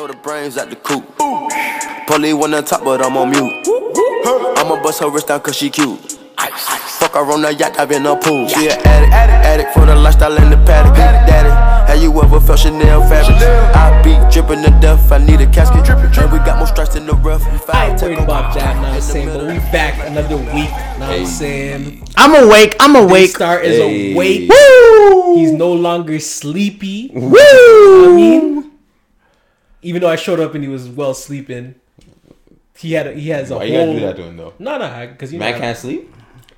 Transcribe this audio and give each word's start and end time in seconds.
Blow 0.00 0.06
the 0.06 0.14
brains 0.14 0.56
out 0.56 0.70
the 0.70 0.76
coop. 0.76 1.04
Polly 2.06 2.32
one 2.32 2.54
on 2.54 2.64
top, 2.64 2.82
but 2.84 3.04
I'm 3.04 3.18
on 3.18 3.28
mute. 3.28 3.52
I'ma 4.56 4.82
bust 4.82 5.00
her 5.00 5.10
wrist 5.10 5.28
down 5.28 5.40
cause 5.42 5.54
she 5.58 5.68
cute. 5.68 6.00
Fuck 6.96 7.12
her 7.12 7.30
on 7.30 7.42
the 7.42 7.52
yacht, 7.52 7.78
I've 7.78 7.90
been 7.90 8.06
a 8.06 8.16
pool. 8.16 8.48
She 8.48 8.70
an 8.70 8.80
addict, 8.80 9.12
addict 9.12 9.74
for 9.74 9.84
the 9.84 9.94
lifestyle 9.94 10.34
in 10.38 10.48
the 10.48 10.56
paddock. 10.64 10.96
Daddy, 10.96 11.50
have 11.92 12.02
you 12.02 12.18
ever 12.22 12.40
felt 12.40 12.60
Chanel 12.60 13.02
fabric? 13.10 13.36
I 13.76 14.00
be 14.02 14.16
dripping 14.32 14.64
to 14.64 14.70
death, 14.80 15.12
I 15.12 15.18
need 15.18 15.42
a 15.42 15.46
casket. 15.52 15.86
And 15.90 16.32
we 16.32 16.38
got 16.38 16.56
more 16.56 16.66
strikes 16.66 16.96
in 16.96 17.04
the 17.04 17.12
rough. 17.16 17.42
I 17.68 17.90
ain't 17.90 17.98
take 17.98 18.08
worried 18.08 18.18
'em 18.20 18.24
about 18.24 18.44
out. 18.44 18.54
that, 18.54 18.76
know 18.76 18.82
what 18.84 18.92
I'm 18.94 19.00
saying? 19.02 19.26
But 19.28 19.46
we 19.48 19.58
back 19.70 20.08
another 20.08 20.36
week, 20.38 20.70
know 20.98 21.08
what 21.08 21.10
I'm 21.10 21.26
saying? 21.26 22.08
I'm 22.16 22.42
awake. 22.48 22.74
I'm 22.80 22.96
awake. 22.96 23.36
Star 23.36 23.60
is 23.60 23.76
Hey. 23.76 24.14
awake. 24.14 24.50
Woo! 24.50 25.36
He's 25.36 25.52
no 25.52 25.70
longer 25.74 26.18
sleepy. 26.20 27.10
Woo! 27.12 27.36
I 27.36 28.12
mean, 28.16 28.69
even 29.82 30.02
though 30.02 30.08
I 30.10 30.16
showed 30.16 30.40
up 30.40 30.54
and 30.54 30.62
he 30.62 30.68
was 30.70 30.88
well 30.88 31.14
sleeping, 31.14 31.74
he 32.76 32.92
had 32.92 33.06
a, 33.08 33.12
he 33.12 33.28
has 33.30 33.50
a 33.50 33.56
Why 33.56 33.68
whole. 33.68 33.68
you 33.68 33.78
gotta 33.78 33.92
do 33.92 34.00
that 34.00 34.16
to 34.16 34.22
him 34.24 34.36
though? 34.36 34.54
No, 34.58 34.78
no, 34.78 35.08
because 35.08 35.32
you 35.32 35.38
know 35.38 35.52
can't 35.52 35.76
sleep. 35.76 36.12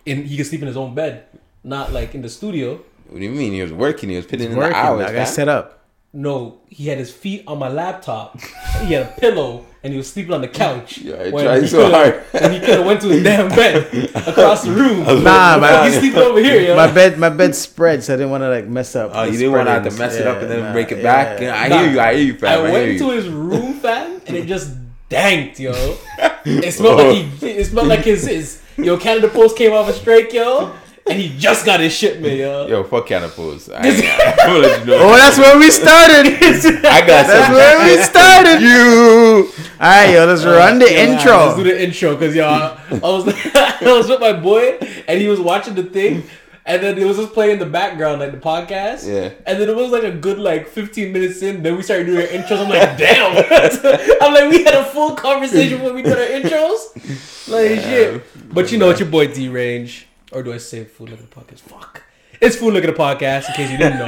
in, 0.06 0.24
he 0.24 0.36
can 0.36 0.44
sleep 0.44 0.62
in 0.62 0.68
his 0.68 0.76
own 0.76 0.94
bed, 0.94 1.26
not 1.64 1.92
like 1.92 2.14
in 2.14 2.22
the 2.22 2.28
studio. 2.28 2.80
What 3.08 3.18
do 3.18 3.24
you 3.24 3.30
mean? 3.30 3.52
He 3.52 3.62
was 3.62 3.72
working. 3.72 4.08
He 4.10 4.16
was 4.16 4.26
putting 4.26 4.50
in 4.52 4.56
working. 4.56 4.72
the 4.72 4.76
hours. 4.78 5.10
I 5.10 5.12
got 5.12 5.28
set 5.28 5.48
up. 5.48 5.84
No, 6.14 6.60
he 6.68 6.88
had 6.88 6.98
his 6.98 7.10
feet 7.12 7.44
on 7.46 7.58
my 7.58 7.68
laptop. 7.68 8.38
he 8.84 8.92
had 8.94 9.06
a 9.06 9.12
pillow 9.18 9.66
and 9.84 9.92
he 9.92 9.96
was 9.96 10.10
sleeping 10.12 10.32
on 10.32 10.40
the 10.40 10.48
couch. 10.48 10.98
Yeah, 10.98 11.14
I 11.16 11.30
when 11.30 11.44
tried 11.44 11.62
he 11.62 11.68
so 11.68 11.82
coulda- 11.82 11.94
hard. 11.96 12.42
when 12.42 12.52
he 12.52 12.60
could 12.60 12.68
have 12.78 12.86
went 12.86 13.00
to 13.02 13.08
his 13.08 13.22
damn 13.24 13.48
bed 13.60 13.76
across 14.14 14.62
the 14.64 14.70
room. 14.72 15.00
Nah, 15.24 15.58
Fuck, 15.58 15.60
my, 15.60 15.88
he's 15.90 15.98
sleeping 15.98 16.18
over 16.20 16.38
here, 16.40 16.60
yo. 16.60 16.76
my 16.76 16.90
bed 16.92 17.18
my 17.18 17.28
bed 17.28 17.54
spread, 17.54 18.02
so 18.04 18.14
I 18.14 18.16
didn't 18.16 18.30
want 18.30 18.42
to 18.42 18.48
like 18.50 18.66
mess 18.68 18.94
up. 18.96 19.10
Oh, 19.14 19.26
the 19.26 19.32
you 19.32 19.38
didn't 19.38 19.52
want 19.54 19.66
to 19.66 19.72
have 19.72 19.82
to 19.84 19.90
spreadings. 19.90 19.98
mess 19.98 20.14
it 20.16 20.26
up 20.26 20.40
and 20.42 20.50
then 20.50 20.60
nah, 20.60 20.72
break 20.72 20.92
it 20.92 20.98
yeah. 20.98 21.02
back. 21.02 21.40
Yeah, 21.40 21.54
I 21.60 21.68
Nah, 21.68 21.78
hear 21.82 21.90
you. 21.92 22.00
I 22.00 22.14
hear 22.14 22.24
you, 22.24 22.34
fam. 22.38 22.48
I 22.50 22.54
I, 22.54 22.62
went 22.62 22.74
hear 22.84 22.92
into 22.92 23.10
his 23.10 23.28
room, 23.28 23.74
fam, 23.74 24.20
and 24.26 24.36
it 24.36 24.46
just 24.46 24.70
danked, 25.08 25.58
yo. 25.60 25.72
It 26.44 26.72
smelled 26.74 26.98
like 26.98 27.16
he. 27.16 27.46
It 27.50 27.66
smelled 27.66 27.86
like 27.88 28.00
his 28.04 28.26
his 28.26 28.60
yo 28.76 28.96
Canada 28.98 29.28
Post 29.28 29.56
came 29.56 29.72
off 29.72 29.88
a 29.88 29.92
strike, 29.92 30.32
yo, 30.32 30.72
and 31.08 31.20
he 31.20 31.36
just 31.38 31.66
got 31.66 31.80
his 31.80 31.92
shipment, 31.92 32.36
yo. 32.36 32.66
Yo, 32.66 32.84
fuck 32.84 33.06
Canapos. 33.06 33.72
I, 33.72 33.78
I'm 33.78 34.36
gonna 34.36 34.58
let 34.60 34.80
you 34.80 34.86
know. 34.86 34.98
Oh, 35.00 35.16
that's 35.16 35.36
where 35.38 35.58
we 35.58 35.70
started. 35.70 36.26
I 36.86 37.00
got 37.00 37.26
That's 37.26 37.46
some 37.46 37.52
where 37.54 37.96
we 37.96 38.02
started. 38.02 38.62
You. 38.62 39.52
All 39.80 39.88
right, 39.88 40.12
yo, 40.12 40.26
let's 40.26 40.44
run 40.44 40.78
the 40.78 40.90
Yeah, 40.90 41.06
intro. 41.06 41.46
Let's 41.46 41.56
do 41.56 41.64
the 41.64 41.82
intro, 41.82 42.16
cause 42.16 42.34
y'all, 42.34 42.78
I 42.90 42.94
was 42.94 43.26
I 43.54 43.92
was 43.92 44.08
with 44.08 44.20
my 44.20 44.32
boy, 44.32 44.78
and 45.08 45.20
he 45.20 45.28
was 45.28 45.40
watching 45.40 45.74
the 45.74 45.84
thing. 45.84 46.24
And 46.64 46.80
then 46.80 46.96
it 46.96 47.04
was 47.04 47.16
just 47.16 47.32
playing 47.32 47.54
in 47.54 47.58
the 47.58 47.66
background, 47.66 48.20
like 48.20 48.30
the 48.30 48.38
podcast. 48.38 49.04
Yeah. 49.04 49.32
And 49.46 49.60
then 49.60 49.68
it 49.68 49.74
was 49.74 49.90
like 49.90 50.04
a 50.04 50.12
good 50.12 50.38
like 50.38 50.68
15 50.68 51.12
minutes 51.12 51.42
in. 51.42 51.60
Then 51.64 51.76
we 51.76 51.82
started 51.82 52.06
doing 52.06 52.18
our 52.18 52.26
intros. 52.26 52.62
I'm 52.62 52.68
like, 52.68 52.96
damn. 52.96 53.36
I'm 54.22 54.32
like, 54.32 54.48
we 54.48 54.62
had 54.62 54.74
a 54.74 54.84
full 54.84 55.16
conversation 55.16 55.82
when 55.82 55.92
we 55.92 56.02
did 56.02 56.12
our 56.12 56.40
intros. 56.40 57.48
Like 57.48 57.80
shit. 57.80 58.54
But 58.54 58.70
you 58.70 58.78
know, 58.78 58.90
it's 58.90 59.00
your 59.00 59.08
boy 59.08 59.26
D 59.26 59.48
Range. 59.48 60.06
Or 60.32 60.42
do 60.42 60.52
I 60.52 60.56
say 60.58 60.84
Food 60.84 61.10
Look 61.10 61.20
at 61.20 61.30
the 61.30 61.34
Podcast? 61.40 61.60
Fuck. 61.60 62.02
It's 62.40 62.56
Food 62.56 62.74
Look 62.74 62.84
at 62.84 62.94
the 62.94 63.00
Podcast, 63.00 63.48
in 63.48 63.54
case 63.54 63.70
you 63.70 63.78
didn't 63.78 63.98
know 63.98 64.06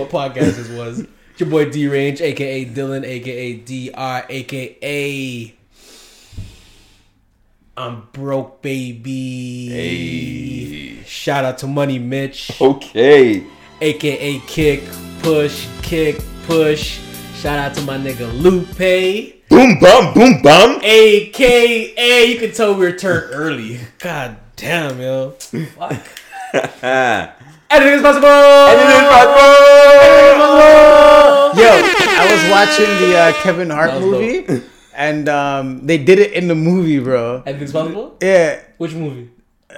what 0.00 0.10
podcast 0.10 0.56
this 0.56 0.68
was. 0.70 1.00
It's 1.00 1.40
your 1.40 1.48
boy 1.48 1.70
D 1.70 1.88
Range, 1.88 2.20
aka 2.20 2.64
Dylan, 2.64 3.04
aka 3.04 3.54
DR, 3.58 4.26
aka 4.28 5.54
I'm 7.76 8.06
broke, 8.12 8.60
baby. 8.62 9.68
Hey. 10.98 11.02
Shout 11.04 11.44
out 11.44 11.58
to 11.58 11.66
Money 11.66 11.98
Mitch, 11.98 12.60
Okay. 12.60 13.44
aka 13.80 14.38
Kick, 14.40 14.82
Push, 15.22 15.66
Kick, 15.82 16.20
Push. 16.46 16.98
Shout 17.36 17.58
out 17.58 17.74
to 17.74 17.82
my 17.82 17.96
nigga 17.96 18.30
Lupe, 18.40 19.48
Boom 19.48 19.78
bum 19.80 20.14
boom 20.14 20.42
bum. 20.42 20.80
aka 20.82 22.26
you 22.28 22.38
can 22.38 22.52
tell 22.52 22.74
we 22.74 22.80
were 22.86 22.92
turned 22.92 23.32
early. 23.34 23.80
God 23.98 24.36
damn, 24.62 25.00
yo. 25.00 25.30
Fuck. 25.30 25.92
Anything 27.72 27.94
is 27.94 28.02
possible. 28.02 28.28
Anything 28.28 28.96
is 28.96 29.08
possible! 29.08 29.48
Anything 29.98 30.28
is 30.28 30.38
possible. 30.38 31.60
Yo, 31.60 31.68
I 32.22 32.24
was 32.30 32.42
watching 32.50 32.90
the 33.08 33.16
uh, 33.18 33.32
Kevin 33.42 33.70
Hart 33.70 33.90
That 33.90 34.00
was 34.02 34.10
movie, 34.10 34.62
and 34.94 35.28
um, 35.28 35.86
they 35.86 35.98
did 35.98 36.18
it 36.18 36.32
in 36.32 36.48
the 36.48 36.54
movie, 36.54 36.98
bro. 36.98 37.42
Anything's 37.46 37.72
possible. 37.72 38.16
Yeah, 38.20 38.60
Which 38.78 38.92
movie? 38.94 39.30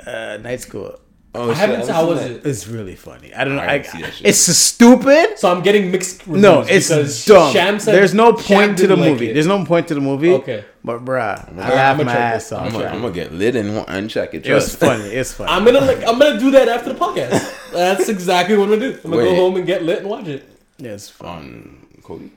uh, 0.06 0.38
Night 0.42 0.60
School. 0.60 0.98
Oh, 1.36 1.50
I 1.50 1.54
haven't. 1.54 1.88
How 1.88 2.06
was 2.06 2.24
it? 2.24 2.46
It's 2.46 2.68
really 2.68 2.94
funny. 2.94 3.34
I 3.34 3.42
don't 3.42 3.56
know. 3.56 3.62
I 3.62 3.72
I, 3.74 3.82
see 3.82 4.02
that 4.02 4.14
shit. 4.14 4.26
it's 4.28 4.38
stupid. 4.38 5.36
So 5.36 5.50
I'm 5.50 5.62
getting 5.62 5.90
mixed 5.90 6.24
reviews 6.26 6.42
No, 6.42 6.60
it's 6.60 6.88
because 6.88 7.24
dumb. 7.24 7.52
Sham 7.52 7.80
said 7.80 7.92
There's 7.94 8.14
no 8.14 8.36
Sham 8.36 8.68
point 8.68 8.78
to 8.78 8.86
the 8.86 8.94
like 8.94 9.10
movie. 9.10 9.30
it. 9.30 9.34
There's 9.34 9.46
no 9.48 9.64
point 9.64 9.88
to 9.88 9.94
the 9.94 10.00
movie. 10.00 10.30
Okay. 10.30 10.64
But 10.84 11.04
bruh, 11.04 11.18
I 11.20 11.50
I'm 11.50 11.56
laughed 11.56 11.98
gonna 11.98 12.04
my 12.04 12.12
check 12.12 12.34
ass 12.34 12.52
off. 12.52 12.66
I'm 12.66 12.72
gonna, 12.72 12.84
I'm 12.86 13.00
gonna 13.00 13.12
get 13.12 13.32
lit 13.32 13.56
and 13.56 13.70
uncheck 13.86 14.34
it. 14.34 14.46
It 14.46 14.54
was 14.54 14.76
funny. 14.76 15.04
It's 15.08 15.32
funny. 15.32 15.50
I'm 15.50 15.64
gonna 15.64 15.80
like 15.80 16.06
I'm 16.06 16.18
gonna 16.20 16.38
do 16.38 16.52
that 16.52 16.68
after 16.68 16.92
the 16.92 16.98
podcast. 16.98 17.52
That's 17.72 18.08
exactly 18.08 18.56
what 18.56 18.64
I'm 18.64 18.78
gonna 18.78 18.92
do. 18.92 19.00
I'm 19.04 19.10
gonna 19.10 19.24
go 19.24 19.34
home 19.34 19.56
and 19.56 19.66
get 19.66 19.82
lit 19.82 19.98
and 20.00 20.08
watch 20.08 20.28
it. 20.28 20.48
Yeah, 20.78 20.92
it's 20.92 21.08
fun. 21.10 21.86
On 21.96 22.02
Cody. 22.02 22.30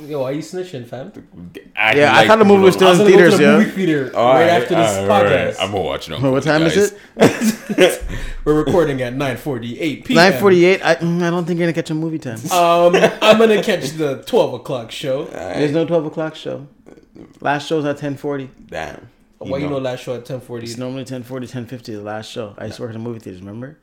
Yo, 0.00 0.20
why 0.20 0.30
you 0.30 0.42
snitching, 0.42 0.86
fam? 0.86 1.12
Yeah, 1.76 2.12
I 2.16 2.26
thought 2.26 2.38
the 2.38 2.44
movie 2.44 2.62
was 2.62 2.74
still 2.74 2.88
I 2.88 2.90
was 2.92 3.00
in 3.00 3.06
gonna 3.06 3.16
go 3.16 3.30
to 3.30 3.36
theaters, 3.36 3.38
the 3.38 3.44
yeah. 3.44 3.58
movie 3.58 3.70
theater 3.70 4.10
right 4.14 4.48
after 4.48 4.74
this 4.76 4.96
podcast. 4.98 5.56
I'm 5.60 5.72
gonna 5.72 5.82
watch 5.82 6.08
it. 6.08 6.14
on 6.14 6.22
what 6.30 6.44
Cody, 6.44 6.58
time 6.58 6.62
is 6.62 6.94
it? 7.16 8.04
We're 8.44 8.62
recording 8.62 9.02
at 9.02 9.14
9:48 9.14 10.04
p.m. 10.04 10.14
Nine 10.14 10.40
forty-eight. 10.40 10.84
I, 10.84 10.94
mm, 10.96 11.22
I 11.22 11.30
don't 11.30 11.44
think 11.46 11.58
you're 11.58 11.66
gonna 11.66 11.72
catch 11.72 11.90
a 11.90 11.94
movie 11.94 12.18
time. 12.18 12.38
Um, 12.52 12.94
I'm 13.20 13.38
gonna 13.38 13.62
catch 13.62 13.90
the 13.90 14.22
12 14.24 14.54
o'clock 14.54 14.90
show. 14.92 15.24
There's 15.24 15.72
no 15.72 15.84
twelve 15.84 16.06
o'clock 16.06 16.36
show. 16.36 16.68
Last 17.40 17.66
show's 17.66 17.84
at 17.84 17.96
ten 17.98 18.16
forty. 18.16 18.50
Damn. 18.66 19.08
Why 19.38 19.58
you 19.58 19.68
know 19.68 19.78
last 19.78 20.00
show 20.02 20.14
at 20.16 20.24
10:40? 20.24 20.62
It's 20.64 20.76
normally 20.76 21.02
1040, 21.02 21.44
1050, 21.46 21.94
the 21.94 22.02
last 22.02 22.30
show. 22.30 22.54
I 22.58 22.66
used 22.66 22.76
to 22.76 22.82
work 22.82 22.94
in 22.94 23.02
the 23.02 23.08
movie 23.08 23.20
theaters, 23.20 23.40
remember? 23.40 23.78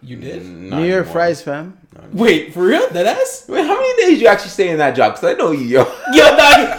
You 0.00 0.16
did? 0.16 0.44
Not 0.46 0.78
New 0.80 0.86
York 0.86 1.06
anymore. 1.06 1.12
fries, 1.12 1.42
fam. 1.42 1.76
Wait, 2.12 2.54
for 2.54 2.62
real? 2.64 2.88
That 2.90 3.06
ass? 3.06 3.44
Wait, 3.48 3.66
how 3.66 3.74
many 3.74 4.02
days 4.02 4.20
you 4.20 4.28
actually 4.28 4.50
stay 4.50 4.68
in 4.70 4.78
that 4.78 4.94
job? 4.94 5.14
Cause 5.16 5.24
I 5.24 5.32
know 5.34 5.50
you, 5.50 5.64
yo. 5.66 5.82
Yo, 6.12 6.24
dog. 6.38 6.78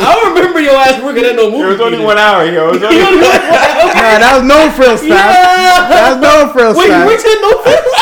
I 0.00 0.14
don't 0.20 0.34
remember 0.34 0.60
your 0.60 0.74
ass 0.74 1.00
working 1.02 1.24
at 1.24 1.36
no 1.36 1.50
movie. 1.50 1.62
It 1.64 1.68
was 1.68 1.80
only 1.80 1.98
theater. 1.98 2.06
one 2.06 2.18
hour, 2.18 2.44
yo. 2.44 2.68
It 2.70 2.72
was 2.72 2.82
only 2.90 2.98
Nah, 2.98 4.18
that 4.18 4.32
was 4.34 4.44
no 4.44 4.70
frills, 4.74 5.00
fam. 5.00 5.10
Yeah. 5.10 5.88
That 5.88 6.10
was 6.10 6.20
no 6.22 6.52
frills, 6.52 6.76
Wait, 6.76 6.86
you 6.86 6.92
fam. 6.92 7.06
worked 7.06 7.24
at 7.24 7.40
no 7.40 7.52
films? 7.62 7.94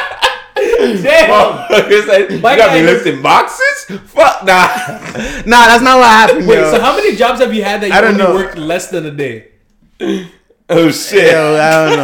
Damn. 1.02 1.30
It's 1.92 2.08
like, 2.08 2.30
you 2.30 2.40
got 2.40 2.72
me 2.74 2.82
lifting 2.82 3.20
boxes? 3.22 3.84
Fuck 4.08 4.44
nah. 4.44 4.66
Nah, 5.46 5.66
that's 5.68 5.82
not 5.82 5.98
what 5.98 6.08
happened, 6.08 6.46
Wait, 6.46 6.56
yo. 6.56 6.70
so 6.72 6.80
how 6.80 6.96
many 6.96 7.14
jobs 7.16 7.40
have 7.40 7.52
you 7.54 7.62
had 7.62 7.80
that 7.82 7.88
you 7.88 7.92
I 7.94 8.00
don't 8.00 8.20
only 8.20 8.24
know. 8.24 8.34
worked 8.34 8.56
less 8.58 8.88
than 8.90 9.04
a 9.06 9.10
day? 9.10 9.48
Oh 10.72 10.90
shit. 10.90 11.32
Yo, 11.32 11.56
I 11.56 11.84
don't 11.84 11.96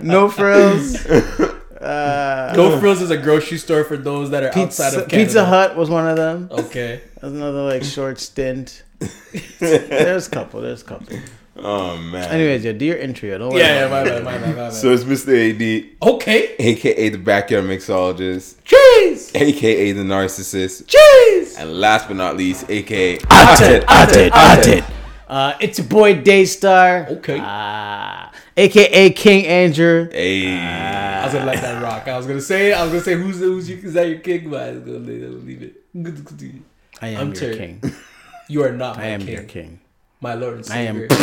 no 0.22 0.28
frills. 0.28 0.96
Uh, 1.06 2.52
No 2.56 2.80
Frills 2.80 3.00
is 3.00 3.10
a 3.10 3.16
grocery 3.16 3.58
store 3.58 3.84
for 3.84 3.96
those 3.96 4.30
that 4.30 4.42
are 4.42 4.48
outside 4.48 4.64
Pizza, 4.64 4.86
of 5.02 5.08
Canada. 5.08 5.16
Pizza 5.26 5.44
Hut 5.44 5.76
was 5.76 5.88
one 5.88 6.08
of 6.08 6.16
them. 6.16 6.48
Okay. 6.50 7.00
That 7.14 7.22
was 7.22 7.32
another 7.34 7.62
like 7.62 7.84
short 7.84 8.18
stint. 8.18 8.82
There's 9.60 10.26
a 10.26 10.30
couple. 10.30 10.62
There's 10.62 10.82
a 10.82 10.84
couple. 10.84 11.16
Oh 11.58 11.96
man. 11.96 12.28
Anyways, 12.28 12.64
yo, 12.64 12.72
do 12.72 12.84
your 12.84 12.96
intro. 12.96 13.38
Don't 13.38 13.50
worry. 13.50 13.60
Yeah, 13.60 13.80
yeah, 13.80 13.86
about 13.86 14.04
my 14.06 14.10
bad, 14.10 14.24
my 14.24 14.38
bad, 14.38 14.48
my 14.48 14.52
bad. 14.54 14.72
So 14.72 14.92
it's 14.92 15.04
Mr. 15.04 15.50
AD, 15.50 16.08
okay. 16.10 16.54
aka 16.58 17.08
the 17.08 17.18
backyard 17.18 17.64
mixologist, 17.64 18.56
Cheese! 18.64 19.30
aka 19.34 19.92
the 19.92 20.02
narcissist, 20.02 20.86
Cheese! 20.86 21.56
and 21.56 21.80
last 21.80 22.08
but 22.08 22.16
not 22.16 22.36
least, 22.36 22.68
aka 22.68 23.18
At 23.30 23.60
it, 23.62 23.84
at 23.88 24.16
it, 24.16 24.32
at 24.34 24.66
it. 24.66 24.84
Uh, 25.28 25.54
it's 25.60 25.78
your 25.78 25.86
boy 25.88 26.14
Daystar. 26.14 27.06
Okay. 27.18 27.38
Uh, 27.40 28.28
AKA 28.56 29.10
King 29.10 29.46
Andrew. 29.46 30.08
Hey. 30.10 30.56
I 30.56 31.24
was 31.24 31.32
gonna 31.34 31.46
let 31.46 31.60
that 31.62 31.82
rock. 31.82 32.06
I 32.08 32.16
was 32.16 32.26
gonna 32.26 32.40
say, 32.40 32.72
I 32.72 32.82
was 32.82 32.92
gonna 32.92 33.04
say, 33.04 33.14
who's 33.14 33.38
who's 33.38 33.68
you? 33.68 33.76
Is 33.78 33.94
that 33.94 34.08
your 34.08 34.20
king? 34.20 34.48
But 34.50 34.62
I 34.68 34.70
was 34.72 34.80
gonna 34.80 34.98
leave, 34.98 35.44
leave 35.44 35.62
it. 35.62 36.62
I 37.02 37.08
am 37.08 37.20
I'm 37.20 37.26
your 37.28 37.34
Terry. 37.36 37.56
king. 37.56 37.80
You 38.48 38.62
are 38.62 38.70
not 38.70 38.96
my. 38.96 39.02
I 39.02 39.06
am 39.08 39.20
king. 39.22 39.28
your 39.34 39.42
king. 39.42 39.80
my 40.20 40.34
Lord 40.34 40.58
and 40.58 40.70
I 40.70 40.82
am- 40.82 40.94
Savior. 41.08 41.08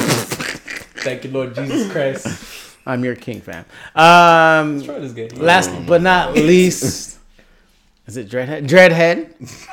Thank 1.05 1.23
you, 1.23 1.31
Lord 1.31 1.55
Jesus 1.55 1.89
Christ. 1.93 2.75
I'm 2.85 3.01
your 3.05 3.15
king, 3.15 3.39
fam. 3.39 3.63
Um, 3.95 4.83
Try 4.83 4.99
this 4.99 5.13
game. 5.13 5.29
last 5.37 5.71
but 5.87 6.01
not 6.01 6.33
least, 6.33 7.17
is 8.07 8.17
it 8.17 8.27
Dreadhead? 8.29 8.67
Dreadhead. 8.67 9.69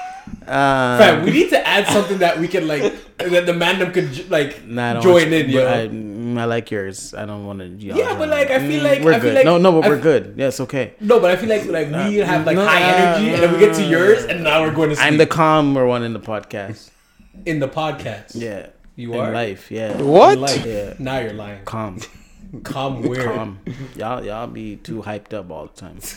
Uh, 0.47 0.99
Fam, 0.99 1.25
we 1.25 1.31
need 1.31 1.51
to 1.51 1.67
add 1.67 1.87
something 1.89 2.19
that 2.19 2.39
we 2.39 2.49
can 2.49 2.67
like 2.67 2.83
that 3.19 3.47
the 3.47 3.53
mandem 3.53 3.93
could 3.93 4.31
like 4.31 4.65
nah, 4.67 5.01
join 5.01 5.13
want 5.15 5.31
you- 5.31 5.37
in, 5.39 5.51
yo. 5.51 5.61
but 5.65 5.67
I, 5.73 5.89
mm, 5.89 6.39
I 6.39 6.45
like 6.45 6.71
yours. 6.71 7.15
I 7.15 7.27
don't 7.27 7.47
want 7.47 7.61
to. 7.61 7.67
Yeah, 7.67 8.17
but, 8.17 8.29
like, 8.29 8.51
I 8.51 8.59
feel 8.59 8.83
like- 8.83 9.03
we're 9.03 9.13
I 9.13 9.21
feel 9.21 9.31
good. 9.31 9.35
like- 9.37 9.45
no, 9.45 9.59
no, 9.59 9.73
but 9.73 9.85
I 9.85 9.89
we're 9.91 9.97
f- 9.97 10.03
good. 10.03 10.35
Yeah, 10.37 10.49
it's 10.49 10.61
okay. 10.61 10.95
no, 11.01 11.21
but 11.21 11.31
I 11.31 11.37
feel 11.37 11.49
like 11.49 11.67
like 11.67 11.89
we 12.09 12.17
have 12.17 12.47
like 12.47 12.57
no, 12.57 12.67
high 12.67 12.83
uh, 12.83 12.97
energy, 13.17 13.33
and 13.35 13.43
then 13.43 13.53
we 13.53 13.59
get 13.59 13.75
to 13.77 13.85
yours, 13.85 14.25
and 14.25 14.43
now 14.43 14.63
we're 14.63 14.73
going 14.75 14.91
to 14.91 14.97
sleep 14.97 15.07
I'm 15.07 15.19
the 15.19 15.27
calmer 15.27 15.87
one 15.87 16.03
in 16.03 16.13
the 16.15 16.21
podcast. 16.21 16.91
in 17.47 17.61
the 17.61 17.69
podcast. 17.69 18.33
Yeah, 18.35 18.69
You 18.97 19.13
are 19.15 19.25
in 19.25 19.31
are? 19.31 19.33
life. 19.35 19.71
Yeah, 19.71 19.93
In 19.99 20.07
life. 20.09 20.65
Yeah. 20.67 20.95
Now 20.99 21.19
you're 21.21 21.33
lying. 21.35 21.65
calm, 21.65 22.01
Calm 22.65 23.03
where? 23.03 23.25
calm. 23.25 23.61
Y'all, 23.97 24.25
y'all 24.25 24.47
be 24.49 24.77
too 24.77 25.03
hyped 25.03 25.33
up 25.35 25.51
all 25.51 25.67
the 25.67 25.81
time. 25.81 25.99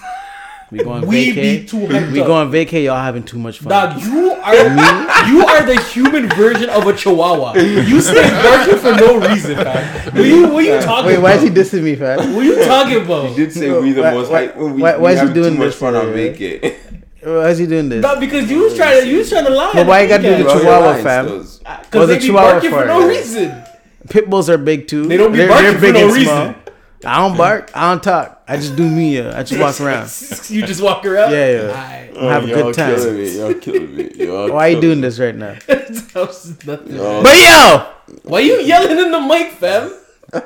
We 0.73 0.79
go 0.83 0.89
on 0.89 1.05
We 1.05 1.31
vacay. 1.31 1.35
be 1.61 1.65
too 1.67 1.77
hyped 1.77 2.11
we 2.11 2.21
up. 2.21 2.25
go 2.27 2.33
on 2.33 2.51
vacay. 2.51 2.83
Y'all 2.85 2.97
having 2.99 3.21
too 3.21 3.37
much 3.37 3.59
fun. 3.59 3.69
Dog, 3.69 4.01
you 4.01 4.31
are 4.31 4.55
you 5.29 5.45
are 5.45 5.63
the 5.63 5.79
human 5.93 6.27
version 6.29 6.67
of 6.71 6.87
a 6.87 6.93
chihuahua. 6.93 7.53
You 7.55 8.01
stay 8.01 8.27
barking 8.41 8.77
for 8.79 8.91
no 8.95 9.19
reason, 9.19 9.55
fam. 9.55 10.15
What 10.15 10.25
you 10.25 10.47
what 10.47 10.65
you 10.65 10.79
talking 10.81 11.05
Wait, 11.11 11.19
why 11.19 11.33
is 11.33 11.43
he 11.43 11.49
dissing 11.49 11.83
me, 11.83 11.95
fam? 11.95 12.17
What 12.33 12.41
are 12.41 12.43
you 12.43 12.55
talking 12.65 13.01
about? 13.05 13.29
You 13.29 13.35
did 13.35 13.53
say 13.53 13.69
we 13.79 13.91
the 13.91 14.01
Why- 14.01 14.13
most 14.15 14.31
why- 14.31 14.45
hype 14.47 14.57
we, 14.57 14.81
why- 14.81 14.95
we 14.97 15.01
why 15.03 15.11
is 15.11 15.19
he 15.19 15.27
having 15.27 15.33
doing 15.35 15.53
too 15.53 15.59
much 15.59 15.67
this 15.67 15.75
fun 15.79 15.95
on 15.95 16.05
man? 16.07 16.15
vacay. 16.33 16.75
Why 17.21 17.49
is 17.49 17.57
he 17.59 17.67
doing 17.67 17.89
this? 17.89 18.01
Not 18.01 18.19
because 18.19 18.49
you 18.49 18.59
was 18.63 18.75
trying 18.75 19.01
to 19.03 19.07
you 19.07 19.17
was 19.19 19.29
trying 19.29 19.45
to 19.45 19.51
lie. 19.51 19.71
But 19.75 19.85
why 19.85 20.01
you 20.01 20.07
gotta 20.09 20.23
do 20.23 20.35
the 20.37 20.43
Bro, 20.43 20.53
your 20.53 20.61
Chihuahua, 20.61 20.85
lines, 20.87 21.03
fam? 21.03 21.25
those- 21.27 21.61
What's 21.63 21.87
Because 21.87 22.01
uh, 22.01 22.03
a 22.03 22.07
they 22.07 22.19
be 22.19 22.25
Chihuahua 22.25 22.51
barking 22.53 22.71
for 22.71 22.79
for? 22.81 22.85
no 22.87 23.07
reason. 23.07 23.63
Pit 24.09 24.29
bulls 24.29 24.49
are 24.49 24.57
big 24.57 24.87
too. 24.87 25.05
They 25.07 25.17
don't 25.17 25.31
be 25.31 25.37
They're- 25.37 25.47
barking 25.49 25.79
they're 25.79 25.93
for 25.93 25.99
no 25.99 26.07
and 26.07 26.13
reason. 26.17 26.55
Small. 27.03 27.13
I 27.13 27.27
don't 27.27 27.37
bark. 27.37 27.71
I 27.75 27.91
don't 27.91 28.03
talk. 28.03 28.41
I 28.47 28.57
just 28.57 28.75
do 28.75 28.89
me. 28.89 29.19
Uh, 29.19 29.39
I 29.39 29.43
just 29.43 29.59
walk 29.61 29.79
around. 29.79 30.09
You 30.49 30.65
just 30.65 30.81
walk 30.81 31.05
around. 31.05 31.31
Yeah, 31.31 31.51
yeah. 31.51 32.09
Aight. 32.09 32.21
Have 32.21 32.43
a 32.43 32.47
y'all 32.47 32.63
good 32.63 32.75
time. 32.75 32.95
Killing 32.95 33.15
me. 33.17 33.37
Y'all 33.37 33.53
killing 33.55 33.95
me. 33.95 34.11
Y'all 34.15 34.51
Why 34.51 34.67
are 34.67 34.69
you 34.73 34.81
doing 34.81 34.97
me. 34.99 35.07
this 35.07 35.19
right 35.19 35.35
now? 35.35 35.55
That 35.67 36.13
was 36.15 36.65
nothing. 36.65 36.95
Y'all- 36.95 37.23
But 37.23 37.37
yo, 37.37 37.87
Why 38.23 38.39
you 38.41 38.59
yelling 38.61 38.97
in 38.97 39.11
the 39.11 39.21
mic, 39.21 39.51
fam? 39.53 39.93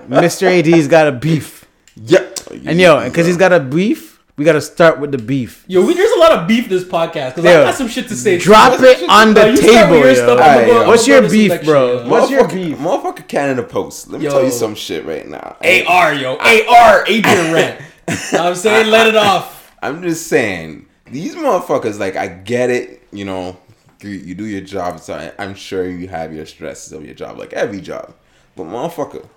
Mr. 0.09 0.47
AD's 0.47 0.87
got 0.87 1.07
a 1.07 1.11
beef, 1.13 1.65
Yeah. 1.95 2.25
and 2.65 2.79
yo, 2.79 3.03
because 3.05 3.25
he's 3.25 3.37
got 3.37 3.53
a 3.53 3.59
beef, 3.59 4.16
we 4.37 4.45
gotta 4.45 4.61
start 4.61 4.99
with 4.99 5.11
the 5.11 5.17
beef. 5.17 5.65
Yo, 5.67 5.83
we, 5.85 5.93
there's 5.95 6.11
a 6.11 6.19
lot 6.19 6.31
of 6.31 6.47
beef 6.47 6.69
this 6.69 6.83
podcast 6.83 7.35
because 7.35 7.43
Yo, 7.45 7.61
I 7.61 7.65
got 7.65 7.75
some 7.75 7.87
shit 7.87 8.07
to 8.09 8.15
say. 8.15 8.37
Drop 8.37 8.79
it 8.79 9.09
on 9.09 9.33
the 9.33 9.49
you 9.51 9.57
table, 9.57 9.97
yo. 9.97 10.13
stuff, 10.13 10.39
Alright, 10.39 10.67
go- 10.67 10.81
yo. 10.81 10.87
What's 10.87 11.07
your 11.07 11.27
beef, 11.29 11.63
bro? 11.65 11.99
shit. 12.03 12.07
What's 12.07 12.29
your 12.31 12.43
Motherfucker- 12.43 12.53
beef? 12.53 12.77
Motherfucker 12.77 13.27
Canada 13.27 13.63
Post. 13.63 14.09
Let 14.09 14.19
me 14.19 14.25
Yo. 14.25 14.31
tell 14.31 14.43
you 14.43 14.51
some 14.51 14.75
shit 14.75 15.05
right 15.05 15.27
now. 15.27 15.57
AR, 15.61 16.13
yo. 16.13 16.37
AR, 16.37 17.03
Adrian 17.07 17.51
Rent. 17.53 17.81
I'm 18.33 18.55
saying 18.55 18.91
let 18.91 19.07
it 19.07 19.15
off. 19.15 19.75
I'm 19.81 20.01
just 20.03 20.27
saying, 20.27 20.85
these 21.07 21.35
motherfuckers, 21.35 21.99
like, 21.99 22.15
I 22.15 22.27
get 22.27 22.69
it, 22.69 23.03
you 23.11 23.25
know, 23.25 23.57
you, 24.01 24.09
you 24.11 24.35
do 24.35 24.45
your 24.45 24.61
job, 24.61 24.99
so 24.99 25.15
I, 25.15 25.31
I'm 25.43 25.55
sure 25.55 25.89
you 25.89 26.07
have 26.09 26.31
your 26.33 26.45
stresses 26.45 26.93
of 26.93 27.03
your 27.03 27.15
job, 27.15 27.37
like 27.39 27.53
every 27.53 27.81
job. 27.81 28.13
But 28.55 28.65
motherfucker, 28.65 29.27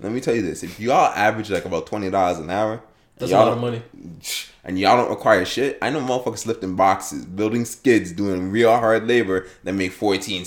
let 0.00 0.12
me 0.12 0.20
tell 0.20 0.34
you 0.34 0.42
this: 0.42 0.62
if 0.62 0.78
y'all 0.80 1.12
average 1.14 1.50
like 1.50 1.64
about 1.64 1.86
twenty 1.86 2.10
dollars 2.10 2.38
an 2.38 2.48
hour, 2.50 2.80
That's 3.18 3.32
a 3.32 3.34
lot 3.34 3.48
of 3.48 3.54
don't- 3.54 3.60
money. 3.62 3.82
And 4.64 4.78
y'all 4.78 4.96
don't 4.96 5.10
require 5.10 5.44
shit. 5.44 5.78
I 5.82 5.90
know 5.90 6.00
motherfuckers 6.00 6.46
lifting 6.46 6.76
boxes, 6.76 7.24
building 7.24 7.64
skids, 7.64 8.12
doing 8.12 8.50
real 8.50 8.70
hard 8.70 9.06
labor 9.06 9.46
that 9.64 9.72
make 9.74 9.92
14 9.92 10.44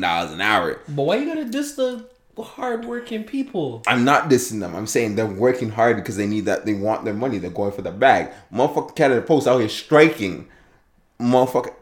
dollars 0.00 0.32
an 0.32 0.40
hour. 0.40 0.80
But 0.88 1.02
why 1.02 1.16
you 1.16 1.26
gotta 1.26 1.44
diss 1.44 1.72
the 1.72 2.06
hardworking 2.38 3.24
people? 3.24 3.82
I'm 3.86 4.04
not 4.04 4.28
dissing 4.28 4.60
them. 4.60 4.74
I'm 4.74 4.86
saying 4.86 5.16
they're 5.16 5.26
working 5.26 5.70
hard 5.70 5.96
because 5.96 6.16
they 6.16 6.26
need 6.26 6.44
that. 6.44 6.66
They 6.66 6.74
want 6.74 7.04
their 7.04 7.14
money. 7.14 7.38
They're 7.38 7.50
going 7.50 7.72
for 7.72 7.82
the 7.82 7.90
bag. 7.90 8.30
Motherfucker 8.52 8.94
Canada 8.94 9.22
Post 9.22 9.46
out 9.46 9.58
here 9.58 9.68
striking. 9.68 10.48
Motherfucker, 11.20 11.74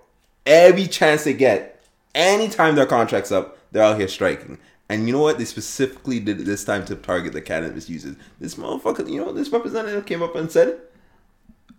every 0.47 0.87
chance 0.87 1.25
they 1.25 1.35
get, 1.35 1.83
anytime 2.15 2.77
their 2.77 2.87
contract's 2.87 3.33
up, 3.33 3.59
they're 3.73 3.83
out 3.83 3.99
here 3.99 4.09
striking. 4.09 4.59
And 4.89 5.07
you 5.07 5.13
know 5.13 5.21
what? 5.23 5.39
They 5.39 5.45
specifically 5.45 6.21
did 6.21 6.41
it 6.41 6.45
this 6.45 6.65
time 6.65 6.85
to 6.87 6.95
target 6.95 7.33
the 7.33 7.41
cannabis 7.41 7.89
users. 7.89 8.17
This 8.39 8.55
motherfucker, 8.55 9.11
you 9.11 9.25
know 9.25 9.33
this 9.33 9.49
representative 9.49 10.07
came 10.07 10.23
up 10.23 10.37
and 10.37 10.53
said? 10.53 10.79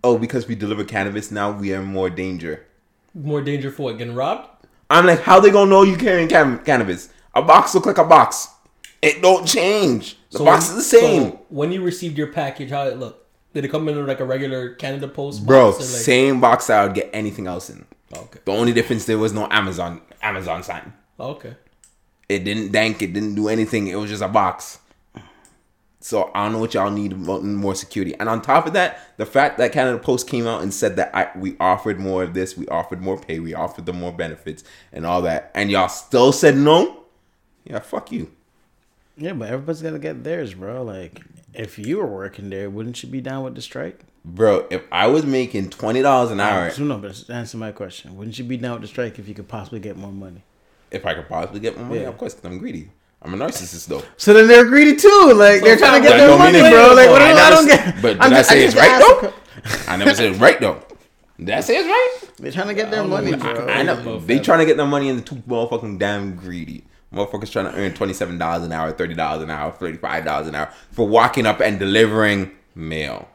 Oh, 0.03 0.17
because 0.17 0.47
we 0.47 0.55
deliver 0.55 0.83
cannabis, 0.83 1.31
now 1.31 1.51
we 1.51 1.73
are 1.73 1.81
more 1.81 2.09
danger. 2.09 2.65
More 3.13 3.41
danger 3.41 3.71
for 3.71 3.83
what? 3.83 3.97
Getting 3.97 4.13
robbed? 4.15 4.49
I'm 4.89 5.05
like, 5.05 5.21
how 5.21 5.39
they 5.39 5.49
gonna 5.49 5.69
know 5.69 5.81
you 5.83 5.97
carrying 5.97 6.27
cam- 6.27 6.59
cannabis? 6.59 7.09
A 7.33 7.41
box 7.41 7.73
look 7.73 7.85
like 7.85 7.97
a 7.97 8.03
box. 8.03 8.49
It 9.01 9.21
don't 9.21 9.47
change. 9.47 10.17
The 10.31 10.39
box 10.39 10.69
when- 10.69 10.77
is 10.77 10.83
the 10.91 10.97
same. 10.99 11.31
so 11.31 11.39
when 11.49 11.71
you 11.71 11.81
received 11.81 12.17
your 12.17 12.27
package, 12.27 12.69
how 12.69 12.83
it 12.87 12.97
look? 12.99 13.25
Did 13.53 13.65
it 13.65 13.69
come 13.69 13.87
in 13.89 14.05
like 14.05 14.19
a 14.19 14.25
regular 14.25 14.73
Canada 14.75 15.07
Post 15.07 15.45
Bro, 15.45 15.71
box? 15.71 15.79
like- 15.79 16.03
same 16.03 16.39
box 16.41 16.69
I 16.69 16.83
would 16.83 16.93
get 16.93 17.09
anything 17.13 17.47
else 17.47 17.69
in. 17.69 17.85
Oh, 18.13 18.21
okay. 18.21 18.39
The 18.45 18.51
only 18.51 18.73
difference 18.73 19.05
there 19.05 19.17
was 19.17 19.33
no 19.33 19.47
Amazon 19.49 20.01
Amazon 20.21 20.61
sign. 20.63 20.93
Oh, 21.19 21.29
okay. 21.31 21.55
It 22.29 22.43
didn't 22.43 22.71
dank. 22.71 23.01
It 23.01 23.13
didn't 23.13 23.35
do 23.35 23.47
anything. 23.47 23.87
It 23.87 23.95
was 23.95 24.09
just 24.09 24.21
a 24.23 24.27
box. 24.27 24.79
So 26.05 26.29
I 26.35 26.43
don't 26.43 26.51
know 26.53 26.59
what 26.59 26.75
y'all 26.75 26.91
need 26.91 27.17
more 27.17 27.73
security. 27.73 28.13
And 28.19 28.29
on 28.29 28.39
top 28.39 28.67
of 28.67 28.73
that, 28.73 29.17
the 29.17 29.25
fact 29.25 29.57
that 29.57 29.71
Canada 29.71 29.97
Post 29.97 30.27
came 30.27 30.45
out 30.45 30.61
and 30.61 30.71
said 30.71 30.97
that 30.97 31.09
I, 31.15 31.31
we 31.35 31.57
offered 31.59 31.99
more 31.99 32.21
of 32.21 32.35
this, 32.35 32.55
we 32.55 32.67
offered 32.67 33.01
more 33.01 33.17
pay, 33.19 33.39
we 33.39 33.55
offered 33.55 33.87
them 33.87 34.01
more 34.01 34.11
benefits, 34.11 34.63
and 34.93 35.03
all 35.03 35.23
that, 35.23 35.49
and 35.55 35.71
y'all 35.71 35.87
still 35.87 36.31
said 36.31 36.57
no. 36.57 37.05
Yeah, 37.63 37.79
fuck 37.79 38.11
you. 38.11 38.31
Yeah, 39.17 39.33
but 39.33 39.49
everybody's 39.49 39.81
gonna 39.81 39.97
get 39.97 40.23
theirs, 40.23 40.53
bro. 40.53 40.83
Like, 40.83 41.21
if 41.55 41.79
you 41.79 41.97
were 41.97 42.05
working 42.05 42.51
there, 42.51 42.69
wouldn't 42.69 43.01
you 43.01 43.09
be 43.09 43.19
down 43.19 43.43
with 43.43 43.55
the 43.55 43.63
strike? 43.63 44.01
Bro, 44.23 44.67
if 44.69 44.83
I 44.91 45.07
was 45.07 45.25
making 45.25 45.71
twenty 45.71 46.03
dollars 46.03 46.29
an 46.29 46.39
hour, 46.39 46.69
So 46.69 46.83
no, 46.83 46.99
but 46.99 47.27
answer 47.31 47.57
my 47.57 47.71
question. 47.71 48.15
Wouldn't 48.15 48.37
you 48.37 48.45
be 48.45 48.57
down 48.57 48.73
with 48.73 48.81
the 48.83 48.87
strike 48.89 49.17
if 49.17 49.27
you 49.27 49.33
could 49.33 49.47
possibly 49.47 49.79
get 49.79 49.97
more 49.97 50.11
money? 50.11 50.43
if 50.91 51.03
I 51.03 51.15
could 51.15 51.27
possibly 51.27 51.59
get 51.61 51.75
more 51.75 51.87
money, 51.87 52.01
Yeah. 52.01 52.09
of 52.09 52.17
course, 52.19 52.35
because 52.35 52.47
I'm 52.51 52.59
greedy. 52.59 52.91
I'm 53.25 53.33
a 53.33 53.37
narcissist 53.45 53.87
though. 53.87 54.03
So 54.17 54.33
then 54.33 54.47
they're 54.47 54.65
greedy 54.65 54.95
too. 54.95 55.33
Like 55.35 55.61
they're 55.63 55.77
trying 55.77 56.01
to 56.01 56.07
get 56.07 56.17
their 56.17 56.37
money, 56.37 56.59
bro. 56.59 56.93
Like 56.93 57.09
what 57.09 57.21
I 57.21 57.31
do 57.33 57.37
I, 57.39 57.49
don't 57.49 57.67
said- 57.67 57.93
get? 57.95 57.95
But 58.01 58.13
did 58.13 58.21
I'm 58.21 58.33
I 58.33 58.35
just- 58.37 58.49
say 58.49 58.61
I 58.61 58.65
it's 58.67 58.75
right 58.75 58.89
asked 58.91 59.21
though? 59.21 59.27
a 59.87 59.91
I 59.91 59.95
never 59.97 60.13
said 60.13 60.25
it's 60.31 60.39
right 60.39 60.59
though. 60.59 60.81
Did 61.39 61.49
I 61.49 61.59
say 61.61 61.77
it's 61.77 61.87
right? 61.87 62.31
They're 62.37 62.51
trying 62.51 62.67
to 62.67 62.73
get 62.75 62.91
their 62.91 63.01
don't 63.01 63.09
know 63.09 63.15
money, 63.17 63.35
bro. 63.35 63.65
you- 63.65 63.69
I 63.71 63.81
know 63.83 64.19
they 64.19 64.35
that. 64.35 64.43
trying 64.45 64.59
to 64.59 64.65
get 64.65 64.77
their 64.77 64.85
money 64.85 65.09
and 65.09 65.19
the 65.19 65.23
too 65.23 65.35
motherfucking 65.47 65.97
damn 65.99 66.35
greedy. 66.35 66.85
Motherfuckers 67.13 67.51
trying 67.51 67.65
to 67.65 67.73
earn 67.77 67.93
twenty 67.93 68.13
seven 68.13 68.37
dollars 68.37 68.63
an 68.63 68.71
hour, 68.71 68.91
thirty 68.91 69.15
dollars 69.15 69.41
an 69.41 69.49
hour, 69.49 69.71
thirty 69.71 69.97
five 69.97 70.23
dollars 70.23 70.47
an 70.47 70.55
hour 70.55 70.69
for 70.91 71.07
walking 71.07 71.45
up 71.45 71.61
and 71.61 71.79
delivering 71.79 72.51
mail. 72.75 73.27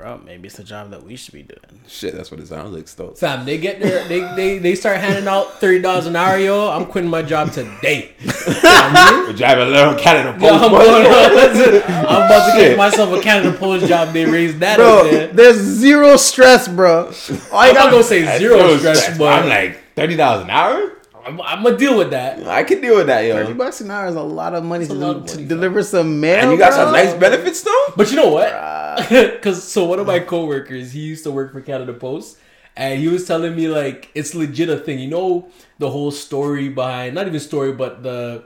Bro, 0.00 0.22
maybe 0.24 0.48
it's 0.48 0.58
a 0.58 0.64
job 0.64 0.92
that 0.92 1.04
we 1.04 1.14
should 1.14 1.34
be 1.34 1.42
doing. 1.42 1.60
Shit, 1.86 2.14
that's 2.14 2.30
what 2.30 2.40
it 2.40 2.46
sounds 2.46 2.74
like. 2.74 2.88
Still, 2.88 3.12
Fam, 3.12 3.44
they 3.44 3.58
get 3.58 3.80
their 3.80 4.08
they, 4.08 4.20
they 4.34 4.56
they 4.58 4.74
start 4.74 4.96
handing 4.98 5.28
out 5.28 5.60
thirty 5.60 5.78
dollars 5.78 6.06
an 6.06 6.16
hour, 6.16 6.38
yo. 6.38 6.70
I'm 6.70 6.86
quitting 6.86 7.10
my 7.10 7.20
job 7.20 7.52
today. 7.52 8.12
we're 8.24 9.34
driving 9.34 9.66
a 9.66 9.70
little 9.70 9.94
Canada 9.96 10.38
Yo, 10.42 10.54
I'm, 10.54 10.70
Post. 10.70 10.86
going 10.86 11.04
on, 11.06 11.82
I'm 12.08 12.22
about 12.24 12.46
to 12.46 12.52
Shit. 12.58 12.70
get 12.70 12.78
myself 12.78 13.12
a 13.12 13.20
Canada 13.20 13.54
Post 13.58 13.88
job. 13.88 14.14
They 14.14 14.24
raise 14.24 14.58
that 14.60 14.76
Bro, 14.78 14.86
up 15.04 15.10
there. 15.10 15.26
there's 15.28 15.56
zero 15.58 16.16
stress, 16.16 16.66
bro. 16.66 17.12
I'm 17.52 17.74
not 17.74 17.84
got 17.84 17.90
gonna 17.90 18.02
say 18.02 18.38
zero 18.38 18.78
stress, 18.78 19.18
but 19.18 19.26
I'm 19.42 19.48
like 19.50 19.82
thirty 19.96 20.16
dollars 20.16 20.44
an 20.44 20.50
hour. 20.50 20.96
I'm, 21.24 21.40
I'm 21.40 21.62
gonna 21.62 21.76
deal 21.76 21.96
with 21.96 22.10
that. 22.10 22.46
I 22.46 22.64
can 22.64 22.80
deal 22.80 22.96
with 22.96 23.06
that, 23.06 23.22
yo. 23.22 23.34
thirty 23.34 23.50
yo. 23.50 23.54
bucks 23.58 23.80
an 23.80 23.90
hour 23.90 24.06
is 24.08 24.14
a 24.14 24.22
lot 24.22 24.54
of 24.54 24.64
money 24.64 24.86
to, 24.86 24.94
lot 24.94 25.12
do- 25.12 25.18
of 25.20 25.26
to 25.26 25.34
money, 25.36 25.48
deliver 25.48 25.82
some 25.82 26.20
mail. 26.20 26.42
And 26.42 26.52
you 26.52 26.58
got 26.58 26.72
bro. 26.72 26.84
some 26.84 26.92
nice 26.92 27.14
benefits 27.14 27.62
though. 27.62 27.84
But 27.96 28.10
you 28.10 28.16
know 28.16 28.30
what? 28.30 29.08
Because 29.08 29.62
so 29.72 29.84
one 29.84 29.98
of 29.98 30.06
my 30.06 30.20
coworkers, 30.20 30.92
he 30.92 31.00
used 31.00 31.24
to 31.24 31.30
work 31.30 31.52
for 31.52 31.60
Canada 31.60 31.92
Post, 31.92 32.38
and 32.76 33.00
he 33.00 33.08
was 33.08 33.26
telling 33.26 33.54
me 33.56 33.68
like 33.68 34.10
it's 34.14 34.34
legit 34.34 34.68
a 34.68 34.78
thing. 34.78 34.98
You 34.98 35.08
know 35.08 35.48
the 35.78 35.90
whole 35.90 36.10
story 36.10 36.68
behind 36.68 37.14
not 37.14 37.26
even 37.26 37.40
story, 37.40 37.72
but 37.72 38.02
the 38.02 38.44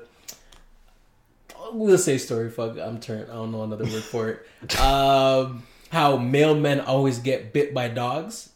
let's 1.72 2.04
say 2.04 2.18
story. 2.18 2.50
Fuck, 2.50 2.78
I'm 2.78 3.00
turned. 3.00 3.30
I 3.30 3.34
don't 3.34 3.52
know 3.52 3.62
another 3.64 3.84
word 3.84 4.02
for 4.02 4.28
it. 4.30 4.46
Um, 4.80 5.64
how 5.90 6.16
mailmen 6.16 6.84
always 6.86 7.18
get 7.18 7.52
bit 7.52 7.72
by 7.74 7.88
dogs. 7.88 8.50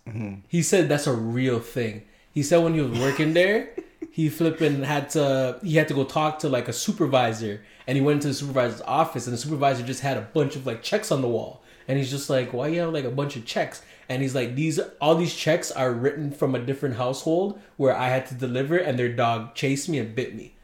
He 0.48 0.62
said 0.62 0.88
that's 0.88 1.06
a 1.06 1.12
real 1.12 1.60
thing. 1.60 2.02
He 2.32 2.42
said 2.42 2.62
when 2.62 2.75
he 2.75 2.80
was 2.80 2.98
working 2.98 3.34
there, 3.34 3.70
he 4.18 4.28
flipping 4.28 4.82
had 4.82 5.08
to 5.10 5.60
he 5.62 5.76
had 5.76 5.87
to 5.87 5.94
go 5.94 6.02
talk 6.02 6.40
to 6.40 6.48
like 6.48 6.66
a 6.66 6.72
supervisor, 6.72 7.60
and 7.87 7.96
he 7.96 8.02
went 8.02 8.20
to 8.22 8.26
the 8.26 8.34
supervisor's 8.34 8.80
office, 8.80 9.28
and 9.28 9.32
the 9.32 9.38
supervisor 9.38 9.84
just 9.84 10.00
had 10.00 10.16
a 10.16 10.22
bunch 10.22 10.56
of 10.56 10.66
like 10.66 10.82
checks 10.82 11.12
on 11.12 11.22
the 11.22 11.28
wall, 11.28 11.62
and 11.87 11.98
he's 11.98 12.10
just 12.10 12.28
like, 12.28 12.52
why 12.52 12.66
you 12.66 12.80
have 12.80 12.92
like 12.92 13.04
a 13.04 13.12
bunch 13.12 13.37
of 13.37 13.46
checks? 13.46 13.80
And 14.08 14.20
he's 14.20 14.34
like, 14.34 14.56
these 14.56 14.80
all 15.00 15.14
these 15.14 15.32
checks 15.32 15.70
are 15.70 15.92
written 15.92 16.32
from 16.32 16.56
a 16.56 16.58
different 16.58 16.96
household 16.96 17.60
where 17.76 17.96
I 17.96 18.08
had 18.08 18.26
to 18.26 18.34
deliver, 18.34 18.76
and 18.76 18.98
their 18.98 19.08
dog 19.08 19.54
chased 19.54 19.88
me 19.88 20.00
and 20.00 20.16
bit 20.16 20.34
me, 20.34 20.56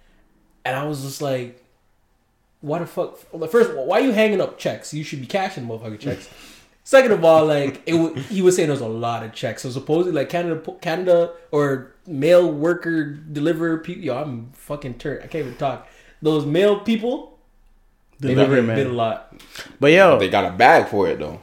and 0.65 0.77
I 0.77 0.83
was 0.83 1.03
just 1.03 1.23
like, 1.23 1.65
why 2.61 2.81
the 2.81 2.87
fuck? 2.87 3.19
First, 3.51 3.71
of 3.71 3.77
all 3.77 3.87
why 3.87 4.01
are 4.01 4.05
you 4.05 4.11
hanging 4.11 4.41
up 4.41 4.59
checks? 4.59 4.93
You 4.93 5.05
should 5.05 5.21
be 5.21 5.29
cashing 5.29 5.69
motherfucking 5.69 6.01
checks. 6.01 6.29
Second 6.87 7.13
of 7.13 7.25
all, 7.25 7.47
like 7.47 7.83
it, 7.87 7.93
w- 7.93 8.15
he 8.29 8.43
was 8.43 8.57
saying, 8.57 8.69
there 8.69 8.75
was 8.75 8.83
a 8.83 8.87
lot 8.87 9.23
of 9.25 9.33
checks. 9.33 9.63
So 9.63 9.71
supposedly, 9.71 10.13
like 10.13 10.29
Canada, 10.29 10.61
Canada 10.83 11.33
or 11.51 11.93
mail 12.07 12.51
worker 12.53 13.05
deliver 13.05 13.79
people. 13.79 14.05
Yo, 14.05 14.17
I'm 14.17 14.51
fucking 14.53 14.99
turned. 14.99 15.23
I 15.25 15.27
can't 15.29 15.47
even 15.47 15.57
talk. 15.57 15.89
Those 16.21 16.45
mail 16.45 16.81
people, 16.81 17.39
they 18.21 18.35
Delivery 18.35 18.67
got 18.67 18.75
bit 18.77 18.87
a 18.87 18.93
lot. 18.93 19.35
But 19.81 19.93
yo, 19.93 20.19
They 20.19 20.29
got 20.29 20.45
a 20.45 20.51
bag 20.57 20.89
for 20.89 21.09
it 21.09 21.19
though. 21.19 21.41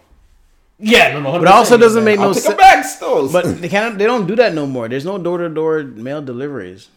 Yeah, 0.83 1.13
no, 1.13 1.21
no. 1.21 1.31
but 1.33 1.41
it 1.43 1.47
also 1.47 1.77
doesn't 1.77 2.03
make 2.03 2.17
no 2.19 2.29
I'll 2.29 2.33
take 2.33 2.43
a 2.43 2.47
sense. 2.47 2.57
bag 2.57 2.85
still. 2.85 3.31
But 3.31 3.43
they 3.61 3.69
can't. 3.69 3.97
They 3.97 4.05
don't 4.05 4.25
do 4.27 4.35
that 4.35 4.53
no 4.53 4.65
more. 4.67 4.87
There's 4.89 5.05
no 5.05 5.17
door 5.17 5.39
to 5.39 5.49
door 5.49 5.83
mail 5.83 6.21
deliveries. 6.21 6.89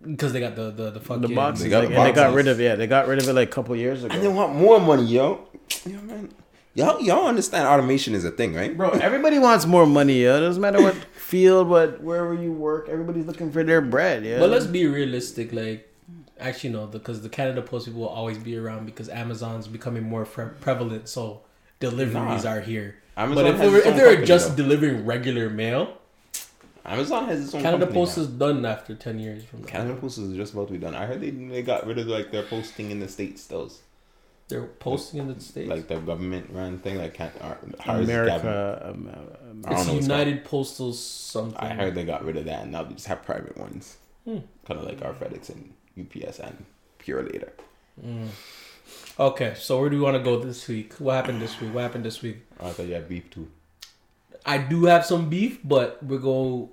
because 0.00 0.32
they 0.32 0.40
got 0.40 0.54
the 0.56 0.70
the 0.70 0.90
the 0.92 1.00
fucking 1.00 1.22
The 1.22 1.34
boxes, 1.34 1.64
They 1.64 1.70
got 1.70 1.80
like, 1.84 1.88
the 1.90 1.96
and 1.96 2.06
they 2.06 2.12
got 2.12 2.34
rid 2.34 2.46
of 2.48 2.58
yeah, 2.60 2.74
they 2.76 2.86
got 2.86 3.06
rid 3.08 3.18
of 3.20 3.28
it 3.28 3.34
like 3.34 3.48
a 3.48 3.52
couple 3.52 3.74
years 3.76 4.02
ago. 4.04 4.14
and 4.14 4.22
they 4.22 4.28
want 4.28 4.54
more 4.54 4.78
money, 4.80 5.04
yo. 5.06 5.46
Yeah, 5.86 6.00
man. 6.02 6.30
Y'all, 6.74 7.00
y'all 7.02 7.26
understand 7.26 7.66
automation 7.66 8.14
is 8.14 8.24
a 8.24 8.30
thing, 8.30 8.54
right? 8.54 8.76
Bro, 8.76 8.90
everybody 8.90 9.38
wants 9.40 9.66
more 9.66 9.86
money, 9.86 10.22
yo. 10.22 10.36
It 10.36 10.40
doesn't 10.40 10.60
matter 10.62 10.80
what 10.80 10.94
field, 11.14 11.68
what 11.68 12.00
wherever 12.00 12.32
you 12.34 12.52
work, 12.52 12.88
everybody's 12.88 13.26
looking 13.26 13.50
for 13.50 13.64
their 13.64 13.80
bread, 13.80 14.24
yeah. 14.24 14.38
But 14.38 14.50
let's 14.50 14.66
be 14.66 14.86
realistic. 14.86 15.52
Like, 15.52 15.92
actually, 16.38 16.70
no, 16.70 16.86
because 16.86 17.22
the 17.22 17.28
Canada 17.28 17.60
Post 17.62 17.86
people 17.86 18.02
will 18.02 18.08
always 18.08 18.38
be 18.38 18.56
around 18.56 18.86
because 18.86 19.08
Amazon's 19.08 19.66
becoming 19.66 20.04
more 20.04 20.24
pre- 20.24 20.46
prevalent. 20.60 21.08
So 21.08 21.40
deliveries 21.80 22.44
Nah. 22.44 22.50
are 22.52 22.60
here. 22.60 22.96
Amazon 23.16 23.44
But 23.44 23.50
if 23.54 23.56
has 23.58 23.66
they 23.66 23.72
were 23.72 23.78
its 23.78 23.86
if 23.88 23.96
they 23.96 24.02
were 24.02 24.08
company, 24.10 24.26
just 24.26 24.48
though. 24.50 24.62
delivering 24.62 25.04
regular 25.06 25.50
mail, 25.50 25.98
Amazon 26.86 27.26
has 27.26 27.44
its 27.44 27.54
own 27.54 27.62
Canada 27.62 27.86
Post 27.88 28.16
now. 28.16 28.22
is 28.22 28.28
done 28.28 28.64
after 28.64 28.94
ten 28.94 29.18
years 29.18 29.44
from 29.44 29.60
now. 29.62 29.66
Canada 29.66 29.96
Post 30.00 30.18
is 30.18 30.36
just 30.36 30.52
about 30.54 30.68
to 30.68 30.72
be 30.72 30.78
done. 30.78 30.94
I 30.94 31.06
heard 31.06 31.20
they 31.20 31.30
they 31.30 31.62
got 31.62 31.84
rid 31.86 31.98
of 31.98 32.06
like 32.06 32.30
their 32.30 32.44
posting 32.44 32.92
in 32.92 33.00
the 33.00 33.08
states 33.08 33.42
still, 33.42 33.70
They're 34.50 34.66
posting 34.66 35.20
in 35.20 35.28
the 35.32 35.40
states. 35.40 35.68
like 35.70 35.88
the 35.88 35.98
government 35.98 36.50
run 36.52 36.78
thing. 36.80 36.98
Like 36.98 37.14
can't 37.14 37.32
ours. 37.42 37.58
America. 37.86 38.92
Um, 38.94 39.08
uh, 39.08 39.16
I 39.16 39.22
don't 39.22 39.58
it's 39.58 39.64
know 39.64 39.70
what's 39.70 39.86
called. 39.86 40.02
United 40.02 40.44
Postal 40.44 40.92
something. 40.92 41.56
I 41.58 41.68
heard 41.74 41.94
they 41.94 42.04
got 42.04 42.24
rid 42.24 42.36
of 42.36 42.44
that 42.46 42.62
and 42.64 42.72
now 42.72 42.82
they 42.82 42.94
just 42.94 43.06
have 43.06 43.22
private 43.24 43.56
ones, 43.56 43.96
Hmm. 44.24 44.38
kind 44.66 44.78
of 44.80 44.84
like 44.86 45.02
our 45.02 45.12
FedEx 45.14 45.48
and 45.50 45.72
UPS 45.98 46.38
and 46.40 46.64
Purolator. 46.98 47.50
Okay, 49.18 49.54
so 49.56 49.80
where 49.80 49.90
do 49.90 49.96
we 49.96 50.02
want 50.02 50.16
to 50.16 50.22
go 50.22 50.38
this 50.42 50.66
week? 50.66 50.94
What 50.94 51.14
happened 51.14 51.40
this 51.42 51.60
week? 51.60 51.74
What 51.74 51.82
happened 51.82 52.04
this 52.04 52.22
week? 52.22 52.38
Oh, 52.58 52.68
I 52.68 52.70
thought 52.72 52.86
you 52.86 52.94
had 52.94 53.08
beef 53.08 53.30
too. 53.30 53.48
I 54.46 54.58
do 54.58 54.84
have 54.86 55.04
some 55.04 55.28
beef, 55.28 55.60
but 55.62 56.02
we're 56.02 56.18
going. 56.18 56.70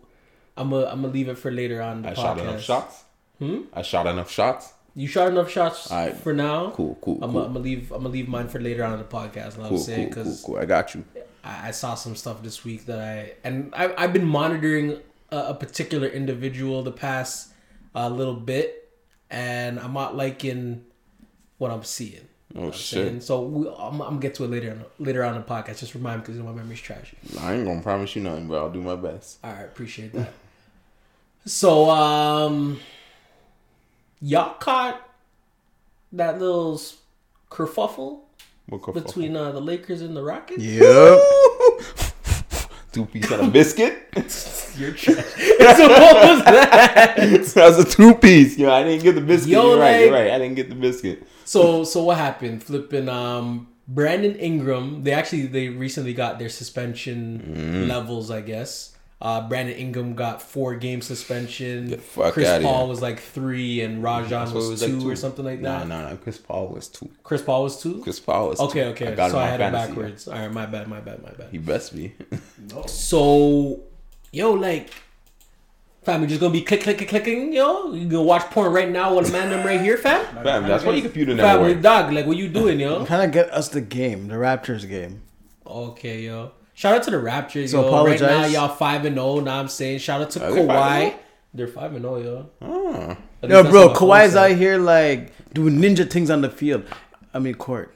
I'm 0.55 0.69
gonna 0.69 0.85
I'm 0.87 1.01
gonna 1.01 1.13
leave 1.13 1.27
it 1.29 1.37
for 1.37 1.51
later 1.51 1.81
on 1.81 2.01
the 2.01 2.09
I 2.09 2.13
podcast. 2.13 2.15
shot 2.15 2.37
enough 2.39 2.61
shots. 2.61 3.03
Hmm? 3.39 3.61
I 3.73 3.81
shot 3.81 4.07
enough 4.07 4.31
shots. 4.31 4.73
You 4.97 5.07
shot 5.07 5.27
enough 5.27 5.51
shots 5.51 5.91
Alright. 5.91 6.17
for 6.17 6.33
now. 6.33 6.71
Cool, 6.71 6.97
cool, 7.01 7.19
I'm 7.21 7.31
cool. 7.31 7.43
gonna 7.43 7.59
leave 7.59 7.91
I'm 7.91 7.99
gonna 7.99 8.09
leave 8.09 8.27
mine 8.27 8.47
for 8.47 8.59
later 8.59 8.83
on 8.83 8.93
in 8.93 8.97
the 8.97 9.05
podcast. 9.05 9.53
And 9.53 9.65
I 9.65 9.67
cool, 9.67 9.77
was 9.77 9.85
saying 9.85 10.09
cool, 10.09 10.23
cool, 10.23 10.37
cool. 10.43 10.57
I 10.57 10.65
got 10.65 10.95
you. 10.95 11.05
I, 11.43 11.67
I 11.67 11.71
saw 11.71 11.93
some 11.93 12.15
stuff 12.15 12.41
this 12.41 12.65
week 12.65 12.87
that 12.87 12.99
I 12.99 13.33
and 13.43 13.71
I, 13.75 13.93
I've 13.95 14.11
been 14.11 14.25
monitoring 14.25 14.97
a, 15.29 15.37
a 15.37 15.53
particular 15.53 16.07
individual 16.07 16.81
the 16.81 16.91
past 16.91 17.53
uh, 17.93 18.09
little 18.09 18.33
bit, 18.33 18.91
and 19.29 19.79
I'm 19.79 19.93
not 19.93 20.15
liking 20.15 20.83
what 21.59 21.69
I'm 21.69 21.83
seeing. 21.83 22.27
Oh 22.55 22.71
shit! 22.71 23.07
saying? 23.07 23.21
So 23.21 23.43
we, 23.43 23.67
I'm, 23.67 24.01
I'm 24.01 24.07
gonna 24.07 24.19
get 24.19 24.33
to 24.35 24.45
it 24.45 24.47
later 24.49 24.71
on 24.71 24.85
later 24.97 25.23
on 25.23 25.35
in 25.35 25.41
the 25.41 25.47
podcast. 25.47 25.77
Just 25.77 25.93
remind 25.93 26.21
me 26.21 26.25
because 26.25 26.41
my 26.41 26.51
memory's 26.51 26.81
trash. 26.81 27.13
I 27.39 27.53
ain't 27.53 27.65
gonna 27.65 27.83
promise 27.83 28.15
you 28.15 28.23
nothing, 28.23 28.47
but 28.47 28.57
I'll 28.57 28.71
do 28.71 28.81
my 28.81 28.95
best. 28.95 29.37
All 29.43 29.53
right, 29.53 29.61
appreciate 29.61 30.11
that. 30.13 30.33
so 31.45 31.87
um, 31.91 32.79
y'all 34.21 34.53
caught 34.55 35.01
that 36.13 36.39
little 36.39 36.75
s- 36.75 36.97
kerfuffle 37.51 38.19
What 38.69 38.81
the 38.85 38.93
fuck? 38.93 39.05
between 39.05 39.35
uh, 39.35 39.51
the 39.51 39.61
Lakers 39.61 40.01
and 40.01 40.15
the 40.15 40.23
Rockets. 40.23 40.61
Yep. 40.63 41.19
Two 42.93 43.05
piece 43.05 43.29
and 43.31 43.47
a 43.47 43.51
biscuit. 43.51 44.07
You're 44.77 44.91
trash. 44.93 45.15
so 45.25 45.87
what 45.87 46.15
was 46.15 46.43
that? 46.45 47.15
that 47.17 47.55
was 47.55 47.79
a 47.79 47.85
two 47.85 48.15
piece. 48.15 48.57
Yo, 48.57 48.71
I 48.71 48.83
didn't 48.83 49.03
get 49.03 49.15
the 49.15 49.21
biscuit. 49.21 49.49
Yo, 49.51 49.71
you're 49.71 49.79
right. 49.79 49.99
You're 50.05 50.13
right. 50.13 50.31
I 50.31 50.37
didn't 50.39 50.55
get 50.55 50.69
the 50.69 50.75
biscuit. 50.75 51.27
So 51.45 51.83
so 51.83 52.03
what 52.03 52.17
happened? 52.17 52.63
Flipping 52.63 53.09
um 53.09 53.67
Brandon 53.87 54.35
Ingram. 54.35 55.03
They 55.03 55.11
actually 55.13 55.47
they 55.47 55.69
recently 55.69 56.13
got 56.13 56.39
their 56.39 56.49
suspension 56.49 57.85
Mm. 57.85 57.87
levels, 57.87 58.31
I 58.31 58.41
guess. 58.41 58.95
Uh, 59.19 59.47
Brandon 59.47 59.75
Ingram 59.75 60.13
got 60.13 60.43
four 60.43 60.75
game 60.75 61.01
suspension. 61.01 61.87
The 61.89 61.97
fuck 61.97 62.33
Chris 62.33 62.47
outta 62.47 62.63
Paul 62.63 62.81
here. 62.81 62.89
was 62.89 63.01
like 63.01 63.19
three, 63.19 63.81
and 63.81 64.03
Rajon 64.03 64.53
was, 64.53 64.69
was 64.69 64.81
two 64.81 64.99
like 64.99 65.07
or 65.07 65.15
something 65.15 65.43
like 65.43 65.59
Nah, 65.59 65.79
that. 65.79 65.87
nah, 65.87 66.09
nah. 66.11 66.15
Chris 66.17 66.37
Paul 66.37 66.67
was 66.67 66.87
two. 66.87 67.09
Chris 67.23 67.41
Paul 67.41 67.63
was 67.63 67.81
two. 67.81 68.01
Chris 68.03 68.19
Paul 68.19 68.49
was 68.49 68.59
Okay, 68.59 68.83
two. 68.83 68.89
okay. 68.89 69.15
got 69.15 69.31
so 69.31 69.39
I 69.39 69.43
on 69.45 69.59
had 69.59 69.61
it 69.61 69.71
backwards. 69.73 70.27
All 70.27 70.35
right, 70.37 70.51
my 70.51 70.67
bad, 70.67 70.87
my 70.87 70.99
bad, 70.99 71.23
my 71.23 71.31
bad. 71.31 71.47
He 71.51 71.57
best 71.57 71.95
be. 71.95 72.13
So, 72.87 73.81
yo, 74.31 74.51
like, 74.53 74.91
fam, 76.03 76.21
you 76.21 76.27
just 76.27 76.39
gonna 76.39 76.53
be 76.53 76.61
click, 76.61 76.81
click, 76.83 76.97
click, 76.97 77.09
clicking, 77.09 77.53
yo? 77.53 77.93
You 77.93 78.07
gonna 78.07 78.21
watch 78.23 78.43
porn 78.51 78.71
right 78.71 78.89
now 78.89 79.15
with 79.17 79.29
a 79.29 79.31
man 79.31 79.49
them 79.49 79.65
right 79.65 79.81
here, 79.81 79.97
fam? 79.97 80.23
Fam, 80.43 80.67
that's 80.67 80.83
why 80.83 80.93
your 80.93 81.01
computer 81.03 81.33
never 81.33 81.47
Fam, 81.47 81.61
works. 81.61 81.81
dog, 81.81 82.13
like, 82.13 82.27
what 82.27 82.37
you 82.37 82.49
doing, 82.49 82.79
yo? 82.79 83.03
Trying 83.05 83.29
to 83.29 83.33
get 83.33 83.49
us 83.51 83.69
the 83.69 83.81
game, 83.81 84.27
the 84.27 84.35
Raptors 84.35 84.87
game. 84.87 85.23
Okay, 85.65 86.21
yo. 86.21 86.51
Shout 86.77 86.93
out 86.93 87.01
to 87.03 87.09
the 87.09 87.17
Raptors, 87.17 87.69
So 87.69 87.81
yo. 87.81 87.87
apologize. 87.87 88.21
Right 88.21 88.29
now, 88.41 88.45
y'all 88.45 88.67
five 88.75 89.03
and 89.03 89.15
zero. 89.15 89.39
Now 89.39 89.59
I'm 89.59 89.67
saying, 89.67 89.97
shout 89.97 90.21
out 90.21 90.29
to 90.29 90.45
Are 90.45 90.51
they 90.51 90.57
5 90.57 90.59
and 90.59 90.69
Kawhi. 90.69 91.11
oh? 91.11 91.19
They're 91.55 91.67
five 91.67 91.93
and 91.95 92.03
zero, 92.03 92.17
yo. 92.21 92.49
Ah. 92.61 93.17
At 93.41 93.49
Yo, 93.49 93.63
bro, 93.63 93.87
what 93.87 93.97
Kawhi's 93.97 94.35
out 94.35 94.51
here 94.51 94.77
like 94.77 95.31
doing 95.53 95.79
ninja 95.79 96.07
things 96.07 96.29
on 96.29 96.41
the 96.41 96.51
field. 96.51 96.83
I 97.33 97.39
mean, 97.39 97.55
court. 97.55 97.95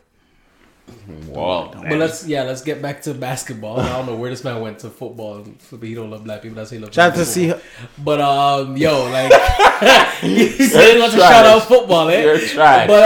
Wow. 1.27 1.71
But 1.75 1.99
let's 1.99 2.25
yeah, 2.27 2.41
let's 2.41 2.63
get 2.63 2.81
back 2.81 3.03
to 3.03 3.13
basketball. 3.13 3.79
I 3.79 3.89
don't 3.89 4.07
know 4.07 4.15
where 4.15 4.31
this 4.31 4.43
man 4.43 4.59
went 4.61 4.79
to 4.79 4.89
football. 4.89 5.45
He 5.79 5.93
don't 5.93 6.09
love 6.09 6.23
black 6.23 6.41
people. 6.41 6.55
That's 6.55 6.71
why 6.71 6.77
he 6.77 6.83
loves. 6.83 6.95
Shout 6.95 7.11
out 7.11 7.17
to 7.17 7.25
football. 7.25 7.59
see. 7.59 8.03
But 8.03 8.19
um, 8.19 8.75
yo, 8.77 9.09
like 9.11 9.31
he 10.21 10.49
said 10.49 10.95
he 10.95 10.99
wants 10.99 11.13
to 11.13 11.21
shout 11.21 11.45
out 11.45 11.63
football, 11.67 12.09
eh? 12.09 12.23
You're 12.23 12.39
trash. 12.39 12.87
But 12.87 13.03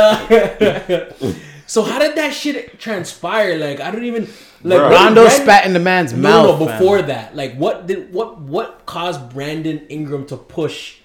uh, 0.89 1.05
so 1.67 1.83
how 1.83 1.99
did 1.99 2.15
that 2.15 2.33
shit 2.33 2.79
transpire? 2.79 3.57
Like 3.57 3.79
I 3.79 3.91
don't 3.91 4.05
even 4.05 4.23
like 4.63 4.79
Bro. 4.79 4.89
Rondo 4.91 5.23
Brand- 5.25 5.41
spat 5.43 5.65
in 5.65 5.73
the 5.73 5.79
man's 5.79 6.13
No, 6.13 6.19
mouth. 6.19 6.59
no, 6.59 6.65
fam. 6.67 6.79
before 6.79 7.01
that, 7.03 7.35
like 7.35 7.55
what 7.55 7.87
did 7.87 8.13
what 8.13 8.39
what 8.41 8.85
caused 8.85 9.29
Brandon 9.29 9.85
Ingram 9.89 10.25
to 10.27 10.37
push 10.37 10.97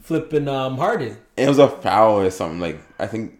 flipping 0.00 0.48
um 0.48 0.76
Harden? 0.76 1.16
It 1.36 1.48
was 1.48 1.58
a 1.58 1.68
foul 1.68 2.20
or 2.20 2.30
something. 2.30 2.60
Like 2.60 2.80
I 2.98 3.06
think 3.06 3.38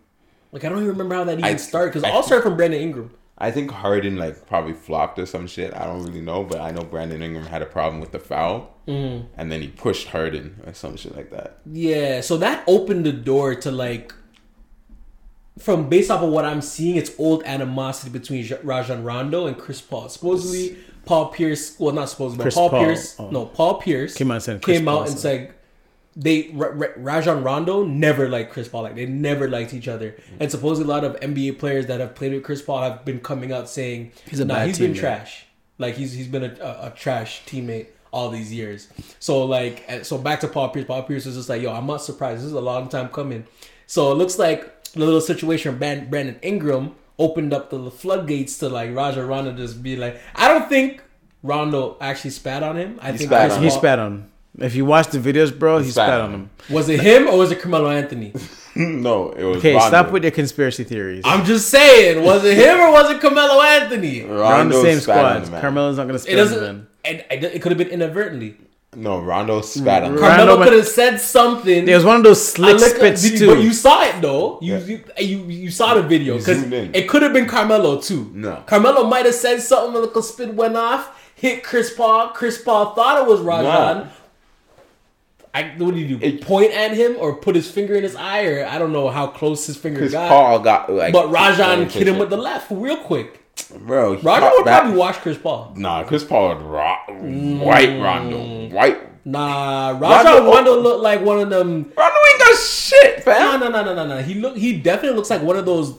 Like 0.52 0.64
I 0.64 0.68
don't 0.68 0.78
even 0.78 0.88
remember 0.90 1.14
how 1.14 1.24
that 1.24 1.32
even 1.38 1.44
I- 1.44 1.56
started 1.56 1.92
because 1.92 2.04
I- 2.04 2.10
all 2.10 2.22
started 2.22 2.42
from 2.42 2.56
Brandon 2.56 2.80
Ingram. 2.80 3.10
I 3.36 3.50
think 3.50 3.72
Harden 3.72 4.16
like 4.16 4.46
probably 4.46 4.74
flopped 4.74 5.18
or 5.18 5.26
some 5.26 5.48
shit. 5.48 5.74
I 5.74 5.86
don't 5.86 6.04
really 6.04 6.20
know, 6.20 6.44
but 6.44 6.60
I 6.60 6.70
know 6.70 6.82
Brandon 6.84 7.20
Ingram 7.20 7.44
had 7.46 7.62
a 7.62 7.66
problem 7.66 8.00
with 8.00 8.12
the 8.12 8.20
foul, 8.20 8.70
Mm-hmm. 8.86 9.26
and 9.36 9.50
then 9.50 9.60
he 9.60 9.68
pushed 9.68 10.06
Harden 10.08 10.60
or 10.64 10.72
some 10.72 10.96
shit 10.96 11.16
like 11.16 11.30
that. 11.30 11.58
Yeah, 11.66 12.20
so 12.20 12.36
that 12.36 12.62
opened 12.68 13.04
the 13.06 13.12
door 13.12 13.56
to 13.56 13.72
like, 13.72 14.14
from 15.58 15.88
based 15.88 16.10
off 16.10 16.22
of 16.22 16.30
what 16.30 16.44
I'm 16.44 16.60
seeing, 16.60 16.96
it's 16.96 17.12
old 17.18 17.42
animosity 17.44 18.10
between 18.10 18.48
Rajon 18.62 19.04
Rondo 19.04 19.46
and 19.46 19.56
Chris 19.56 19.80
Paul. 19.80 20.08
Supposedly, 20.08 20.76
Paul 21.04 21.28
Pierce, 21.28 21.78
well, 21.78 21.94
not 21.94 22.08
supposedly, 22.08 22.38
but 22.38 22.44
Chris 22.44 22.54
Paul, 22.54 22.70
Paul, 22.70 22.84
Pierce, 22.84 23.20
oh. 23.20 23.30
no, 23.30 23.46
Paul 23.46 23.80
Pierce 23.80 24.14
Came 24.14 24.30
out 24.30 24.34
and 24.34 24.42
said 24.42 24.62
came 24.62 24.84
Paul 24.84 25.00
out 25.00 25.08
and 25.08 25.18
said- 25.18 25.46
said 25.46 25.54
they 26.16 26.50
Ra- 26.52 26.70
Ra- 26.72 26.88
Rajon 26.96 27.42
Rondo 27.42 27.84
never 27.84 28.28
liked 28.28 28.52
Chris 28.52 28.68
Paul. 28.68 28.82
Like 28.82 28.94
they 28.94 29.06
never 29.06 29.48
liked 29.48 29.74
each 29.74 29.88
other. 29.88 30.12
Mm-hmm. 30.12 30.36
And 30.40 30.50
supposedly, 30.50 30.90
a 30.90 30.94
lot 30.94 31.04
of 31.04 31.18
NBA 31.20 31.58
players 31.58 31.86
that 31.86 32.00
have 32.00 32.14
played 32.14 32.32
with 32.32 32.44
Chris 32.44 32.62
Paul 32.62 32.82
have 32.82 33.04
been 33.04 33.20
coming 33.20 33.52
out 33.52 33.68
saying 33.68 34.12
He's 34.28 34.40
a 34.40 34.44
nah, 34.44 34.54
bad 34.54 34.68
he's 34.68 34.78
been 34.78 34.94
trash. 34.94 35.46
Like 35.78 35.96
he's 35.96 36.12
he's 36.12 36.28
been 36.28 36.44
a, 36.44 36.54
a, 36.60 36.86
a 36.86 36.92
trash 36.94 37.42
teammate 37.46 37.88
all 38.12 38.30
these 38.30 38.52
years. 38.52 38.88
So 39.18 39.44
like 39.44 39.84
eh, 39.88 40.02
so 40.04 40.18
back 40.18 40.40
to 40.40 40.48
Paul 40.48 40.68
Pierce. 40.68 40.86
Paul 40.86 41.02
Pierce 41.02 41.26
was 41.26 41.34
just 41.34 41.48
like, 41.48 41.62
yo, 41.62 41.72
I'm 41.72 41.86
not 41.86 42.00
surprised. 42.00 42.38
This 42.38 42.46
is 42.46 42.52
a 42.52 42.60
long 42.60 42.88
time 42.88 43.08
coming. 43.08 43.44
So 43.88 44.12
it 44.12 44.14
looks 44.14 44.38
like 44.38 44.70
the 44.94 45.04
little 45.04 45.20
situation 45.20 45.70
of 45.72 45.78
Brand- 45.78 46.10
Brandon 46.10 46.36
Ingram 46.42 46.94
opened 47.18 47.52
up 47.52 47.70
the 47.70 47.90
floodgates 47.90 48.58
to 48.58 48.68
like 48.68 48.94
Rajon 48.94 49.26
Rondo 49.26 49.52
just 49.52 49.82
be 49.82 49.96
like, 49.96 50.20
I 50.34 50.48
don't 50.48 50.68
think 50.68 51.02
Rondo 51.42 51.96
actually 52.00 52.30
spat 52.30 52.62
on 52.62 52.76
him. 52.76 52.98
I 53.02 53.12
He 53.12 53.18
think 53.18 53.30
spat 53.30 53.50
on 53.50 53.62
He 53.62 53.68
Paul- 53.68 53.78
spat 53.78 53.98
on 53.98 54.12
him. 54.12 54.30
If 54.56 54.76
you 54.76 54.84
watch 54.84 55.08
the 55.08 55.18
videos, 55.18 55.56
bro, 55.56 55.78
he 55.78 55.90
Spat 55.90 56.06
spat 56.08 56.20
on 56.20 56.26
on 56.28 56.34
him. 56.34 56.40
him. 56.68 56.74
Was 56.74 56.88
it 56.88 57.00
him 57.00 57.26
or 57.26 57.36
was 57.38 57.50
it 57.50 57.60
Carmelo 57.60 57.90
Anthony? 57.90 58.32
no, 58.76 59.30
it 59.32 59.42
was 59.44 59.56
Okay, 59.58 59.72
Rondo. 59.74 59.86
stop 59.88 60.10
with 60.12 60.22
your 60.22 60.30
conspiracy 60.32 60.84
theories. 60.84 61.22
I'm 61.24 61.44
just 61.44 61.68
saying, 61.70 62.24
was 62.24 62.44
it 62.44 62.56
him 62.56 62.78
or 62.80 62.92
was 62.92 63.10
it 63.10 63.20
Carmelo 63.20 63.60
Anthony? 63.62 64.18
It 64.20 64.28
They're 64.28 64.44
on 64.44 64.68
the 64.68 64.80
same 64.80 65.00
squad. 65.00 65.44
the 65.46 65.50
man. 65.50 65.60
Carmelo's 65.60 65.96
not 65.96 66.06
gonna 66.06 66.18
spit 66.20 66.34
on 66.38 66.44
doesn't. 66.46 66.60
the 66.60 66.72
man. 66.72 66.86
And 67.04 67.24
and 67.30 67.44
it 67.44 67.62
could 67.62 67.70
have 67.72 67.78
been 67.78 67.88
inadvertently. 67.88 68.56
No, 68.96 69.20
Rondo 69.20 69.60
hmm. 69.60 69.62
spat 69.66 70.02
on. 70.02 70.12
Him. 70.12 70.18
Carmelo 70.18 70.50
Rondo 70.56 70.64
could 70.64 70.72
have 70.78 70.86
said 70.88 71.18
something. 71.20 71.88
It 71.88 71.94
was 71.94 72.04
one 72.04 72.16
of 72.16 72.22
those 72.22 72.38
I 72.38 72.56
slick 72.56 72.80
look- 72.80 72.96
spits 72.96 73.30
you- 73.30 73.38
too. 73.38 73.46
But 73.54 73.62
you 73.62 73.72
saw 73.72 74.02
it 74.04 74.20
though. 74.20 74.58
You 74.60 74.74
Yeah. 74.76 74.84
you, 74.84 75.04
you 75.18 75.38
you 75.64 75.70
saw 75.70 75.94
the 75.94 76.02
video 76.02 76.38
because 76.38 76.58
zoomed 76.60 76.72
in. 76.72 76.94
it 76.94 77.08
could 77.08 77.22
have 77.22 77.32
been 77.32 77.46
Carmelo 77.46 78.00
too. 78.00 78.30
No. 78.34 78.62
Carmelo 78.66 79.04
might 79.04 79.26
have 79.26 79.34
said 79.34 79.60
something. 79.60 79.92
The 79.94 80.00
little 80.00 80.22
spit 80.22 80.54
went 80.54 80.76
off, 80.76 81.32
hit 81.34 81.62
Chris 81.62 81.92
Paul. 81.94 82.28
Chris 82.28 82.60
Paul 82.62 82.94
thought 82.94 83.22
it 83.22 83.28
was 83.28 83.40
Rajon. 83.40 83.98
Nah. 83.98 84.06
I 85.54 85.72
what 85.78 85.94
did 85.94 86.08
he 86.08 86.16
do? 86.16 86.18
It- 86.24 86.40
Point 86.42 86.72
at 86.72 86.92
him 86.92 87.16
or 87.18 87.36
put 87.36 87.54
his 87.54 87.70
finger 87.70 87.94
in 87.94 88.02
his 88.02 88.16
eye 88.16 88.44
or 88.46 88.66
I 88.66 88.78
don't 88.78 88.92
know 88.92 89.08
how 89.08 89.28
close 89.28 89.66
his 89.66 89.76
finger 89.76 90.00
Chris 90.00 90.12
got. 90.12 90.28
Paul 90.28 90.58
got 90.60 90.92
like. 90.92 91.12
but 91.12 91.30
Rajon 91.30 91.88
hit 91.88 92.08
him 92.08 92.18
with 92.18 92.30
the 92.30 92.36
left 92.36 92.66
real 92.70 92.96
quick. 92.96 93.43
Bro. 93.78 94.16
he 94.16 94.26
Rajon 94.26 94.40
caught 94.40 94.52
would 94.56 94.64
back- 94.64 94.80
probably 94.82 94.98
watch 94.98 95.16
Chris 95.16 95.38
Paul. 95.38 95.72
Nah, 95.76 96.04
Chris 96.04 96.24
Paul 96.24 96.48
would 96.54 96.62
ro- 96.62 96.96
white 97.64 97.88
mm. 97.90 98.02
Rondo, 98.02 98.74
white. 98.74 99.26
Nah, 99.26 99.90
Rondo- 99.90 100.06
Rajon 100.08 100.32
oh. 100.46 100.52
Rondo 100.52 100.80
looked 100.80 101.02
like 101.02 101.20
one 101.22 101.40
of 101.40 101.50
them 101.50 101.90
Rondo 101.96 102.16
ain't 102.30 102.38
got 102.40 102.58
shit, 102.58 103.16
No, 103.18 103.22
fam. 103.22 103.60
no, 103.60 103.68
no, 103.68 103.84
no, 103.84 103.94
no, 103.94 104.06
no. 104.06 104.22
He 104.22 104.34
look. 104.34 104.56
He 104.56 104.78
definitely 104.78 105.16
looks 105.16 105.30
like 105.30 105.42
one 105.42 105.56
of 105.56 105.64
those, 105.64 105.94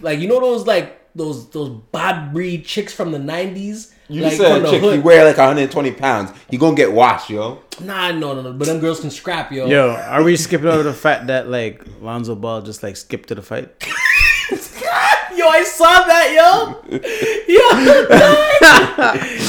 like 0.00 0.18
you 0.20 0.28
know 0.28 0.40
those 0.40 0.66
like 0.66 0.98
those 1.14 1.50
those 1.50 1.68
bad 1.92 2.32
breed 2.32 2.64
chicks 2.64 2.92
from 2.94 3.12
the 3.12 3.18
nineties. 3.18 3.94
You 4.08 4.22
like, 4.22 4.32
said 4.32 4.52
from 4.52 4.62
the 4.64 4.70
chick, 4.70 4.82
he 4.82 4.88
hood. 4.88 5.04
weigh 5.04 5.24
like 5.24 5.38
120 5.38 5.92
pounds. 5.92 6.32
He 6.50 6.58
gonna 6.58 6.76
get 6.76 6.92
washed, 6.92 7.30
yo. 7.30 7.62
Nah, 7.80 8.10
no, 8.12 8.34
no, 8.34 8.42
no. 8.42 8.52
But 8.52 8.66
them 8.68 8.78
girls 8.78 9.00
can 9.00 9.10
scrap, 9.10 9.50
yo. 9.52 9.66
Yo, 9.66 9.90
are 9.90 10.22
we 10.22 10.36
skipping 10.36 10.66
over 10.66 10.82
the 10.82 10.92
fact 10.92 11.28
that 11.28 11.48
like 11.48 11.82
Lonzo 12.00 12.34
Ball 12.34 12.60
just 12.60 12.82
like 12.82 12.96
skipped 12.96 13.28
to 13.28 13.34
the 13.34 13.42
fight? 13.42 13.70
Yo, 15.42 15.48
I 15.48 15.64
saw 15.64 16.04
that, 16.06 16.30
yo. 16.38 16.78
Yo, 17.48 17.66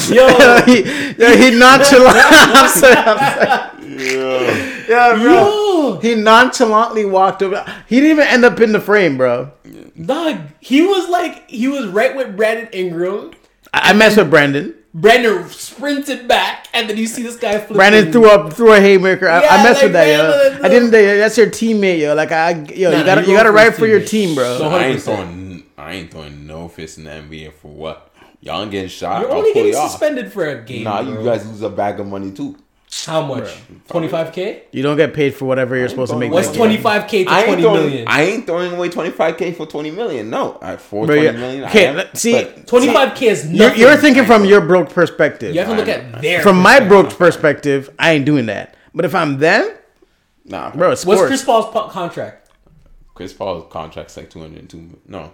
yo, 0.28 0.62
he, 0.66 0.82
yo, 1.22 1.38
he 1.38 1.52
nonchalant. 1.58 2.18
I'm 2.18 2.68
sorry, 2.68 2.96
I'm 2.98 3.18
sorry. 3.38 3.70
Yeah. 4.02 4.86
Yeah, 4.90 5.14
bro. 5.22 5.34
yo, 5.94 6.00
He 6.02 6.16
nonchalantly 6.16 7.06
walked 7.06 7.44
over. 7.44 7.64
He 7.88 7.98
didn't 7.98 8.10
even 8.12 8.28
end 8.28 8.44
up 8.44 8.60
in 8.60 8.72
the 8.72 8.80
frame, 8.82 9.18
bro. 9.18 9.52
dog. 10.04 10.40
He 10.60 10.82
was 10.82 11.08
like, 11.10 11.48
he 11.48 11.68
was 11.68 11.86
right 11.88 12.16
with 12.16 12.36
Brandon 12.36 12.70
Ingram. 12.74 13.32
I, 13.72 13.92
I 13.92 13.94
mess 13.94 14.18
with 14.18 14.32
Brandon. 14.32 14.74
Brandon 14.96 15.48
sprinted 15.50 16.28
back, 16.28 16.68
and 16.74 16.88
then 16.90 16.98
you 16.98 17.08
see 17.08 17.22
this 17.24 17.36
guy 17.36 17.60
flip. 17.60 17.76
Brandon 17.78 18.12
threw 18.12 18.30
up 18.30 18.54
threw 18.54 18.74
a 18.74 18.80
haymaker. 18.80 19.28
I, 19.28 19.40
I 19.40 19.42
Yeah, 19.42 19.64
mess 19.64 19.76
like, 19.76 19.84
with 19.84 19.94
that, 19.94 20.06
man, 20.08 20.20
yo. 20.20 20.54
look, 20.54 20.64
I 20.66 20.70
didn't. 20.70 20.92
That's 20.92 21.38
your 21.38 21.48
teammate, 21.48 22.00
yo. 22.00 22.14
Like 22.14 22.32
I, 22.32 22.52
yo, 22.76 22.92
Nah, 22.92 22.98
you 23.00 23.04
gotta 23.04 23.22
he 23.22 23.32
you 23.32 23.38
gotta 23.38 23.50
rolled 23.52 23.64
for 23.64 23.70
ride 23.72 23.76
for 23.76 23.88
your 23.88 24.02
team, 24.02 24.36
bro. 24.36 24.58
So- 24.60 24.70
I 24.70 24.84
ain't 24.86 25.02
throwing. 25.02 25.43
I 25.78 25.94
ain't 25.94 26.12
throwing 26.12 26.46
no 26.48 26.68
fists 26.68 26.98
in 26.98 27.06
the 27.06 27.10
NBA 27.12 27.54
for 27.54 27.70
what? 27.72 28.12
Y'all 28.42 28.62
ain't 28.62 28.72
getting 28.72 28.90
shot. 28.90 29.22
You're 29.22 29.32
I'll 29.32 29.38
only 29.38 29.54
getting 29.54 29.72
you 29.72 29.78
off. 29.78 29.92
suspended 29.92 30.32
for 30.32 30.46
a 30.48 30.62
game. 30.64 30.84
Nah, 30.84 31.02
bro. 31.04 31.20
you 31.20 31.24
guys 31.26 31.48
lose 31.48 31.62
a 31.62 31.70
bag 31.70 32.00
of 32.00 32.08
money 32.08 32.32
too. 32.32 32.58
How 33.08 33.26
much? 33.26 33.50
Twenty 33.88 34.08
five 34.08 34.32
k. 34.34 34.66
You 34.72 34.84
don't 34.84 34.98
get 34.98 35.16
paid 35.16 35.34
for 35.34 35.46
whatever 35.46 35.76
you're 35.76 35.90
supposed 35.90 36.12
to 36.12 36.18
make. 36.18 36.32
What's 36.32 36.50
that 36.50 36.56
twenty 36.56 36.78
k 36.78 37.24
to 37.24 37.32
I 37.32 37.38
ain't, 37.40 37.48
twenty 37.48 37.62
throwing, 37.64 37.82
million? 37.82 38.08
I 38.08 38.22
ain't 38.22 38.46
throwing 38.46 38.72
away 38.74 38.90
25k 38.90 39.56
for 39.56 39.66
20 39.66 39.90
million. 39.92 40.30
No, 40.30 40.60
I 40.62 40.76
for 40.76 41.08
Bro, 41.08 41.16
20 41.16 41.26
yeah. 41.26 41.32
million. 41.32 41.64
I 41.64 41.70
Okay, 41.70 41.88
am, 41.88 42.06
see- 42.14 42.46
Twenty 42.68 42.94
five 42.94 43.16
k 43.18 43.30
is 43.30 43.52
You're, 43.52 43.74
you're 43.74 43.98
thinking 43.98 44.26
from 44.26 44.46
your 44.46 44.62
broke 44.62 44.92
perspective. 44.92 45.56
You 45.56 45.62
have 45.62 45.70
to 45.70 45.76
look 45.76 45.88
at 45.88 46.22
their. 46.22 46.44
From 46.44 46.60
my 46.62 46.80
broke 46.82 47.10
perspective, 47.18 47.90
I 47.98 48.12
ain't 48.12 48.26
doing 48.26 48.46
that. 48.46 48.76
But 48.94 49.06
if 49.06 49.16
I'm 49.16 49.40
them, 49.40 49.74
nah, 50.46 50.70
bro, 50.76 50.92
it's 50.92 51.04
What's. 51.04 51.26
Chris 51.26 51.44
Paul's 51.44 51.74
contract? 51.92 52.52
Chris 53.16 53.34
Paul's 53.34 53.72
contract's 53.72 54.16
like 54.18 54.30
202. 54.30 55.00
No, 55.08 55.32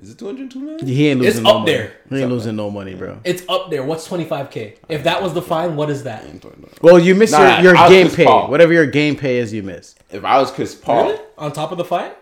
is 0.00 0.10
it 0.10 0.18
202 0.18 0.58
million? 0.60 0.86
he 0.86 1.08
ain't 1.08 1.20
It's 1.20 1.36
losing 1.36 1.42
no 1.44 1.50
up 1.50 1.58
money. 1.60 1.72
there. 1.72 1.92
He 2.08 2.16
ain't 2.20 2.30
losing 2.30 2.56
no 2.56 2.70
money, 2.70 2.94
bro. 2.94 3.20
It's 3.24 3.42
up 3.48 3.70
there. 3.70 3.82
What's 3.84 4.06
twenty 4.06 4.24
five 4.24 4.50
k? 4.50 4.74
If 4.88 5.04
that 5.04 5.22
was 5.22 5.34
the 5.34 5.42
fine, 5.42 5.76
what 5.76 5.90
is 5.90 6.04
that? 6.04 6.24
I 6.24 6.28
ain't 6.28 6.42
throwing 6.42 6.60
no- 6.62 6.68
Well, 6.82 6.98
you 6.98 7.14
miss 7.14 7.32
Nah, 7.32 7.60
your, 7.60 7.74
your 7.76 7.88
game 7.88 8.08
pay. 8.10 8.24
Paul. 8.24 8.50
Whatever 8.50 8.72
your 8.72 8.86
game 8.86 9.16
pay 9.16 9.38
is, 9.38 9.52
you 9.52 9.62
miss. 9.62 9.94
If 10.10 10.24
I 10.24 10.38
was 10.38 10.50
Chris 10.50 10.74
Paul, 10.74 11.04
Really? 11.10 11.20
On 11.38 11.52
top 11.52 11.70
of 11.72 11.78
the 11.78 11.84
fine? 11.84 12.12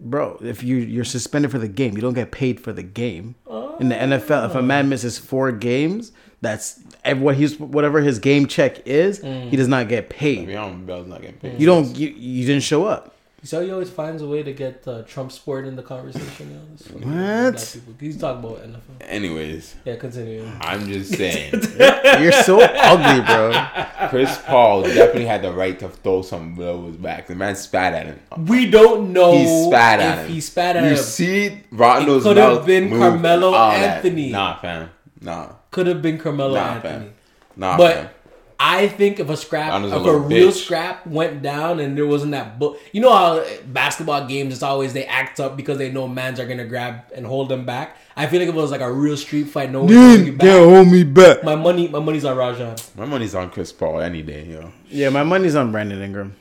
Bro, 0.00 0.38
if 0.42 0.62
you 0.62 0.76
you're 0.76 1.04
suspended 1.04 1.50
for 1.50 1.58
the 1.58 1.68
game, 1.68 1.94
you 1.94 2.00
don't 2.02 2.14
get 2.14 2.30
paid 2.30 2.60
for 2.60 2.72
the 2.72 2.82
game. 2.82 3.36
Oh. 3.46 3.76
In 3.78 3.88
the 3.88 3.94
NFL, 3.94 4.50
if 4.50 4.54
a 4.54 4.62
man 4.62 4.88
misses 4.88 5.18
four 5.18 5.50
games, 5.52 6.12
that's 6.42 6.80
what 7.16 7.36
he's 7.36 7.58
whatever 7.58 8.00
his 8.02 8.18
game 8.18 8.46
check 8.46 8.86
is. 8.86 9.18
He 9.22 9.26
mm. 9.26 9.56
does 9.56 9.68
not 9.68 9.88
get 9.88 10.10
paid. 10.10 10.48
Le'Veon 10.48 10.84
Bell's 10.84 11.06
not 11.06 11.22
getting 11.22 11.38
paid. 11.38 11.58
You 11.58 11.66
don't. 11.66 11.96
You, 11.96 12.08
you 12.08 12.46
didn't 12.46 12.62
show 12.64 12.84
up. 12.84 13.14
So 13.44 13.60
he 13.62 13.70
always 13.70 13.90
finds 13.90 14.22
a 14.22 14.26
way 14.26 14.42
to 14.42 14.52
get 14.54 14.82
uh, 14.88 15.02
Trump 15.02 15.30
sport 15.30 15.66
in 15.66 15.76
the 15.76 15.82
conversation. 15.82 16.50
You 16.90 17.04
know? 17.04 17.48
It's. 17.52 17.74
What? 17.74 17.80
People. 17.84 17.94
He's 18.00 18.16
talking 18.18 18.42
about 18.42 18.62
NFL. 18.66 18.80
Anyways, 19.02 19.74
Yeah, 19.84 19.96
continue. 19.96 20.50
I'm 20.62 20.86
just 20.86 21.14
saying, 21.16 21.52
You're 22.22 22.32
so 22.32 22.60
ugly, 22.62 23.20
bro. 23.26 23.52
Chris 24.08 24.38
Paul 24.46 24.82
definitely 24.84 25.26
had 25.26 25.42
the 25.42 25.52
right 25.52 25.78
to 25.80 25.88
throw 25.90 26.22
some 26.22 26.54
blows 26.54 26.96
back. 26.96 27.26
The 27.26 27.34
man 27.34 27.54
spat 27.54 27.92
at 27.92 28.06
him. 28.06 28.20
We 28.46 28.70
don't 28.70 29.12
know 29.12 29.32
He 29.36 29.66
spat 29.68 30.00
at 30.00 30.18
if 30.20 30.26
him. 30.26 30.32
he 30.34 30.40
spat 30.40 30.76
at 30.76 30.84
You 30.84 30.90
him. 30.90 30.96
see 30.96 31.60
Rondo's 31.70 32.24
It 32.24 32.28
could 32.28 32.36
have 32.38 32.64
been 32.66 32.88
move, 32.88 32.98
Carmelo 33.00 33.52
all 33.52 33.70
that. 33.72 33.96
Anthony. 33.96 34.30
Nah, 34.30 34.58
fam. 34.58 34.90
Nah, 35.20 35.48
Could 35.70 35.86
have 35.86 36.00
been 36.02 36.16
Carmelo 36.18 36.54
nah, 36.54 36.74
Anthony. 36.76 36.92
fam. 37.06 37.14
Nah, 37.56 37.76
But 37.76 37.94
fam. 37.94 38.08
I 38.66 38.88
think 38.88 39.20
if 39.20 39.28
a 39.28 39.36
scrap, 39.36 39.72
Rondo's 39.72 39.92
a 39.92 39.96
if 39.96 40.06
a 40.06 40.16
real 40.18 40.48
bitch. 40.50 40.64
scrap 40.64 41.06
went 41.06 41.42
down 41.42 41.80
and 41.80 41.96
there 41.98 42.06
wasn't 42.06 42.32
that 42.32 42.58
book, 42.58 42.80
you 42.92 43.02
know 43.02 43.12
how 43.12 43.44
basketball 43.66 44.26
games, 44.26 44.54
it's 44.54 44.62
always 44.62 44.94
they 44.94 45.04
act 45.04 45.38
up 45.38 45.54
because 45.54 45.76
they 45.76 45.92
know 45.92 46.08
mans 46.08 46.40
are 46.40 46.46
gonna 46.46 46.64
grab 46.64 47.02
and 47.14 47.26
hold 47.26 47.50
them 47.50 47.66
back. 47.66 47.98
I 48.16 48.26
feel 48.26 48.40
like 48.40 48.48
if 48.48 48.54
it 48.54 48.58
was 48.58 48.70
like 48.70 48.80
a 48.80 48.90
real 48.90 49.18
street 49.18 49.44
fight, 49.48 49.70
no 49.70 49.82
one's 49.84 49.94
holding 49.94 50.26
you 50.26 50.32
back. 50.32 50.48
hold 50.48 50.88
me 50.88 51.04
back. 51.04 51.44
My 51.44 51.56
money, 51.56 51.88
my 51.88 51.98
money's 51.98 52.24
on 52.24 52.36
Rajon. 52.38 52.76
My 52.96 53.04
money's 53.04 53.34
on 53.34 53.50
Chris 53.50 53.70
Paul 53.70 54.00
any 54.00 54.22
day, 54.22 54.46
yo. 54.46 54.72
Yeah, 54.88 55.10
my 55.10 55.24
money's 55.24 55.56
on 55.56 55.70
Brandon 55.70 56.00
Ingram. 56.00 56.34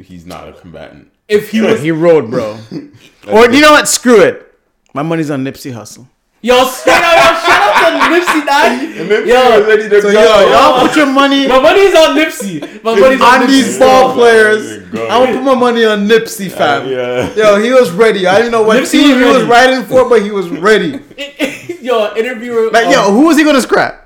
He's 0.00 0.24
not 0.26 0.48
a 0.48 0.52
combatant. 0.52 1.10
If 1.26 1.50
he 1.50 1.60
was, 1.62 1.80
He 1.80 1.90
rode, 1.90 2.30
bro. 2.30 2.58
or 3.28 3.50
you 3.50 3.60
know 3.60 3.72
what? 3.72 3.88
Screw 3.88 4.20
it. 4.20 4.54
My 4.94 5.02
money's 5.02 5.30
on 5.30 5.44
Nipsey 5.44 5.72
Hussle. 5.72 6.06
yo, 6.42 6.64
straight 6.66 6.94
up, 6.94 7.14
yo, 7.48 7.59
shout 7.80 7.92
out 7.92 8.08
to 8.08 8.20
Nipsey, 8.20 8.46
dog. 8.46 9.26
Yo, 9.26 9.66
ready 9.66 9.88
to 9.88 10.02
So 10.02 10.08
yo, 10.10 10.50
y'all 10.50 10.86
put 10.86 10.96
your 10.96 11.06
money 11.06 11.46
my 11.46 11.60
money's 11.60 11.94
on 11.94 12.16
Nipsey. 12.16 12.82
My 12.82 12.98
money's 12.98 13.20
on, 13.20 13.42
on 13.42 13.46
these 13.46 13.78
ball 13.78 14.14
players. 14.14 14.78
Go. 14.90 15.06
I 15.06 15.18
will 15.18 15.26
put 15.26 15.42
my 15.42 15.54
money 15.54 15.84
on 15.84 16.06
Nipsey, 16.06 16.50
fam. 16.50 16.88
yeah. 16.88 17.32
Yo, 17.34 17.60
he 17.60 17.72
was 17.72 17.90
ready. 17.90 18.26
I 18.26 18.36
didn't 18.36 18.52
know 18.52 18.62
what 18.62 18.82
Nipsey 18.82 18.92
team 18.92 19.10
was 19.10 19.18
he 19.18 19.24
was 19.26 19.36
ready. 19.44 19.72
riding 19.72 19.84
for, 19.84 20.08
but 20.08 20.22
he 20.22 20.30
was 20.30 20.48
ready. 20.48 21.00
yo, 21.80 22.14
interviewer. 22.14 22.70
Like, 22.70 22.86
um, 22.86 22.92
yo, 22.92 23.12
who 23.12 23.26
was 23.26 23.36
he 23.36 23.44
gonna 23.44 23.60
scrap? 23.60 24.00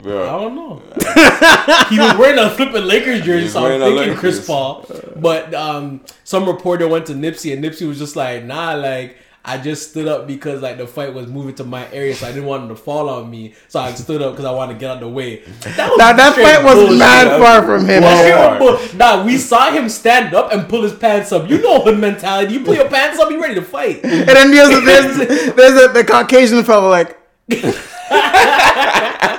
I 0.00 0.02
don't 0.02 0.54
know. 0.54 0.82
he 1.90 1.98
was 1.98 2.16
wearing 2.16 2.38
a 2.38 2.48
flipping 2.50 2.84
Lakers 2.84 3.20
jersey, 3.20 3.48
so 3.48 3.66
I'm 3.66 3.80
thinking 3.80 3.96
Lakers. 3.96 4.18
Chris 4.18 4.46
Paul. 4.46 4.86
But 5.16 5.52
um, 5.52 6.00
some 6.24 6.46
reporter 6.46 6.88
went 6.88 7.06
to 7.06 7.12
Nipsey, 7.12 7.52
and 7.52 7.62
Nipsey 7.62 7.86
was 7.86 7.98
just 7.98 8.16
like, 8.16 8.44
"Nah, 8.44 8.72
like 8.74 9.18
I 9.42 9.56
just 9.58 9.90
stood 9.90 10.06
up 10.06 10.26
because 10.26 10.60
like 10.60 10.76
the 10.76 10.86
fight 10.86 11.14
was 11.14 11.26
moving 11.26 11.54
to 11.56 11.64
my 11.64 11.90
area, 11.92 12.14
so 12.14 12.26
I 12.26 12.30
didn't 12.32 12.44
want 12.46 12.64
him 12.64 12.68
to 12.68 12.76
fall 12.76 13.08
on 13.08 13.30
me. 13.30 13.54
So 13.68 13.80
I 13.80 13.92
stood 13.94 14.20
up 14.20 14.32
because 14.32 14.44
I 14.44 14.50
wanted 14.52 14.74
to 14.74 14.78
get 14.78 14.90
out 14.90 14.94
of 14.96 15.00
the 15.00 15.08
way." 15.08 15.36
That 15.76 15.92
Now 15.96 16.12
that 16.12 16.34
fight 16.34 16.62
was 16.62 16.74
bullshit. 16.74 16.98
mad 16.98 17.40
far 17.40 17.62
from 17.62 17.86
him. 17.86 18.02
That 18.02 18.24
shit 18.24 18.34
bro. 18.60 18.72
was 18.72 18.90
bull- 18.90 18.98
Nah, 18.98 19.24
we 19.24 19.38
saw 19.38 19.70
him 19.70 19.88
stand 19.88 20.34
up 20.34 20.52
and 20.52 20.68
pull 20.68 20.82
his 20.82 20.92
pants 20.92 21.32
up. 21.32 21.48
You 21.48 21.60
know 21.62 21.80
hood 21.80 21.98
mentality. 21.98 22.52
You 22.54 22.64
pull 22.64 22.74
your 22.74 22.88
pants 22.90 23.18
up, 23.18 23.30
you 23.30 23.40
ready 23.40 23.54
to 23.54 23.62
fight. 23.62 24.04
And 24.04 24.28
then 24.28 24.50
there's 24.50 24.68
a, 24.76 24.80
there's, 24.80 25.54
there's 25.56 25.84
a, 25.84 25.88
the 25.92 26.04
Caucasian 26.04 26.62
fellow 26.62 26.90
like. 26.90 27.16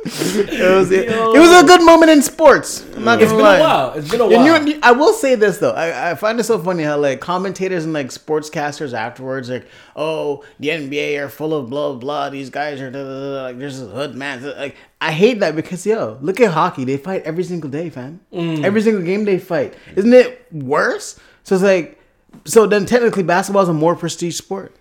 it 0.04 0.74
was 0.76 0.90
it, 0.90 1.08
it 1.08 1.38
was 1.38 1.62
a 1.62 1.66
good 1.66 1.82
moment 1.84 2.10
in 2.10 2.22
sports. 2.22 2.84
I'm 2.96 3.04
not 3.04 3.20
It's 3.22 3.30
gonna 3.32 3.42
been 3.42 3.44
lie. 3.44 3.56
a 3.56 3.60
while. 3.60 3.92
It's 3.94 4.10
been 4.10 4.20
a 4.20 4.24
And 4.24 4.32
while. 4.32 4.68
you, 4.68 4.78
I 4.82 4.92
will 4.92 5.12
say 5.12 5.34
this 5.34 5.58
though, 5.58 5.72
I, 5.72 6.10
I 6.10 6.14
find 6.14 6.38
it 6.40 6.44
so 6.44 6.58
funny 6.58 6.82
how 6.84 6.96
like 6.98 7.20
commentators 7.20 7.84
and 7.84 7.92
like 7.92 8.08
sportscasters 8.08 8.92
afterwards, 8.92 9.50
like, 9.50 9.66
oh, 9.96 10.44
the 10.60 10.68
NBA 10.68 11.18
are 11.22 11.28
full 11.28 11.54
of 11.54 11.68
blah 11.70 11.94
blah. 11.94 12.30
These 12.30 12.50
guys 12.50 12.80
are 12.80 12.90
da, 12.90 12.98
da, 13.02 13.08
da, 13.08 13.34
da, 13.36 13.42
like 13.44 13.58
there's 13.58 13.80
a 13.82 13.86
hood 13.86 14.14
man. 14.14 14.42
Like 14.44 14.76
I 15.00 15.12
hate 15.12 15.40
that 15.40 15.56
because 15.56 15.84
yo, 15.86 16.18
look 16.20 16.40
at 16.40 16.52
hockey. 16.52 16.84
They 16.84 16.96
fight 16.96 17.22
every 17.24 17.44
single 17.44 17.70
day, 17.70 17.90
fam. 17.90 18.20
Mm. 18.32 18.64
Every 18.64 18.82
single 18.82 19.02
game 19.02 19.24
they 19.24 19.38
fight. 19.38 19.74
Isn't 19.96 20.12
it 20.12 20.46
worse? 20.52 21.18
So 21.44 21.54
it's 21.54 21.64
like, 21.64 21.98
so 22.44 22.66
then 22.66 22.84
technically 22.86 23.22
basketball 23.22 23.62
is 23.62 23.68
a 23.68 23.72
more 23.74 23.96
prestige 23.96 24.36
sport. 24.36 24.74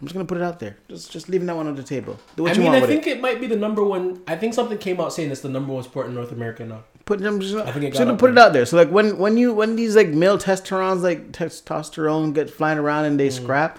I'm 0.00 0.06
just 0.06 0.14
gonna 0.14 0.24
put 0.24 0.38
it 0.38 0.42
out 0.42 0.58
there. 0.60 0.76
Just 0.88 1.12
just 1.12 1.28
leaving 1.28 1.46
that 1.48 1.56
one 1.56 1.66
on 1.66 1.74
the 1.76 1.82
table. 1.82 2.18
Do 2.36 2.44
what 2.44 2.52
I 2.52 2.54
you 2.54 2.60
mean, 2.60 2.68
want 2.72 2.76
I 2.78 2.80
with 2.80 2.90
think 2.90 3.06
it. 3.06 3.18
it. 3.18 3.20
might 3.20 3.38
be 3.40 3.46
the 3.46 3.56
number 3.56 3.84
one. 3.84 4.22
I 4.26 4.34
think 4.36 4.54
something 4.54 4.78
came 4.78 4.98
out 5.00 5.12
saying 5.12 5.30
it's 5.30 5.42
the 5.42 5.48
number 5.50 5.72
one 5.74 5.82
sport 5.82 6.06
in 6.06 6.14
North 6.14 6.32
America 6.32 6.64
now. 6.64 6.84
Put 7.04 7.18
them 7.20 7.40
just, 7.40 7.52
think 7.54 7.84
it 7.84 7.90
got 7.90 7.98
should 7.98 8.06
have 8.06 8.14
up 8.14 8.18
put 8.20 8.30
it 8.30 8.38
out 8.38 8.52
there. 8.52 8.64
So 8.64 8.76
like 8.76 8.88
when 8.90 9.18
when 9.18 9.36
you 9.36 9.52
when 9.52 9.76
these 9.76 9.96
like 9.96 10.08
male 10.08 10.38
testosterons 10.38 11.02
like 11.02 11.32
testosterone 11.32 12.32
get 12.34 12.48
flying 12.50 12.78
around 12.78 13.04
and 13.06 13.20
they 13.20 13.28
Mm. 13.28 13.32
scrap, 13.42 13.78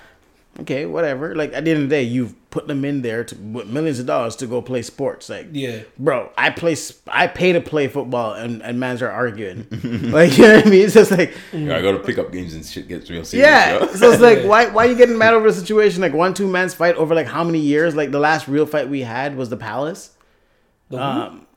okay, 0.62 0.86
whatever. 0.86 1.34
Like 1.36 1.54
at 1.54 1.66
the 1.66 1.72
end 1.72 1.84
of 1.84 1.90
the 1.90 1.96
day, 1.96 2.04
you've 2.04 2.36
put 2.52 2.68
them 2.68 2.86
in 2.86 3.02
there 3.02 3.24
to 3.24 3.36
with 3.36 3.68
millions 3.68 3.98
of 3.98 4.06
dollars 4.06 4.36
to 4.36 4.46
go 4.46 4.62
play 4.62 4.82
sports. 4.84 5.30
Like 5.30 5.48
Yeah. 5.54 5.80
bro, 5.98 6.30
I 6.38 6.50
play 6.52 6.76
I 7.08 7.28
pay 7.28 7.54
to 7.54 7.62
play 7.62 7.88
football 7.88 8.34
and 8.34 8.62
and 8.62 8.80
mans 8.80 9.02
are 9.02 9.10
arguing. 9.10 9.66
like 10.12 10.38
you 10.38 10.44
know 10.48 10.56
what 10.58 10.68
I 10.68 10.70
mean? 10.70 10.86
It's 10.86 10.94
just 10.94 11.12
like 11.12 11.34
Yeah, 11.54 11.78
I 11.78 11.82
go 11.82 11.94
to 11.94 12.00
pickup 12.00 12.32
games 12.32 12.54
and 12.54 12.64
shit 12.66 12.88
gets 12.88 13.10
real 13.10 13.26
serious. 13.26 13.48
yeah. 13.48 13.80
yo. 13.80 13.88
So 13.88 14.12
it's 14.12 14.22
like 14.22 14.44
why 14.52 14.68
why 14.68 14.86
you 14.86 14.96
getting 14.96 15.18
mad 15.18 15.34
over 15.34 15.48
a 15.48 15.54
situation 15.54 16.02
like 16.02 16.14
one 16.14 16.34
two 16.34 16.48
men's 16.48 16.74
fight 16.74 16.96
over 16.96 17.16
like 17.16 17.28
how 17.28 17.44
many 17.44 17.60
years? 17.60 17.96
Like 17.96 18.12
the 18.12 18.20
last 18.20 18.48
real 18.48 18.66
fight 18.66 18.90
we 18.90 19.02
had 19.02 19.36
was 19.36 19.50
the 19.50 19.58
Palace. 19.58 20.12
The? 20.90 21.02
Um, 21.02 21.48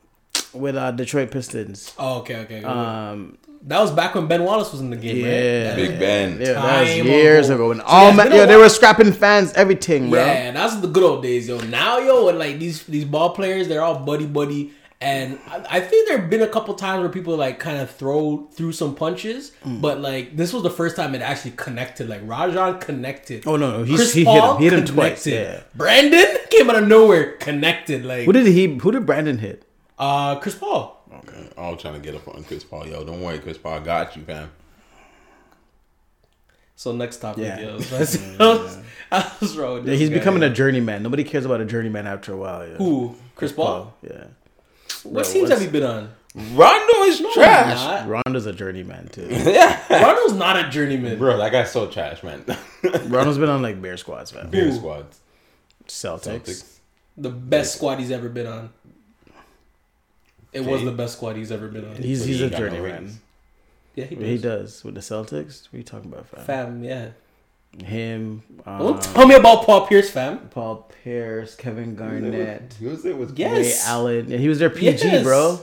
with 0.53 0.77
uh, 0.77 0.93
Detroit 0.93 1.33
Pistons. 1.33 1.93
oh, 1.99 2.21
okay, 2.21 2.37
okay. 2.37 2.59
okay. 2.59 2.65
Um, 2.65 3.39
that 3.67 3.81
was 3.81 3.91
back 3.91 4.15
when 4.15 4.27
Ben 4.27 4.45
Wallace 4.45 4.73
was 4.73 4.81
in 4.81 4.91
the 4.91 4.97
game, 4.97 5.17
Yeah. 5.25 5.69
right? 5.69 5.77
Big 5.77 5.99
Ben. 5.99 6.39
Yeah, 6.41 6.53
that 6.55 6.81
was 6.83 6.97
years 6.97 7.49
ago. 7.51 7.55
ago. 7.57 7.71
And 7.73 7.81
So 7.81 7.87
all 7.87 8.09
yeah, 8.11 8.17
ma- 8.17 8.23
it's 8.23 8.31
been 8.31 8.39
a 8.39 8.43
yo, 8.43 8.47
they 8.47 8.57
were 8.57 8.69
scrapping 8.69 9.13
fans, 9.13 9.53
everything, 9.55 10.11
bro. 10.11 10.21
Yeah, 10.25 10.51
that's 10.53 10.77
the 10.77 10.89
good 10.89 11.03
old 11.03 11.23
days, 11.23 11.49
yo. 11.49 11.59
Now, 11.61 11.99
yo, 11.99 12.29
and 12.29 12.39
like 12.39 12.59
these 12.59 12.83
these 12.85 13.05
ball 13.05 13.31
players, 13.31 13.69
they're 13.69 13.83
all 13.83 13.99
buddy 14.01 14.27
buddy, 14.27 14.73
and 15.01 15.39
I, 15.49 15.79
I 15.79 15.81
think 15.81 16.09
there've 16.09 16.29
been 16.29 16.43
a 16.43 16.47
couple 16.49 16.75
times 16.75 17.01
where 17.01 17.09
people 17.09 17.37
like 17.37 17.59
kind 17.59 17.79
of 17.79 17.91
throw 17.91 18.49
through 18.53 18.73
some 18.73 18.95
punches, 18.95 19.53
Mm. 19.67 19.81
but 19.81 20.01
like 20.01 20.37
this 20.37 20.53
was 20.53 20.63
the 20.63 20.71
first 20.71 20.95
time 20.97 21.15
it 21.15 21.23
actually 21.23 21.53
connected. 21.53 22.09
Like 22.09 22.21
Rajon 22.25 22.79
connected. 22.81 23.45
Oh, 23.47 23.57
no, 23.57 23.79
no, 23.79 23.85
he's- 23.85 23.99
Chris 23.99 24.13
he 24.15 24.25
hit 24.25 24.35
him. 24.35 24.41
Paul 24.41 24.57
He 24.59 24.65
hit 24.65 24.73
him 24.75 24.85
twice, 24.85 25.27
yeah. 25.27 25.61
Brandon 25.75 26.27
came 26.51 26.69
out 26.71 26.77
of 26.77 26.87
nowhere, 26.89 27.33
connected. 27.39 28.05
Like 28.05 28.25
Who 28.27 28.33
did 28.33 28.47
he? 28.47 28.77
Who 28.79 28.93
did 28.93 29.07
Brandon 29.07 29.39
hit? 29.39 29.65
uh, 29.99 30.37
Chris 30.41 30.55
Paul. 30.57 31.01
Okay, 31.29 31.49
I'm 31.57 31.77
trying 31.77 31.95
to 31.95 32.01
get 32.01 32.15
up 32.15 32.27
on 32.29 32.45
Chris 32.45 32.65
Paul. 32.65 32.87
Yo, 32.87 33.05
don't 33.05 33.21
worry, 33.23 33.39
Chris 33.39 33.59
Paul, 33.59 33.75
I 33.75 33.79
got 33.81 34.17
you, 34.17 34.23
fam. 34.25 34.51
So 36.77 36.93
next 36.93 37.19
topic, 37.19 37.45
Yeah. 37.45 37.61
yo. 37.61 37.79
That's, 37.79 38.19
I 39.11 39.33
was 39.41 39.57
wrong 39.57 39.75
with 39.75 39.87
Yeah, 39.89 39.95
he's 39.95 40.09
guy, 40.11 40.17
becoming 40.17 40.43
yo. 40.43 40.49
a 40.49 40.51
journeyman. 40.51 41.03
Nobody 41.03 41.25
cares 41.25 41.45
about 41.45 41.61
a 41.61 41.65
journeyman 41.65 42.07
after 42.07 42.33
a 42.33 42.37
while. 42.37 42.67
Yeah. 42.67 42.75
who? 42.77 43.15
Chris 43.37 43.53
Paul. 43.53 43.95
Yeah. 44.03 44.25
What 45.05 45.25
Bro, 45.25 45.33
teams 45.33 45.51
have 45.51 45.63
you 45.63 45.71
been 45.71 45.83
on? 45.85 46.11
Rondo 46.35 46.95
is 47.05 47.23
trash. 47.33 48.07
Rondo's 48.09 48.47
a 48.47 48.53
journeyman 48.53 49.07
too. 49.09 49.29
yeah. 49.31 50.03
Rondo's 50.03 50.33
not 50.33 50.57
a 50.57 50.69
journeyman. 50.69 51.17
Bro, 51.19 51.37
that 51.39 51.53
guy's 51.53 51.71
so 51.71 51.87
trash, 51.87 52.23
man. 52.25 52.45
Rondo's 53.07 53.39
been 53.39 53.49
on 53.51 53.63
like 53.63 53.81
bear 53.81 53.97
squads, 53.97 54.35
man. 54.35 54.51
Bear 54.51 54.65
Who? 54.65 54.73
squads. 54.77 55.21
Celtics. 55.87 56.41
Celtics. 56.41 56.71
The 57.17 57.31
best 57.31 57.77
squad 57.77 58.01
he's 58.01 58.11
ever 58.11 58.29
been 58.29 58.49
on. 58.49 58.71
It 60.55 60.61
was 60.65 60.77
Okay. 60.81 60.85
the 60.87 60.93
best 60.93 61.17
squad 61.17 61.37
he's 61.37 61.53
ever 61.53 61.69
been 61.69 61.85
on. 61.85 61.97
He's 61.97 62.25
he's 62.25 62.37
he 62.39 62.43
a 62.43 62.47
ain't 62.47 62.53
got 62.53 62.61
no 62.63 62.69
journeyman. 62.69 63.21
yeah, 63.97 64.05
he 64.07 64.15
he 64.17 64.39
does. 64.39 64.43
does 64.81 64.85
with 64.85 64.95
the 64.95 65.01
Celtics. 65.01 65.65
What 65.67 65.75
are 65.75 65.77
you 65.79 65.83
talking 65.83 66.13
about, 66.13 66.27
fam? 66.29 66.45
Fam, 66.45 66.85
yeah. 66.85 67.09
Him, 67.85 68.43
Don't 68.65 68.95
um, 68.97 69.01
tell 69.01 69.27
me 69.27 69.35
about 69.35 69.65
Paul 69.67 69.87
Pierce, 69.89 70.09
fam. 70.09 70.39
Paul 70.51 70.89
Pierce, 71.03 71.57
Kevin 71.57 71.97
Garnett, 71.97 72.77
He 72.79 72.87
was 72.87 73.03
there 73.03 73.17
with 73.17 73.37
Yes. 73.37 73.57
Ray 73.85 73.91
Allen. 73.93 74.31
Yeah, 74.31 74.39
he 74.39 74.49
was 74.49 74.61
their 74.61 74.71
PG, 74.71 75.05
Yes. 75.09 75.25
bro. 75.25 75.59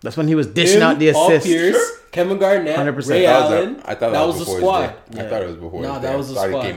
That's 0.00 0.16
when 0.16 0.28
he 0.28 0.34
was 0.34 0.46
dishing 0.46 0.78
Him, 0.78 0.82
out 0.84 0.98
the 0.98 1.08
assists. 1.08 1.26
Paul 1.26 1.32
assists. 1.36 1.48
Pierce, 1.78 1.90
Kevin 2.10 2.38
Garnett, 2.38 2.74
100%. 2.74 3.10
Ray 3.10 3.26
That 3.26 3.40
was 3.42 3.50
a- 3.52 3.54
Allen. 3.56 3.82
I 3.84 3.94
thought 3.96 4.12
that, 4.12 4.26
was, 4.26 4.38
the 4.38 4.44
before 4.46 4.58
squad. 4.60 4.94
day. 5.10 5.20
I 5.20 5.28
thought 5.28 5.42
it 5.42 5.46
was 5.48 5.56
before. 5.56 5.82
Nah, 5.82 5.98
that 5.98 6.16
was 6.16 6.28
the 6.32 6.34
squad. 6.46 6.64
He 6.64 6.72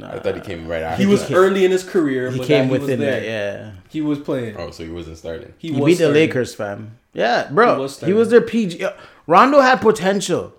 came, 0.00 0.04
I 0.10 0.18
thought 0.18 0.34
he 0.34 0.40
came 0.40 0.66
right 0.68 0.82
after. 0.82 1.02
He 1.02 1.06
was 1.08 1.24
came- 1.24 1.36
early 1.36 1.64
in 1.64 1.70
his 1.70 1.84
career. 1.84 2.30
He 2.30 2.38
but 2.38 2.46
came 2.46 2.68
that 2.68 2.74
he 2.74 2.80
within 2.80 2.98
was 3.00 3.06
there. 3.08 3.20
that, 3.20 3.26
yeah. 3.26 3.70
He 3.90 4.00
was 4.00 4.18
playing. 4.18 4.56
Oh, 4.56 4.70
so 4.70 4.84
he 4.84 4.90
wasn't 4.90 5.18
starting. 5.18 5.52
He, 5.58 5.72
He 5.72 5.80
was 5.80 5.98
beat 5.98 6.04
the. 6.04 6.10
Lakers, 6.10 6.54
fam. 6.54 6.98
Yeah, 7.12 7.48
bro. 7.50 7.74
He 7.76 7.80
was 7.82 8.00
He 8.00 8.12
was 8.12 8.30
their 8.30 8.40
PG. 8.40 8.84
Rondo 9.26 9.60
had 9.60 9.80
potential, 9.80 10.54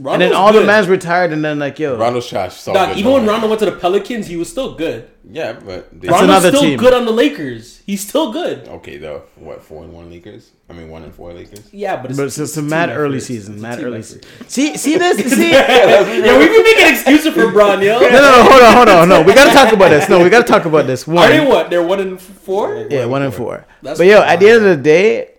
Rondo 0.00 0.12
and 0.12 0.22
then 0.22 0.28
was 0.30 0.36
all 0.38 0.52
the 0.52 0.60
good. 0.60 0.66
mans 0.66 0.88
retired, 0.88 1.32
and 1.32 1.44
then 1.44 1.58
like 1.58 1.78
yo, 1.78 1.96
Rondo's 1.96 2.28
trash. 2.28 2.54
Saw 2.56 2.72
Dog, 2.72 2.96
even 2.96 3.12
when 3.12 3.22
no 3.22 3.32
more. 3.32 3.32
Rondo 3.34 3.48
went 3.48 3.58
to 3.60 3.66
the 3.66 3.72
Pelicans, 3.72 4.26
he 4.28 4.36
was 4.36 4.48
still 4.48 4.74
good. 4.74 5.10
Yeah, 5.30 5.52
but 5.54 5.90
they, 5.90 6.06
That's 6.08 6.20
Rondo's 6.20 6.28
another 6.28 6.48
still 6.50 6.60
team. 6.62 6.78
good 6.78 6.94
on 6.94 7.04
the 7.04 7.12
Lakers. 7.12 7.82
He's 7.84 8.06
still 8.08 8.32
good. 8.32 8.68
okay 8.68 8.96
though. 8.96 9.24
What 9.36 9.62
four 9.62 9.82
and 9.84 9.92
one 9.92 10.08
Lakers? 10.10 10.52
I 10.70 10.72
mean 10.72 10.88
one 10.88 11.02
and 11.02 11.12
four 11.12 11.32
Lakers. 11.32 11.68
Yeah, 11.72 11.96
but 11.96 12.10
it's, 12.10 12.18
but 12.18 12.26
it's 12.26 12.36
just 12.36 12.56
a 12.56 12.62
mad 12.62 12.90
early 12.90 13.16
It's 13.18 13.26
season, 13.26 13.58
a 13.58 13.60
mad 13.60 13.82
early 13.82 14.02
season. 14.02 14.22
See, 14.46 14.76
see 14.76 14.96
this, 14.96 15.16
see. 15.34 15.50
Yeah, 15.50 16.02
we've 16.38 16.50
been 16.50 16.62
making 16.62 16.86
excuses 16.92 17.34
for 17.34 17.50
Bron, 17.50 17.82
yo. 17.82 17.98
No, 18.00 18.08
no, 18.08 18.20
no, 18.20 18.42
hold 18.50 18.62
on, 18.62 18.74
hold 18.76 18.88
on. 18.88 19.08
No, 19.08 19.22
we 19.22 19.34
gotta 19.34 19.52
talk 19.52 19.72
about 19.72 19.88
this. 19.90 20.08
No, 20.08 20.22
we 20.22 20.30
gotta 20.30 20.46
talk 20.46 20.64
about 20.64 20.86
this. 20.86 21.08
Are 21.08 21.28
they 21.28 21.40
One, 21.40 21.48
what? 21.48 21.70
They're 21.70 21.82
one 21.82 22.00
and 22.00 22.20
four. 22.20 22.86
yeah, 22.88 23.04
one 23.04 23.22
and 23.22 23.34
four. 23.34 23.66
That's 23.82 23.98
but 23.98 24.06
yo, 24.06 24.22
at 24.22 24.38
the 24.40 24.48
end 24.48 24.64
of 24.64 24.76
the 24.76 24.82
day, 24.82 25.32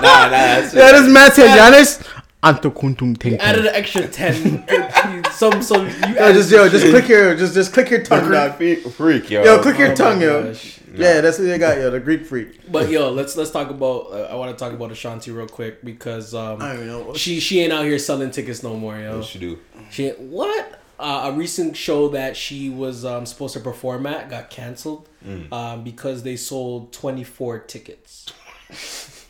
nah, 0.02 0.28
that's 0.28 0.74
Yeah, 0.74 0.92
this 0.92 1.08
man 1.12 1.30
said 1.32 1.48
Giannis. 1.56 2.06
Antokuntum 2.42 3.38
added 3.38 3.66
an 3.66 3.74
extra 3.74 4.06
ten. 4.08 4.64
Some, 5.32 5.62
some. 5.62 5.86
You 5.88 6.14
Yo, 6.14 6.32
just 6.32 6.50
yo, 6.50 6.68
just 6.68 6.86
click 6.86 7.08
your, 7.08 7.34
just 7.36 7.54
just 7.54 7.72
click 7.72 7.90
your 7.90 8.02
tongue, 8.02 8.30
dog. 8.30 8.56
freak, 8.56 8.82
freak, 8.92 9.30
yo. 9.30 9.42
Yo, 9.44 9.60
click 9.62 9.78
your 9.78 9.88
Oh 9.88 9.90
my 9.90 9.94
tongue, 9.94 10.20
yo. 10.22 10.44
gosh. 10.44 10.79
Yeah, 10.94 11.20
that's 11.20 11.38
what 11.38 11.46
they 11.46 11.58
got, 11.58 11.78
yo. 11.78 11.90
The 11.90 12.00
Greek 12.00 12.26
freak. 12.26 12.70
But 12.70 12.90
yo, 12.90 13.10
let's 13.10 13.36
let's 13.36 13.50
talk 13.50 13.70
about. 13.70 14.08
Uh, 14.12 14.28
I 14.30 14.34
want 14.34 14.56
to 14.56 14.62
talk 14.62 14.72
about 14.72 14.90
Ashanti 14.90 15.30
real 15.30 15.46
quick 15.46 15.84
because 15.84 16.34
um, 16.34 16.60
I 16.60 16.74
don't 16.76 16.86
know 16.86 17.14
she 17.14 17.40
she 17.40 17.60
ain't 17.60 17.72
out 17.72 17.84
here 17.84 17.98
selling 17.98 18.30
tickets 18.30 18.62
no 18.62 18.76
more, 18.76 18.98
yo. 18.98 19.18
What 19.18 19.26
she 19.26 19.38
do? 19.38 19.58
She 19.90 20.10
what? 20.10 20.76
Uh, 20.98 21.30
a 21.32 21.32
recent 21.32 21.74
show 21.78 22.08
that 22.08 22.36
she 22.36 22.68
was 22.68 23.06
um, 23.06 23.24
supposed 23.24 23.54
to 23.54 23.60
perform 23.60 24.04
at 24.04 24.28
got 24.28 24.50
canceled 24.50 25.08
um, 25.50 25.82
because 25.82 26.24
they 26.24 26.36
sold 26.36 26.92
24 26.92 27.60
tickets. 27.60 28.26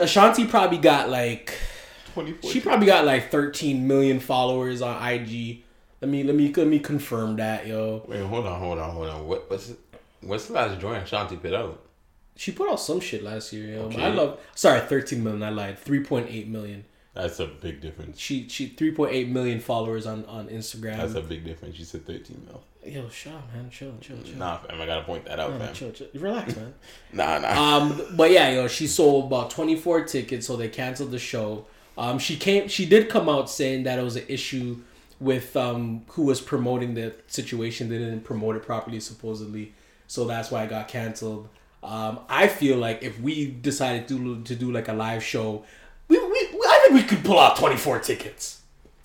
Ashanti 0.00 0.46
probably 0.46 0.78
got 0.78 1.10
like 1.10 1.58
24. 2.14 2.50
she 2.50 2.60
probably 2.60 2.86
got 2.86 3.04
like 3.04 3.30
13 3.30 3.86
million 3.86 4.18
followers 4.18 4.80
on 4.80 5.06
IG. 5.06 5.62
Let 6.00 6.10
me 6.10 6.22
let 6.22 6.34
me 6.34 6.52
let 6.54 6.66
me 6.66 6.78
confirm 6.78 7.36
that, 7.36 7.66
yo. 7.66 8.02
Wait, 8.08 8.20
hold 8.20 8.46
on, 8.46 8.58
hold 8.58 8.78
on, 8.78 8.90
hold 8.90 9.08
on. 9.08 9.26
What, 9.28 9.50
what's 9.50 9.74
what's 10.22 10.46
the 10.46 10.54
last 10.54 10.80
joint 10.80 11.04
Shanti 11.06 11.40
put 11.40 11.54
out? 11.54 11.82
She 12.36 12.52
put 12.52 12.70
out 12.70 12.80
some 12.80 13.00
shit 13.00 13.22
last 13.22 13.52
year. 13.52 13.78
Okay. 13.78 14.02
I 14.02 14.08
love 14.08 14.38
sorry, 14.54 14.80
13 14.80 15.22
million. 15.22 15.42
I 15.42 15.50
lied. 15.50 15.84
3.8 15.84 16.48
million. 16.48 16.84
That's 17.12 17.40
a 17.40 17.46
big 17.46 17.80
difference. 17.80 18.18
She 18.18 18.48
she 18.48 18.68
3.8 18.70 19.28
million 19.30 19.60
followers 19.60 20.06
on 20.06 20.24
on 20.26 20.48
Instagram. 20.48 20.96
That's 20.96 21.14
a 21.14 21.22
big 21.22 21.44
difference. 21.44 21.78
You 21.78 21.84
said 21.84 22.06
13 22.06 22.46
mil. 22.46 22.62
Yo, 22.90 23.08
shut 23.10 23.34
up, 23.34 23.52
man. 23.52 23.68
Chill, 23.68 23.92
chill, 24.00 24.16
chill. 24.22 24.36
Nah, 24.38 24.56
fam, 24.58 24.80
I 24.80 24.86
gotta 24.86 25.02
point 25.02 25.26
that 25.26 25.38
out, 25.38 25.52
Nah, 25.52 25.66
fam. 25.66 25.74
chill, 25.74 25.90
chill. 25.90 26.06
Relax, 26.14 26.56
man. 26.56 26.72
Nah, 27.12 27.38
nah. 27.40 27.76
Um, 27.76 28.00
but 28.16 28.30
yeah, 28.30 28.50
yo, 28.52 28.68
she 28.68 28.86
sold 28.86 29.26
about 29.26 29.50
twenty 29.50 29.76
four 29.76 30.02
tickets, 30.04 30.46
so 30.46 30.56
they 30.56 30.68
canceled 30.68 31.10
the 31.10 31.18
show. 31.18 31.66
Um, 31.98 32.18
she 32.18 32.36
came, 32.36 32.68
she 32.68 32.86
did 32.86 33.10
come 33.10 33.28
out 33.28 33.50
saying 33.50 33.82
that 33.82 33.98
it 33.98 34.02
was 34.02 34.16
an 34.16 34.24
issue 34.28 34.78
with 35.18 35.54
um 35.56 36.04
who 36.10 36.22
was 36.22 36.40
promoting 36.40 36.94
the 36.94 37.12
situation. 37.26 37.88
They 37.90 37.98
didn't 37.98 38.22
promote 38.22 38.56
it 38.56 38.62
properly, 38.62 39.00
supposedly, 39.00 39.74
so 40.10 40.24
that's 40.24 40.50
why 40.50 40.64
it 40.64 40.70
got 40.70 40.88
canceled. 40.88 41.48
Um, 41.84 42.18
I 42.28 42.48
feel 42.48 42.78
like 42.78 43.04
if 43.04 43.20
we 43.20 43.46
decided 43.46 44.08
to 44.08 44.18
do, 44.18 44.42
to 44.42 44.56
do 44.56 44.72
like 44.72 44.88
a 44.88 44.92
live 44.92 45.22
show, 45.22 45.64
we, 46.08 46.18
we, 46.18 46.26
we 46.26 46.66
I 46.68 46.80
think 46.82 46.94
we 46.94 47.04
could 47.04 47.24
pull 47.24 47.38
out 47.38 47.56
twenty 47.56 47.76
four 47.76 48.00
tickets. 48.00 48.60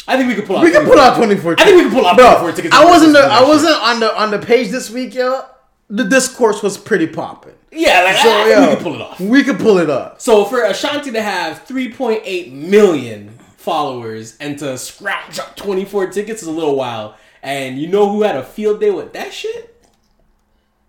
I 0.08 0.18
think 0.18 0.30
we 0.30 0.34
could 0.36 0.48
pull 0.48 0.58
out. 0.58 0.64
We 0.64 0.72
24 0.72 0.94
pull 0.94 1.04
out 1.04 1.16
24. 1.16 1.56
I 1.60 1.64
think 1.64 1.78
we 1.78 1.84
could 1.84 1.94
pull 1.94 2.06
out 2.06 2.16
24 2.16 2.52
tickets. 2.54 2.76
I 2.76 2.86
wasn't. 2.86 3.14
The, 3.14 3.20
I 3.20 3.44
wasn't 3.44 3.76
on 3.76 4.00
the 4.00 4.20
on 4.20 4.32
the 4.32 4.40
page 4.40 4.72
this 4.72 4.90
week, 4.90 5.14
yo. 5.14 5.46
The 5.90 6.04
discourse 6.04 6.64
was 6.64 6.76
pretty 6.76 7.06
popping. 7.06 7.54
Yeah, 7.72 8.02
like 8.02 8.18
So 8.18 8.30
I, 8.30 8.42
I 8.42 8.50
yo, 8.50 8.62
we 8.62 8.76
could 8.76 8.84
pull 8.84 8.96
it 8.96 9.02
off. 9.02 9.20
We 9.20 9.44
could 9.44 9.60
pull 9.60 9.78
it 9.78 9.90
off. 9.92 10.22
So 10.22 10.46
for 10.46 10.64
Ashanti 10.64 11.12
to 11.12 11.22
have 11.22 11.66
3.8 11.68 12.52
million 12.52 13.38
followers 13.58 14.38
and 14.40 14.58
to 14.60 14.76
scratch 14.78 15.38
up 15.40 15.56
24 15.56 16.08
tickets 16.08 16.42
is 16.42 16.48
a 16.48 16.52
little 16.52 16.76
wild. 16.76 17.14
And 17.44 17.78
you 17.78 17.88
know 17.88 18.10
who 18.10 18.24
had 18.24 18.36
a 18.36 18.44
field 18.44 18.80
day 18.80 18.90
with 18.90 19.14
that 19.14 19.34
shit? 19.34 19.75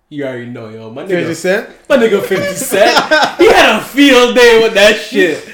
You 0.08 0.24
already 0.24 0.46
know, 0.46 0.68
yo. 0.68 0.90
My 0.90 1.02
nigga, 1.04 1.08
Fifty 1.08 1.34
Cent? 1.34 1.70
My 1.88 1.96
nigga 1.96 2.22
50 2.22 2.54
Cent. 2.54 3.38
he 3.38 3.46
had 3.52 3.80
a 3.80 3.84
field 3.84 4.36
day 4.36 4.60
with 4.62 4.74
that 4.74 4.96
shit. 4.96 5.48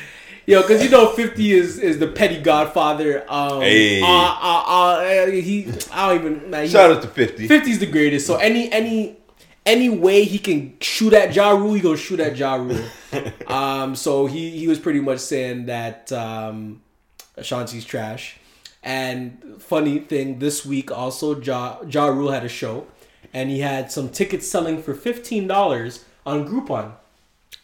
Yo, 0.45 0.61
because 0.61 0.83
you 0.83 0.91
know 0.91 1.09
50 1.13 1.53
is, 1.53 1.79
is 1.79 1.99
the 1.99 2.09
petty 2.09 2.41
godfather. 2.43 3.25
Um, 3.29 3.61
Hey. 3.63 4.03
uh, 4.03 4.07
uh, 4.07 4.63
uh, 4.67 5.27
he, 5.27 5.69
I 5.93 6.09
don't 6.15 6.21
even. 6.25 6.51
Man, 6.51 6.65
he- 6.65 6.71
Shout 6.71 6.91
out 6.91 7.01
to 7.03 7.09
50. 7.09 7.49
50's 7.49 7.79
the 7.79 7.87
greatest. 7.87 8.27
So 8.27 8.37
any 8.37 8.71
any 8.73 9.17
any 9.65 9.89
way 9.89 10.25
he 10.25 10.39
can 10.39 10.77
shoot 10.81 11.13
at 11.15 11.35
Ja 11.35 11.51
Rule, 11.53 11.73
he 11.75 11.81
gonna 11.81 11.97
shoot 11.97 12.21
at 12.21 12.37
Ja 12.37 12.57
Rule. 12.57 12.85
um, 13.47 13.95
so 13.95 14.27
he 14.27 14.51
he 14.51 14.69
was 14.69 14.79
pretty 14.79 15.01
much 15.01 15.21
saying 15.21 15.67
that 15.67 16.13
um, 16.13 16.83
Ashanti's 17.39 17.85
trash. 17.87 18.37
And 18.83 19.41
funny 19.61 20.01
thing, 20.01 20.41
this 20.41 20.67
week 20.67 20.91
also 20.91 21.41
Ja 21.41 21.81
Ja 21.89 22.07
Rule 22.09 22.33
had 22.33 22.45
a 22.45 22.49
show, 22.49 22.89
and 23.33 23.51
he 23.51 23.61
had 23.61 23.91
some 23.93 24.09
tickets 24.09 24.49
selling 24.49 24.83
for 24.83 24.95
fifteen 24.95 25.47
dollars 25.47 26.05
on 26.27 26.47
Groupon. 26.49 26.93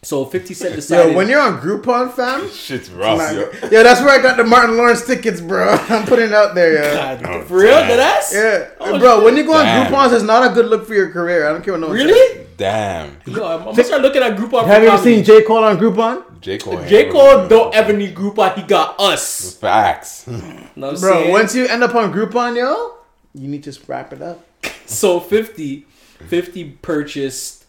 So 0.02 0.24
Fifty 0.24 0.54
Cent 0.54 0.76
decided. 0.76 1.10
Yo, 1.12 1.16
when 1.16 1.28
you're 1.28 1.40
on 1.40 1.60
Groupon, 1.60 2.12
fam. 2.12 2.48
Shit's 2.50 2.88
rough, 2.90 3.18
Nah, 3.18 3.30
yo. 3.30 3.50
yo, 3.68 3.82
that's 3.82 4.00
where 4.00 4.10
I 4.10 4.22
got 4.22 4.36
the 4.36 4.44
Martin 4.44 4.76
Lawrence 4.76 5.04
tickets, 5.04 5.40
bro. 5.40 5.68
I'm 5.88 6.06
putting 6.06 6.26
it 6.26 6.32
out 6.32 6.54
there, 6.54 6.74
yo. 6.74 6.94
God, 6.94 7.22
Oh, 7.26 7.42
for 7.44 7.56
real, 7.58 7.72
damn. 7.72 7.88
did 7.88 7.98
ass? 8.00 8.32
Yeah, 8.32 8.68
Oh, 8.78 8.96
bro. 8.98 9.16
shit. 9.16 9.24
When 9.24 9.36
you 9.36 9.44
go 9.44 9.54
on 9.54 9.64
Damn. 9.64 9.92
Groupons, 9.92 10.12
it's 10.14 10.22
not 10.22 10.48
a 10.48 10.54
good 10.54 10.66
look 10.66 10.86
for 10.86 10.94
your 10.94 11.10
career. 11.10 11.48
I 11.48 11.52
don't 11.52 11.64
care 11.64 11.74
what 11.74 11.80
no 11.80 11.88
one 11.88 11.96
says. 11.98 12.06
Really? 12.06 12.46
Damn. 12.56 13.16
Yo, 13.26 13.44
I'm, 13.44 13.58
I'm 13.60 13.64
gonna 13.74 13.82
start 13.84 14.02
looking 14.02 14.22
at 14.22 14.36
Groupon. 14.36 14.62
for 14.62 14.66
Have 14.68 14.82
you 14.84 14.88
ever 14.88 15.02
seen 15.02 15.24
J 15.24 15.42
Cole 15.42 15.64
on 15.64 15.78
Groupon? 15.78 16.40
J 16.40 16.58
Cole. 16.58 16.84
J 16.86 17.10
Cole 17.10 17.48
don't 17.48 17.74
ever 17.74 17.92
need 17.92 18.14
Groupon. 18.14 18.54
He 18.54 18.62
got 18.62 19.00
us. 19.00 19.56
Facts. 19.56 20.28
Know 20.28 20.90
Bro, 20.90 20.96
saying? 20.96 21.30
once 21.32 21.56
you 21.56 21.66
end 21.66 21.82
up 21.82 21.94
on 21.96 22.12
Groupon, 22.12 22.56
yo, 22.56 22.94
you 23.34 23.48
need 23.48 23.64
to 23.64 23.70
just 23.72 23.88
wrap 23.88 24.12
it 24.12 24.22
up. 24.22 24.44
So 24.88 25.20
50, 25.20 25.86
50 26.28 26.64
purchased. 26.82 27.64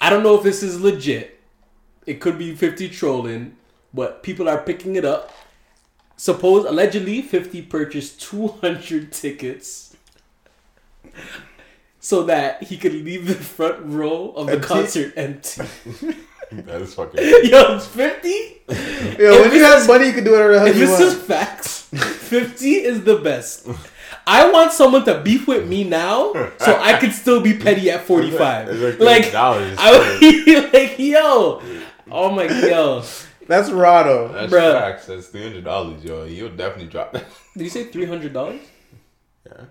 I 0.00 0.10
don't 0.10 0.22
know 0.22 0.36
if 0.36 0.44
this 0.44 0.62
is 0.62 0.80
legit. 0.80 1.40
It 2.06 2.20
could 2.20 2.38
be 2.38 2.54
50 2.54 2.88
trolling, 2.88 3.56
but 3.92 4.22
people 4.22 4.48
are 4.48 4.58
picking 4.58 4.96
it 4.96 5.04
up. 5.04 5.32
Suppose 6.16 6.64
allegedly 6.64 7.20
50 7.20 7.62
purchased 7.62 8.20
200 8.22 9.12
tickets 9.12 9.96
so 12.00 12.22
that 12.24 12.62
he 12.64 12.76
could 12.76 12.92
leave 12.94 13.26
the 13.26 13.34
front 13.34 13.78
row 13.84 14.30
of 14.36 14.46
the 14.46 14.52
Empty? 14.54 14.66
concert 14.66 15.12
empty. 15.16 15.62
that 16.52 16.80
is 16.80 16.94
fucking. 16.94 17.20
Yo, 17.44 17.76
it's 17.76 17.86
50? 17.86 18.28
Yo, 18.28 18.34
If 18.68 19.42
when 19.42 19.52
you 19.52 19.64
have 19.64 19.86
money, 19.86 20.06
you 20.06 20.12
can 20.12 20.24
do 20.24 20.30
whatever 20.32 20.52
the 20.54 20.58
hell 20.60 20.68
If 20.68 20.76
you 20.76 20.86
this 20.86 21.00
want. 21.00 21.12
is 21.12 21.22
facts, 21.22 21.82
50 21.82 22.66
is 22.70 23.02
the 23.04 23.16
best. 23.16 23.66
I 24.26 24.50
want 24.50 24.72
someone 24.72 25.04
to 25.06 25.20
beef 25.22 25.46
with 25.46 25.66
me 25.68 25.84
now 25.84 26.32
so 26.58 26.76
I 26.80 26.98
could 26.98 27.12
still 27.12 27.40
be 27.40 27.54
petty 27.56 27.90
at 27.90 28.04
45. 28.04 28.68
It's 28.70 29.00
Like, 29.00 29.24
$30. 29.24 29.74
I 29.78 29.98
would 29.98 30.20
be 30.44 30.60
like, 30.72 30.98
yo. 30.98 31.62
Oh 32.10 32.30
my 32.30 32.44
yo. 32.44 33.02
That's 33.46 33.70
Rado. 33.70 34.32
That's 34.32 34.52
Bruh. 34.52 34.72
facts. 34.72 35.06
That's 35.06 35.28
three 35.28 35.42
hundred 35.42 35.64
dollars, 35.64 36.04
yo. 36.04 36.24
You'll 36.24 36.50
definitely 36.50 36.88
drop 36.88 37.12
that. 37.12 37.24
Did 37.56 37.64
you 37.64 37.70
say 37.70 37.84
$300? 37.86 38.60
Yeah. 39.46 39.64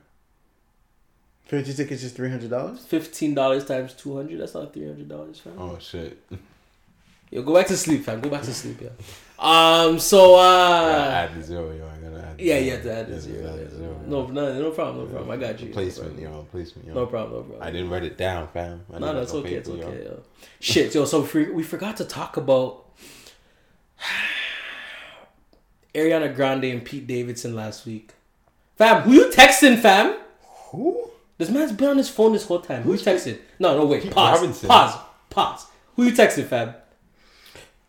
50 1.45 1.73
tickets 1.75 2.03
is 2.03 2.11
$300? 2.13 2.49
$15 2.49 3.67
times 3.67 3.93
200 3.93 4.39
That's 4.39 4.53
not 4.53 4.73
$300, 4.73 5.39
fam. 5.39 5.53
Oh 5.57 5.77
shit. 5.79 6.21
Yo, 7.29 7.41
go 7.41 7.53
back 7.53 7.67
to 7.67 7.75
sleep, 7.75 8.05
fam. 8.05 8.21
Go 8.21 8.29
back 8.29 8.43
to 8.43 8.53
sleep, 8.53 8.81
yeah. 8.81 8.89
Um, 9.37 9.99
so, 9.99 10.35
uh. 10.35 11.11
add 11.13 11.35
the 11.35 11.43
zero, 11.43 11.71
yo. 11.71 11.85
I 11.85 11.97
gotta 11.97 12.25
add. 12.25 12.39
Yeah, 12.39 12.55
zero. 12.55 12.65
you 12.65 12.71
have 12.71 12.83
to 12.83 12.93
add 12.93 13.07
here. 13.07 13.47
add 13.47 13.69
the 13.69 13.75
zero, 13.75 14.01
No, 14.07 14.27
no, 14.27 14.61
no 14.61 14.71
problem, 14.71 15.05
no 15.05 15.11
problem. 15.11 15.31
I 15.31 15.37
got 15.37 15.59
you. 15.59 15.69
Placement, 15.73 16.19
yo. 16.19 16.47
Placement, 16.51 16.87
yo. 16.87 16.93
No 16.93 17.05
problem, 17.05 17.33
no 17.33 17.43
problem. 17.43 17.67
I 17.67 17.71
didn't 17.71 17.89
write 17.89 18.03
it 18.03 18.17
down, 18.17 18.47
fam. 18.47 18.85
I 18.93 18.99
No, 18.99 19.13
that's 19.13 19.33
no 19.33 19.39
okay. 19.39 19.55
It's 19.55 19.69
paper, 19.69 19.83
okay. 19.83 20.03
Yo. 20.05 20.23
Shit, 20.61 20.95
yo. 20.95 21.05
So 21.05 21.27
we, 21.33 21.51
we 21.51 21.63
forgot 21.63 21.97
to 21.97 22.05
talk 22.05 22.37
about 22.37 22.85
Ariana 25.93 26.33
Grande 26.33 26.65
and 26.65 26.85
Pete 26.85 27.05
Davidson 27.05 27.55
last 27.55 27.85
week. 27.85 28.13
Fam, 28.77 29.01
who 29.01 29.13
you 29.13 29.25
texting, 29.25 29.77
fam? 29.79 30.17
Who? 30.71 31.09
This 31.37 31.49
man's 31.49 31.73
been 31.73 31.89
on 31.89 31.97
his 31.97 32.09
phone 32.09 32.33
this 32.33 32.45
whole 32.45 32.61
time. 32.61 32.83
Who 32.83 32.93
you 32.93 32.99
texting? 32.99 33.37
No, 33.59 33.77
no, 33.77 33.85
wait. 33.85 34.03
Pete 34.03 34.13
Pause. 34.13 34.41
Davidson. 34.41 34.69
Pause. 34.69 34.95
Pause. 35.29 35.65
Who 35.95 36.03
you 36.03 36.11
texting, 36.11 36.45
fam? 36.45 36.73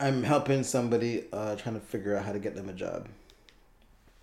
I'm 0.01 0.23
helping 0.23 0.63
somebody 0.63 1.25
uh, 1.33 1.57
trying 1.57 1.75
to 1.75 1.81
figure 1.81 2.17
out 2.17 2.25
how 2.25 2.33
to 2.33 2.39
get 2.39 2.55
them 2.55 2.69
a 2.69 2.73
job. 2.73 3.09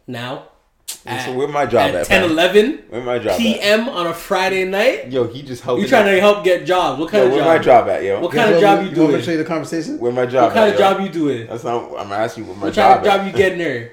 Now. 0.07 0.49
so 0.87 1.33
where 1.33 1.47
my 1.47 1.65
job 1.65 1.89
at 1.89 1.95
at, 1.95 2.05
10, 2.05 2.21
fam? 2.21 2.31
11 2.31 2.83
Where 2.89 3.01
my 3.03 3.17
job 3.19 3.31
at? 3.33 3.39
p.m. 3.39 3.89
on 3.89 4.07
a 4.07 4.13
Friday 4.13 4.63
night. 4.65 5.11
Yo, 5.11 5.27
he 5.27 5.41
just 5.41 5.63
helping. 5.63 5.83
You 5.83 5.89
trying 5.89 6.07
out- 6.07 6.11
to 6.11 6.21
help 6.21 6.43
get 6.45 6.65
jobs? 6.65 6.99
What 6.99 7.09
kind 7.11 7.23
Yo, 7.23 7.27
of 7.27 7.33
where 7.33 7.41
job? 7.43 7.47
my 7.57 7.63
job 7.63 7.89
at, 7.89 8.03
yo? 8.03 8.21
What 8.21 8.31
kind 8.31 8.53
of 8.53 8.61
job 8.61 8.77
want 8.79 8.89
you 8.91 8.95
me- 8.95 8.99
want 8.99 9.09
me 9.09 9.11
doing? 9.13 9.19
to 9.19 9.25
show 9.25 9.31
you 9.31 9.37
the 9.37 9.43
conversation? 9.43 9.99
Where 9.99 10.11
my 10.13 10.25
job 10.25 10.43
What 10.45 10.53
kind 10.53 10.69
at, 10.69 10.73
of 10.75 10.79
yo? 10.79 10.91
job 10.93 11.01
you 11.01 11.09
doing? 11.09 11.47
That's 11.47 11.63
not. 11.63 11.93
I'm 11.97 12.11
asking 12.13 12.43
you 12.45 12.49
where 12.51 12.57
my 12.59 12.65
What 12.67 12.73
job 12.73 12.97
kind 13.03 13.07
of 13.07 13.13
at. 13.13 13.17
job 13.17 13.27
you 13.27 13.33
getting 13.33 13.57
there? 13.57 13.91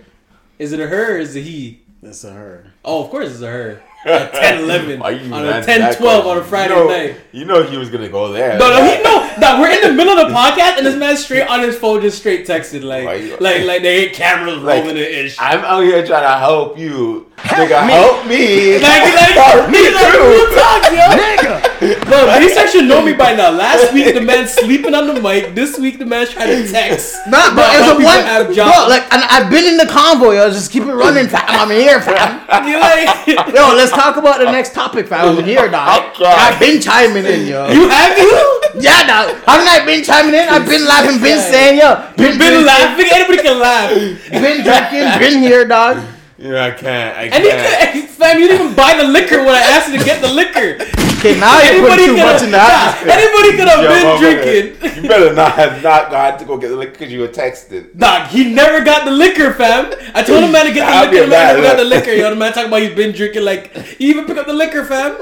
Is 0.59 0.73
it 0.73 0.79
a 0.81 0.87
her 0.87 1.16
or 1.16 1.18
is 1.18 1.35
it 1.35 1.42
he? 1.42 1.81
That's 2.03 2.23
a 2.25 2.33
her. 2.33 2.73
Oh, 2.85 3.03
of 3.05 3.11
course 3.11 3.31
it's 3.31 3.40
a 3.40 3.49
her. 3.49 3.83
At 4.05 4.33
10, 4.33 4.65
11. 4.65 4.91
You 5.27 5.33
on 5.35 5.47
a 5.47 5.62
10, 5.65 5.81
that 5.81 5.97
12 5.99 6.27
on 6.27 6.38
a? 6.38 6.43
Friday 6.45 6.75
you 6.75 6.81
know, 6.81 6.88
night. 6.88 7.17
You 7.33 7.45
know 7.45 7.62
he 7.62 7.77
was 7.77 7.88
gonna 7.88 8.09
go 8.09 8.33
there. 8.33 8.59
No, 8.59 8.69
no, 8.71 8.83
he 8.85 9.03
no. 9.03 9.31
No, 9.38 9.61
we're 9.61 9.71
in 9.71 9.81
the 9.81 9.93
middle 9.93 10.19
of 10.19 10.29
the 10.29 10.35
podcast 10.35 10.77
and 10.79 10.87
this 10.87 10.97
man's 10.97 11.25
straight 11.25 11.47
on 11.47 11.61
his 11.61 11.79
phone, 11.79 12.01
just 12.03 12.19
straight 12.19 12.47
texted 12.47 12.83
like, 12.83 13.23
you- 13.23 13.37
like, 13.41 13.62
like 13.65 13.83
they 13.83 14.07
ain't 14.07 14.15
cameras 14.15 14.59
Like, 14.59 14.83
rolling 14.83 14.97
and 14.99 15.07
ish. 15.07 15.37
I'm 15.38 15.61
out 15.61 15.81
here 15.83 16.05
trying 16.07 16.23
to 16.25 16.38
help 16.38 16.77
you. 16.79 17.31
Nigga, 17.38 17.83
help 17.88 18.27
me. 18.27 18.75
Like, 18.79 18.83
like, 19.15 19.35
help 19.35 19.71
me 19.71 19.79
he's 19.79 19.95
like, 19.95 20.12
too. 20.12 20.19
real 20.19 20.55
talk, 20.55 21.61
yo. 21.62 21.62
Bro, 21.83 22.38
these 22.38 22.55
guys 22.55 22.71
should 22.71 22.85
know 22.87 23.03
me 23.05 23.12
by 23.12 23.35
now. 23.35 23.51
Last 23.51 23.92
week 23.92 24.14
the 24.14 24.21
man 24.21 24.47
sleeping 24.47 24.95
on 24.95 25.09
the 25.09 25.21
mic. 25.21 25.55
This 25.55 25.79
week 25.79 25.99
the 25.99 26.07
man's 26.07 26.31
trying 26.31 26.62
to 26.62 26.71
text. 26.71 27.16
Nah, 27.27 27.53
bro, 27.55 27.64
about 27.64 27.75
it's 27.75 27.85
how 27.87 27.92
a 27.92 27.97
people 27.99 28.05
one. 28.14 28.25
have 28.25 28.47
Bro, 28.47 28.55
jobs. 28.55 28.88
like, 28.88 29.03
and 29.12 29.23
I've 29.27 29.51
been 29.51 29.66
in 29.66 29.77
the 29.77 29.87
convoy. 29.87 30.37
Yo, 30.37 30.49
just 30.51 30.71
keep 30.71 30.85
it 30.85 30.95
running, 30.95 31.27
fam. 31.27 31.42
I'm 31.49 31.71
here, 31.71 32.01
fam. 32.01 32.38
You're 32.68 32.79
like, 32.81 33.27
Yo, 33.27 33.75
let's 33.75 33.90
talk 33.90 34.16
about 34.16 34.38
the 34.38 34.51
next 34.51 34.75
topic, 34.75 35.09
fam. 35.09 35.37
I'm 35.38 35.45
here, 35.45 35.68
dog. 35.68 36.14
Oh, 36.21 36.25
I've 36.25 36.59
been 36.61 36.81
chiming 36.81 37.27
in, 37.27 37.47
yo. 37.47 37.68
you 37.73 37.88
have 37.88 38.16
you? 38.16 38.61
Yeah, 38.79 39.03
dog. 39.07 39.35
Haven't 39.45 39.68
I 39.68 39.83
been 39.85 40.05
chiming 40.05 40.35
in? 40.35 40.49
I've 40.49 40.66
been 40.66 40.87
laughing, 40.87 41.21
been 41.21 41.40
saying, 41.40 41.79
yo. 41.81 41.97
Been, 42.16 42.38
Been 42.38 42.62
drinking, 42.62 42.66
laughing. 42.66 43.07
Anybody 43.12 43.42
can 43.42 43.59
laugh. 43.59 43.90
Been 44.31 44.62
drinking, 44.62 45.18
been 45.18 45.42
here, 45.42 45.66
dog. 45.66 45.99
Yeah, 46.42 46.64
I 46.64 46.70
can't. 46.72 47.16
I 47.16 47.22
And 47.24 47.44
can't. 47.44 47.92
could, 47.92 48.09
fam, 48.11 48.40
you 48.40 48.48
didn't 48.48 48.62
even 48.64 48.76
buy 48.76 48.96
the 48.98 49.05
liquor 49.05 49.38
when 49.44 49.55
I 49.55 49.61
asked 49.61 49.92
you 49.92 49.98
to 49.98 50.05
get 50.05 50.20
the 50.20 50.28
liquor. 50.33 50.74
Okay, 51.22 51.38
now 51.38 51.55
you 51.62 51.87
put 51.87 52.00
Anybody 52.00 52.07
too 52.07 52.14
could 52.16 52.26
much 52.26 52.42
in 52.42 52.50
the 52.50 52.59
atmosphere. 52.59 53.11
Anybody 53.14 53.50
could 53.57 53.68
have 53.68 53.83
Yo, 53.85 53.88
been 53.88 54.07
motherfucker, 54.07 54.78
drinking. 54.83 55.05
You 55.05 55.09
better 55.09 55.33
not 55.35 55.52
have 55.62 55.81
not 55.85 56.11
gone 56.11 56.38
to 56.40 56.44
go 56.44 56.59
get 56.59 56.68
the 56.70 56.76
liquor 56.76 56.92
because 56.98 57.12
you 57.12 57.20
were 57.20 57.28
texting. 57.28 57.94
Nah, 57.94 58.26
he 58.26 58.52
never 58.52 58.85
got 58.85 59.05
the 59.05 59.12
liquor, 59.12 59.52
fam. 59.52 59.92
I 60.16 60.24
told 60.24 60.42
him 60.42 60.50
man 60.50 60.66
to 60.66 60.72
get 60.72 60.88
I'll 60.88 61.05
the 61.05 61.11
be 61.12 61.16
liquor. 61.20 61.26
The 61.26 61.31
man 61.31 61.31
mad, 61.31 61.52
never 61.55 61.62
got 61.62 61.76
the 61.76 61.85
look. 61.85 62.07
liquor. 62.07 62.12
Yo, 62.18 62.31
the 62.31 62.37
man 62.37 62.52
talking 62.52 62.66
about 62.68 62.83
he's 62.83 62.96
been 62.96 63.12
drinking. 63.12 63.44
Like, 63.44 63.76
he 63.76 64.11
even 64.11 64.24
pick 64.26 64.37
up 64.37 64.46
the 64.48 64.52
liquor, 64.52 64.85
fam. 64.85 65.16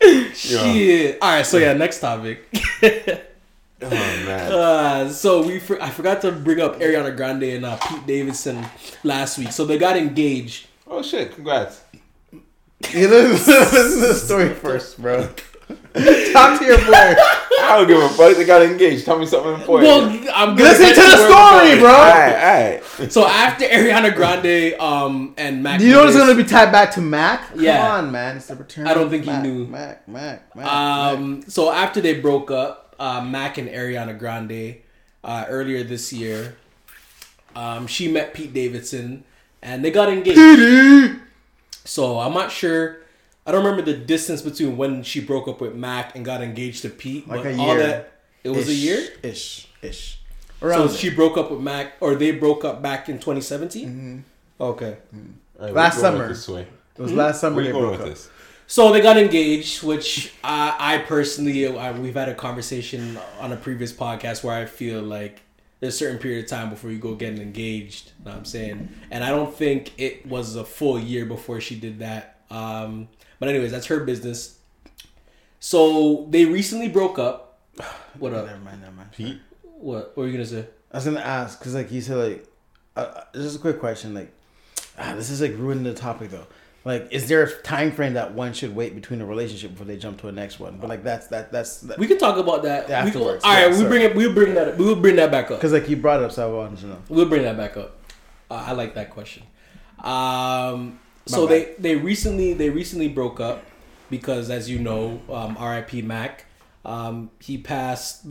Shit. 0.34 1.18
All 1.20 1.28
right, 1.36 1.44
so 1.44 1.58
yeah, 1.58 1.74
next 1.74 2.00
topic. 2.00 2.42
Oh 3.82 3.90
man. 3.90 4.52
Uh, 4.52 5.08
so 5.10 5.46
we 5.46 5.58
for, 5.58 5.80
I 5.82 5.90
forgot 5.90 6.22
to 6.22 6.32
bring 6.32 6.60
up 6.60 6.78
Ariana 6.80 7.14
Grande 7.14 7.44
and 7.44 7.64
uh, 7.66 7.76
Pete 7.76 8.06
Davidson 8.06 8.64
last 9.04 9.36
week. 9.38 9.52
So 9.52 9.64
they 9.66 9.76
got 9.78 9.96
engaged. 9.96 10.66
oh 10.86 11.02
shit! 11.02 11.34
Congrats. 11.34 11.82
You 12.92 13.08
listen, 13.08 13.54
listen 13.54 14.00
to 14.02 14.06
the 14.08 14.14
story 14.14 14.54
first, 14.54 15.00
bro. 15.00 15.28
Talk 16.32 16.58
to 16.60 16.64
your 16.64 16.78
boy. 16.78 16.92
I 16.92 17.74
don't 17.78 17.88
give 17.88 17.98
a 18.00 18.08
fuck. 18.10 18.36
They 18.36 18.44
got 18.44 18.62
engaged. 18.62 19.04
Tell 19.04 19.18
me 19.18 19.26
something 19.26 19.54
important. 19.54 19.88
Well, 19.88 20.02
I'm 20.34 20.50
gonna 20.56 20.62
Listen 20.70 20.88
to 20.90 20.94
the 20.94 21.16
story, 21.16 21.78
bro. 21.80 21.90
Alright, 21.90 22.80
alright. 23.00 23.12
So 23.12 23.26
after 23.26 23.64
Ariana 23.64 24.14
Grande 24.14 24.78
um 24.80 25.34
and 25.38 25.62
Mac, 25.62 25.80
Do 25.80 25.86
you 25.86 25.94
know 25.94 26.06
it's 26.06 26.16
gonna 26.16 26.34
be 26.34 26.44
tied 26.44 26.70
back 26.70 26.92
to 26.92 27.00
Mac? 27.00 27.48
Come 27.50 27.60
Yeah. 27.60 27.94
on, 27.96 28.12
man. 28.12 28.36
It's 28.36 28.46
the 28.46 28.56
return. 28.56 28.86
I 28.86 28.94
don't 28.94 29.04
of 29.04 29.10
think 29.10 29.24
he 29.24 29.36
knew. 29.38 29.66
Mac, 29.66 30.06
Mac, 30.06 30.54
Mac. 30.54 30.64
Mac. 30.64 30.66
Um, 30.66 31.42
so 31.48 31.72
after 31.72 32.00
they 32.00 32.20
broke 32.20 32.50
up, 32.50 32.85
uh, 32.98 33.20
Mac 33.20 33.58
and 33.58 33.68
Ariana 33.68 34.18
Grande, 34.18 34.76
uh, 35.24 35.44
earlier 35.48 35.82
this 35.84 36.12
year, 36.12 36.56
um, 37.54 37.86
she 37.86 38.10
met 38.10 38.34
Pete 38.34 38.52
Davidson 38.52 39.24
and 39.62 39.84
they 39.84 39.90
got 39.90 40.08
engaged. 40.08 41.20
so 41.84 42.18
I'm 42.20 42.34
not 42.34 42.50
sure. 42.52 42.98
I 43.46 43.52
don't 43.52 43.64
remember 43.64 43.82
the 43.90 43.96
distance 43.96 44.42
between 44.42 44.76
when 44.76 45.02
she 45.02 45.20
broke 45.20 45.46
up 45.48 45.60
with 45.60 45.74
Mac 45.74 46.16
and 46.16 46.24
got 46.24 46.42
engaged 46.42 46.82
to 46.82 46.90
Pete. 46.90 47.28
Like 47.28 47.44
but 47.44 47.52
a 47.52 47.58
all 47.58 47.76
year. 47.76 47.86
that 47.86 48.12
it 48.44 48.50
was 48.50 48.68
a 48.68 48.74
year. 48.74 49.06
Ish, 49.22 49.68
ish. 49.82 50.20
Around 50.62 50.78
So 50.78 50.84
Around 50.86 50.96
she 50.96 51.10
broke 51.10 51.36
up 51.36 51.50
with 51.50 51.60
Mac, 51.60 51.94
or 52.00 52.14
they 52.14 52.30
broke 52.32 52.64
up 52.64 52.82
back 52.82 53.08
in 53.08 53.16
2017. 53.16 53.88
Mm-hmm. 53.88 54.18
Okay. 54.62 54.96
Alright, 55.58 55.74
Last 55.74 55.96
we're 55.96 56.02
going 56.02 56.12
summer. 56.14 56.28
This 56.28 56.48
way. 56.48 56.66
it 56.96 57.02
was 57.02 57.12
last 57.12 57.40
summer 57.40 57.56
Where 57.56 57.64
they 57.64 57.68
you 57.70 57.74
going 57.74 57.88
broke 57.88 57.98
with 58.00 58.08
up. 58.08 58.14
this? 58.14 58.30
So 58.68 58.92
they 58.92 59.00
got 59.00 59.16
engaged, 59.16 59.84
which 59.84 60.32
I, 60.42 60.74
I 60.78 60.98
personally, 60.98 61.66
I, 61.66 61.92
we've 61.92 62.14
had 62.14 62.28
a 62.28 62.34
conversation 62.34 63.18
on 63.38 63.52
a 63.52 63.56
previous 63.56 63.92
podcast 63.92 64.42
where 64.42 64.56
I 64.56 64.66
feel 64.66 65.02
like 65.02 65.42
there's 65.78 65.94
a 65.94 65.98
certain 65.98 66.18
period 66.18 66.44
of 66.44 66.50
time 66.50 66.70
before 66.70 66.90
you 66.90 66.98
go 66.98 67.14
getting 67.14 67.40
engaged. 67.40 68.12
You 68.18 68.24
know 68.24 68.30
what 68.32 68.38
I'm 68.38 68.44
saying? 68.44 68.88
And 69.10 69.22
I 69.22 69.30
don't 69.30 69.54
think 69.54 69.92
it 69.98 70.26
was 70.26 70.56
a 70.56 70.64
full 70.64 70.98
year 70.98 71.26
before 71.26 71.60
she 71.60 71.78
did 71.78 72.00
that. 72.00 72.40
Um, 72.50 73.08
but 73.38 73.48
anyways, 73.48 73.70
that's 73.70 73.86
her 73.86 74.00
business. 74.00 74.58
So 75.60 76.26
they 76.30 76.44
recently 76.44 76.88
broke 76.88 77.18
up. 77.18 77.58
What 78.18 78.32
up? 78.32 78.46
Never 78.46 78.58
mind, 78.60 78.80
never 78.80 78.92
mind. 78.94 79.12
Pete. 79.12 79.38
What? 79.62 80.16
What 80.16 80.16
were 80.16 80.26
you 80.26 80.32
gonna 80.32 80.46
say? 80.46 80.64
I 80.90 80.96
was 80.96 81.04
gonna 81.04 81.20
ask 81.20 81.58
because 81.58 81.74
like 81.74 81.92
you 81.92 82.00
said 82.00 82.16
like, 82.16 82.46
uh, 82.96 83.00
uh, 83.00 83.24
just 83.34 83.56
a 83.56 83.58
quick 83.58 83.78
question 83.78 84.14
like, 84.14 84.32
ah, 84.96 85.14
this 85.14 85.28
is 85.28 85.42
like 85.42 85.52
ruining 85.58 85.84
the 85.84 85.92
topic 85.92 86.30
though. 86.30 86.46
Like, 86.86 87.08
is 87.10 87.26
there 87.28 87.42
a 87.42 87.50
time 87.62 87.90
frame 87.90 88.14
that 88.14 88.32
one 88.34 88.52
should 88.52 88.74
wait 88.76 88.94
between 88.94 89.20
a 89.20 89.26
relationship 89.26 89.72
before 89.72 89.86
they 89.86 89.96
jump 89.96 90.20
to 90.20 90.28
a 90.28 90.32
next 90.32 90.60
one? 90.60 90.78
But 90.80 90.88
like 90.88 91.02
that's 91.02 91.26
that 91.28 91.50
that's 91.50 91.82
We 91.98 92.06
can 92.06 92.16
talk 92.16 92.36
about 92.38 92.62
that 92.62 92.88
Yeah, 92.88 93.02
We- 93.02 93.08
afterwards. 93.08 93.44
all 93.44 93.52
right, 93.52 93.62
Yeah, 93.62 93.66
we 93.68 93.74
sorry. 93.74 93.88
bring 93.88 94.02
it. 94.02 94.14
We'll 94.14 94.32
bring 94.32 94.54
that. 94.54 94.68
up 94.68 94.78
We'll 94.78 94.94
bring 94.94 95.16
that 95.16 95.32
back 95.32 95.50
up. 95.50 95.58
because 95.58 95.72
like 95.72 95.88
you 95.88 95.96
brought 95.96 96.20
it 96.20 96.26
up, 96.26 96.30
so 96.32 96.48
I 96.48 96.56
wanted 96.64 96.78
to 96.78 96.86
know. 96.86 96.98
We'll 97.08 97.26
bring 97.28 97.42
that 97.42 97.56
back 97.56 97.76
up. 97.76 97.96
Uh, 98.48 98.64
I 98.68 98.72
like 98.72 98.94
that 98.94 99.10
question. 99.10 99.42
Um, 100.04 101.00
so 101.26 101.46
they 101.46 101.74
they 101.78 101.96
recently 101.96 102.52
they 102.52 102.70
recently 102.70 103.08
broke 103.08 103.40
up 103.40 103.64
because, 104.08 104.48
as 104.48 104.70
you 104.70 104.78
know, 104.78 105.20
um, 105.28 105.56
R.I.P. 105.58 106.02
Mac. 106.02 106.44
Um, 106.84 107.30
he 107.40 107.58
passed 107.58 108.26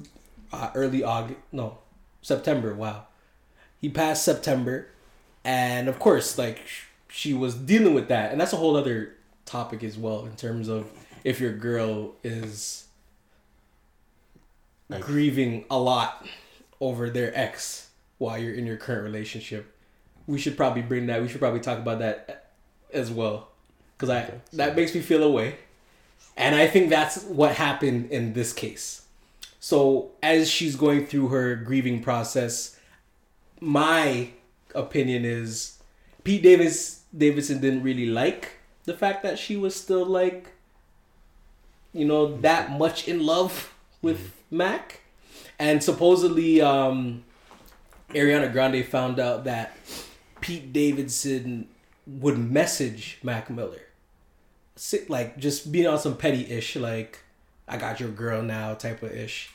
uh, 0.54 0.70
early 0.76 1.04
August. 1.04 1.40
No, 1.52 1.80
September. 2.22 2.74
Wow, 2.74 3.08
he 3.82 3.90
passed 3.90 4.24
September, 4.24 4.88
and 5.44 5.90
of 5.90 6.00
course, 6.00 6.38
like 6.38 6.62
she 7.16 7.34
was 7.34 7.56
dealing 7.56 7.94
with 7.94 8.10
that, 8.10 8.34
and 8.34 8.42
that's 8.42 8.52
a 8.52 8.58
whole 8.58 8.76
other 8.76 9.14
topic 9.46 9.86
as 9.86 9.98
well 9.98 10.26
in 10.26 10.36
terms 10.36 10.68
of 10.68 10.86
if 11.24 11.40
your 11.40 11.54
girl 11.54 12.14
is 12.26 12.88
Like- 14.90 15.02
grieving 15.02 15.64
a 15.72 15.80
lot 15.80 16.28
over 16.82 17.10
their 17.10 17.32
ex 17.34 17.88
while 18.18 18.38
you're 18.38 18.54
in 18.54 18.66
your 18.66 18.76
current 18.76 19.04
relationship. 19.04 19.74
We 20.28 20.38
should 20.38 20.58
probably 20.58 20.82
bring 20.82 21.06
that. 21.08 21.22
We 21.22 21.30
should 21.30 21.40
probably 21.40 21.62
talk 21.62 21.80
about 21.80 22.00
that 22.00 22.52
as 22.92 23.10
well, 23.12 23.48
because 23.96 24.10
I 24.10 24.32
that 24.52 24.76
makes 24.76 24.94
me 24.94 25.00
feel 25.00 25.24
away, 25.24 25.56
and 26.36 26.54
I 26.54 26.68
think 26.68 26.90
that's 26.90 27.24
what 27.24 27.56
happened 27.56 28.12
in 28.12 28.34
this 28.34 28.52
case. 28.52 29.04
So 29.62 30.12
as 30.22 30.50
she's 30.52 30.76
going 30.76 31.08
through 31.08 31.30
her 31.30 31.56
grieving 31.56 32.04
process, 32.04 32.78
my 33.62 34.32
opinion 34.76 35.24
is 35.24 35.78
Pete 36.26 36.44
Davis 36.44 37.04
Davidson 37.16 37.62
didn't 37.62 37.84
really 37.84 38.08
like 38.08 38.58
the 38.86 38.94
fact 38.94 39.24
that 39.24 39.38
she 39.38 39.58
was 39.58 39.76
still 39.76 40.06
like 40.06 40.52
you 41.94 42.06
know 42.06 42.38
that 42.38 42.72
much 42.72 43.08
in 43.08 43.26
love 43.26 43.74
with 44.02 44.34
Mac. 44.52 45.02
And 45.58 45.84
supposedly 45.84 46.62
um 46.62 47.24
Ariana 48.10 48.52
Grande 48.52 48.86
found 48.86 49.20
out 49.20 49.46
that 49.46 49.76
Pete 50.42 50.72
Davidson 50.72 51.68
would 52.06 52.38
message 52.38 53.20
Mac 53.24 53.50
Miller. 53.50 53.82
Sit 54.76 55.10
like 55.10 55.38
just 55.38 55.72
being 55.72 55.88
on 55.88 55.98
some 56.00 56.18
petty 56.18 56.46
ish 56.52 56.76
like 56.76 57.20
I 57.68 57.78
got 57.78 58.00
your 58.00 58.10
girl 58.10 58.42
now 58.44 58.74
type 58.74 59.02
of 59.02 59.12
ish. 59.12 59.52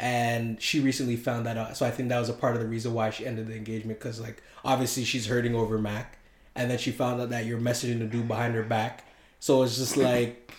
And 0.00 0.60
she 0.60 0.80
recently 0.80 1.16
found 1.16 1.46
that 1.46 1.56
out. 1.56 1.76
So 1.76 1.86
I 1.86 1.90
think 1.92 2.08
that 2.08 2.18
was 2.18 2.28
a 2.28 2.32
part 2.32 2.56
of 2.56 2.60
the 2.60 2.66
reason 2.66 2.94
why 2.94 3.10
she 3.10 3.24
ended 3.24 3.46
the 3.46 3.54
engagement 3.54 4.00
because 4.00 4.20
like 4.20 4.42
obviously 4.64 5.04
she's 5.04 5.26
hurting 5.26 5.54
over 5.54 5.78
Mac 5.78 6.18
and 6.54 6.70
then 6.70 6.78
she 6.78 6.90
found 6.90 7.20
out 7.20 7.30
that 7.30 7.46
you're 7.46 7.58
messaging 7.58 7.98
the 7.98 8.06
dude 8.06 8.28
behind 8.28 8.54
her 8.54 8.62
back. 8.62 9.04
So 9.40 9.62
it's 9.62 9.76
just 9.76 9.96
like 9.96 10.52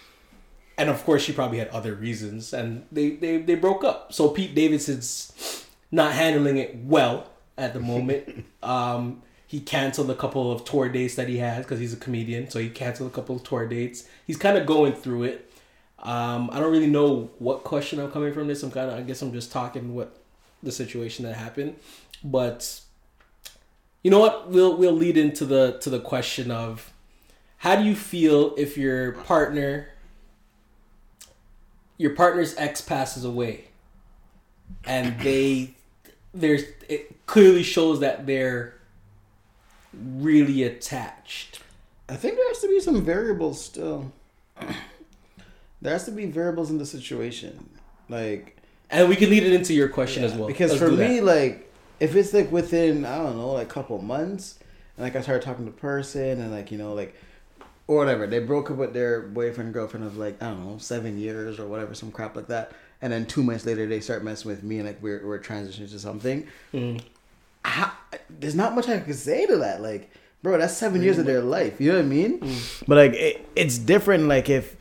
and 0.77 0.89
of 0.89 1.03
course 1.05 1.23
she 1.23 1.31
probably 1.31 1.57
had 1.57 1.69
other 1.69 1.93
reasons 1.93 2.53
and 2.53 2.85
they 2.91 3.11
they, 3.11 3.37
they 3.37 3.55
broke 3.55 3.83
up. 3.83 4.13
So 4.13 4.29
Pete 4.29 4.55
Davidson's 4.55 5.65
not 5.91 6.13
handling 6.13 6.57
it 6.57 6.75
well 6.75 7.29
at 7.57 7.73
the 7.73 7.79
moment. 7.79 8.45
Um 8.63 9.21
he 9.47 9.59
canceled 9.59 10.09
a 10.09 10.15
couple 10.15 10.51
of 10.51 10.65
tour 10.65 10.89
dates 10.89 11.13
that 11.15 11.29
he 11.29 11.37
has 11.37 11.63
because 11.63 11.79
he's 11.79 11.93
a 11.93 11.97
comedian 11.97 12.49
so 12.49 12.57
he 12.57 12.67
canceled 12.67 13.11
a 13.11 13.13
couple 13.13 13.35
of 13.35 13.43
tour 13.43 13.67
dates. 13.67 14.05
He's 14.25 14.37
kind 14.37 14.57
of 14.57 14.65
going 14.65 14.93
through 14.93 15.23
it. 15.23 15.51
Um 15.99 16.49
i 16.51 16.59
don't 16.59 16.71
really 16.71 16.89
know 16.89 17.29
what 17.37 17.63
question 17.63 17.99
i'm 17.99 18.11
coming 18.11 18.33
from 18.33 18.47
this. 18.47 18.63
I'm 18.63 18.71
kind 18.71 18.89
of 18.89 18.97
i 18.97 19.01
guess 19.01 19.21
i'm 19.21 19.31
just 19.33 19.51
talking 19.51 19.93
what 19.93 20.17
the 20.63 20.71
situation 20.71 21.25
that 21.25 21.35
happened. 21.35 21.75
But 22.23 22.81
you 24.05 24.11
know 24.11 24.19
what? 24.19 24.51
We'll 24.51 24.77
we'll 24.77 24.91
lead 24.91 25.17
into 25.17 25.45
the 25.45 25.79
to 25.81 25.89
the 25.89 25.99
question 25.99 26.51
of 26.51 26.93
how 27.57 27.75
do 27.75 27.83
you 27.83 27.95
feel 27.95 28.53
if 28.55 28.77
your 28.77 29.13
partner 29.13 29.89
your 31.97 32.11
partner's 32.11 32.55
ex 32.55 32.81
passes 32.81 33.25
away? 33.25 33.69
And 34.85 35.19
they 35.21 35.73
there's 36.35 36.61
it 36.87 37.25
clearly 37.25 37.63
shows 37.63 37.99
that 38.01 38.27
they're 38.27 38.75
really 39.91 40.61
attached. 40.61 41.61
I 42.07 42.15
think 42.15 42.35
there 42.35 42.47
has 42.49 42.59
to 42.59 42.67
be 42.67 42.79
some 42.79 43.03
variables 43.03 43.59
still. 43.59 44.11
There 45.81 45.93
has 45.93 46.05
to 46.05 46.11
be 46.11 46.25
variables 46.25 46.71
in 46.71 46.79
the 46.79 46.85
situation, 46.85 47.69
like 48.09 48.57
and 48.89 49.07
we 49.07 49.15
can 49.15 49.29
lead 49.29 49.43
it 49.43 49.53
into 49.53 49.73
your 49.73 49.89
question 49.89 50.23
as 50.23 50.33
well. 50.33 50.47
Because 50.47 50.71
Let's 50.71 50.83
for 50.83 50.89
that. 50.89 51.09
me, 51.09 51.21
like 51.21 51.64
if 51.99 52.15
it's 52.15 52.33
like 52.33 52.51
within 52.51 53.05
I 53.05 53.17
don't 53.17 53.37
know, 53.37 53.51
like 53.51 53.69
couple 53.69 54.01
months, 54.01 54.59
and 54.97 55.03
like 55.03 55.15
I 55.15 55.21
started 55.21 55.43
talking 55.43 55.65
to 55.65 55.71
the 55.71 55.77
person, 55.77 56.41
and 56.41 56.51
like 56.51 56.71
you 56.71 56.77
know, 56.77 56.93
like 56.93 57.15
or 57.87 57.97
whatever, 57.97 58.27
they 58.27 58.39
broke 58.39 58.71
up 58.71 58.77
with 58.77 58.93
their 58.93 59.21
boyfriend 59.21 59.73
girlfriend 59.73 60.05
of 60.05 60.17
like 60.17 60.41
I 60.41 60.47
don't 60.47 60.65
know 60.65 60.77
seven 60.77 61.17
years 61.17 61.59
or 61.59 61.67
whatever, 61.67 61.93
some 61.93 62.11
crap 62.11 62.35
like 62.35 62.47
that, 62.47 62.71
and 63.01 63.11
then 63.11 63.25
two 63.25 63.43
months 63.43 63.65
later 63.65 63.85
they 63.87 63.99
start 63.99 64.23
messing 64.23 64.49
with 64.49 64.63
me, 64.63 64.77
and 64.77 64.87
like 64.87 65.01
we're 65.01 65.25
we're 65.25 65.39
transitioning 65.39 65.89
to 65.91 65.99
something. 65.99 66.47
Mm. 66.73 67.01
How, 67.63 67.91
there's 68.29 68.55
not 68.55 68.75
much 68.75 68.87
I 68.87 68.99
can 68.99 69.13
say 69.13 69.45
to 69.45 69.57
that, 69.57 69.81
like. 69.81 70.11
Bro, 70.43 70.59
that's 70.59 70.77
seven 70.77 71.01
mm. 71.01 71.05
years 71.05 71.17
of 71.17 71.25
their 71.25 71.41
life. 71.41 71.81
You 71.81 71.91
know 71.91 71.97
what 71.97 72.05
I 72.05 72.07
mean? 72.07 72.39
Mm. 72.39 72.83
But 72.87 72.97
like, 72.97 73.13
it, 73.13 73.49
it's 73.55 73.79
different. 73.79 74.27
Like 74.27 74.47
if 74.47 74.74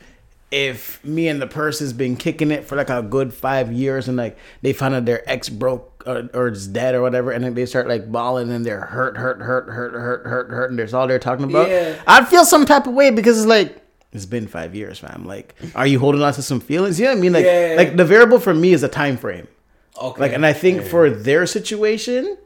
if 0.55 1.03
me 1.03 1.27
and 1.27 1.41
the 1.41 1.47
person's 1.47 1.91
been 1.91 2.15
kicking 2.15 2.49
it 2.49 2.63
for 2.63 2.77
like 2.77 2.89
a 2.89 3.01
good 3.01 3.33
five 3.33 3.73
years 3.73 4.07
and 4.07 4.15
like 4.15 4.37
they 4.61 4.71
found 4.71 4.95
out 4.95 5.03
their 5.03 5.21
ex 5.29 5.49
broke 5.49 6.01
or, 6.07 6.29
or 6.33 6.47
is 6.47 6.65
dead 6.67 6.95
or 6.95 7.01
whatever 7.01 7.31
and 7.31 7.43
then 7.43 7.53
they 7.55 7.65
start 7.65 7.89
like 7.89 8.09
bawling 8.09 8.49
and 8.49 8.65
they're 8.65 8.79
hurt 8.85 9.17
hurt 9.17 9.39
hurt 9.41 9.65
hurt 9.69 9.91
hurt 9.93 10.25
hurt 10.25 10.49
hurt 10.49 10.69
and 10.69 10.79
there's 10.79 10.93
all 10.93 11.07
they're 11.07 11.19
talking 11.19 11.43
about 11.49 11.67
Yeah. 11.67 12.01
i'd 12.07 12.29
feel 12.29 12.45
some 12.45 12.65
type 12.65 12.87
of 12.87 12.93
way 12.93 13.11
because 13.11 13.37
it's 13.37 13.47
like 13.47 13.81
it's 14.13 14.25
been 14.25 14.47
five 14.47 14.73
years 14.73 14.97
fam. 14.97 15.25
Like 15.25 15.55
are 15.75 15.85
you 15.85 15.99
holding 15.99 16.21
on 16.21 16.31
to 16.35 16.41
some 16.41 16.61
feelings? 16.61 16.97
You 17.01 17.07
know 17.07 17.11
what 17.11 17.17
i 17.17 17.21
mean? 17.21 17.33
Like 17.33 17.43
Yeah. 17.45 17.73
like 17.75 17.97
the 17.97 18.05
variable 18.05 18.39
for 18.39 18.53
me 18.53 18.71
is 18.71 18.81
a 18.81 18.87
time 18.87 19.17
frame. 19.17 19.49
Okay. 20.01 20.21
Like 20.21 20.31
and 20.31 20.45
i 20.45 20.53
think 20.53 20.83
for 20.83 21.09
their 21.09 21.45
situation 21.45 22.37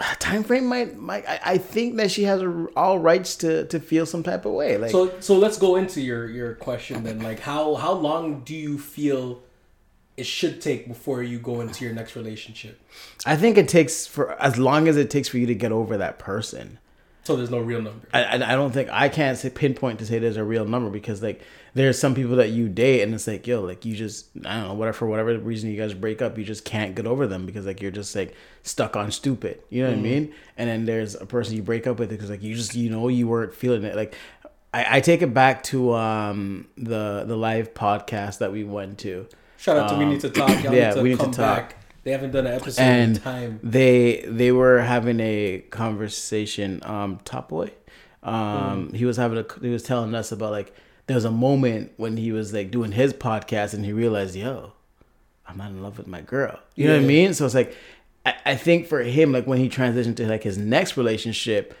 time 0.18 0.44
frame 0.44 0.66
might 0.66 0.96
might 0.96 1.26
I, 1.28 1.40
I 1.44 1.58
think 1.58 1.96
that 1.96 2.10
she 2.10 2.24
has 2.24 2.42
a, 2.42 2.66
all 2.76 2.98
rights 2.98 3.36
to 3.36 3.66
to 3.66 3.80
feel 3.80 4.06
some 4.06 4.22
type 4.22 4.44
of 4.44 4.52
way 4.52 4.76
like 4.76 4.90
so 4.90 5.18
so 5.20 5.36
let's 5.38 5.58
go 5.58 5.76
into 5.76 6.00
your 6.00 6.28
your 6.28 6.54
question 6.54 7.04
then. 7.04 7.20
Like 7.20 7.40
how 7.40 7.74
how 7.76 7.92
long 7.92 8.40
do 8.40 8.54
you 8.54 8.78
feel 8.78 9.42
it 10.16 10.24
should 10.26 10.60
take 10.62 10.88
before 10.88 11.22
you 11.22 11.38
go 11.38 11.60
into 11.60 11.84
your 11.84 11.92
next 11.94 12.16
relationship? 12.16 12.80
I 13.26 13.36
think 13.36 13.58
it 13.58 13.68
takes 13.68 14.06
for 14.06 14.32
as 14.40 14.58
long 14.58 14.88
as 14.88 14.96
it 14.96 15.10
takes 15.10 15.28
for 15.28 15.38
you 15.38 15.46
to 15.46 15.54
get 15.54 15.72
over 15.72 15.96
that 15.98 16.18
person. 16.18 16.78
so 17.24 17.36
there's 17.36 17.50
no 17.50 17.58
real 17.58 17.82
number. 17.82 18.06
I, 18.14 18.22
I, 18.24 18.52
I 18.52 18.54
don't 18.54 18.72
think 18.72 18.88
I 18.90 19.08
can't 19.08 19.36
say 19.36 19.50
pinpoint 19.50 19.98
to 19.98 20.06
say 20.06 20.18
there's 20.18 20.36
a 20.38 20.44
real 20.44 20.64
number 20.64 20.90
because 20.90 21.22
like 21.22 21.42
there's 21.76 21.98
some 21.98 22.14
people 22.14 22.36
that 22.36 22.50
you 22.50 22.68
date 22.68 23.02
and 23.02 23.12
it's 23.14 23.26
like 23.26 23.46
yo 23.46 23.60
like 23.62 23.84
you 23.84 23.94
just 23.94 24.28
I 24.44 24.54
don't 24.58 24.68
know 24.68 24.74
whatever 24.74 24.96
for 24.96 25.06
whatever 25.06 25.36
reason 25.38 25.70
you 25.70 25.76
guys 25.76 25.92
break 25.94 26.22
up 26.22 26.38
you 26.38 26.44
just 26.44 26.64
can't 26.64 26.94
get 26.94 27.06
over 27.06 27.26
them 27.26 27.44
because 27.46 27.66
like 27.66 27.80
you're 27.82 27.90
just 27.90 28.14
like 28.16 28.34
stuck 28.62 28.96
on 28.96 29.10
stupid. 29.10 29.62
You 29.70 29.82
know 29.84 29.90
what 29.90 29.98
I 29.98 30.00
mean? 30.00 30.34
And 30.56 30.68
then 30.70 30.84
there's 30.86 31.14
a 31.14 31.26
person 31.26 31.54
you 31.56 31.62
break 31.62 31.86
up 31.86 31.98
with 31.98 32.08
because 32.10 32.30
like 32.30 32.42
you 32.42 32.54
just 32.54 32.74
you 32.74 32.88
know 32.90 33.08
you 33.08 33.28
weren't 33.28 33.54
feeling 33.54 33.84
it. 33.84 33.94
Like 33.94 34.14
I, 34.74 34.96
I 34.96 35.00
take 35.00 35.22
it 35.22 35.32
back 35.34 35.62
to 35.64 35.92
um 35.94 36.66
the 36.76 37.24
the 37.26 37.36
live 37.36 37.74
podcast 37.74 38.38
that 38.38 38.52
we 38.52 38.64
went 38.64 38.98
to. 39.00 39.26
Shout 39.58 39.76
out 39.76 39.88
to 39.90 39.96
we 39.96 40.04
need 40.06 40.20
to 40.20 40.30
talk. 40.30 40.48
Y'all 40.62 40.68
Um, 40.68 40.74
yeah, 40.74 40.88
need 40.88 40.94
to 40.96 41.02
we 41.02 41.08
need 41.10 41.20
to 41.20 41.26
talk. 41.26 41.36
back. 41.36 41.76
They 42.04 42.12
haven't 42.12 42.30
done 42.30 42.46
an 42.46 42.54
episode 42.54 42.82
and 42.82 43.16
in 43.16 43.22
time. 43.22 43.60
they 43.62 44.24
they 44.26 44.50
were 44.52 44.80
having 44.80 45.18
a 45.20 45.64
conversation 45.70 46.80
um 46.84 47.20
top 47.24 47.48
boy. 47.50 47.70
Um 48.22 48.92
he 48.94 49.04
was 49.04 49.16
having 49.16 49.38
a 49.38 49.46
he 49.60 49.68
was 49.70 49.82
telling 49.82 50.14
us 50.14 50.32
about 50.32 50.50
like 50.52 50.74
there 51.06 51.14
was 51.14 51.24
a 51.24 51.30
moment 51.30 51.92
when 51.96 52.16
he 52.16 52.32
was 52.32 52.52
like 52.52 52.70
doing 52.70 52.92
his 52.92 53.12
podcast 53.12 53.74
and 53.74 53.84
he 53.84 53.92
realized 53.92 54.34
yo 54.34 54.72
i'm 55.46 55.56
not 55.56 55.70
in 55.70 55.82
love 55.82 55.96
with 55.98 56.06
my 56.06 56.20
girl. 56.20 56.58
You 56.74 56.88
know 56.88 56.94
what 56.96 57.02
i 57.04 57.06
mean? 57.06 57.32
So 57.34 57.44
it's 57.46 57.54
like 57.54 57.74
I, 58.24 58.34
I 58.44 58.56
think 58.56 58.86
for 58.88 59.00
him 59.02 59.32
like 59.32 59.46
when 59.46 59.58
he 59.58 59.68
transitioned 59.68 60.16
to 60.16 60.26
like 60.26 60.42
his 60.42 60.58
next 60.58 60.96
relationship 60.96 61.74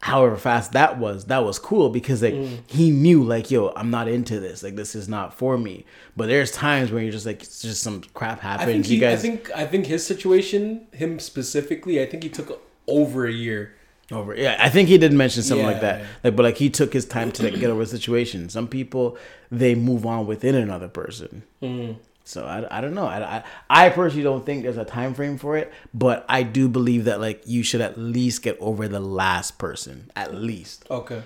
however 0.00 0.36
fast 0.36 0.72
that 0.72 0.98
was 0.98 1.26
that 1.26 1.44
was 1.44 1.58
cool 1.60 1.88
because 1.88 2.22
like 2.22 2.34
Mm. 2.34 2.58
he 2.66 2.90
knew 2.90 3.22
like 3.22 3.50
yo 3.52 3.72
i'm 3.76 3.90
not 3.90 4.08
into 4.08 4.40
this. 4.40 4.62
Like 4.62 4.74
this 4.76 4.94
is 4.94 5.08
not 5.08 5.32
for 5.32 5.56
me. 5.56 5.84
But 6.16 6.26
there's 6.26 6.50
times 6.50 6.90
where 6.90 7.02
you're 7.02 7.12
just 7.12 7.24
like 7.24 7.42
it's 7.42 7.62
just 7.62 7.82
some 7.82 8.02
crap 8.12 8.40
I 8.44 8.48
happens 8.48 8.66
think 8.72 8.88
you 8.88 8.94
he, 8.96 9.00
guys 9.00 9.20
I 9.20 9.22
think 9.22 9.50
I 9.54 9.64
think 9.66 9.86
his 9.86 10.04
situation, 10.04 10.86
him 10.92 11.18
specifically, 11.20 12.02
I 12.02 12.06
think 12.06 12.22
he 12.24 12.28
took 12.28 12.60
over 12.88 13.26
a 13.26 13.32
year. 13.32 13.74
Over 14.10 14.34
yeah 14.34 14.56
i 14.58 14.68
think 14.68 14.88
he 14.88 14.98
did 14.98 15.12
mention 15.12 15.42
something 15.42 15.66
like 15.66 15.76
Yeah. 15.76 15.98
that 15.98 16.04
like 16.24 16.36
but 16.36 16.42
like 16.42 16.56
he 16.56 16.68
took 16.70 16.92
his 16.92 17.06
time 17.06 17.30
to 17.32 17.44
like, 17.44 17.58
get 17.60 17.70
over 17.70 17.80
the 17.84 17.86
situation 17.90 18.48
some 18.48 18.68
people 18.68 19.16
they 19.50 19.74
move 19.74 20.04
on 20.04 20.26
within 20.26 20.54
another 20.54 20.88
person 20.88 21.42
Hmm. 21.60 21.92
so 22.24 22.44
I, 22.44 22.78
I 22.78 22.80
don't 22.80 22.94
know 22.94 23.06
I, 23.06 23.36
I 23.38 23.44
i 23.70 23.88
personally 23.90 24.24
don't 24.24 24.44
think 24.44 24.64
there's 24.64 24.76
a 24.76 24.84
time 24.84 25.14
frame 25.14 25.38
for 25.38 25.56
it 25.56 25.72
but 25.94 26.26
i 26.28 26.42
do 26.42 26.68
believe 26.68 27.04
that 27.04 27.20
like 27.20 27.42
you 27.46 27.62
should 27.62 27.80
at 27.80 27.96
least 27.96 28.42
get 28.42 28.58
over 28.60 28.86
the 28.88 29.00
last 29.00 29.56
person 29.58 30.10
at 30.16 30.34
least 30.34 30.84
Okay. 30.90 31.22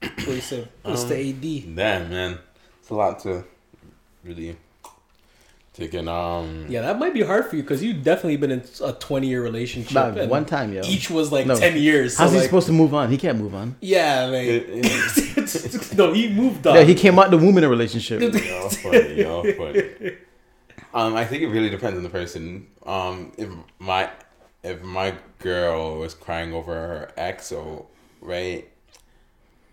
What 0.00 0.16
do 0.26 0.34
you 0.34 0.40
say? 0.42 0.68
What's 0.82 1.04
the 1.04 1.16
AD? 1.30 1.76
Damn, 1.76 2.10
man, 2.10 2.38
it's 2.78 2.90
a 2.90 2.94
lot 2.94 3.20
to 3.20 3.42
really 4.22 4.54
take 5.74 5.92
in. 5.92 6.08
Um, 6.08 6.66
Yeah, 6.68 6.80
that 6.82 6.98
might 6.98 7.12
be 7.12 7.22
hard 7.22 7.46
for 7.46 7.56
you 7.56 7.62
because 7.62 7.82
you've 7.82 8.02
definitely 8.02 8.36
been 8.38 8.50
in 8.52 8.62
a 8.82 8.92
20 8.94 9.26
year 9.28 9.42
relationship. 9.42 9.90
About 9.90 10.16
and 10.16 10.30
one 10.30 10.46
time 10.46 10.72
yo 10.72 10.80
Each 10.84 11.10
was 11.10 11.30
like 11.30 11.46
No. 11.46 11.56
10 11.58 11.76
years. 11.76 12.16
how's 12.16 12.30
so 12.32 12.38
he 12.38 12.44
supposed 12.44 12.66
to 12.68 12.72
move 12.72 12.94
on 12.94 13.10
he 13.10 13.18
can't 13.18 13.38
move 13.38 13.54
on 13.54 13.76
Yeah, 13.80 14.24
like. 14.26 14.46
it- 14.46 14.66
it- 14.68 15.94
no, 15.98 16.12
he 16.12 16.28
moved 16.32 16.66
on. 16.66 16.76
yeah 16.76 16.82
he 16.84 16.94
came 16.94 17.18
out 17.18 17.30
the 17.30 17.36
womb 17.36 17.58
in 17.58 17.64
a 17.64 17.68
relationship 17.68 18.20
y'all 18.22 18.68
funny, 18.70 19.20
y'all 19.22 19.44
funny. 19.52 20.16
Um, 20.94 21.16
I 21.16 21.24
think 21.24 21.42
it 21.42 21.48
really 21.48 21.70
depends 21.70 21.96
on 21.96 22.04
the 22.04 22.08
person. 22.08 22.68
Um, 22.86 23.32
if 23.36 23.48
my 23.80 24.10
if 24.62 24.80
my 24.82 25.14
girl 25.40 25.98
was 25.98 26.14
crying 26.14 26.54
over 26.54 26.72
her 26.72 27.10
ex, 27.16 27.50
or 27.50 27.86
right, 28.20 28.68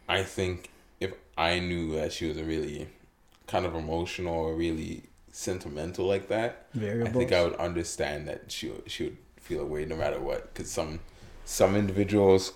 I 0.09 0.23
think 0.23 0.71
if 0.99 1.13
I 1.37 1.59
knew 1.59 1.93
that 1.95 2.11
she 2.11 2.27
was 2.27 2.37
a 2.37 2.43
really 2.43 2.87
kind 3.45 3.65
of 3.67 3.75
emotional 3.75 4.33
or 4.33 4.55
really 4.55 5.03
sentimental 5.31 6.05
like 6.05 6.27
that, 6.27 6.67
I 7.07 7.09
think 7.19 7.31
I 7.31 7.43
would 7.43 7.55
understand 7.55 8.27
that 8.27 8.51
she 8.51 8.69
would- 8.69 8.89
she 8.91 9.03
would 9.05 9.17
feel 9.37 9.61
a 9.61 9.65
way 9.65 9.85
no 9.85 9.95
matter 9.95 10.19
what. 10.19 10.53
Because 10.53 10.69
some 10.71 10.99
some 11.45 11.75
individuals 11.75 12.53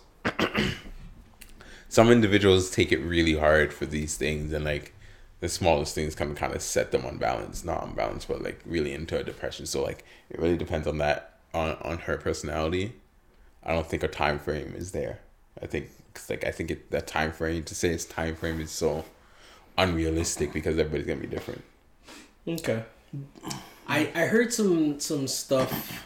some 1.90 2.12
individuals 2.12 2.70
take 2.72 2.92
it 2.92 2.98
really 3.00 3.36
hard 3.38 3.74
for 3.74 3.86
these 3.86 4.18
things 4.18 4.52
and 4.52 4.66
like 4.66 4.94
the 5.40 5.48
smallest 5.50 5.94
things 5.96 6.16
can 6.16 6.34
kind 6.36 6.54
of 6.54 6.62
set 6.62 6.92
them 6.92 7.06
on 7.06 7.18
balance, 7.18 7.64
not 7.64 7.82
on 7.84 7.94
balance, 7.94 8.26
but 8.26 8.42
like 8.42 8.60
really 8.66 8.94
into 8.94 9.18
a 9.18 9.24
depression. 9.24 9.66
So 9.66 9.82
like 9.84 10.04
it 10.30 10.40
really 10.40 10.58
depends 10.58 10.88
on 10.88 10.98
that 11.00 11.40
on 11.54 11.78
on 11.82 12.00
her 12.00 12.18
personality. 12.18 12.94
I 13.64 13.74
don't 13.74 13.88
think 13.88 14.04
a 14.04 14.08
time 14.08 14.40
frame 14.40 14.74
is 14.78 14.92
there. 14.92 15.20
I 15.62 15.68
think 15.68 15.90
cause 16.14 16.30
like 16.30 16.44
I 16.46 16.52
think 16.52 16.72
it, 16.72 16.92
that 16.92 17.08
time 17.08 17.32
frame 17.32 17.64
to 17.64 17.76
say 17.76 17.90
it's 17.90 18.06
time 18.06 18.36
frame 18.36 18.60
is 18.60 18.72
so 18.72 19.06
unrealistic 19.78 20.54
because 20.54 20.78
everybody's 20.78 21.08
gonna 21.08 21.22
be 21.22 21.28
different. 21.28 21.64
Okay. 22.48 22.84
I 23.88 24.12
I 24.16 24.26
heard 24.26 24.54
some 24.54 25.00
some 25.00 25.28
stuff. 25.28 26.04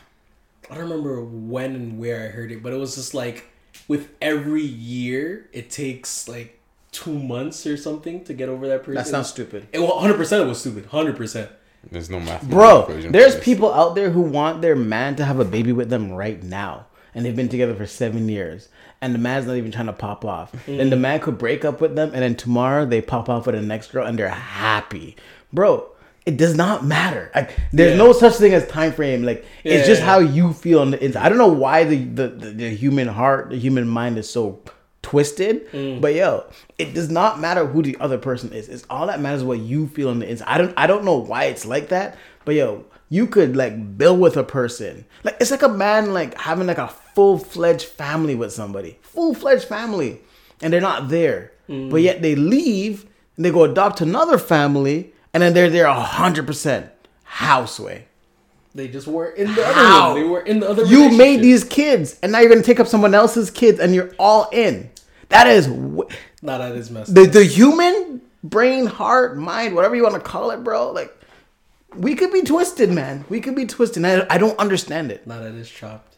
I 0.69 0.75
don't 0.75 0.83
remember 0.83 1.23
when 1.23 1.75
and 1.75 1.99
where 1.99 2.23
I 2.25 2.27
heard 2.27 2.51
it, 2.51 2.61
but 2.61 2.73
it 2.73 2.77
was 2.77 2.95
just 2.95 3.13
like 3.13 3.45
with 3.87 4.09
every 4.21 4.63
year 4.63 5.49
it 5.51 5.69
takes 5.69 6.27
like 6.27 6.59
two 6.91 7.17
months 7.17 7.65
or 7.65 7.77
something 7.77 8.23
to 8.25 8.33
get 8.33 8.49
over 8.49 8.67
that 8.67 8.83
person. 8.83 8.95
That 8.95 9.07
sounds 9.07 9.29
stupid. 9.29 9.67
It, 9.71 9.79
well, 9.79 9.99
100% 9.99 10.41
it 10.41 10.45
was 10.45 10.59
stupid. 10.59 10.89
100%. 10.89 11.49
There's 11.91 12.09
no 12.09 12.19
math. 12.19 12.43
Bro, 12.43 12.87
there's 13.09 13.39
people 13.39 13.73
out 13.73 13.95
there 13.95 14.09
who 14.09 14.21
want 14.21 14.61
their 14.61 14.75
man 14.75 15.15
to 15.15 15.25
have 15.25 15.39
a 15.39 15.45
baby 15.45 15.71
with 15.71 15.89
them 15.89 16.11
right 16.11 16.41
now. 16.43 16.87
And 17.15 17.25
they've 17.25 17.35
been 17.35 17.49
together 17.49 17.73
for 17.73 17.85
seven 17.85 18.29
years. 18.29 18.69
And 19.01 19.15
the 19.15 19.19
man's 19.19 19.47
not 19.47 19.55
even 19.55 19.71
trying 19.71 19.85
to 19.87 19.93
pop 19.93 20.25
off. 20.25 20.51
Mm. 20.67 20.77
Then 20.77 20.89
the 20.89 20.97
man 20.97 21.19
could 21.21 21.37
break 21.37 21.63
up 21.63 21.79
with 21.79 21.95
them 21.95 22.11
and 22.13 22.21
then 22.21 22.35
tomorrow 22.35 22.85
they 22.85 23.01
pop 23.01 23.29
off 23.29 23.45
with 23.45 23.55
the 23.55 23.61
next 23.61 23.91
girl 23.91 24.05
and 24.05 24.19
they're 24.19 24.29
happy. 24.29 25.15
Bro, 25.53 25.89
it 26.29 26.37
does 26.37 26.55
not 26.55 26.77
matter. 26.85 27.23
Like 27.35 27.49
there's 27.73 27.91
Yeah. 27.97 28.03
no 28.05 28.13
such 28.13 28.35
thing 28.35 28.53
as 28.53 28.65
time 28.67 28.91
frame. 28.93 29.21
Like 29.23 29.45
it's 29.63 29.87
just 29.87 30.01
Yeah. 30.01 30.05
how 30.11 30.19
you 30.37 30.53
feel 30.53 30.79
on 30.79 30.91
the 30.91 30.99
inside. 31.03 31.23
I 31.25 31.29
don't 31.29 31.37
know 31.45 31.47
why 31.65 31.77
the, 31.91 31.97
the, 32.19 32.27
the, 32.27 32.49
the 32.61 32.69
human 32.83 33.07
heart, 33.07 33.49
the 33.49 33.57
human 33.65 33.87
mind 33.87 34.17
is 34.17 34.29
so 34.29 34.59
twisted. 35.01 35.71
Mm. 35.71 36.01
But 36.01 36.13
yo, 36.15 36.45
it 36.77 36.93
does 36.93 37.09
not 37.09 37.39
matter 37.39 37.65
who 37.65 37.81
the 37.81 37.97
other 37.99 38.17
person 38.17 38.51
is. 38.53 38.69
It's 38.69 38.85
all 38.89 39.07
that 39.07 39.19
matters 39.21 39.41
is 39.41 39.45
what 39.47 39.59
you 39.59 39.87
feel 39.87 40.09
on 40.09 40.19
the 40.19 40.29
inside. 40.29 40.47
I 40.47 40.57
don't 40.57 40.73
I 40.77 40.87
don't 40.87 41.03
know 41.05 41.17
why 41.17 41.45
it's 41.45 41.65
like 41.65 41.89
that. 41.89 42.17
But 42.45 42.55
yo, 42.55 42.85
you 43.09 43.25
could 43.27 43.55
like 43.55 43.97
build 43.97 44.19
with 44.19 44.37
a 44.37 44.43
person. 44.43 45.05
Like 45.23 45.37
it's 45.39 45.51
like 45.51 45.63
a 45.63 45.69
man 45.69 46.13
like 46.13 46.37
having 46.37 46.67
like 46.67 46.77
a 46.77 46.89
full 47.15 47.37
fledged 47.37 47.85
family 47.87 48.35
with 48.35 48.51
somebody. 48.53 48.99
Full 49.01 49.33
fledged 49.33 49.65
family. 49.65 50.21
And 50.61 50.73
they're 50.73 50.81
not 50.81 51.09
there. 51.09 51.51
Mm. 51.69 51.89
But 51.89 52.01
yet 52.01 52.21
they 52.21 52.35
leave 52.35 53.05
and 53.35 53.45
they 53.45 53.51
go 53.51 53.63
adopt 53.63 54.01
another 54.01 54.37
family 54.37 55.13
and 55.33 55.43
then 55.43 55.53
they're 55.53 55.69
there 55.69 55.85
a 55.85 55.99
hundred 55.99 56.47
percent 56.47 56.91
houseway. 57.23 58.03
They 58.75 58.87
just 58.87 59.07
were 59.07 59.29
in 59.31 59.53
the 59.55 59.65
How? 59.65 60.11
other 60.11 60.13
one. 60.13 60.21
They 60.21 60.29
were 60.29 60.41
in 60.41 60.59
the 60.59 60.69
other 60.69 60.85
You 60.85 61.09
made 61.11 61.41
these 61.41 61.63
kids 61.63 62.19
and 62.21 62.31
now 62.31 62.39
you're 62.39 62.49
gonna 62.49 62.61
take 62.61 62.79
up 62.79 62.87
someone 62.87 63.13
else's 63.13 63.49
kids 63.49 63.79
and 63.79 63.93
you're 63.95 64.11
all 64.19 64.47
in. 64.51 64.89
That 65.29 65.47
is 65.47 65.67
w- 65.67 66.07
that 66.43 66.61
is 66.75 66.89
messed 66.89 67.13
the 67.13 67.25
the 67.25 67.43
human 67.43 68.21
brain, 68.43 68.85
heart, 68.85 69.37
mind, 69.37 69.75
whatever 69.75 69.95
you 69.95 70.03
want 70.03 70.15
to 70.15 70.21
call 70.21 70.51
it, 70.51 70.63
bro. 70.63 70.91
Like 70.91 71.15
we 71.95 72.15
could 72.15 72.31
be 72.31 72.41
twisted, 72.43 72.91
man. 72.91 73.25
We 73.29 73.41
could 73.41 73.55
be 73.55 73.65
twisted. 73.65 74.05
I, 74.05 74.25
I 74.29 74.37
don't 74.37 74.57
understand 74.59 75.11
it. 75.11 75.25
Nah, 75.25 75.39
that 75.39 75.53
is 75.55 75.69
chopped. 75.69 76.17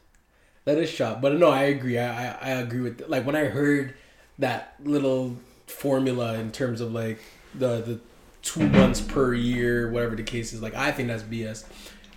That 0.66 0.78
is 0.78 0.93
chopped. 0.93 1.22
But 1.22 1.34
no, 1.38 1.49
I 1.49 1.64
agree. 1.64 1.97
I, 1.97 2.28
I, 2.34 2.38
I 2.41 2.49
agree 2.51 2.82
with 2.82 3.03
like 3.07 3.26
when 3.26 3.36
I 3.36 3.45
heard 3.45 3.95
that 4.39 4.76
little 4.84 5.38
formula 5.68 6.36
in 6.36 6.51
terms 6.51 6.82
of 6.82 6.91
like 6.91 7.20
the 7.55 7.82
the 7.82 7.99
two 8.41 8.67
months 8.69 9.01
per 9.01 9.33
year, 9.33 9.91
whatever 9.91 10.15
the 10.15 10.23
case 10.23 10.53
is. 10.53 10.61
Like 10.61 10.75
I 10.75 10.91
think 10.91 11.07
that's 11.07 11.23
BS. 11.23 11.65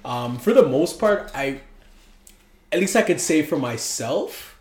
Um, 0.04 0.38
for 0.38 0.52
the 0.52 0.66
most 0.66 0.98
part, 0.98 1.30
I 1.34 1.60
at 2.72 2.80
least 2.80 2.96
I 2.96 3.02
could 3.02 3.20
say 3.20 3.42
for 3.42 3.56
myself, 3.56 4.58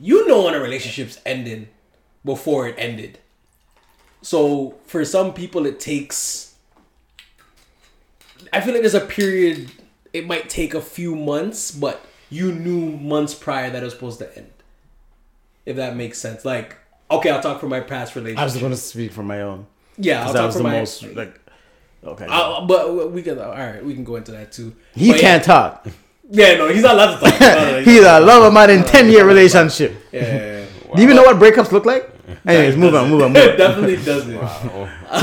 you 0.00 0.28
know 0.28 0.44
when 0.44 0.54
a 0.54 0.60
relationship's 0.60 1.18
ending 1.24 1.68
before 2.24 2.68
it 2.68 2.74
ended. 2.78 3.18
So 4.22 4.74
for 4.86 5.04
some 5.04 5.32
people, 5.32 5.66
it 5.66 5.80
takes. 5.80 6.54
I 8.52 8.60
feel 8.60 8.72
like 8.72 8.82
there's 8.82 8.94
a 8.94 9.00
period. 9.00 9.70
It 10.12 10.26
might 10.26 10.48
take 10.48 10.74
a 10.74 10.80
few 10.80 11.14
months, 11.14 11.70
but 11.70 12.04
you 12.28 12.52
knew 12.52 12.96
months 12.98 13.34
prior 13.34 13.70
that 13.70 13.82
it 13.82 13.84
was 13.84 13.94
supposed 13.94 14.18
to 14.18 14.36
end. 14.36 14.50
If 15.64 15.76
that 15.76 15.96
makes 15.96 16.18
sense. 16.18 16.44
Like, 16.44 16.76
okay, 17.10 17.30
I'll 17.30 17.42
talk 17.42 17.60
for 17.60 17.68
my 17.68 17.80
past 17.80 18.14
relationship. 18.14 18.40
I 18.40 18.44
was 18.44 18.56
going 18.56 18.72
to 18.72 18.76
speak 18.76 19.12
for 19.12 19.22
my 19.22 19.42
own. 19.42 19.66
Yeah, 19.98 20.26
I'll 20.26 20.32
that 20.32 20.38
talk 20.40 20.46
was 20.46 20.54
for 20.56 20.58
the 20.58 20.68
my. 20.68 20.78
most 20.78 21.02
like. 21.14 21.40
Okay. 22.04 22.26
Uh, 22.28 22.64
but 22.66 23.10
we 23.12 23.22
can. 23.22 23.38
All 23.38 23.50
right, 23.52 23.84
we 23.84 23.94
can 23.94 24.04
go 24.04 24.16
into 24.16 24.32
that 24.32 24.52
too. 24.52 24.74
he 24.94 25.10
But 25.12 25.20
can't 25.20 25.42
talk. 25.44 25.86
Yeah, 26.30 26.52
yeah, 26.52 26.58
no, 26.58 26.68
he's 26.68 26.82
not 26.82 26.94
allowed 26.94 27.16
to 27.18 27.30
talk. 27.30 27.40
No, 27.40 27.70
no, 27.72 27.82
He's 27.82 28.00
a 28.04 28.20
love 28.20 28.52
man 28.52 28.70
in 28.70 28.84
ten 28.84 29.08
year 29.10 29.24
relationship. 29.26 29.94
Yeah, 30.12 30.20
yeah, 30.22 30.34
yeah. 30.60 30.66
Do 30.94 31.02
you 31.02 31.08
even 31.08 31.16
know 31.16 31.22
what 31.24 31.36
breakups 31.36 31.72
look 31.72 31.84
like? 31.84 32.10
Anyways, 32.46 32.76
move 32.76 32.94
on, 32.94 33.08
move 33.10 33.22
on, 33.22 33.32
move 33.32 33.48
on. 33.50 33.56
definitely 33.56 33.96
doesn't. 34.04 34.32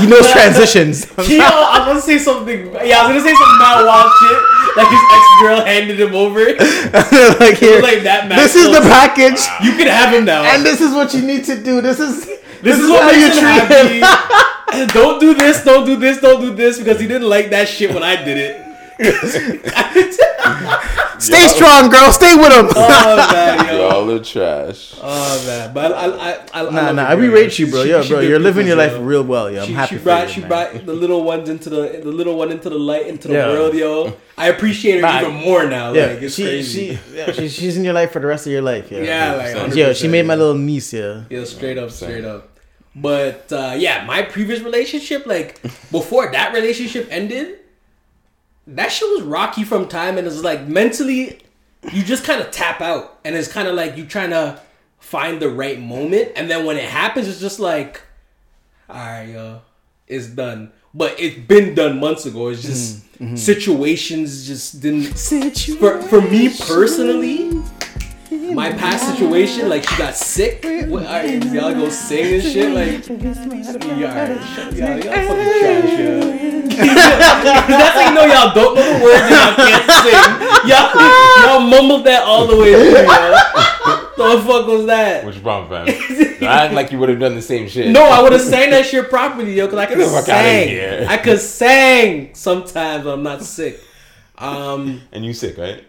He 0.00 0.06
knows 0.06 0.30
transitions. 0.32 1.06
Yo, 1.28 1.38
I 1.44 1.78
was 1.80 1.86
gonna 1.86 2.00
say 2.00 2.18
something. 2.18 2.66
Yeah, 2.72 3.00
I 3.04 3.12
was 3.12 3.16
gonna 3.16 3.20
say 3.20 3.34
some 3.34 3.58
mad 3.58 3.84
wild 3.84 4.12
shit. 4.20 4.42
Like 4.76 4.88
his 4.88 5.00
ex 5.12 5.24
girl 5.42 5.64
handed 5.64 6.00
him 6.00 6.14
over. 6.14 6.40
Like 7.40 7.58
here, 7.58 7.74
was 7.76 7.82
like 7.82 8.02
that. 8.04 8.26
Max 8.28 8.42
this 8.42 8.56
is 8.56 8.66
the 8.68 8.80
Stone. 8.80 8.88
package, 8.90 9.40
You 9.64 9.72
can 9.76 9.86
have 9.88 10.14
him 10.14 10.24
now. 10.24 10.44
and 10.44 10.64
this 10.64 10.80
is 10.80 10.94
what 10.94 11.12
you 11.14 11.22
need 11.22 11.44
to 11.44 11.62
do. 11.62 11.80
This 11.80 12.00
is 12.00 12.28
This 12.64 12.80
is 12.80 12.88
what 12.90 13.06
makes 13.12 13.36
him 13.36 13.44
happy. 13.44 14.00
don't 14.92 15.20
do 15.20 15.34
this, 15.34 15.62
don't 15.64 15.84
do 15.86 15.96
this, 15.96 16.20
don't 16.20 16.40
do 16.40 16.52
this 16.54 16.78
because 16.78 16.98
he 16.98 17.06
didn't 17.06 17.28
like 17.28 17.50
that 17.50 17.68
shit 17.68 17.92
when 17.94 18.02
I 18.02 18.16
did 18.24 18.38
it. 18.38 18.60
Stay 21.18 21.48
strong, 21.48 21.88
girl. 21.90 22.12
Stay 22.12 22.34
with 22.36 22.52
him. 22.52 22.66
Oh 22.76 23.16
man, 23.32 23.66
yo. 23.66 23.88
Y'all 23.88 24.10
are 24.10 24.22
trash. 24.22 24.94
Oh 25.02 25.44
man, 25.46 25.72
but 25.72 25.92
I, 25.92 26.06
I, 26.06 26.32
I, 26.32 26.38
I 26.52 26.62
Nah, 26.70 26.92
nah. 26.92 27.08
I 27.08 27.16
girl, 27.16 27.30
rate 27.30 27.58
you, 27.58 27.70
bro. 27.70 27.84
She- 27.84 27.90
Yo, 27.90 28.02
she 28.02 28.08
bro, 28.10 28.20
you're 28.20 28.38
living 28.38 28.66
your 28.66 28.76
life 28.76 28.92
yo. 28.92 29.02
real 29.02 29.22
well. 29.24 29.50
Yo, 29.50 29.62
I'm 29.62 29.66
She, 29.66 29.72
happy 29.72 29.94
she 29.94 29.98
for 29.98 30.04
brought 30.04 30.26
you, 30.28 30.34
she 30.34 30.40
man. 30.40 30.48
brought 30.48 30.86
the 30.86 30.92
little 30.92 31.24
ones 31.24 31.48
into 31.48 31.70
the 31.70 32.00
the 32.04 32.10
little 32.12 32.36
one 32.36 32.52
into 32.52 32.68
the 32.68 32.78
light 32.78 33.06
into 33.06 33.28
the 33.28 33.34
Yeah. 33.34 33.48
world, 33.48 33.74
yo. 33.74 34.16
I 34.38 34.48
appreciate 34.48 34.96
her 34.96 35.02
Nah, 35.02 35.20
even 35.22 35.34
more 35.34 35.64
now. 35.66 35.92
Yeah, 35.92 36.06
like 36.06 36.22
it's 36.22 36.34
she, 36.34 36.42
crazy. 36.44 36.96
she, 36.96 37.16
yeah, 37.16 37.32
she, 37.32 37.48
she's 37.48 37.76
in 37.76 37.84
your 37.84 37.94
life 37.94 38.12
for 38.12 38.20
the 38.20 38.26
rest 38.26 38.46
of 38.46 38.52
your 38.52 38.62
life. 38.62 38.90
Yeah, 38.92 39.02
yeah, 39.02 39.62
like 39.64 39.74
Yo, 39.74 39.92
she 39.92 40.08
made 40.08 40.26
my 40.26 40.34
little 40.34 40.54
niece. 40.54 40.92
Yeah, 40.92 41.24
Yeah, 41.30 41.44
straight 41.44 41.78
up, 41.78 41.90
straight 41.90 42.24
up. 42.24 42.50
But 42.96 43.52
uh, 43.52 43.74
yeah, 43.76 44.04
my 44.04 44.22
previous 44.22 44.60
relationship, 44.60 45.26
like 45.26 45.60
before 45.90 46.30
that 46.30 46.52
relationship 46.54 47.08
ended, 47.10 47.58
that 48.66 48.88
shit 48.92 49.08
was 49.10 49.22
rocky 49.22 49.64
from 49.64 49.88
time, 49.88 50.16
and 50.18 50.26
it's 50.26 50.42
like 50.42 50.66
mentally, 50.66 51.40
you 51.92 52.02
just 52.02 52.24
kind 52.24 52.40
of 52.40 52.50
tap 52.50 52.80
out, 52.80 53.18
and 53.24 53.34
it's 53.34 53.48
kind 53.48 53.68
of 53.68 53.74
like 53.74 53.96
you 53.96 54.06
trying 54.06 54.30
to 54.30 54.60
find 54.98 55.40
the 55.40 55.50
right 55.50 55.80
moment, 55.80 56.32
and 56.36 56.48
then 56.50 56.64
when 56.64 56.76
it 56.76 56.88
happens, 56.88 57.28
it's 57.28 57.40
just 57.40 57.58
like, 57.60 58.00
all 58.88 58.96
right, 58.96 59.24
yo, 59.24 59.60
it's 60.06 60.28
done. 60.28 60.72
But 60.96 61.18
it's 61.18 61.36
been 61.36 61.74
done 61.74 61.98
months 61.98 62.24
ago. 62.24 62.48
It's 62.48 62.62
just 62.62 63.04
situations 63.36 64.46
just 64.46 64.80
didn't. 64.80 65.18
For 65.78 66.00
for 66.02 66.20
me 66.20 66.48
personally, 66.56 67.43
my 68.54 68.70
past 68.72 69.08
situation, 69.16 69.68
like 69.68 69.88
she 69.88 69.96
got 69.98 70.14
sick. 70.14 70.64
What, 70.88 71.04
all 71.06 71.12
right, 71.12 71.44
y'all 71.46 71.74
go 71.74 71.88
sing 71.88 72.34
and 72.34 72.42
shit, 72.42 72.70
like. 72.72 73.06
Y'all, 73.08 74.00
y'all, 74.00 74.98
y'all 74.98 75.12
fucking 75.12 75.52
trash, 75.60 75.98
yo. 75.98 76.20
That's 76.74 77.94
how 77.94 78.08
you 78.08 78.14
know 78.14 78.24
y'all 78.24 78.54
don't 78.54 78.74
know 78.74 78.98
the 78.98 79.04
words 79.04 79.20
and 79.22 79.30
y'all 79.30 79.54
can't 79.54 79.90
sing. 80.02 80.68
Y'all, 80.68 80.88
y'all 81.46 81.60
mumbled 81.60 82.04
that 82.06 82.22
all 82.24 82.46
the 82.46 82.56
way 82.56 82.72
through, 82.72 83.02
yo. 83.02 83.04
The 84.16 84.42
fuck 84.42 84.66
was 84.66 84.86
that? 84.86 85.24
Which 85.24 85.42
problem, 85.42 85.86
fam? 85.86 85.94
I 86.48 86.64
act 86.66 86.74
like 86.74 86.92
you 86.92 86.98
would 86.98 87.08
have 87.08 87.18
done 87.20 87.34
the 87.34 87.42
same 87.42 87.68
shit. 87.68 87.90
No, 87.90 88.02
I 88.04 88.22
would 88.22 88.32
have 88.32 88.40
sang 88.40 88.70
that 88.70 88.86
shit 88.86 89.08
properly, 89.10 89.54
yo, 89.54 89.66
cause 89.68 89.78
I 89.78 89.86
could 89.86 89.98
Get 89.98 90.04
the 90.04 90.10
fuck 90.10 90.28
outta 90.28 90.42
sing. 90.48 90.68
here. 90.68 91.06
I 91.08 91.16
could 91.18 91.40
sing 91.40 92.34
sometimes 92.34 93.04
when 93.04 93.14
I'm 93.14 93.22
not 93.22 93.42
sick. 93.42 93.80
Um, 94.38 95.02
And 95.12 95.24
you 95.24 95.32
sick, 95.32 95.56
right? 95.58 95.84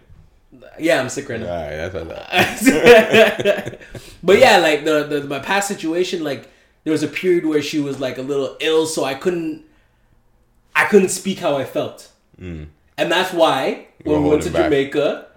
Yeah, 0.79 0.99
I'm 0.99 1.09
sick 1.09 1.29
right 1.29 1.39
now. 1.39 1.47
All 1.47 1.61
right, 1.63 1.75
that's 1.75 1.93
what 1.93 2.11
I 2.11 3.65
thought. 3.69 3.79
but 4.23 4.39
yeah, 4.39 4.57
like 4.57 4.85
the, 4.85 5.03
the 5.03 5.23
my 5.27 5.39
past 5.39 5.67
situation, 5.67 6.23
like 6.23 6.49
there 6.83 6.91
was 6.91 7.03
a 7.03 7.07
period 7.07 7.45
where 7.45 7.61
she 7.61 7.79
was 7.79 7.99
like 7.99 8.17
a 8.17 8.21
little 8.21 8.57
ill, 8.59 8.85
so 8.85 9.03
I 9.03 9.13
couldn't 9.15 9.63
I 10.75 10.85
couldn't 10.85 11.09
speak 11.09 11.39
how 11.39 11.57
I 11.57 11.65
felt, 11.65 12.11
mm. 12.39 12.67
and 12.97 13.11
that's 13.11 13.33
why 13.33 13.87
when 14.03 14.23
we 14.23 14.29
went 14.29 14.43
to 14.43 14.51
back. 14.51 14.63
Jamaica, 14.65 15.27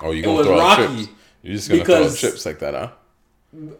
Oh, 0.00 0.12
you 0.12 0.20
It 0.20 0.24
gonna 0.24 0.38
was 0.38 0.46
throw 0.46 0.58
rocky, 0.58 0.96
chips? 0.96 1.08
You're 1.42 1.54
just 1.54 1.68
gonna 1.70 1.84
throw 1.84 2.14
chips 2.14 2.46
like 2.46 2.58
that, 2.60 2.74
huh? 2.74 2.90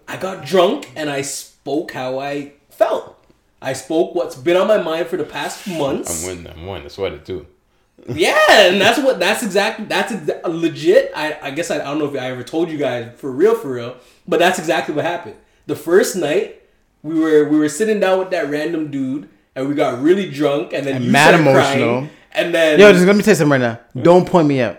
I 0.07 0.17
got 0.17 0.45
drunk 0.47 0.91
and 0.97 1.11
I 1.11 1.23
spoke 1.23 1.93
how 1.93 2.19
I 2.19 2.53
felt. 2.71 3.15
I 3.61 3.73
spoke 3.73 4.15
what's 4.15 4.37
been 4.37 4.57
on 4.57 4.69
my 4.69 4.79
mind 4.79 5.09
for 5.09 5.17
the 5.17 5.25
past 5.25 5.67
months. 5.67 6.25
I'm 6.25 6.29
winning. 6.29 6.53
I'm 6.53 6.67
winning. 6.67 6.85
That's 6.85 6.99
what 6.99 7.13
I 7.13 7.17
do. 7.17 7.47
Yeah, 8.07 8.39
and 8.49 8.81
that's 8.81 8.99
what 8.99 9.19
that's 9.19 9.43
exactly 9.43 9.85
that's 9.87 10.13
exa- 10.13 10.41
legit. 10.45 11.13
I 11.15 11.39
I 11.43 11.51
guess 11.51 11.71
I, 11.71 11.77
I 11.77 11.85
don't 11.85 11.99
know 11.99 12.07
if 12.07 12.15
I 12.21 12.31
ever 12.31 12.43
told 12.43 12.71
you 12.71 12.79
guys 12.79 13.11
for 13.17 13.31
real 13.31 13.55
for 13.55 13.69
real, 13.73 13.97
but 14.27 14.39
that's 14.39 14.59
exactly 14.59 14.95
what 14.95 15.05
happened. 15.05 15.37
The 15.67 15.77
first 15.77 16.17
night 16.17 16.63
we 17.03 17.19
were 17.19 17.49
we 17.49 17.59
were 17.59 17.69
sitting 17.69 18.01
down 18.01 18.19
with 18.19 18.31
that 18.31 18.49
random 18.51 18.91
dude 18.91 19.29
and 19.55 19.69
we 19.69 19.75
got 19.75 20.01
really 20.03 20.31
drunk 20.31 20.73
and 20.73 20.87
then 20.87 20.97
And 20.97 21.05
you 21.05 21.11
mad 21.11 21.35
emotional. 21.35 21.55
crying, 21.63 22.11
and 22.33 22.55
then 22.55 22.79
yo, 22.79 22.93
just 22.93 23.05
let 23.05 23.17
me 23.17 23.23
tell 23.23 23.33
you 23.33 23.37
something 23.37 23.61
right 23.61 23.81
now. 23.95 24.03
Don't 24.03 24.27
point 24.27 24.49
me 24.49 24.61
out. 24.63 24.79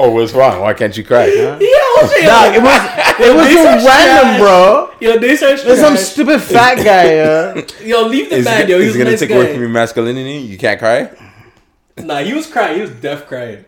Oh, 0.00 0.10
what's 0.10 0.32
wrong? 0.32 0.60
Why 0.60 0.74
can't 0.74 0.96
you 0.96 1.02
cry? 1.04 1.26
Yo, 1.26 1.58
Dog, 1.58 2.54
it 2.54 2.62
was 2.62 2.80
it 3.20 3.34
was 3.34 3.48
These 3.48 3.56
so 3.58 3.64
random, 3.64 3.84
trash. 3.84 4.38
bro. 4.40 4.90
Yo, 5.00 5.18
they 5.18 5.34
start 5.36 5.60
There's 5.64 5.80
some 5.80 5.96
stupid 5.96 6.40
fat 6.40 6.76
guy. 6.76 7.18
Uh, 7.18 7.62
Yo, 7.84 8.06
leave 8.06 8.30
the 8.30 8.36
Is 8.36 8.44
man, 8.44 8.62
it, 8.62 8.68
yo. 8.68 8.78
He 8.78 8.84
is 8.86 8.88
was 8.88 8.94
it 8.96 8.98
a 8.98 8.98
gonna 8.98 9.10
nice 9.10 9.20
take 9.20 9.30
away 9.30 9.52
from 9.52 9.60
your 9.60 9.70
masculinity? 9.70 10.38
You 10.38 10.56
can't 10.56 10.78
cry. 10.78 11.10
Nah, 11.98 12.18
he 12.20 12.32
was 12.32 12.46
crying. 12.46 12.76
He 12.76 12.80
was 12.82 12.90
deaf 12.92 13.26
crying. 13.26 13.64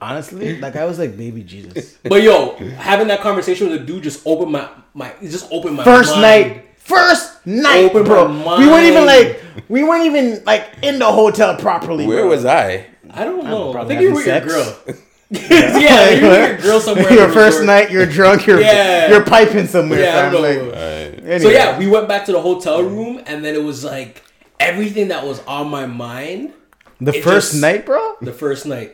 honestly, 0.00 0.58
like 0.60 0.76
I 0.76 0.84
was 0.84 0.98
like 0.98 1.16
baby 1.16 1.42
Jesus. 1.42 1.98
But 2.04 2.22
yo, 2.22 2.54
having 2.76 3.08
that 3.08 3.20
conversation 3.20 3.68
with 3.70 3.82
a 3.82 3.84
dude 3.84 4.02
just 4.04 4.24
opened 4.26 4.52
my 4.52 4.68
my. 4.94 5.12
Just 5.20 5.50
opened 5.50 5.76
my 5.76 5.84
First 5.84 6.10
mind. 6.12 6.22
night. 6.22 6.66
First 6.76 7.46
night, 7.46 7.84
Open 7.84 8.04
bro. 8.04 8.26
my 8.28 8.58
We 8.58 8.66
weren't 8.66 8.86
even 8.86 9.06
like 9.06 9.40
we 9.68 9.82
weren't 9.84 10.06
even 10.06 10.42
like 10.44 10.68
in 10.82 10.98
the 10.98 11.10
hotel 11.10 11.56
properly. 11.56 12.06
Where 12.06 12.22
bro. 12.22 12.28
was 12.30 12.44
I? 12.44 12.86
I 13.14 13.24
don't 13.24 13.44
know. 13.44 13.70
I, 13.70 13.72
probably 13.72 13.96
think 13.96 14.08
you 14.08 14.14
were 14.14 14.22
having 14.22 14.46
with 14.48 14.54
your 14.56 14.64
sex. 14.64 14.84
girl. 14.86 14.96
yeah, 15.80 16.10
you 16.10 16.22
were 16.22 16.30
with 16.30 16.48
your 16.50 16.58
girl 16.72 16.80
somewhere. 16.80 17.06
at 17.06 17.12
your 17.12 17.28
first 17.28 17.60
resort. 17.60 17.66
night, 17.66 17.90
you're 17.90 18.06
drunk, 18.06 18.46
you're 18.46 18.60
Yeah. 18.60 19.08
you're 19.10 19.24
piping 19.24 19.66
somewhere, 19.66 20.00
Yeah, 20.00 20.18
I 20.18 20.22
fam. 20.22 20.32
don't 20.32 20.42
Like, 20.42 20.56
know. 21.24 21.34
Uh, 21.34 21.38
So 21.38 21.48
yeah, 21.50 21.78
we 21.78 21.86
went 21.86 22.08
back 22.08 22.24
to 22.26 22.32
the 22.32 22.40
hotel 22.40 22.82
room, 22.82 23.20
and 23.26 23.44
then 23.44 23.54
it 23.54 23.62
was 23.62 23.84
like 23.84 24.22
everything 24.58 25.08
that 25.08 25.24
was 25.26 25.40
on 25.46 25.68
my 25.68 25.86
mind 25.86 26.52
the 27.00 27.12
first 27.12 27.52
just- 27.52 27.62
night, 27.62 27.86
bro. 27.86 28.16
the 28.20 28.32
first 28.32 28.66
night. 28.66 28.92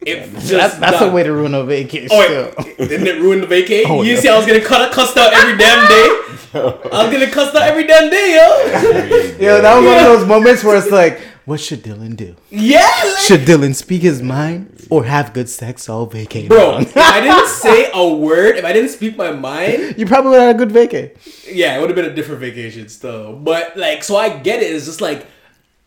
It 0.00 0.32
just 0.34 0.50
That's, 0.50 0.76
that's 0.76 1.00
a 1.02 1.10
way 1.10 1.24
to 1.24 1.32
ruin 1.32 1.54
a 1.54 1.64
vacation. 1.64 2.08
Oh, 2.12 2.52
wait, 2.56 2.78
didn't 2.78 3.08
it 3.08 3.20
ruin 3.20 3.40
the 3.40 3.48
vacation? 3.48 3.90
Oh, 3.90 4.02
you 4.02 4.14
yeah. 4.14 4.20
see, 4.20 4.28
I 4.28 4.36
was 4.36 4.46
getting 4.46 4.62
cut, 4.62 4.92
cussed 4.92 5.16
out 5.16 5.32
every 5.32 5.56
damn 5.58 5.86
day. 5.88 6.08
I 6.54 7.02
was 7.04 7.12
gonna 7.12 7.28
cuss 7.30 7.52
out 7.54 7.62
every 7.62 7.84
damn 7.84 8.08
day, 8.08 8.36
yo. 8.36 9.36
Yeah, 9.40 9.60
that 9.60 9.76
was 9.76 9.84
one 9.90 9.96
of 9.98 10.04
those 10.04 10.26
moments 10.26 10.62
where 10.62 10.76
it's 10.76 10.90
like, 10.92 11.20
what 11.48 11.60
should 11.60 11.82
Dylan 11.82 12.14
do? 12.16 12.36
yeah, 12.50 12.86
like- 13.04 13.18
Should 13.26 13.40
Dylan 13.40 13.74
speak 13.74 14.02
his 14.02 14.22
mind 14.22 14.86
or 14.90 15.04
have 15.04 15.32
good 15.32 15.48
sex 15.48 15.88
all 15.88 16.06
vacation? 16.06 16.48
bro. 16.48 16.78
If 16.78 16.96
I 16.96 17.20
didn't 17.20 17.48
say 17.66 17.90
a 17.92 18.06
word, 18.14 18.56
if 18.56 18.64
I 18.64 18.72
didn't 18.72 18.90
speak 18.90 19.16
my 19.16 19.32
mind, 19.32 19.96
you 19.98 20.06
probably 20.06 20.30
would 20.32 20.40
have 20.40 20.56
had 20.56 20.60
a 20.60 20.66
good 20.66 20.74
vacay. 20.90 21.16
yeah, 21.52 21.76
it 21.76 21.80
would 21.80 21.88
have 21.90 21.96
been 21.96 22.04
a 22.10 22.14
different 22.14 22.40
vacation 22.40 22.88
still. 22.88 23.34
But 23.34 23.76
like, 23.76 24.04
so 24.04 24.16
I 24.16 24.28
get 24.38 24.62
it. 24.62 24.70
It's 24.72 24.86
just 24.86 25.00
like 25.00 25.26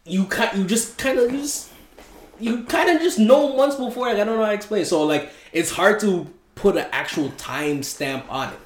you 0.06 0.26
kind, 0.26 0.58
you 0.58 0.66
just 0.66 0.98
kind 0.98 1.18
of 1.20 1.32
just 1.32 1.70
you 2.40 2.64
kind 2.64 2.90
of 2.90 3.02
just 3.02 3.20
know 3.20 3.56
months 3.56 3.76
before. 3.76 4.08
Like 4.08 4.18
I 4.18 4.24
don't 4.24 4.38
know 4.38 4.44
how 4.44 4.50
to 4.50 4.56
explain. 4.56 4.84
So 4.86 5.04
like, 5.04 5.32
it's 5.54 5.72
hard 5.72 6.00
to 6.02 6.28
put 6.56 6.76
an 6.76 6.88
actual 6.92 7.30
time 7.38 7.84
stamp 7.84 8.26
on 8.32 8.50
it. 8.54 8.60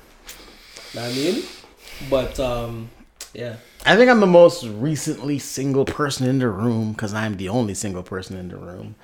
Know 0.96 1.02
what 1.02 1.12
I 1.12 1.14
mean? 1.14 1.44
But 2.10 2.40
um, 2.40 2.90
yeah. 3.34 3.58
I 3.86 3.96
think 3.96 4.10
I'm 4.10 4.20
the 4.20 4.26
most 4.28 4.64
recently 4.66 5.38
single 5.40 5.86
person 5.86 6.28
in 6.28 6.40
the 6.40 6.48
room 6.50 6.94
because 6.94 7.14
I'm 7.14 7.38
the 7.38 7.50
only 7.50 7.74
single 7.76 8.04
person 8.04 8.36
in 8.38 8.50
the 8.50 8.58
room. 8.58 8.96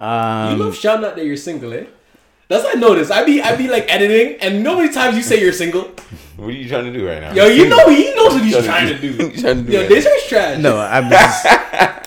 You 0.00 0.06
Um, 0.06 0.58
love 0.58 0.76
shouting 0.76 1.04
out 1.04 1.16
that 1.16 1.24
you're 1.24 1.36
single, 1.36 1.72
eh? 1.72 1.84
That's 2.48 2.64
what 2.64 2.76
I 2.76 2.80
noticed. 2.80 3.10
I 3.10 3.24
be 3.24 3.42
I 3.42 3.56
be 3.56 3.68
like 3.68 3.92
editing, 3.92 4.40
and 4.40 4.66
how 4.66 4.76
many 4.76 4.90
times 4.92 5.16
you 5.16 5.22
say 5.22 5.38
you're 5.40 5.52
single? 5.52 5.82
What 6.36 6.48
are 6.48 6.52
you 6.52 6.66
trying 6.68 6.84
to 6.84 6.92
do 6.98 7.06
right 7.06 7.20
now? 7.20 7.32
Yo, 7.34 7.46
you 7.46 7.68
know 7.68 7.88
he 7.90 8.14
knows 8.14 8.34
what 8.34 8.42
he's 8.44 8.64
trying 8.64 8.88
to 8.88 8.98
do. 8.98 9.28
He's 9.28 9.42
trying 9.42 9.64
to 9.64 9.70
do 9.70 9.72
Yo, 9.72 9.80
it. 9.80 9.88
this 9.88 10.06
is 10.06 10.22
trash. 10.28 10.58
no, 10.58 10.78
I'm 10.78 11.10
just 11.10 11.46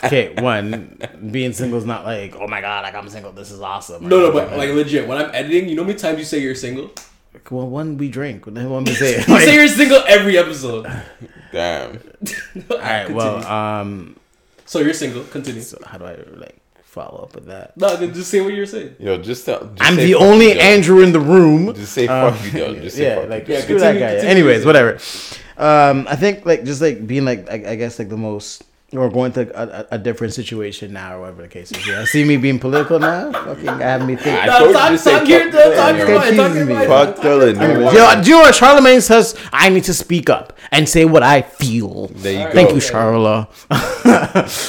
okay. 0.05 0.33
One, 0.41 0.97
being 1.31 1.53
single 1.53 1.77
is 1.77 1.85
not 1.85 2.05
like, 2.05 2.35
oh 2.37 2.47
my 2.47 2.59
god, 2.61 2.83
like 2.83 2.95
I'm 2.95 3.07
single. 3.09 3.31
This 3.33 3.51
is 3.51 3.61
awesome. 3.61 4.07
No, 4.09 4.19
no, 4.19 4.31
but 4.31 4.57
like 4.57 4.69
legit, 4.71 5.07
when 5.07 5.17
I'm 5.19 5.29
editing, 5.33 5.69
you 5.69 5.75
know 5.75 5.83
how 5.83 5.87
many 5.89 5.99
times 5.99 6.17
you 6.17 6.25
say 6.25 6.39
you're 6.39 6.55
single? 6.55 6.89
Well, 7.49 7.67
one 7.67 7.97
we 7.97 8.09
drink. 8.09 8.45
Then 8.45 8.69
one 8.69 8.83
we 8.83 8.93
say. 8.95 9.17
You 9.17 9.39
say 9.39 9.55
you're 9.55 9.67
single 9.67 10.03
every 10.07 10.37
episode. 10.37 10.85
Damn. 11.51 11.99
all 12.69 12.77
right. 12.77 13.09
Well, 13.09 13.45
um, 13.45 14.15
so 14.65 14.79
you're 14.79 14.93
single. 14.93 15.23
Continue. 15.25 15.61
so 15.61 15.77
how 15.85 15.97
do 15.97 16.05
I 16.05 16.17
like 16.35 16.57
follow 16.83 17.23
up 17.23 17.35
with 17.35 17.45
that? 17.47 17.75
No, 17.77 17.95
then 17.97 18.13
just 18.13 18.29
say 18.29 18.41
what 18.41 18.53
you're 18.53 18.65
saying. 18.65 18.95
Yo, 18.99 19.17
just 19.17 19.45
tell. 19.45 19.59
Just 19.59 19.81
I'm 19.81 19.95
say 19.95 20.05
the 20.07 20.15
only 20.15 20.53
you, 20.53 20.59
Andrew 20.59 21.01
in 21.01 21.11
the 21.11 21.19
room. 21.19 21.73
Just 21.73 21.93
say 21.93 22.07
Um, 22.07 22.33
fuck 22.33 22.45
you, 22.45 22.51
Joe. 22.51 22.75
Just 22.75 22.95
say 22.97 23.03
yeah, 23.03 23.21
fuck 23.21 23.29
like 23.29 23.47
you. 23.47 23.53
Yeah, 23.55 23.61
screw 23.61 23.79
that 23.79 23.93
guy. 23.93 24.11
continue 24.11 24.29
Anyways, 24.29 24.55
using 24.57 24.67
whatever. 24.67 24.99
Um, 25.57 26.07
I 26.09 26.15
think 26.15 26.45
like 26.45 26.63
just 26.63 26.81
like 26.81 27.05
being 27.05 27.25
like 27.25 27.49
I, 27.49 27.71
I 27.71 27.75
guess 27.75 27.99
like 27.99 28.09
the 28.09 28.17
most 28.17 28.63
or 28.93 29.09
going 29.09 29.31
to 29.33 29.41
a, 29.57 29.79
a, 29.81 29.87
a 29.91 29.97
different 29.97 30.33
situation 30.33 30.91
now 30.93 31.15
or 31.15 31.21
whatever 31.21 31.41
the 31.43 31.47
case 31.47 31.71
is. 31.71 31.87
Yeah, 31.87 32.03
see 32.05 32.23
me 32.25 32.35
being 32.37 32.59
political 32.59 32.99
now. 32.99 33.31
Fucking 33.31 33.65
have 33.65 34.05
me 34.05 34.15
think. 34.17 34.37
I 34.41 34.45
No, 34.47 34.57
told 34.59 34.67
you 34.69 34.73
talk, 34.75 34.91
to 34.91 34.97
say 34.97 35.11
talk 35.11 35.27
fuck 35.27 35.27
talk, 35.27 35.53
Dylan, 35.53 35.75
talk 35.75 35.97
your 35.97 36.07
mind, 36.07 36.35
talk 36.35 36.35
your 36.35 36.35
Confusing 36.35 36.67
me. 36.67 36.73
mind. 36.73 36.87
Fuck 36.87 37.15
Talk 37.15 37.23
your 37.23 37.39
Dylan, 37.53 37.93
yo. 37.93 38.09
Yo, 38.15 38.21
do 38.21 38.29
you 38.29 38.35
know 38.35 38.41
what 38.41 38.55
Charlemagne 38.55 39.01
says? 39.01 39.35
I 39.53 39.69
need 39.69 39.83
to 39.85 39.93
speak 39.93 40.29
up 40.29 40.57
and 40.71 40.87
say 40.89 41.05
what 41.05 41.23
I 41.23 41.41
feel. 41.41 42.07
There 42.07 42.47
you 42.47 42.53
Thank 42.53 42.69
go. 42.69 42.75
you, 42.75 42.81
Charla. 42.81 43.47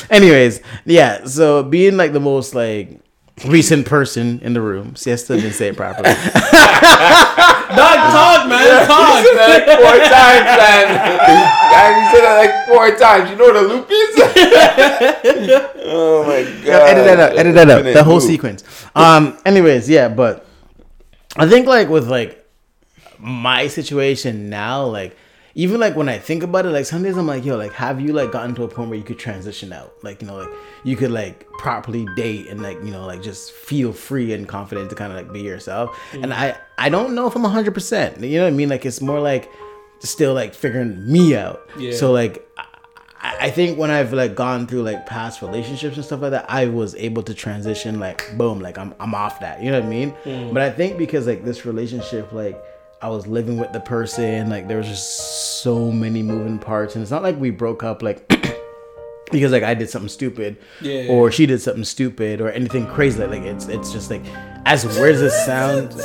Anyways, 0.10 0.60
yeah. 0.84 1.24
So 1.24 1.62
being 1.64 1.96
like 1.96 2.12
the 2.12 2.20
most 2.20 2.54
like 2.54 3.00
recent 3.46 3.86
person 3.86 4.38
in 4.40 4.52
the 4.52 4.60
room. 4.60 4.94
Siesta 4.94 5.34
didn't 5.36 5.54
say 5.54 5.68
it 5.68 5.76
properly. 5.76 6.10
Dog, 7.76 7.98
talk, 8.12 8.48
man, 8.48 8.86
talk. 8.86 9.24
like 9.24 9.64
four 9.80 9.96
times, 10.12 10.48
man. 10.60 10.86
man, 11.72 11.90
you 11.98 12.04
said 12.12 12.22
that 12.24 12.36
like 12.38 12.54
four 12.68 12.96
times. 12.96 13.30
You 13.30 13.36
know 13.36 13.44
what 13.46 13.56
a 13.56 13.60
loop 13.62 13.88
is? 13.90 14.12
oh 15.84 16.24
my 16.26 16.42
god. 16.42 16.64
Yeah, 16.64 16.78
edit 16.90 17.04
that 17.06 17.20
out. 17.20 17.38
Edit 17.38 17.54
that 17.54 17.70
out. 17.70 17.78
Infinite 17.78 17.94
The 17.94 18.04
whole 18.04 18.14
loop. 18.18 18.22
sequence. 18.22 18.64
Um. 18.94 19.38
Anyways, 19.44 19.88
yeah, 19.88 20.08
but 20.08 20.46
I 21.36 21.48
think 21.48 21.66
like 21.66 21.88
with 21.88 22.08
like 22.08 22.38
my 23.18 23.68
situation 23.68 24.50
now, 24.50 24.84
like 24.84 25.16
even 25.54 25.80
like 25.80 25.96
when 25.96 26.08
I 26.08 26.18
think 26.18 26.42
about 26.42 26.64
it, 26.64 26.70
like 26.70 26.86
some 26.86 27.02
days 27.02 27.16
I'm 27.16 27.26
like, 27.26 27.44
yo, 27.44 27.56
like 27.56 27.72
have 27.72 28.00
you 28.00 28.12
like 28.12 28.32
gotten 28.32 28.54
to 28.54 28.64
a 28.64 28.68
point 28.68 28.88
where 28.88 28.98
you 28.98 29.04
could 29.04 29.18
transition 29.18 29.72
out, 29.72 29.94
like 30.02 30.22
you 30.22 30.28
know, 30.28 30.36
like 30.36 30.48
you 30.84 30.96
could 30.96 31.10
like 31.10 31.46
properly 31.58 32.06
date 32.16 32.48
and 32.48 32.62
like 32.62 32.78
you 32.82 32.90
know 32.90 33.06
like 33.06 33.22
just 33.22 33.52
feel 33.52 33.92
free 33.92 34.32
and 34.32 34.48
confident 34.48 34.88
to 34.90 34.96
kind 34.96 35.12
of 35.12 35.18
like 35.18 35.32
be 35.32 35.40
yourself. 35.40 35.98
And 36.12 36.26
mm. 36.26 36.32
I 36.32 36.56
I 36.78 36.88
don't 36.88 37.14
know 37.14 37.26
if 37.26 37.36
I'm 37.36 37.42
100. 37.42 37.74
percent 37.74 38.20
You 38.20 38.38
know 38.38 38.44
what 38.44 38.52
I 38.52 38.56
mean? 38.56 38.68
Like 38.68 38.86
it's 38.86 39.00
more 39.00 39.20
like 39.20 39.50
still 40.00 40.34
like 40.34 40.54
figuring 40.54 41.10
me 41.10 41.36
out. 41.36 41.68
Yeah. 41.78 41.92
So 41.92 42.12
like 42.12 42.48
I 42.56 42.66
I 43.22 43.50
think 43.50 43.78
when 43.78 43.90
I've 43.90 44.12
like 44.12 44.34
gone 44.34 44.66
through 44.66 44.82
like 44.82 45.06
past 45.06 45.42
relationships 45.42 45.96
and 45.96 46.04
stuff 46.04 46.22
like 46.22 46.32
that, 46.32 46.46
I 46.48 46.66
was 46.66 46.94
able 46.94 47.22
to 47.24 47.34
transition 47.34 48.00
like 48.00 48.36
boom, 48.38 48.60
like 48.60 48.78
I'm 48.78 48.94
I'm 49.00 49.14
off 49.14 49.40
that. 49.40 49.62
You 49.62 49.70
know 49.70 49.80
what 49.80 49.86
I 49.86 49.90
mean? 49.90 50.12
Mm. 50.24 50.54
But 50.54 50.62
I 50.62 50.70
think 50.70 50.98
because 50.98 51.26
like 51.26 51.44
this 51.44 51.66
relationship, 51.66 52.32
like 52.32 52.62
I 53.02 53.08
was 53.08 53.26
living 53.26 53.58
with 53.58 53.72
the 53.72 53.80
person, 53.80 54.48
like 54.48 54.68
there 54.68 54.78
was 54.78 54.86
just 54.86 55.60
so 55.62 55.90
many 55.90 56.22
moving 56.22 56.58
parts, 56.58 56.94
and 56.94 57.02
it's 57.02 57.10
not 57.10 57.22
like 57.22 57.36
we 57.38 57.50
broke 57.50 57.82
up 57.82 58.00
like 58.00 58.28
because 59.32 59.50
like 59.50 59.64
I 59.64 59.74
did 59.74 59.90
something 59.90 60.08
stupid, 60.08 60.56
Yeah. 60.80 61.08
or 61.10 61.32
she 61.32 61.46
did 61.46 61.60
something 61.60 61.84
stupid, 61.84 62.40
or 62.40 62.50
anything 62.50 62.86
crazy. 62.86 63.18
Like, 63.18 63.30
like 63.30 63.42
it's 63.42 63.66
it's 63.66 63.92
just 63.92 64.08
like 64.10 64.22
as 64.66 64.84
weird 64.86 65.16
as 65.16 65.22
it 65.22 65.30
sounds. 65.32 65.96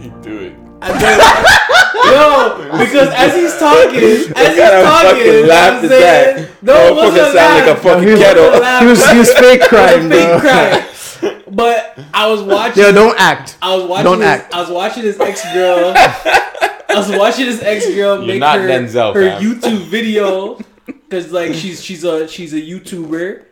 You 0.00 0.10
do 0.22 0.38
it. 0.38 0.52
no, 0.80 2.78
because 2.78 3.08
as 3.14 3.34
he's 3.34 3.56
talking, 3.58 3.98
as 4.36 4.54
he's 4.54 4.64
talking, 4.64 5.46
laugh 5.46 5.82
I'm 5.82 5.88
saying, 5.88 6.36
that? 6.36 6.48
no, 6.62 6.72
it 6.74 6.92
Motherfucker 6.92 6.96
wasn't 6.96 7.34
sound 7.34 7.54
like 7.54 7.64
a 7.64 7.70
laugh. 7.70 7.82
fucking 7.82 8.08
It 8.08 8.12
wasn't 8.12 8.20
kettle. 8.20 8.80
He 8.80 8.86
was 8.86 9.10
he 9.10 9.18
was 9.18 9.32
fake 9.34 9.60
It 9.60 9.60
was 9.60 9.68
crying, 9.68 10.06
a 10.06 10.10
fake 10.10 10.40
bro. 10.40 10.89
Cry. 11.20 11.42
But 11.50 11.98
I 12.14 12.28
was 12.28 12.42
watching. 12.42 12.82
Yeah, 12.82 12.92
don't 12.92 13.18
act. 13.18 13.58
I 13.60 13.74
was 13.74 13.84
watching. 13.84 14.04
Don't 14.04 14.18
this, 14.20 14.28
act. 14.28 14.54
I 14.54 14.60
was 14.60 14.70
watching 14.70 15.02
this 15.02 15.18
ex 15.18 15.42
girl. 15.52 15.92
I 15.96 16.94
was 16.96 17.10
watching 17.10 17.46
this 17.46 17.62
ex 17.62 17.86
girl 17.86 18.24
make 18.24 18.40
not 18.40 18.58
her, 18.58 18.68
Denzel, 18.68 19.14
her 19.14 19.30
fam. 19.30 19.42
YouTube 19.42 19.84
video 19.90 20.58
because 20.86 21.32
like 21.32 21.54
she's 21.54 21.82
she's 21.82 22.04
a 22.04 22.26
she's 22.28 22.52
a 22.52 22.60
YouTuber 22.60 23.44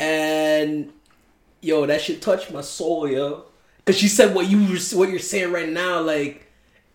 and 0.00 0.92
yo 1.60 1.86
that 1.86 2.00
shit 2.00 2.20
touched 2.22 2.52
my 2.52 2.60
soul 2.60 3.08
yo 3.08 3.44
because 3.78 3.98
she 3.98 4.08
said 4.08 4.34
what 4.34 4.48
you 4.48 4.78
what 4.94 5.08
you're 5.08 5.18
saying 5.18 5.52
right 5.52 5.68
now 5.68 6.00
like 6.00 6.43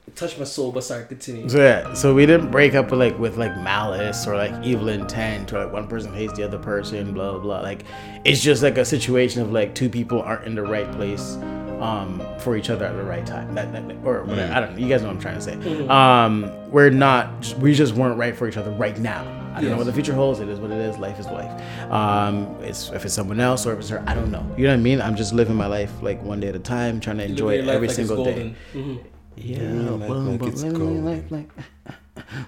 it 0.10 0.16
touched 0.16 0.39
my 0.39 0.45
soul. 0.45 0.72
But 0.72 0.84
sorry, 0.84 1.05
continue. 1.05 1.47
So 1.47 1.60
yeah, 1.60 1.93
so 1.93 2.14
we 2.14 2.26
didn't 2.26 2.49
break 2.49 2.74
up 2.74 2.89
with 2.91 2.99
like 2.99 3.18
with 3.20 3.38
like 3.38 3.55
malice 3.57 4.26
or 4.26 4.36
like 4.36 4.66
evil 4.66 4.89
intent 4.89 5.53
or 5.53 5.64
like 5.64 5.72
one 5.72 5.88
person 5.88 6.14
hates 6.14 6.34
the 6.34 6.43
other 6.43 6.57
person, 6.57 7.14
blah 7.14 7.32
blah 7.34 7.39
blah. 7.39 7.62
Like 7.62 7.86
it's 8.26 8.41
just 8.41 8.64
like 8.64 8.78
a 8.78 8.86
situation 8.86 9.41
of 9.41 9.51
like 9.51 9.76
two 9.76 9.89
people 9.89 10.22
aren't 10.22 10.45
in 10.45 10.55
the 10.55 10.64
right 10.64 10.91
place 10.93 11.36
um 11.80 12.22
for 12.39 12.57
each 12.57 12.70
other 12.70 12.86
at 12.86 12.95
the 12.95 13.03
right 13.03 13.26
time. 13.26 13.53
That, 13.53 13.72
that 13.72 13.84
or 14.03 14.24
whatever. 14.24 14.51
I 14.51 14.60
don't 14.60 14.74
know. 14.74 14.80
You 14.80 14.89
guys 14.89 15.01
know 15.01 15.07
what 15.07 15.16
I'm 15.16 15.22
trying 15.22 15.36
to 15.36 15.41
say. 15.41 15.55
Mm-hmm. 15.55 15.91
Um 15.91 16.51
we're 16.72 16.89
not 16.89 17.53
we 17.60 17.74
just 17.74 17.93
weren't 17.93 18.18
right 18.18 18.36
for 18.36 18.47
each 18.47 18.57
other 18.57 18.72
right 18.72 18.97
now. 18.99 19.24
I 19.53 19.62
don't 19.62 19.72
know 19.72 19.78
what 19.78 19.88
the 19.88 19.93
future 19.93 20.14
holds. 20.14 20.39
It 20.39 20.47
is 20.47 20.60
what 20.60 20.72
it 20.72 20.78
is. 20.78 20.97
Life 20.97 21.20
is 21.20 21.26
life. 21.26 21.51
Um, 21.91 22.45
it's 22.62 22.91
if 22.91 23.03
it's 23.03 23.14
someone 23.14 23.41
else 23.41 23.66
or 23.66 23.74
if 23.74 23.80
it's 23.80 23.89
her, 23.89 24.01
I 24.07 24.14
don't 24.14 24.32
know. 24.32 24.45
You 24.57 24.66
know 24.66 24.70
what 24.70 24.80
I 24.80 24.84
mean? 24.84 25.01
I'm 25.01 25.16
just 25.16 25.34
living 25.34 25.55
my 25.55 25.66
life 25.66 25.91
like 26.01 26.22
one 26.24 26.39
day 26.39 26.47
at 26.47 26.55
a 26.55 26.60
time, 26.60 26.99
trying 26.99 27.18
to 27.18 27.26
enjoy 27.26 27.57
it 27.57 27.68
every 27.68 27.88
like 27.88 27.95
single 27.95 28.24
day. 28.24 28.55
golden. 28.74 29.03
Yeah, 29.41 29.59
life 29.61 30.07
boom, 30.07 30.27
like 30.27 30.39
boom, 30.39 30.49
it's 30.49 30.63
living 30.63 30.79
my 30.79 30.85
golden. 30.85 31.05
life 31.05 31.31
like. 31.31 31.49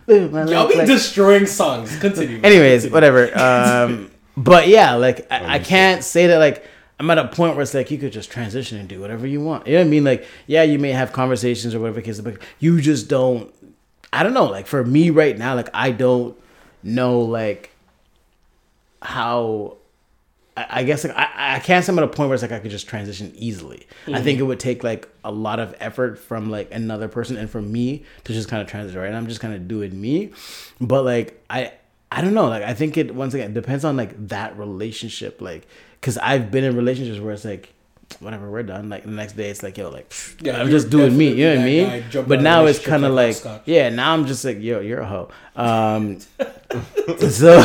Y'all 0.08 0.68
be 0.68 0.76
like- 0.76 0.88
destroying 0.88 1.46
songs. 1.46 1.98
Continue. 2.00 2.42
Anyways, 2.44 2.90
whatever. 2.90 3.38
Um, 3.38 4.12
but 4.38 4.68
yeah, 4.68 4.94
like 4.96 5.32
I, 5.32 5.56
I 5.56 5.60
can't 5.60 6.04
say 6.04 6.28
that 6.28 6.38
like 6.38 6.66
I'm 7.00 7.10
at 7.10 7.18
a 7.18 7.28
point 7.30 7.56
where 7.56 7.64
it's 7.64 7.74
like 7.74 7.90
you 7.90 7.98
could 7.98 8.12
just 8.12 8.30
transition 8.30 8.78
and 8.78 8.88
do 8.88 9.00
whatever 9.00 9.26
you 9.26 9.42
want. 9.42 9.66
You 9.68 9.74
know 9.74 9.80
what 9.80 9.88
I 9.88 9.90
mean? 9.90 10.04
Like 10.04 10.28
yeah, 10.46 10.64
you 10.64 10.78
may 10.78 10.92
have 10.92 11.14
conversations 11.14 11.74
or 11.74 11.80
whatever 11.80 12.02
the 12.02 12.06
case, 12.06 12.20
but 12.20 12.38
you 12.60 12.82
just 12.82 13.08
don't. 13.08 13.54
I 14.14 14.24
don't 14.24 14.34
know. 14.34 14.46
Like 14.46 14.68
for 14.68 14.84
me 14.84 15.10
right 15.10 15.38
now, 15.38 15.56
like 15.56 15.70
I 15.74 15.92
don't 15.92 16.38
know 16.84 17.22
like 17.22 17.72
how 19.02 19.78
I, 20.58 20.84
guess 20.84 21.04
like 21.06 21.16
I, 21.16 21.56
I 21.56 21.60
can't 21.60 21.84
say 21.84 21.92
I'm 21.92 21.98
at 21.98 22.04
a 22.04 22.08
point 22.08 22.28
where 22.30 22.34
it's 22.34 22.42
like 22.42 22.52
I 22.52 22.60
could 22.60 22.72
just 22.72 22.88
transition 22.88 23.32
easily. 23.36 23.88
I 24.08 24.22
think 24.22 24.40
it 24.40 24.44
would 24.44 24.60
take 24.60 24.84
like 24.84 25.08
a 25.24 25.32
lot 25.32 25.60
of 25.60 25.76
effort 25.80 26.20
from 26.20 26.50
like 26.50 26.74
another 26.74 27.08
person 27.08 27.38
and 27.38 27.50
from 27.50 27.72
me 27.72 28.04
to 28.26 28.34
just 28.34 28.50
kind 28.50 28.62
of 28.62 28.68
transition. 28.68 29.00
Right, 29.00 29.08
and 29.08 29.16
I'm 29.16 29.28
just 29.28 29.40
kind 29.40 29.54
of 29.54 29.68
doing 29.68 30.00
me, 30.00 30.32
but 30.82 31.04
like 31.04 31.44
I 31.50 31.72
I 32.12 32.22
don't 32.22 32.34
know. 32.34 32.48
Like 32.48 32.64
I 32.64 32.74
think 32.74 32.98
it 32.98 33.16
once 33.16 33.34
again 33.34 33.54
depends 33.54 33.86
on 33.86 33.96
like 33.96 34.28
that 34.28 34.58
relationship. 34.58 35.40
Like 35.42 35.68
because 36.00 36.18
I've 36.18 36.52
been 36.52 36.64
in 36.64 36.76
relationships 36.76 37.20
where 37.20 37.34
it's 37.34 37.46
like. 37.46 37.74
Whatever, 38.20 38.52
we're 38.52 38.64
done. 38.64 38.90
Like 38.90 39.04
the 39.04 39.10
next 39.10 39.38
day, 39.38 39.50
it's 39.50 39.64
like, 39.64 39.78
yo, 39.78 39.90
like 39.90 40.10
pfft, 40.10 40.46
Yeah, 40.46 40.60
I'm 40.60 40.70
just 40.70 40.90
doing 40.90 41.18
me. 41.18 41.30
You 41.30 41.46
know 41.46 41.56
what 41.56 41.62
I 41.62 41.64
mean? 41.64 42.04
But 42.28 42.42
now 42.42 42.66
it's 42.66 42.78
kind 42.78 43.06
of 43.06 43.14
like 43.14 43.46
like, 43.46 43.62
yeah. 43.64 43.88
Now 43.88 44.12
I'm 44.14 44.26
just 44.28 44.44
like, 44.44 44.60
yo, 44.60 44.82
you're 44.82 45.00
a 45.00 45.06
hoe. 45.08 45.30
Um, 45.56 46.20
so 47.30 47.62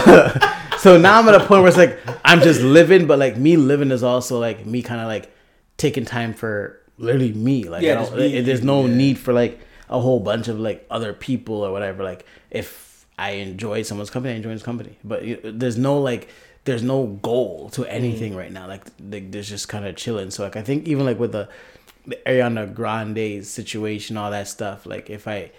so 0.79 0.99
now 0.99 1.19
I'm 1.19 1.29
at 1.29 1.35
a 1.35 1.41
point 1.41 1.63
where 1.63 1.69
it's 1.69 1.77
like 1.77 1.99
I'm 2.25 2.41
just 2.41 2.61
living, 2.61 3.07
but 3.07 3.19
like 3.19 3.37
me 3.37 3.57
living 3.57 3.91
is 3.91 4.03
also 4.03 4.39
like 4.39 4.67
me 4.67 4.83
kind 4.83 5.01
of 5.01 5.07
like 5.07 5.33
taking 5.77 6.05
time 6.05 6.35
for 6.35 6.81
literally 6.99 7.33
me. 7.33 7.65
Like 7.65 7.83
Yeah, 7.83 7.93
I 7.93 7.95
don't, 7.95 8.05
just 8.05 8.17
being 8.17 8.35
like, 8.37 8.45
there's 8.47 8.63
no 8.65 8.87
yeah. 8.87 8.95
need 8.95 9.19
for 9.19 9.33
like 9.33 9.61
a 9.89 10.01
whole 10.01 10.21
bunch 10.21 10.49
of 10.49 10.59
like 10.59 10.87
other 10.91 11.13
people 11.13 11.63
or 11.63 11.73
whatever. 11.73 12.03
Like 12.05 12.27
if 12.51 13.07
I 13.19 13.31
enjoy 13.33 13.83
someone's 13.83 14.11
company, 14.11 14.35
I 14.35 14.37
enjoy 14.37 14.51
his 14.51 14.63
company. 14.63 14.97
But 15.05 15.23
there's 15.45 15.77
no 15.79 15.99
like 16.01 16.29
there's 16.65 16.83
no 16.83 17.07
goal 17.23 17.71
to 17.71 17.85
anything 17.87 18.33
Mm. 18.33 18.37
right 18.37 18.53
now. 18.53 18.67
Like, 18.67 18.85
like 19.11 19.31
there's 19.31 19.49
just 19.49 19.69
kind 19.69 19.87
of 19.87 19.95
chilling. 19.97 20.31
So 20.31 20.43
like 20.43 20.57
I 20.57 20.63
think 20.63 20.89
even 20.89 21.05
like 21.07 21.19
with 21.19 21.33
the 21.33 21.49
the 22.07 22.17
Ariana 22.27 22.73
Grande 22.73 23.45
situation, 23.45 24.17
all 24.17 24.31
that 24.31 24.47
stuff. 24.49 24.87
Like 24.87 25.11
if 25.11 25.27
I, 25.27 25.51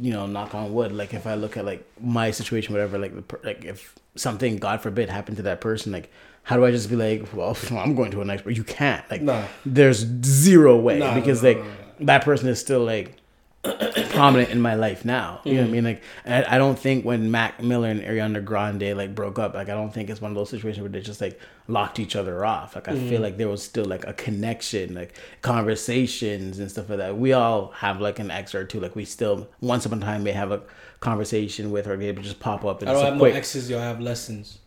you 0.00 0.12
know, 0.12 0.26
knock 0.26 0.54
on 0.54 0.72
wood, 0.72 0.92
like 0.92 1.12
if 1.14 1.26
I 1.26 1.34
look 1.34 1.56
at 1.56 1.64
like 1.64 1.84
my 2.00 2.30
situation, 2.30 2.72
whatever, 2.74 2.98
like 2.98 3.14
the 3.14 3.38
like 3.42 3.64
if 3.64 3.94
something, 4.16 4.56
God 4.56 4.80
forbid, 4.80 5.08
happened 5.08 5.36
to 5.38 5.42
that 5.44 5.60
person, 5.60 5.92
like 5.92 6.10
how 6.42 6.56
do 6.56 6.64
I 6.64 6.70
just 6.70 6.88
be 6.88 6.96
like, 6.96 7.32
well, 7.34 7.56
I'm 7.72 7.94
going 7.94 8.10
to 8.12 8.20
a 8.22 8.24
next, 8.24 8.42
but 8.42 8.56
you 8.56 8.64
can't. 8.64 9.08
Like, 9.10 9.22
Nah. 9.22 9.44
there's 9.64 10.06
zero 10.24 10.76
way 10.76 10.98
Nah, 10.98 11.14
because 11.14 11.42
no, 11.42 11.50
like 11.50 11.62
that 12.00 12.24
person 12.24 12.48
is 12.48 12.58
still 12.58 12.82
like 12.84 13.16
prominent 14.10 14.48
in 14.48 14.58
my 14.60 14.74
life 14.74 15.04
now. 15.04 15.40
You 15.44 15.52
know 15.54 15.60
what 15.60 15.66
Mm. 15.66 15.68
I 15.68 15.72
mean? 15.72 15.84
Like, 15.84 16.02
I, 16.24 16.56
I 16.56 16.58
don't 16.58 16.78
think 16.78 17.04
when 17.04 17.30
Mac 17.30 17.62
Miller 17.62 17.88
and 17.88 18.00
Ariana 18.00 18.42
Grande 18.42 18.96
like 18.96 19.14
broke 19.14 19.38
up, 19.38 19.52
like 19.54 19.68
I 19.68 19.72
don't 19.74 19.92
think 19.92 20.08
it's 20.08 20.20
one 20.22 20.30
of 20.30 20.34
those 20.34 20.48
situations 20.48 20.80
where 20.80 20.88
they 20.88 21.02
just 21.02 21.20
like 21.20 21.38
locked 21.68 21.98
each 21.98 22.16
other 22.16 22.42
off. 22.44 22.74
Like 22.74 22.88
I 22.88 22.92
Mm. 22.92 23.08
feel 23.10 23.20
like 23.20 23.36
there 23.36 23.48
was 23.50 23.62
still 23.62 23.84
like 23.84 24.06
a 24.06 24.14
connection, 24.14 24.94
like 24.94 25.14
conversations 25.42 26.58
and 26.58 26.70
stuff 26.70 26.88
like 26.88 26.98
that. 26.98 27.16
We 27.18 27.32
all 27.34 27.68
have 27.76 28.00
like 28.00 28.18
an 28.18 28.30
ex 28.30 28.54
or 28.54 28.64
two. 28.64 28.80
Like 28.80 28.96
we 28.96 29.04
still 29.04 29.46
once 29.60 29.84
upon 29.86 30.02
a 30.02 30.06
time 30.06 30.24
may 30.24 30.32
have 30.32 30.50
a 30.52 30.62
conversation 31.00 31.70
with 31.70 31.86
or 31.86 31.96
they 31.96 32.12
would 32.12 32.22
just 32.22 32.40
pop 32.40 32.64
up 32.64 32.80
and 32.82 32.90
I 32.90 32.92
don't 32.92 33.04
have 33.04 33.14
a 33.14 33.16
no 33.18 33.24
exes. 33.24 33.68
Yo, 33.70 33.78
I 33.78 33.84
have 33.84 34.00
lessons. 34.00 34.58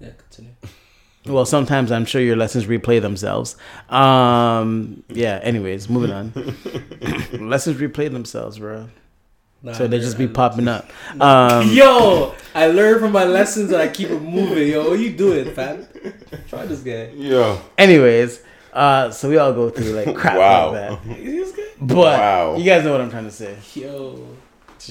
Yeah, 0.00 0.10
continue. 0.18 0.52
Well, 1.26 1.44
sometimes 1.46 1.90
I'm 1.90 2.04
sure 2.04 2.20
your 2.20 2.36
lessons 2.36 2.66
replay 2.66 3.00
themselves. 3.00 3.56
Um, 3.88 5.02
yeah. 5.08 5.40
Anyways, 5.42 5.88
moving 5.88 6.12
on. 6.12 6.32
lessons 7.32 7.80
replay 7.80 8.10
themselves, 8.12 8.58
bro. 8.58 8.88
Nah, 9.62 9.72
So 9.72 9.86
they 9.88 9.98
just 9.98 10.18
be 10.18 10.24
I- 10.24 10.28
popping 10.28 10.68
up. 10.68 10.88
Um, 11.20 11.68
Yo, 11.72 12.34
I 12.54 12.66
learned 12.68 13.00
from 13.00 13.12
my 13.12 13.24
lessons 13.24 13.72
and 13.72 13.80
I 13.80 13.88
keep 13.88 14.10
it 14.10 14.20
moving. 14.20 14.68
Yo, 14.68 14.90
what 14.90 15.00
you 15.00 15.12
doing, 15.16 15.52
fam? 15.54 15.86
Try 16.48 16.66
this 16.66 16.80
guy. 16.82 17.10
Yo. 17.16 17.60
anyways, 17.78 18.42
uh, 18.72 19.10
so 19.10 19.28
we 19.28 19.38
all 19.38 19.52
go 19.52 19.70
through 19.70 19.92
like 19.92 20.14
crap 20.14 20.36
Wow. 20.36 20.72
like 20.72 21.02
that. 21.04 21.16
This 21.24 21.52
guy? 21.52 21.62
But 21.80 21.96
Wow. 21.96 22.56
you 22.56 22.64
guys 22.64 22.84
know 22.84 22.92
what 22.92 23.00
I'm 23.00 23.10
trying 23.10 23.24
to 23.24 23.30
say. 23.32 23.56
Yo. 23.74 24.26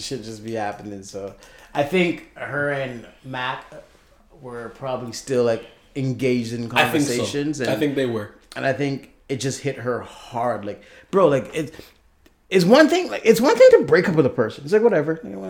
Should 0.01 0.23
just 0.23 0.43
be 0.43 0.53
happening. 0.53 1.03
So 1.03 1.35
I 1.73 1.83
think 1.83 2.35
her 2.35 2.71
and 2.71 3.07
Mac 3.23 3.65
were 4.41 4.69
probably 4.69 5.13
still 5.13 5.43
like 5.43 5.65
engaged 5.95 6.53
in 6.53 6.65
I 6.73 6.89
think 6.89 7.05
conversations. 7.05 7.57
so. 7.57 7.63
And, 7.63 7.71
I 7.73 7.75
think 7.77 7.95
they 7.95 8.05
were. 8.05 8.35
and 8.55 8.65
I 8.65 8.73
think 8.73 9.13
it 9.29 9.37
just 9.37 9.61
hit 9.61 9.77
her 9.77 10.01
hard. 10.01 10.65
Like, 10.65 10.83
bro, 11.11 11.27
like 11.27 11.53
it. 11.55 11.73
It's 12.47 12.63
one 12.63 12.87
thing, 12.89 13.09
like 13.09 13.23
it's 13.25 13.41
one 13.41 13.57
thing 13.57 13.67
to 13.71 13.85
break 13.85 14.07
up 14.07 14.15
with 14.15 14.25
a 14.25 14.29
person. 14.29 14.63
It's 14.63 14.71
like 14.73 14.83
whatever. 14.83 15.19
You 15.23 15.31
know 15.31 15.39
what 15.39 15.49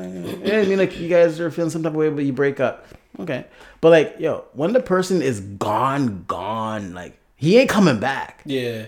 I 0.54 0.64
mean? 0.64 0.78
Like 0.78 0.98
you 0.98 1.10
guys 1.10 1.40
are 1.42 1.52
feeling 1.52 1.70
some 1.70 1.84
type 1.84 1.92
of 1.92 1.98
way, 1.98 2.10
but 2.10 2.24
you 2.24 2.32
break 2.32 2.60
up. 2.62 2.88
Okay, 3.20 3.46
but 3.82 3.90
like, 3.90 4.16
yo, 4.20 4.46
when 4.54 4.72
the 4.74 4.80
person 4.82 5.22
is 5.22 5.42
gone, 5.42 6.24
gone, 6.28 6.94
like 6.94 7.18
he 7.36 7.58
ain't 7.58 7.70
coming 7.70 8.00
back. 8.00 8.42
Yeah. 8.46 8.86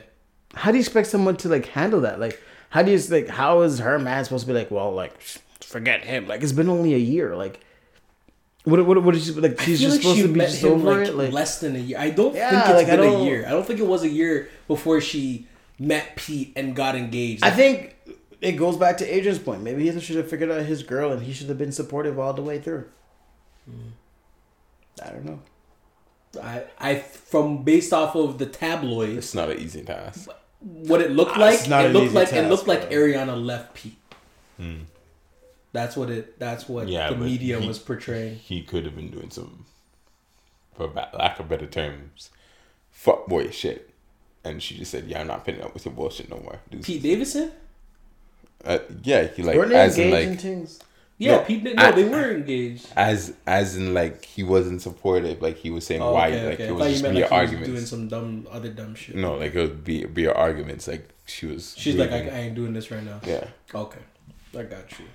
how 0.54 0.72
do 0.72 0.78
you 0.78 0.82
expect 0.82 1.08
someone 1.08 1.36
to 1.38 1.50
like 1.50 1.66
handle 1.68 2.02
that? 2.02 2.18
Like, 2.20 2.42
how 2.70 2.82
do 2.82 2.92
you 2.92 2.98
like? 3.10 3.28
How 3.28 3.62
is 3.62 3.80
her 3.80 4.00
man 4.00 4.24
supposed 4.24 4.48
to 4.48 4.54
be 4.54 4.58
like? 4.58 4.72
Well, 4.72 4.94
like, 4.94 5.14
forget 5.62 6.04
him. 6.04 6.28
Like, 6.28 6.42
it's 6.42 6.52
been 6.52 6.70
only 6.70 6.94
a 6.94 6.98
year. 7.00 7.36
Like, 7.36 7.60
what? 8.64 8.86
What? 8.86 9.02
What 9.04 9.16
is 9.16 9.26
she 9.26 9.32
like? 9.34 9.60
She's 9.62 9.80
just 9.80 9.96
like 9.98 10.02
supposed 10.02 10.18
she 10.18 10.22
to 10.24 10.28
be 10.30 10.38
met 10.40 10.50
just 10.50 10.64
him 10.64 10.72
over 10.74 11.00
like, 11.00 11.08
it. 11.08 11.16
Like, 11.16 11.32
less 11.32 11.60
than 11.60 11.76
a 11.76 11.80
year. 11.80 11.98
I 12.00 12.10
don't 12.10 12.36
Yeah, 12.36 12.50
think 12.50 12.64
it's 12.80 12.90
like, 12.90 13.00
been 13.00 13.14
a 13.14 13.24
year. 13.24 13.46
I 13.48 13.52
don't 13.52 13.66
think 13.66 13.80
it 13.80 13.88
was 13.88 14.04
a 14.04 14.10
year 14.10 14.50
before 14.68 15.00
she 15.02 15.48
met 15.80 16.16
Pete 16.16 16.54
and 16.56 16.76
got 16.76 16.96
engaged. 16.96 17.44
I 17.44 17.52
think 17.52 17.96
it 18.42 18.54
goes 18.54 18.78
back 18.78 18.98
to 18.98 19.06
Adrian's 19.06 19.40
point. 19.40 19.62
Maybe 19.62 19.90
he 19.90 20.00
should 20.00 20.18
have 20.18 20.30
figured 20.30 20.52
out 20.52 20.64
his 20.64 20.84
girl, 20.84 21.12
and 21.12 21.22
he 21.22 21.34
should 21.34 21.50
have 21.50 21.58
been 21.58 21.72
supportive 21.72 22.20
all 22.20 22.34
the 22.34 22.42
way 22.42 22.60
through. 22.60 22.86
Hmm. 23.66 23.90
I 25.04 25.10
don't 25.12 25.26
know. 25.26 25.40
I, 26.42 26.64
I 26.80 26.96
from 26.96 27.64
based 27.64 27.94
off 27.94 28.16
of 28.16 28.38
the 28.38 28.46
tabloids, 28.46 29.18
It's 29.18 29.34
not 29.34 29.50
an 29.50 29.60
easy 29.60 29.84
task. 29.84 30.30
what 30.60 31.02
it 31.02 31.12
looked 31.12 31.38
like, 31.38 31.56
it's 31.56 31.68
not 31.68 31.86
it 31.86 31.90
looked 31.94 32.14
like 32.14 32.34
it 32.34 32.50
looked 32.50 32.68
like. 32.68 32.90
Ariana 32.92 33.44
left 33.44 33.74
Pete. 33.74 33.98
Hmm. 34.58 34.82
That's 35.74 35.96
what 35.98 36.10
it. 36.10 36.40
That's 36.40 36.68
what 36.70 36.88
Yeah, 36.88 37.10
the 37.10 37.18
media 37.18 37.60
he- 37.60 37.68
was 37.68 37.78
portraying. 37.80 38.36
He 38.38 38.62
could 38.64 38.86
have 38.86 38.96
been 38.96 39.12
doing 39.12 39.30
some, 39.32 39.66
for 40.76 40.88
lack 40.88 41.40
of 41.40 41.50
better 41.50 41.68
terms, 41.68 42.30
fuckboy 42.96 43.52
shit. 43.54 43.90
And 44.44 44.64
she 44.64 44.78
just 44.78 44.92
said, 44.92 45.06
"Yeah, 45.08 45.20
I'm 45.22 45.28
not 45.28 45.44
putting 45.44 45.62
up 45.62 45.74
with 45.74 45.86
your 45.86 45.94
bullshit 45.94 46.30
no 46.30 46.38
more." 46.40 46.60
Dude. 46.72 46.84
Pete 46.84 47.04
Davidson. 47.04 47.52
Uh, 48.64 48.80
yeah, 49.04 49.28
he 49.28 49.44
like 49.44 49.56
Weren't 49.58 49.70
they 49.70 49.76
as 49.76 49.98
in 49.98 50.06
engaged 50.06 50.26
like 50.30 50.32
in 50.32 50.38
things? 50.38 50.80
Yeah, 51.20 51.38
No, 51.38 51.44
Pete. 51.44 51.64
No, 51.64 51.72
I- 51.78 51.92
they 51.92 52.04
were 52.08 52.32
engaged. 52.32 52.88
as 52.96 53.34
as 53.46 53.76
in 53.76 53.94
like 53.94 54.24
he 54.24 54.44
wasn't 54.44 54.82
supportive. 54.82 55.42
Like 55.42 55.58
he 55.58 55.70
was 55.70 55.86
saying 55.86 56.02
Oh, 56.02 56.14
why, 56.14 56.28
okay, 56.30 56.46
like 56.46 56.54
okay. 56.56 56.68
it 56.70 56.72
was 56.76 56.88
just 56.92 57.04
meant 57.04 57.16
be 57.16 57.22
like 57.22 57.30
he 57.30 57.36
was 57.36 57.42
arguments. 57.44 57.68
doing 57.70 57.86
some 57.86 58.08
dumb, 58.08 58.48
other 58.50 58.70
dumb 58.70 58.96
shit. 58.96 59.16
no, 59.16 59.36
like 59.36 59.54
it 59.54 59.60
would 59.62 59.84
be 59.84 60.06
be 60.06 60.28
arguments. 60.28 60.88
Like 60.88 61.10
she 61.26 61.46
was. 61.46 61.76
She's 61.78 61.96
like, 61.96 62.12
I. 62.12 62.20
I 62.28 62.40
ain't 62.46 62.56
doing 62.56 62.74
this 62.74 62.90
right 62.90 63.04
now. 63.04 63.20
yeah. 63.26 63.48
Okay, 63.76 64.00
I 64.58 64.64
got 64.64 64.98
you. 65.00 65.06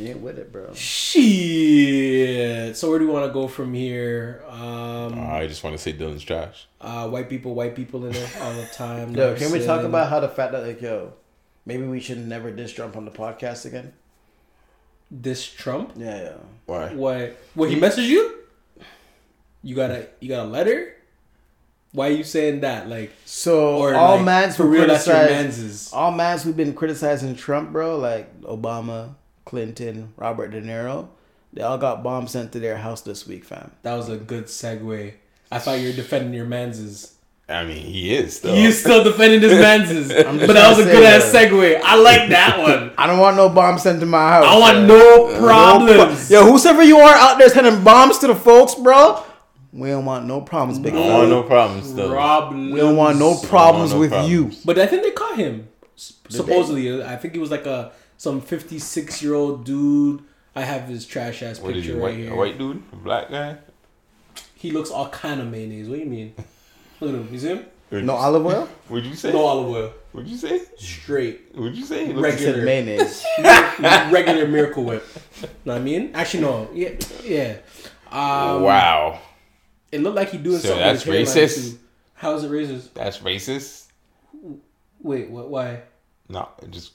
She 0.00 0.08
ain't 0.08 0.20
with 0.20 0.38
it, 0.38 0.50
bro. 0.50 0.72
Shit. 0.72 2.74
So 2.74 2.88
where 2.88 2.98
do 2.98 3.04
you 3.04 3.10
want 3.10 3.26
to 3.26 3.32
go 3.34 3.46
from 3.46 3.74
here? 3.74 4.42
Um, 4.48 5.28
I 5.30 5.46
just 5.46 5.62
want 5.62 5.76
to 5.76 5.82
say 5.82 5.92
Dylan's 5.92 6.24
trash. 6.24 6.66
uh, 6.80 7.06
white 7.06 7.28
people, 7.28 7.54
white 7.54 7.76
people 7.76 8.06
in 8.06 8.14
it 8.14 8.36
all 8.40 8.54
the 8.54 8.64
time. 8.72 9.14
Yo, 9.14 9.36
can 9.36 9.52
we 9.52 9.62
talk 9.62 9.84
about 9.84 10.08
how 10.08 10.20
the 10.20 10.28
fact 10.28 10.52
that 10.52 10.66
like, 10.66 10.80
yo, 10.80 11.12
maybe 11.66 11.84
we 11.84 12.00
should 12.00 12.26
never 12.26 12.50
diss 12.50 12.72
Trump 12.72 12.96
on 12.96 13.04
the 13.04 13.10
podcast 13.10 13.66
again? 13.66 13.92
this 15.10 15.46
Trump? 15.46 15.92
Yeah, 15.96 16.22
yeah. 16.22 16.32
Why? 16.64 16.94
What? 16.94 17.36
What 17.54 17.68
he 17.68 17.78
messaged 17.78 18.06
you? 18.06 18.38
You 19.62 19.74
got 19.74 19.90
a 19.90 20.08
you 20.20 20.30
got 20.30 20.46
a 20.46 20.48
letter? 20.48 20.96
Why 21.92 22.08
are 22.08 22.12
you 22.12 22.24
saying 22.24 22.60
that? 22.60 22.88
Like 22.88 23.12
So 23.26 23.76
or 23.76 23.94
all 23.94 24.16
like, 24.16 24.24
mans 24.24 24.56
for 24.56 24.64
real? 24.64 24.86
That's 24.86 25.06
your 25.06 25.16
criticize 25.16 25.58
man's 25.58 25.92
all 25.92 26.12
mans 26.12 26.42
who've 26.42 26.56
been 26.56 26.72
criticizing 26.72 27.34
Trump, 27.34 27.72
bro, 27.72 27.98
like 27.98 28.40
Obama, 28.42 29.16
Clinton, 29.50 30.12
Robert 30.16 30.52
De 30.52 30.62
Niro, 30.62 31.08
they 31.52 31.60
all 31.62 31.76
got 31.76 32.04
bombs 32.04 32.30
sent 32.30 32.52
to 32.52 32.60
their 32.60 32.76
house 32.76 33.00
this 33.00 33.26
week, 33.26 33.44
fam. 33.44 33.72
That 33.82 33.94
was 33.94 34.08
a 34.08 34.16
good 34.16 34.44
segue. 34.44 35.14
I 35.50 35.58
thought 35.58 35.80
you 35.80 35.88
were 35.88 35.96
defending 35.96 36.32
your 36.32 36.46
manses. 36.46 37.16
I 37.48 37.64
mean, 37.64 37.84
he 37.84 38.14
is 38.14 38.36
still. 38.36 38.54
You 38.54 38.70
still 38.70 39.02
defending 39.02 39.40
his 39.40 39.58
manses. 39.60 40.06
but 40.06 40.52
that 40.52 40.68
was 40.68 40.78
a 40.78 40.84
good 40.84 41.02
say, 41.02 41.16
ass 41.16 41.50
segue. 41.50 41.80
I 41.82 41.96
like 41.96 42.28
that 42.28 42.60
one. 42.60 42.92
I 42.98 43.08
don't 43.08 43.18
want 43.18 43.36
no 43.36 43.48
bombs 43.48 43.82
sent 43.82 43.98
to 43.98 44.06
my 44.06 44.28
house. 44.28 44.44
I 44.44 44.56
want 44.56 44.78
yo. 44.78 44.86
no 44.86 45.38
problems. 45.40 46.30
Yo, 46.30 46.44
whosoever 46.44 46.84
you 46.84 46.98
are 46.98 47.14
out 47.16 47.38
there 47.38 47.48
sending 47.48 47.82
bombs 47.82 48.18
to 48.18 48.28
the 48.28 48.36
folks, 48.36 48.76
bro, 48.76 49.20
we 49.72 49.88
don't 49.88 50.04
want 50.04 50.26
no 50.26 50.42
problems, 50.42 50.78
big 50.78 50.94
I 50.94 50.96
don't 50.96 51.12
want 51.12 51.28
no 51.30 51.42
problems 51.42 51.88
still. 51.88 52.10
Problems. 52.10 52.72
We 52.72 52.78
don't 52.78 52.96
want 52.96 53.18
no 53.18 53.36
problems 53.36 53.92
no 53.92 53.98
with 53.98 54.10
problems. 54.10 54.30
you. 54.30 54.52
But 54.64 54.78
I 54.78 54.86
think 54.86 55.02
they 55.02 55.10
caught 55.10 55.36
him. 55.36 55.66
Supposedly, 55.96 57.02
I 57.02 57.16
think 57.16 57.34
it 57.34 57.40
was 57.40 57.50
like 57.50 57.66
a 57.66 57.90
some 58.20 58.42
fifty 58.42 58.78
six 58.78 59.22
year 59.22 59.32
old 59.34 59.64
dude. 59.64 60.22
I 60.54 60.60
have 60.62 60.88
his 60.88 61.06
trash 61.06 61.42
ass 61.42 61.58
What 61.58 61.74
is 61.74 61.84
he? 61.86 61.90
picture 61.92 62.02
right 62.04 62.10
White, 62.12 62.16
here. 62.18 62.32
a 62.32 62.36
white 62.36 62.58
dude, 62.58 62.82
a 62.92 62.96
black 62.96 63.30
guy. 63.30 63.56
He 64.56 64.72
looks 64.72 64.90
all 64.90 65.08
kind 65.08 65.40
of 65.40 65.46
mayonnaise. 65.46 65.88
What 65.88 65.94
do 65.94 66.00
you 66.02 66.06
mean? 66.10 66.34
Look 67.00 67.14
at 67.14 67.16
him. 67.20 67.28
You 67.32 67.38
see 67.38 67.48
him? 67.48 67.64
No 68.06 68.12
olive 68.14 68.44
oil? 68.44 68.68
What'd 68.88 69.06
you 69.06 69.14
say? 69.16 69.32
No 69.32 69.46
olive 69.46 69.68
oil. 69.70 69.92
What'd 70.12 70.28
you 70.28 70.36
say? 70.36 70.60
Straight. 70.76 71.54
What'd 71.54 71.74
you 71.76 71.84
say? 71.86 72.12
Looks- 72.12 72.20
Regular. 72.34 72.54
Said 72.56 72.64
mayonnaise. 72.64 73.24
Regular 74.12 74.46
Miracle 74.48 74.84
Whip. 74.84 75.02
Know 75.64 75.72
what 75.72 75.80
I 75.80 75.82
mean? 75.82 76.10
Actually, 76.14 76.42
no. 76.42 76.68
Yeah. 76.74 76.90
Yeah. 77.24 77.56
Um, 78.12 78.62
wow, 78.62 79.18
It 79.92 80.02
looked 80.02 80.16
like 80.16 80.28
he 80.30 80.36
doing 80.38 80.58
So 80.58 80.68
something. 80.68 80.84
that's 80.84 81.06
with 81.06 81.16
his 81.20 81.32
hairline, 81.32 81.48
racist? 81.48 81.76
How 82.14 82.34
is 82.34 82.44
it 82.44 82.50
racist? 82.50 82.92
that's 82.92 83.18
racist. 83.18 83.86
Wait. 85.00 85.30
What? 85.30 85.48
Why? 85.48 85.82
No, 86.28 86.48
just 86.70 86.92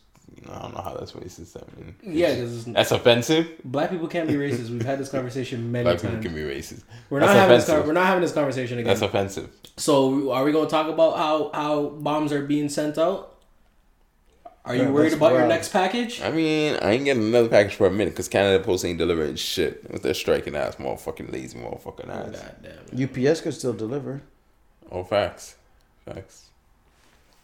I 0.50 0.62
don't 0.62 0.76
know 0.76 0.82
how 0.82 0.94
that's 0.96 1.14
racist. 1.14 1.58
I 1.58 1.80
mean, 1.80 1.96
Yeah, 2.04 2.34
because 2.36 2.66
that's 2.66 2.92
offensive. 2.92 3.48
black 3.64 3.90
people 3.90 4.08
can't 4.08 4.28
be 4.28 4.34
racist. 4.46 4.70
We've 4.70 4.82
had 4.86 5.00
this 5.00 5.10
conversation 5.10 5.72
many 5.72 5.84
Black 5.84 5.98
people 5.98 6.12
times. 6.12 6.26
can 6.26 6.36
be 6.36 6.42
racist. 6.42 6.84
We're 7.10 7.20
not 7.20 7.28
That's 7.28 7.40
having 7.68 7.80
this. 7.80 7.88
we're 7.88 7.94
not 7.94 8.06
having 8.08 8.22
this 8.22 8.34
conversation 8.34 8.78
again. 8.80 8.88
That's 8.90 9.02
offensive. 9.02 9.50
so, 9.78 10.32
are 10.32 10.44
we 10.44 10.52
going 10.52 10.66
to 10.66 10.72
talk 10.72 10.88
about 10.88 11.18
how 11.18 11.52
how 11.54 11.90
bombs 11.90 12.32
are 12.32 12.44
being 12.44 12.70
sent 12.70 12.98
out? 12.98 13.32
Are 14.66 14.76
you 14.76 14.82
Yeah, 14.84 14.90
worried 14.90 15.14
about 15.14 15.34
your 15.34 15.48
next 15.48 15.70
package? 15.70 16.22
I 16.22 16.32
mean, 16.32 16.76
I 16.82 16.92
ain't 16.94 17.06
getting 17.06 17.22
another 17.24 17.50
package 17.50 17.76
for 17.76 17.86
a 17.86 17.92
minute 17.92 18.14
because 18.16 18.28
Canada 18.28 18.64
Post 18.64 18.84
ain't 18.84 18.98
delivering 18.98 19.36
shit 19.36 19.90
with 19.92 20.02
their 20.02 20.16
striking 20.16 20.56
ass, 20.56 20.78
motherfucking 20.78 21.32
lazy 21.32 21.60
motherfucking 21.60 22.10
ass. 22.10 22.42
God 22.42 22.56
damn. 22.92 23.28
UPS 23.28 23.42
could 23.42 23.54
still 23.54 23.74
deliver. 23.74 24.22
Oh, 24.92 25.04
facts, 25.04 25.56
facts. 26.04 26.50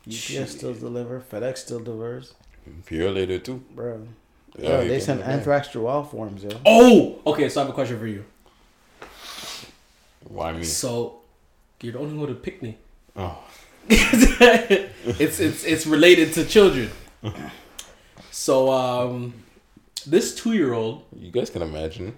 UPS 0.07 0.51
still 0.51 0.73
deliver. 0.73 1.19
FedEx 1.21 1.57
still 1.57 1.79
delivers. 1.79 2.33
Purolator 2.85 3.43
too. 3.43 3.63
Bro. 3.75 4.07
Yeah, 4.57 4.69
Yo, 4.69 4.77
they 4.81 4.97
can 4.97 5.01
send 5.01 5.23
anthrax 5.23 5.69
to 5.69 5.87
all 5.87 6.03
forms, 6.03 6.43
yo. 6.43 6.49
Oh, 6.65 7.19
okay. 7.25 7.47
So 7.49 7.61
I 7.61 7.63
have 7.63 7.71
a 7.71 7.73
question 7.73 7.97
for 7.97 8.07
you. 8.07 8.25
Why 10.27 10.51
me? 10.53 10.63
So 10.63 11.21
you're 11.81 11.93
the 11.93 11.99
only 11.99 12.17
one 12.17 12.27
to 12.27 12.35
pick 12.35 12.61
me. 12.61 12.77
Oh, 13.15 13.37
it's 13.89 15.39
it's 15.39 15.63
it's 15.63 15.85
related 15.87 16.33
to 16.33 16.45
children. 16.45 16.91
So 18.29 18.71
um, 18.71 19.33
this 20.05 20.35
two 20.35 20.53
year 20.53 20.73
old. 20.73 21.03
you 21.15 21.31
guys 21.31 21.49
can 21.49 21.61
imagine. 21.61 22.15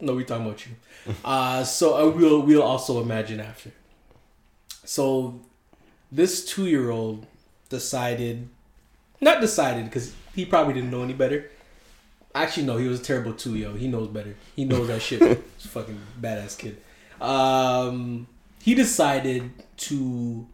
No, 0.00 0.14
we 0.14 0.24
talking 0.24 0.46
about 0.46 0.66
you. 0.66 0.72
Uh, 1.24 1.62
so 1.64 1.96
uh, 1.96 2.10
we'll 2.10 2.42
we'll 2.42 2.62
also 2.62 3.00
imagine 3.00 3.40
after. 3.40 3.70
So 4.84 5.40
this 6.10 6.44
two 6.44 6.66
year 6.66 6.90
old 6.90 7.26
decided, 7.68 8.48
not 9.22 9.40
decided 9.40 9.86
because 9.86 10.14
he 10.34 10.44
probably 10.44 10.74
didn't 10.74 10.90
know 10.90 11.02
any 11.02 11.14
better. 11.14 11.50
Actually, 12.34 12.64
no, 12.66 12.76
he 12.78 12.86
was 12.88 13.00
a 13.00 13.02
terrible 13.02 13.32
two 13.34 13.56
yo. 13.56 13.74
He 13.74 13.88
knows 13.88 14.08
better. 14.08 14.34
He 14.56 14.64
knows 14.64 14.88
that 14.88 15.00
shit. 15.02 15.20
He's 15.56 15.64
a 15.66 15.68
fucking 15.68 15.98
badass 16.20 16.58
kid. 16.58 16.80
Um, 17.20 18.26
he 18.62 18.74
decided 18.74 19.50
to 19.78 20.46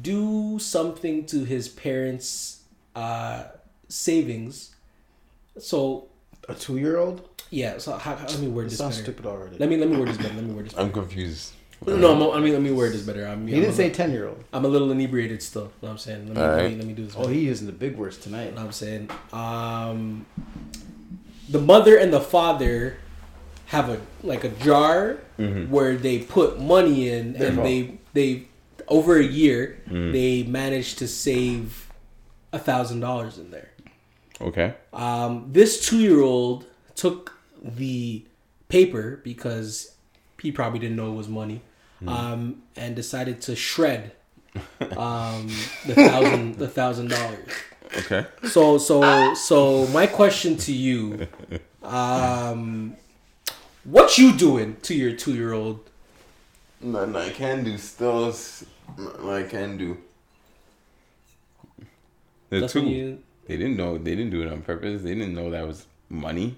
do 0.00 0.58
something 0.58 1.26
to 1.26 1.44
his 1.44 1.68
parents' 1.68 2.62
uh, 2.96 3.44
savings. 3.88 4.74
So 5.58 6.08
A 6.48 6.54
two 6.54 6.78
year 6.78 6.96
old? 6.98 7.28
yeah. 7.50 7.76
So 7.78 7.92
how, 7.92 8.16
how, 8.16 8.26
let 8.26 8.38
me 8.40 8.48
word 8.48 8.70
this 8.70 8.78
sounds 8.78 8.96
better. 8.96 9.12
stupid 9.12 9.26
already. 9.26 9.58
Let 9.58 9.68
me 9.68 9.76
let 9.76 9.88
me 9.90 9.96
word 9.98 10.08
this 10.08 10.16
better. 10.16 10.34
Let 10.34 10.44
me 10.44 10.54
word 10.54 10.64
this. 10.66 10.72
Better. 10.72 10.86
I'm 10.86 10.92
confused. 10.92 11.52
No, 11.86 12.30
I'm, 12.32 12.38
I 12.38 12.40
mean 12.44 12.52
let 12.52 12.62
me 12.62 12.70
word 12.70 12.92
this 12.92 13.02
better. 13.02 13.26
I'm, 13.26 13.46
he 13.46 13.54
I'm 13.54 13.60
didn't 13.60 13.74
a, 13.74 13.76
say 13.76 13.90
10 13.90 14.12
year 14.12 14.28
old. 14.28 14.42
I'm 14.52 14.64
a 14.64 14.68
little 14.68 14.90
inebriated 14.90 15.42
still. 15.42 15.62
You 15.62 15.68
Know 15.68 15.72
what 15.80 15.90
I'm 15.90 15.98
saying. 15.98 16.28
Let 16.28 16.36
me, 16.36 16.42
let, 16.42 16.70
me, 16.70 16.76
let 16.76 16.86
me 16.86 16.92
do 16.92 17.04
this. 17.06 17.14
Oh, 17.16 17.26
he 17.26 17.40
using 17.40 17.66
the 17.66 17.72
big 17.72 17.96
words 17.96 18.16
tonight. 18.18 18.44
You 18.46 18.50
know 18.52 18.56
what 18.58 18.66
I'm 18.66 18.72
saying. 18.72 19.10
Um, 19.32 20.26
the 21.48 21.58
mother 21.60 21.96
and 21.96 22.12
the 22.12 22.20
father 22.20 22.98
have 23.66 23.88
a 23.88 24.00
like 24.22 24.44
a 24.44 24.48
jar 24.50 25.18
where 25.68 25.96
they 25.96 26.18
put 26.18 26.60
money 26.60 27.08
in, 27.08 27.36
and 27.36 27.54
fault. 27.56 27.66
they 27.66 27.98
they 28.12 28.46
over 28.88 29.16
a 29.16 29.24
year 29.24 29.80
they 29.86 30.42
managed 30.44 30.98
to 30.98 31.08
save 31.08 31.90
a 32.52 32.58
thousand 32.58 33.00
dollars 33.00 33.38
in 33.38 33.50
there. 33.50 33.70
Okay. 34.40 34.74
Um, 34.92 35.48
this 35.52 35.84
two 35.84 35.98
year 35.98 36.20
old 36.20 36.66
took 36.94 37.38
the 37.62 38.24
paper 38.68 39.20
because 39.24 39.94
he 40.40 40.50
probably 40.52 40.78
didn't 40.78 40.96
know 40.96 41.12
it 41.12 41.16
was 41.16 41.28
money, 41.28 41.62
um, 42.06 42.62
and 42.76 42.94
decided 42.96 43.40
to 43.42 43.56
shred 43.56 44.12
um, 44.96 45.48
the 45.86 45.94
thousand 45.94 46.54
the 46.56 46.68
thousand 46.68 47.08
dollars. 47.10 47.48
Okay. 47.98 48.26
So 48.48 48.78
so 48.78 49.34
so 49.34 49.86
my 49.88 50.06
question 50.06 50.56
to 50.58 50.72
you, 50.72 51.26
um, 51.82 52.96
what 53.84 54.16
you 54.18 54.32
doing 54.32 54.76
to 54.82 54.94
your 54.94 55.12
two 55.12 55.34
year 55.34 55.52
old? 55.52 55.80
Nothing 56.80 57.16
I 57.16 57.30
can 57.30 57.64
do. 57.64 57.78
Still, 57.78 58.28
s- 58.30 58.64
nothing 58.98 59.28
I 59.28 59.42
can 59.44 59.76
do. 59.76 59.98
The 62.50 62.60
That's 62.60 62.72
two. 62.72 62.80
you 62.84 63.18
They 63.46 63.56
didn't 63.56 63.76
know. 63.76 63.98
They 63.98 64.14
didn't 64.14 64.30
do 64.30 64.42
it 64.42 64.50
on 64.52 64.62
purpose. 64.62 65.02
They 65.02 65.14
didn't 65.14 65.34
know 65.34 65.50
that 65.50 65.66
was 65.66 65.86
money. 66.08 66.56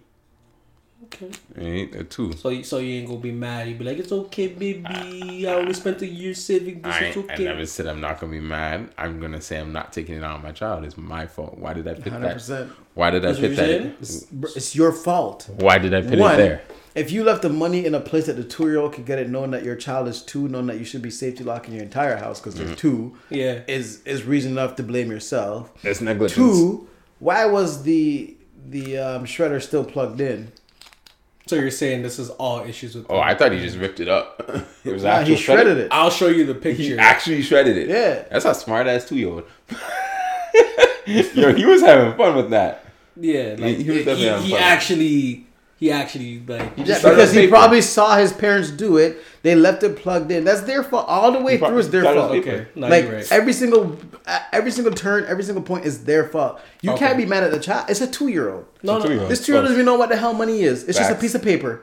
Okay. 1.14 1.30
Right? 1.56 1.92
The 1.92 2.04
two. 2.04 2.32
So 2.34 2.48
you 2.50 2.64
so 2.64 2.78
you 2.78 2.94
ain't 2.98 3.06
gonna 3.08 3.20
be 3.20 3.32
mad. 3.32 3.68
You 3.68 3.74
be 3.76 3.84
like, 3.84 3.98
it's 3.98 4.12
okay, 4.12 4.48
baby. 4.48 5.46
I 5.48 5.54
only 5.54 5.74
spent 5.74 6.02
a 6.02 6.06
year 6.06 6.34
saving 6.34 6.82
this. 6.82 6.94
I, 6.94 6.98
It's 7.04 7.16
I 7.16 7.20
okay. 7.20 7.44
never 7.44 7.66
said 7.66 7.86
I'm 7.86 8.00
not 8.00 8.20
gonna 8.20 8.32
be 8.32 8.40
mad. 8.40 8.90
I'm 8.98 9.20
gonna 9.20 9.40
say 9.40 9.58
I'm 9.58 9.72
not 9.72 9.92
taking 9.92 10.16
it 10.16 10.24
out 10.24 10.36
on 10.36 10.42
my 10.42 10.52
child. 10.52 10.84
It's 10.84 10.96
my 10.96 11.26
fault. 11.26 11.58
Why 11.58 11.72
did 11.74 11.86
I 11.88 11.94
put 11.94 12.04
that? 12.12 12.36
100%. 12.36 12.70
Why 12.94 13.10
did 13.10 13.24
I 13.24 13.28
That's 13.28 13.40
put 13.40 13.48
that? 13.50 13.56
saying? 13.56 13.94
It's, 14.00 14.26
it's 14.56 14.74
your 14.76 14.92
fault. 14.92 15.48
Why 15.56 15.78
did 15.78 15.94
I 15.94 16.02
put 16.02 16.18
One, 16.18 16.34
it 16.34 16.36
there? 16.36 16.62
if 16.94 17.10
you 17.10 17.24
left 17.24 17.42
the 17.42 17.48
money 17.48 17.84
in 17.86 17.94
a 17.94 18.00
place 18.00 18.26
that 18.26 18.34
the 18.36 18.44
two 18.44 18.64
year 18.66 18.78
old 18.78 18.92
could 18.92 19.04
get 19.04 19.18
it, 19.18 19.28
knowing 19.28 19.50
that 19.50 19.64
your 19.64 19.74
child 19.76 20.06
is 20.08 20.22
two, 20.22 20.48
knowing 20.48 20.66
that 20.66 20.78
you 20.78 20.84
should 20.84 21.02
be 21.02 21.10
safety 21.10 21.42
locking 21.42 21.74
your 21.74 21.82
entire 21.82 22.16
house 22.16 22.38
because 22.40 22.54
Mm-hmm. 22.54 22.66
there's 22.66 22.78
two, 22.78 23.16
Yeah. 23.30 23.62
is 23.66 24.02
is 24.04 24.22
reason 24.24 24.52
enough 24.52 24.76
to 24.76 24.82
blame 24.82 25.10
yourself. 25.10 25.72
It's 25.82 26.00
negligence. 26.00 26.36
Two, 26.36 26.88
why 27.18 27.46
was 27.46 27.82
the 27.82 28.36
the 28.68 28.96
um, 28.98 29.24
shredder 29.24 29.60
still 29.60 29.84
plugged 29.84 30.20
in? 30.20 30.52
So 31.46 31.56
you're 31.56 31.70
saying 31.70 32.02
this 32.02 32.18
is 32.18 32.30
all 32.30 32.60
issues 32.64 32.94
with? 32.94 33.06
Oh, 33.10 33.18
I 33.18 33.34
thought 33.34 33.52
he 33.52 33.60
just 33.60 33.76
ripped 33.76 34.00
it 34.00 34.08
up. 34.08 34.50
It 34.84 34.92
was 34.92 35.02
Nah, 35.02 35.10
actually 35.10 35.36
he 35.36 35.40
shredded 35.42 35.78
it. 35.78 35.88
I'll 35.90 36.10
show 36.10 36.28
you 36.28 36.44
the 36.44 36.54
picture. 36.54 36.82
He 36.82 36.88
picture. 36.90 37.00
actually 37.00 37.42
shredded 37.42 37.76
it. 37.78 37.88
Yeah. 37.88 38.24
That's 38.30 38.44
a 38.44 38.54
smart 38.54 38.86
ass 38.86 39.06
two 39.08 39.16
year 39.16 39.28
old. 39.28 39.44
Yo, 41.06 41.54
he 41.54 41.64
was 41.66 41.80
having 41.82 42.16
fun 42.16 42.36
with 42.36 42.50
that. 42.50 42.84
Yeah, 43.16 43.56
like 43.58 43.76
he 43.76 43.82
he, 43.84 43.90
was 43.90 44.04
definitely 44.04 44.46
he, 44.46 44.50
fun. 44.52 44.60
actually, 44.62 45.46
he 45.76 45.90
actually 45.90 46.40
like 46.46 46.72
Yeah, 46.76 46.98
because 47.02 47.32
he 47.32 47.40
paper. 47.42 47.50
probably 47.50 47.80
saw 47.82 48.16
his 48.16 48.32
parents 48.32 48.70
do 48.70 48.96
it. 48.96 49.18
They 49.42 49.54
left 49.54 49.82
it 49.82 49.96
plugged 49.96 50.30
in. 50.30 50.44
That's 50.44 50.62
their 50.62 50.82
fault. 50.82 51.06
All 51.08 51.32
the 51.32 51.40
way 51.40 51.58
He 51.58 51.58
through 51.58 51.78
is 51.78 51.90
their 51.90 52.04
fault. 52.04 52.30
okay. 52.32 52.66
No, 52.74 52.88
like 52.88 53.04
you're 53.04 53.14
right. 53.16 53.32
every 53.32 53.52
single 53.52 53.98
uh, 54.26 54.38
every 54.52 54.70
single 54.70 54.92
turn, 54.94 55.24
every 55.26 55.42
single 55.44 55.62
point 55.62 55.84
is 55.84 56.04
their 56.04 56.28
fault. 56.28 56.60
You 56.80 56.92
Okay. 56.92 57.06
can't 57.06 57.18
be 57.18 57.26
mad 57.26 57.42
at 57.44 57.50
the 57.50 57.60
child. 57.60 57.90
It's 57.90 58.00
a 58.00 58.06
two 58.06 58.28
year 58.28 58.50
old. 58.52 58.66
no, 58.82 58.96
It's 58.98 59.04
no. 59.08 59.28
This 59.28 59.44
two 59.44 59.52
year 59.52 59.58
old 59.58 59.64
doesn't 59.64 59.76
even 59.76 59.86
know 59.86 59.96
what 59.96 60.08
the 60.08 60.16
hell 60.16 60.32
money 60.32 60.62
is. 60.62 60.84
It's 60.84 60.96
just 60.98 61.10
a 61.10 61.16
piece 61.16 61.34
of 61.34 61.42
paper. 61.42 61.82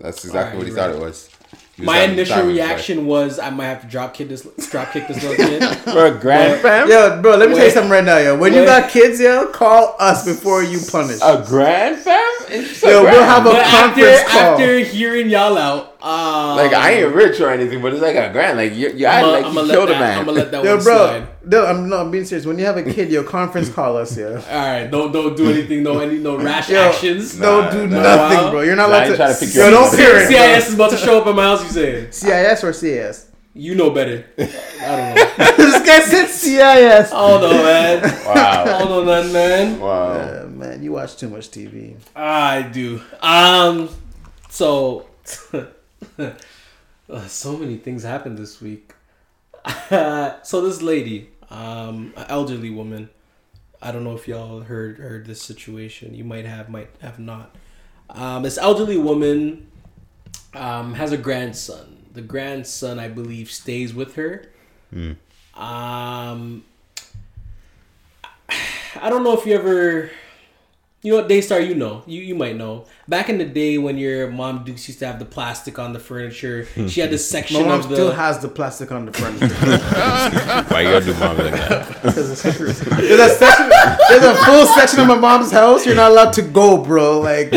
That's 0.00 0.24
exactly 0.24 0.58
what 0.58 0.66
he 0.66 0.72
Alright, 0.72 0.94
thought 0.94 1.00
it 1.02 1.04
was. 1.06 1.28
He 1.76 1.82
was 1.82 1.86
My 1.86 1.96
having 1.98 2.16
initial 2.16 2.34
time 2.36 2.46
with 2.48 2.56
his 2.56 2.64
reaction 2.64 3.06
was 3.06 3.38
I 3.38 3.48
might 3.50 3.64
have 3.66 3.80
to 3.82 3.86
drop 3.86 4.12
kick 4.14 4.28
this, 4.28 4.42
drop 4.70 4.92
kick 4.92 5.08
this 5.08 5.22
little 5.22 5.36
kid. 5.36 5.60
wife. 5.62 5.80
For 5.84 6.06
a 6.06 6.18
grand 6.18 6.60
fam? 6.60 6.88
Yo, 6.88 7.20
bro, 7.22 7.36
let 7.36 7.48
me 7.48 7.54
tell 7.54 7.64
you 7.64 7.70
something 7.70 7.90
right 7.90 8.04
now, 8.04 8.18
yo. 8.18 8.36
When 8.36 8.52
you 8.52 8.64
got 8.64 8.90
kids, 8.90 9.18
yo, 9.20 9.46
call 9.46 9.96
us 9.98 10.24
before 10.24 10.62
you 10.62 10.80
punish. 10.90 11.18
A 11.22 11.42
grand 11.46 11.98
fam? 11.98 12.20
It's 12.52 12.68
just 12.68 12.84
a 12.84 12.88
Yo, 12.90 13.02
we'll 13.04 13.22
have 13.24 13.46
a 13.46 13.50
But 13.50 13.56
after 13.60 14.00
conference 14.02 14.22
call. 14.30 14.40
after 14.52 14.78
hearing 14.80 15.30
y'all 15.30 15.56
out, 15.56 15.96
um, 16.02 16.56
Like 16.56 16.72
I 16.74 16.90
ain't 16.94 17.14
rich 17.14 17.40
or 17.40 17.50
anything, 17.50 17.80
but 17.80 17.92
it's 17.92 18.02
like 18.02 18.16
a 18.16 18.30
grand. 18.32 18.58
Like 18.58 18.74
you, 18.74 18.90
you 18.90 19.06
I'ma- 19.06 19.26
like 19.28 19.44
I'ma 19.46 19.60
you 19.60 19.66
let 19.66 19.74
killed 19.74 19.88
a 19.88 19.92
that- 19.92 20.00
man. 20.00 20.18
I'ma 20.20 20.32
let 20.32 20.50
that 20.50 20.64
Yo, 20.64 20.74
one 20.76 20.84
bro, 20.84 20.96
slide. 20.96 21.28
no, 21.46 21.66
I'm 21.66 21.88
not 21.88 22.00
I'm 22.00 22.10
being 22.10 22.24
serious. 22.24 22.44
When 22.46 22.58
you 22.58 22.64
have 22.66 22.76
a 22.76 22.82
kid, 22.82 23.10
your 23.10 23.24
conference 23.24 23.68
call 23.68 23.96
us, 23.96 24.16
yo. 24.16 24.34
All 24.50 24.58
right, 24.58 24.90
don't 24.90 25.12
don't 25.12 25.36
do 25.36 25.50
anything. 25.50 25.82
No 25.82 25.98
any 26.00 26.18
no 26.18 26.36
rash 26.36 26.68
Yo, 26.68 26.80
actions. 26.80 27.36
Don't 27.38 27.64
Nah, 27.64 27.70
do 27.70 27.86
nah. 27.86 28.02
nothing, 28.02 28.38
Wow. 28.38 28.50
bro. 28.50 28.60
You're 28.62 28.76
not 28.76 28.90
Nah, 28.90 28.96
I 28.96 28.98
allowed 29.04 29.06
ain't 29.08 29.16
to. 29.16 29.22
tryna 29.22 29.40
pick 29.40 29.54
yo, 29.54 29.62
your 29.62 29.70
don't 29.70 29.90
season. 29.90 30.04
parent. 30.06 30.28
CIS 30.62 30.68
is 30.68 30.74
about 30.74 30.90
to 30.90 30.96
show 30.96 31.20
up 31.20 31.26
at 31.26 31.34
my 31.34 31.42
house. 31.44 31.62
You 31.64 31.70
saying 31.70 32.12
CIS 32.12 32.64
or 32.64 32.72
CS? 32.72 33.26
you 33.54 33.74
know 33.74 33.90
better? 33.90 34.24
I 34.38 34.42
don't 34.96 35.14
know. 35.14 35.56
this 35.58 35.86
guy 35.86 36.00
said 36.00 36.26
CIS. 36.26 37.12
I 37.12 37.28
don't 37.28 37.40
know, 37.42 37.62
man. 37.62 38.04
I 38.04 38.34
wow. 38.34 38.64
don't 38.78 38.88
know 38.88 39.04
nothing, 39.04 39.32
man. 39.34 39.78
Wow. 39.78 40.12
Uh, 40.12 40.41
man, 40.62 40.82
you 40.82 40.92
watch 40.92 41.16
too 41.16 41.28
much 41.28 41.50
TV. 41.50 41.96
I 42.14 42.62
do. 42.62 43.02
Um, 43.20 43.88
so 44.48 45.06
so 47.26 47.56
many 47.56 47.76
things 47.76 48.02
happened 48.04 48.38
this 48.38 48.60
week. 48.60 48.92
so 49.88 50.60
this 50.60 50.80
lady, 50.80 51.30
um, 51.50 52.14
elderly 52.28 52.70
woman. 52.70 53.10
I 53.80 53.90
don't 53.90 54.04
know 54.04 54.14
if 54.14 54.28
y'all 54.28 54.60
heard 54.60 54.98
heard 54.98 55.26
this 55.26 55.42
situation. 55.42 56.14
You 56.14 56.22
might 56.24 56.46
have, 56.46 56.68
might 56.68 56.90
have 57.00 57.18
not. 57.18 57.56
Um, 58.10 58.44
this 58.44 58.56
elderly 58.56 58.98
woman 58.98 59.66
um, 60.54 60.94
has 60.94 61.10
a 61.10 61.16
grandson. 61.16 62.04
The 62.12 62.22
grandson, 62.22 63.00
I 63.00 63.08
believe, 63.08 63.50
stays 63.50 63.92
with 63.92 64.14
her. 64.14 64.44
Um, 65.54 66.64
I 69.00 69.08
don't 69.08 69.24
know 69.24 69.32
if 69.32 69.46
you 69.46 69.54
ever 69.54 70.10
you 71.02 71.10
know 71.10 71.18
what, 71.18 71.28
Daystar, 71.28 71.58
you 71.58 71.74
know. 71.74 72.04
You 72.06 72.20
you 72.20 72.36
might 72.36 72.56
know. 72.56 72.84
Back 73.08 73.28
in 73.28 73.38
the 73.38 73.44
day 73.44 73.76
when 73.76 73.98
your 73.98 74.30
mom 74.30 74.62
Dukes 74.62 74.86
used 74.86 75.00
to 75.00 75.06
have 75.08 75.18
the 75.18 75.24
plastic 75.24 75.76
on 75.76 75.92
the 75.92 75.98
furniture, 75.98 76.64
she 76.88 77.00
had 77.00 77.10
this 77.10 77.28
My 77.32 77.40
section 77.40 77.66
mom 77.66 77.80
of 77.80 77.88
the 77.88 77.96
still 77.96 78.12
has 78.12 78.38
the 78.38 78.48
plastic 78.48 78.92
on 78.92 79.06
the 79.06 79.12
furniture. 79.12 79.48
Why 80.72 80.82
you 80.82 80.90
gotta 80.92 81.04
do 81.04 81.14
mom 81.14 81.38
like 81.38 81.50
that? 81.54 82.02
there's, 82.04 82.16
a 82.18 82.36
section, 82.36 82.66
there's 82.66 82.80
a 82.80 83.28
section. 83.30 83.68
There's 84.08 84.22
a 84.22 84.34
full 84.44 84.66
section 84.66 85.00
of 85.00 85.08
my 85.08 85.18
mom's 85.18 85.50
house. 85.50 85.84
You're 85.84 85.96
not 85.96 86.12
allowed 86.12 86.34
to 86.34 86.42
go, 86.42 86.78
bro. 86.78 87.20
Like 87.20 87.50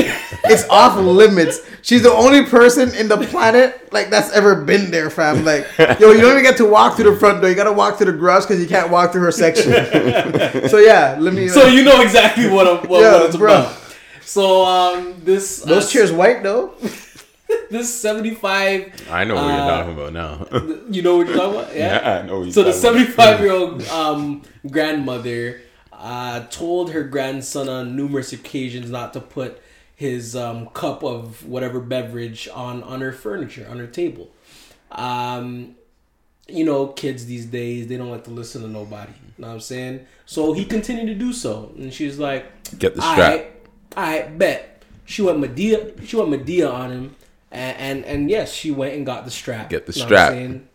it's 0.50 0.68
off 0.70 0.98
limits. 0.98 1.60
She's 1.82 2.02
the 2.04 2.12
only 2.12 2.46
person 2.46 2.94
in 2.96 3.08
the 3.08 3.18
planet 3.18 3.92
like 3.94 4.10
that's 4.10 4.32
ever 4.32 4.64
been 4.64 4.92
there, 4.92 5.10
fam. 5.10 5.46
Like, 5.46 5.68
yo, 5.78 6.12
you 6.12 6.22
don't 6.22 6.32
even 6.32 6.44
get 6.44 6.58
to 6.58 6.66
walk 6.66 6.96
through 6.96 7.12
the 7.12 7.18
front 7.20 7.42
door. 7.42 7.50
You 7.50 7.56
gotta 7.56 7.72
walk 7.74 7.98
through 7.98 8.12
the 8.12 8.18
garage 8.18 8.44
because 8.46 8.60
you 8.62 8.68
can't 8.68 8.90
walk 8.90 9.12
through 9.12 9.22
her 9.24 9.32
section. 9.32 9.72
so 10.70 10.78
yeah, 10.80 11.18
let 11.20 11.34
me. 11.34 11.48
So 11.48 11.68
you 11.68 11.84
know 11.84 12.02
exactly 12.02 12.48
what, 12.50 12.68
I'm- 12.68 12.88
what, 12.88 13.02
Yeah, 13.02 13.14
what 13.14 13.26
it's 13.28 13.38
bro. 13.38 13.54
about. 13.60 13.78
So 14.22 14.66
um, 14.66 15.22
this 15.24 15.62
those 15.62 15.86
uh, 15.86 15.90
chairs 15.90 16.12
white 16.12 16.42
though. 16.44 16.74
this 17.70 17.94
seventy 17.94 18.34
five. 18.34 18.92
I 19.10 19.24
know 19.24 19.36
what 19.36 19.44
Uh, 19.44 19.48
you're 19.48 19.68
talking 19.68 19.94
about 19.94 20.14
now. 20.14 20.84
You 20.90 21.02
know 21.04 21.18
what 21.18 21.28
you're 21.28 21.38
talking 21.38 21.60
about? 21.60 21.76
yeah, 21.76 22.22
I 22.24 22.26
know 22.26 22.38
what 22.40 22.44
you're 22.46 22.54
So 22.54 22.64
the 22.64 22.74
75 22.74 23.40
year 23.42 23.52
old 23.52 23.84
um, 23.90 24.42
grandmother 24.70 25.62
uh, 25.94 26.42
told 26.50 26.92
her 26.92 27.04
grandson 27.04 27.70
on 27.70 27.96
numerous 27.96 28.34
occasions 28.34 28.90
not 28.90 29.14
to 29.14 29.20
put 29.22 29.62
his 29.96 30.36
um, 30.36 30.68
cup 30.68 31.04
of 31.04 31.46
whatever 31.48 31.80
beverage 31.80 32.48
on 32.54 32.84
on 32.84 33.02
her 33.02 33.12
furniture 33.12 33.68
on 33.70 33.78
her 33.80 33.88
table. 33.88 34.30
Um, 34.92 35.76
you 36.48 36.64
know, 36.64 36.88
kids 36.88 37.26
these 37.26 37.46
days 37.46 37.88
they 37.88 37.98
don't 37.98 38.12
like 38.12 38.24
to 38.26 38.32
listen 38.32 38.62
to 38.62 38.68
nobody. 38.68 39.12
You 39.38 39.42
know 39.42 39.48
what 39.50 39.54
I'm 39.56 39.60
saying? 39.62 40.06
So 40.26 40.54
he 40.54 40.64
continued 40.66 41.08
to 41.08 41.16
do 41.16 41.34
so, 41.34 41.72
and 41.78 41.94
she's 41.94 42.18
like, 42.20 42.46
Get 42.78 42.96
the 42.96 43.02
strap. 43.02 43.18
right, 43.18 43.52
I 43.98 44.22
bet." 44.24 44.72
She 45.08 45.22
went 45.22 45.40
Madea. 45.40 46.06
She 46.08 46.16
went 46.16 46.30
Madea 46.30 46.72
on 46.74 46.92
him, 46.92 47.16
and 47.52 47.78
and, 47.78 48.06
and 48.06 48.30
yes, 48.30 48.52
she 48.54 48.72
went 48.72 48.94
and 48.96 49.06
got 49.06 49.26
the 49.26 49.32
strap. 49.32 49.70
Get 49.70 49.86
the 49.86 49.94
You 49.94 50.00
know 50.00 50.06
what 50.06 50.14
I'm 50.14 50.18
strap. 50.28 50.32
saying? 50.34 50.68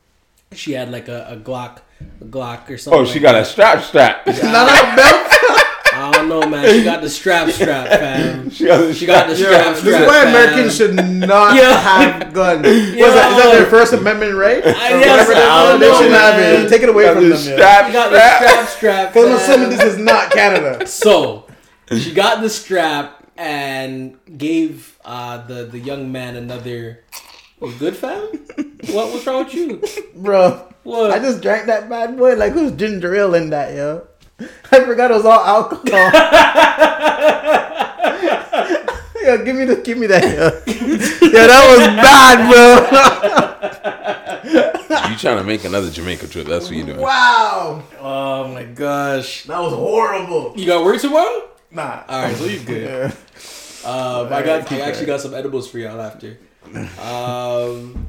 She 0.53 0.73
had 0.73 0.91
like 0.91 1.09
a, 1.09 1.27
a 1.31 1.37
Glock, 1.37 1.79
a 2.21 2.25
Glock 2.25 2.69
or 2.71 2.77
something. 2.79 3.01
Oh, 3.01 3.05
she 3.05 3.15
like 3.15 3.23
got 3.23 3.33
that. 3.33 3.43
a 3.43 3.45
strap 3.45 3.83
strap. 3.85 4.27
Not 4.27 4.37
a 4.37 4.97
belt. 4.97 5.27
I 6.01 6.13
don't 6.13 6.29
know, 6.29 6.49
man. 6.49 6.67
She 6.73 6.83
got 6.85 7.03
the 7.03 7.11
strap, 7.11 7.51
strap, 7.51 7.87
fam. 8.01 8.51
She 8.51 8.65
got 8.67 8.79
the 8.87 8.95
She 8.95 9.07
got 9.07 9.29
the 9.29 9.37
strap. 9.37 9.77
strap, 9.77 9.85
This 9.85 10.01
is 10.01 10.07
why. 10.07 10.23
Americans 10.29 10.77
should 10.77 10.95
not 10.95 11.55
Yeah. 11.57 11.79
have 11.79 12.33
guns. 12.33 12.63
What's 12.67 12.75
that? 13.15 13.33
Is 13.33 13.43
that 13.43 13.51
their 13.53 13.67
First 13.67 13.93
Amendment 13.93 14.35
right? 14.35 14.65
Or 14.65 14.69
yes, 14.71 15.29
whatever 15.29 15.35
they- 15.35 15.41
I 15.43 15.71
don't 15.71 15.81
they 15.81 15.89
know, 15.89 15.95
shouldn't 15.97 16.15
have 16.15 16.37
man. 16.37 16.67
it. 16.67 16.69
Take 16.69 16.83
it 16.83 16.89
away 16.89 17.05
Got 17.05 17.15
from 17.15 17.29
the 17.29 17.37
them. 17.37 17.39
yeah. 17.49 17.55
strap, 17.57 17.87
She 17.87 17.93
got 17.93 18.11
the 18.11 18.17
strap. 18.19 18.41
strap, 18.43 18.69
strap. 18.69 19.13
Because 19.13 19.27
I'm 19.31 19.37
assuming 19.37 19.71
this 19.71 19.83
is 19.93 19.99
not 19.99 20.31
Canada. 20.31 20.87
So 20.87 21.47
she 21.97 22.13
got 22.15 22.41
the 22.41 22.49
strap 22.51 23.25
and 23.37 24.17
gave 24.39 24.99
uh, 25.05 25.45
the 25.47 25.65
the 25.65 25.79
young 25.79 26.11
man 26.13 26.37
another. 26.37 27.05
You 27.61 27.73
good, 27.79 27.95
fam? 27.97 28.21
What 28.93 29.13
what's 29.13 29.27
wrong 29.27 29.45
with 29.45 29.55
you? 29.55 29.83
Bro, 30.17 30.67
What? 30.83 31.11
I 31.11 31.19
just 31.19 31.43
drank 31.43 31.67
that 31.67 31.91
bad 31.91 32.17
boy. 32.17 32.35
Like, 32.37 32.53
who's 32.53 32.73
ginger 32.73 33.15
ale 33.15 33.35
in 33.35 33.51
that, 33.51 33.75
yo? 33.75 34.07
I 34.73 34.85
forgot 34.85 35.11
it 35.11 35.15
was 35.15 35.25
all 35.25 35.45
alcohol. 35.45 35.85
yo, 39.23 39.45
give 39.45 39.57
me 39.57 39.65
the, 39.65 39.77
give 39.85 39.99
me 39.99 40.07
that, 40.07 40.23
yo. 40.23 40.51
yeah, 41.29 41.47
that 41.47 41.69
was 41.69 41.79
bad, 41.97 42.51
bro. 42.51 42.61
You 45.11 45.17
trying 45.17 45.39
to 45.39 45.45
make 45.45 45.65
another 45.65 45.91
Jamaica 45.91 46.29
trip? 46.29 46.47
That's 46.47 46.67
what 46.67 46.77
you 46.77 46.85
doing. 46.85 47.01
wow. 47.01 47.83
oh 47.99 48.49
my 48.49 48.65
gosh! 48.65 49.45
That 49.45 49.61
was 49.61 49.73
horrible. 49.73 50.53
You 50.57 50.67
got 50.67 50.85
work 50.85 51.01
tomorrow? 51.01 51.49
Nah. 51.71 52.03
All 52.09 52.23
right, 52.23 52.37
so 52.37 52.45
you 52.45 52.61
good. 52.61 52.83
Yeah. 52.83 53.13
Um, 53.89 54.33
I 54.33 54.43
got. 54.43 54.71
I 54.71 54.81
actually 54.81 55.07
got 55.07 55.21
some 55.21 55.35
edibles 55.35 55.71
for 55.71 55.79
y'all 55.79 56.01
after. 56.01 56.39
Um, 57.01 58.07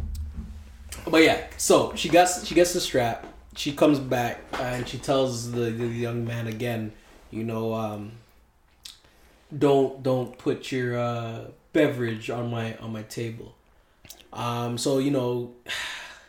but 1.07 1.23
yeah, 1.23 1.47
so 1.57 1.93
she 1.95 2.09
gets 2.09 2.45
she 2.45 2.53
gets 2.55 2.73
the 2.73 2.81
strap. 2.81 3.25
She 3.55 3.73
comes 3.73 3.99
back 3.99 4.41
and 4.53 4.87
she 4.87 4.97
tells 4.97 5.51
the, 5.51 5.71
the 5.71 5.85
young 5.87 6.25
man 6.25 6.47
again, 6.47 6.93
you 7.31 7.43
know, 7.43 7.73
um, 7.73 8.13
don't 9.57 10.01
don't 10.01 10.37
put 10.37 10.71
your 10.71 10.97
uh, 10.97 11.45
beverage 11.73 12.29
on 12.29 12.49
my 12.49 12.75
on 12.77 12.93
my 12.93 13.03
table. 13.03 13.53
Um, 14.33 14.77
so 14.77 14.99
you 14.99 15.11
know, 15.11 15.51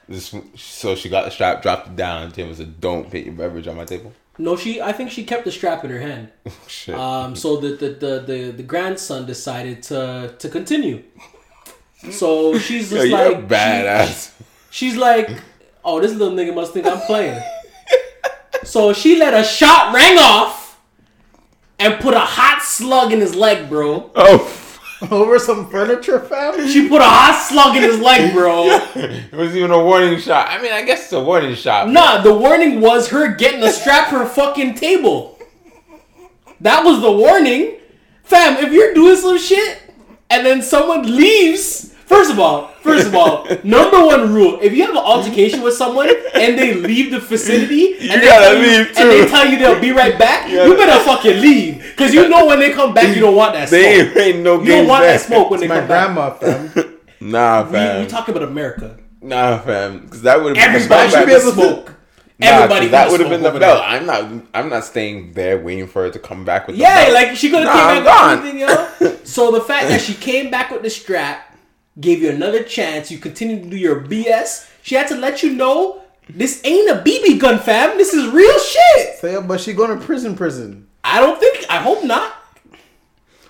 This, 0.09 0.35
so 0.57 0.97
she 0.97 1.09
got 1.09 1.25
the 1.25 1.31
strap, 1.31 1.62
dropped 1.62 1.87
it 1.87 1.97
down, 1.97 2.25
and 2.25 2.35
Tim 2.35 2.53
said, 2.55 2.81
"Don't 2.81 3.09
put 3.09 3.20
your 3.20 3.35
beverage 3.35 3.68
on 3.68 3.77
my 3.77 3.85
table." 3.85 4.12
no, 4.37 4.57
she. 4.57 4.81
I 4.83 4.93
think 4.93 5.11
she 5.12 5.23
kept 5.25 5.45
the 5.45 5.53
strap 5.53 5.85
in 5.85 5.91
her 5.91 6.01
hand. 6.01 6.33
Shit. 6.66 6.97
Um, 6.97 7.37
so 7.37 7.57
the, 7.57 7.77
the, 7.77 7.89
the, 7.91 8.20
the, 8.27 8.51
the 8.51 8.62
grandson 8.64 9.27
decided 9.27 9.83
to 9.85 10.35
to 10.37 10.49
continue. 10.49 11.05
So 12.11 12.59
she's 12.59 12.91
Yo, 12.93 12.99
just 12.99 13.09
you're 13.11 13.33
like 13.33 13.37
a 13.45 13.47
badass. 13.47 14.33
she- 14.37 14.45
she's 14.70 14.97
like, 14.97 15.31
oh, 15.85 16.01
this 16.01 16.12
little 16.12 16.37
nigga 16.37 16.55
must 16.55 16.72
think 16.72 16.87
I'm 16.87 17.01
playing. 17.01 17.41
so 18.62 18.93
she 18.93 19.16
let 19.16 19.35
a 19.35 19.45
shot 19.45 19.95
ring 19.95 20.18
off 20.18 20.80
and 21.78 22.01
put 22.01 22.14
a 22.14 22.20
hot 22.20 22.62
slug 22.62 23.12
in 23.12 23.20
his 23.20 23.35
leg, 23.35 23.68
bro. 23.68 24.11
oh, 24.14 24.59
Over 25.11 25.41
some 25.41 25.68
furniture, 25.68 26.20
fam? 26.20 26.68
She 26.68 26.89
put 26.89 27.01
a 27.01 27.05
hot 27.05 27.45
slug 27.49 27.76
in 27.76 27.83
his 27.83 27.99
leg, 27.99 28.33
bro. 28.33 28.66
it 28.95 29.33
was 29.33 29.57
even 29.57 29.72
a 29.72 29.85
warning 29.85 30.16
shot. 30.20 30.47
I 30.49 30.62
mean, 30.62 30.72
I 30.72 30.83
guess 30.83 31.05
it's 31.05 31.12
a 31.12 31.20
warning 31.20 31.57
shot. 31.57 31.89
Nah, 31.89 32.20
the 32.22 32.33
warning 32.33 32.80
was 32.80 33.09
her 33.09 33.35
getting 33.35 33.61
the 33.61 33.70
strap 33.70 34.11
to 34.11 34.18
her 34.20 34.26
fucking 34.26 34.76
table. 34.76 35.41
That 36.61 36.85
was 36.85 37.01
the 37.01 37.11
warning. 37.11 37.78
Fam, 38.22 38.64
if 38.64 38.72
you're 38.72 38.95
doing 38.95 39.16
some 39.16 39.39
shit 39.39 39.83
and 40.30 40.47
then 40.47 40.62
someone 40.62 41.03
leaves, 41.16 41.91
first 42.07 42.30
of 42.30 42.38
all, 42.38 42.68
first 42.82 43.07
of 43.07 43.14
all, 43.14 43.46
number 43.64 44.05
one 44.05 44.32
rule, 44.32 44.59
if 44.62 44.72
you 44.74 44.82
have 44.82 44.90
an 44.90 44.96
altercation 44.98 45.62
with 45.62 45.74
someone 45.74 46.09
and 46.34 46.59
they 46.59 46.74
leave 46.74 47.11
the 47.11 47.18
vicinity 47.20 47.96
You 48.00 48.11
and, 48.12 48.22
they 48.22 48.26
gotta 48.26 48.44
tell 48.46 48.55
you, 48.57 48.62
leave, 48.62 48.86
and 48.96 49.11
they 49.11 49.26
tell 49.26 49.46
you 49.48 49.59
they'll 49.59 49.80
be 49.80 49.92
right 49.92 50.18
back, 50.18 50.50
Yeah. 50.50 50.66
you 50.66 50.76
better 50.76 51.03
fucking 51.05 51.40
leave. 51.40 51.78
Because 51.96 52.12
you 52.14 52.28
know 52.28 52.46
when 52.46 52.59
they 52.59 52.70
come 52.72 52.92
back, 52.94 53.14
you 53.14 53.20
don't 53.22 53.36
want 53.36 53.55
that 53.55 53.68
They 53.70 54.00
smoke. 54.05 54.16
ain't, 54.16 54.26
ain't 54.36 54.38
no 54.44 54.61
You 54.62 54.68
don't 54.68 54.88
want 54.88 55.03
there. 55.03 55.12
that 55.12 55.20
smoke 55.20 55.50
when 55.50 55.61
they 55.61 55.68
My 55.68 55.78
come 55.80 55.88
back. 55.88 56.07
grandma, 56.14 56.30
fam. 56.30 56.88
Nah, 57.20 57.62
We, 57.64 57.72
fam. 57.72 58.00
we 58.03 58.07
talk 58.09 58.26
about 58.28 58.42
America. 58.42 58.96
nah, 59.20 59.59
fam. 59.59 60.00
Because 60.00 60.22
that 60.22 60.42
would 60.42 60.57
have 60.57 60.66
been 60.72 60.74
Everybody 60.82 61.11
should 61.11 61.26
be 61.26 61.32
able 61.32 61.42
to 61.42 61.53
smoke. 61.53 61.94
Nah, 62.38 62.46
Everybody 62.48 62.86
'cause 62.86 62.90
that 62.90 63.11
would 63.12 63.20
have 63.20 63.28
been 63.30 63.42
the 63.42 63.50
over 63.50 63.61
belt. 63.61 63.78
there. 63.78 63.88
I'm 63.88 64.07
not. 64.07 64.42
I'm 64.53 64.68
not 64.68 64.84
staying 64.84 65.32
there 65.34 65.59
waiting 65.61 65.86
for 65.86 66.03
her 66.03 66.11
to 66.11 66.18
come 66.18 66.44
back 66.44 66.66
with. 66.66 66.74
the 66.74 66.82
Yeah, 66.82 67.05
belt. 67.05 67.14
like 67.14 67.36
she 67.36 67.48
could 67.50 67.62
have 67.64 67.72
Nah, 67.76 67.94
came 67.94 68.05
back 68.05 68.18
gone. 68.20 68.42
with 68.42 68.50
anything, 68.50 69.09
yo. 69.09 69.16
So 69.24 69.53
the 69.53 69.61
fact 69.61 69.86
that 69.90 70.00
she 70.00 70.14
came 70.14 70.50
back 70.50 70.72
with 70.72 70.82
the 70.82 70.90
strap 70.90 71.51
gave 72.01 72.22
you 72.22 72.30
another 72.30 72.62
chance. 72.62 73.11
You 73.11 73.18
continue 73.18 73.62
to 73.62 73.68
do 73.70 73.76
your 73.76 74.01
BS. 74.01 74.68
She 74.82 74.95
had 74.95 75.09
to 75.09 75.16
let 75.16 75.43
you 75.43 75.53
know 75.55 76.03
this 76.28 76.61
ain't 76.64 76.90
a 76.90 77.03
BB 77.03 77.38
gun, 77.40 77.59
fam. 77.59 77.97
This 77.99 78.14
is 78.14 78.32
real 78.32 78.59
shit. 78.59 79.18
So, 79.18 79.26
yeah, 79.30 79.40
but 79.40 79.61
she 79.61 79.72
going 79.72 79.99
to 79.99 80.05
prison, 80.05 80.34
prison. 80.36 80.88
I 81.05 81.20
don't 81.20 81.38
think. 81.38 81.66
I 81.68 81.78
hope 81.78 82.05
not. 82.05 82.34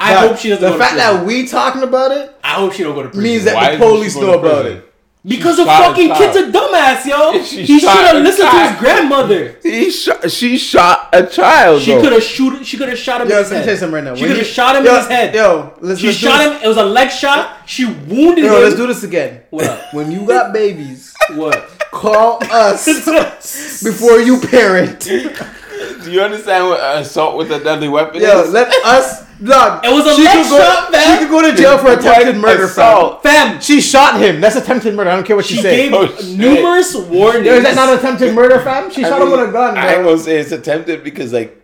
I 0.01 0.15
But 0.15 0.29
hope 0.31 0.39
she 0.39 0.49
doesn't. 0.49 0.65
The 0.65 0.71
go 0.73 0.79
fact 0.79 0.95
to 0.97 1.01
prison. 1.01 1.17
that 1.19 1.27
we 1.27 1.47
talking 1.47 1.83
about 1.83 2.11
it 2.11 2.35
I 2.43 2.55
hope 2.55 2.73
she 2.73 2.83
don't 2.83 2.95
go 2.95 3.03
to 3.05 3.09
prison. 3.09 3.23
means 3.23 3.45
that 3.45 3.55
Why 3.55 3.73
the 3.73 3.79
police 3.79 4.17
know 4.17 4.39
about 4.39 4.67
it. 4.67 4.92
Because 5.25 5.57
She 5.57 5.65
the 5.65 5.71
shot 5.71 5.83
a 5.83 5.87
fucking 5.89 6.15
kid's 6.15 6.37
a 6.37 6.51
dumbass, 6.51 7.05
yo. 7.07 7.43
She 7.45 7.63
he 7.65 7.79
should 7.79 7.89
have 7.89 8.17
a 8.17 8.19
listened 8.19 8.51
to 8.51 8.69
his 8.69 8.79
grandmother. 8.81 9.57
He 9.63 9.91
shot. 9.91 10.29
She 10.31 10.59
shot 10.59 11.09
a 11.13 11.25
child. 11.27 11.83
She 11.83 11.93
could 11.93 12.13
have 12.13 12.23
shoot. 12.23 12.67
She 12.67 12.77
could 12.77 12.89
have 12.89 12.99
shot 12.99 13.21
him 13.21 13.29
Yo, 13.29 13.37
in 13.37 13.43
his 13.43 13.53
let 13.53 13.59
me 13.61 13.67
head. 13.67 13.79
tell 13.79 13.89
you 13.89 13.95
right 13.95 14.05
now. 14.05 14.15
She 14.17 14.27
could 14.27 14.37
have 14.37 14.47
shot 14.47 14.77
him 14.77 14.85
yo, 14.85 14.91
in 14.91 14.97
his 14.99 15.07
head. 15.09 15.35
Yo, 15.35 15.75
let's, 15.81 16.01
She 16.01 16.07
let's 16.09 16.19
do 16.21 16.27
shot 16.27 16.39
this. 16.39 16.57
him. 16.59 16.65
It 16.65 16.69
was 16.69 16.77
a 16.77 16.85
leg 16.85 17.11
shot. 17.11 17.69
She 17.69 17.85
wounded 17.87 18.39
him. 18.39 18.45
Yo, 18.47 18.57
him. 18.57 18.63
let's 18.65 18.75
do 18.77 18.87
this 18.89 19.05
again. 19.05 19.43
What? 19.51 19.81
When 19.93 20.11
you 20.11 20.27
got 20.27 20.53
babies, 20.53 21.15
What? 21.35 21.69
call 21.93 22.43
us 22.51 22.85
before 23.85 24.19
you 24.19 24.41
parent. 24.41 25.01
Do 25.01 26.11
you 26.11 26.21
understand 26.21 26.67
what 26.67 26.81
assault 26.99 27.37
with 27.37 27.53
a 27.53 27.63
deadly 27.63 27.89
weapon 27.89 28.17
is? 28.17 28.23
Yo, 28.23 28.43
is? 28.43 28.51
let 28.53 28.73
us. 28.85 29.25
Dog, 29.45 29.85
It 29.85 29.93
was 29.93 30.07
a 30.07 30.15
she 30.15 30.25
leg 30.25 30.43
could 30.43 30.51
go, 30.51 30.59
shot, 30.59 30.93
man. 30.93 31.19
She 31.19 31.25
could 31.25 31.31
go 31.31 31.51
to 31.51 31.57
jail 31.57 31.79
for 31.79 31.93
attempted 31.93 32.37
murder, 32.37 32.69
fam. 32.69 32.97
assault. 32.97 33.23
Fam, 33.23 33.61
She 33.61 33.81
shot 33.81 34.21
him. 34.21 34.41
That's 34.41 34.57
attempted 34.57 34.95
murder. 34.95 35.11
I 35.11 35.17
don't 35.17 35.25
care 35.27 35.37
what 35.37 35.47
she 35.47 35.57
you 35.57 35.63
say. 35.63 35.77
gave 35.89 35.93
Oh, 35.95 36.07
shit. 36.07 36.39
numerous 36.39 36.95
warnings. 36.95 37.47
Is 37.47 37.63
that 37.65 37.75
not 37.75 37.97
attempted 37.99 38.35
murder, 38.35 38.61
fam? 38.61 38.91
She 38.91 39.05
I 39.05 39.09
shot 39.09 39.19
mean, 39.21 39.29
him 39.33 39.39
with 39.41 39.49
a 39.49 39.53
gun, 39.53 39.77
I 39.77 39.95
ain't 39.95 40.03
bro. 40.03 40.13
gonna 40.13 40.23
say 40.23 40.39
it's 40.39 40.53
attempted 40.53 41.03
because 41.03 41.33
like. 41.33 41.59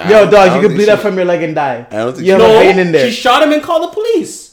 I 0.00 0.10
Yo, 0.10 0.30
dog, 0.30 0.46
you 0.46 0.52
can 0.52 0.60
think 0.62 0.74
bleed 0.74 0.84
she- 0.84 0.90
out 0.92 1.00
from 1.00 1.16
your 1.16 1.24
leg 1.24 1.42
and 1.42 1.54
die. 1.56 1.86
I 1.90 1.96
don't 1.96 2.12
think 2.14 2.26
you 2.26 2.34
she- 2.36 2.40
have 2.40 2.40
a 2.40 2.52
no, 2.52 2.58
vein 2.60 2.78
in 2.78 2.92
there. 2.92 3.10
she 3.10 3.16
shot 3.16 3.42
him 3.42 3.52
and 3.52 3.62
called 3.62 3.82
the 3.90 3.94
police. 3.94 4.46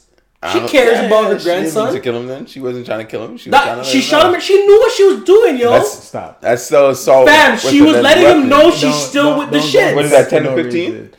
She 0.52 0.60
cares 0.68 1.00
yeah, 1.00 1.04
about 1.06 1.32
her 1.32 1.40
She 1.40 1.46
didn't 1.46 1.64
mean 1.64 1.74
grandson. 1.74 1.94
to 1.94 2.00
kill 2.00 2.18
him. 2.18 2.28
Then 2.28 2.46
she 2.46 2.60
wasn't 2.60 2.86
trying 2.86 3.00
to 3.00 3.06
kill 3.06 3.26
him. 3.26 3.36
She 3.38 3.50
was 3.50 3.60
That, 3.60 3.84
she 3.86 3.98
him 3.98 4.04
shot 4.04 4.26
him 4.28 4.34
and 4.36 4.44
she 4.44 4.64
knew 4.64 4.78
what 4.80 4.92
she 4.92 5.04
was 5.04 5.24
doing, 5.24 5.58
yo. 5.58 5.72
That's 5.72 5.90
Stop. 6.04 6.40
That's 6.42 6.62
still 6.64 6.90
assault. 6.92 7.28
Fam, 7.28 7.58
she 7.58 7.82
was 7.82 7.96
letting 7.98 8.24
weapon. 8.26 8.42
him 8.44 8.50
know 8.50 8.70
she's 8.70 8.82
Don't- 8.82 8.94
still 8.94 9.24
don't- 9.32 9.40
with 9.40 9.52
the 9.52 9.58
don't- 9.60 9.68
shit. 9.68 9.96
What 9.96 10.06
is 10.06 10.12
that, 10.12 10.30
10 10.30 10.44
to 10.44 10.56
15? 10.56 10.92
reason. 10.92 11.14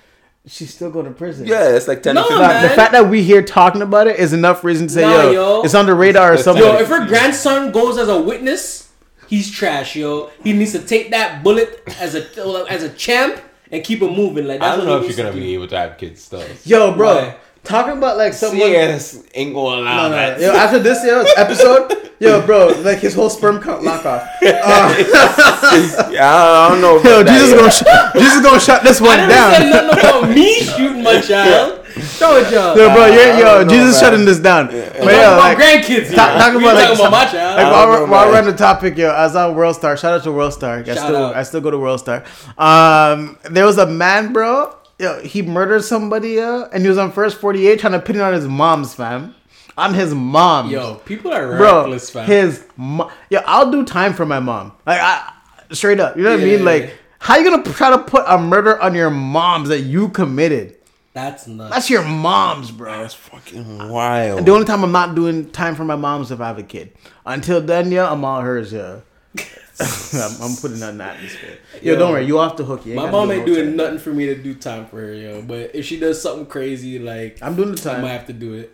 She's 0.49 0.72
still 0.72 0.90
going 0.90 1.07
to 1.07 1.11
prison. 1.11 1.47
Yeah, 1.47 1.70
it's 1.74 1.88
like 1.88 2.03
ten 2.05 2.14
No, 2.14 2.22
to 2.22 2.28
fifteen. 2.28 2.42
Dog, 2.47 2.53
man. 2.53 2.62
the 2.62 2.68
fact 2.76 2.92
that 2.92 3.09
we 3.11 3.22
here 3.22 3.42
talking 3.42 3.82
about 3.82 4.07
it 4.07 4.18
is 4.20 4.32
enough 4.32 4.62
reason 4.62 4.86
to 4.86 4.92
say, 4.92 5.01
Nah, 5.03 5.22
yo, 5.24 5.30
yo. 5.32 5.62
it's 5.62 5.74
on 5.74 5.86
the 5.86 5.94
radar 5.94 6.34
or 6.34 6.36
something. 6.36 6.62
Yo, 6.64 6.76
if 6.78 6.88
her 6.88 7.05
grandson 7.07 7.72
goes 7.72 7.99
as 7.99 8.09
a 8.09 8.20
witness, 8.20 8.92
he's 9.26 9.51
trash, 9.51 9.97
yo. 9.97 10.30
He 10.44 10.53
needs 10.53 10.70
to 10.72 10.78
take 10.78 11.11
that 11.11 11.42
bullet 11.42 11.82
as 11.99 12.14
a 12.14 12.24
as 12.70 12.84
a 12.84 12.90
champ 12.90 13.40
and 13.72 13.82
keep 13.82 14.03
it 14.03 14.11
moving. 14.12 14.47
Like 14.47 14.61
that's 14.61 14.74
I 14.74 14.76
don't 14.76 14.86
what 14.86 15.01
know 15.01 15.05
if 15.05 15.09
you're 15.09 15.16
gonna 15.26 15.34
do. 15.36 15.40
be 15.44 15.55
able 15.55 15.66
to 15.66 15.76
have 15.78 15.99
kids 15.99 16.22
still. 16.22 16.44
Yo, 16.64 16.94
bro, 16.97 17.16
Why? 17.16 17.36
Talking 17.67 17.99
about 17.99 18.17
like 18.17 18.33
someone. 18.33 18.59
CS 18.61 19.23
ain't 19.35 19.55
gonna 19.55 19.83
allow 19.83 20.09
No, 20.09 20.09
no, 20.11 20.17
that. 20.17 20.41
Yo, 20.41 20.53
after 20.53 20.79
this 20.79 21.05
yo, 21.05 21.23
episode, 21.37 22.11
yo, 22.19 22.41
bro, 22.47 22.69
like 22.83 22.99
his 22.99 23.14
whole 23.14 23.29
sperm 23.31 23.61
count 23.61 23.83
lock 23.85 24.05
off. 24.07 24.23
Uh, 24.43 24.95
yeah, 26.11 26.35
I 26.35 26.69
don't 26.71 26.81
know. 26.81 26.99
About 26.99 27.09
yo, 27.09 27.23
that 27.23 27.33
Jesus 27.33 27.51
yet. 27.51 27.59
gonna 27.59 27.71
sh- 27.71 28.23
Jesus 28.23 28.43
gonna 28.43 28.61
shut 28.61 28.83
this 28.83 29.01
one 29.01 29.19
I 29.19 29.21
one 29.21 29.29
never 29.29 29.55
said 29.55 29.71
down. 29.71 29.87
nothing 29.87 30.01
about 30.01 30.29
me 30.35 30.55
shooting 30.61 31.03
my 31.03 31.21
child. 31.21 31.83
Told 32.19 32.53
y'all. 32.53 32.77
Yo, 32.77 32.93
bro, 32.93 33.07
you're, 33.07 33.33
I 33.33 33.39
yo, 33.39 33.45
don't 33.45 33.67
know, 33.69 33.73
Jesus 33.73 34.01
man. 34.03 34.11
shutting 34.11 34.27
this 34.27 34.39
down. 34.39 34.67
But 34.67 34.75
I'm 34.75 34.83
yo, 34.83 34.93
talking 34.93 35.09
about 35.17 35.39
like, 35.39 35.59
grandkids. 35.59 35.87
Here. 35.89 36.14
talk- 36.14 36.39
talking 36.39 36.61
about, 36.61 36.75
like, 36.75 36.85
talking 36.89 37.01
about 37.07 37.11
my 37.11 37.25
child. 37.27 37.57
Like 37.57 37.73
while, 37.73 37.87
don't 37.87 37.91
we're, 37.91 38.07
know, 38.07 38.12
while 38.12 38.29
we're 38.29 38.39
on 38.39 38.45
the 38.45 38.53
topic, 38.53 38.99
yo, 38.99 39.09
I 39.09 39.25
was 39.25 39.35
on 39.37 39.55
World 39.55 39.77
Star. 39.77 39.97
Shout 39.97 40.12
out 40.12 40.23
to 40.25 40.33
World 40.33 40.53
Star. 40.53 40.79
I 40.79 40.85
Shout 40.85 40.99
still, 40.99 41.17
out. 41.17 41.35
I 41.37 41.43
still 41.43 41.61
go 41.62 41.71
to 41.71 41.79
World 41.79 42.01
Star. 42.01 42.23
Um, 42.59 43.39
there 43.51 43.64
was 43.64 43.79
a 43.79 43.87
man, 43.87 44.33
bro. 44.35 44.75
Yo, 44.99 45.20
he 45.22 45.42
murdered 45.42 45.84
somebody, 45.84 46.30
yo, 46.32 46.64
and 46.72 46.82
he 46.82 46.88
was 46.88 46.97
on 46.99 47.12
first 47.12 47.38
forty 47.38 47.66
eight 47.68 47.80
trying 47.80 47.92
to 47.92 48.01
pin 48.01 48.16
it 48.16 48.22
on 48.22 48.32
his 48.32 48.47
mom's 48.49 48.94
fam, 48.94 49.34
on 49.76 49.92
his 49.92 50.14
mom. 50.14 50.70
Yo, 50.70 50.94
people 51.05 51.32
are 51.32 51.57
bro, 51.57 51.80
reckless, 51.80 52.09
fam. 52.11 52.26
his 52.26 52.64
mom. 52.76 53.11
Yo, 53.28 53.40
I'll 53.47 53.70
do 53.70 53.84
time 53.84 54.14
for 54.14 54.24
my 54.24 54.40
mom. 54.40 54.72
Like, 54.86 55.01
I 55.03 55.32
straight 55.72 56.01
up. 56.01 56.16
You 56.16 56.22
know 56.22 56.30
what 56.30 56.40
I 56.40 56.44
Yeah. 56.44 56.57
mean? 56.57 56.64
Like, 56.64 56.94
how 57.18 57.36
you 57.36 57.44
gonna 57.51 57.62
try 57.74 57.90
to 57.90 57.99
put 57.99 58.24
a 58.26 58.38
murder 58.38 58.80
on 58.80 58.94
your 58.94 59.11
mom's 59.11 59.68
that 59.68 59.80
you 59.80 60.09
committed? 60.09 60.76
That's 61.12 61.47
nuts. 61.47 61.74
That's 61.74 61.90
your 61.90 62.03
mom's, 62.05 62.70
bro. 62.70 63.01
That's 63.03 63.14
fucking 63.14 63.88
wild. 63.90 64.44
The 64.47 64.53
only 64.53 64.64
time 64.66 64.82
I'm 64.84 64.92
not 64.92 65.14
doing 65.14 65.51
time 65.51 65.74
for 65.74 65.84
my 65.84 65.97
mom's 65.97 66.30
if 66.30 66.40
I 66.40 66.47
have 66.49 66.59
a 66.59 66.62
kid. 66.62 66.92
Until 67.24 67.61
then, 67.61 67.90
yeah, 67.92 68.11
I'm 68.11 68.24
all 68.24 68.40
hers, 68.42 68.72
yeah. 68.72 69.01
I'm, 70.14 70.43
I'm 70.51 70.57
putting 70.57 70.83
on 70.83 70.97
that 70.99 71.16
atmosphere. 71.16 71.59
Yo, 71.83 71.93
Yo. 71.93 71.99
don't 71.99 72.12
worry, 72.12 72.24
you 72.24 72.39
off 72.39 72.57
the 72.57 72.64
hook. 72.64 72.87
You 72.87 72.95
My 72.95 73.11
mom 73.11 73.29
do 73.29 73.35
ain't 73.35 73.47
no 73.47 73.55
doing 73.55 73.66
time. 73.68 73.77
nothing 73.77 73.99
for 73.99 74.11
me 74.11 74.27
to 74.27 74.35
do 74.35 74.55
time 74.55 74.87
for 74.87 74.97
her, 75.01 75.12
yo. 75.12 75.43
But 75.43 75.74
if 75.74 75.85
she 75.85 75.99
does 76.01 76.20
something 76.22 76.47
crazy, 76.47 76.99
like 76.99 77.39
I'm 77.43 77.55
doing 77.57 77.74
the 77.74 77.81
I 77.91 77.93
time. 77.95 78.03
might 78.03 78.12
have 78.12 78.27
to 78.29 78.33
do 78.33 78.55
it. 78.55 78.72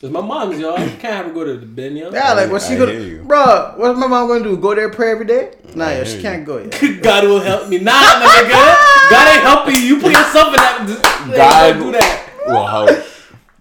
Cause 0.00 0.08
my 0.10 0.22
mom's, 0.22 0.58
y'all, 0.58 0.74
I 0.78 0.86
can't 0.88 1.02
have 1.02 1.26
her 1.26 1.32
go 1.32 1.44
to 1.44 1.58
the 1.58 1.66
bin, 1.66 1.94
yo. 1.96 2.10
Yeah, 2.10 2.32
like 2.32 2.50
what's 2.50 2.66
she 2.66 2.74
I 2.74 2.78
gonna, 2.78 2.92
hear 2.92 3.00
you. 3.02 3.22
bro? 3.22 3.74
What's 3.76 3.98
my 3.98 4.06
mom 4.06 4.28
gonna 4.28 4.42
do? 4.44 4.56
Go 4.56 4.74
there 4.74 4.88
pray 4.88 5.10
every 5.12 5.26
day? 5.26 5.52
Nah, 5.74 5.86
I 5.88 5.92
yeah, 5.98 6.04
she 6.04 6.16
you. 6.16 6.22
can't 6.22 6.44
go. 6.46 6.56
Yeah. 6.58 6.92
God 7.02 7.24
will 7.24 7.40
help 7.40 7.68
me. 7.68 7.78
Nah, 7.78 7.92
my 7.92 8.26
nigga. 8.26 9.10
God 9.10 9.28
ain't 9.34 9.42
helping 9.42 9.74
you. 9.76 9.80
You 9.96 10.00
put 10.00 10.12
yourself 10.12 10.48
in 10.48 10.54
that. 10.54 11.32
God- 11.36 11.72
don't 11.74 11.86
do 11.86 11.92
that. 11.98 12.32
Well, 12.46 12.66
how 12.66 12.86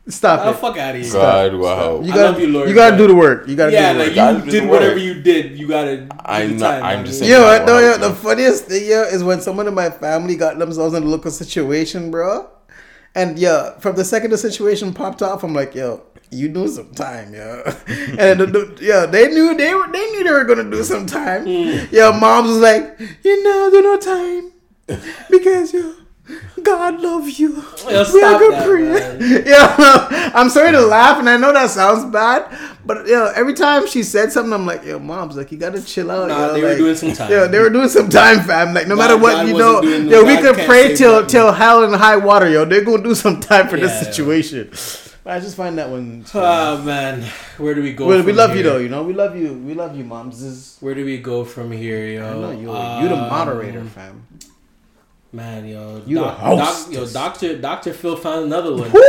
Stop 0.10 0.42
Oh, 0.44 0.50
it. 0.50 0.56
fuck 0.58 0.78
out 0.78 0.96
of 0.96 1.02
here. 1.02 1.12
God 1.14 1.54
will 1.54 1.76
help. 1.76 2.04
You 2.06 2.10
gotta, 2.14 2.32
love 2.32 2.40
you, 2.40 2.48
Lord, 2.48 2.70
you 2.70 2.76
gotta 2.76 2.98
do 2.98 3.08
the 3.08 3.16
work. 3.16 3.48
You 3.48 3.56
gotta 3.56 3.72
Yeah, 3.72 3.94
do 3.94 4.00
the 4.00 4.06
like 4.06 4.08
work. 4.10 4.16
God 4.16 4.36
you 4.38 4.42
did 4.46 4.52
did 4.52 4.64
the 4.64 4.68
whatever 4.68 4.94
work. 4.96 5.04
you 5.04 5.14
did. 5.22 5.60
You 5.60 5.68
gotta. 5.68 5.98
do 5.98 6.08
I'm 6.26 6.50
the 6.54 6.56
not- 6.60 6.80
time, 6.82 6.84
I'm 7.00 7.06
just 7.06 7.22
You 7.22 7.28
saying- 7.28 7.42
know 7.42 7.48
what 7.48 7.60
God 7.60 7.68
though? 7.68 7.76
will 7.76 7.92
Yeah, 7.92 7.98
the 7.98 8.14
funniest 8.16 8.66
thing, 8.66 8.84
yeah, 8.86 9.04
is 9.06 9.24
when 9.24 9.40
someone 9.42 9.68
in 9.68 9.74
my 9.76 9.90
family 9.90 10.36
got 10.36 10.58
themselves 10.58 10.94
in 10.96 11.04
a 11.04 11.06
local 11.06 11.32
situation, 11.32 12.10
bro. 12.12 12.48
And 13.16 13.38
yeah, 13.40 13.78
from 13.80 13.96
the 13.96 14.06
second 14.06 14.32
the 14.32 14.38
situation 14.38 14.94
popped 14.94 15.22
off, 15.22 15.44
I'm 15.44 15.54
like, 15.54 15.74
yo, 15.76 16.02
you 16.32 16.48
do 16.50 16.68
some 16.68 16.92
time, 16.94 17.34
yo. 17.34 17.64
and 18.20 18.40
the, 18.40 18.46
the, 18.46 18.78
yeah, 18.82 19.06
they 19.06 19.28
knew 19.30 19.56
they 19.56 19.74
were 19.74 19.88
they 19.92 20.06
knew 20.12 20.24
they 20.24 20.32
were 20.32 20.44
gonna 20.44 20.70
do 20.70 20.84
some 20.84 21.06
time. 21.06 21.44
Hmm. 21.44 21.86
Yeah, 21.92 22.18
moms 22.20 22.50
was 22.50 22.58
like, 22.60 23.00
you 23.24 23.44
know, 23.44 23.70
do 23.72 23.82
no 23.82 23.98
time 23.98 24.52
because 25.30 25.74
yo. 25.74 25.94
God 26.62 27.02
love 27.02 27.30
you. 27.30 27.56
Yo, 27.90 28.04
stop 28.04 28.40
that, 28.42 28.68
man. 28.68 29.44
Yeah, 29.46 30.32
I'm 30.36 30.50
sorry 30.50 30.72
to 30.72 30.82
laugh, 30.82 31.18
and 31.20 31.30
I 31.30 31.38
know 31.38 31.52
that 31.54 31.70
sounds 31.70 32.06
bad, 32.12 32.46
but 32.86 33.08
yo, 33.08 33.32
every 33.36 33.54
time 33.54 33.88
she 33.88 34.04
said 34.04 34.32
something, 34.32 34.54
I'm 34.54 34.66
like, 34.66 34.84
yo, 34.86 35.00
mom's 35.00 35.38
like, 35.38 35.52
you 35.52 35.58
gotta 35.58 35.82
chill 35.82 36.12
out. 36.12 36.28
Nah, 36.28 36.48
yo. 36.48 36.54
they 36.54 36.62
were 36.64 36.76
doing 36.78 36.96
some 36.96 37.14
time. 37.14 37.32
Yeah, 37.32 37.48
they 37.48 37.60
were 37.60 37.70
doing 37.70 37.90
some 37.90 38.10
time, 38.10 38.42
fam. 38.42 38.74
Like 38.74 38.88
no 38.88 38.96
God- 38.96 39.02
matter 39.02 39.18
what, 39.18 39.34
God 39.34 39.48
you 39.48 39.58
know, 39.58 39.82
yo, 39.82 40.24
we 40.24 40.38
could 40.38 40.56
pray 40.66 40.96
till 40.96 41.14
nothing. 41.14 41.28
till 41.30 41.52
hell 41.52 41.84
and 41.84 41.96
high 41.96 42.18
water, 42.18 42.50
yo. 42.50 42.66
They're 42.66 42.84
gonna 42.84 43.04
do 43.04 43.16
some 43.16 43.40
time 43.40 43.68
for 43.68 43.78
Yeah. 43.78 43.88
this 43.88 44.00
situation. 44.08 44.70
But 45.24 45.34
I 45.34 45.40
just 45.40 45.56
find 45.58 45.78
that 45.78 45.90
one. 45.90 46.26
Oh 46.34 46.82
man, 46.84 47.24
where 47.58 47.74
do 47.74 47.82
we 47.82 47.94
go? 47.94 48.08
well, 48.08 48.24
we 48.24 48.34
love 48.34 48.56
you 48.56 48.64
though, 48.64 48.78
you 48.78 48.90
know. 48.90 49.04
We 49.04 49.14
love 49.14 49.36
you. 49.36 49.54
We 49.54 49.74
love 49.74 49.96
you, 49.98 50.04
moms. 50.04 50.42
This 50.42 50.50
is, 50.52 50.78
Where 50.82 50.94
do 50.96 51.04
we 51.06 51.18
go 51.18 51.44
from 51.46 51.72
here, 51.72 52.06
yo? 52.06 52.26
I 52.28 52.34
know 52.34 52.52
you. 52.52 53.04
you 53.04 53.10
the 53.10 53.22
Um, 53.22 53.30
moderator, 53.30 53.84
fam. 53.86 54.26
Man, 55.32 55.64
yo, 55.68 56.02
You 56.08 56.16
the 56.18 56.22
doc, 56.24 56.38
hostess. 56.40 56.86
doc, 56.86 56.94
yo, 56.94 57.06
Doctor 57.14 57.58
Doctor 57.62 57.94
Phil 57.94 58.16
found 58.16 58.46
another 58.46 58.76
one. 58.76 58.92
Woo! 58.92 59.00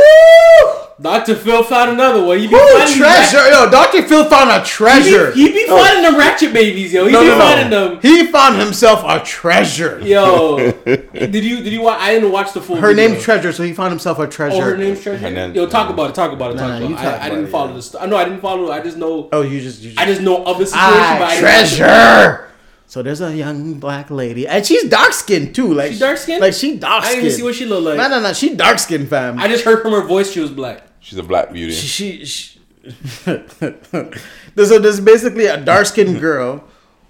Doctor 1.01 1.33
Phil 1.35 1.63
found 1.63 1.89
another 1.89 2.23
one. 2.23 2.37
He 2.37 2.45
be 2.45 2.53
Woo! 2.53 2.59
finding 2.77 2.95
Treasure, 2.95 3.49
yo. 3.49 3.71
Doctor 3.71 4.03
Phil 4.03 4.25
found 4.29 4.51
a 4.51 4.63
treasure. 4.63 5.31
He 5.31 5.45
be, 5.47 5.51
he 5.53 5.59
be 5.65 5.67
finding 5.67 6.03
them 6.03 6.15
ratchet 6.19 6.53
babies, 6.53 6.93
yo. 6.93 7.07
He 7.07 7.11
No, 7.11 7.21
be 7.21 7.27
no, 7.27 7.37
no. 7.39 7.43
finding 7.43 7.69
them. 7.71 7.99
He 8.03 8.27
found 8.27 8.59
himself 8.59 9.03
a 9.03 9.19
treasure. 9.25 9.99
Yo, 10.01 10.71
did 10.85 11.43
you 11.43 11.63
did 11.63 11.73
you 11.73 11.81
watch? 11.81 11.99
I 11.99 12.13
didn't 12.13 12.31
watch 12.31 12.53
the 12.53 12.61
full. 12.61 12.75
Her 12.75 12.89
video. 12.93 13.07
name's 13.09 13.23
Treasure, 13.23 13.51
so 13.51 13.63
he 13.63 13.73
found 13.73 13.89
himself 13.89 14.19
a 14.19 14.27
treasure. 14.27 14.57
Oh, 14.57 14.61
her 14.61 14.77
name's 14.77 15.01
Treasure. 15.01 15.17
Her 15.27 15.31
name- 15.31 15.55
Yo, 15.55 15.65
talk 15.65 15.89
about 15.89 16.11
it. 16.11 16.13
Talk 16.15 16.33
about 16.33 16.51
it. 16.51 16.59
Talk 16.59 16.67
Nah, 16.67 16.77
about 16.77 16.87
you 16.89 16.93
it. 16.95 16.97
talk 16.99 17.19
I, 17.19 17.25
I 17.25 17.29
didn't 17.29 17.45
it, 17.45 17.49
follow 17.49 17.69
yeah. 17.69 17.73
the 17.77 17.81
story. 17.81 18.07
No, 18.07 18.17
I 18.17 18.25
didn't 18.25 18.41
follow. 18.41 18.71
I 18.71 18.79
just 18.81 18.97
know. 18.97 19.27
Oh, 19.33 19.41
you 19.41 19.59
just, 19.59 19.81
you 19.81 19.89
just 19.89 19.99
I 19.99 20.05
just 20.05 20.21
know 20.21 20.43
of 20.45 20.59
the 20.59 20.67
situation. 20.67 20.87
ah, 20.93 21.15
but 21.17 21.27
I 21.29 21.33
didn't 21.33 21.41
treasure. 21.77 22.47
So 22.91 23.01
there's 23.01 23.21
a 23.21 23.33
young 23.33 23.75
black 23.75 24.11
lady, 24.11 24.45
and 24.45 24.65
she's 24.65 24.83
dark 24.89 25.13
skinned 25.13 25.55
too. 25.55 25.73
Like 25.73 25.93
She 25.93 25.99
dark-skinned? 25.99 26.41
Like 26.41 26.53
she 26.53 26.75
dark 26.75 27.05
I 27.05 27.11
didn't 27.11 27.19
even 27.19 27.37
see 27.37 27.43
what 27.43 27.55
she 27.55 27.65
looked 27.65 27.83
like. 27.83 27.95
No, 27.95 28.09
no, 28.09 28.19
no. 28.19 28.33
She 28.33 28.53
dark 28.53 28.79
skinned, 28.79 29.07
fam. 29.07 29.39
I 29.39 29.47
just 29.47 29.63
heard 29.63 29.81
from 29.81 29.93
her 29.93 30.01
voice 30.01 30.29
she 30.29 30.41
was 30.41 30.51
black. 30.51 30.83
She's 30.99 31.17
a 31.17 31.23
black 31.23 31.53
beauty. 31.53 31.71
she, 31.71 32.25
she, 32.25 32.59
so 33.23 33.37
there's 34.57 34.99
basically 34.99 35.45
a 35.45 35.55
dark 35.55 35.85
skinned 35.85 36.19
girl 36.19 36.65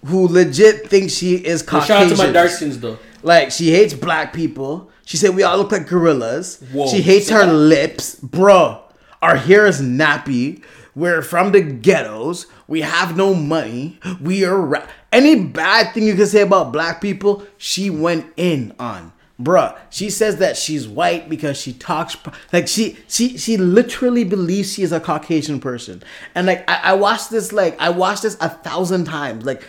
who 0.06 0.28
legit 0.28 0.88
thinks 0.88 1.14
she 1.14 1.38
is 1.38 1.64
Yo, 1.64 1.70
Caucasian. 1.70 1.88
shout 1.88 2.04
out 2.04 2.16
to 2.16 2.28
my 2.28 2.32
dark 2.32 2.52
skins 2.52 2.80
though. 2.80 3.00
Like 3.24 3.50
she 3.50 3.72
hates 3.72 3.96
black 3.96 4.34
people. 4.34 4.92
She 5.06 5.18
said 5.18 5.34
we 5.34 5.42
all 5.42 5.58
look 5.58 5.72
like 5.72 5.88
gorillas. 5.88 6.64
Whoa. 6.72 6.90
She 6.90 7.02
hates 7.02 7.32
her 7.32 7.48
that. 7.48 7.54
lips, 7.54 8.18
bro. 8.18 8.84
Our 9.20 9.36
hair 9.36 9.66
is 9.66 9.82
nappy. 9.82 10.62
We're 10.96 11.22
from 11.22 11.52
the 11.52 11.62
ghettos. 11.62 12.48
We 12.68 12.82
have 12.82 13.16
no 13.16 13.34
money. 13.34 14.00
We 14.22 14.44
are 14.44 14.60
ra- 14.60 14.88
any 15.12 15.44
bad 15.44 15.94
thing 15.94 16.04
you 16.04 16.16
can 16.16 16.28
say 16.28 16.42
about 16.42 16.74
black 16.74 17.02
people. 17.02 17.46
She 17.58 17.90
went 17.90 18.32
in 18.36 18.74
on, 18.78 19.14
bruh. 19.40 19.78
She 19.90 20.10
says 20.10 20.38
that 20.38 20.58
she's 20.58 20.88
white 20.88 21.30
because 21.30 21.58
she 21.58 21.74
talks 21.74 22.18
like 22.52 22.68
she 22.68 22.98
she 23.08 23.38
she 23.38 23.58
literally 23.58 24.24
believes 24.24 24.74
she 24.74 24.84
is 24.84 24.92
a 24.92 25.00
Caucasian 25.00 25.60
person. 25.60 26.04
And 26.36 26.48
like 26.48 26.70
I, 26.70 26.92
I 26.92 26.94
watched 26.94 27.30
this 27.30 27.54
like 27.54 27.80
I 27.80 27.90
watched 27.90 28.24
this 28.24 28.38
a 28.42 28.50
thousand 28.50 29.06
times 29.06 29.46
like. 29.46 29.64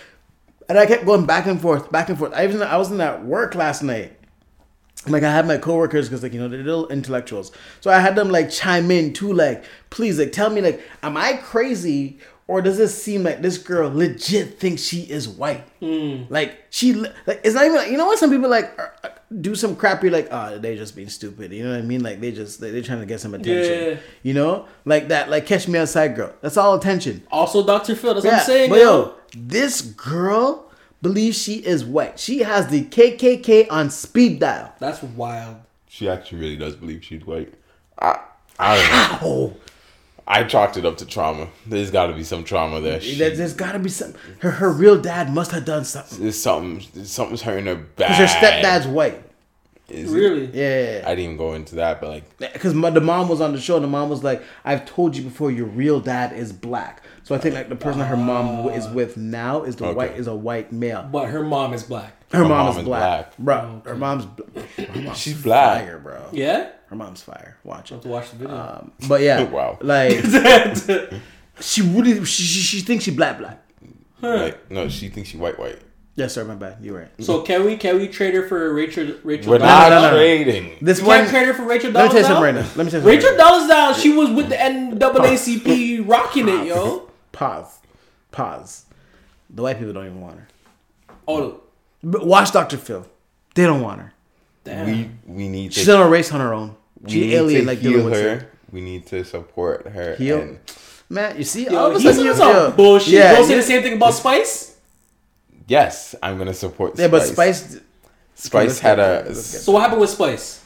And 0.69 0.79
I 0.79 0.87
kept 0.87 1.05
going 1.05 1.27
back 1.27 1.47
and 1.47 1.61
forth, 1.61 1.91
back 1.93 2.09
and 2.09 2.17
forth. 2.17 2.33
I 2.33 2.45
even 2.45 2.63
I 2.63 2.79
was 2.79 2.91
in 2.91 2.97
that 2.99 3.25
work 3.25 3.55
last 3.55 3.83
night. 3.83 4.17
Like 5.07 5.23
I 5.25 5.33
had 5.33 5.47
my 5.49 5.57
coworkers 5.59 6.09
because 6.09 6.23
like 6.23 6.33
you 6.33 6.41
know 6.41 6.49
they're 6.49 6.63
little 6.63 6.89
intellectuals, 6.89 7.51
so 7.81 7.91
I 7.91 7.99
had 7.99 8.15
them 8.15 8.31
like 8.31 8.51
chime 8.51 8.91
in 8.91 9.13
too. 9.13 9.33
Like, 9.33 9.65
please, 9.91 10.19
like 10.19 10.31
tell 10.33 10.49
me, 10.49 10.61
like, 10.61 10.81
am 11.03 11.17
I 11.17 11.35
crazy 11.35 12.19
or 12.47 12.61
does 12.63 12.79
it 12.79 12.89
seem 12.89 13.23
like 13.25 13.43
this 13.43 13.59
girl 13.59 13.91
legit 13.93 14.61
thinks 14.61 14.83
she 14.83 15.03
is 15.03 15.29
white? 15.29 15.65
Hmm. 15.81 16.25
Like 16.29 16.65
she, 16.71 16.93
like 16.95 17.41
it's 17.43 17.55
not 17.55 17.65
even. 17.67 17.91
You 17.91 17.97
know 17.99 18.07
what? 18.07 18.19
Some 18.19 18.31
people 18.31 18.49
like 18.49 18.79
are- 18.79 18.95
are- 19.03 19.13
do 19.41 19.55
some 19.55 19.75
crappy 19.75 20.11
like, 20.11 20.29
oh, 20.31 20.59
they 20.59 20.77
just 20.77 20.95
being 20.95 21.09
stupid. 21.09 21.53
You 21.53 21.65
know 21.65 21.71
what 21.71 21.79
I 21.79 21.83
mean? 21.83 22.03
Like 22.03 22.21
they 22.21 22.31
just 22.33 22.61
they, 22.61 22.71
they're 22.71 22.83
trying 22.83 23.01
to 23.01 23.07
get 23.07 23.19
some 23.19 23.35
attention. 23.35 23.95
Yeah. 23.95 23.97
You 24.23 24.35
know, 24.35 24.67
like 24.85 25.09
that. 25.09 25.31
Like 25.31 25.47
catch 25.47 25.67
me 25.67 25.79
outside, 25.79 26.15
girl. 26.15 26.33
That's 26.43 26.57
all 26.57 26.75
attention. 26.75 27.23
Also, 27.31 27.67
Dr. 27.67 27.97
Phil. 27.97 28.15
That's 28.15 28.25
what 28.27 28.35
I'm 28.35 28.41
saying, 28.41 28.71
but 28.71 28.79
yo. 28.79 28.85
yo, 28.85 29.15
this 29.37 29.81
girl 29.81 30.71
believes 31.03 31.37
she 31.43 31.57
is 31.57 31.85
white. 31.85 32.19
She 32.19 32.41
has 32.41 32.69
the 32.69 32.85
KKK 32.85 33.67
on 33.71 33.91
speed 33.91 34.39
dial. 34.41 34.73
That's 34.79 35.03
wild. 35.03 35.57
She 35.89 36.09
actually 36.09 36.41
really 36.41 36.57
does 36.57 36.77
believe 36.77 37.05
she's 37.05 37.27
white. 37.27 37.53
I, 38.01 38.21
I 38.59 38.77
don't 38.77 39.23
know. 39.23 39.57
I 40.27 40.45
chalked 40.45 40.77
it 40.77 40.87
up 40.87 40.97
to 40.99 41.07
trauma. 41.07 41.49
There's 41.67 41.91
got 41.91 42.07
to 42.07 42.15
be 42.15 42.23
some 42.23 42.45
trauma 42.45 42.81
there. 42.81 43.01
She, 43.01 43.17
there, 43.17 43.35
has 43.35 43.55
got 43.55 43.73
to 43.73 43.79
be 43.79 43.89
some. 43.89 44.15
Her 44.39 44.53
her 44.53 44.71
real 44.71 45.01
dad 45.01 45.33
must 45.33 45.51
have 45.51 45.65
done 45.65 45.85
something 45.85 46.21
there's 46.23 46.41
something. 46.41 47.05
Something's 47.05 47.43
hurting 47.43 47.67
her 47.67 47.75
bad. 47.75 48.09
because 48.09 48.19
her 48.19 48.27
stepdad's 48.39 48.87
white. 48.87 49.23
Is 49.89 50.13
it? 50.13 50.17
Really? 50.17 50.47
Yeah, 50.47 51.03
I 51.05 51.11
didn't 51.11 51.25
even 51.25 51.37
go 51.37 51.55
into 51.55 51.75
that, 51.75 52.01
but 52.01 52.09
like, 52.11 52.39
because 52.39 52.73
the 52.73 53.01
mom 53.01 53.29
was 53.29 53.41
on 53.41 53.53
the 53.53 53.61
show. 53.61 53.75
and 53.75 53.85
The 53.85 53.89
mom 53.89 54.09
was 54.09 54.23
like, 54.23 54.43
"I've 54.65 54.87
told 54.87 55.17
you 55.17 55.25
before, 55.25 55.51
your 55.51 55.67
real 55.67 56.01
dad 56.01 56.33
is 56.33 56.53
black." 56.53 57.03
So 57.25 57.35
I 57.35 57.39
think 57.39 57.55
like 57.55 57.69
the 57.69 57.77
person 57.77 58.01
that 58.01 58.07
her 58.07 58.17
mom 58.17 58.69
is 58.71 58.89
with 58.89 59.17
now 59.17 59.63
is 59.63 59.77
the 59.77 59.87
Okay. 59.87 59.95
white 59.95 60.13
is 60.17 60.27
a 60.27 60.35
white 60.35 60.73
male. 60.73 61.09
But 61.11 61.27
her 61.29 61.43
mom 61.45 61.73
is 61.73 61.83
black. 61.85 62.15
Her, 62.33 62.39
Her 62.39 62.45
mom, 62.45 62.51
mom 62.67 62.69
is 62.71 62.77
is 62.79 62.85
black, 62.85 63.37
black. 63.37 63.39
bro. 63.39 63.83
Her 63.85 63.95
mom's, 63.97 64.25
bl- 64.27 64.43
her 64.83 65.01
mom's 65.03 65.19
She's 65.19 65.41
black. 65.43 65.85
fire, 65.85 65.99
bro. 65.99 66.21
Yeah? 66.33 66.71
Her 66.89 66.97
mom's 66.97 67.23
fire. 67.23 67.59
Watch 67.63 67.91
have 67.91 67.99
it. 67.99 68.03
to 68.03 68.09
watch 68.09 68.31
the 68.31 68.37
video. 68.37 68.57
Um, 68.57 68.93
but 69.09 69.21
yeah, 69.21 69.43
Wow. 69.51 69.79
like 69.83 70.11
she 71.61 71.83
really 71.83 72.25
she, 72.25 72.43
she, 72.43 72.61
she 72.61 72.81
thinks 72.81 73.05
she 73.05 73.11
black 73.11 73.39
black. 73.39 73.63
like, 74.21 74.71
no, 74.71 74.89
she 74.89 75.09
thinks 75.09 75.29
she 75.31 75.37
white 75.37 75.59
white. 75.59 75.79
Yes, 76.15 76.35
sir. 76.35 76.45
My 76.45 76.55
bad. 76.55 76.77
You're 76.83 76.99
right. 76.99 77.09
so 77.21 77.41
can 77.43 77.65
we 77.65 77.77
can 77.77 77.97
we 77.97 78.07
trade 78.09 78.35
her 78.35 78.47
for 78.47 78.73
Rachel 78.75 79.15
Rachel 79.25 79.53
We're 79.53 79.59
Dolezal? 79.59 79.61
not 79.61 79.89
no, 79.91 80.03
no, 80.03 80.11
no. 80.11 80.17
trading. 80.17 80.77
This 80.83 81.01
We 81.01 81.07
one. 81.09 81.19
can't 81.21 81.31
trade 81.31 81.47
her 81.47 81.55
for 81.55 81.65
Rachel 81.65 81.91
Let 81.91 82.05
me 82.05 82.09
tell 82.11 82.19
you 82.19 82.25
something 82.27 82.43
right 82.45 82.55
now. 82.55 82.61
Let 82.61 82.69
me 82.69 82.75
tell 82.77 82.85
you 82.85 82.91
something. 82.91 83.07
Rachel 83.09 83.31
right 83.31 83.39
now. 83.69 83.93
Dolezal, 83.93 84.03
she 84.03 84.13
was 84.15 84.31
with 84.31 84.49
the 84.51 84.57
NAACP 84.57 86.07
rocking 86.09 86.49
it, 86.49 86.67
yo. 86.67 87.09
Pause. 87.33 87.79
Pause. 88.31 88.85
The 89.51 89.63
white 89.63 89.79
people 89.79 89.93
don't 89.93 90.07
even 90.07 90.21
want 90.21 90.37
her. 90.39 90.49
Oh, 91.29 91.61
But 92.03 92.27
watch 92.27 92.53
Dr. 92.53 92.77
Phil. 92.79 93.07
They 93.55 93.65
don't 93.65 93.81
want 93.83 94.01
her. 94.01 94.13
damn. 94.65 94.87
We 94.87 95.11
we 95.27 95.49
need 95.49 95.73
to. 95.73 95.81
She's 95.81 95.89
on 95.89 96.01
a 96.01 96.09
race 96.09 96.33
on 96.33 96.41
her 96.41 96.55
own. 96.55 96.77
we 97.01 97.11
She 97.11 97.21
need 97.21 97.35
alien 97.35 97.61
to 97.63 97.67
like 97.67 97.79
heal 97.79 98.09
her. 98.09 98.39
her. 98.39 98.49
We 98.71 98.81
need 98.81 99.07
to 99.09 99.25
support 99.25 99.87
her. 99.89 100.15
Heal? 100.17 100.41
and- 100.41 100.59
Man, 101.11 101.37
you 101.37 101.45
see, 101.45 101.65
Yo, 101.67 101.77
all 101.77 101.91
of 101.91 101.97
a 101.97 102.01
sudden 102.01 102.21
on 102.21 102.25
you 102.27 102.35
some 102.35 102.75
bullshit. 102.75 103.13
Yeah, 103.13 103.33
you 103.33 103.37
don't 103.37 103.47
say 103.47 103.57
the 103.57 103.63
same 103.63 103.83
thing 103.83 103.93
about 103.95 104.15
Spice? 104.15 104.79
yes, 105.69 106.15
I'm 106.23 106.39
gonna 106.39 106.55
support. 106.55 106.99
yeah, 106.99 107.09
but 107.09 107.23
Spice. 107.23 107.63
Spice. 107.63 107.81
Spice 108.35 108.79
had 108.79 108.99
a. 108.99 109.35
So 109.35 109.73
what 109.73 109.83
happened 109.83 110.01
with 110.01 110.09
Spice? 110.11 110.62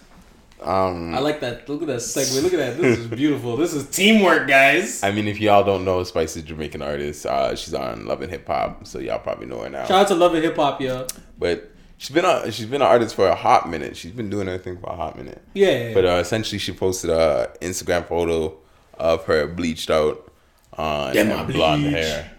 Um, 0.63 1.15
I 1.15 1.19
like 1.19 1.41
that. 1.41 1.69
Look 1.69 1.83
at 1.83 1.89
that 1.89 1.99
segue. 2.01 2.43
Look 2.43 2.53
at 2.55 2.59
that. 2.59 2.81
This 2.81 2.99
is 2.99 3.07
beautiful. 3.07 3.57
This 3.57 3.75
is 3.75 3.89
teamwork, 3.89 4.49
guys. 4.49 5.03
I 5.03 5.11
mean, 5.13 5.29
if 5.29 5.39
y'all 5.39 5.63
don't 5.65 5.85
know, 5.85 6.03
Spice 6.05 6.37
is 6.37 6.43
Jamaican 6.45 6.81
artist. 6.83 7.27
Uh, 7.27 7.55
she's 7.55 7.75
on 7.75 8.07
Love 8.07 8.23
and 8.23 8.31
Hip 8.31 8.47
Hop, 8.47 8.87
so 8.87 8.99
y'all 8.99 9.19
probably 9.19 9.47
know 9.47 9.61
her 9.63 9.69
now. 9.71 9.83
Shout 9.85 10.03
out 10.03 10.09
to 10.09 10.15
Love 10.15 10.35
and 10.35 10.43
Hip 10.43 10.57
Hop, 10.57 10.81
yo. 10.81 11.07
But 11.39 11.71
she's 11.99 12.11
been 12.15 12.25
a 12.25 12.51
she's 12.51 12.67
been 12.67 12.81
an 12.81 12.89
artist 12.89 13.15
for 13.15 13.29
a 13.29 13.35
hot 13.35 13.69
minute. 13.69 13.97
She's 13.97 14.13
been 14.13 14.31
doing 14.31 14.47
her 14.47 14.57
thing 14.59 14.79
for 14.79 14.91
a 14.91 14.97
hot 14.97 15.17
minute. 15.17 15.43
Yeah, 15.55 15.69
yeah, 15.71 15.89
yeah. 15.89 15.95
But 15.95 16.05
uh, 16.07 16.19
essentially, 16.21 16.59
she 16.59 16.73
posted 16.73 17.11
a 17.11 17.53
Instagram 17.61 18.07
photo 18.07 18.57
of 18.95 19.25
her 19.27 19.47
bleached 19.47 19.91
out 19.91 20.33
on 20.73 21.13
Them 21.15 21.31
and 21.31 21.53
blonde 21.53 21.83
bleach. 21.83 21.95
hair, 21.95 22.31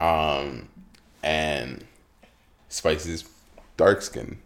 right? 0.00 0.38
Um, 0.38 0.68
and 1.22 1.84
Spice 2.68 3.06
is 3.06 3.24
dark 3.76 4.02
skin, 4.02 4.38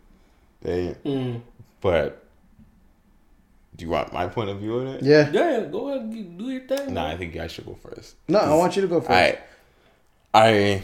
right? 0.63 1.03
Mm. 1.05 1.41
But 1.81 2.23
do 3.77 3.85
you 3.85 3.91
want 3.91 4.13
my 4.13 4.27
point 4.27 4.51
of 4.51 4.59
view 4.59 4.81
on 4.81 4.87
it? 4.89 5.03
Yeah. 5.03 5.31
Yeah, 5.31 5.59
yeah, 5.59 5.65
go 5.67 5.89
ahead, 5.89 6.03
and 6.03 6.39
do 6.39 6.51
your 6.51 6.63
thing. 6.63 6.95
Nah, 6.95 7.09
I 7.09 7.17
think 7.17 7.37
I 7.37 7.47
should 7.47 7.67
go 7.67 7.75
first. 7.75 8.17
No, 8.29 8.39
I 8.39 8.55
want 8.55 8.75
you 8.77 8.83
to 8.83 8.89
go 8.89 9.01
first. 9.01 9.11
I, 9.11 9.39
I, 10.33 10.83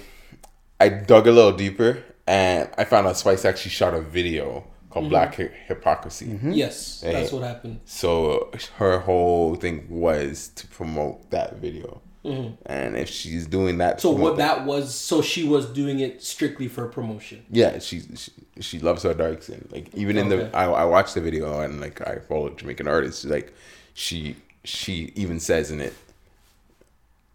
I 0.78 0.88
dug 0.88 1.26
a 1.26 1.32
little 1.32 1.53
deeper 1.53 2.03
and 2.26 2.68
I 2.76 2.84
found 2.84 3.07
out 3.07 3.16
Spice 3.16 3.45
actually 3.45 3.70
shot 3.70 3.95
a 3.95 4.01
video 4.01 4.64
called 4.90 5.05
mm-hmm. 5.05 5.11
Black 5.11 5.36
Hy- 5.36 5.51
Hypocrisy. 5.66 6.26
Mm-hmm. 6.26 6.53
Yes, 6.53 7.01
that's 7.01 7.32
what 7.32 7.43
happened. 7.43 7.80
So 7.84 8.51
her 8.76 9.01
whole 9.01 9.55
thing 9.55 9.86
was 9.88 10.49
to 10.57 10.66
promote 10.68 11.30
that 11.30 11.57
video. 11.57 12.03
And 12.25 12.97
if 12.97 13.09
she's 13.11 13.47
doing 13.47 13.79
that, 13.79 13.97
Mm-hmm. 13.99 14.01
So 14.03 14.11
what 14.12 14.37
that 14.37 14.64
was, 14.64 14.95
so 14.95 15.23
she 15.23 15.43
was 15.49 15.66
doing 15.66 15.99
it 16.01 16.23
strictly 16.23 16.68
for 16.68 16.87
promotion. 16.89 17.45
yeah, 17.51 17.79
she, 17.81 18.01
she 18.14 18.31
she 18.61 18.79
loves 18.79 19.03
her 19.03 19.12
dark 19.14 19.43
skin. 19.43 19.66
Like 19.73 19.93
even 19.95 20.16
in 20.16 20.27
Okay. 20.33 20.45
the, 20.51 20.57
I, 20.57 20.64
I 20.66 20.85
watched 20.85 21.14
the 21.14 21.20
video 21.20 21.61
and 21.61 21.81
like 21.81 22.01
I 22.07 22.20
follow 22.20 22.51
Jamaican 22.51 22.87
artists. 22.87 23.25
Like 23.25 23.53
she 23.95 24.37
she 24.64 25.12
even 25.16 25.41
says 25.41 25.70
in 25.73 25.81
it, 25.81 25.95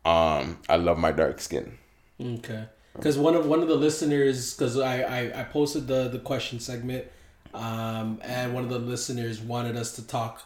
um, 0.05 0.57
I 0.69 0.77
love 0.77 0.97
my 0.97 1.11
dark 1.11 1.41
skin. 1.41 1.77
Okay. 2.21 2.65
Because 2.93 3.17
one 3.17 3.35
of 3.35 3.45
one 3.45 3.61
of 3.61 3.67
the 3.67 3.75
listeners, 3.75 4.53
because 4.53 4.77
I, 4.79 5.01
I 5.01 5.41
I 5.41 5.43
posted 5.43 5.88
the 5.88 6.07
the 6.07 6.19
question 6.19 6.59
segment, 6.59 7.05
um, 7.53 8.19
and 8.23 8.53
one 8.53 8.63
of 8.63 8.69
the 8.69 8.79
listeners 8.79 9.39
wanted 9.39 9.75
us 9.75 9.95
to 9.97 10.07
talk 10.07 10.41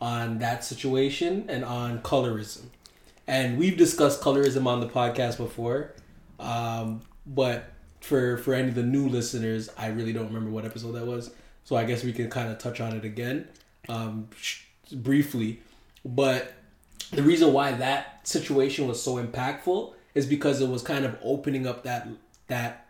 on 0.00 0.38
that 0.40 0.64
situation 0.64 1.46
and 1.48 1.64
on 1.64 2.00
colorism, 2.02 2.66
and 3.26 3.58
we've 3.58 3.76
discussed 3.76 4.20
colorism 4.20 4.66
on 4.66 4.80
the 4.80 4.88
podcast 4.88 5.36
before, 5.36 5.92
um, 6.38 7.02
but 7.26 7.70
for 8.00 8.36
for 8.38 8.54
any 8.54 8.68
of 8.68 8.74
the 8.74 8.82
new 8.82 9.08
listeners, 9.08 9.68
I 9.76 9.88
really 9.88 10.12
don't 10.12 10.26
remember 10.26 10.50
what 10.50 10.64
episode 10.64 10.92
that 10.92 11.06
was, 11.06 11.30
so 11.64 11.76
I 11.76 11.84
guess 11.84 12.04
we 12.04 12.12
can 12.12 12.30
kind 12.30 12.50
of 12.50 12.58
touch 12.58 12.80
on 12.80 12.94
it 12.94 13.04
again, 13.04 13.48
um, 13.88 14.28
briefly, 14.92 15.60
but 16.04 16.52
the 17.10 17.22
reason 17.22 17.52
why 17.52 17.72
that 17.72 18.26
situation 18.26 18.88
was 18.88 19.02
so 19.02 19.22
impactful 19.22 19.94
is 20.14 20.26
because 20.26 20.60
it 20.60 20.68
was 20.68 20.82
kind 20.82 21.04
of 21.04 21.16
opening 21.22 21.66
up 21.66 21.82
that 21.84 22.08
that 22.48 22.86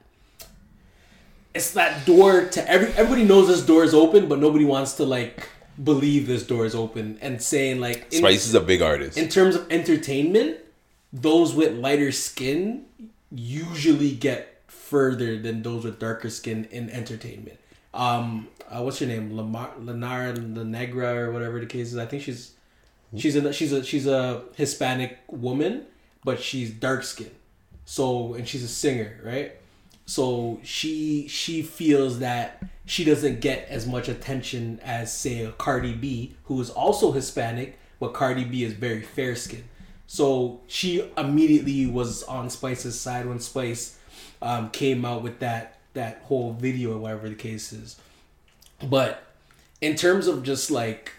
it's 1.54 1.72
that 1.72 2.04
door 2.06 2.44
to 2.44 2.70
every 2.70 2.88
everybody 2.88 3.24
knows 3.24 3.48
this 3.48 3.64
door 3.64 3.84
is 3.84 3.94
open, 3.94 4.28
but 4.28 4.38
nobody 4.38 4.64
wants 4.64 4.94
to 4.94 5.04
like 5.04 5.48
believe 5.82 6.26
this 6.26 6.42
door 6.46 6.64
is 6.64 6.74
open 6.74 7.18
and 7.20 7.40
saying 7.42 7.80
like 7.80 8.12
in, 8.12 8.18
Spice 8.18 8.46
is 8.46 8.54
a 8.54 8.60
big 8.60 8.82
artist. 8.82 9.18
in 9.18 9.28
terms 9.28 9.54
of 9.54 9.70
entertainment, 9.70 10.58
those 11.12 11.54
with 11.54 11.74
lighter 11.74 12.12
skin 12.12 12.84
usually 13.30 14.12
get 14.12 14.62
further 14.68 15.38
than 15.38 15.62
those 15.62 15.84
with 15.84 15.98
darker 15.98 16.30
skin 16.30 16.66
in 16.70 16.88
entertainment. 16.90 17.58
Um, 17.92 18.48
uh, 18.70 18.82
what's 18.82 18.98
her 18.98 19.06
name? 19.06 19.36
Lamar, 19.36 19.72
Lenara 19.80 20.34
La 20.56 20.62
Negra 20.62 21.14
or 21.16 21.32
whatever 21.32 21.60
the 21.60 21.66
case 21.66 21.88
is. 21.92 21.98
I 21.98 22.06
think 22.06 22.22
she's 22.22 22.52
she's 23.16 23.36
a 23.36 23.52
she's 23.52 23.72
a 23.72 23.84
she's 23.84 24.06
a 24.06 24.42
Hispanic 24.54 25.18
woman, 25.28 25.86
but 26.24 26.40
she's 26.40 26.70
dark 26.70 27.04
skinned. 27.04 27.30
So 27.84 28.34
and 28.34 28.46
she's 28.46 28.64
a 28.64 28.68
singer, 28.68 29.20
right? 29.24 29.52
So 30.06 30.60
she 30.62 31.26
she 31.28 31.62
feels 31.62 32.20
that 32.20 32.62
she 32.84 33.04
doesn't 33.04 33.40
get 33.40 33.68
as 33.68 33.86
much 33.86 34.08
attention 34.08 34.80
as 34.84 35.12
say 35.12 35.44
a 35.44 35.52
Cardi 35.52 35.92
B, 35.92 36.36
who 36.44 36.60
is 36.60 36.70
also 36.70 37.10
Hispanic, 37.10 37.78
but 37.98 38.14
Cardi 38.14 38.44
B 38.44 38.62
is 38.62 38.72
very 38.72 39.02
fair 39.02 39.34
skinned. 39.34 39.64
So 40.06 40.60
she 40.68 41.10
immediately 41.18 41.86
was 41.86 42.22
on 42.22 42.48
Spice's 42.48 42.98
side 42.98 43.26
when 43.26 43.40
Spice 43.40 43.98
um, 44.40 44.70
came 44.70 45.04
out 45.04 45.22
with 45.22 45.40
that 45.40 45.78
that 45.94 46.22
whole 46.24 46.52
video 46.52 46.92
or 46.92 46.98
whatever 46.98 47.28
the 47.28 47.34
case 47.34 47.72
is. 47.72 47.96
But 48.88 49.24
in 49.80 49.96
terms 49.96 50.28
of 50.28 50.44
just 50.44 50.70
like 50.70 51.12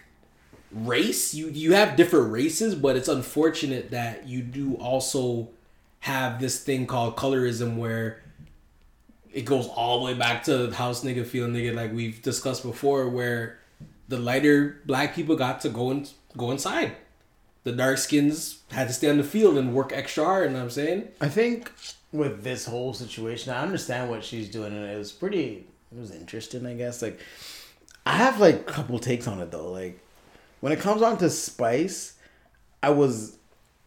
race, 0.72 1.34
you 1.34 1.48
you 1.48 1.74
have 1.74 1.96
different 1.96 2.32
races, 2.32 2.74
but 2.74 2.96
it's 2.96 3.08
unfortunate 3.08 3.90
that 3.90 4.26
you 4.26 4.40
do 4.40 4.76
also 4.76 5.50
have 6.00 6.40
this 6.40 6.62
thing 6.62 6.86
called 6.86 7.16
colorism 7.16 7.76
where 7.76 8.22
it 9.32 9.44
goes 9.44 9.66
all 9.68 9.98
the 9.98 10.04
way 10.06 10.14
back 10.14 10.44
to 10.44 10.70
house 10.70 11.04
nigga 11.04 11.26
feel 11.26 11.46
nigga 11.46 11.74
like 11.74 11.92
we've 11.92 12.22
discussed 12.22 12.62
before 12.62 13.08
where 13.08 13.58
the 14.08 14.18
lighter 14.18 14.80
black 14.86 15.14
people 15.14 15.36
got 15.36 15.60
to 15.60 15.68
go 15.68 15.90
and 15.90 16.10
go 16.36 16.50
inside. 16.50 16.92
The 17.64 17.72
dark 17.72 17.98
skins 17.98 18.62
had 18.70 18.88
to 18.88 18.94
stay 18.94 19.10
on 19.10 19.18
the 19.18 19.24
field 19.24 19.58
and 19.58 19.74
work 19.74 19.92
extra 19.92 20.24
hard, 20.24 20.44
you 20.44 20.50
know 20.50 20.58
what 20.60 20.64
I'm 20.64 20.70
saying? 20.70 21.08
I 21.20 21.28
think 21.28 21.70
with 22.12 22.42
this 22.42 22.64
whole 22.66 22.94
situation, 22.94 23.52
I 23.52 23.62
understand 23.62 24.08
what 24.08 24.24
she's 24.24 24.48
doing, 24.48 24.72
and 24.72 24.84
it 24.86 24.96
was 24.96 25.12
pretty. 25.12 25.66
It 25.92 25.98
was 25.98 26.10
interesting, 26.10 26.66
I 26.66 26.74
guess. 26.74 27.02
Like, 27.02 27.20
I 28.06 28.12
have 28.12 28.40
like 28.40 28.54
a 28.60 28.72
couple 28.72 28.98
takes 28.98 29.26
on 29.26 29.40
it 29.40 29.50
though. 29.50 29.70
Like, 29.70 30.00
when 30.60 30.72
it 30.72 30.80
comes 30.80 31.02
on 31.02 31.18
to 31.18 31.28
Spice, 31.28 32.14
I 32.82 32.90
was 32.90 33.36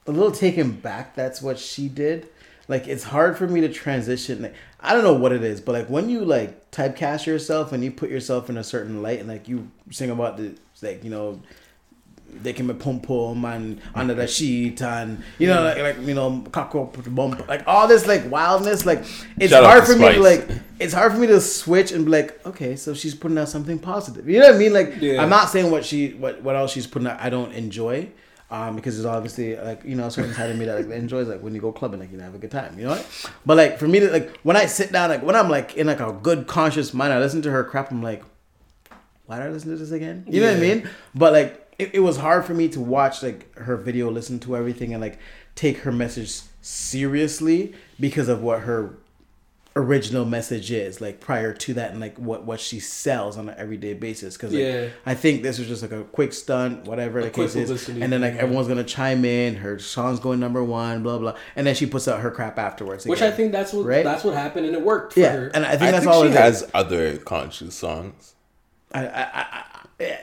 a 0.05 0.11
little 0.11 0.31
taken 0.31 0.71
back. 0.71 1.15
That's 1.15 1.41
what 1.41 1.57
she 1.57 1.87
did. 1.87 2.29
Like, 2.67 2.87
it's 2.87 3.03
hard 3.03 3.37
for 3.37 3.47
me 3.47 3.61
to 3.61 3.69
transition. 3.69 4.41
Like, 4.41 4.55
I 4.79 4.93
don't 4.93 5.03
know 5.03 5.13
what 5.13 5.31
it 5.31 5.43
is, 5.43 5.61
but 5.61 5.73
like 5.73 5.87
when 5.89 6.09
you 6.09 6.25
like 6.25 6.71
typecast 6.71 7.25
yourself 7.27 7.71
and 7.71 7.83
you 7.83 7.91
put 7.91 8.09
yourself 8.09 8.49
in 8.49 8.57
a 8.57 8.63
certain 8.63 9.03
light, 9.03 9.19
and 9.19 9.27
like 9.27 9.47
you 9.47 9.69
sing 9.91 10.09
about 10.09 10.37
the 10.37 10.55
like 10.81 11.03
you 11.03 11.11
know 11.11 11.39
they 12.33 12.53
can 12.53 12.65
be 12.65 12.73
pom 12.73 12.99
pom 12.99 13.43
and 13.45 13.81
under 13.93 14.13
the 14.13 14.25
sheet 14.25 14.81
and 14.81 15.21
you 15.37 15.47
know 15.47 15.63
like, 15.63 15.77
like 15.77 16.07
you 16.07 16.13
know 16.13 16.43
cockroach 16.51 16.93
bump 17.13 17.45
like 17.49 17.61
all 17.67 17.87
this 17.89 18.07
like 18.07 18.29
wildness 18.31 18.85
like 18.85 18.99
it's 19.37 19.51
Shout 19.51 19.65
hard 19.65 19.85
to 19.85 19.93
for 19.93 19.99
me 19.99 20.13
to 20.13 20.21
like 20.21 20.47
it's 20.79 20.93
hard 20.93 21.11
for 21.11 21.17
me 21.19 21.27
to 21.27 21.41
switch 21.41 21.91
and 21.91 22.05
be 22.05 22.11
like 22.11 22.43
okay 22.45 22.77
so 22.77 22.93
she's 22.93 23.13
putting 23.13 23.37
out 23.37 23.49
something 23.49 23.77
positive 23.77 24.29
you 24.29 24.39
know 24.39 24.47
what 24.47 24.55
I 24.55 24.57
mean 24.57 24.71
like 24.71 24.95
Yeah. 25.01 25.21
I'm 25.21 25.29
not 25.29 25.49
saying 25.49 25.71
what 25.71 25.83
she 25.83 26.13
what 26.13 26.41
what 26.41 26.55
else 26.55 26.71
she's 26.71 26.87
putting 26.87 27.07
out 27.09 27.19
I 27.19 27.29
don't 27.29 27.51
enjoy 27.51 28.09
um 28.51 28.75
because 28.75 28.97
it's 28.97 29.05
obviously 29.05 29.55
like 29.55 29.83
you 29.83 29.95
know 29.95 30.05
a 30.05 30.11
certain 30.11 30.33
side 30.33 30.49
of 30.49 30.57
me 30.57 30.65
that 30.65 30.75
like 30.85 30.89
enjoys 30.95 31.27
like 31.27 31.41
when 31.41 31.55
you 31.55 31.61
go 31.61 31.71
clubbing 31.71 31.99
like 31.99 32.11
you 32.11 32.17
know 32.17 32.23
have 32.23 32.35
a 32.35 32.37
good 32.37 32.51
time 32.51 32.77
you 32.77 32.83
know 32.83 32.91
what 32.91 33.29
but 33.45 33.57
like 33.57 33.79
for 33.79 33.87
me 33.87 33.99
to 33.99 34.11
like 34.11 34.37
when 34.43 34.55
I 34.57 34.65
sit 34.65 34.91
down 34.91 35.09
like 35.09 35.23
when 35.23 35.35
I'm 35.35 35.49
like 35.49 35.75
in 35.75 35.87
like 35.87 36.01
a 36.01 36.11
good 36.11 36.47
conscious 36.47 36.93
mind 36.93 37.13
I 37.13 37.19
listen 37.19 37.41
to 37.43 37.51
her 37.51 37.63
crap 37.63 37.91
I'm 37.91 38.03
like 38.03 38.23
why 39.31 39.37
did 39.37 39.47
I 39.47 39.49
listen 39.51 39.71
to 39.71 39.77
this 39.77 39.91
again? 39.91 40.25
You 40.27 40.41
know 40.41 40.47
what 40.47 40.57
I 40.57 40.59
mean? 40.59 40.89
But 41.15 41.31
like, 41.31 41.73
it, 41.79 41.91
it 41.93 41.99
was 41.99 42.17
hard 42.17 42.43
for 42.43 42.53
me 42.53 42.67
to 42.67 42.81
watch 42.81 43.23
like 43.23 43.55
her 43.57 43.77
video, 43.77 44.11
listen 44.11 44.41
to 44.41 44.57
everything, 44.57 44.91
and 44.91 44.99
like 44.99 45.19
take 45.55 45.77
her 45.79 45.91
message 45.93 46.41
seriously 46.59 47.73
because 47.97 48.27
of 48.27 48.41
what 48.41 48.59
her 48.63 48.97
original 49.75 50.25
message 50.25 50.69
is 50.69 50.99
like 50.99 51.21
prior 51.21 51.53
to 51.53 51.73
that 51.75 51.91
and 51.91 52.01
like 52.01 52.17
what 52.17 52.43
what 52.43 52.59
she 52.59 52.77
sells 52.77 53.37
on 53.37 53.47
an 53.47 53.55
everyday 53.57 53.93
basis 53.93 54.35
because 54.35 54.51
like, 54.53 54.61
Yeah. 54.63 54.87
i 55.05 55.13
think 55.13 55.43
this 55.43 55.59
was 55.59 55.67
just 55.69 55.81
like 55.81 55.93
a 55.93 56.03
quick 56.03 56.33
stunt 56.33 56.85
whatever 56.85 57.21
the 57.23 57.29
case 57.29 57.55
is 57.55 57.87
and 57.87 58.11
then 58.11 58.19
like 58.19 58.33
yeah. 58.33 58.41
everyone's 58.41 58.67
gonna 58.67 58.83
chime 58.83 59.23
in 59.23 59.55
her 59.55 59.79
song's 59.79 60.19
going 60.19 60.41
number 60.41 60.61
one 60.61 61.03
blah 61.03 61.17
blah 61.17 61.35
and 61.55 61.65
then 61.65 61.73
she 61.73 61.85
puts 61.85 62.09
out 62.09 62.19
her 62.19 62.31
crap 62.31 62.59
afterwards 62.59 63.05
Which. 63.05 63.21
I 63.21 63.31
think 63.31 63.53
that's 63.53 63.71
what 63.71 63.85
Right? 63.85 64.03
that's 64.03 64.25
what 64.25 64.33
happened 64.33 64.65
and 64.65 64.75
it 64.75 64.81
worked 64.81 65.13
for 65.13 65.21
yeah 65.21 65.31
her. 65.37 65.47
and 65.53 65.65
i 65.65 65.69
think 65.77 65.83
I 65.83 65.91
that's 65.91 66.03
think 66.03 66.15
all 66.15 66.23
she 66.23 66.27
it 66.27 66.31
is. 66.31 66.37
has 66.37 66.71
other 66.73 67.17
conscious 67.17 67.73
songs. 67.75 68.35
I, 68.93 69.07
I, 69.07 69.21
I, 69.21 69.45
I 69.45 69.63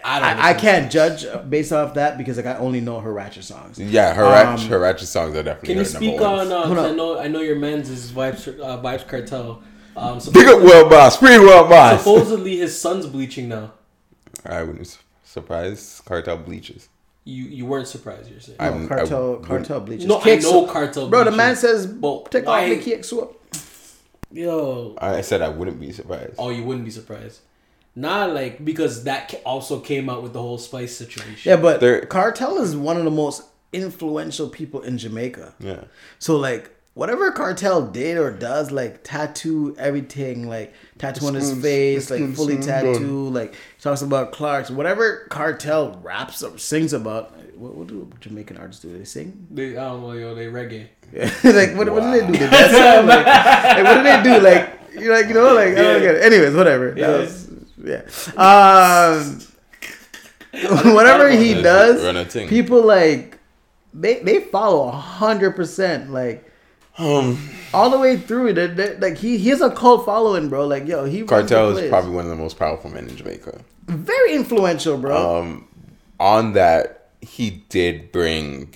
I, 0.04 0.50
I, 0.50 0.54
can't 0.54 0.90
judge 0.90 1.24
based 1.48 1.72
off 1.72 1.94
that 1.94 2.18
because 2.18 2.36
like 2.36 2.46
I 2.46 2.56
only 2.58 2.80
know 2.80 2.98
her 3.00 3.12
ratchet 3.12 3.44
songs. 3.44 3.78
Yeah, 3.78 4.12
her 4.12 4.24
Um, 4.24 4.32
ratchet, 4.32 4.68
her 4.70 4.78
ratchet 4.80 5.06
songs 5.08 5.36
are 5.36 5.42
definitely. 5.44 5.66
Can 5.74 5.78
you 5.78 5.84
her 5.84 5.92
number 5.92 6.06
speak 6.06 6.20
on? 6.20 6.52
Uh, 6.52 6.66
Hold 6.66 6.76
'cause 6.78 6.86
I 6.86 6.94
know 6.94 7.18
I 7.18 7.28
know 7.28 7.40
your 7.40 7.56
man's 7.56 7.88
is 7.88 8.10
Vybz 8.10 8.58
uh, 8.60 8.78
Vybz 8.82 9.06
Kartel. 9.06 9.62
Um, 9.96 10.20
Big 10.32 10.46
up, 10.48 10.62
world 10.62 10.90
boss. 10.90 11.16
Free 11.16 11.38
world 11.38 11.68
boss. 11.70 12.00
supposedly 12.00 12.56
his 12.56 12.78
son's 12.78 13.06
bleaching 13.06 13.48
now. 13.48 13.72
I 14.44 14.60
wouldn't 14.62 14.78
be 14.80 14.90
surprised. 15.24 16.04
Kartel 16.04 16.36
bleaches. 16.38 16.88
You 17.24 17.44
you 17.44 17.66
weren't 17.66 17.86
surprised, 17.88 18.30
you're 18.30 18.40
saying? 18.40 18.58
I'm- 18.60 18.84
I 18.86 18.88
Kartel, 18.88 19.36
Kartel 19.44 19.80
bleaches. 19.80 20.06
No, 20.06 20.18
I 20.18 20.22
Cake 20.22 20.42
know 20.42 20.62
soup. 20.66 20.70
Kartel. 20.70 21.08
Bro, 21.10 21.24
the 21.24 21.30
man 21.32 21.54
says, 21.56 21.86
But 21.86 22.30
"Take 22.32 22.46
why- 22.46 22.64
off 22.64 22.68
the 22.70 22.82
cake 22.82 23.04
soap." 23.04 23.34
Yo, 24.30 24.94
I 24.98 25.20
said 25.22 25.40
I 25.40 25.48
wouldn't 25.48 25.80
be 25.80 25.92
surprised. 25.92 26.34
oh, 26.38 26.50
you 26.50 26.62
wouldn't 26.64 26.84
be 26.84 26.90
surprised. 26.90 27.40
Not 27.98 28.32
like 28.32 28.64
because 28.64 29.02
that 29.04 29.34
also 29.44 29.80
came 29.80 30.08
out 30.08 30.22
with 30.22 30.32
the 30.32 30.40
whole 30.40 30.56
spice 30.58 30.96
situation. 30.96 31.34
Yeah, 31.42 31.56
but 31.56 31.80
There- 31.80 32.02
Kartel 32.02 32.58
is 32.58 32.76
one 32.76 32.96
of 32.96 33.02
the 33.02 33.10
most 33.10 33.42
influential 33.72 34.48
people 34.48 34.82
in 34.82 34.98
Jamaica. 34.98 35.54
Yeah. 35.58 35.82
So 36.20 36.36
like 36.36 36.70
whatever 36.94 37.32
Kartel 37.32 37.90
did 37.90 38.16
or 38.16 38.30
does, 38.30 38.70
like 38.70 39.02
tattoo 39.02 39.74
everything, 39.80 40.48
like 40.48 40.74
tattoo 40.98 41.26
on 41.26 41.34
his 41.34 41.52
face, 41.60 42.08
like 42.08 42.20
fully 42.36 42.52
spoons, 42.54 42.66
tattoo, 42.66 43.30
like 43.30 43.56
talks 43.80 44.02
about 44.02 44.30
Clark's, 44.30 44.70
whatever 44.70 45.26
Kartel 45.28 45.98
raps 46.00 46.44
or 46.44 46.56
sings 46.56 46.92
about. 46.92 47.34
What, 47.56 47.74
what 47.74 47.88
do 47.88 48.08
Jamaican 48.20 48.58
artists 48.58 48.80
do? 48.82 48.96
They 48.96 49.04
sing? 49.04 49.48
They, 49.50 49.76
I 49.76 49.88
don't 49.88 50.02
know, 50.02 50.12
yo, 50.12 50.36
they 50.36 50.46
reggae. 50.46 50.86
like 51.42 51.76
what, 51.76 51.90
what 51.90 52.02
do 52.02 52.10
they 52.12 52.24
do? 52.24 52.32
They 52.32 52.38
dance 52.48 52.72
song? 52.72 53.06
Like, 53.08 53.26
like, 53.26 53.84
what 53.84 53.96
do 53.96 54.02
they 54.04 54.22
do? 54.22 54.44
Like 54.44 54.78
you 55.02 55.10
like 55.12 55.26
you 55.26 55.34
know 55.34 55.52
like 55.54 55.70
I 55.70 55.82
don't 55.82 56.00
get 56.00 56.14
it. 56.14 56.24
Anyways, 56.24 56.54
whatever. 56.54 56.92
That 56.92 57.18
was 57.18 57.47
yeah. 57.84 58.02
Um, 58.36 59.40
whatever 60.94 61.30
he 61.30 61.52
a- 61.52 61.62
does, 61.62 62.02
run 62.04 62.16
a 62.16 62.24
thing. 62.24 62.48
people 62.48 62.82
like 62.84 63.38
they 63.94 64.20
they 64.20 64.40
follow 64.40 64.88
a 64.88 64.92
hundred 64.92 65.56
percent 65.56 66.10
like 66.10 66.44
Um, 66.98 67.38
all 67.72 67.90
the 67.90 67.98
way 67.98 68.16
through. 68.16 68.54
They, 68.54 68.66
they, 68.66 68.96
like 68.96 69.18
he 69.18 69.38
he 69.38 69.50
has 69.50 69.60
a 69.60 69.70
cult 69.70 70.04
following, 70.04 70.48
bro. 70.48 70.66
Like 70.66 70.86
yo, 70.86 71.04
he 71.04 71.22
Kartel 71.22 71.76
is 71.76 71.88
probably 71.88 72.10
one 72.10 72.24
of 72.24 72.30
the 72.30 72.36
most 72.36 72.58
powerful 72.58 72.90
men 72.90 73.08
in 73.08 73.16
Jamaica. 73.16 73.60
very 73.86 74.34
influential, 74.34 74.98
bro. 74.98 75.40
Um, 75.40 75.68
on 76.18 76.52
that, 76.54 77.10
he 77.20 77.62
did 77.68 78.10
bring 78.10 78.74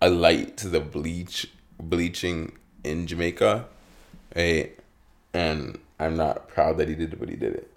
a 0.00 0.08
light 0.08 0.56
to 0.58 0.68
the 0.68 0.80
bleach 0.80 1.50
bleaching 1.80 2.52
in 2.84 3.06
Jamaica, 3.06 3.66
right? 4.36 4.76
And 5.34 5.78
I'm 5.98 6.16
not 6.16 6.48
proud 6.48 6.78
that 6.78 6.88
he 6.88 6.94
did 6.94 7.12
it, 7.12 7.18
but 7.18 7.28
he 7.28 7.36
did 7.36 7.54
it. 7.54 7.69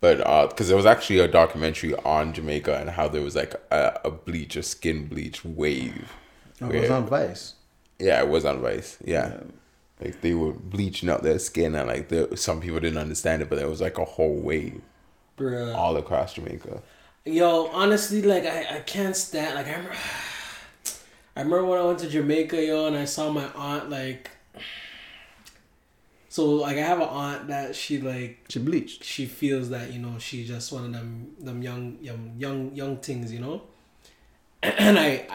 But 0.00 0.26
uh, 0.26 0.46
because 0.46 0.68
there 0.68 0.76
was 0.76 0.86
actually 0.86 1.18
a 1.18 1.28
documentary 1.28 1.94
on 1.94 2.32
Jamaica 2.32 2.78
and 2.78 2.90
how 2.90 3.08
there 3.08 3.22
was 3.22 3.36
like 3.36 3.54
a, 3.70 4.00
a 4.04 4.10
bleach, 4.10 4.56
a 4.56 4.62
skin 4.62 5.06
bleach 5.06 5.44
wave. 5.44 6.12
Oh, 6.62 6.70
it 6.70 6.80
was 6.80 6.90
on 6.90 7.06
Vice. 7.06 7.54
yeah, 7.98 8.20
it 8.20 8.28
was 8.28 8.44
on 8.44 8.60
Vice. 8.60 8.96
Yeah. 9.04 9.40
Like 10.00 10.22
they 10.22 10.32
were 10.32 10.52
bleaching 10.52 11.10
out 11.10 11.22
their 11.22 11.38
skin 11.38 11.74
and 11.74 11.86
like 11.88 12.08
the, 12.08 12.34
some 12.36 12.60
people 12.60 12.80
didn't 12.80 12.98
understand 12.98 13.42
it, 13.42 13.50
but 13.50 13.56
there 13.58 13.68
was 13.68 13.82
like 13.82 13.98
a 13.98 14.04
whole 14.04 14.36
wave 14.36 14.80
Bruh. 15.36 15.74
all 15.74 15.96
across 15.98 16.34
Jamaica. 16.34 16.82
Yo, 17.26 17.66
honestly, 17.66 18.22
like 18.22 18.44
I, 18.46 18.76
I 18.76 18.80
can't 18.80 19.14
stand 19.14 19.54
like 19.54 19.66
I 19.66 19.72
remember 19.72 19.94
I 21.36 21.42
remember 21.42 21.64
when 21.66 21.78
I 21.78 21.84
went 21.84 21.98
to 22.00 22.08
Jamaica, 22.08 22.64
yo, 22.64 22.86
and 22.86 22.96
I 22.96 23.04
saw 23.04 23.30
my 23.30 23.46
aunt 23.54 23.90
like 23.90 24.30
so 26.30 26.46
like 26.46 26.76
I 26.78 26.80
have 26.80 26.98
an 27.00 27.08
aunt 27.08 27.48
that 27.48 27.76
she 27.76 28.00
like 28.00 28.46
She 28.48 28.58
bleached. 28.60 29.04
she 29.04 29.26
feels 29.26 29.68
that, 29.70 29.92
you 29.92 29.98
know, 29.98 30.18
she's 30.18 30.48
just 30.48 30.72
one 30.72 30.84
of 30.86 30.92
them 30.92 31.32
them 31.38 31.60
young 31.60 31.98
young 32.00 32.32
young 32.38 32.74
young 32.74 32.96
things, 32.98 33.30
you 33.32 33.40
know? 33.40 33.62
And 34.62 34.98
I, 34.98 35.26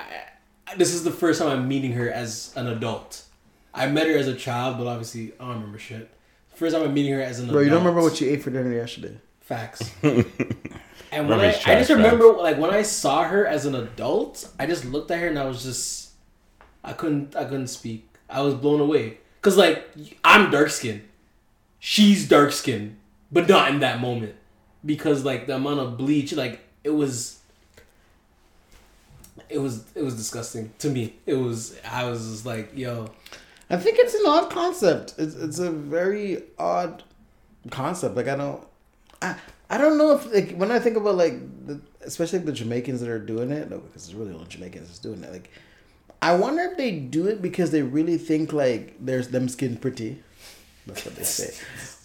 I 0.65 0.75
this 0.75 0.93
is 0.93 1.03
the 1.03 1.11
first 1.11 1.39
time 1.39 1.49
I'm 1.49 1.67
meeting 1.67 1.91
her 1.93 2.09
as 2.09 2.51
an 2.55 2.65
adult. 2.67 3.23
I 3.73 3.85
met 3.87 4.07
her 4.07 4.17
as 4.17 4.27
a 4.27 4.35
child, 4.35 4.77
but 4.79 4.87
obviously 4.87 5.33
I 5.39 5.43
don't 5.45 5.55
remember 5.55 5.77
shit. 5.77 6.09
First 6.55 6.73
time 6.75 6.83
I'm 6.85 6.93
meeting 6.93 7.13
her 7.13 7.21
as 7.21 7.39
an 7.39 7.45
adult 7.45 7.53
Bro, 7.53 7.61
adult. 7.61 7.65
you 7.65 7.69
don't 7.77 7.85
remember 7.85 8.01
what 8.09 8.21
you 8.21 8.29
ate 8.31 8.41
for 8.41 8.49
dinner 8.49 8.71
yesterday? 8.73 9.19
Facts. 9.41 9.91
And 11.11 11.29
when 11.29 11.39
I, 11.39 11.47
his 11.47 11.57
I 11.57 11.59
trash 11.61 11.77
just 11.87 11.91
remember, 11.91 12.33
like 12.33 12.57
when 12.57 12.71
I 12.71 12.81
saw 12.81 13.23
her 13.23 13.45
as 13.45 13.65
an 13.65 13.75
adult, 13.75 14.49
I 14.59 14.65
just 14.65 14.83
looked 14.85 15.11
at 15.11 15.19
her 15.19 15.27
and 15.27 15.39
I 15.39 15.45
was 15.45 15.63
just, 15.63 16.11
I 16.83 16.91
couldn't, 16.93 17.35
I 17.37 17.45
couldn't 17.45 17.67
speak. 17.67 18.09
I 18.29 18.41
was 18.41 18.53
blown 18.53 18.81
away 18.81 19.19
because 19.45 19.57
like 19.57 19.87
I'm 20.23 20.49
dark 20.49 20.71
skinned, 20.71 21.07
she's 21.79 22.27
dark 22.27 22.51
skinned, 22.51 22.97
but 23.31 23.47
not 23.47 23.69
in 23.69 23.79
that 23.81 24.01
moment 24.01 24.33
because 24.83 25.23
like 25.23 25.45
the 25.45 25.55
amount 25.55 25.81
of 25.81 25.99
bleach, 25.99 26.33
like 26.33 26.61
it 26.83 26.89
was, 26.89 27.41
it 29.47 29.59
was, 29.59 29.85
it 29.93 30.01
was 30.01 30.15
disgusting 30.15 30.73
to 30.79 30.89
me. 30.89 31.13
It 31.27 31.35
was, 31.35 31.77
I 31.87 32.09
was 32.09 32.27
just 32.27 32.47
like, 32.47 32.71
yo, 32.75 33.11
I 33.69 33.77
think 33.77 33.99
it's 33.99 34.15
an 34.15 34.23
odd 34.25 34.49
concept. 34.49 35.13
It's 35.19 35.35
it's 35.35 35.59
a 35.59 35.69
very 35.69 36.41
odd 36.57 37.03
concept. 37.69 38.15
Like 38.15 38.27
I 38.27 38.35
don't, 38.35 38.65
I 39.21 39.35
I 39.69 39.77
don't 39.77 39.99
know 39.99 40.17
if 40.17 40.33
like 40.33 40.55
when 40.55 40.71
I 40.71 40.79
think 40.79 40.97
about 40.97 41.17
like 41.17 41.35
the 41.67 41.79
especially 42.01 42.39
the 42.39 42.51
Jamaicans 42.51 42.99
that 42.99 43.09
are 43.09 43.19
doing 43.19 43.51
it. 43.51 43.69
No, 43.69 43.77
because 43.77 44.05
it's 44.05 44.15
really 44.15 44.33
only 44.33 44.47
Jamaicans 44.47 44.87
that's 44.87 44.97
doing 44.97 45.23
it. 45.23 45.31
Like 45.31 45.51
I 46.31 46.35
wonder 46.35 46.63
if 46.63 46.77
they 46.77 46.91
do 46.91 47.27
it 47.27 47.41
because 47.41 47.71
they 47.71 47.81
really 47.81 48.17
think 48.17 48.53
like 48.53 48.95
there's 48.99 49.27
them 49.29 49.47
skin 49.49 49.77
pretty. 49.77 50.21
That's 50.87 51.05
what 51.05 51.15
they 51.15 51.23
say. 51.23 51.53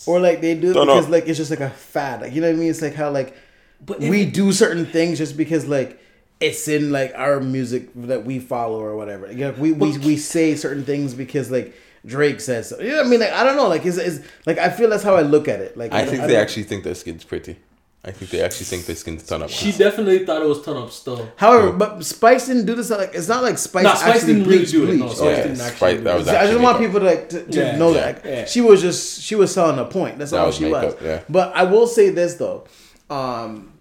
Or 0.07 0.19
like 0.21 0.41
they 0.41 0.55
do 0.55 0.71
it 0.71 0.75
Don't 0.75 0.87
know. 0.87 0.95
because 0.97 1.11
like 1.11 1.27
it's 1.29 1.37
just 1.39 1.51
like 1.51 1.61
a 1.61 1.71
fad. 1.71 2.23
Like 2.23 2.33
you 2.33 2.41
know 2.41 2.49
what 2.49 2.57
I 2.57 2.59
mean? 2.59 2.71
It's 2.71 2.83
like 2.83 2.95
how 2.95 3.11
like 3.11 3.37
But 3.85 4.03
if- 4.03 4.11
we 4.11 4.25
do 4.27 4.53
certain 4.53 4.87
things 4.87 5.19
just 5.19 5.37
because 5.37 5.67
like 5.67 6.01
it's 6.41 6.67
in 6.69 6.91
like 6.91 7.13
our 7.17 7.39
music 7.41 7.91
that 7.95 8.25
we 8.25 8.39
follow 8.39 8.81
or 8.81 8.97
whatever. 8.97 9.31
Like, 9.31 9.59
we, 9.59 9.73
we 9.73 9.99
we 9.99 10.17
say 10.17 10.55
certain 10.55 10.85
things 10.85 11.13
because 11.15 11.51
like 11.51 11.75
Drake 12.07 12.41
says 12.41 12.71
so. 12.71 12.81
You 12.81 12.91
know 12.93 12.97
what 12.99 13.07
I 13.07 13.09
mean? 13.11 13.21
Like 13.21 13.33
I 13.33 13.45
don't 13.45 13.57
know. 13.57 13.69
Like 13.69 13.85
is 13.85 13.99
is 13.99 14.25
like 14.47 14.57
I 14.59 14.71
feel 14.71 14.89
that's 14.89 15.03
how 15.03 15.17
I 15.17 15.23
look 15.23 15.49
at 15.49 15.61
it. 15.61 15.77
Like 15.77 15.93
I 15.93 15.99
don't- 16.01 16.09
think 16.09 16.21
don't- 16.23 16.29
they 16.29 16.37
actually 16.37 16.63
think 16.65 16.85
their 16.85 16.95
skin's 16.95 17.25
pretty. 17.25 17.57
I 18.03 18.13
think 18.13 18.31
they 18.31 18.41
actually 18.41 18.65
think 18.65 18.87
their 18.87 18.97
skin's 18.97 19.25
ton 19.25 19.43
up. 19.43 19.51
she 19.51 19.73
definitely 19.73 20.25
thought 20.25 20.41
it 20.41 20.49
was 20.49 20.63
ton 20.63 20.77
up 20.79 20.91
still. 20.91 21.31
However, 21.37 21.71
but 21.73 22.03
Spice 22.03 22.47
didn't 22.47 22.65
do 22.65 22.75
this. 22.75 22.89
Like 22.89 23.15
it's 23.15 23.29
not 23.29 23.43
like 23.43 23.59
Spice, 23.59 23.85
No, 23.85 23.95
Spice 23.95 24.15
actually 24.15 24.33
didn't 24.35 24.45
really 24.49 24.59
bleached 24.61 24.73
do 24.73 24.85
it. 24.85 24.97
No, 24.97 25.05
bleach. 25.05 25.17
Spice 25.17 25.21
Okay. 25.21 25.43
didn't 25.49 25.61
actually 25.61 25.77
Sprite- 25.77 25.97
do 25.99 26.05
that 26.05 26.15
it. 26.15 26.19
was 26.19 26.29
I 26.29 26.47
just 26.47 26.61
want 26.61 26.79
people 26.79 27.01
to 27.01 27.07
like 27.07 27.29
to, 27.29 27.45
to 27.45 27.59
Yeah, 27.59 27.77
know 27.77 27.93
yeah, 27.95 28.13
that 28.13 28.25
yeah. 28.25 28.45
she 28.47 28.63
was 28.63 28.81
just 28.81 29.21
she 29.21 29.35
was 29.35 29.53
selling 29.53 29.79
a 29.79 29.85
point. 29.85 30.19
That's 30.19 30.31
That 30.31 30.41
all 30.41 30.47
was 30.47 30.57
she 30.57 30.65
makeup, 30.65 30.85
was. 30.95 30.97
yeah. 31.03 31.21
But 31.29 31.55
I 31.55 31.65
will 31.65 31.87
say 31.87 32.09
this 32.09 32.35
though, 32.37 32.65
um, 33.11 33.75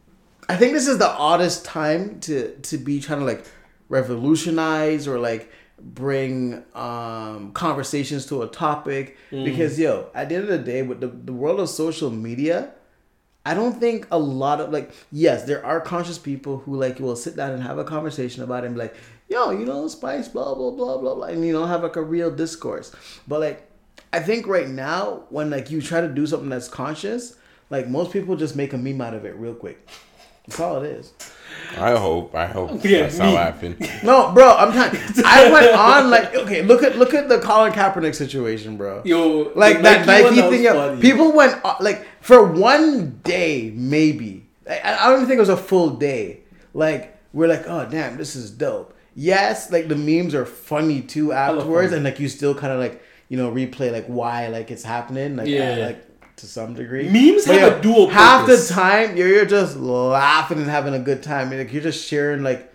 I 0.50 0.58
think 0.58 0.74
this 0.74 0.88
is 0.90 0.98
the 0.98 1.08
oddest 1.10 1.64
time 1.64 2.20
to 2.22 2.56
to 2.58 2.78
be 2.78 3.00
trying 3.00 3.20
to 3.20 3.26
like 3.26 3.46
revolutionize 3.88 5.08
or 5.08 5.20
like 5.20 5.52
bring 5.82 6.62
um 6.76 7.52
conversations 7.54 8.26
to 8.26 8.41
a 8.41 8.48
topic 8.48 9.16
Mm. 9.32 9.46
because 9.46 9.80
yo 9.80 10.08
at 10.14 10.28
the 10.28 10.36
end 10.36 10.44
of 10.46 10.50
the 10.50 10.58
day 10.58 10.82
with 10.82 11.00
the, 11.00 11.08
the 11.08 11.32
world 11.32 11.60
of 11.62 11.70
social 11.70 12.10
media 12.12 12.72
I 13.49 13.55
don't 13.55 13.80
think 13.80 14.05
a 14.11 14.19
lot 14.19 14.61
of 14.61 14.71
like 14.71 14.91
yes, 15.11 15.45
there 15.45 15.65
are 15.65 15.81
conscious 15.81 16.19
people 16.19 16.59
who 16.59 16.76
like 16.76 16.99
will 16.99 17.15
sit 17.15 17.35
down 17.35 17.51
and 17.51 17.63
have 17.63 17.80
a 17.80 17.84
conversation 17.84 18.43
about 18.43 18.63
it 18.63 18.67
and 18.67 18.76
be 18.76 18.81
like, 18.81 18.95
yo, 19.27 19.49
you 19.49 19.65
know, 19.65 19.88
spice, 19.88 20.27
blah 20.27 20.53
blah 20.53 20.69
blah 20.69 20.99
blah 20.99 21.15
blah, 21.15 21.26
and 21.26 21.43
you 21.43 21.51
know 21.51 21.65
have 21.65 21.81
like 21.81 21.95
a 21.95 22.01
real 22.03 22.30
discourse. 22.30 22.95
But 23.27 23.39
like, 23.39 23.67
I 24.13 24.19
think 24.19 24.45
right 24.45 24.69
now 24.69 25.23
when 25.30 25.49
like 25.49 25.71
you 25.71 25.81
try 25.81 25.99
to 25.99 26.07
do 26.07 26.27
something 26.27 26.49
that's 26.49 26.67
conscious, 26.67 27.38
like 27.71 27.88
most 27.88 28.13
people 28.13 28.35
just 28.35 28.55
make 28.55 28.73
a 28.73 28.77
meme 28.77 29.01
out 29.01 29.15
of 29.15 29.26
it 29.26 29.35
real 29.35 29.55
quick. 29.55 29.89
That's 30.45 30.59
all 30.59 30.84
it 30.84 30.85
is. 30.85 31.11
I 31.77 31.91
hope. 31.98 32.36
I 32.36 32.45
hope 32.48 32.84
Yeah, 32.84 33.02
that's 33.02 33.19
me. 33.19 33.26
not 33.34 33.38
happened. 33.38 33.76
No, 34.03 34.31
bro, 34.34 34.56
I'm 34.56 34.72
trying. 34.72 34.91
I 35.26 35.52
went 35.52 35.73
on 35.76 36.10
like 36.10 36.36
okay, 36.36 36.61
look 36.64 36.84
at 36.84 36.98
look 36.98 37.14
at 37.14 37.30
the 37.30 37.40
Colin 37.40 37.72
Kaepernick 37.72 38.15
situation, 38.15 38.77
bro. 38.77 39.02
Yo, 39.06 39.52
like 39.56 39.81
that 39.81 40.06
Nike 40.07 40.36
Nike 40.38 40.49
thing. 40.57 40.64
yo. 40.64 40.99
People 40.99 41.31
went 41.34 41.60
uh, 41.64 41.76
like 41.80 42.06
for 42.22 42.44
one 42.44 43.19
day, 43.23 43.72
maybe. 43.76 44.48
I, 44.69 44.81
I 44.99 45.06
don't 45.10 45.15
even 45.18 45.27
think 45.27 45.38
it 45.38 45.41
was 45.41 45.49
a 45.49 45.57
full 45.57 45.91
day. 45.91 46.41
Like 46.73 47.18
we're 47.34 47.48
like, 47.48 47.64
oh 47.68 47.88
damn, 47.90 48.18
this 48.18 48.36
is 48.36 48.52
dope. 48.52 48.95
Yes, 49.15 49.72
like 49.72 49.88
the 49.88 49.95
memes 49.95 50.34
are 50.36 50.45
funny 50.45 51.02
too 51.02 51.34
afterwards, 51.34 51.88
funny. 51.90 51.98
and 51.98 52.03
like 52.06 52.19
you 52.19 52.30
still 52.30 52.56
kind 52.56 52.72
of 52.73 52.80
like 52.80 53.02
you 53.27 53.38
know 53.38 53.52
replay 53.52 53.91
like 53.91 54.06
why 54.07 54.48
like 54.48 54.72
it's 54.72 54.84
happening. 54.84 55.36
Like 55.36 55.48
Yeah. 55.48 55.76
like 55.77 56.06
to 56.40 56.48
some 56.48 56.74
degree. 56.74 57.07
Memes 57.10 57.45
But, 57.45 57.60
have 57.60 57.78
a 57.80 57.82
dual 57.82 58.10
Half 58.10 58.45
purpose. 58.45 58.68
the 58.70 58.74
time, 58.74 59.18
you're, 59.18 59.28
you're 59.28 59.45
just 59.45 59.78
laughing 59.78 60.57
and 60.60 60.68
having 60.70 60.94
a 60.94 60.99
good 60.99 61.22
time. 61.24 61.52
Like 61.56 61.72
you're 61.74 61.84
just 61.84 62.06
sharing 62.07 62.44
like. 62.44 62.66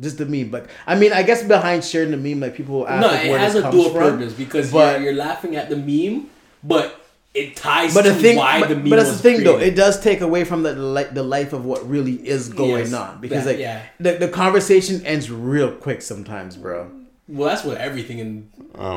Just 0.00 0.16
the 0.16 0.24
meme, 0.24 0.48
but 0.48 0.64
I 0.86 0.94
mean, 0.98 1.12
I 1.12 1.22
guess 1.22 1.42
behind 1.42 1.84
sharing 1.84 2.10
the 2.10 2.16
meme, 2.16 2.40
like 2.40 2.54
people 2.54 2.88
ask 2.88 3.02
no, 3.02 3.08
like, 3.08 3.26
it 3.26 3.38
has 3.38 3.54
a 3.54 3.70
dual 3.70 3.90
from. 3.90 3.98
purpose 4.18 4.32
because 4.32 4.72
but- 4.72 4.98
you're, 5.02 5.10
you're 5.10 5.18
laughing 5.22 5.56
at 5.56 5.68
the 5.68 5.76
meme, 5.76 6.30
but 6.64 6.98
it 7.34 7.54
ties 7.54 7.92
but 7.92 8.04
to 8.04 8.08
the 8.08 8.14
thing, 8.14 8.38
why 8.38 8.60
but, 8.60 8.70
the 8.70 8.76
meme 8.76 8.88
but 8.88 8.96
that's 8.96 9.10
the 9.10 9.18
thing 9.18 9.44
though. 9.44 9.58
It 9.58 9.76
does 9.76 10.00
take 10.00 10.22
away 10.22 10.44
from 10.44 10.62
the 10.62 10.72
li- 10.74 11.04
the 11.12 11.22
life 11.22 11.52
of 11.52 11.66
what 11.66 11.86
really 11.86 12.14
is 12.14 12.48
going 12.48 12.86
Yes, 12.86 12.94
on 12.94 13.20
because 13.20 13.44
that- 13.44 13.50
like 13.50 13.60
yeah. 13.60 13.82
the, 13.98 14.12
the 14.14 14.28
conversation 14.28 15.04
ends 15.04 15.30
real 15.30 15.70
quick 15.70 16.00
sometimes, 16.00 16.56
bro. 16.56 16.90
Well, 17.30 17.48
that's 17.48 17.64
what 17.64 17.78
everything 17.78 18.18
in 18.18 18.50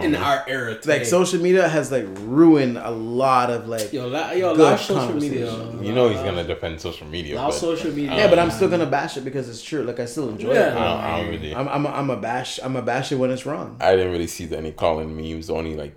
in 0.04 0.12
man. 0.12 0.16
our 0.16 0.44
era 0.48 0.76
today. 0.80 0.98
Like 1.00 1.06
social 1.06 1.40
media 1.42 1.68
has 1.68 1.92
like 1.92 2.06
ruined 2.22 2.78
a 2.78 2.90
lot 2.92 3.50
of 3.50 3.68
like 3.68 3.94
yo, 3.94 4.08
la, 4.08 4.32
yo, 4.32 4.56
good 4.56 4.62
allow 4.62 4.76
social 4.76 5.14
media. 5.14 5.52
You 5.82 5.94
know 5.94 6.10
he's 6.10 6.20
gonna 6.22 6.44
defend 6.44 6.82
social 6.82 7.08
media. 7.08 7.36
Allow 7.36 7.48
But 7.48 7.56
social 7.56 7.92
media. 7.92 8.16
yeah, 8.16 8.28
but 8.30 8.40
I'm 8.40 8.50
still 8.52 8.70
gonna 8.70 8.86
bash 8.86 9.18
it 9.18 9.22
because 9.24 9.48
it's 9.50 9.62
true. 9.64 9.84
Like 9.84 10.00
I 10.00 10.06
still 10.06 10.30
enjoy 10.30 10.54
Yeah. 10.54 10.72
it. 10.74 10.78
I 10.78 10.84
don't, 10.84 11.00
I 11.04 11.18
don't 11.22 11.30
really. 11.30 11.56
I'm 11.56 11.68
I'm 11.68 11.86
a, 11.86 11.90
I'm 11.90 12.10
a 12.10 12.18
bash 12.18 12.60
I'm 12.64 12.76
a 12.76 12.82
bash 12.82 13.12
it 13.12 13.16
when 13.16 13.30
it's 13.32 13.46
wrong. 13.46 13.78
I 13.80 13.96
didn't 13.96 14.12
really 14.12 14.28
see 14.28 14.54
any 14.56 14.72
Colin 14.72 15.16
memes. 15.16 15.50
Only 15.50 15.76
like, 15.76 15.96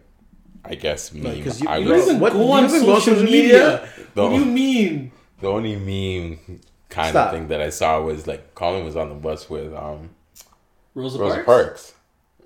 I 0.65 0.75
guess 0.75 1.13
meme. 1.13 1.43
'cause 1.43 1.61
you- 1.61 1.69
I 1.69 1.79
you 1.79 1.85
You 1.85 1.89
don't 1.89 1.99
was, 1.99 2.09
even 2.09 2.21
What- 2.21 2.33
go 2.35 2.45
you 2.45 2.53
on 2.53 2.65
even 2.65 2.81
go 2.81 2.95
social 2.99 3.15
social 3.15 3.25
media. 3.25 3.89
No. 4.15 4.25
What 4.31 4.39
do 4.39 4.45
you 4.45 4.47
mean? 4.47 5.13
the 5.41 5.49
only 5.49 5.77
meme 5.77 6.61
kind 6.89 7.11
Stop. 7.11 7.29
of 7.29 7.33
thing 7.39 7.49
that 7.49 7.61
I 7.61 7.71
saw 7.71 8.01
was 8.01 8.27
like 8.27 8.55
Colin 8.55 8.85
was 8.85 8.97
on 8.97 9.09
the 9.11 9.15
bus 9.15 9.49
with 9.51 9.73
um 9.75 10.11
Rosa, 10.95 11.19
Rosa 11.19 11.35
Parks. 11.35 11.47
Parks. 11.47 11.93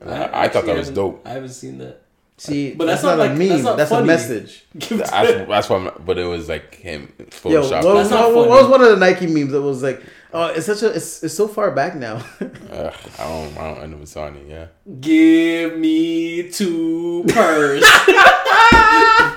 And 0.01 0.11
I, 0.11 0.45
I 0.45 0.49
thought 0.49 0.65
that 0.67 0.77
was 0.77 0.91
dope. 0.91 1.23
I 1.27 1.31
haven't 1.31 1.51
seen 1.51 1.79
that. 1.79 2.01
See, 2.39 2.73
But 2.73 2.87
that's, 2.87 3.03
that's 3.03 3.19
not, 3.19 3.19
not 3.19 3.27
a 3.27 3.31
like- 3.31 3.39
meme. 3.39 3.63
that's 3.63 3.77
That's, 3.77 3.91
not 3.91 4.03
a 4.03 4.07
message. 4.07 4.65
That's, 4.75 5.11
that's 5.11 5.69
why. 5.69 5.77
I'm- 5.77 5.93
But 6.07 6.17
it 6.17 6.25
was 6.25 6.49
like 6.49 6.75
him 6.77 7.13
Yo, 7.19 7.25
what, 7.25 7.35
photoshopped. 7.71 7.83
what, 7.85 8.35
what- 8.35 8.49
what 8.49 8.63
was 8.63 8.69
one 8.71 8.81
of 8.81 8.89
the 8.89 8.97
Nike 8.97 9.27
memes 9.27 9.53
that 9.53 9.61
was 9.61 9.83
like, 9.83 10.03
Oh, 10.33 10.47
it's 10.47 10.65
such 10.65 10.83
a 10.83 10.89
it's, 10.95 11.23
it's 11.25 11.35
so 11.35 11.49
far 11.49 11.71
back 11.73 11.97
now. 11.97 12.15
Ugh, 12.41 12.95
I 13.19 13.25
don't. 13.25 13.59
I 13.59 13.75
don't. 13.75 13.83
I 13.83 13.87
never 13.87 14.07
saw 14.07 14.27
any. 14.29 14.49
Yeah. 14.49 14.69
Give 15.01 15.77
me 15.77 16.49
two 16.51 17.25
purrs 17.29 17.83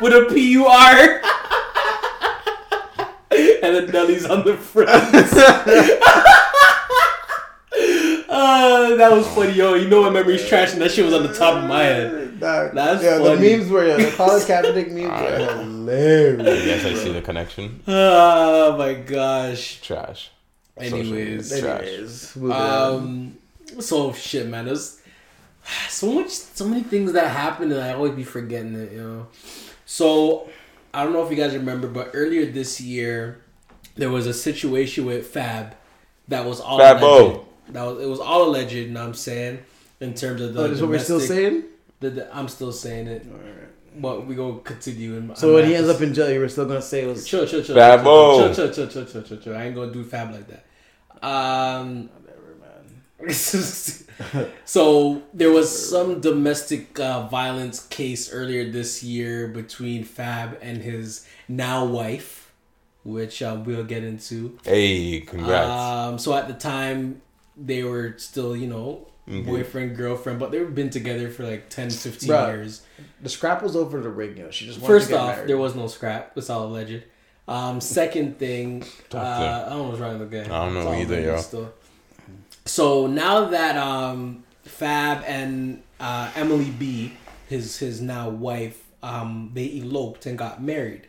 with 0.01 0.13
a 0.13 0.27
P 0.31 0.51
U 0.51 0.65
R. 0.67 1.21
and 3.63 3.75
the 3.75 3.89
Nelly's 3.91 4.25
on 4.25 4.45
the 4.45 4.55
front. 4.55 6.29
Uh, 8.43 8.95
that 8.95 9.11
was 9.11 9.27
funny, 9.27 9.53
yo. 9.53 9.73
You 9.75 9.87
know 9.87 10.03
my 10.03 10.09
memory's 10.09 10.47
trash, 10.47 10.73
and 10.73 10.81
that 10.81 10.91
shit 10.91 11.05
was 11.05 11.13
on 11.13 11.23
the 11.23 11.33
top 11.33 11.55
of 11.55 11.69
my 11.69 11.83
head. 11.83 12.39
Dog, 12.39 12.73
That's 12.73 13.03
yeah, 13.03 13.19
funny. 13.19 13.35
the 13.35 13.57
memes 13.57 13.69
were 13.69 13.87
yeah, 13.87 13.97
the 13.97 14.11
Colin 14.11 14.41
Kaepernick 14.47 14.91
memes 14.91 15.21
were 15.21 15.63
hilarious. 15.63 16.65
Yes, 16.65 16.85
I 16.85 16.93
see 16.93 17.11
the 17.11 17.21
connection. 17.21 17.81
Oh 17.87 18.77
my 18.77 18.93
gosh. 18.93 19.81
Trash. 19.81 20.31
Anyways, 20.77 21.49
Social. 21.49 21.69
Anyways. 21.69 22.37
Um. 22.51 23.37
So 23.79 24.13
shit, 24.13 24.47
man. 24.47 24.65
There's 24.65 25.01
so 25.89 26.11
much, 26.11 26.29
so 26.29 26.67
many 26.67 26.83
things 26.83 27.13
that 27.13 27.27
happen, 27.29 27.71
and 27.71 27.81
I 27.81 27.93
always 27.93 28.13
be 28.13 28.23
forgetting 28.23 28.75
it. 28.75 28.91
You 28.91 29.01
know. 29.01 29.27
So 29.85 30.49
I 30.93 31.03
don't 31.03 31.13
know 31.13 31.23
if 31.23 31.31
you 31.31 31.37
guys 31.37 31.53
remember, 31.53 31.87
but 31.87 32.11
earlier 32.13 32.45
this 32.45 32.81
year 32.81 33.41
there 33.95 34.09
was 34.09 34.27
a 34.27 34.33
situation 34.33 35.05
with 35.05 35.27
Fab 35.27 35.75
that 36.27 36.45
was 36.45 36.59
all 36.59 36.79
Fabo. 36.79 37.45
Alleged. 37.67 37.75
That 37.75 37.83
was 37.83 38.03
it 38.03 38.07
was 38.07 38.19
all 38.19 38.43
alleged. 38.49 38.73
You 38.73 38.89
know 38.89 39.01
what 39.01 39.07
I'm 39.07 39.13
saying 39.13 39.59
in 39.99 40.13
terms 40.13 40.41
of 40.41 40.53
the. 40.53 40.61
oh, 40.61 40.67
this 40.67 40.77
is 40.77 40.81
what 40.81 40.91
we're 40.91 40.99
still 40.99 41.19
saying. 41.19 41.63
The, 41.99 42.09
the- 42.09 42.35
I'm 42.35 42.47
still 42.47 42.71
saying 42.71 43.07
it, 43.07 43.25
but 44.01 44.25
we 44.27 44.35
gonna 44.35 44.59
continue. 44.59 45.15
In, 45.15 45.35
So 45.35 45.53
when 45.53 45.65
he 45.65 45.75
ends 45.75 45.89
up 45.89 46.01
in 46.01 46.13
jail, 46.13 46.31
you 46.31 46.39
were 46.39 46.49
still 46.49 46.65
gonna 46.65 46.81
say 46.81 47.03
it 47.03 47.07
was. 47.07 47.27
Chill, 47.27 47.45
chill, 47.47 47.63
chill. 47.63 47.75
Fabo. 47.75 48.53
Chill, 48.53 48.53
chill, 48.53 48.73
chill, 48.73 48.87
chill, 48.87 49.05
chill, 49.05 49.21
chill, 49.23 49.37
chill. 49.37 49.55
I 49.55 49.63
ain't 49.65 49.75
gonna 49.75 49.91
do 49.93 50.03
fab 50.03 50.31
like 50.31 50.47
that. 50.47 51.27
Um. 51.27 52.09
so 54.65 55.21
there 55.33 55.49
was 55.51 55.89
some 55.89 56.19
domestic 56.19 56.99
uh, 56.99 57.27
violence 57.27 57.85
case 57.87 58.31
earlier 58.33 58.69
this 58.69 59.01
year 59.01 59.47
between 59.47 60.03
Fab 60.03 60.57
and 60.61 60.81
his 60.81 61.25
now 61.47 61.85
wife, 61.85 62.51
which 63.05 63.41
uh, 63.41 63.61
we'll 63.65 63.85
get 63.85 64.03
into. 64.03 64.57
Hey, 64.65 65.21
congrats. 65.21 65.69
Um, 65.69 66.19
so 66.19 66.33
at 66.35 66.47
the 66.49 66.53
time, 66.53 67.21
they 67.57 67.83
were 67.83 68.15
still, 68.17 68.55
you 68.55 68.67
know, 68.67 69.07
boyfriend, 69.27 69.95
girlfriend, 69.95 70.39
but 70.39 70.51
they've 70.51 70.73
been 70.73 70.89
together 70.89 71.29
for 71.29 71.43
like 71.43 71.69
10, 71.69 71.89
15 71.89 72.29
Bruh. 72.29 72.47
years. 72.47 72.81
The 73.21 73.29
scrap 73.29 73.63
was 73.63 73.75
over 73.75 74.01
the 74.01 74.09
ring, 74.09 74.37
you 74.37 74.43
know. 74.43 74.51
She 74.51 74.65
just 74.65 74.79
wanted 74.79 74.93
First 74.93 75.05
to 75.07 75.11
get 75.13 75.19
off, 75.21 75.35
married. 75.35 75.49
there 75.49 75.57
was 75.57 75.75
no 75.75 75.87
scrap. 75.87 76.37
It's 76.37 76.49
all 76.49 76.67
alleged. 76.67 77.03
Um, 77.47 77.81
second 77.81 78.37
thing, 78.39 78.83
uh, 79.13 79.17
I 79.17 79.69
don't 79.69 79.77
know 79.79 79.83
what's 79.89 79.99
wrong 79.99 80.19
with 80.19 80.29
the 80.29 80.37
guy. 80.37 80.43
I 80.45 80.65
don't 80.65 80.73
know 80.73 80.93
either, 80.93 81.19
yo. 81.21 81.37
Still. 81.37 81.73
So 82.65 83.07
now 83.07 83.45
that 83.45 83.75
um, 83.77 84.43
Fab 84.63 85.23
and 85.25 85.83
uh, 85.99 86.31
Emily 86.35 86.71
B, 86.71 87.13
his 87.49 87.77
his 87.77 88.01
now 88.01 88.29
wife, 88.29 88.81
um, 89.01 89.51
they 89.53 89.79
eloped 89.79 90.25
and 90.25 90.37
got 90.37 90.61
married. 90.61 91.07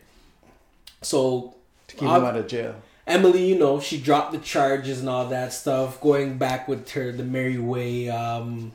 So 1.01 1.55
to 1.87 1.95
keep 1.95 2.03
him 2.03 2.25
out 2.25 2.35
of 2.35 2.47
jail. 2.47 2.75
Emily, 3.07 3.45
you 3.45 3.57
know, 3.57 3.79
she 3.79 3.99
dropped 3.99 4.31
the 4.31 4.39
charges 4.39 4.99
and 4.99 5.09
all 5.09 5.27
that 5.27 5.53
stuff, 5.53 6.01
going 6.01 6.37
back 6.37 6.67
with 6.67 6.89
her 6.91 7.11
the 7.11 7.23
merry 7.23 7.59
way 7.59 8.09
um, 8.09 8.71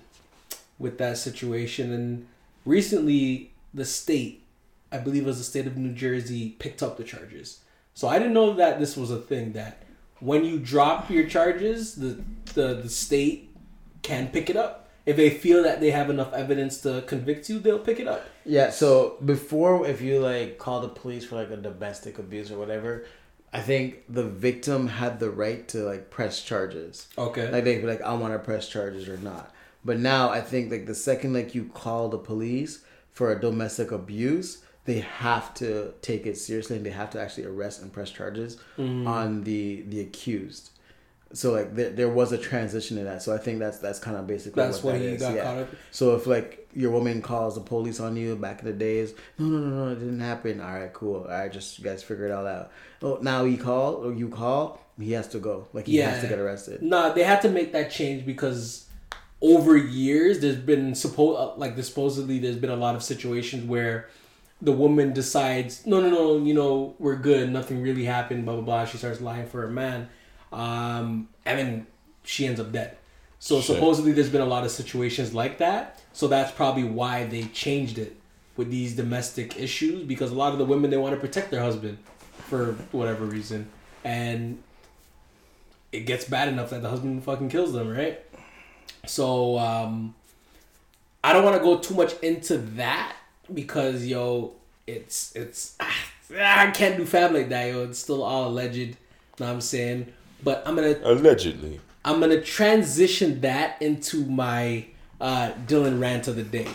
with 0.78 0.98
that 0.98 1.18
situation. 1.18 1.92
And 1.92 2.26
recently, 2.64 3.52
the 3.74 3.84
state, 3.84 4.44
I 4.92 4.98
believe 4.98 5.24
it 5.24 5.26
was 5.26 5.38
the 5.38 5.44
state 5.44 5.66
of 5.66 5.76
New 5.76 5.92
Jersey, 5.92 6.56
picked 6.58 6.82
up 6.82 6.96
the 6.96 7.04
charges. 7.04 7.60
So 7.94 8.08
I 8.08 8.18
didn't 8.18 8.34
know 8.34 8.54
that 8.54 8.78
this 8.78 8.96
was 8.96 9.10
a 9.10 9.18
thing 9.18 9.52
that 9.52 9.82
when 10.20 10.44
you 10.44 10.58
drop 10.58 11.10
your 11.10 11.26
charges, 11.26 11.96
the 11.96 12.22
the, 12.54 12.74
the 12.74 12.88
state 12.88 13.50
can 14.02 14.28
pick 14.28 14.48
it 14.48 14.56
up. 14.56 14.88
If 15.06 15.16
they 15.16 15.30
feel 15.30 15.62
that 15.62 15.80
they 15.80 15.90
have 15.90 16.10
enough 16.10 16.32
evidence 16.32 16.80
to 16.82 17.02
convict 17.02 17.48
you, 17.48 17.58
they'll 17.58 17.78
pick 17.78 17.98
it 17.98 18.06
up. 18.06 18.24
Yeah, 18.44 18.70
so 18.70 19.16
before 19.24 19.86
if 19.86 20.00
you 20.00 20.20
like 20.20 20.58
call 20.58 20.80
the 20.80 20.88
police 20.88 21.24
for 21.24 21.36
like 21.36 21.50
a 21.50 21.56
domestic 21.56 22.18
abuse 22.18 22.50
or 22.50 22.58
whatever, 22.58 23.06
I 23.52 23.60
think 23.60 24.04
the 24.08 24.24
victim 24.24 24.86
had 24.86 25.18
the 25.18 25.30
right 25.30 25.66
to 25.68 25.78
like 25.78 26.10
press 26.10 26.42
charges. 26.42 27.08
Okay. 27.18 27.50
Like 27.50 27.64
they 27.64 27.74
could 27.74 27.82
be 27.82 27.88
like, 27.88 28.02
I 28.02 28.14
want 28.14 28.32
to 28.32 28.38
press 28.38 28.68
charges 28.68 29.08
or 29.08 29.16
not. 29.18 29.52
But 29.84 29.98
now 29.98 30.30
I 30.30 30.40
think 30.40 30.70
like 30.70 30.86
the 30.86 30.94
second 30.94 31.32
like 31.32 31.54
you 31.54 31.64
call 31.74 32.08
the 32.08 32.18
police 32.18 32.84
for 33.12 33.32
a 33.32 33.40
domestic 33.40 33.90
abuse, 33.90 34.62
they 34.84 35.00
have 35.00 35.52
to 35.54 35.94
take 36.02 36.26
it 36.26 36.36
seriously 36.36 36.76
and 36.76 36.86
they 36.86 36.90
have 36.90 37.10
to 37.10 37.20
actually 37.20 37.44
arrest 37.44 37.82
and 37.82 37.92
press 37.92 38.10
charges 38.10 38.58
mm. 38.78 39.06
on 39.06 39.44
the 39.44 39.82
the 39.88 40.00
accused. 40.00 40.70
So 41.32 41.52
like 41.52 41.74
there, 41.76 41.90
there 41.90 42.08
was 42.08 42.32
a 42.32 42.38
transition 42.38 42.98
in 42.98 43.04
that. 43.04 43.22
So 43.22 43.34
I 43.34 43.38
think 43.38 43.60
that's 43.60 43.78
that's 43.78 43.98
kind 43.98 44.16
of 44.16 44.26
basically 44.26 44.62
That's 44.62 44.82
what 44.82 44.94
what 44.94 44.98
that 45.00 45.04
he 45.04 45.14
is, 45.14 45.20
got 45.20 45.34
yeah. 45.34 45.44
caught 45.44 45.58
up. 45.58 45.68
So 45.90 46.16
if 46.16 46.26
like 46.26 46.68
your 46.74 46.90
woman 46.90 47.22
calls 47.22 47.54
the 47.54 47.60
police 47.60 48.00
on 48.00 48.16
you 48.16 48.34
back 48.36 48.60
in 48.60 48.66
the 48.66 48.72
days, 48.72 49.14
no, 49.38 49.46
no, 49.46 49.58
no, 49.58 49.84
no, 49.84 49.92
it 49.92 49.96
didn't 49.96 50.20
happen. 50.20 50.60
All 50.60 50.72
right, 50.72 50.92
cool. 50.92 51.22
All 51.22 51.28
right, 51.28 51.52
just 51.52 51.78
you 51.78 51.84
guys 51.84 52.02
figure 52.02 52.26
it 52.26 52.32
all 52.32 52.46
out. 52.46 52.72
Oh, 53.02 53.18
now 53.22 53.44
he 53.44 53.56
call 53.56 54.04
or 54.04 54.12
you 54.12 54.28
call, 54.28 54.80
he 54.98 55.12
has 55.12 55.28
to 55.28 55.38
go. 55.38 55.68
Like 55.72 55.86
he 55.86 55.98
has 55.98 56.20
to 56.22 56.28
get 56.28 56.38
arrested. 56.38 56.82
Nah, 56.82 57.10
they 57.10 57.22
had 57.22 57.42
to 57.42 57.48
make 57.48 57.72
that 57.72 57.90
change 57.90 58.26
because 58.26 58.88
over 59.40 59.76
years 59.76 60.40
there's 60.40 60.56
been 60.56 60.92
suppo- 60.92 61.38
uh, 61.38 61.56
like 61.56 61.80
supposedly 61.82 62.38
there's 62.38 62.56
been 62.56 62.70
a 62.70 62.76
lot 62.76 62.94
of 62.94 63.02
situations 63.02 63.64
where 63.64 64.08
the 64.60 64.72
woman 64.72 65.12
decides 65.14 65.86
no 65.86 66.00
no 66.00 66.10
no 66.10 66.36
you 66.44 66.52
know 66.52 66.94
we're 66.98 67.16
good 67.16 67.50
nothing 67.50 67.80
really 67.80 68.04
happened 68.04 68.44
blah 68.44 68.54
blah 68.54 68.62
blah 68.62 68.84
she 68.84 68.98
starts 68.98 69.20
lying 69.22 69.46
for 69.46 69.62
her 69.62 69.70
man 69.70 70.08
um 70.52 71.28
and 71.44 71.58
then 71.58 71.86
she 72.24 72.46
ends 72.46 72.60
up 72.60 72.72
dead 72.72 72.96
so 73.38 73.56
Shit. 73.60 73.74
supposedly 73.76 74.12
there's 74.12 74.28
been 74.28 74.40
a 74.40 74.46
lot 74.46 74.64
of 74.64 74.70
situations 74.70 75.34
like 75.34 75.58
that 75.58 76.00
so 76.12 76.28
that's 76.28 76.50
probably 76.52 76.84
why 76.84 77.24
they 77.24 77.44
changed 77.44 77.98
it 77.98 78.16
with 78.56 78.70
these 78.70 78.94
domestic 78.94 79.58
issues 79.58 80.04
because 80.04 80.30
a 80.30 80.34
lot 80.34 80.52
of 80.52 80.58
the 80.58 80.64
women 80.64 80.90
they 80.90 80.96
want 80.96 81.14
to 81.14 81.20
protect 81.20 81.50
their 81.50 81.62
husband 81.62 81.98
for 82.48 82.72
whatever 82.92 83.24
reason 83.24 83.68
and 84.04 84.62
it 85.92 86.00
gets 86.00 86.24
bad 86.24 86.48
enough 86.48 86.70
that 86.70 86.82
the 86.82 86.88
husband 86.88 87.24
fucking 87.24 87.48
kills 87.48 87.72
them, 87.72 87.88
right? 87.88 88.20
So 89.06 89.58
um 89.58 90.14
I 91.22 91.32
don't 91.32 91.44
want 91.44 91.56
to 91.56 91.62
go 91.62 91.78
too 91.78 91.94
much 91.94 92.18
into 92.20 92.58
that 92.58 93.14
because 93.52 94.06
yo, 94.06 94.54
it's 94.86 95.34
it's 95.34 95.76
ah, 95.80 96.06
I 96.38 96.70
can't 96.70 96.96
do 96.96 97.04
family 97.04 97.40
like 97.40 97.48
that, 97.50 97.68
yo. 97.68 97.84
It's 97.84 97.98
still 97.98 98.22
all 98.22 98.48
alleged. 98.48 98.96
Know 99.38 99.46
what 99.46 99.52
I'm 99.52 99.60
saying? 99.60 100.12
But 100.42 100.62
I'm 100.66 100.74
gonna 100.76 100.96
Allegedly. 101.02 101.80
I'm 102.04 102.20
gonna 102.20 102.40
transition 102.40 103.40
that 103.42 103.80
into 103.82 104.24
my 104.24 104.86
uh 105.20 105.52
Dylan 105.66 106.00
rant 106.00 106.28
of 106.28 106.36
the 106.36 106.42
day. 106.42 106.68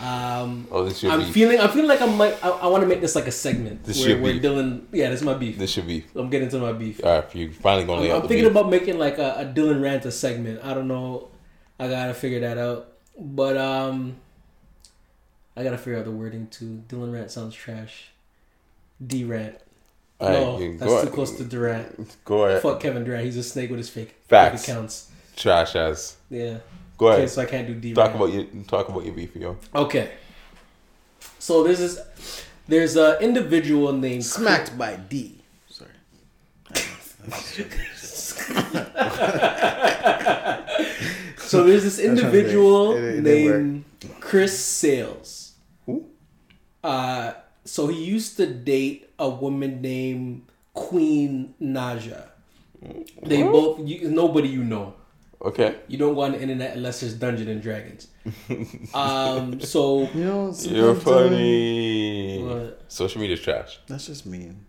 Um 0.00 0.66
Oh, 0.70 0.84
this 0.84 0.98
should 0.98 1.10
I'm 1.10 1.20
be. 1.20 1.32
feeling 1.32 1.60
I'm 1.60 1.70
feeling 1.70 1.88
like 1.88 2.00
I'm 2.00 2.16
like 2.18 2.42
I, 2.44 2.48
I 2.50 2.66
want 2.68 2.82
to 2.82 2.86
make 2.88 3.00
this 3.00 3.14
like 3.14 3.26
a 3.26 3.32
segment 3.32 3.84
This 3.84 4.00
where, 4.04 4.18
where 4.20 4.32
be. 4.32 4.40
Dylan 4.40 4.84
yeah, 4.92 5.10
this 5.10 5.20
is 5.20 5.26
my 5.26 5.34
beef. 5.34 5.58
This 5.58 5.70
should 5.72 5.86
be. 5.86 6.06
I'm 6.14 6.30
getting 6.30 6.48
to 6.50 6.58
my 6.58 6.72
beef. 6.72 7.04
All 7.04 7.20
right, 7.20 7.34
you 7.34 7.52
finally 7.52 7.84
gonna 7.86 8.02
I'm, 8.14 8.22
I'm 8.22 8.28
thinking 8.28 8.44
beef. 8.44 8.50
about 8.52 8.70
making 8.70 8.98
like 8.98 9.18
a, 9.18 9.34
a 9.40 9.44
Dylan 9.44 9.82
rant 9.82 10.04
a 10.06 10.12
segment. 10.12 10.60
I 10.64 10.72
don't 10.74 10.88
know. 10.88 11.28
I 11.78 11.88
gotta 11.88 12.14
figure 12.14 12.40
that 12.40 12.56
out. 12.58 12.92
But 13.18 13.56
um, 13.58 14.16
I 15.56 15.64
gotta 15.64 15.76
figure 15.78 15.98
out 15.98 16.04
the 16.06 16.10
wording 16.12 16.46
too. 16.46 16.82
Dylan 16.88 17.12
rant 17.12 17.30
sounds 17.30 17.54
trash. 17.54 18.10
D 19.04 19.24
rant. 19.24 19.58
All 20.20 20.28
right, 20.28 20.40
no, 20.40 20.58
you 20.58 20.76
that's 20.78 20.90
go 20.92 21.04
too 21.04 21.10
close 21.10 21.36
to 21.38 21.44
Durant. 21.44 22.16
Go 22.24 22.44
ahead. 22.44 22.60
Fuck 22.62 22.80
Kevin 22.80 23.04
Durant. 23.04 23.24
He's 23.24 23.36
a 23.38 23.42
snake 23.42 23.70
with 23.70 23.78
his 23.78 23.88
fake, 23.88 24.14
Facts. 24.28 24.66
fake 24.66 24.74
accounts. 24.74 25.10
Trash 25.36 25.74
ass. 25.76 26.16
Yeah. 26.28 26.58
Go 26.98 27.08
Okay, 27.08 27.16
ahead. 27.18 27.30
so 27.30 27.40
I 27.42 27.46
can't 27.46 27.66
do 27.66 27.74
D 27.74 27.94
Talk 27.94 28.14
about 28.14 28.26
your 28.32 28.44
talk 28.68 28.88
about 28.90 29.04
your 29.06 29.14
beef, 29.14 29.34
yo. 29.34 29.56
Okay. 29.74 30.10
So 31.38 31.62
this 31.64 31.80
is 31.80 31.98
there's 32.68 32.96
an 32.96 33.16
individual 33.22 33.92
named 33.92 34.24
Smacked 34.26 34.76
by 34.76 34.96
D. 34.96 35.38
Sorry. 35.68 35.88
So 41.38 41.64
there's 41.64 41.82
this 41.82 41.98
individual 42.10 42.92
think. 42.94 43.04
It- 43.04 43.14
it 43.16 43.22
named 43.22 43.84
Chris 44.20 44.58
Sails. 44.58 45.52
Who? 45.86 46.06
Uh, 46.82 47.32
so 47.64 47.88
he 47.88 48.04
used 48.04 48.36
to 48.36 48.46
date 48.46 49.09
a 49.20 49.28
woman 49.28 49.80
named 49.80 50.46
Queen 50.74 51.54
Naija. 51.62 52.24
They 53.22 53.42
both 53.42 53.86
you, 53.86 54.10
nobody 54.10 54.48
you 54.48 54.64
know. 54.64 54.94
Okay. 55.42 55.76
You 55.88 55.96
don't 55.96 56.14
go 56.14 56.22
on 56.22 56.32
the 56.32 56.40
internet 56.40 56.76
unless 56.76 57.00
there's 57.00 57.14
Dungeons 57.14 57.48
and 57.48 57.62
Dragons. 57.62 58.08
um, 58.94 59.60
so 59.60 60.08
You 60.14 60.24
know, 60.24 60.44
You're 60.58 60.94
sometimes, 60.96 61.02
funny. 61.02 62.42
What? 62.42 62.82
Social 62.88 63.20
media's 63.20 63.40
trash. 63.40 63.78
That's 63.86 64.06
just 64.06 64.26
mean. 64.26 64.66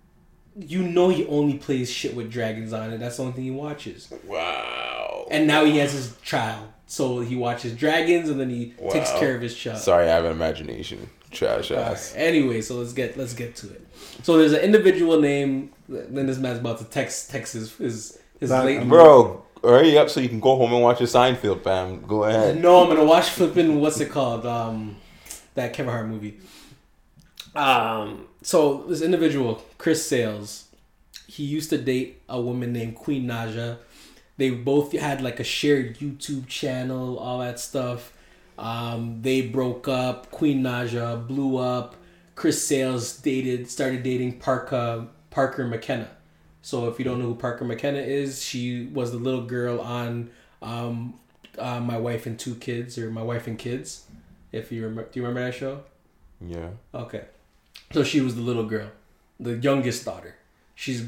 you 0.58 0.84
know 0.84 1.10
he 1.10 1.26
only 1.28 1.58
plays 1.58 1.90
shit 1.90 2.16
with 2.16 2.32
dragons 2.32 2.74
on 2.74 2.92
it. 2.94 3.00
That's 3.00 3.18
the 3.18 3.24
only 3.24 3.34
thing 3.34 3.44
he 3.46 3.52
watches. 3.52 4.14
Wow. 4.26 5.28
And 5.32 5.48
now 5.48 5.64
he 5.66 5.78
has 5.78 5.94
his 5.94 6.16
child, 6.22 6.68
so 6.88 7.22
he 7.22 7.36
watches 7.36 7.74
dragons 7.76 8.30
and 8.30 8.40
then 8.40 8.50
he 8.50 8.74
takes 8.92 9.12
care 9.14 9.36
of 9.36 9.42
his 9.42 9.56
child. 9.56 9.80
Sorry, 9.80 10.06
I 10.06 10.14
have 10.14 10.26
an 10.26 10.32
imagination. 10.32 11.10
Trash 11.32 11.72
ass. 11.72 12.12
Alright, 12.12 12.28
Anyway, 12.28 12.62
so 12.62 12.76
let's 12.76 12.94
get 12.94 13.18
let's 13.18 13.34
get 13.34 13.56
to 13.58 13.68
it. 13.68 13.88
So 14.24 14.38
there's 14.38 14.54
an 14.54 14.62
individual 14.62 15.20
name. 15.20 15.72
then 15.88 16.28
this 16.28 16.38
man's 16.38 16.60
about 16.60 16.80
to 16.80 16.86
text 16.86 17.32
text 17.32 17.54
his 17.54 17.76
his, 17.78 18.20
His 18.40 18.50
Back- 18.50 18.66
late 18.66 18.88
Bro, 18.88 19.44
hurry 19.64 19.98
up 19.98 20.10
so 20.10 20.20
you 20.20 20.30
can 20.30 20.40
go 20.40 20.56
home 20.58 20.74
and 20.74 20.82
watch 20.84 21.00
your 21.00 21.08
Seinfeld, 21.08 21.64
fam. 21.64 22.02
Go 22.06 22.24
ahead. 22.26 22.62
No, 22.62 22.84
I'm 22.84 22.90
gonna 22.90 23.06
watch 23.06 23.30
flipping. 23.30 23.80
What's 23.80 24.00
it 24.00 24.10
called? 24.10 24.46
Um, 24.46 24.98
that 25.56 25.74
Kevin 25.74 25.92
Hart 25.94 26.08
movie. 26.08 26.40
Um, 27.56 28.28
so 28.42 28.84
this 28.88 29.02
individual, 29.02 29.64
Chris 29.78 30.06
Sails, 30.08 30.68
he 31.28 31.44
used 31.44 31.70
to 31.70 31.78
date 31.78 32.22
a 32.30 32.40
woman 32.42 32.74
named 32.74 32.96
Queen 32.96 33.26
Naija. 33.26 33.78
They 34.38 34.50
both 34.50 34.92
had 34.94 35.22
like 35.22 35.40
a 35.40 35.44
shared 35.44 35.98
YouTube 36.00 36.48
channel, 36.48 37.18
all 37.20 37.40
that 37.40 37.60
stuff. 37.60 38.14
Um, 38.62 39.24
they 39.24 39.42
broke 39.42 39.88
up. 39.88 40.30
Queen 40.30 40.62
Naija 40.62 41.28
blew 41.28 41.58
up. 41.58 41.96
Chris 42.36 42.66
Sails 42.66 43.18
dated, 43.18 43.70
started 43.70 44.04
dating 44.04 44.40
Parker 44.40 45.08
Parker 45.32 45.66
McKenna. 45.66 46.10
So 46.62 46.88
if 46.88 47.00
you 47.00 47.06
don't 47.06 47.20
know 47.20 47.26
who 47.26 47.36
Parker 47.36 47.66
McKenna 47.66 47.98
is, 47.98 48.44
she 48.44 48.86
was 48.86 49.12
the 49.12 49.18
little 49.18 49.42
girl 49.42 49.82
on 49.82 50.30
um, 50.62 51.16
uh, 51.58 51.80
My 51.80 51.98
Wife 51.98 52.28
and 52.28 52.38
Two 52.38 52.54
Kids 52.54 53.00
or 53.00 53.10
My 53.10 53.24
Wife 53.24 53.48
and 53.48 53.58
Kids. 53.58 54.06
If 54.52 54.72
you 54.72 54.84
remember, 54.84 55.10
do 55.12 55.20
you 55.20 55.26
remember 55.26 55.50
that 55.50 55.58
show? 55.58 55.82
Yeah. 56.40 56.70
Okay. 56.94 57.26
So 57.92 58.04
she 58.04 58.22
was 58.22 58.36
the 58.36 58.42
little 58.42 58.66
girl, 58.66 58.92
the 59.40 59.58
youngest 59.58 60.06
daughter. 60.06 60.36
She's 60.76 61.08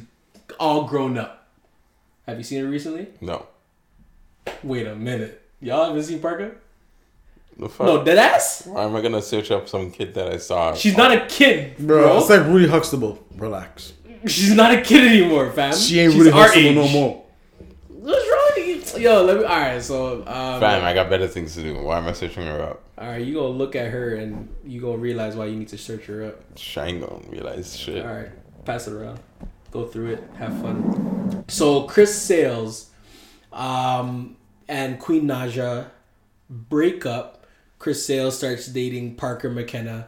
all 0.60 0.86
grown 0.86 1.20
up. 1.20 1.48
Have 2.26 2.38
you 2.40 2.44
seen 2.44 2.64
her 2.64 2.70
recently? 2.70 3.10
No. 3.22 3.46
Wait 4.64 4.88
a 4.88 4.96
minute. 4.96 5.42
Y'all 5.62 5.86
haven't 5.86 6.04
seen 6.04 6.20
Parker? 6.20 6.58
The 7.58 7.70
fuck? 7.70 7.86
No, 7.88 8.04
dead 8.04 8.18
ass? 8.18 8.66
Why 8.66 8.84
am 8.84 8.96
I 8.96 9.02
gonna 9.02 9.22
search 9.22 9.52
up 9.52 9.70
some 9.70 9.92
kid 9.92 10.14
that 10.16 10.28
I 10.34 10.38
saw? 10.38 10.74
She's 10.74 10.98
not 10.98 11.12
a 11.12 11.26
kid, 11.28 11.78
Bro, 11.78 12.02
bro. 12.02 12.18
it's 12.18 12.30
like 12.30 12.46
Rudy 12.48 12.68
Huxtable. 12.68 13.24
Relax. 13.36 13.94
She's 14.26 14.54
not 14.56 14.74
a 14.74 14.82
kid 14.82 15.04
anymore, 15.06 15.52
fam. 15.52 15.74
She 15.76 16.00
ain't 16.00 16.14
She's 16.14 16.20
Rudy 16.22 16.32
Huxtable 16.32 16.68
age. 16.70 16.76
no 16.76 16.88
more. 16.88 17.24
What's 17.90 18.26
wrong 18.32 18.52
with 18.56 18.96
you? 18.98 19.02
Yo, 19.02 19.24
let 19.24 19.38
me. 19.38 19.44
All 19.44 19.60
right, 19.60 19.82
so 19.82 20.18
um, 20.28 20.60
Fam, 20.60 20.84
I 20.84 20.94
got 20.94 21.10
better 21.10 21.28
things 21.28 21.56
to 21.56 21.62
do. 21.64 21.80
Why 21.82 21.98
am 21.98 22.08
I 22.08 22.14
searching 22.14 22.44
her 22.46 22.62
up? 22.62 22.80
all 22.98 23.08
right, 23.10 23.26
you 23.26 23.34
gonna 23.34 23.48
look 23.48 23.76
at 23.76 23.92
her 23.92 24.16
and 24.16 24.48
you 24.66 24.80
gonna 24.80 24.98
realize 24.98 25.36
why 25.36 25.46
you 25.46 25.56
need 25.58 25.68
to 25.70 25.78
search 25.78 26.06
her 26.06 26.24
up. 26.26 26.42
She 26.58 26.80
ain't 26.80 27.02
gonna 27.02 27.22
realize 27.30 27.78
shit. 27.78 28.06
All 28.06 28.14
right, 28.14 28.30
pass 28.66 28.88
it 28.88 28.94
around. 28.94 29.20
Go 29.72 29.86
through 29.88 30.14
it. 30.14 30.24
Have 30.38 30.54
fun. 30.62 31.44
So 31.50 31.84
Chris 31.84 32.20
Sails, 32.20 32.92
um, 33.52 34.38
and 34.68 35.00
Queen 35.00 35.26
Naija 35.26 35.88
break 36.50 37.06
up. 37.06 37.43
Chris 37.84 38.06
Sale 38.06 38.32
starts 38.32 38.68
dating 38.68 39.16
Parker 39.16 39.50
McKenna. 39.50 40.08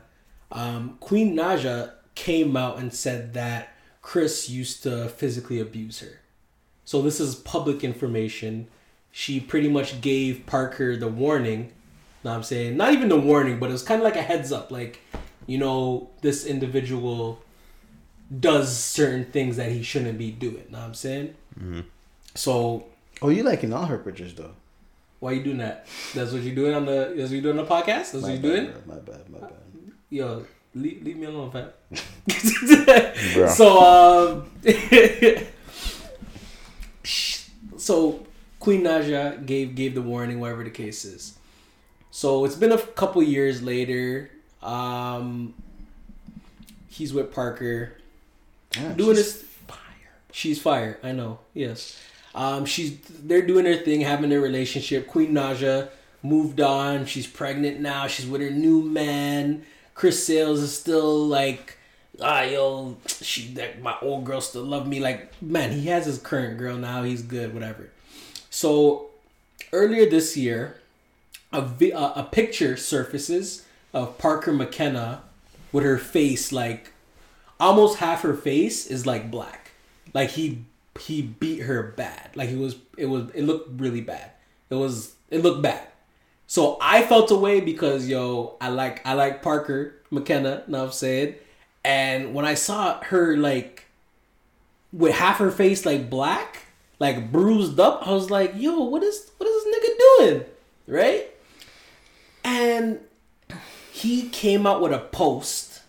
Um, 0.49 0.95
Queen 1.01 1.35
Naija 1.35 1.91
came 2.15 2.55
out 2.55 2.77
and 2.77 2.93
said 2.93 3.33
that 3.33 3.73
Chris 4.01 4.49
used 4.49 4.83
to 4.83 5.09
physically 5.09 5.59
abuse 5.59 5.99
her. 5.99 6.21
So 6.85 7.01
this 7.01 7.19
is 7.19 7.35
public 7.35 7.83
information. 7.83 8.69
She 9.11 9.41
pretty 9.41 9.67
much 9.67 9.99
gave 9.99 10.45
Parker 10.45 10.95
the 10.95 11.09
warning. 11.09 11.73
Know 12.23 12.29
what 12.29 12.37
I'm 12.37 12.43
saying? 12.43 12.77
Not 12.77 12.93
even 12.93 13.09
the 13.09 13.19
warning, 13.19 13.59
but 13.59 13.67
it 13.69 13.73
was 13.73 13.83
kind 13.83 13.99
of 13.99 14.05
like 14.05 14.15
a 14.15 14.21
heads 14.21 14.53
up. 14.53 14.71
Like, 14.71 15.01
you 15.45 15.57
know, 15.57 16.11
this 16.21 16.45
individual 16.45 17.41
does 18.39 18.73
certain 18.77 19.25
things 19.25 19.57
that 19.57 19.73
he 19.73 19.83
shouldn't 19.83 20.17
be 20.17 20.31
doing. 20.31 20.63
Know 20.69 20.77
what 20.77 20.85
I'm 20.85 20.93
saying? 20.93 21.35
So 22.35 22.85
Oh, 23.21 23.27
you 23.27 23.43
liking 23.43 23.73
all 23.73 23.87
her 23.87 23.97
pictures 23.97 24.33
though? 24.33 24.53
Why 25.19 25.31
you 25.33 25.43
doing 25.43 25.57
that? 25.59 25.87
That's 26.13 26.31
what 26.31 26.41
you're 26.43 26.55
doing 26.55 26.73
on 26.73 26.85
the. 26.85 27.13
That's 27.15 27.29
what 27.29 27.31
you're 27.31 27.41
doing 27.41 27.59
on 27.59 27.65
the 27.65 27.71
podcast. 27.71 28.11
That's 28.11 28.23
what 28.23 28.31
you're 28.33 28.41
bad, 28.41 28.41
doing. 28.41 28.71
bro. 28.71 28.81
My 28.95 28.99
bad. 29.01 29.29
My 29.29 29.39
bad. 29.39 29.51
Yo, 30.09 30.45
leave, 30.73 31.03
leave 31.03 31.17
me 31.17 31.25
alone, 31.25 31.51
fam. 31.51 31.69
So, 33.49 33.79
um, 33.81 34.49
so 37.77 38.25
Queen 38.59 38.83
Naija 38.83 39.45
gave 39.45 39.75
gave 39.75 39.95
the 39.95 40.01
warning, 40.01 40.39
whatever 40.39 40.63
the 40.63 40.69
case 40.69 41.05
is. 41.05 41.37
So 42.11 42.45
it's 42.45 42.55
been 42.55 42.71
a 42.71 42.77
couple 42.77 43.21
years 43.23 43.61
later. 43.61 44.31
Um, 44.63 45.53
he's 46.87 47.13
with 47.13 47.33
Parker 47.33 47.93
Damn, 48.71 48.95
doing 48.95 49.15
she's 49.15 49.33
this 49.33 49.43
fire. 49.67 49.77
She's 50.31 50.61
fire. 50.61 50.99
I 51.03 51.11
know. 51.11 51.39
Yes. 51.53 51.99
Um, 52.35 52.65
she's 52.65 52.99
they're 52.99 53.45
doing 53.45 53.63
their 53.63 53.77
thing, 53.77 54.01
having 54.01 54.29
their 54.29 54.41
relationship. 54.41 55.07
Queen 55.07 55.31
Naija 55.31 55.89
moved 56.21 56.59
on. 56.59 57.05
She's 57.05 57.25
pregnant 57.25 57.79
now. 57.79 58.07
She's 58.07 58.27
with 58.27 58.41
her 58.41 58.51
new 58.51 58.81
man. 58.83 59.65
Chris 59.93 60.25
Sails 60.25 60.59
is 60.59 60.77
still 60.77 61.25
like, 61.25 61.77
ah, 62.21 62.41
yo, 62.41 62.97
she 63.21 63.53
that 63.53 63.81
my 63.81 63.95
old 64.01 64.25
girl 64.25 64.41
still 64.41 64.63
love 64.63 64.85
me. 64.85 64.99
Like, 64.99 65.41
man, 65.41 65.71
he 65.71 65.87
has 65.87 66.05
his 66.05 66.19
current 66.19 66.57
girl 66.57 66.75
now. 66.75 67.03
He's 67.03 67.21
good, 67.21 67.53
whatever. 67.53 67.89
So 68.49 69.07
earlier 69.71 70.09
this 70.09 70.35
year, 70.35 70.81
a 71.53 71.61
vi- 71.61 71.91
a, 71.91 72.13
a 72.17 72.27
picture 72.29 72.75
surfaces 72.75 73.65
of 73.93 74.17
Parker 74.17 74.51
McKenna 74.51 75.23
with 75.71 75.85
her 75.85 75.97
face 75.97 76.51
like 76.51 76.91
almost 77.59 77.99
half 77.99 78.21
her 78.23 78.33
face 78.33 78.87
is 78.87 79.05
like 79.05 79.31
black. 79.31 79.71
Like 80.13 80.31
he 80.31 80.65
he 80.99 81.21
beat 81.21 81.59
her 81.59 81.83
bad. 81.83 82.31
Like 82.35 82.49
it 82.49 82.57
was 82.57 82.75
it 82.97 83.05
was 83.05 83.29
it 83.31 83.43
looked 83.43 83.79
really 83.79 84.01
bad. 84.01 84.31
It 84.69 84.75
was 84.75 85.15
it 85.29 85.41
looked 85.41 85.61
bad. 85.61 85.87
So 86.47 86.77
I 86.79 87.03
felt 87.03 87.31
away 87.31 87.59
because 87.59 88.07
yo, 88.07 88.55
I 88.61 88.69
like 88.69 89.05
I 89.05 89.13
like 89.13 89.41
Parker 89.41 89.95
McKenna, 90.11 90.63
what 90.67 90.79
I'm 90.79 90.91
saying? 90.91 91.35
And 91.83 92.33
when 92.33 92.45
I 92.45 92.53
saw 92.53 93.01
her 93.03 93.37
like 93.37 93.85
with 94.93 95.13
half 95.13 95.37
her 95.37 95.51
face 95.51 95.85
like 95.85 96.09
black, 96.09 96.63
like 96.99 97.31
bruised 97.31 97.79
up, 97.79 98.07
I 98.07 98.11
was 98.11 98.29
like, 98.29 98.53
yo, 98.55 98.79
what 98.79 99.03
is 99.03 99.31
what 99.37 99.47
is 99.47 99.63
this 99.63 99.75
nigga 99.75 99.97
doing? 99.97 100.45
Right? 100.87 101.31
And 102.43 102.99
he 103.91 104.29
came 104.29 104.65
out 104.65 104.81
with 104.81 104.93
a 104.93 104.99
post. 104.99 105.81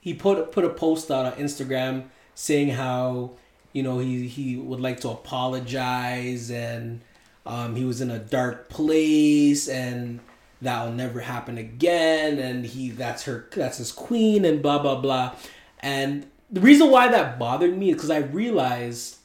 He 0.00 0.14
put 0.14 0.52
put 0.52 0.64
a 0.64 0.70
post 0.70 1.10
out 1.10 1.26
on 1.26 1.32
Instagram 1.32 2.04
saying 2.34 2.70
how 2.70 3.32
you 3.74 3.82
know 3.82 3.98
he 3.98 4.26
he 4.26 4.56
would 4.56 4.80
like 4.80 5.00
to 5.00 5.10
apologize 5.10 6.50
and 6.50 7.02
um, 7.44 7.76
he 7.76 7.84
was 7.84 8.00
in 8.00 8.10
a 8.10 8.18
dark 8.18 8.70
place 8.70 9.68
and 9.68 10.20
that'll 10.62 10.92
never 10.92 11.20
happen 11.20 11.58
again 11.58 12.38
and 12.38 12.64
he 12.64 12.88
that's 12.88 13.24
her 13.24 13.46
that's 13.54 13.76
his 13.76 13.92
queen 13.92 14.46
and 14.46 14.62
blah 14.62 14.78
blah 14.78 14.98
blah. 14.98 15.34
And 15.80 16.26
the 16.50 16.60
reason 16.60 16.90
why 16.90 17.08
that 17.08 17.38
bothered 17.38 17.76
me 17.76 17.90
is 17.90 17.96
because 17.96 18.10
I 18.10 18.18
realized 18.18 19.18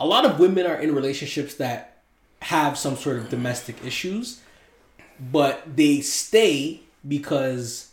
a 0.00 0.06
lot 0.06 0.24
of 0.24 0.40
women 0.40 0.66
are 0.66 0.80
in 0.80 0.92
relationships 0.94 1.54
that 1.56 1.98
have 2.42 2.76
some 2.76 2.96
sort 2.96 3.18
of 3.18 3.28
domestic 3.28 3.84
issues 3.84 4.40
but 5.20 5.76
they 5.76 6.00
stay 6.00 6.80
because 7.06 7.90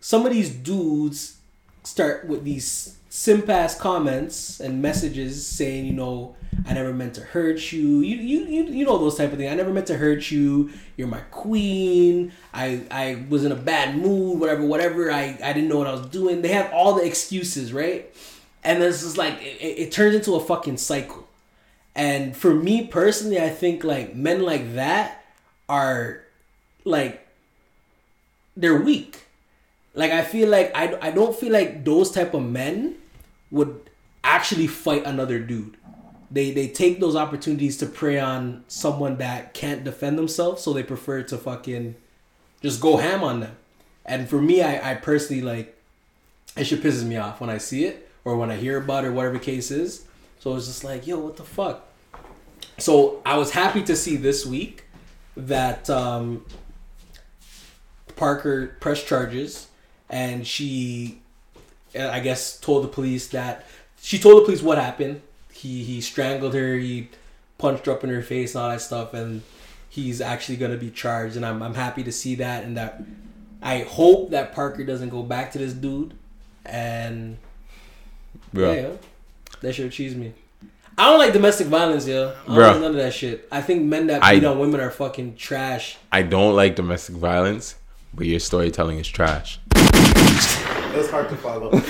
some 0.00 0.24
of 0.24 0.32
these 0.32 0.50
dudes 0.50 1.38
start 1.82 2.26
with 2.26 2.44
these 2.44 2.96
simp 3.10 3.48
ass 3.50 3.74
comments 3.74 4.60
and 4.60 4.80
messages 4.80 5.44
saying, 5.44 5.84
you 5.84 5.92
know, 5.92 6.36
I 6.66 6.74
never 6.74 6.94
meant 6.94 7.14
to 7.14 7.22
hurt 7.22 7.72
you. 7.72 8.00
You 8.00 8.16
you 8.16 8.44
you, 8.46 8.64
you 8.64 8.84
know 8.86 8.98
those 8.98 9.16
type 9.16 9.32
of 9.32 9.38
things. 9.38 9.50
I 9.50 9.54
never 9.54 9.72
meant 9.72 9.88
to 9.88 9.96
hurt 9.96 10.30
you. 10.30 10.70
You're 10.96 11.08
my 11.08 11.20
queen. 11.30 12.32
I 12.54 12.82
I 12.90 13.24
was 13.28 13.44
in 13.44 13.52
a 13.52 13.56
bad 13.56 13.96
mood, 13.96 14.40
whatever, 14.40 14.64
whatever. 14.64 15.10
I, 15.10 15.38
I 15.42 15.52
didn't 15.52 15.68
know 15.68 15.78
what 15.78 15.86
I 15.86 15.92
was 15.92 16.06
doing. 16.06 16.42
They 16.42 16.48
have 16.48 16.72
all 16.72 16.94
the 16.94 17.04
excuses, 17.04 17.72
right? 17.72 18.14
And 18.62 18.80
this 18.80 19.02
is 19.02 19.16
like 19.18 19.40
it, 19.42 19.78
it 19.78 19.92
turns 19.92 20.14
into 20.14 20.34
a 20.34 20.40
fucking 20.40 20.76
cycle. 20.76 21.26
And 21.94 22.36
for 22.36 22.54
me 22.54 22.86
personally, 22.86 23.40
I 23.40 23.48
think 23.48 23.82
like 23.82 24.14
men 24.14 24.42
like 24.42 24.74
that 24.74 25.24
are 25.68 26.22
like 26.84 27.26
they're 28.56 28.80
weak. 28.80 29.24
Like 29.94 30.12
I 30.12 30.22
feel 30.22 30.48
like 30.48 30.70
I, 30.76 30.96
I 31.00 31.10
don't 31.10 31.34
feel 31.34 31.52
like 31.52 31.84
those 31.84 32.10
type 32.10 32.34
of 32.34 32.42
men 32.42 32.96
would 33.50 33.90
actually 34.22 34.66
fight 34.66 35.04
another 35.04 35.38
dude. 35.38 35.76
They 36.30 36.52
they 36.52 36.68
take 36.68 37.00
those 37.00 37.16
opportunities 37.16 37.76
to 37.78 37.86
prey 37.86 38.18
on 38.20 38.64
someone 38.68 39.16
that 39.18 39.54
can't 39.54 39.82
defend 39.84 40.18
themselves, 40.18 40.62
so 40.62 40.72
they 40.72 40.82
prefer 40.82 41.22
to 41.22 41.36
fucking 41.36 41.96
just 42.62 42.80
go 42.80 42.98
ham 42.98 43.22
on 43.22 43.40
them. 43.40 43.56
And 44.04 44.28
for 44.28 44.40
me, 44.40 44.62
I, 44.62 44.92
I 44.92 44.94
personally 44.94 45.42
like 45.42 45.76
it 46.56 46.64
should 46.64 46.82
pisses 46.82 47.04
me 47.04 47.16
off 47.16 47.40
when 47.40 47.50
I 47.50 47.58
see 47.58 47.84
it 47.84 48.08
or 48.24 48.36
when 48.36 48.50
I 48.50 48.56
hear 48.56 48.76
about 48.78 49.04
it 49.04 49.08
or 49.08 49.12
whatever 49.12 49.38
case 49.38 49.70
is. 49.70 50.04
So 50.40 50.56
it's 50.56 50.66
just 50.66 50.84
like, 50.84 51.06
yo, 51.06 51.18
what 51.18 51.36
the 51.36 51.44
fuck? 51.44 51.86
So 52.78 53.20
I 53.26 53.36
was 53.36 53.50
happy 53.50 53.82
to 53.84 53.94
see 53.94 54.16
this 54.16 54.46
week 54.46 54.84
that 55.36 55.88
um, 55.90 56.44
Parker 58.16 58.76
pressed 58.80 59.06
charges, 59.06 59.68
and 60.08 60.46
she, 60.46 61.20
I 61.98 62.20
guess, 62.20 62.58
told 62.58 62.84
the 62.84 62.88
police 62.88 63.28
that 63.28 63.66
she 64.00 64.18
told 64.18 64.38
the 64.42 64.44
police 64.44 64.62
what 64.62 64.78
happened. 64.78 65.22
He 65.52 65.84
he 65.84 66.00
strangled 66.00 66.54
her. 66.54 66.76
He 66.76 67.08
punched 67.58 67.86
her 67.86 67.92
up 67.92 68.04
in 68.04 68.10
her 68.10 68.22
face 68.22 68.54
and 68.54 68.62
all 68.64 68.70
that 68.70 68.80
stuff, 68.80 69.12
and 69.14 69.42
he's 69.88 70.20
actually 70.20 70.56
gonna 70.56 70.76
be 70.76 70.90
charged. 70.90 71.36
And 71.36 71.44
I'm 71.44 71.62
I'm 71.62 71.74
happy 71.74 72.02
to 72.04 72.12
see 72.12 72.36
that, 72.36 72.64
and 72.64 72.76
that 72.76 73.02
I 73.62 73.80
hope 73.80 74.30
that 74.30 74.54
Parker 74.54 74.84
doesn't 74.84 75.10
go 75.10 75.22
back 75.22 75.52
to 75.52 75.58
this 75.58 75.72
dude, 75.72 76.14
and 76.64 77.36
Bro. 78.54 78.72
yeah, 78.72 78.90
that 79.60 79.74
should 79.74 79.92
cheese 79.92 80.14
me. 80.14 80.32
I 80.96 81.06
don't 81.06 81.18
like 81.18 81.32
domestic 81.32 81.66
violence, 81.66 82.06
yo. 82.06 82.34
I 82.42 82.46
don't 82.46 82.56
like 82.56 82.80
none 82.80 82.90
of 82.90 82.96
that 82.96 83.14
shit. 83.14 83.48
I 83.50 83.62
think 83.62 83.82
men 83.84 84.06
that 84.08 84.22
I- 84.22 84.34
beat 84.34 84.44
on 84.44 84.58
women 84.58 84.80
are 84.80 84.90
fucking 84.90 85.36
trash. 85.36 85.96
I 86.12 86.22
don't 86.22 86.54
like 86.54 86.76
domestic 86.76 87.16
violence, 87.16 87.76
but 88.12 88.26
your 88.26 88.38
storytelling 88.40 88.98
is 88.98 89.08
trash. 89.08 89.58
It 90.92 90.96
was 90.96 91.10
hard 91.10 91.28
to 91.28 91.36
follow. 91.36 91.70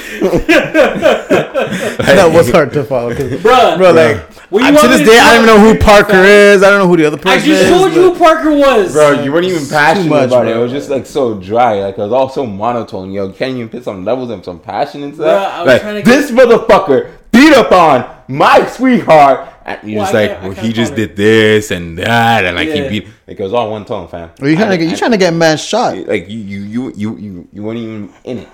that 1.01 2.31
was 2.33 2.51
hard 2.51 2.73
to 2.75 2.85
follow, 2.85 3.13
Bruh, 3.15 3.77
Bro, 3.79 3.93
like 3.93 4.51
Well, 4.51 4.65
you 4.71 4.77
I- 4.77 4.81
to 4.81 4.89
this 4.89 4.99
me 5.01 5.05
to 5.07 5.11
day, 5.11 5.19
I 5.19 5.35
don't 5.35 5.45
even 5.45 5.47
know 5.57 5.61
who 5.73 5.79
tell- 5.79 5.89
Parker 6.03 6.23
is. 6.25 6.63
I 6.63 6.71
don't 6.71 6.79
know 6.81 6.89
who 6.89 6.97
the 6.97 7.07
other 7.07 7.17
person. 7.17 7.31
I 7.31 7.35
person 7.37 7.49
just 7.51 7.63
is. 7.65 7.71
told 7.71 7.93
you 7.93 8.03
who 8.13 8.19
Parker 8.19 8.51
was. 8.57 8.93
Bro, 8.93 9.23
you 9.23 9.33
weren't 9.33 9.47
even 9.47 9.67
passionate 9.69 10.09
much, 10.09 10.27
about 10.29 10.47
it. 10.49 10.57
It 10.57 10.59
was 10.59 10.73
just 10.73 10.91
like 10.91 11.07
so 11.07 11.35
dry. 11.41 11.81
Like 11.83 11.95
it 11.99 12.01
was 12.03 12.13
all 12.13 12.29
so 12.29 12.45
monotone. 12.47 13.11
Yo, 13.13 13.33
can't 13.33 13.57
even 13.57 13.69
put 13.69 13.85
some 13.85 14.05
levels 14.05 14.31
and 14.31 14.45
some 14.45 14.61
passion 14.61 15.03
into 15.03 15.19
Bruh, 15.19 15.25
that. 15.25 15.53
I 15.55 15.63
was 15.63 15.67
like 15.73 15.83
trying 15.83 16.03
to 16.05 16.11
this 16.11 16.31
motherfucker 16.31 17.11
beat 17.33 17.53
up 17.55 17.71
on 17.73 18.05
my 18.29 18.67
sweetheart, 18.67 19.49
and 19.65 19.81
you're 19.89 19.99
Well, 20.03 20.13
just 20.13 20.15
I 20.15 20.27
like, 20.27 20.43
well, 20.43 20.53
he 20.53 20.73
just 20.73 20.93
follow 20.93 21.07
did 21.07 21.17
this 21.17 21.71
and 21.71 21.97
that, 21.99 22.45
and 22.45 22.57
like 22.57 22.69
Yeah. 22.69 22.83
he 22.89 23.01
beat. 23.01 23.09
Like 23.27 23.39
it 23.39 23.43
was 23.43 23.53
all 23.53 23.71
one 23.71 23.85
tone, 23.85 24.09
fam. 24.09 24.31
Are 24.41 24.49
you 24.49 24.57
trying 24.57 24.71
to 24.71 24.79
get? 24.79 24.91
You 24.91 24.97
trying 24.97 25.13
to 25.13 25.17
get 25.17 25.33
man 25.33 25.57
shot? 25.57 25.97
Like 25.97 26.29
you, 26.29 26.39
you, 26.39 26.61
you, 26.63 26.93
you, 26.97 27.17
you, 27.19 27.49
you 27.53 27.63
weren't 27.63 27.79
even 27.79 28.13
in 28.25 28.39
it. 28.39 28.49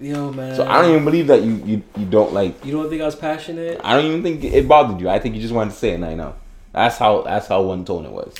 Yo, 0.00 0.32
man. 0.32 0.56
So 0.56 0.66
I 0.66 0.80
don't 0.80 0.90
even 0.92 1.04
believe 1.04 1.26
that 1.26 1.42
you, 1.42 1.62
you, 1.64 1.82
you 1.96 2.06
don't 2.06 2.32
like. 2.32 2.64
You 2.64 2.72
don't 2.72 2.88
think 2.88 3.02
I 3.02 3.06
was 3.06 3.16
passionate? 3.16 3.80
I 3.84 3.94
don't 3.96 4.06
even 4.06 4.22
think 4.22 4.42
it 4.44 4.66
bothered 4.66 5.00
you. 5.00 5.08
I 5.10 5.18
think 5.18 5.34
you 5.34 5.42
just 5.42 5.52
wanted 5.52 5.70
to 5.72 5.76
say 5.76 5.90
it, 5.90 5.94
and 5.96 6.04
I 6.06 6.14
know. 6.14 6.34
That's 6.72 6.96
how. 6.96 7.22
That's 7.22 7.46
how 7.48 7.62
one 7.62 7.84
tone 7.84 8.06
it 8.06 8.12
was. 8.12 8.34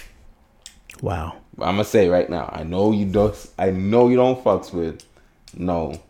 Wow. 1.03 1.35
I'm 1.59 1.74
gonna 1.74 1.85
say 1.85 2.09
right 2.09 2.28
now. 2.31 2.49
I 2.53 2.62
know 2.62 2.93
you 2.93 3.05
don't. 3.07 3.35
I 3.59 3.70
know 3.70 4.09
you 4.09 4.16
don't 4.16 4.43
fucks 4.43 4.73
with 4.73 5.05
no 5.55 6.01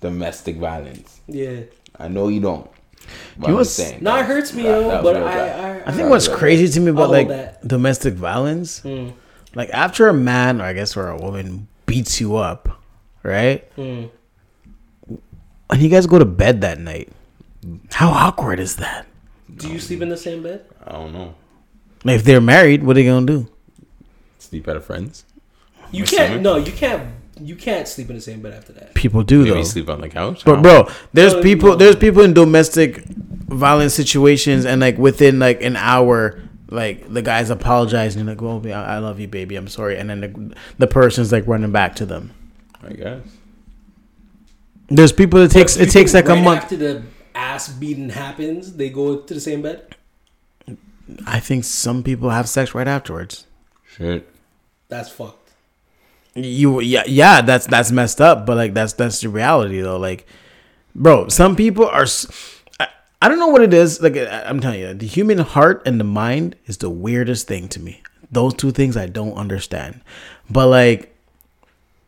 domestic 0.00 0.56
violence. 0.56 1.20
Yeah. 1.26 1.60
I 1.98 2.08
know 2.08 2.28
you 2.28 2.40
don't. 2.40 2.70
But 3.36 3.48
You 3.48 3.54
I'm 3.54 3.58
was- 3.58 3.74
saying. 3.74 4.02
No, 4.02 4.16
it 4.16 4.24
hurts 4.24 4.54
me, 4.54 4.62
that- 4.62 4.68
yo. 4.80 4.88
that 4.88 5.02
But 5.02 5.16
real 5.16 5.24
I. 5.26 5.38
I, 5.38 5.82
I 5.86 5.92
think 5.92 6.08
what's 6.08 6.28
crazy 6.28 6.68
to 6.72 6.80
me 6.80 6.90
about 6.90 7.10
like 7.10 7.28
that. 7.28 7.66
domestic 7.66 8.14
violence, 8.14 8.80
Mm. 8.80 9.12
like 9.54 9.68
after 9.70 10.08
a 10.08 10.14
man 10.14 10.62
or 10.62 10.64
I 10.64 10.72
guess 10.72 10.96
or 10.96 11.08
a 11.08 11.16
woman 11.18 11.68
beats 11.84 12.18
you 12.20 12.36
up, 12.36 12.80
right? 13.22 13.70
Mm. 13.76 14.08
And 15.74 15.82
you 15.82 15.88
guys 15.88 16.06
go 16.06 16.18
to 16.18 16.24
bed 16.24 16.60
that 16.60 16.78
night. 16.78 17.08
How 17.92 18.10
awkward 18.10 18.60
is 18.60 18.76
that? 18.76 19.06
Do 19.56 19.68
you 19.68 19.78
sleep 19.78 20.02
in 20.02 20.08
the 20.08 20.16
same 20.16 20.42
bed? 20.42 20.64
I 20.86 20.92
don't 20.92 21.12
know. 21.12 21.34
Like, 22.04 22.16
if 22.16 22.24
they're 22.24 22.40
married, 22.40 22.82
what 22.84 22.92
are 22.96 23.00
they 23.00 23.04
gonna 23.06 23.26
do? 23.26 23.48
Sleep 24.38 24.68
at 24.68 24.76
a 24.76 24.80
friend's. 24.80 25.24
You 25.90 26.02
I'm 26.02 26.06
can't. 26.06 26.22
assuming. 26.24 26.42
No, 26.42 26.56
you 26.56 26.72
can't. 26.72 27.08
You 27.40 27.56
can't 27.56 27.88
sleep 27.88 28.08
in 28.10 28.14
the 28.16 28.22
same 28.22 28.40
bed 28.42 28.52
after 28.52 28.72
that. 28.74 28.94
People 28.94 29.22
do 29.24 29.38
Maybe 29.38 29.50
though. 29.50 29.56
you 29.58 29.64
sleep 29.64 29.88
on 29.88 30.00
the 30.00 30.08
couch. 30.08 30.44
But 30.44 30.62
bro, 30.62 30.88
there's 31.12 31.34
No, 31.34 31.42
people 31.42 31.70
no. 31.70 31.76
there's 31.76 31.96
people 31.96 32.22
in 32.22 32.32
domestic 32.34 32.98
violence 33.06 33.94
situations 33.94 34.64
and 34.64 34.80
like 34.80 34.96
within 34.98 35.38
like 35.40 35.60
an 35.62 35.74
hour 35.76 36.40
like 36.70 37.12
the 37.12 37.22
guy's 37.22 37.50
apologizing 37.50 38.26
like 38.26 38.40
well 38.40 38.62
I 38.66 38.70
I 38.70 38.98
love 38.98 39.18
you 39.20 39.26
baby 39.28 39.56
I'm 39.56 39.68
sorry 39.68 39.96
and 39.98 40.08
then 40.10 40.20
the, 40.20 40.54
the 40.78 40.86
person's 40.86 41.32
like 41.32 41.46
running 41.48 41.72
back 41.72 41.96
to 41.96 42.06
them. 42.06 42.32
I 42.82 42.92
guess. 42.92 43.22
There's 44.88 45.12
people 45.12 45.40
it 45.40 45.50
takes 45.50 45.76
it 45.76 45.90
takes 45.90 46.12
think 46.12 46.28
like 46.28 46.38
a 46.38 46.42
month. 46.42 46.62
after 46.64 46.76
the 46.76 47.02
ass 47.34 47.68
beating 47.68 48.10
happens. 48.10 48.74
They 48.74 48.90
go 48.90 49.16
to 49.16 49.34
the 49.34 49.40
same 49.40 49.62
bed. 49.62 49.94
I 51.26 51.40
think 51.40 51.64
some 51.64 52.02
people 52.02 52.30
have 52.30 52.48
sex 52.48 52.74
right 52.74 52.88
afterwards. 52.88 53.46
Shit. 53.86 54.28
That's 54.88 55.08
fucked. 55.08 55.52
You 56.34 56.80
yeah 56.80 57.04
yeah 57.06 57.42
that's 57.42 57.66
that's 57.66 57.92
messed 57.92 58.20
up 58.20 58.44
but 58.44 58.56
like 58.56 58.74
that's 58.74 58.92
that's 58.94 59.20
the 59.20 59.28
reality 59.28 59.80
though 59.80 59.98
like 59.98 60.26
bro 60.92 61.28
some 61.28 61.54
people 61.54 61.86
are 61.86 62.06
I 63.22 63.28
don't 63.28 63.38
know 63.38 63.46
what 63.46 63.62
it 63.62 63.72
is 63.72 64.02
like 64.02 64.16
I, 64.16 64.42
I'm 64.42 64.58
telling 64.58 64.80
you 64.80 64.94
the 64.94 65.06
human 65.06 65.38
heart 65.38 65.82
and 65.86 66.00
the 66.00 66.04
mind 66.04 66.56
is 66.66 66.78
the 66.78 66.90
weirdest 66.90 67.46
thing 67.46 67.68
to 67.68 67.80
me 67.80 68.02
those 68.32 68.52
two 68.54 68.72
things 68.72 68.96
I 68.96 69.06
don't 69.06 69.34
understand 69.34 70.00
but 70.50 70.66
like 70.66 71.16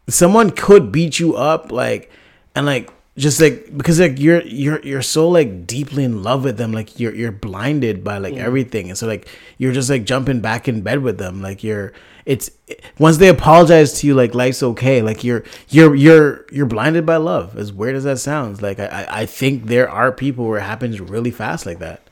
someone 0.09 0.51
could 0.51 0.91
beat 0.91 1.21
you 1.21 1.37
up 1.37 1.71
like 1.71 2.11
and 2.57 2.67
like 2.67 2.91
just 3.17 3.41
like 3.41 3.77
because 3.77 4.01
like 4.01 4.19
you're 4.19 4.43
you're 4.43 4.81
you're 4.81 5.03
so 5.03 5.29
like 5.29 5.67
deeply 5.67 6.05
in 6.05 6.23
love 6.23 6.45
with 6.45 6.57
them 6.59 6.73
like 6.73 6.99
you're 6.99 7.15
you're 7.15 7.33
blinded 7.33 8.03
by 8.03 8.19
like 8.19 8.35
everything 8.35 8.89
and 8.89 8.99
so 8.99 9.07
like 9.07 9.29
you're 9.57 9.73
just 9.73 9.89
like 9.89 10.05
jumping 10.05 10.41
back 10.41 10.69
in 10.69 10.83
bed 10.83 11.03
with 11.03 11.19
them 11.19 11.41
like 11.41 11.63
you're 11.63 11.93
it's 12.27 12.51
once 12.99 13.19
they 13.19 13.29
apologize 13.29 13.93
to 14.01 14.07
you 14.07 14.15
like 14.15 14.35
life's 14.35 14.63
okay 14.63 15.01
like 15.01 15.23
you're 15.23 15.45
you're 15.69 15.95
you're 15.95 16.47
you're 16.51 16.67
blinded 16.67 17.07
by 17.07 17.17
love 17.17 17.57
as 17.57 17.73
weird 17.73 17.95
as 17.95 18.05
that 18.05 18.19
sounds 18.19 18.61
like 18.61 18.79
I 18.79 18.87
I, 18.87 19.21
I 19.21 19.27
think 19.27 19.67
there 19.67 19.89
are 19.89 20.13
people 20.13 20.47
where 20.47 20.59
it 20.59 20.65
happens 20.65 21.01
really 21.01 21.31
fast 21.31 21.65
like 21.65 21.79
that 21.79 22.03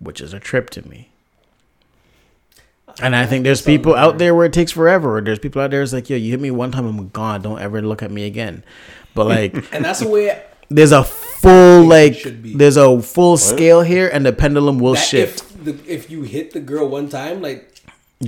which 0.00 0.20
is 0.20 0.32
a 0.32 0.40
trip 0.40 0.70
to 0.70 0.88
me 0.88 1.10
and 3.00 3.14
I 3.14 3.26
think 3.26 3.44
there's 3.44 3.62
people 3.62 3.94
out 3.94 4.18
there 4.18 4.34
where 4.34 4.46
it 4.46 4.52
takes 4.52 4.72
forever. 4.72 5.16
Or 5.16 5.20
there's 5.20 5.38
people 5.38 5.62
out 5.62 5.70
there 5.70 5.80
that's 5.80 5.92
like, 5.92 6.10
yo, 6.10 6.16
you 6.16 6.32
hit 6.32 6.40
me 6.40 6.50
one 6.50 6.72
time, 6.72 6.86
I'm 6.86 7.08
gone. 7.08 7.40
Don't 7.42 7.60
ever 7.60 7.80
look 7.80 8.02
at 8.02 8.10
me 8.10 8.26
again. 8.26 8.64
But 9.14 9.26
like, 9.26 9.54
And 9.72 9.84
that's 9.84 10.00
the 10.00 10.08
way 10.08 10.42
there's 10.68 10.92
a 10.92 11.04
full 11.04 11.84
like, 11.84 12.22
there's 12.24 12.76
a 12.76 13.00
full 13.02 13.36
scale 13.36 13.82
here, 13.82 14.08
and 14.08 14.24
the 14.24 14.32
pendulum 14.32 14.78
will 14.78 14.94
that 14.94 15.00
shift. 15.00 15.40
if 15.40 15.64
the, 15.64 15.92
if 15.92 16.10
you 16.10 16.22
hit 16.22 16.52
the 16.52 16.60
girl 16.60 16.88
one 16.88 17.08
time, 17.08 17.42
like 17.42 17.70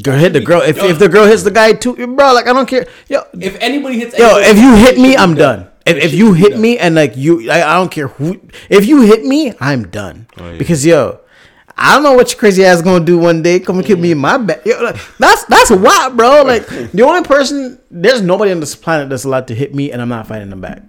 Girl, 0.03 0.19
hit 0.19 0.33
the 0.33 0.41
girl. 0.41 0.63
If, 0.63 0.79
if 0.79 0.99
the 0.99 1.09
girl 1.09 1.27
hits 1.27 1.43
the 1.43 1.51
guy 1.51 1.75
too, 1.75 1.95
bro, 1.95 2.33
like 2.33 2.47
I 2.47 2.55
don't 2.55 2.67
care. 2.67 2.87
Yo, 3.09 3.25
if 3.35 3.61
anybody 3.61 3.99
hits, 3.99 4.19
yo, 4.19 4.39
anybody, 4.39 4.47
if 4.49 4.57
you 4.57 4.75
hit 4.75 4.99
me, 4.99 5.17
I'm 5.19 5.35
done. 5.35 5.69
If, 5.85 5.97
if 5.99 6.15
you 6.15 6.33
hit 6.33 6.53
done. 6.53 6.63
me 6.63 6.79
and 6.79 6.95
like 6.95 7.15
you, 7.15 7.51
I, 7.51 7.75
I 7.75 7.75
don't 7.77 7.91
care 7.91 8.09
who. 8.09 8.41
If 8.71 8.87
you 8.87 9.03
hit 9.03 9.23
me, 9.23 9.53
I'm 9.61 9.89
done. 9.89 10.29
Oh, 10.39 10.51
yeah. 10.51 10.57
Because 10.57 10.87
yo, 10.87 11.21
I 11.77 11.95
don't 11.95 12.03
know 12.05 12.13
what 12.15 12.31
your 12.31 12.39
crazy 12.39 12.65
ass 12.65 12.83
gonna 12.83 13.05
do 13.05 13.19
one 13.19 13.43
day. 13.43 13.59
Come 13.61 13.79
and 13.79 13.87
kick 13.87 13.99
me 13.99 14.13
in 14.13 14.19
my 14.19 14.39
back. 14.39 14.65
Yo, 14.65 14.81
like, 14.83 14.97
that's 15.19 15.45
that's 15.45 15.71
wild, 15.71 16.17
bro. 16.17 16.43
Like 16.43 16.67
the 16.93 17.03
only 17.03 17.23
person, 17.27 17.81
there's 17.91 18.23
nobody 18.23 18.53
on 18.53 18.61
this 18.61 18.75
planet 18.77 19.09
that's 19.09 19.25
allowed 19.25 19.49
to 19.49 19.55
hit 19.55 19.75
me, 19.75 19.91
and 19.91 20.01
I'm 20.01 20.09
not 20.09 20.27
fighting 20.27 20.51
them 20.51 20.61
back. 20.61 20.83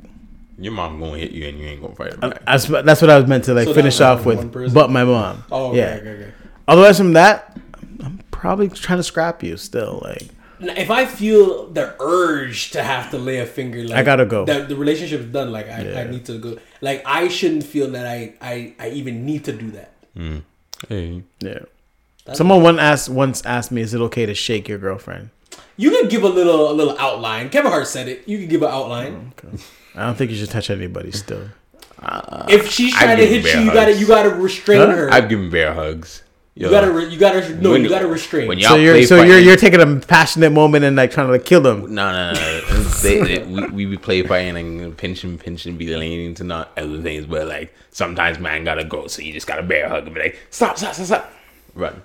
Your 0.58 0.72
mom 0.74 1.00
gonna 1.00 1.18
hit 1.18 1.32
you 1.32 1.48
and 1.48 1.58
you 1.60 1.68
ain't 1.68 1.82
gonna 1.82 1.96
fight 1.96 2.14
her 2.14 2.20
uh, 2.22 2.30
back. 2.30 2.46
That's 2.46 2.70
what- 2.70 2.86
that's 2.86 3.02
what 3.02 3.10
I 3.10 3.18
was 3.18 3.28
meant 3.28 3.46
to 3.46 3.54
like 3.54 3.68
So 3.68 3.74
finish 3.74 4.00
off 4.02 4.26
with. 4.26 4.74
But 4.74 4.92
my 4.92 5.04
mom. 5.04 5.44
Oh, 5.52 5.70
okay, 5.70 5.78
yeah. 5.78 5.96
okay, 5.96 6.10
okay. 6.10 6.32
Otherwise, 6.68 6.98
from 6.98 7.14
that, 7.14 7.58
I'm 8.04 8.20
probably 8.32 8.70
trying 8.70 9.00
to 9.00 9.04
scrap 9.04 9.42
you 9.44 9.58
still. 9.58 10.02
Like 10.04 10.28
if 10.78 10.90
I 10.92 11.06
feel 11.06 11.68
the 11.72 11.96
urge 12.00 12.72
to 12.72 12.84
have 12.84 13.10
to 13.12 13.18
lay 13.18 13.40
a 13.40 13.46
finger, 13.46 13.84
like 13.84 13.98
I 13.98 14.04
gotta 14.04 14.26
go. 14.26 14.46
The, 14.46 14.66
the 14.66 14.76
relationship 14.76 15.22
is 15.22 15.26
done. 15.28 15.52
Like 15.52 15.68
I, 15.70 16.02
I 16.02 16.04
need 16.06 16.26
to 16.26 16.38
go. 16.38 16.58
Like 16.82 17.04
I 17.06 17.28
shouldn't 17.28 17.64
feel 17.64 17.90
that 17.92 18.06
I, 18.06 18.36
I, 18.42 18.74
I 18.80 18.90
even 18.90 19.26
need 19.26 19.44
to 19.46 19.52
do 19.54 19.72
that. 19.72 19.92
Mm. 20.16 20.44
Hey, 20.90 21.24
yeah. 21.40 21.60
Someone 22.34 22.62
once 22.64 22.80
asked 22.80 23.10
once 23.10 23.46
asked 23.46 23.72
me, 23.72 23.82
"Is 23.82 23.94
it 23.94 24.00
okay 24.02 24.26
to 24.26 24.34
shake 24.34 24.68
your 24.68 24.78
girlfriend?" 24.78 25.30
You 25.78 25.92
can 25.92 26.08
give 26.08 26.24
a 26.24 26.30
little 26.30 26.72
a 26.72 26.74
little 26.74 26.98
outline. 26.98 27.50
Kevin 27.50 27.72
Hart 27.72 27.88
said 27.88 28.08
it. 28.08 28.24
You 28.28 28.38
can 28.40 28.48
give 28.48 28.62
an 28.64 28.70
outline. 28.70 29.34
Oh, 29.46 29.50
I 29.96 30.06
don't 30.06 30.16
think 30.16 30.32
you 30.32 30.38
should 30.38 30.50
touch 30.50 30.70
anybody 30.70 31.12
still. 31.12 31.50
if 32.50 32.70
she's 32.72 32.94
I'd 32.96 33.04
trying 33.04 33.18
to 33.18 33.26
hit 33.28 33.44
bear 33.44 33.60
you, 33.60 33.66
you 33.68 33.74
gotta 33.74 33.94
you 33.94 34.08
gotta 34.08 34.30
restrain 34.30 34.80
Huh? 34.80 34.88
her. 34.88 35.14
I've 35.14 35.30
given 35.30 35.50
bear 35.50 35.74
hugs. 35.74 36.23
Yo, 36.56 36.68
you 36.68 36.72
gotta 36.72 36.92
re- 36.92 37.08
you 37.08 37.18
gotta 37.18 37.56
no 37.56 37.72
when- 37.72 37.82
you 37.84 37.90
gotta 37.90 38.08
restrain. 38.08 38.48
When 38.48 38.60
y'all 38.60 38.70
So 38.72 38.76
you're 38.76 39.04
so 39.04 39.24
you're 39.24 39.40
you're 39.40 39.56
taking 39.56 39.82
a 39.82 40.00
passionate 40.00 40.52
moment 40.52 40.86
and 40.86 40.96
like 40.96 41.10
trying 41.10 41.26
to 41.26 41.32
like 41.34 41.46
kill 41.46 41.62
them. 41.62 41.94
No, 41.96 42.12
no, 42.12 42.34
no. 42.34 42.40
no. 42.40 42.84
they, 43.02 43.20
they, 43.22 43.44
we, 43.44 43.68
we 43.70 43.86
be 43.86 43.98
play 43.98 44.22
fighting 44.22 44.56
and 44.82 44.96
pinching, 44.96 45.40
pinching, 45.40 45.78
be 45.78 45.96
leaning 45.96 46.36
to 46.36 46.44
not 46.44 46.72
other 46.78 47.02
things, 47.02 47.26
but 47.26 47.48
like 47.48 47.74
sometimes 47.90 48.38
man 48.38 48.64
gotta 48.64 48.84
go, 48.84 49.08
so 49.08 49.24
you 49.24 49.34
just 49.34 49.48
gotta 49.48 49.64
bear 49.64 49.90
hug 49.90 50.06
and 50.06 50.14
be 50.14 50.22
like, 50.22 50.40
stop, 50.52 50.78
stop, 50.78 50.94
stop, 50.94 51.06
stop, 51.08 51.34
run. 51.74 52.04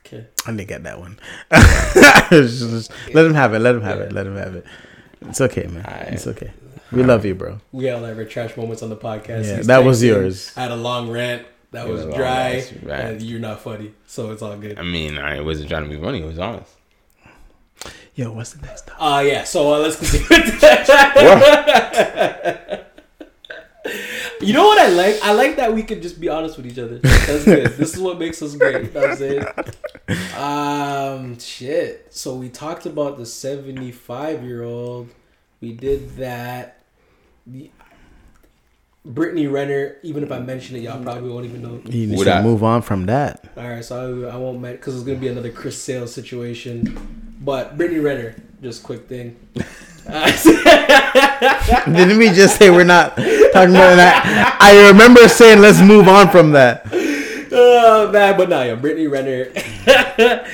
okay. 0.00 0.26
I 0.46 0.50
didn't 0.50 0.68
get 0.68 0.82
that 0.82 0.98
one. 1.00 1.18
Just- 2.30 2.92
let 3.14 3.24
him 3.24 3.32
have 3.34 3.54
it. 3.54 3.60
Let 3.60 3.74
him 3.74 3.80
have 3.82 4.00
it. 4.00 4.12
Let 4.12 4.26
him 4.26 4.36
have 4.36 4.54
it. 4.54 4.66
It's 5.22 5.40
okay, 5.40 5.66
man. 5.66 5.82
It's 6.12 6.26
okay. 6.26 6.52
We 6.92 7.02
love 7.02 7.24
you, 7.24 7.34
bro. 7.34 7.60
We 7.72 7.88
all 7.88 8.04
have 8.04 8.18
our 8.18 8.24
trash 8.26 8.54
moments 8.56 8.82
on 8.82 8.90
the 8.90 8.96
podcast. 8.96 9.46
Yeah, 9.46 9.56
He's 9.56 9.66
that 9.66 9.82
was 9.82 10.02
yours. 10.02 10.52
I 10.56 10.60
had 10.60 10.70
a 10.70 10.76
long 10.76 11.10
rant 11.10 11.46
that 11.74 11.88
was 11.88 12.06
was 12.06 12.14
dry, 12.14 12.56
ass 12.56 12.72
rant. 12.82 13.08
and 13.08 13.22
you're 13.22 13.40
not 13.40 13.60
funny, 13.60 13.92
so 14.06 14.30
it's 14.30 14.42
all 14.42 14.56
good. 14.56 14.78
I 14.78 14.82
mean, 14.82 15.18
I 15.18 15.40
wasn't 15.40 15.68
trying 15.68 15.84
to 15.84 15.88
be 15.88 16.00
funny. 16.00 16.20
It 16.22 16.26
was 16.26 16.38
honest. 16.38 16.70
Yo, 18.14 18.30
what's 18.32 18.52
the 18.52 18.64
next 18.64 18.86
topic? 18.86 19.02
Uh 19.02 19.24
yeah, 19.26 19.42
so 19.44 19.74
uh, 19.74 19.78
let's 19.80 19.96
continue. 19.96 20.26
with 20.30 20.60
that. 20.60 20.86
you 24.40 24.52
know 24.52 24.64
what 24.64 24.78
I 24.78 24.88
like? 24.88 25.18
I 25.22 25.32
like 25.32 25.56
that 25.56 25.74
we 25.74 25.82
could 25.82 26.00
just 26.00 26.20
be 26.20 26.28
honest 26.28 26.56
with 26.56 26.66
each 26.66 26.78
other. 26.78 26.98
That's 26.98 27.44
good. 27.44 27.72
this 27.72 27.94
is 27.94 28.00
what 28.00 28.20
makes 28.20 28.40
us 28.40 28.54
great. 28.54 28.84
You 28.84 28.90
know 28.92 29.00
what 29.00 29.10
I'm 29.10 29.16
saying? 29.16 29.44
Um 30.36 31.38
shit. 31.40 32.06
So 32.14 32.36
we 32.36 32.50
talked 32.50 32.86
about 32.86 33.18
the 33.18 33.26
75 33.26 34.44
year 34.44 34.62
old. 34.62 35.08
We 35.60 35.72
did 35.72 36.16
that. 36.18 36.82
The 39.04 39.10
Brittany 39.10 39.46
Renner, 39.46 39.96
even 40.02 40.22
if 40.22 40.32
I 40.32 40.38
mention 40.38 40.76
it, 40.76 40.80
y'all 40.80 41.02
probably 41.02 41.28
won't 41.30 41.44
even 41.44 41.60
know. 41.62 41.80
You 41.84 42.08
Would 42.10 42.18
should 42.20 42.28
I- 42.28 42.42
move 42.42 42.64
on 42.64 42.80
from 42.80 43.04
that. 43.06 43.44
All 43.56 43.68
right, 43.68 43.84
so 43.84 44.28
I, 44.28 44.34
I 44.34 44.36
won't 44.36 44.60
mention 44.60 44.78
because 44.78 44.94
it's 44.96 45.04
gonna 45.04 45.18
be 45.18 45.28
another 45.28 45.50
Chris 45.50 45.80
Sale 45.80 46.06
situation. 46.06 47.36
But 47.40 47.76
Brittany 47.76 48.00
Renner, 48.00 48.34
just 48.62 48.82
quick 48.82 49.06
thing. 49.06 49.36
Uh, 50.08 50.30
Didn't 51.86 52.18
we 52.18 52.28
just 52.30 52.56
say 52.58 52.70
we're 52.70 52.84
not 52.84 53.16
talking 53.16 53.74
about 53.74 53.96
that? 53.96 54.56
I 54.60 54.88
remember 54.88 55.28
saying, 55.28 55.60
"Let's 55.60 55.82
move 55.82 56.08
on 56.08 56.30
from 56.30 56.52
that." 56.52 56.86
Oh 57.52 58.10
man, 58.10 58.36
but 58.38 58.48
nah, 58.48 58.62
yeah, 58.62 58.74
Brittany 58.74 59.06
Renner. 59.06 59.48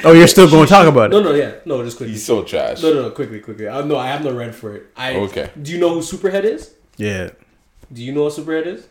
Oh, 0.02 0.12
you're 0.14 0.26
still 0.26 0.48
going 0.50 0.64
to 0.66 0.70
talk 0.70 0.88
about 0.88 1.10
no, 1.10 1.18
it? 1.18 1.22
no, 1.22 1.30
no 1.32 1.34
yeah, 1.36 1.52
no, 1.66 1.84
just 1.84 1.98
quickly. 1.98 2.14
He's 2.14 2.24
so 2.24 2.42
trash. 2.42 2.82
No, 2.82 2.94
no, 2.94 3.02
no, 3.02 3.10
quickly, 3.10 3.40
quickly. 3.40 3.68
I, 3.68 3.82
no, 3.82 3.98
I 3.98 4.08
have 4.08 4.24
no 4.24 4.34
read 4.34 4.54
for 4.54 4.74
it. 4.74 4.86
I 4.96 5.16
Okay. 5.16 5.50
Do 5.60 5.70
you 5.70 5.78
know 5.78 5.90
who 5.90 6.00
Superhead 6.00 6.44
is? 6.44 6.72
Yeah, 6.96 7.30
Do 7.92 8.02
you 8.04 8.12
know 8.12 8.24
what 8.24 8.32
Superhead 8.34 8.66
is? 8.66 8.86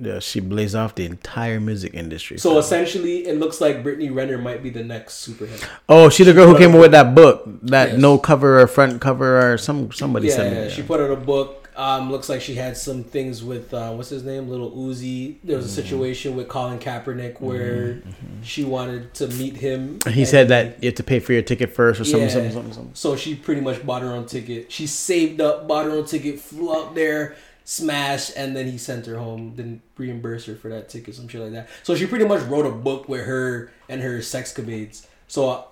yeah. 0.00 0.18
She 0.18 0.40
blazed 0.40 0.74
off 0.74 0.94
the 0.94 1.04
entire 1.04 1.60
music 1.60 1.92
industry. 1.94 2.38
So 2.38 2.58
essentially, 2.58 3.26
it 3.26 3.38
looks 3.38 3.60
like 3.60 3.82
Brittany 3.82 4.10
Renner 4.10 4.38
might 4.38 4.62
be 4.62 4.70
the 4.70 4.82
next 4.84 5.26
Superhead. 5.28 5.66
oh, 5.88 6.08
she 6.08 6.24
the 6.24 6.32
girl 6.32 6.46
who 6.46 6.56
came 6.58 6.74
up 6.74 6.80
with 6.80 6.92
that 6.92 7.14
book, 7.14 7.42
that 7.62 7.90
Yes. 7.92 7.98
no 8.00 8.18
cover 8.18 8.60
or 8.60 8.66
front 8.66 9.00
cover 9.00 9.52
or 9.52 9.58
some 9.58 9.92
somebody 9.92 10.28
Yeah, 10.28 10.34
said. 10.36 10.52
yeah, 10.70 10.74
she 10.74 10.82
put 10.82 11.00
out 11.00 11.10
a 11.10 11.16
book. 11.16 11.56
Um, 11.76 12.10
looks 12.10 12.28
like 12.28 12.42
she 12.42 12.56
had 12.56 12.76
some 12.76 13.04
things 13.04 13.42
with 13.42 13.72
uh, 13.72 13.92
what's 13.92 14.10
his 14.10 14.22
name, 14.22 14.48
Little 14.50 14.70
Uzi. 14.72 15.36
There 15.44 15.56
was 15.56 15.64
a 15.64 15.68
Mm-hmm. 15.68 15.88
situation 15.88 16.36
with 16.36 16.48
Colin 16.48 16.78
Kaepernick 16.78 17.40
where 17.40 18.02
she 18.42 18.64
wanted 18.64 19.14
to 19.14 19.28
meet 19.28 19.56
him. 19.56 19.98
He 20.08 20.24
said 20.26 20.48
that 20.48 20.82
you 20.82 20.88
have 20.88 20.96
to 20.96 21.02
pay 21.04 21.20
for 21.20 21.32
your 21.32 21.40
ticket 21.42 21.72
first 21.74 22.00
or 22.00 22.04
something, 22.04 22.22
Yeah. 22.28 22.34
something, 22.34 22.52
something, 22.52 22.72
something. 22.74 22.94
So 22.94 23.16
she 23.16 23.34
pretty 23.34 23.60
much 23.62 23.86
bought 23.86 24.02
her 24.02 24.08
own 24.12 24.26
ticket. 24.26 24.70
She 24.70 24.86
saved 24.86 25.40
up, 25.40 25.66
bought 25.68 25.86
her 25.86 25.92
own 25.92 26.04
ticket, 26.04 26.38
flew 26.40 26.74
out 26.74 26.94
there, 26.94 27.36
smashed, 27.64 28.32
and 28.36 28.56
then 28.56 28.66
he 28.66 28.78
sent 28.78 29.06
her 29.06 29.16
home. 29.16 29.54
Didn't 29.54 29.82
reimburse 29.96 30.46
her 30.46 30.54
for 30.54 30.68
that 30.68 30.88
ticket, 30.88 31.14
some 31.14 31.28
shit 31.28 31.40
like 31.40 31.52
that. 31.52 31.68
So 31.82 31.94
she 31.94 32.06
pretty 32.06 32.26
much 32.26 32.42
wrote 32.44 32.66
a 32.66 32.70
book 32.70 33.08
with 33.08 33.24
her 33.26 33.70
and 33.88 34.00
her 34.02 34.22
sex 34.22 34.52
sexcapades. 34.52 35.06
So 35.28 35.48
uh, 35.48 35.62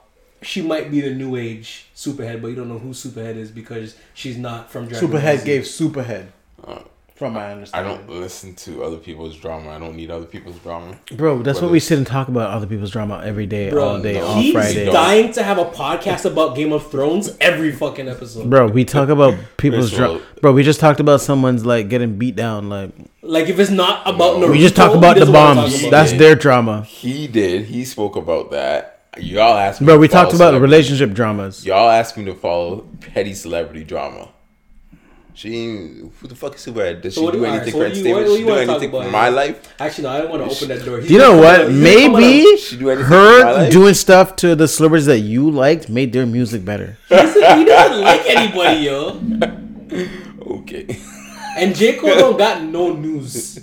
she 0.42 0.62
might 0.62 0.90
be 0.90 1.00
the 1.00 1.14
new 1.14 1.36
age 1.36 1.86
Superhead, 1.94 2.40
but 2.40 2.48
you 2.48 2.54
don't 2.54 2.68
know 2.68 2.78
who 2.78 2.90
Superhead 2.90 3.36
is 3.36 3.50
because 3.50 3.96
she's 4.14 4.36
not 4.38 4.70
from 4.70 4.86
Dragon 4.88 5.10
Ball 5.10 5.20
Superhead 5.20 5.38
Z. 5.38 5.46
gave 5.46 5.62
Superhead, 5.62 6.26
Uh, 6.64 6.80
from 7.18 7.32
my 7.32 7.50
understanding, 7.52 7.92
I 7.92 7.96
don't 7.96 8.08
listen 8.08 8.54
to 8.54 8.84
other 8.84 8.96
people's 8.96 9.36
drama. 9.36 9.70
I 9.70 9.78
don't 9.80 9.96
need 9.96 10.08
other 10.10 10.24
people's 10.24 10.56
drama. 10.60 10.96
Bro, 11.12 11.42
that's 11.42 11.60
what 11.60 11.70
we 11.72 11.80
sit 11.80 11.98
and 11.98 12.06
talk 12.06 12.28
about 12.28 12.50
other 12.50 12.66
people's 12.66 12.92
drama 12.92 13.20
every 13.24 13.46
day, 13.46 13.70
Bro, 13.70 13.88
all 13.88 14.00
day, 14.00 14.14
no. 14.14 14.24
all 14.26 14.40
He's 14.40 14.52
Friday. 14.52 14.86
dying 14.86 15.32
to 15.32 15.42
have 15.42 15.58
a 15.58 15.64
podcast 15.64 16.24
about 16.30 16.54
Game 16.54 16.72
of 16.72 16.88
Thrones 16.90 17.36
every 17.40 17.72
fucking 17.72 18.08
episode. 18.08 18.48
Bro, 18.48 18.68
we 18.68 18.84
talk 18.84 19.08
about 19.08 19.34
people's 19.56 19.90
drama. 19.90 20.22
Bro, 20.40 20.52
we 20.52 20.62
just 20.62 20.78
talked 20.78 21.00
about 21.00 21.20
someone's 21.20 21.66
like 21.66 21.88
getting 21.88 22.16
beat 22.18 22.36
down. 22.36 22.68
Like 22.68 22.92
Like 23.22 23.48
if 23.48 23.58
it's 23.58 23.70
not 23.70 24.02
about 24.06 24.36
Naruto, 24.36 24.52
we 24.52 24.60
just 24.60 24.76
talk 24.76 24.94
about 24.94 25.14
the 25.14 25.20
doesn't 25.20 25.34
wanna 25.34 25.54
talk 25.62 25.70
bombs. 25.70 25.80
about 25.80 25.90
That's 25.90 26.12
their 26.12 26.36
drama. 26.36 26.82
He 26.82 27.26
did. 27.26 27.64
He 27.64 27.84
spoke 27.84 28.14
about 28.14 28.52
that. 28.52 28.94
Y'all 29.18 29.56
asked 29.56 29.80
me. 29.80 29.86
Bro, 29.86 29.94
to 29.96 30.00
we 30.00 30.06
talked 30.08 30.34
about 30.34 30.60
relationship 30.60 31.12
dramas. 31.12 31.66
Y'all 31.66 31.88
asked 31.88 32.16
me 32.16 32.24
to 32.26 32.34
follow 32.34 32.86
petty 33.00 33.34
celebrity 33.34 33.82
drama. 33.82 34.28
She 35.38 35.66
who 35.66 36.26
the 36.26 36.34
fuck 36.34 36.56
is 36.56 36.66
Superhead? 36.66 37.00
Does 37.02 37.14
So 37.14 37.20
she 37.20 37.24
what 37.26 37.32
do 37.34 37.38
do 37.38 37.44
anything 37.44 37.74
alright, 37.74 37.92
for 37.92 38.02
so 38.02 38.10
what 38.12 38.24
do 38.26 38.32
you- 38.32 38.46
what 38.46 38.58
entertainment? 38.58 38.66
Does 38.66 38.82
she 38.82 38.88
do 38.88 38.88
anything 38.90 38.90
for 38.90 39.10
my 39.12 39.28
life? 39.28 39.74
Actually, 39.78 40.02
no, 40.04 40.10
I 40.10 40.18
don't 40.22 40.30
want 40.30 40.42
to 40.50 40.56
open 40.56 40.68
that 40.76 40.84
door. 40.84 40.98
He's 41.00 41.10
you 41.12 41.18
know 41.18 41.36
what? 41.36 41.58
gonna 41.58 41.70
Maybe 41.70 42.56
She 42.56 42.76
do 42.76 42.90
anything 42.90 43.06
her 43.06 43.70
doing 43.70 43.94
stuff 43.94 44.34
to 44.42 44.56
the 44.56 44.66
celebrities 44.66 45.06
that 45.06 45.20
you 45.20 45.48
liked 45.48 45.88
made 45.88 46.12
their 46.12 46.26
music 46.26 46.64
better. 46.64 46.98
he 47.08 47.14
doesn't 47.14 48.00
like 48.00 48.22
anybody, 48.26 48.80
yo. 48.80 49.20
Okay. 50.58 50.98
And 51.56 51.74
J 51.76 51.96
Cole 51.98 52.16
don't 52.16 52.36
got 52.36 52.62
no 52.62 52.92
news. 52.94 53.60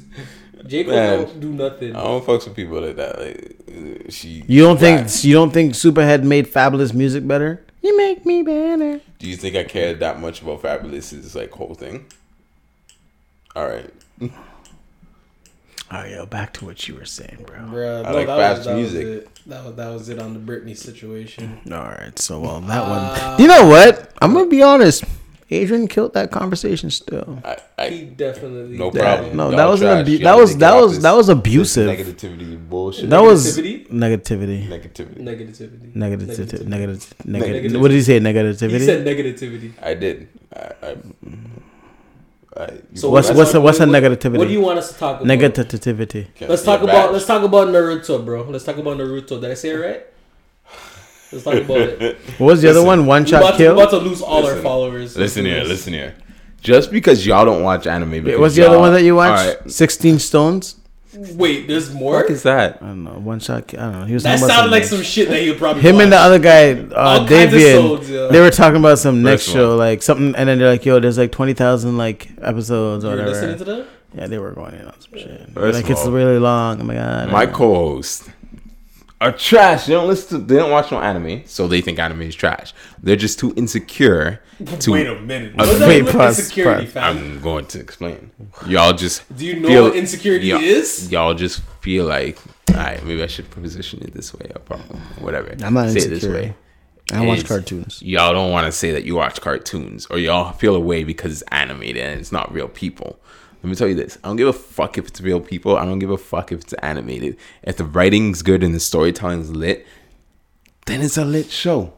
J 0.66 0.84
Cole 0.86 0.94
Man. 0.94 1.24
don't 1.26 1.40
do 1.42 1.50
nothing. 1.52 1.94
I 1.96 2.04
don't 2.04 2.26
fuck 2.26 2.46
with 2.46 2.56
people 2.56 2.80
like 2.80 2.96
that. 2.96 3.20
Like 3.20 4.06
she. 4.10 4.44
You 4.48 4.64
don't 4.64 4.80
think 4.80 5.10
you 5.26 5.34
don't 5.34 5.52
think 5.52 5.74
Superhead 5.74 6.24
made 6.24 6.48
Fabolous 6.48 6.94
music 6.94 7.28
better? 7.28 7.65
You 7.86 7.96
make 7.98 8.26
me 8.26 8.42
better. 8.42 9.00
Do 9.20 9.28
you 9.30 9.36
think 9.36 9.56
I 9.56 9.64
cared 9.64 10.00
that 10.00 10.20
much 10.20 10.42
about 10.42 10.64
Fabolous's 10.64 11.36
like 11.36 11.52
whole 11.52 11.76
thing? 11.76 12.08
All 13.56 13.68
right. 13.68 13.94
All 14.22 14.30
right, 15.92 16.10
yo, 16.10 16.26
back 16.26 16.52
to 16.54 16.66
what 16.66 16.88
you 16.88 16.96
were 16.96 17.06
saying, 17.06 17.46
bro. 17.46 17.58
Bruh, 17.60 18.04
I 18.04 18.10
like 18.12 18.26
that 18.26 18.38
fast 18.38 18.58
was, 18.58 18.66
that 18.66 18.74
was 18.76 18.94
music. 18.94 19.06
it. 19.06 19.30
That 19.46 19.66
was 19.66 19.76
that 19.76 19.90
was 19.94 20.10
it 20.10 20.18
on 20.20 20.34
the 20.34 20.40
Britney 20.40 20.76
situation. 20.76 21.62
All 21.72 21.78
right, 21.78 22.18
so 22.18 22.40
well 22.40 22.60
that 22.62 22.82
Uh, 22.86 23.14
one. 23.36 23.40
You 23.40 23.48
know 23.48 23.68
what? 23.68 24.12
I'm 24.20 24.34
gonna 24.34 24.48
be 24.50 24.64
honest. 24.64 25.04
Adrian 25.52 25.88
killed 25.88 26.14
that 26.16 26.32
conversation. 26.32 26.90
Still, 26.90 27.40
I, 27.78 27.88
He 27.90 28.06
definitely 28.06 28.78
no 28.78 28.90
did. 28.90 29.02
problem. 29.02 29.38
no, 29.38 29.52
that 29.52 29.66
was 29.66 29.82
an 29.82 29.88
trash. 29.88 30.00
abu- 30.02 30.12
Y'all 30.12 30.24
that 30.24 30.38
was 30.42 30.54
that 30.58 30.60
get 30.60 30.74
off 30.74 30.82
was 30.90 31.00
that 31.02 31.12
was 31.16 31.30
abusive. 31.30 31.90
Negativity 31.90 32.70
bullshit. 32.70 33.10
That 33.12 33.22
was 33.22 33.58
Negativity? 33.60 33.88
negativity. 33.90 34.68
negativity. 34.68 35.22
Negativity. 35.22 35.94
Negativity. 35.94 36.66
Negative. 36.66 37.14
Negativity. 37.26 37.26
Negative. 37.26 37.82
What 37.82 37.88
did 37.90 37.96
he 37.96 38.02
say? 38.02 38.14
He 38.16 38.20
Negativity. 38.22 38.86
said 38.86 39.06
negativity. 39.06 39.72
I 39.82 39.94
did. 39.94 40.28
I. 40.56 40.72
I, 40.82 40.96
I 42.58 42.68
So 42.96 43.10
What's- 43.10 43.32
what's 43.32 43.52
the- 43.52 43.62
what's 43.62 43.78
the 43.80 43.86
what- 43.86 44.02
negativity? 44.02 44.38
What 44.38 44.48
do 44.48 44.54
you 44.54 44.62
want 44.62 44.80
us 44.80 44.92
to 44.94 44.98
talk 44.98 45.22
about? 45.22 45.28
Negativity. 45.28 46.26
Let's 46.48 46.64
talk 46.64 46.82
about 46.82 47.14
let's 47.14 47.26
talk 47.28 47.44
about 47.44 47.68
Naruto, 47.68 48.24
bro. 48.26 48.44
Let's 48.50 48.64
talk 48.64 48.78
about 48.78 48.98
Naruto. 48.98 49.40
Did 49.42 49.52
I 49.52 49.54
say 49.54 49.70
it 49.72 49.76
right? 49.76 50.06
Let's 51.36 51.44
talk 51.44 51.54
about 51.56 51.78
it. 51.78 52.18
What 52.40 52.48
was 52.48 52.62
the 52.62 52.70
other 52.70 52.84
one? 52.84 53.06
One 53.06 53.26
shot 53.26 53.42
about, 53.42 53.52
to, 53.52 53.58
kill. 53.58 53.76
we're 53.76 53.84
about 53.84 53.92
to 53.92 53.98
lose 53.98 54.22
all 54.22 54.46
our 54.46 54.56
followers. 54.58 55.16
Listen 55.18 55.46
here, 55.46 55.64
listen 55.64 55.94
here. 55.94 56.16
Just 56.62 56.92
because 56.92 57.26
y'all 57.28 57.46
don't 57.46 57.62
watch 57.64 57.86
anime, 57.88 58.24
because 58.24 58.40
What's 58.40 58.56
the 58.56 58.66
other 58.68 58.80
one 58.80 58.92
that 58.94 59.04
you 59.04 59.16
watched? 59.16 59.58
Alright, 59.58 59.72
Sixteen 59.72 60.18
Stones. 60.20 60.76
Wait, 61.14 61.68
there's 61.68 61.94
more. 61.94 62.16
What 62.16 62.30
is 62.30 62.44
that? 62.44 62.82
I 62.82 62.88
don't 62.88 63.04
know. 63.06 63.12
One 63.14 63.40
shot. 63.40 63.74
I 63.74 63.78
don't 63.78 63.92
know. 64.02 64.06
He 64.06 64.14
was 64.16 64.24
That 64.24 64.38
sounded 64.40 64.72
like 64.72 64.84
some- 64.84 64.98
some 64.98 65.06
shit 65.06 65.30
that 65.30 65.42
he 65.42 65.50
would 65.50 65.58
probably. 65.60 65.82
Him 65.82 66.00
and 66.02 66.12
the 66.12 66.18
other 66.18 66.40
guy, 66.40 66.72
uh, 66.74 66.94
All 66.96 67.18
kinds 67.28 67.54
of 67.54 67.60
Davian, 67.60 67.74
souls, 67.76 68.10
yeah. 68.10 68.28
they 68.28 68.40
were 68.42 68.50
talking 68.52 68.78
about 68.80 69.00
some 69.00 69.22
next 69.24 69.44
First 69.46 69.54
show, 69.56 69.70
one. 69.70 69.78
like 69.78 70.02
something, 70.04 70.36
and 70.36 70.50
then 70.50 70.58
they're 70.60 70.72
like, 70.72 70.86
"Yo, 70.86 71.00
there's 71.00 71.18
like 71.18 71.32
twenty 71.32 71.54
thousand 71.54 71.98
like 71.98 72.30
episodes 72.42 73.06
or 73.06 73.12
You 73.12 73.16
were 73.18 73.24
whatever." 73.24 73.30
listening 73.48 73.58
to 73.60 73.64
that? 73.66 73.86
yeah, 74.14 74.28
they 74.28 74.38
were 74.40 74.52
going 74.52 74.74
in 74.74 74.86
on 74.88 75.00
some 75.00 75.18
shit. 75.20 75.50
First 75.54 75.76
like 75.76 75.86
of 75.86 75.92
it's 75.92 76.02
all, 76.06 76.12
really 76.12 76.38
long. 76.40 76.82
Oh 76.82 76.84
my 76.84 76.96
god. 76.96 77.32
My 77.32 77.46
co-host 77.46 78.30
are 79.22 79.32
trash. 79.32 79.86
They 79.86 79.94
don't 79.94 80.08
listen. 80.08 80.40
To, 80.42 80.46
they 80.46 80.56
don't 80.58 80.72
watch 80.72 80.92
no 80.92 81.00
anime, 81.00 81.44
so 81.46 81.68
they 81.68 81.82
think 81.82 82.00
anime 82.00 82.22
is 82.24 82.36
trash. 82.36 82.74
They're 83.02 83.16
just 83.16 83.40
too 83.40 83.54
insecure 83.56 84.42
to. 84.80 84.92
Wait 84.92 85.08
a 85.08 85.20
minute. 85.20 85.56
What's 85.56 85.80
that 85.80 85.88
wait, 85.88 86.04
with 86.04 86.14
pause, 86.14 86.40
insecurity, 86.40 86.86
pause. 86.86 86.94
fam? 86.94 87.18
I'm 87.18 87.42
going 87.42 87.66
to 87.68 87.80
explain. 87.80 88.32
Y'all 88.68 88.94
just 88.94 89.24
Do 89.36 89.46
you 89.46 89.60
know 89.60 89.68
feel- 89.68 89.84
what 89.86 89.96
insecurity 89.96 90.48
y'all- 90.48 90.60
is? 90.62 91.12
Y'all 91.12 91.34
just 91.34 91.62
feel 91.82 92.06
like, 92.06 92.38
all 92.70 92.76
right, 92.76 93.04
maybe 93.06 93.24
I 93.24 93.28
should 93.28 93.50
position 93.52 94.02
it 94.04 94.14
this 94.14 94.34
way 94.34 94.52
or 94.54 94.60
probably 94.60 94.98
whatever. 95.20 95.56
I'm 95.64 95.74
not 95.74 95.90
say 95.92 96.00
it 96.00 96.12
insecure. 96.12 96.16
this 96.16 96.26
way. 96.26 96.56
I 97.14 97.24
watch 97.24 97.46
cartoons. 97.46 98.02
Y'all 98.02 98.34
don't 98.34 98.52
want 98.52 98.66
to 98.66 98.72
say 98.72 98.90
that 98.92 99.04
you 99.06 99.14
watch 99.16 99.40
cartoons 99.40 100.08
or 100.10 100.18
y'all 100.18 100.52
feel 100.54 100.76
away 100.76 101.04
because 101.04 101.32
it's 101.34 101.44
animated 101.52 102.02
and 102.04 102.20
it's 102.20 102.32
not 102.32 102.52
real 102.52 102.68
people. 102.68 103.20
Let 103.66 103.70
me 103.72 103.76
tell 103.76 103.88
you 103.88 103.96
this. 103.96 104.20
I 104.24 104.28
don't 104.28 104.36
give 104.36 104.48
a 104.48 104.54
fuck 104.54 105.00
if 105.00 105.08
it's 105.08 105.20
real 105.22 105.42
people. 105.42 105.76
I 105.76 105.86
don't 105.86 105.98
give 105.98 106.12
a 106.12 106.20
fuck 106.20 106.52
if 106.52 106.62
it's 106.62 106.74
animated. 106.74 107.36
If 107.64 107.78
the 107.78 107.84
writing's 107.84 108.44
good 108.44 108.62
and 108.64 108.76
the 108.76 108.80
storytelling's 108.80 109.50
lit, 109.50 109.88
then 110.86 111.02
it's 111.02 111.18
a 111.18 111.26
lit 111.26 111.50
show. 111.50 111.92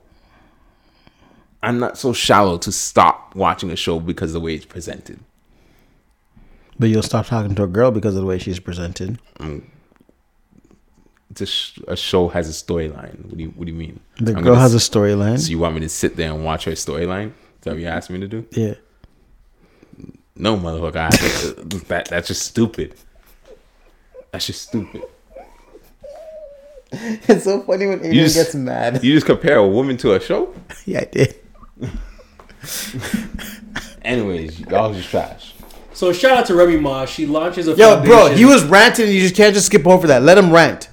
I'm 1.61 1.77
not 1.77 1.97
so 1.97 2.13
shallow 2.13 2.57
to 2.59 2.71
stop 2.71 3.35
watching 3.35 3.69
a 3.69 3.75
show 3.75 3.99
because 3.99 4.29
of 4.29 4.35
the 4.35 4.39
way 4.39 4.55
it's 4.55 4.63
presented. 4.63 5.19
But 6.79 6.87
you'll 6.87 7.03
stop 7.03 7.25
talking 7.25 7.53
to 7.55 7.63
a 7.63 7.67
girl 7.67 7.91
because 7.91 8.15
of 8.15 8.21
the 8.21 8.27
way 8.27 8.39
she's 8.39 8.61
presented. 8.61 9.19
Mm. 9.39 9.63
It's 11.31 11.41
a, 11.41 11.45
sh- 11.47 11.79
a 11.89 11.97
show 11.97 12.29
has 12.29 12.47
a 12.47 12.53
storyline. 12.53 13.25
What 13.25 13.35
do 13.35 13.43
you 13.43 13.49
What 13.49 13.65
do 13.65 13.73
you 13.73 13.77
mean? 13.77 13.99
The 14.21 14.37
I'm 14.37 14.43
girl 14.45 14.55
has 14.55 14.73
a 14.73 14.77
s- 14.77 14.89
storyline. 14.89 15.37
So 15.41 15.49
you 15.49 15.59
want 15.59 15.75
me 15.75 15.81
to 15.81 15.89
sit 15.89 16.15
there 16.15 16.31
and 16.31 16.45
watch 16.45 16.63
her 16.63 16.71
storyline? 16.71 17.27
Is 17.31 17.33
that 17.63 17.71
what 17.71 17.79
you 17.81 17.87
asked 17.87 18.09
me 18.09 18.21
to 18.21 18.27
do? 18.29 18.45
yeah. 18.51 18.75
No, 20.39 20.55
motherfucker. 20.57 20.95
I, 20.97 21.09
that 21.87 22.07
that's 22.09 22.27
just 22.27 22.43
stupid. 22.43 22.95
That's 24.31 24.45
just 24.47 24.61
stupid. 24.63 25.03
It's 26.89 27.43
so 27.43 27.61
funny 27.63 27.85
when 27.85 27.97
Adrian 27.99 28.13
You 28.15 28.21
just- 28.23 28.35
gets 28.37 28.55
mad. 28.55 29.03
You 29.03 29.13
just 29.13 29.25
compare 29.25 29.57
a 29.57 29.67
woman 29.67 29.97
to 29.97 30.13
a 30.13 30.21
show. 30.21 30.53
yeah, 30.85 31.01
I 31.01 31.03
did. 31.05 31.35
Anyways, 34.03 34.59
y'all 34.61 34.93
just 34.93 35.09
trash. 35.09 35.53
So 35.93 36.13
shout 36.13 36.37
out 36.37 36.45
to 36.45 36.55
Remy 36.55 36.77
Ma. 36.77 37.05
She 37.05 37.25
launches 37.25 37.67
a 37.67 37.73
Yo, 37.75 38.01
bro, 38.03 38.27
he 38.33 38.45
was 38.45 38.63
ranting. 38.65 39.05
and 39.05 39.13
You 39.13 39.19
just 39.21 39.35
can't 39.35 39.53
just 39.53 39.65
skip 39.65 39.85
over 39.85 40.07
that. 40.07 40.21
Let 40.21 40.37
him 40.37 40.51
rant. 40.51 40.89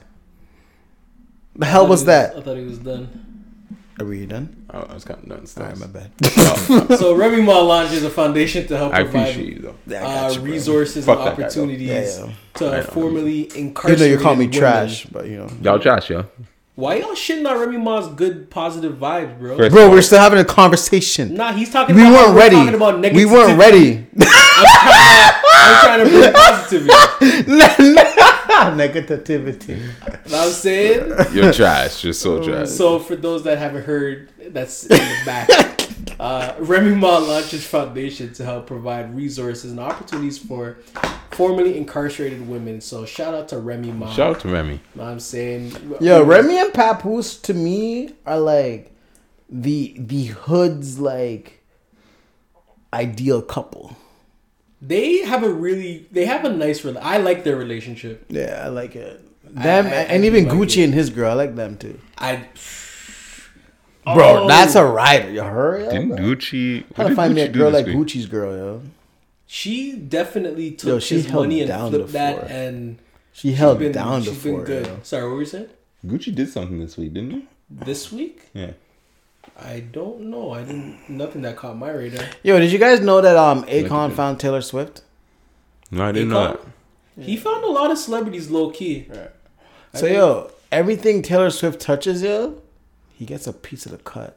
The 1.56 1.66
hell 1.66 1.82
thought 1.82 1.90
was 1.90 2.04
that? 2.06 2.36
I 2.36 2.40
thought 2.40 2.56
he 2.56 2.64
was 2.64 2.78
done. 2.78 3.76
Are 4.00 4.04
we 4.06 4.26
done? 4.26 4.63
I, 4.74 4.80
I 4.80 4.94
was 4.94 5.04
kind 5.04 5.22
of 5.22 5.28
done. 5.28 5.46
All 5.56 5.70
right, 5.70 5.78
my 5.78 5.86
bad. 5.86 6.98
So 6.98 7.14
Remy 7.14 7.42
Ma 7.42 7.58
launches 7.60 8.02
a 8.04 8.10
foundation 8.10 8.66
to 8.68 8.76
help 8.76 8.92
I 8.92 9.02
provide 9.04 9.30
appreciate 9.30 9.56
you 9.62 9.74
though. 9.86 9.96
uh, 9.96 10.38
resources 10.40 11.04
Fuck 11.06 11.18
and 11.18 11.26
that 11.28 11.36
guy, 11.36 11.44
opportunities 11.44 11.88
Yeah, 11.88 12.26
yeah. 12.26 12.32
to 12.54 12.66
I 12.68 12.76
know. 12.78 12.82
formerly 12.84 13.32
Even 13.46 13.56
incarcerate. 13.68 13.98
though 13.98 14.04
you 14.06 14.18
call 14.18 14.34
me 14.34 14.46
women. 14.46 14.58
trash, 14.58 15.06
but 15.06 15.26
you 15.26 15.36
know. 15.38 15.48
Y'all 15.62 15.78
trash, 15.78 16.10
yo. 16.10 16.26
Why 16.76 16.96
y'all 16.96 17.10
shitting 17.12 17.48
on 17.48 17.56
Remy 17.60 17.76
Ma's 17.78 18.08
good 18.08 18.50
positive 18.50 18.94
vibes, 18.96 19.38
bro? 19.38 19.56
First- 19.56 19.72
Bro, 19.72 19.90
we're 19.90 20.02
still 20.02 20.18
having 20.18 20.40
a 20.40 20.44
conversation. 20.44 21.34
Nah, 21.34 21.52
he's 21.52 21.70
talking. 21.70 21.94
We 21.94 22.02
about 22.02 22.12
weren't 22.12 22.34
we're 22.34 22.40
ready. 22.40 22.56
Talking 22.56 22.74
about 22.74 22.94
negativity. 23.00 23.14
We 23.14 23.24
weren't 23.26 23.58
ready. 23.58 24.06
I'm 25.64 25.84
trying 25.84 26.04
to 26.04 26.10
bring 26.10 26.32
positivity. 26.34 28.04
Negativity. 28.54 29.78
Know 29.78 30.12
what 30.24 30.34
I'm 30.34 30.52
saying. 30.52 31.12
You're 31.32 31.52
trash. 31.52 32.04
You're 32.04 32.12
so 32.12 32.42
trash. 32.42 32.68
So 32.68 32.98
for 32.98 33.16
those 33.16 33.44
that 33.44 33.58
haven't 33.58 33.84
heard, 33.84 34.30
that's 34.52 34.84
in 34.84 34.98
the 34.98 35.22
back. 35.26 35.48
Uh, 36.20 36.54
Remy 36.60 36.94
Ma 36.94 37.18
launches 37.18 37.64
a 37.64 37.68
foundation 37.68 38.32
to 38.34 38.44
help 38.44 38.68
provide 38.68 39.14
resources 39.16 39.72
and 39.72 39.80
opportunities 39.80 40.38
for 40.38 40.78
formerly 41.32 41.76
incarcerated 41.76 42.48
women. 42.48 42.80
So 42.80 43.04
shout 43.04 43.34
out 43.34 43.48
to 43.48 43.58
Remy 43.58 43.90
Ma. 43.92 44.12
Shout 44.12 44.36
out 44.36 44.40
to 44.42 44.48
Remy. 44.48 44.80
Know 44.94 45.02
what 45.02 45.10
I'm 45.10 45.20
saying, 45.20 45.96
Yo, 46.00 46.22
Remy 46.22 46.56
and 46.56 46.72
Papoose 46.72 47.36
to 47.38 47.54
me 47.54 48.14
are 48.26 48.38
like 48.38 48.92
the 49.48 49.96
the 49.98 50.26
hood's 50.26 51.00
like 51.00 51.62
ideal 52.92 53.42
couple. 53.42 53.96
They 54.86 55.18
have 55.24 55.42
a 55.42 55.48
really, 55.48 56.06
they 56.12 56.26
have 56.26 56.44
a 56.44 56.50
nice. 56.52 56.82
Rela- 56.82 57.00
I 57.02 57.16
like 57.18 57.42
their 57.44 57.56
relationship. 57.56 58.26
Yeah, 58.28 58.60
I 58.64 58.68
like 58.68 58.94
it. 58.96 59.20
Them 59.44 59.86
I- 59.86 59.90
I 59.90 59.92
and 60.12 60.22
do 60.22 60.26
even 60.28 60.48
like 60.48 60.54
Gucci 60.58 60.78
it. 60.78 60.84
and 60.84 60.94
his 60.94 61.08
girl, 61.10 61.30
I 61.30 61.34
like 61.34 61.54
them 61.56 61.76
too. 61.76 61.98
I, 62.18 62.44
Bro, 64.04 64.44
Oh. 64.44 64.48
that's 64.48 64.74
a 64.74 64.84
rider. 64.84 65.30
You 65.30 65.42
heard? 65.42 65.88
Didn't 65.90 66.10
Yo, 66.10 66.16
Gucci? 66.16 66.84
How 66.94 67.04
to 67.04 67.08
did 67.10 67.16
find 67.16 67.34
me 67.34 67.40
a 67.40 67.48
girl 67.48 67.70
like 67.70 67.86
week? 67.86 67.96
Gucci's 67.96 68.26
girl, 68.26 68.54
yo. 68.54 68.82
she 69.46 69.92
definitely 69.96 70.72
took 70.72 70.88
Yo, 70.88 70.98
she 70.98 71.14
his 71.16 71.26
held 71.26 71.44
money 71.44 71.60
and 71.62 71.68
down 71.68 71.90
flipped 71.90 72.12
that, 72.12 72.50
and 72.50 72.98
She 73.32 73.52
held 73.52 73.78
been- 73.78 73.92
down 73.92 74.22
she's 74.22 74.32
before. 74.34 74.58
Been 74.58 74.66
good. 74.66 74.86
yo. 74.86 74.98
Sorry, 75.02 75.22
what 75.24 75.32
were 75.34 75.40
you 75.40 75.46
saying? 75.46 75.68
Gucci 76.06 76.34
did 76.34 76.50
something 76.50 76.78
this 76.80 76.98
week, 76.98 77.14
didn't 77.14 77.30
he? 77.30 77.44
This 77.70 78.12
week? 78.12 78.42
Yeah. 78.52 78.72
I 79.64 79.80
don't 79.80 80.20
know. 80.30 80.50
I 80.52 80.62
didn't. 80.62 81.08
Nothing 81.08 81.42
that 81.42 81.56
caught 81.56 81.76
my 81.76 81.90
radar. 81.90 82.26
Yo, 82.42 82.58
did 82.58 82.70
you 82.70 82.78
guys 82.78 83.00
know 83.00 83.20
that 83.20 83.36
um 83.36 83.60
at 83.60 83.68
Akon 83.86 84.10
that. 84.10 84.16
found 84.16 84.38
Taylor 84.40 84.60
Swift? 84.60 85.02
No, 85.90 86.04
I 86.04 86.12
didn't 86.12 86.28
know 86.28 86.36
Akon? 86.56 86.60
that. 87.16 87.24
He 87.24 87.36
found 87.36 87.64
a 87.64 87.68
lot 87.68 87.90
of 87.90 87.98
celebrities 87.98 88.50
low 88.50 88.70
key. 88.70 89.08
So 89.94 90.06
yo, 90.06 90.50
everything 90.72 91.22
Taylor 91.22 91.50
Swift 91.50 91.80
touches, 91.80 92.22
yo, 92.22 92.60
he 93.14 93.24
gets 93.24 93.46
a 93.46 93.52
piece 93.52 93.86
of 93.86 93.92
the 93.92 93.98
cut. 93.98 94.36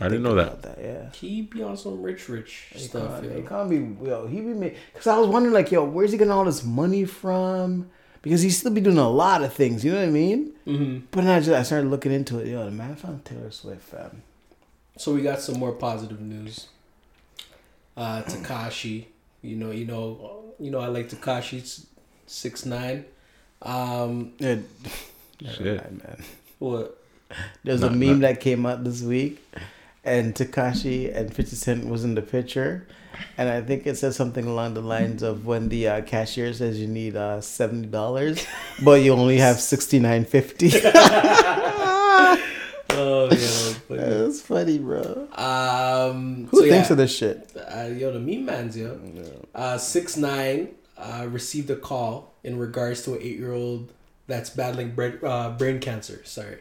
I 0.00 0.08
didn't 0.08 0.24
know 0.24 0.36
About 0.36 0.60
that. 0.62 0.76
that, 0.76 0.84
yeah. 0.84 1.10
He 1.12 1.42
be 1.42 1.62
on 1.62 1.76
some 1.76 2.02
rich, 2.02 2.28
rich 2.28 2.72
stuff. 2.76 3.22
Akon, 3.22 3.24
yo. 3.24 3.42
Akon 3.42 3.70
be 3.70 4.06
yo, 4.06 4.26
he 4.26 4.40
be 4.40 4.48
made 4.48 4.76
because 4.92 5.06
I 5.06 5.16
was 5.18 5.28
wondering 5.28 5.54
like 5.54 5.70
yo, 5.70 5.84
where's 5.84 6.12
he 6.12 6.18
getting 6.18 6.32
all 6.32 6.44
this 6.44 6.62
money 6.62 7.04
from? 7.06 7.88
Because 8.26 8.42
he 8.42 8.50
still 8.50 8.72
be 8.72 8.80
doing 8.80 8.98
a 8.98 9.08
lot 9.08 9.44
of 9.44 9.52
things, 9.52 9.84
you 9.84 9.92
know 9.92 10.00
what 10.00 10.08
I 10.08 10.10
mean? 10.10 10.50
hmm 10.64 10.98
But 11.12 11.22
then 11.22 11.30
I 11.30 11.38
just 11.38 11.50
I 11.52 11.62
started 11.62 11.88
looking 11.90 12.10
into 12.10 12.40
it. 12.40 12.48
Yo, 12.48 12.64
the 12.64 12.72
man 12.72 12.90
I 12.90 12.94
found 12.96 13.24
Taylor 13.24 13.52
Swift, 13.52 13.82
fam. 13.82 14.22
So 14.98 15.14
we 15.14 15.22
got 15.22 15.40
some 15.40 15.60
more 15.60 15.70
positive 15.70 16.20
news. 16.20 16.66
Uh, 17.96 18.22
Tekashi, 18.24 19.04
you 19.42 19.54
know, 19.54 19.70
you 19.70 19.84
know, 19.84 20.42
you 20.58 20.72
know, 20.72 20.80
I 20.80 20.88
like 20.88 21.08
Tekashi 21.08 21.84
six 22.26 22.66
nine. 22.66 23.04
Um, 23.62 24.32
Yeah, 24.40 24.56
Shit. 25.40 25.92
man. 25.92 26.24
what? 26.58 27.00
There's 27.62 27.82
a 27.84 27.90
meme 27.90 28.20
that 28.20 28.40
came 28.40 28.66
out 28.66 28.82
this 28.82 29.02
week, 29.02 29.40
and 30.04 30.34
Tekashi 30.34 31.14
and 31.14 31.32
50 31.32 31.54
Cent 31.56 31.86
was 31.86 32.02
in 32.02 32.16
the 32.16 32.22
picture, 32.22 32.86
and 33.38 33.48
I 33.48 33.60
think 33.60 33.86
it 33.86 33.96
says 33.96 34.16
something 34.16 34.46
along 34.46 34.74
the 34.74 34.80
lines 34.82 35.22
of 35.22 35.46
when 35.46 35.68
the 35.68 35.88
uh, 35.88 36.00
cashier 36.02 36.52
says 36.52 36.80
you 36.80 36.86
need 36.88 37.16
uh, 37.16 37.40
seventy 37.40 37.88
dollars, 37.88 38.46
but 38.82 39.02
you 39.02 39.12
only 39.12 39.38
have 39.38 39.60
sixty 39.60 39.98
nine 39.98 40.24
fifty. 40.24 40.70
Oh 42.98 43.28
yeah, 43.30 43.96
That's 43.96 44.40
funny, 44.40 44.78
bro. 44.78 45.28
um, 45.34 46.46
Who 46.50 46.60
so 46.60 46.62
thinks 46.68 46.88
yeah, 46.88 46.92
of 46.92 46.96
this 46.96 47.14
shit? 47.14 47.50
Uh, 47.54 47.88
yo, 47.88 48.10
the 48.12 48.20
meme 48.20 48.46
man's 48.46 48.76
yo. 48.76 48.98
Uh, 49.54 49.76
six 49.76 50.16
nine 50.16 50.74
uh, 50.96 51.26
received 51.28 51.68
a 51.68 51.76
call 51.76 52.32
in 52.42 52.58
regards 52.58 53.02
to 53.04 53.14
an 53.14 53.20
eight 53.20 53.36
year 53.38 53.52
old 53.52 53.92
that's 54.28 54.48
battling 54.50 54.92
brain, 54.92 55.18
uh, 55.22 55.50
brain 55.50 55.78
cancer. 55.78 56.22
Sorry. 56.24 56.58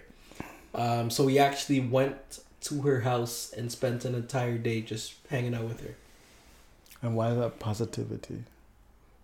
Um, 0.74 1.10
so 1.10 1.26
he 1.28 1.40
actually 1.40 1.80
went 1.80 2.40
to 2.62 2.82
her 2.82 3.02
house 3.02 3.54
and 3.56 3.72
spent 3.72 4.04
an 4.04 4.14
entire 4.14 4.58
day 4.58 4.82
just 4.82 5.14
hanging 5.30 5.54
out 5.56 5.64
with 5.66 5.82
her. 5.82 5.96
And 7.02 7.16
why 7.16 7.32
is 7.32 7.38
that 7.38 7.60
positivity? 7.60 8.44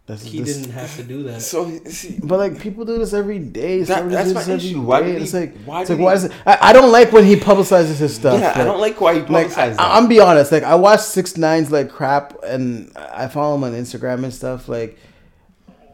That's 0.07 0.23
He 0.23 0.41
this- 0.41 0.57
didn't 0.57 0.72
have 0.73 0.95
to 0.98 1.03
do 1.03 1.23
that. 1.23 1.41
So 1.52 1.69
see, 1.85 2.19
But 2.22 2.38
like 2.39 2.60
people 2.60 2.85
do 2.85 2.98
this 2.98 3.14
every 3.14 3.39
day. 3.39 3.84
That- 3.84 4.10
that's 4.10 4.34
my 4.34 4.39
this 4.43 4.49
every 4.49 4.69
issue. 4.69 4.81
Why 4.81 5.02
day. 5.02 5.14
did 5.14 5.22
It's 5.22 5.34
like, 5.34 5.56
why 5.64 5.81
it's 5.81 5.89
like 5.89 5.99
he- 5.99 6.06
why 6.06 6.14
is 6.14 6.23
it? 6.26 6.31
I, 6.45 6.57
I 6.69 6.73
don't 6.73 6.91
like 6.91 7.11
when 7.11 7.23
he 7.26 7.35
publicizes 7.35 7.98
his 7.98 8.15
stuff. 8.15 8.39
yeah, 8.39 8.53
I 8.56 8.64
don't 8.64 8.80
like 8.81 8.99
why 8.99 9.14
you 9.14 9.26
like 9.26 9.56
I, 9.57 9.69
that. 9.69 9.80
I'm 9.80 10.07
be 10.07 10.19
honest. 10.19 10.52
Like 10.52 10.64
I 10.64 10.76
watch 10.76 11.02
Six 11.02 11.38
Nines 11.38 11.72
like 11.72 11.89
crap, 11.89 12.35
and 12.43 12.91
I 12.98 13.27
follow 13.27 13.56
him 13.56 13.64
on 13.64 13.73
Instagram 13.73 14.23
and 14.23 14.34
stuff. 14.34 14.68
Like 14.68 14.98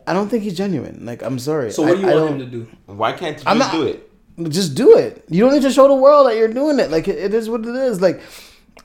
I 0.07 0.13
don't 0.13 0.29
think 0.29 0.43
he's 0.43 0.57
genuine. 0.57 1.05
Like 1.05 1.21
I'm 1.21 1.37
sorry. 1.37 1.71
So 1.71 1.83
what 1.83 1.95
do 1.95 2.01
you 2.01 2.07
I, 2.07 2.11
I 2.11 2.15
want 2.15 2.29
don't- 2.31 2.41
him 2.41 2.51
to 2.51 2.57
do? 2.65 2.67
why 2.87 3.11
can't 3.13 3.37
you 3.37 3.43
I'm 3.45 3.57
just 3.59 3.73
not- 3.73 3.77
do 3.79 3.87
it? 3.87 4.03
Just 4.49 4.75
do 4.75 4.95
it. 4.97 5.25
You 5.29 5.43
don't 5.43 5.53
need 5.53 5.63
to 5.63 5.71
show 5.71 5.87
the 5.87 5.95
world 5.95 6.27
that 6.27 6.37
you're 6.37 6.47
doing 6.53 6.79
it. 6.79 6.91
Like 6.91 7.07
it, 7.07 7.17
it 7.17 7.33
is 7.33 7.49
what 7.49 7.61
it 7.65 7.75
is. 7.75 8.01
Like 8.01 8.21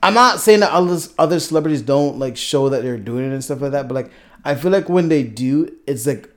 I'm 0.03 0.13
not 0.13 0.39
saying 0.39 0.59
that 0.61 0.71
other 0.71 0.99
other 1.17 1.39
celebrities 1.39 1.81
don't 1.81 2.19
like 2.19 2.37
show 2.37 2.69
that 2.69 2.83
they're 2.83 2.97
doing 2.97 3.25
it 3.29 3.33
and 3.33 3.43
stuff 3.43 3.61
like 3.61 3.71
that, 3.71 3.87
but 3.87 3.95
like 3.95 4.11
I 4.45 4.55
feel 4.55 4.71
like 4.71 4.89
when 4.89 5.09
they 5.09 5.23
do, 5.23 5.73
it's 5.87 6.05
like 6.05 6.29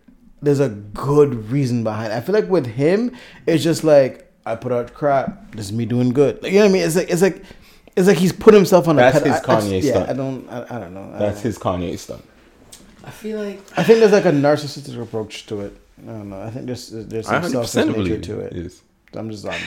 there's 0.43 0.60
a 0.60 0.68
good 0.68 1.51
reason 1.51 1.82
behind. 1.84 2.12
it. 2.12 2.16
I 2.16 2.20
feel 2.20 2.34
like 2.34 2.48
with 2.48 2.66
him, 2.66 3.16
it's 3.47 3.64
just 3.64 3.84
like 3.84 4.32
I 4.44 4.55
put 4.55 4.70
out 4.72 4.94
crap. 4.94 5.52
This 5.52 5.66
is 5.66 5.72
me 5.72 5.86
doing 5.86 6.10
good. 6.10 6.43
Like, 6.43 6.52
you 6.52 6.59
know 6.59 6.64
what 6.66 6.70
I 6.70 6.72
mean? 6.74 6.82
It's 6.82 6.97
like 6.97 7.10
it's 7.10 7.22
like 7.22 7.43
it's 7.97 8.06
like 8.06 8.18
he's 8.18 8.32
put 8.32 8.55
himself 8.55 8.86
on 8.88 8.97
That's 8.97 9.16
a 9.16 9.20
ped- 9.20 9.26
his 9.26 9.34
I- 9.34 9.38
I 9.38 9.40
just- 9.60 9.66
Kanye 9.68 9.82
yeah, 9.82 9.90
stunt. 9.93 10.10
I 10.10 10.12
don't. 10.12 10.48
I, 10.48 10.76
I 10.76 10.78
don't 10.80 10.94
know. 10.94 11.12
That's 11.18 11.34
don't- 11.36 11.43
his 11.44 11.59
Kanye 11.59 11.98
stuff. 11.98 12.22
I 13.05 13.10
feel 13.10 13.38
like 13.43 13.60
I 13.76 13.82
think 13.82 14.01
there's 14.01 14.12
like 14.12 14.24
a 14.26 14.32
narcissistic 14.32 15.01
approach 15.01 15.47
to 15.47 15.60
it. 15.62 15.76
I 16.02 16.06
don't 16.06 16.28
know. 16.30 16.43
I 16.43 16.51
think 16.51 16.66
there's 16.66 16.90
there's 16.90 17.26
I 17.26 17.40
some 17.40 17.62
100% 17.62 17.66
selfish 17.66 17.97
nature 17.97 18.02
believe 18.02 18.22
to 18.22 18.40
it. 18.40 18.52
is. 18.52 18.82
I'm 19.14 19.30
just 19.30 19.47
honest. 19.47 19.62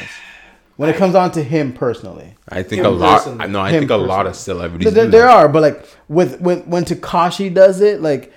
When 0.80 0.90
it 0.90 0.96
comes 0.96 1.14
on 1.14 1.32
to 1.32 1.44
him 1.44 1.74
personally, 1.74 2.36
I 2.48 2.64
think 2.64 2.80
Him 2.80 2.86
a 2.86 2.90
lot. 2.90 3.18
personally. 3.18 3.44
I 3.44 3.48
know. 3.48 3.60
I 3.60 3.72
Him 3.72 3.82
think 3.82 3.92
a 3.92 3.98
lot 3.98 4.26
of 4.28 4.34
celebrities. 4.36 4.94
there, 4.94 5.04
do 5.06 5.12
there 5.12 5.26
that. 5.28 5.36
are, 5.36 5.50
but 5.50 5.62
like 5.62 5.86
with 6.08 6.40
when 6.40 6.60
when 6.70 6.86
Tekashi 6.86 7.54
does 7.54 7.82
it, 7.82 8.02
like, 8.02 8.32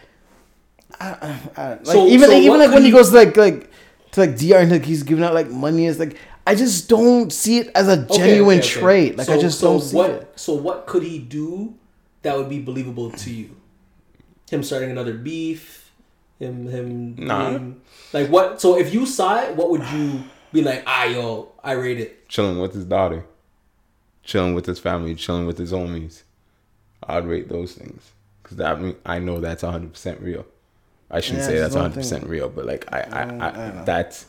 I, 1.01 1.06
I, 1.06 1.62
I, 1.62 1.69
like 1.74 1.86
So- 1.86 2.06
even 2.09 2.31
so 2.31 2.36
even 2.36 2.59
like 2.59 2.70
when 2.73 2.82
he 2.82 2.89
you- 2.89 2.94
goes 2.94 3.12
like 3.12 3.36
like 3.36 3.70
to 4.10 4.20
like 4.23 4.36
DR 4.36 4.59
and 4.60 4.73
like 4.73 4.85
he's 4.85 5.05
giving 5.05 5.23
out 5.23 5.35
like 5.35 5.51
money, 5.51 5.86
it's 5.86 6.01
like 6.01 6.16
I 6.44 6.56
just 6.56 6.89
don't 6.89 7.32
see 7.32 7.59
it 7.59 7.70
as 7.77 7.86
a 7.86 8.05
genuine 8.06 8.59
okay, 8.59 8.66
okay. 8.69 8.81
trait. 8.81 9.16
Like 9.19 9.28
I 9.28 9.39
just 9.39 9.60
so 9.60 9.74
don't 9.74 9.81
see 9.81 9.97
what, 9.97 10.10
it. 10.10 10.32
So 10.35 10.55
what 10.55 10.89
could 10.89 11.05
he 11.05 11.20
do 11.20 11.74
that 12.23 12.36
would 12.36 12.48
be 12.48 12.59
believable 12.60 13.12
to 13.12 13.31
you? 13.32 13.55
Him 14.51 14.64
starting 14.64 14.90
another 14.90 15.14
beef, 15.14 15.93
him 16.40 16.66
him 16.66 17.14
Nah. 17.19 17.51
being- 17.51 17.81
like 18.12 18.28
what? 18.31 18.60
So 18.60 18.77
if 18.77 18.93
you 18.93 19.06
saw 19.06 19.40
it, 19.44 19.55
what 19.55 19.70
would 19.70 19.85
you 19.93 20.24
be 20.52 20.62
like? 20.62 20.82
Ah, 20.86 21.04
yo, 21.04 21.52
I 21.62 21.72
rate 21.72 21.98
it. 22.00 22.28
chilling 22.28 22.58
with 22.58 22.74
his 22.74 22.84
daughter, 22.84 23.24
chilling 24.24 24.54
with 24.54 24.66
his 24.66 24.78
family, 24.78 25.14
chilling 25.14 25.46
with 25.46 25.58
his 25.58 25.72
homies. 25.72 26.22
I'd 27.04 27.26
rate 27.26 27.48
those 27.48 27.72
things 27.74 28.12
because 28.42 28.58
that 28.58 28.80
mean, 28.80 28.96
I 29.04 29.18
know 29.18 29.40
that's 29.40 29.62
hundred 29.62 29.92
percent 29.92 30.20
real. 30.20 30.46
I 31.10 31.20
shouldn't 31.20 31.42
Yeah, 31.42 31.48
say 31.48 31.58
that's 31.58 31.74
hundred 31.74 31.94
percent 31.94 32.26
real, 32.26 32.48
but 32.48 32.64
like 32.66 32.90
I, 32.92 33.06
I, 33.10 33.24
don't- 33.24 33.40
I, 33.42 33.80
I 33.80 33.84
that's 33.84 34.26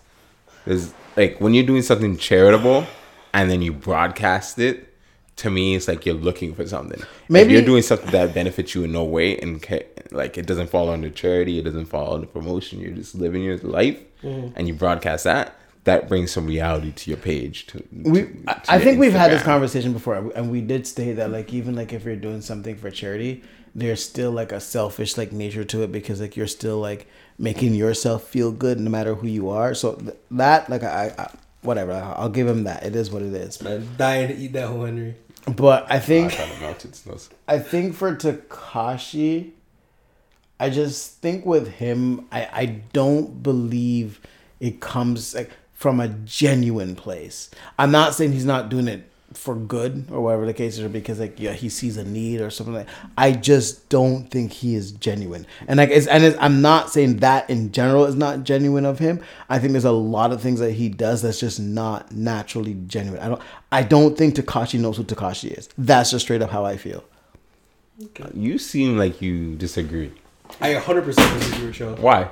there's 0.65 0.93
like 1.15 1.39
when 1.39 1.53
you're 1.53 1.65
doing 1.65 1.81
something 1.83 2.17
charitable 2.17 2.85
and 3.33 3.49
then 3.49 3.61
you 3.61 3.73
broadcast 3.73 4.59
it. 4.59 4.89
To 5.37 5.49
me, 5.49 5.73
it's 5.73 5.87
like 5.87 6.05
you're 6.05 6.13
looking 6.13 6.53
for 6.53 6.67
something. 6.67 6.99
Maybe 7.27 7.45
Maybe- 7.47 7.53
you're 7.53 7.63
doing 7.65 7.81
something 7.81 8.11
that 8.11 8.35
benefits 8.35 8.75
you 8.75 8.83
in 8.83 8.91
no 8.91 9.03
way, 9.03 9.35
and 9.39 9.59
ca- 9.63 9.81
like 10.11 10.37
it 10.37 10.45
doesn't 10.45 10.69
fall 10.69 10.91
under 10.91 11.09
charity, 11.09 11.57
it 11.57 11.63
doesn't 11.63 11.85
fall 11.87 12.13
under 12.13 12.27
promotion. 12.27 12.79
You're 12.79 12.91
just 12.91 13.15
living 13.15 13.41
your 13.41 13.57
life, 13.57 13.99
Mm-hmm. 14.21 14.53
and 14.55 14.67
you 14.67 14.75
broadcast 14.75 15.23
that. 15.23 15.57
That 15.85 16.07
brings 16.07 16.31
some 16.31 16.45
reality 16.47 16.91
to 16.93 17.09
your 17.11 17.17
page. 17.17 17.67
To, 17.67 17.83
we 17.91 18.21
to- 18.23 18.27
I, 18.47 18.53
to 18.53 18.71
I 18.71 18.75
your 18.75 18.83
think 18.85 18.99
we've 18.99 19.13
had 19.13 19.31
this 19.31 19.43
conversation 19.43 19.91
before 19.93 20.15
and 20.35 20.49
we 20.49 20.61
did 20.61 20.87
state 20.87 21.13
that 21.13 21.29
like 21.31 21.53
even 21.53 21.75
like 21.75 21.91
if 21.93 22.05
you're 22.05 22.15
doing 22.15 22.41
something 22.41 22.75
for 22.77 22.89
charity 22.89 23.43
there's 23.75 24.03
still 24.05 24.31
like 24.31 24.51
a 24.51 24.59
selfish 24.59 25.17
like 25.17 25.31
nature 25.31 25.63
to 25.63 25.81
it 25.81 25.91
because 25.91 26.21
like 26.21 26.37
you're 26.37 26.45
still 26.47 26.77
like 26.79 27.07
making 27.39 27.73
yourself 27.73 28.23
feel 28.23 28.51
good 28.51 28.79
no 28.79 28.89
matter 28.89 29.15
who 29.15 29.25
you 29.27 29.49
are 29.49 29.73
so 29.73 29.95
th- 29.95 30.15
that 30.29 30.69
like 30.69 30.83
I, 30.83 31.11
I 31.17 31.31
whatever 31.63 31.93
i'll 32.15 32.29
give 32.29 32.47
him 32.47 32.65
that 32.65 32.83
it 32.83 32.95
is 32.95 33.09
what 33.09 33.23
it 33.23 33.33
is 33.33 33.59
Man, 33.63 33.87
dying 33.97 34.27
to 34.27 34.35
eat 34.35 34.53
that 34.53 34.67
whole 34.67 34.85
Henry. 34.85 35.15
but 35.55 35.89
i 35.91 35.95
I 35.95 35.99
think 35.99 36.33
tried 36.33 36.51
to 36.51 36.59
melt 36.61 36.85
it. 36.85 36.95
Snuff. 36.95 37.29
I 37.47 37.57
think 37.57 37.95
for 37.95 38.15
Tekashi, 38.15 39.51
I 40.59 40.69
just 40.69 41.17
think 41.21 41.43
with 41.45 41.67
him, 41.73 42.27
I, 42.31 42.47
I 42.53 42.65
don't 42.93 43.41
believe 43.43 44.21
it 44.59 44.79
comes 44.81 45.33
like 45.33 45.49
from 45.83 45.99
a 45.99 46.07
genuine 46.07 46.95
place. 46.95 47.51
I'm 47.77 47.91
not 47.91 48.15
saying 48.15 48.31
he's 48.31 48.45
not 48.45 48.69
doing 48.69 48.87
it 48.87 49.03
for 49.33 49.53
good 49.53 50.05
or 50.09 50.21
whatever 50.21 50.45
the 50.45 50.53
case 50.53 50.77
is, 50.77 50.83
or 50.85 50.87
because 50.87 51.19
like 51.19 51.37
yeah 51.41 51.51
he 51.51 51.67
sees 51.67 51.97
a 51.97 52.05
need 52.05 52.39
or 52.39 52.49
something 52.49 52.73
like. 52.73 52.87
I 53.17 53.33
just 53.33 53.89
don't 53.89 54.31
think 54.31 54.53
he 54.53 54.75
is 54.75 54.93
genuine, 54.93 55.45
and 55.67 55.79
like 55.79 55.89
it's 55.89 56.07
and 56.07 56.23
it's, 56.23 56.37
I'm 56.39 56.61
not 56.61 56.89
saying 56.89 57.17
that 57.17 57.49
in 57.49 57.73
general 57.73 58.05
is 58.05 58.15
not 58.15 58.45
genuine 58.45 58.85
of 58.85 58.99
him. 58.99 59.21
I 59.49 59.59
think 59.59 59.73
there's 59.73 59.83
a 59.83 59.91
lot 59.91 60.31
of 60.31 60.41
things 60.41 60.61
that 60.61 60.71
he 60.71 60.87
does 60.87 61.21
that's 61.21 61.41
just 61.41 61.59
not 61.59 62.13
naturally 62.13 62.75
genuine. 62.87 63.19
I 63.19 63.27
don't 63.27 63.41
I 63.69 63.83
don't 63.83 64.17
think 64.17 64.35
Tekashi 64.35 64.79
knows 64.79 64.95
who 64.95 65.03
Tekashi 65.03 65.51
is. 65.51 65.67
That's 65.77 66.11
just 66.11 66.23
straight 66.23 66.41
up 66.41 66.49
how 66.49 66.63
I 66.63 66.77
feel. 66.77 67.03
You 68.33 68.57
seem 68.57 68.97
like 68.97 69.21
you 69.21 69.55
disagree. 69.57 70.13
I 70.61 70.75
100 70.75 71.03
percent 71.03 71.41
disagree 71.41 71.67
with 71.67 71.79
you. 71.81 71.87
Why? 71.95 72.29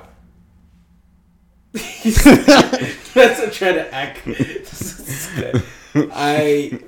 That's 3.14 3.40
a 3.40 3.50
trying 3.50 3.74
to 3.74 3.94
act. 3.94 4.20
I 6.14 6.80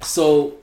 so 0.00 0.54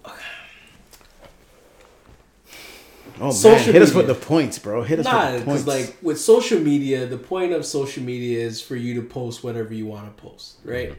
Oh 3.20 3.32
Social 3.32 3.58
man, 3.68 3.74
hit 3.74 3.82
us 3.82 3.94
with 3.94 4.08
the 4.08 4.14
points, 4.16 4.60
bro. 4.60 4.84
Hit 4.84 5.00
us 5.00 5.06
Nah, 5.06 5.32
with 5.32 5.40
the 5.40 5.46
points. 5.46 5.68
like 5.68 5.96
with 6.02 6.20
social 6.20 6.60
media, 6.60 7.06
the 7.06 7.18
point 7.18 7.54
of 7.54 7.66
social 7.66 8.04
media 8.04 8.40
is 8.46 8.62
for 8.62 8.76
you 8.76 8.94
to 8.96 9.02
post 9.02 9.44
whatever 9.44 9.74
you 9.74 9.86
want 9.86 10.16
to 10.16 10.22
post, 10.22 10.58
right? 10.66 10.94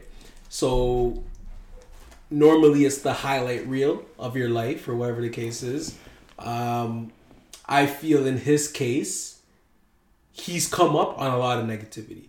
So 0.49 1.23
normally 2.31 2.85
it's 2.85 2.99
the 2.99 3.13
highlight 3.13 3.67
reel 3.67 4.03
of 4.17 4.35
your 4.35 4.49
life 4.49 4.87
or 4.87 4.95
whatever 4.95 5.21
the 5.21 5.29
case 5.29 5.61
is. 5.61 5.95
Um, 6.39 7.11
I 7.67 7.85
feel 7.85 8.25
in 8.25 8.37
his 8.37 8.67
case, 8.67 9.41
he's 10.31 10.67
come 10.67 10.95
up 10.95 11.19
on 11.19 11.31
a 11.31 11.37
lot 11.37 11.59
of 11.59 11.65
negativity. 11.65 12.26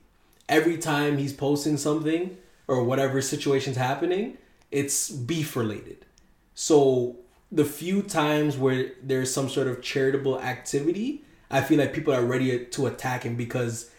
Every 0.49 0.79
time 0.79 1.19
he's 1.19 1.33
posting 1.33 1.77
something 1.77 2.37
or 2.67 2.85
whatever 2.85 3.21
situation's 3.21 3.77
happening, 3.77 4.39
it's 4.71 5.11
beef 5.11 5.57
related. 5.57 6.07
So 6.55 7.17
the 7.51 7.65
few 7.65 8.03
times 8.03 8.57
where 8.57 8.93
there's 9.03 9.33
some 9.33 9.49
sort 9.49 9.67
of 9.67 9.83
charitable 9.83 10.41
activity, 10.41 11.23
I 11.51 11.63
feel 11.63 11.79
like 11.79 11.93
people 11.93 12.13
are 12.15 12.25
ready 12.25 12.65
to 12.67 12.87
attack 12.87 13.23
him 13.23 13.37
because 13.37 13.91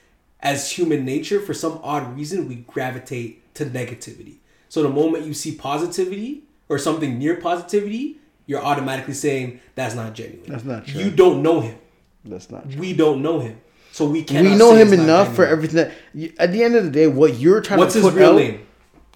as 0.41 0.71
human 0.71 1.03
nature, 1.05 1.39
for 1.39 1.53
some 1.53 1.79
odd 1.83 2.15
reason, 2.15 2.47
we 2.47 2.55
gravitate 2.55 3.53
to 3.55 3.65
negativity. 3.65 4.37
So 4.69 4.83
the 4.83 4.89
moment 4.89 5.25
you 5.25 5.33
see 5.33 5.55
positivity 5.55 6.43
or 6.69 6.77
something 6.77 7.17
near 7.17 7.35
positivity, 7.35 8.17
you're 8.45 8.63
automatically 8.63 9.13
saying 9.13 9.59
that's 9.75 9.95
not 9.95 10.13
genuine. 10.13 10.49
That's 10.49 10.63
not 10.63 10.85
true. 10.87 11.01
You 11.01 11.11
don't 11.11 11.41
know 11.41 11.59
him. 11.59 11.77
That's 12.23 12.49
not 12.49 12.69
true. 12.69 12.79
We 12.79 12.93
don't 12.93 13.21
know 13.21 13.39
him. 13.39 13.59
So 13.91 14.05
we 14.05 14.23
can't. 14.23 14.47
We 14.47 14.55
know 14.55 14.75
him 14.75 14.93
enough 14.93 15.35
for 15.35 15.45
everything 15.45 15.77
that. 15.77 15.91
You, 16.13 16.31
at 16.39 16.51
the 16.51 16.63
end 16.63 16.75
of 16.75 16.83
the 16.85 16.91
day, 16.91 17.07
what 17.07 17.35
you're 17.39 17.61
trying 17.61 17.79
What's 17.79 17.93
to 17.93 17.99
his 18.01 18.09
put 18.09 18.15
real 18.17 18.29
out, 18.31 18.35
name? 18.37 18.65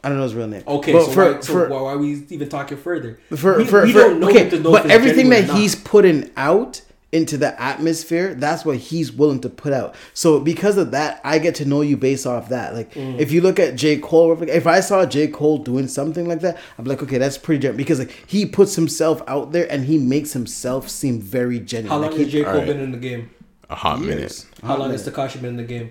I 0.03 0.09
don't 0.09 0.17
know 0.17 0.23
his 0.23 0.35
real 0.35 0.47
name. 0.47 0.63
Okay, 0.67 0.91
But 0.91 1.05
so, 1.05 1.11
for, 1.11 1.33
why, 1.33 1.39
so 1.39 1.53
for, 1.53 1.69
why, 1.69 1.81
why 1.81 1.91
are 1.93 1.97
we 1.97 2.25
even 2.29 2.49
talking 2.49 2.77
further? 2.77 3.19
for, 3.35 3.57
we, 3.57 3.65
for, 3.65 3.83
we 3.83 3.93
for- 3.93 3.99
don't 3.99 4.19
know 4.19 4.29
okay, 4.29 4.49
to 4.49 4.59
but 4.59 4.91
everything 4.91 5.29
that 5.29 5.45
he's 5.51 5.75
putting 5.75 6.29
out 6.35 6.81
into 7.13 7.37
the 7.37 7.61
atmosphere, 7.61 8.33
that's 8.33 8.65
what 8.65 8.75
he's 8.75 9.11
willing 9.13 9.39
to 9.39 9.47
put 9.47 9.71
out. 9.71 9.93
So 10.15 10.39
because 10.39 10.77
of 10.77 10.91
that, 10.91 11.21
I 11.23 11.37
get 11.37 11.53
to 11.55 11.65
know 11.65 11.81
you 11.81 11.95
based 11.95 12.25
off 12.25 12.49
that. 12.49 12.73
Like 12.73 12.91
Mm. 12.95 13.19
if 13.19 13.31
you 13.31 13.39
look 13.39 13.59
at 13.59 13.75
J. 13.75 13.97
Cole, 13.99 14.41
if 14.41 14.65
I 14.65 14.79
saw 14.79 15.05
J. 15.05 15.27
Cole 15.27 15.59
doing 15.59 15.87
something 15.87 16.27
like 16.27 16.39
that, 16.41 16.57
I'm 16.79 16.85
like, 16.85 17.03
okay, 17.03 17.19
that's 17.19 17.37
pretty 17.37 17.59
genuine 17.61 17.77
because 17.77 17.99
like 17.99 18.11
he 18.25 18.47
puts 18.47 18.75
himself 18.75 19.21
out 19.27 19.51
there 19.51 19.71
and 19.71 19.85
he 19.85 19.99
makes 19.99 20.33
himself 20.33 20.89
seem 20.89 21.21
very 21.21 21.59
genuine. 21.59 21.91
How 21.91 21.97
long 21.99 22.09
like, 22.09 22.19
has 22.19 22.25
he, 22.33 22.39
J 22.39 22.43
Cole 22.45 22.53
Alright. 22.53 22.67
been 22.67 22.79
in 22.79 22.91
the 22.91 22.97
game? 22.97 23.29
A 23.73 23.75
hot 23.75 23.99
Years. 24.01 24.15
minute. 24.15 24.45
How 24.63 24.77
long 24.77 24.91
has 24.91 25.07
Tekashi 25.07 25.41
been 25.41 25.51
in 25.51 25.57
the 25.57 25.63
game? 25.63 25.89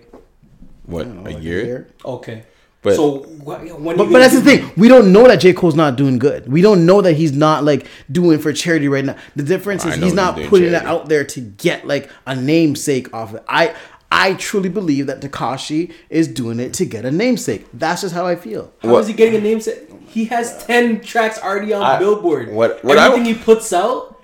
What? 0.86 1.08
know, 1.08 1.20
a 1.20 1.24
like 1.24 1.36
a 1.38 1.40
year? 1.40 1.64
year? 1.64 1.88
Okay, 2.04 2.44
But- 2.80 2.94
so 2.94 3.18
when 3.42 3.96
But, 3.96 4.08
but 4.10 4.18
that's 4.20 4.34
the 4.34 4.40
thing. 4.40 4.70
We 4.76 4.86
don't 4.86 5.12
know 5.12 5.26
that 5.26 5.40
J. 5.40 5.52
Cole's 5.52 5.74
not 5.74 5.96
doing 5.96 6.20
good. 6.20 6.46
We 6.50 6.62
don't 6.62 6.86
know 6.86 7.00
that 7.02 7.14
he's 7.14 7.32
not 7.32 7.64
like 7.64 7.88
doing 8.10 8.38
for 8.38 8.52
charity 8.52 8.86
right 8.86 9.04
now. 9.04 9.16
The 9.34 9.42
difference 9.42 9.84
is 9.84 9.94
he's 9.96 10.04
he's 10.04 10.14
not 10.14 10.36
doing 10.36 10.48
putting 10.48 10.68
it 10.68 10.74
out 10.84 11.08
there 11.08 11.24
to 11.24 11.40
get 11.40 11.84
like 11.88 12.08
a 12.24 12.36
namesake 12.36 13.12
off 13.12 13.34
it. 13.34 13.42
I 13.48 13.74
I 14.12 14.34
truly 14.34 14.68
believe 14.68 15.08
that 15.08 15.20
Tekashi 15.20 15.92
is 16.08 16.28
doing 16.28 16.60
it 16.60 16.72
to 16.74 16.84
get 16.84 17.04
a 17.04 17.10
namesake. 17.10 17.66
That's 17.74 18.02
just 18.02 18.14
how 18.14 18.26
I 18.26 18.36
feel. 18.36 18.72
How 18.80 18.90
What- 18.92 19.00
is 19.00 19.08
he 19.08 19.14
getting 19.14 19.40
a 19.40 19.42
namesake? 19.42 19.78
He 20.06 20.26
has 20.26 20.64
ten 20.66 21.00
tracks 21.00 21.40
already 21.42 21.72
on 21.72 21.82
I- 21.82 21.98
Billboard. 21.98 22.52
what- 22.52 22.84
what 22.84 22.96
I- 22.96 23.06
Everything 23.06 23.24
he 23.24 23.34
puts 23.34 23.72
out 23.72 24.20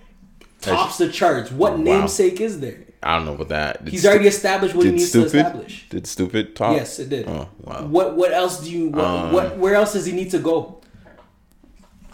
tops 0.61 0.99
the 0.99 1.09
charts. 1.09 1.51
What 1.51 1.73
Wow. 1.79 1.83
namesake 1.85 2.41
is 2.41 2.61
there? 2.61 2.85
I 3.03 3.17
don't 3.17 3.27
know 3.27 3.35
about 3.35 3.49
that. 3.51 3.85
Did 3.85 3.93
He's 3.93 4.01
Stu- 4.01 4.09
already 4.09 4.27
established 4.29 4.75
what 4.75 4.87
he 4.87 4.93
needs 4.93 5.09
stupid, 5.09 5.31
to 5.31 5.39
establish. 5.39 5.89
Did 5.89 6.07
stupid 6.07 6.57
talk? 6.57 6.77
Yes, 6.77 6.99
it 6.99 7.09
did. 7.09 7.29
Oh 7.29 7.49
wow. 7.63 7.85
What 7.87 8.17
What 8.17 8.33
else 8.33 8.61
do 8.65 8.71
you? 8.71 8.89
What, 8.89 9.05
Um, 9.05 9.33
what 9.33 9.57
Where 9.59 9.75
else 9.75 9.93
does 9.93 10.07
he 10.07 10.13
need 10.13 10.31
to 10.33 10.39
go? 10.39 10.81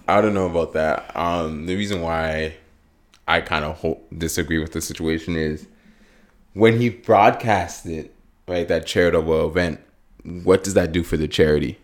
I 0.07 0.21
don't 0.21 0.35
know 0.35 0.47
about 0.47 0.75
that. 0.75 1.11
Um, 1.17 1.65
the 1.67 1.75
reason 1.77 2.03
why 2.03 2.55
I 3.27 3.41
kind 3.41 3.65
of 3.65 3.77
ho- 3.79 4.01
disagree 4.17 4.59
with 4.59 4.73
the 4.73 4.83
situation 4.83 5.35
is 5.37 5.67
when 6.53 6.79
he 6.79 6.91
broadcasted 6.91 8.11
right 8.47 8.69
that 8.69 8.87
charitable 8.87 9.49
event. 9.49 9.81
What 10.25 10.65
does 10.65 10.73
that 10.75 10.93
do 10.93 11.03
for 11.03 11.17
the 11.19 11.29
charity? 11.29 11.79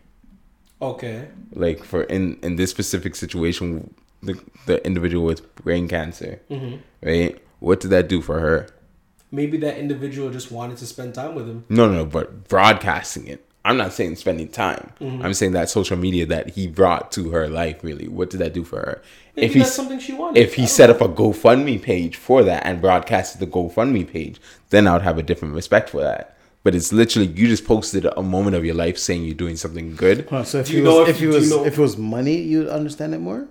Okay. 0.81 1.29
Like 1.53 1.85
for 1.85 2.03
in 2.05 2.39
in 2.43 2.57
this 2.57 2.71
specific 2.71 3.15
situation, 3.15 3.95
the 4.23 4.39
the 4.67 4.85
individual 4.87 5.25
with 5.27 5.55
brain 5.57 5.89
cancer, 5.89 6.41
Mm-hmm. 6.51 6.77
right? 7.03 7.39
What 7.61 7.81
did 7.81 7.91
that 7.91 8.09
do 8.09 8.23
for 8.23 8.41
her? 8.41 8.67
Maybe 9.33 9.57
that 9.59 9.79
individual 9.79 10.31
just 10.31 10.51
wanted 10.51 10.77
to 10.79 10.87
spend 10.87 11.15
time 11.15 11.35
with 11.35 11.47
him. 11.49 11.65
No, 11.69 11.87
no, 11.89 11.99
no, 11.99 12.05
but 12.05 12.49
broadcasting 12.49 13.27
it. 13.29 13.47
I'm 13.65 13.77
not 13.77 13.93
saying 13.93 14.17
spending 14.17 14.49
time. 14.49 14.91
Mm-hmm. 15.01 15.23
I'm 15.23 15.35
saying 15.35 15.53
that 15.53 15.69
social 15.69 15.97
media 15.97 16.25
that 16.27 16.51
he 16.51 16.67
brought 16.67 17.13
to 17.13 17.31
her 17.31 17.47
life. 17.47 17.85
Really, 17.85 18.09
what 18.09 18.31
did 18.31 18.39
that 18.41 18.55
do 18.55 18.65
for 18.65 18.79
her? 18.79 19.03
Maybe 19.37 19.47
if 19.47 19.53
he 19.53 19.59
that's 19.61 19.75
something 19.75 20.01
she 20.01 20.15
wanted. 20.15 20.41
if 20.41 20.55
he 20.55 20.67
set 20.67 20.89
know. 20.89 20.97
up 20.97 21.01
a 21.03 21.09
GoFundMe 21.09 21.81
page 21.81 22.17
for 22.17 22.43
that 22.43 22.65
and 22.65 22.81
broadcasted 22.81 23.39
the 23.41 23.47
GoFundMe 23.47 24.11
page, 24.11 24.41
then 24.71 24.87
I 24.89 24.95
would 24.95 25.03
have 25.03 25.19
a 25.19 25.23
different 25.23 25.55
respect 25.55 25.91
for 25.91 26.01
that. 26.01 26.37
But 26.65 26.75
it's 26.75 26.93
literally 26.93 27.29
you 27.29 27.47
just 27.49 27.67
posted 27.67 28.07
a 28.17 28.23
moment 28.23 28.57
of 28.57 28.65
your 28.65 28.75
life 28.75 28.99
saying 28.99 29.25
you're 29.25 29.35
doing 29.35 29.57
something 29.57 29.95
good. 29.95 30.27
Huh, 30.29 30.43
so 30.45 30.59
if 30.61 30.67
Do 30.69 30.73
you 30.77 30.83
was, 30.83 30.95
know 30.95 31.03
if- 31.03 31.09
if 31.11 31.19
he 31.19 31.25
you 31.27 31.29
was 31.33 31.51
know- 31.51 31.65
if 31.65 31.79
it 31.79 31.81
was 31.81 31.97
money, 31.99 32.37
you'd 32.39 32.69
understand 32.69 33.15
it 33.15 33.19
more. 33.21 33.47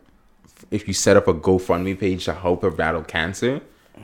If 0.71 0.87
you 0.87 0.93
set 0.95 1.17
up 1.17 1.27
a 1.27 1.33
GoFundMe 1.35 1.97
page 1.99 2.25
to 2.25 2.33
help 2.33 2.63
her 2.63 2.71
battle 2.71 3.03
cancer, 3.03 3.61
I 3.95 4.01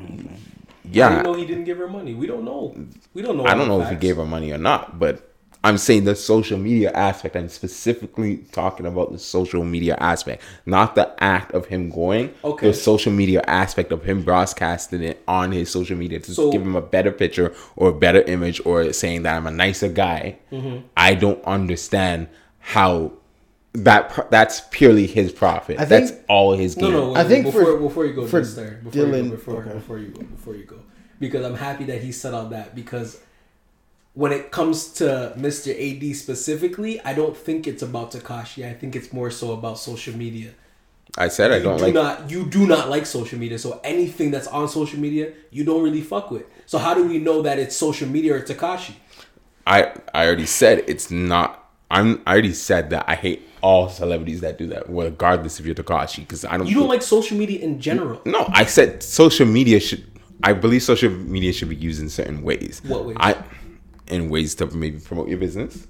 yeah, 0.91 1.22
know 1.22 1.34
he 1.34 1.45
didn't 1.45 1.66
give 1.66 1.78
her 1.78 1.88
money. 1.88 2.14
We 2.14 2.28
don't 2.28 2.45
know. 2.45 2.76
We 3.14 3.22
don't 3.22 3.38
know. 3.38 3.45
I 3.45 3.53
don't 3.53 3.68
know 3.68 3.82
if 3.82 3.90
he 3.90 3.95
gave 3.95 4.18
her 4.18 4.26
money 4.26 4.52
or 4.52 4.57
not, 4.57 4.99
but 4.99 5.32
I'm 5.66 5.80
saying 5.80 6.03
the 6.03 6.16
social 6.16 6.60
media 6.60 6.91
aspect. 6.91 7.36
I'm 7.36 7.49
specifically 7.49 8.38
talking 8.52 8.86
about 8.86 9.12
the 9.12 9.18
social 9.18 9.64
media 9.64 9.98
aspect, 9.99 10.44
not 10.68 10.94
the 10.94 11.12
act 11.24 11.53
of 11.53 11.66
him 11.66 11.90
going. 11.90 12.34
Okay. 12.44 12.68
The 12.68 12.74
social 12.74 13.12
media 13.12 13.41
aspect 13.48 13.91
of 13.91 14.03
him 14.03 14.22
broadcasting 14.22 15.02
it 15.02 15.24
on 15.28 15.52
his 15.52 15.72
social 15.72 15.98
media 15.98 16.20
to 16.20 16.34
So- 16.36 16.52
give 16.52 16.62
him 16.62 16.76
a 16.76 16.82
better 16.84 17.12
picture 17.12 17.52
or 17.76 17.90
a 17.90 17.94
better 17.94 18.22
image 18.22 18.62
or 18.64 18.94
saying 18.94 19.24
that 19.24 19.36
I'm 19.36 19.48
a 19.48 19.52
nicer 19.52 19.90
guy. 19.90 20.38
Mm-hmm. 20.52 20.86
I 20.95 21.16
don't 21.16 21.44
understand 21.45 22.28
how 22.60 23.14
that 23.84 24.30
that's 24.32 24.62
purely 24.72 25.08
his 25.08 25.32
profit. 25.32 25.78
Think- 25.78 25.90
that's 25.90 26.14
all 26.28 26.54
his 26.56 26.76
No, 26.78 26.84
gain. 26.88 26.92
no. 26.94 27.14
I 27.16 27.20
wait, 27.24 27.28
think 27.28 27.46
before 27.46 27.66
for- 27.66 27.78
before 27.78 28.06
you 28.06 28.14
go, 28.14 28.26
for 28.28 28.42
just 28.42 28.56
there. 28.56 28.80
Before 28.84 29.02
you 29.02 29.08
Dylan- 29.08 29.30
go, 29.30 29.36
before 29.36 29.62
okay. 29.64 29.74
before 29.74 29.98
you 30.00 30.08
go, 30.08 30.22
before 30.24 30.56
you 30.56 30.64
go, 30.64 30.78
because 31.20 31.46
I'm 31.46 31.56
happy 31.56 31.84
that 31.86 32.02
he 32.02 32.12
said 32.12 32.34
all 32.34 32.48
that 32.50 32.76
because 32.76 33.20
when 34.14 34.32
it 34.32 34.50
comes 34.52 34.88
to 34.94 35.34
Mr. 35.38 35.72
AD 35.76 36.14
specifically, 36.16 37.02
I 37.04 37.14
don't 37.14 37.36
think 37.36 37.68
it's 37.68 37.84
about 37.84 38.12
Tekashi. 38.12 38.66
I 38.66 38.74
think 38.74 38.96
it's 38.96 39.12
more 39.12 39.30
so 39.30 39.52
about 39.52 39.78
social 39.78 40.16
media. 40.16 40.52
I 41.18 41.28
said 41.28 41.52
I 41.52 41.58
You 41.58 41.64
don't 41.64 41.78
do 41.78 41.84
like 41.86 41.94
not 41.94 42.30
you 42.32 42.46
do 42.46 42.66
not 42.68 42.90
like 42.90 43.06
social 43.06 43.40
media. 43.40 43.58
So 43.60 43.80
anything 43.84 44.32
that's 44.32 44.48
on 44.48 44.68
social 44.70 45.00
media, 45.00 45.32
you 45.52 45.64
don't 45.64 45.84
really 45.84 46.02
fuck 46.02 46.32
with. 46.32 46.44
So 46.66 46.78
how 46.78 46.94
do 46.94 47.06
we 47.08 47.20
know 47.20 47.42
that 47.42 47.60
it's 47.60 47.76
social 47.76 48.08
media 48.08 48.36
or 48.36 48.42
Tekashi? 48.42 48.94
I 49.68 49.94
I 50.14 50.26
already 50.28 50.46
said 50.46 50.84
it's 50.88 51.10
not. 51.12 51.62
I'm. 51.92 52.22
I 52.26 52.34
already 52.34 52.54
said 52.54 52.90
that 52.90 53.06
I 53.08 53.16
hate 53.16 53.48
all 53.66 53.90
celebrities 53.90 54.42
that 54.42 54.60
do 54.60 54.68
that, 54.68 54.84
regardless 54.88 55.60
if 55.60 55.66
you're 55.66 55.74
Tekashi, 55.74 56.18
because 56.18 56.46
I 56.46 56.56
don't. 56.56 56.68
You 56.68 56.76
don't 56.76 56.88
like 56.88 57.02
social 57.02 57.36
media 57.36 57.62
in 57.62 57.82
general. 57.82 58.22
No, 58.24 58.48
I 58.54 58.66
said 58.66 59.02
social 59.02 59.48
media 59.48 59.80
should. 59.80 60.06
I 60.44 60.54
believe 60.54 60.84
social 60.84 61.10
media 61.10 61.52
should 61.52 61.70
be 61.70 61.76
used 61.76 62.00
in 62.00 62.10
certain 62.10 62.44
ways. 62.44 62.84
What 62.86 63.06
ways? 63.06 63.18
I, 63.20 63.44
in 64.06 64.30
ways 64.30 64.54
to 64.56 64.68
maybe 64.68 65.00
promote 65.00 65.30
your 65.30 65.40
business, 65.40 65.88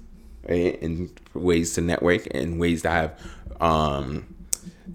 right? 0.48 0.78
in 0.80 1.10
ways 1.34 1.74
to 1.74 1.82
network, 1.82 2.26
in 2.28 2.56
ways 2.56 2.80
to 2.80 2.90
have, 2.90 3.20
um, 3.60 4.34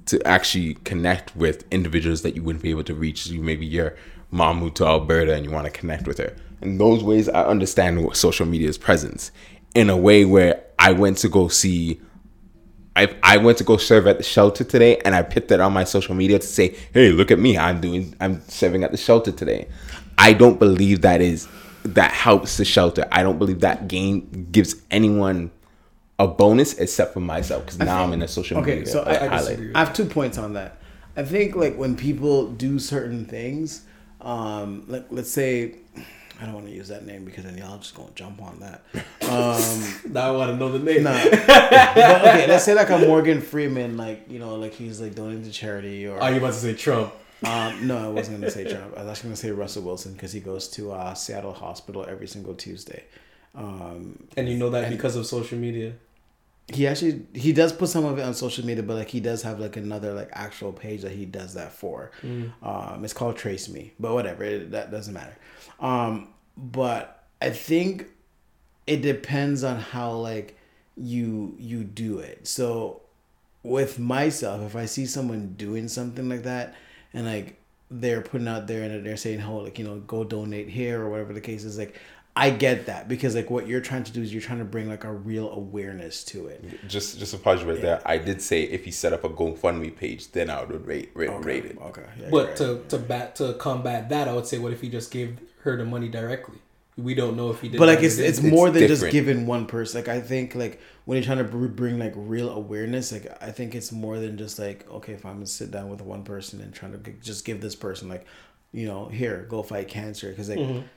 to 0.07 0.19
actually 0.27 0.73
connect 0.83 1.35
with 1.35 1.63
individuals 1.71 2.23
that 2.23 2.35
you 2.35 2.41
wouldn't 2.41 2.63
be 2.63 2.71
able 2.71 2.85
to 2.85 2.95
reach. 2.95 3.27
You 3.27 3.43
maybe 3.43 3.67
your 3.67 3.95
mom 4.31 4.57
moved 4.57 4.77
to 4.77 4.87
Alberta 4.87 5.35
and 5.35 5.45
you 5.45 5.51
want 5.51 5.65
to 5.65 5.71
connect 5.71 6.07
with 6.07 6.17
her. 6.17 6.35
In 6.61 6.79
those 6.79 7.03
ways, 7.03 7.29
I 7.29 7.43
understand 7.43 8.03
what 8.03 8.17
social 8.17 8.47
media's 8.47 8.79
presence. 8.79 9.31
In 9.75 9.91
a 9.91 9.97
way 9.97 10.25
where 10.25 10.63
I 10.79 10.93
went 10.93 11.19
to 11.19 11.29
go 11.29 11.47
see 11.47 12.01
I, 12.95 13.15
I 13.23 13.37
went 13.37 13.57
to 13.59 13.63
go 13.63 13.77
serve 13.77 14.05
at 14.07 14.17
the 14.17 14.23
shelter 14.23 14.63
today 14.63 14.97
and 15.05 15.15
I 15.15 15.21
put 15.21 15.47
that 15.47 15.59
on 15.61 15.71
my 15.71 15.85
social 15.85 16.13
media 16.13 16.39
to 16.39 16.45
say, 16.47 16.75
hey, 16.93 17.11
look 17.11 17.31
at 17.31 17.39
me. 17.39 17.57
I'm 17.57 17.79
doing 17.79 18.15
I'm 18.19 18.41
serving 18.49 18.83
at 18.83 18.91
the 18.91 18.97
shelter 18.97 19.31
today. 19.31 19.67
I 20.17 20.33
don't 20.33 20.59
believe 20.59 21.01
that 21.01 21.21
is 21.21 21.47
that 21.83 22.11
helps 22.11 22.57
the 22.57 22.65
shelter. 22.65 23.07
I 23.11 23.23
don't 23.23 23.39
believe 23.39 23.61
that 23.61 23.87
game 23.87 24.47
gives 24.51 24.75
anyone 24.91 25.51
a 26.19 26.27
bonus 26.27 26.73
except 26.75 27.13
for 27.13 27.21
myself 27.21 27.65
because 27.65 27.79
now 27.79 28.03
I'm 28.03 28.13
in 28.13 28.21
a 28.21 28.27
social 28.27 28.57
Okay, 28.59 28.79
media 28.79 28.91
so 28.91 29.01
I- 29.03 29.25
I 29.25 29.37
disagree. 29.39 29.71
I 29.73 29.79
have 29.79 29.93
two 29.93 30.05
points 30.05 30.37
on 30.37 30.53
that. 30.53 30.77
I 31.17 31.23
think 31.23 31.55
like 31.55 31.77
when 31.77 31.95
people 31.95 32.47
do 32.51 32.77
certain 32.77 33.25
things, 33.25 33.83
um, 34.21 34.83
like 34.87 35.05
let's 35.09 35.31
say, 35.31 35.75
I 36.41 36.45
don't 36.45 36.55
want 36.55 36.65
to 36.67 36.73
use 36.73 36.87
that 36.87 37.05
name 37.05 37.23
because 37.23 37.43
then 37.43 37.55
y'all 37.57 37.77
just 37.77 37.93
gonna 37.95 38.09
jump 38.15 38.41
on 38.41 38.59
that. 38.61 38.83
Um, 39.31 39.93
Now 40.11 40.27
I 40.27 40.31
want 40.31 40.51
to 40.51 40.57
know 40.57 40.71
the 40.71 40.79
name. 40.79 41.03
nah. 41.03 41.13
but 41.23 42.21
okay, 42.21 42.47
let's 42.47 42.65
say 42.65 42.73
like 42.73 42.89
a 42.89 42.97
Morgan 42.97 43.39
Freeman, 43.39 43.95
like 43.95 44.25
you 44.29 44.39
know, 44.39 44.55
like 44.55 44.73
he's 44.73 44.99
like 44.99 45.15
donating 45.15 45.43
to 45.43 45.51
charity 45.51 46.05
or. 46.07 46.19
Are 46.19 46.31
you 46.31 46.37
about 46.37 46.47
to 46.53 46.59
say 46.59 46.73
Trump? 46.73 47.13
Um, 47.45 47.87
no, 47.87 47.97
I 47.97 48.07
wasn't 48.09 48.39
gonna 48.39 48.51
say 48.51 48.69
Trump. 48.69 48.93
I 48.97 49.03
was 49.03 49.11
actually 49.11 49.29
gonna 49.29 49.37
say 49.37 49.51
Russell 49.51 49.83
Wilson 49.83 50.13
because 50.13 50.33
he 50.33 50.39
goes 50.41 50.67
to 50.69 50.91
uh, 50.91 51.13
Seattle 51.13 51.53
Hospital 51.53 52.05
every 52.09 52.27
single 52.27 52.53
Tuesday. 52.55 53.03
Um, 53.55 54.27
And 54.35 54.49
you 54.49 54.57
know 54.57 54.69
that 54.71 54.89
because 54.89 55.15
of 55.15 55.25
social 55.25 55.57
media. 55.57 55.93
he 56.73 56.85
actually 56.87 57.25
he 57.33 57.51
does 57.53 57.71
put 57.73 57.89
some 57.89 58.05
of 58.05 58.17
it 58.17 58.21
on 58.23 58.33
social 58.33 58.65
media, 58.65 58.83
but 58.83 58.95
like 58.95 59.09
he 59.09 59.19
does 59.19 59.41
have 59.43 59.59
like 59.59 59.77
another 59.77 60.13
like 60.13 60.29
actual 60.33 60.71
page 60.73 61.01
that 61.03 61.11
he 61.13 61.25
does 61.25 61.53
that 61.53 61.71
for. 61.71 62.11
Um, 62.23 63.03
it's 63.03 63.13
called 63.13 63.37
Trace 63.37 63.69
Me, 63.69 63.93
but 63.99 64.13
whatever, 64.13 64.43
it, 64.43 64.71
that 64.71 64.91
doesn't 64.91 65.13
matter. 65.13 65.35
Um, 65.81 66.29
but 66.55 67.23
I 67.41 67.49
think 67.49 68.07
it 68.87 69.01
depends 69.01 69.63
on 69.63 69.79
how 69.79 70.13
like 70.13 70.57
you 70.95 71.55
you 71.59 71.83
do 71.83 72.19
it. 72.19 72.47
So 72.47 73.01
with 73.63 73.99
myself, 73.99 74.61
if 74.61 74.75
I 74.75 74.85
see 74.85 75.05
someone 75.05 75.55
doing 75.57 75.87
something 75.87 76.29
like 76.29 76.43
that, 76.43 76.75
and 77.13 77.25
like 77.25 77.57
they're 77.89 78.21
putting 78.21 78.47
out 78.47 78.67
there 78.67 78.83
and 78.83 79.05
they're 79.05 79.17
saying, 79.17 79.41
"Oh, 79.41 79.57
like 79.57 79.79
you 79.79 79.85
know, 79.85 79.97
go 79.99 80.23
donate 80.23 80.69
here" 80.69 81.01
or 81.01 81.09
whatever 81.09 81.33
the 81.33 81.41
case 81.41 81.63
is, 81.63 81.77
like 81.77 81.99
I 82.35 82.49
get 82.49 82.85
that 82.85 83.09
because 83.09 83.35
like 83.35 83.49
what 83.49 83.67
you're 83.67 83.81
trying 83.81 84.03
to 84.05 84.11
do 84.11 84.21
is 84.21 84.31
you're 84.31 84.41
trying 84.41 84.59
to 84.59 84.65
bring 84.65 84.87
like 84.87 85.03
a 85.03 85.11
real 85.11 85.51
awareness 85.51 86.23
to 86.25 86.47
it. 86.47 86.87
Just 86.87 87.19
just 87.19 87.33
a 87.33 87.37
pause 87.37 87.63
right 87.63 87.81
there. 87.81 88.01
I 88.05 88.17
did 88.17 88.41
say 88.41 88.63
if 88.63 88.85
he 88.85 88.91
set 88.91 89.11
up 89.11 89.25
a 89.25 89.29
GoFundMe 89.29 89.95
page, 89.95 90.31
then 90.31 90.49
I 90.49 90.63
would 90.63 90.85
rate 90.87 91.11
rate, 91.13 91.29
rate 91.43 91.65
it. 91.65 91.77
Okay. 91.81 92.05
Yeah, 92.19 92.29
But 92.31 92.47
right. 92.47 92.55
to 92.57 92.83
to 92.87 92.97
bat 92.97 93.35
to 93.37 93.53
combat 93.55 94.09
that, 94.09 94.29
I 94.29 94.33
would 94.33 94.47
say, 94.47 94.59
what 94.59 94.71
if 94.71 94.79
he 94.79 94.87
just 94.87 95.11
gave 95.11 95.39
her 95.63 95.75
the 95.75 95.83
money 95.83 96.07
directly? 96.07 96.59
We 96.97 97.15
don't 97.15 97.35
know 97.35 97.49
if 97.51 97.61
he 97.61 97.67
did. 97.69 97.77
but 97.79 97.87
like 97.87 97.99
that 97.99 98.03
or 98.03 98.07
it's 98.07 98.15
didn't. 98.17 98.29
it's 98.29 98.41
more 98.41 98.69
than 98.69 98.87
just 98.87 99.09
giving 99.09 99.45
one 99.45 99.65
person. 99.65 99.99
Like 99.99 100.07
I 100.07 100.21
think 100.21 100.55
like 100.55 100.79
when 101.03 101.17
you're 101.17 101.25
trying 101.25 101.39
to 101.39 101.67
bring 101.67 101.99
like 101.99 102.13
real 102.15 102.49
awareness, 102.49 103.11
like 103.11 103.27
I 103.41 103.51
think 103.51 103.75
it's 103.75 103.91
more 103.91 104.19
than 104.19 104.37
just 104.37 104.57
like 104.57 104.89
okay, 104.89 105.13
if 105.13 105.25
I'm 105.25 105.33
gonna 105.33 105.47
sit 105.47 105.69
down 105.71 105.89
with 105.89 106.01
one 106.01 106.23
person 106.23 106.61
and 106.61 106.73
trying 106.73 106.93
to 106.93 107.11
just 107.21 107.43
give 107.43 107.59
this 107.59 107.75
person 107.75 108.07
like, 108.07 108.25
you 108.71 108.87
know, 108.87 109.07
here 109.07 109.45
go 109.49 109.63
fight 109.63 109.89
cancer 109.89 110.29
because 110.29 110.47
like. 110.47 110.59
Mm-hmm. 110.59 110.87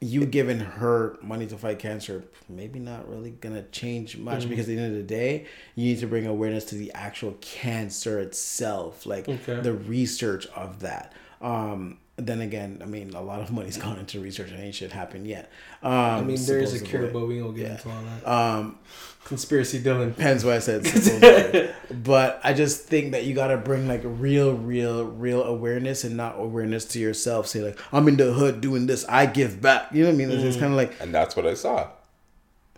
You 0.00 0.26
giving 0.26 0.60
her 0.60 1.16
money 1.22 1.46
to 1.46 1.56
fight 1.56 1.78
cancer, 1.78 2.24
maybe 2.50 2.78
not 2.78 3.08
really 3.08 3.30
gonna 3.30 3.62
change 3.72 4.16
much 4.18 4.46
because 4.48 4.68
at 4.68 4.76
the 4.76 4.78
end 4.78 4.92
of 4.92 4.96
the 4.98 5.02
day, 5.02 5.46
you 5.74 5.86
need 5.86 6.00
to 6.00 6.06
bring 6.06 6.26
awareness 6.26 6.64
to 6.66 6.74
the 6.74 6.92
actual 6.92 7.32
cancer 7.40 8.18
itself, 8.18 9.06
like 9.06 9.26
Okay. 9.28 9.60
the 9.60 9.72
research 9.72 10.46
of 10.48 10.80
that. 10.80 11.14
Um, 11.40 11.98
then 12.16 12.40
again, 12.40 12.78
I 12.82 12.86
mean, 12.86 13.10
a 13.14 13.20
lot 13.20 13.40
of 13.40 13.50
money's 13.52 13.76
gone 13.86 13.98
into 13.98 14.20
research 14.20 14.50
and 14.50 14.60
ain't 14.60 14.74
shit 14.74 14.92
happened 14.92 15.26
yet. 15.26 15.50
Um, 15.82 15.92
I 15.92 16.20
mean, 16.22 16.44
there 16.46 16.58
is 16.58 16.74
a 16.80 16.84
cure, 16.84 17.08
but 17.08 17.26
we 17.26 17.38
don't 17.38 17.54
get 17.54 17.66
Yeah. 17.66 17.72
into 17.72 17.88
all 17.90 18.02
that. 18.24 18.30
Um, 18.30 18.78
Conspiracy, 19.24 19.80
Dylan. 19.80 20.14
Depends 20.14 20.44
what 20.44 20.54
I 20.54 20.58
said. 20.60 21.74
but 22.04 22.40
I 22.44 22.52
just 22.54 22.84
think 22.84 23.10
that 23.10 23.24
you 23.24 23.34
gotta 23.34 23.56
bring 23.56 23.88
like 23.88 24.02
real, 24.04 24.54
real, 24.54 25.04
real 25.04 25.42
awareness 25.42 26.04
and 26.04 26.16
not 26.16 26.38
awareness 26.38 26.84
to 26.86 27.00
yourself. 27.00 27.48
Say 27.48 27.60
like, 27.60 27.78
I'm 27.92 28.06
in 28.06 28.16
the 28.16 28.32
hood 28.32 28.60
doing 28.60 28.86
this. 28.86 29.04
I 29.08 29.26
give 29.26 29.60
back. 29.60 29.92
You 29.92 30.04
know 30.04 30.10
what 30.10 30.14
I 30.14 30.16
mean? 30.18 30.30
It's, 30.30 30.44
it's 30.44 30.56
kind 30.56 30.72
of 30.72 30.76
like, 30.76 31.00
And 31.00 31.12
that's 31.12 31.34
what 31.34 31.44
I 31.44 31.54
saw. 31.54 31.88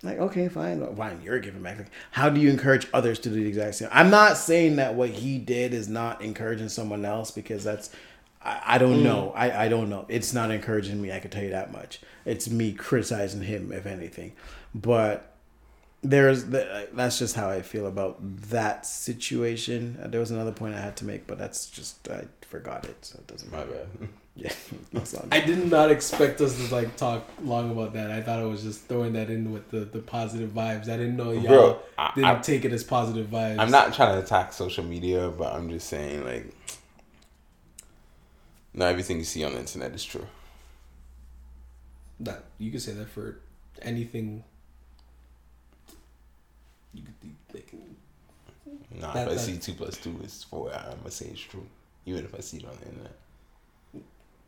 like 0.02 0.18
okay, 0.18 0.48
fine, 0.48 0.96
fine. 0.96 1.20
You're 1.22 1.38
giving 1.38 1.62
back. 1.62 1.78
Like, 1.78 1.90
how 2.12 2.30
do 2.30 2.40
you 2.40 2.48
encourage 2.48 2.86
others 2.94 3.18
to 3.20 3.28
do 3.28 3.34
the 3.36 3.46
exact 3.46 3.74
same? 3.74 3.90
I'm 3.92 4.08
not 4.10 4.38
saying 4.38 4.76
that 4.76 4.94
what 4.94 5.10
he 5.10 5.36
did 5.38 5.74
is 5.74 5.86
not 5.86 6.22
encouraging 6.22 6.70
someone 6.70 7.04
else 7.04 7.30
because 7.30 7.62
that's. 7.62 7.90
I, 8.48 8.74
I 8.74 8.78
don't 8.78 9.02
know. 9.02 9.32
I, 9.36 9.64
I 9.64 9.68
don't 9.68 9.88
know. 9.90 10.06
It's 10.08 10.32
not 10.32 10.50
encouraging 10.50 11.00
me. 11.00 11.12
I 11.12 11.20
can 11.20 11.30
tell 11.30 11.42
you 11.42 11.50
that 11.50 11.72
much. 11.72 12.00
It's 12.24 12.48
me 12.48 12.72
criticizing 12.72 13.42
him, 13.42 13.72
if 13.72 13.86
anything. 13.86 14.32
But 14.74 15.34
there's 16.02 16.44
the, 16.46 16.88
that's 16.92 17.18
just 17.18 17.34
how 17.36 17.50
I 17.50 17.62
feel 17.62 17.86
about 17.86 18.16
that 18.50 18.86
situation. 18.86 19.98
Uh, 20.02 20.08
There 20.08 20.20
was 20.20 20.30
another 20.30 20.52
point 20.52 20.74
I 20.74 20.80
had 20.80 20.96
to 20.98 21.04
make, 21.04 21.26
but 21.26 21.38
that's 21.38 21.66
just 21.70 22.08
I 22.08 22.24
forgot 22.42 22.84
it, 22.84 22.96
so 23.04 23.18
it 23.18 23.26
doesn't 23.26 23.50
My 23.52 23.58
matter. 23.58 23.86
bad. 24.00 24.08
Yeah, 24.40 24.52
that's 24.92 25.14
all. 25.14 25.26
I 25.32 25.40
did 25.40 25.68
not 25.68 25.90
expect 25.90 26.40
us 26.40 26.56
to 26.68 26.72
like 26.72 26.94
talk 26.96 27.28
long 27.42 27.72
about 27.72 27.92
that. 27.94 28.12
I 28.12 28.22
thought 28.22 28.38
I 28.38 28.44
was 28.44 28.62
just 28.62 28.82
throwing 28.86 29.14
that 29.14 29.30
in 29.30 29.52
with 29.52 29.68
the, 29.72 29.80
the 29.80 29.98
positive 29.98 30.50
vibes. 30.50 30.84
I 30.84 30.96
didn't 30.96 31.16
know 31.16 31.32
y'all 31.32 31.42
Bro, 31.42 31.78
I- 31.98 32.12
didn't 32.14 32.24
I- 32.30 32.38
take 32.40 32.64
it 32.64 32.72
as 32.72 32.84
positive 32.84 33.26
vibes. 33.26 33.58
I'm 33.58 33.72
not 33.72 33.94
trying 33.94 34.14
to 34.16 34.22
attack 34.24 34.52
social 34.52 34.84
media, 34.84 35.28
but 35.36 35.52
I'm 35.54 35.68
just 35.68 35.88
saying 35.88 36.24
like 36.24 36.54
not 38.78 38.90
everything 38.90 39.18
you 39.18 39.24
see 39.24 39.42
on 39.44 39.52
the 39.54 39.58
internet 39.58 39.92
is 39.92 40.04
true. 40.04 40.26
That 42.20 42.44
you 42.58 42.70
can 42.70 42.80
say 42.80 42.92
that 42.92 43.08
for 43.08 43.38
anything. 43.82 44.44
You 46.94 47.02
could 47.02 47.14
they 47.52 47.60
can, 47.60 47.96
Nah, 49.00 49.12
That- 49.12 49.26
if 49.26 49.32
I 49.32 49.34
that- 49.34 49.40
see 49.40 49.58
two 49.58 49.74
plus 49.74 49.96
two 49.98 50.18
is 50.24 50.44
four, 50.44 50.72
I'm 50.72 50.98
gonna 50.98 51.10
say 51.10 51.26
it's 51.26 51.40
true. 51.40 51.66
Even 52.06 52.24
if 52.24 52.34
I 52.34 52.40
see 52.40 52.58
it 52.58 52.64
on 52.64 52.76
the 52.80 52.86
internet. 52.88 53.16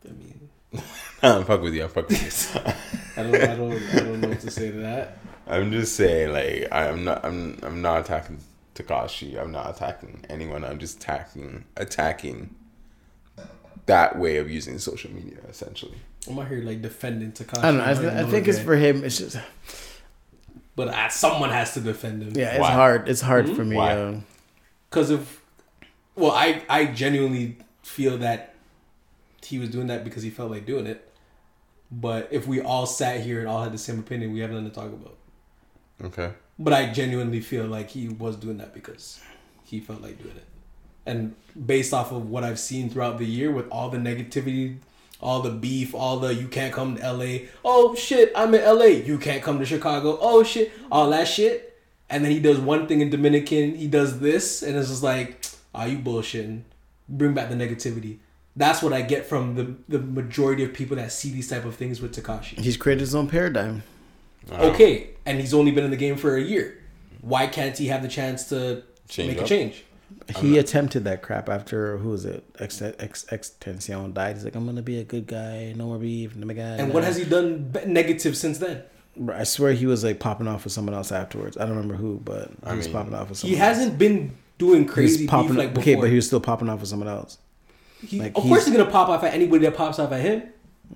I 0.09 0.13
mean, 0.13 0.49
I'm 1.23 1.45
fuck 1.45 1.61
with 1.61 1.75
you, 1.75 1.83
I'm 1.85 1.91
fuck 1.91 2.09
with 2.09 2.23
you. 2.23 2.61
I 3.17 3.23
don't, 3.23 3.35
I 3.35 3.55
don't, 3.57 3.73
I 3.73 3.99
don't 4.01 4.21
know 4.21 4.29
what 4.29 4.41
to 4.41 4.51
say 4.51 4.71
to 4.71 4.79
that. 4.79 5.19
I'm 5.47 5.71
just 5.73 5.95
saying, 5.97 6.33
like, 6.33 6.69
I'm 6.73 7.05
not, 7.05 7.25
I'm, 7.25 7.59
I'm 7.63 7.83
not 7.83 8.01
attacking 8.01 8.39
Tekashi. 8.75 9.39
I'm 9.39 9.51
not 9.53 9.75
attacking 9.77 10.25
anyone. 10.31 10.65
I'm 10.65 10.79
just 10.79 10.99
attacking, 10.99 11.65
attacking 11.77 12.55
that 13.91 14.19
way 14.19 14.37
of 14.39 14.51
using 14.51 14.79
social 14.79 15.11
media, 15.13 15.39
essentially. 15.49 15.99
I'm 16.29 16.39
out 16.39 16.49
here 16.49 16.63
like 16.63 16.81
defending 16.83 17.33
Tekashi. 17.33 17.59
I 17.65 17.67
don't 17.71 17.79
know. 17.79 17.91
I, 17.91 17.95
th- 17.95 18.13
I 18.13 18.31
think 18.31 18.49
it's 18.49 18.59
for 18.59 18.77
him. 18.77 19.05
It's 19.05 19.19
just 19.19 19.37
but 20.77 20.89
uh, 20.89 21.09
someone 21.09 21.51
has 21.51 21.75
to 21.75 21.81
defend 21.81 22.23
him. 22.23 22.33
yeah. 22.35 22.51
It's 22.53 22.61
Why? 22.61 22.73
hard. 22.73 23.09
It's 23.09 23.21
hard 23.21 23.49
for 23.57 23.65
me. 23.65 23.77
Why? 23.77 24.23
Because 24.89 25.11
of 25.11 25.41
well 26.17 26.33
i 26.33 26.61
i 26.69 26.85
genuinely 26.85 27.57
feel 27.83 28.19
that 28.19 28.55
he 29.45 29.59
was 29.61 29.69
doing 29.71 29.87
that 29.87 30.03
because 30.05 30.23
he 30.23 30.29
felt 30.29 30.51
like 30.51 30.67
doing 30.67 30.87
it 30.87 31.09
but 31.91 32.29
if 32.31 32.47
we 32.49 32.61
all 32.61 32.85
sat 32.85 33.21
here 33.21 33.39
and 33.41 33.49
all 33.49 33.63
had 33.63 33.73
the 33.73 33.79
same 33.79 33.99
opinion 34.01 34.33
we 34.33 34.41
have 34.41 34.51
nothing 34.51 34.69
to 34.69 34.75
talk 34.75 34.93
about 34.93 35.17
Okay. 36.09 36.31
but 36.59 36.73
i 36.75 36.91
genuinely 36.93 37.41
feel 37.41 37.65
like 37.67 37.89
he 37.91 38.09
was 38.09 38.35
doing 38.37 38.59
that 38.59 38.75
because 38.75 39.21
he 39.65 39.79
felt 39.81 40.03
like 40.03 40.21
doing 40.23 40.37
it 40.37 40.49
and 41.11 41.35
based 41.67 41.93
off 41.93 42.13
of 42.13 42.31
what 42.31 42.45
i've 42.45 42.59
seen 42.59 42.89
throughout 42.89 43.19
the 43.19 43.27
year 43.27 43.51
with 43.51 43.69
all 43.71 43.91
the 43.91 43.99
negativity 43.99 44.79
all 45.21 45.43
the 45.43 45.51
beef 45.51 45.95
all 45.95 46.19
the 46.19 46.35
you 46.35 46.49
can't 46.49 46.73
come 46.73 46.97
to 46.97 47.13
la 47.13 47.39
oh 47.65 47.95
shit 47.95 48.33
i'm 48.35 48.55
in 48.55 48.79
la 48.79 48.85
you 48.85 49.19
can't 49.19 49.43
come 49.43 49.59
to 49.59 49.67
chicago 49.67 50.19
oh 50.21 50.43
shit 50.43 50.73
all 50.91 51.11
that 51.11 51.29
shit. 51.29 51.67
And 52.13 52.25
then 52.25 52.33
he 52.33 52.41
does 52.41 52.59
one 52.59 52.89
thing 52.89 53.01
in 53.01 53.11
dominican 53.11 53.77
he 53.77 53.87
does 53.87 54.19
this 54.19 54.63
and 54.63 54.77
it's 54.77 54.89
just 54.89 55.03
like 55.03 55.47
are 55.73 55.87
you 55.87 55.99
bullshitting? 55.99 56.63
Bring 57.09 57.33
back 57.33 57.49
the 57.49 57.55
negativity. 57.55 58.19
That's 58.57 58.83
what 58.83 58.93
i 58.93 59.01
get 59.03 59.27
from 59.27 59.55
the 59.55 59.77
the 59.89 60.01
majority 60.01 60.65
of 60.65 60.73
people 60.73 60.97
that 60.97 61.13
see 61.13 61.31
these 61.31 61.49
type 61.49 61.65
of 61.65 61.77
things 61.77 62.01
with 62.01 62.15
tekashi 62.15 62.59
he's 62.59 62.77
created 62.77 63.01
his 63.01 63.15
own 63.15 63.29
paradigm. 63.29 63.85
okay 64.51 65.11
and 65.25 65.39
he's 65.39 65.55
only 65.55 65.71
been 65.71 65.85
in 65.85 65.91
the 65.91 65.97
game 65.97 66.17
for 66.17 66.37
a 66.37 66.43
year. 66.43 66.79
Why 67.21 67.47
can't 67.47 67.77
he 67.77 67.89
have 67.89 68.03
the 68.03 68.09
chance 68.09 68.49
to 68.49 68.83
Change 69.09 69.35
make 69.37 69.41
a 69.41 69.45
change 69.45 69.85
He 70.39 70.59
attempted 70.59 71.05
that 71.05 71.23
crap 71.23 71.49
after 71.49 71.99
who 71.99 72.11
was 72.11 72.25
it? 72.25 72.45
Ex 72.59 72.81
ex 72.83 73.25
XXXTentacion 73.31 74.15
died. 74.15 74.37
He's 74.37 74.45
like, 74.45 74.55
I'm 74.55 74.67
gonna 74.67 74.83
be 74.83 74.99
a 74.99 75.05
good 75.05 75.27
guy. 75.27 75.73
No 75.77 75.87
more 75.87 75.99
beef. 75.99 76.37
No 76.37 76.47
more 76.47 76.55
guy. 76.55 76.63
and 76.77 76.93
what 76.93 77.05
has 77.05 77.17
he 77.17 77.25
done 77.25 77.73
negative 77.87 78.37
since 78.37 78.59
then 78.59 78.83
I 79.37 79.45
swear 79.45 79.73
he 79.73 79.87
was 79.87 80.05
like 80.05 80.21
popping 80.21 80.47
off 80.49 80.65
with 80.65 80.73
someone 80.73 80.95
else 80.95 81.11
afterwards. 81.13 81.57
I 81.57 81.61
don't 81.61 81.71
remember 81.71 81.95
who, 81.97 82.21
but 82.25 82.49
he 82.49 82.55
I 82.71 82.75
was 82.75 82.87
mean, 82.87 82.95
popping 82.95 83.15
off 83.15 83.29
with 83.29 83.39
someone. 83.39 83.55
he 83.55 83.59
someone. 83.61 83.75
hasn't 83.77 83.99
been 83.99 84.37
doing 84.59 84.87
crazy 84.87 85.21
He's 85.23 85.31
popping. 85.31 85.49
beef 85.51 85.59
like 85.59 85.75
before 85.75 85.83
okay, 85.83 85.95
but 86.01 86.09
he 86.11 86.17
was 86.17 86.27
still 86.27 86.41
popping 86.41 86.69
off 86.69 86.81
with 86.81 86.89
someone 86.89 87.09
else. 87.09 87.39
He- 88.07 88.19
like, 88.21 88.29
of 88.29 88.35
course 88.43 88.47
he's- 88.65 88.67
he's 88.67 88.77
gonna 88.77 88.91
pop 88.91 89.09
off 89.09 89.25
at 89.25 89.35
anybody 89.35 89.65
that 89.67 89.77
pops 89.77 89.99
off 89.99 90.13
at 90.13 90.21
him 90.21 90.45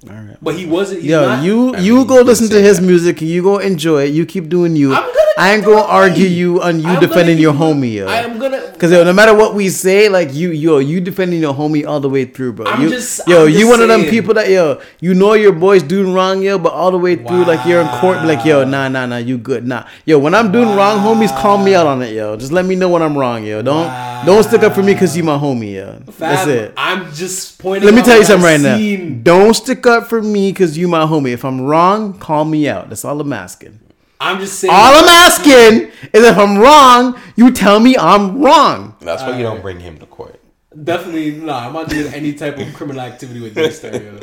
All 0.08 0.14
right. 0.16 0.36
but 0.40 0.54
he 0.54 0.64
wasn't 0.64 1.02
he's 1.02 1.10
Yo, 1.10 1.20
not, 1.26 1.44
you 1.44 1.74
I 1.74 1.80
you 1.80 1.96
mean, 1.96 2.06
go 2.06 2.22
listen 2.22 2.48
to 2.50 2.60
his 2.62 2.78
that. 2.80 2.86
music. 2.86 3.20
You 3.20 3.42
go 3.42 3.58
enjoy 3.58 4.04
it. 4.04 4.14
You 4.14 4.24
keep 4.26 4.48
doing 4.48 4.74
you. 4.76 4.94
I'm 4.94 5.02
gonna 5.02 5.14
I 5.36 5.54
ain't 5.54 5.64
gonna 5.64 5.82
argue 5.82 6.26
you 6.26 6.62
on 6.62 6.78
you 6.80 6.86
I'm 6.86 7.00
defending 7.00 7.38
your 7.38 7.52
homie, 7.52 7.94
yo. 7.94 8.06
I 8.06 8.18
am 8.18 8.38
gonna 8.38 8.72
Cause 8.78 8.92
yo, 8.92 9.02
no 9.02 9.12
matter 9.12 9.34
what 9.34 9.54
we 9.54 9.68
say, 9.68 10.08
like 10.08 10.32
you, 10.32 10.50
yo, 10.50 10.78
you 10.78 11.00
defending 11.00 11.40
your 11.40 11.54
homie 11.54 11.86
all 11.86 11.98
the 11.98 12.08
way 12.08 12.24
through, 12.24 12.52
bro. 12.52 12.66
I'm 12.66 12.82
you, 12.82 12.90
just- 12.90 13.26
yo, 13.26 13.42
I'm 13.42 13.48
you 13.48 13.60
just 13.60 13.70
one 13.70 13.80
of 13.82 13.88
them 13.88 14.04
people 14.04 14.34
that 14.34 14.48
yo, 14.48 14.80
you 15.00 15.14
know 15.14 15.32
your 15.34 15.52
boy's 15.52 15.82
doing 15.82 16.14
wrong, 16.14 16.42
yo, 16.42 16.58
but 16.58 16.72
all 16.72 16.92
the 16.92 16.98
way 16.98 17.16
through, 17.16 17.44
like 17.46 17.66
you're 17.66 17.80
in 17.80 17.88
court, 18.00 18.24
like 18.24 18.44
yo, 18.44 18.64
nah, 18.64 18.88
nah, 18.88 19.06
nah, 19.06 19.16
you 19.16 19.36
good, 19.36 19.66
nah, 19.66 19.86
yo. 20.04 20.18
When 20.18 20.34
I'm 20.34 20.52
doing 20.52 20.68
wrong, 20.76 21.00
homies, 21.00 21.36
call 21.40 21.58
me 21.58 21.74
out 21.74 21.86
on 21.86 22.02
it, 22.02 22.14
yo. 22.14 22.36
Just 22.36 22.52
let 22.52 22.64
me 22.64 22.76
know 22.76 22.88
when 22.88 23.02
I'm 23.02 23.18
wrong, 23.18 23.44
yo. 23.44 23.60
Don't 23.62 23.88
don't 24.24 24.42
stick 24.44 24.62
up 24.62 24.74
for 24.74 24.82
me 24.82 24.94
cause 24.94 25.16
you 25.16 25.24
my 25.24 25.36
homie, 25.36 25.74
yo. 25.74 25.98
That's 26.18 26.46
it. 26.46 26.74
I'm 26.76 27.12
just 27.12 27.58
pointing. 27.58 27.86
Let 27.86 27.94
me 27.94 28.02
tell 28.02 28.18
you 28.18 28.24
something 28.24 28.46
I've 28.46 28.62
right 28.62 28.78
seen. 28.78 29.16
now. 29.16 29.22
Don't 29.24 29.54
stick 29.54 29.84
up 29.86 30.06
for 30.06 30.22
me 30.22 30.52
because 30.52 30.78
you 30.78 30.86
my 30.86 31.04
homie. 31.04 31.32
If 31.32 31.44
I'm 31.44 31.60
wrong, 31.60 32.18
call 32.18 32.44
me 32.44 32.68
out. 32.68 32.88
That's 32.88 33.04
all 33.04 33.20
I'm 33.20 33.32
asking. 33.32 33.80
I'm 34.24 34.40
just 34.40 34.58
saying. 34.58 34.72
All 34.72 34.92
I'm 34.94 35.08
asking 35.08 35.90
is 36.12 36.24
if 36.24 36.38
I'm 36.38 36.56
wrong, 36.58 37.20
you 37.36 37.52
tell 37.52 37.78
me 37.78 37.96
I'm 37.96 38.40
wrong. 38.42 38.96
That's 39.00 39.22
why 39.22 39.36
you 39.36 39.42
don't 39.42 39.60
bring 39.60 39.80
him 39.80 39.98
to 39.98 40.06
court. 40.06 40.40
Definitely, 40.82 41.32
nah. 41.32 41.66
I'm 41.66 41.72
not 41.72 41.88
doing 41.88 42.12
any 42.12 42.32
type 42.32 42.58
of 42.58 42.72
criminal 42.74 43.02
activity 43.02 43.40
with 43.40 43.54
this 43.54 43.78
stereo. 43.78 44.18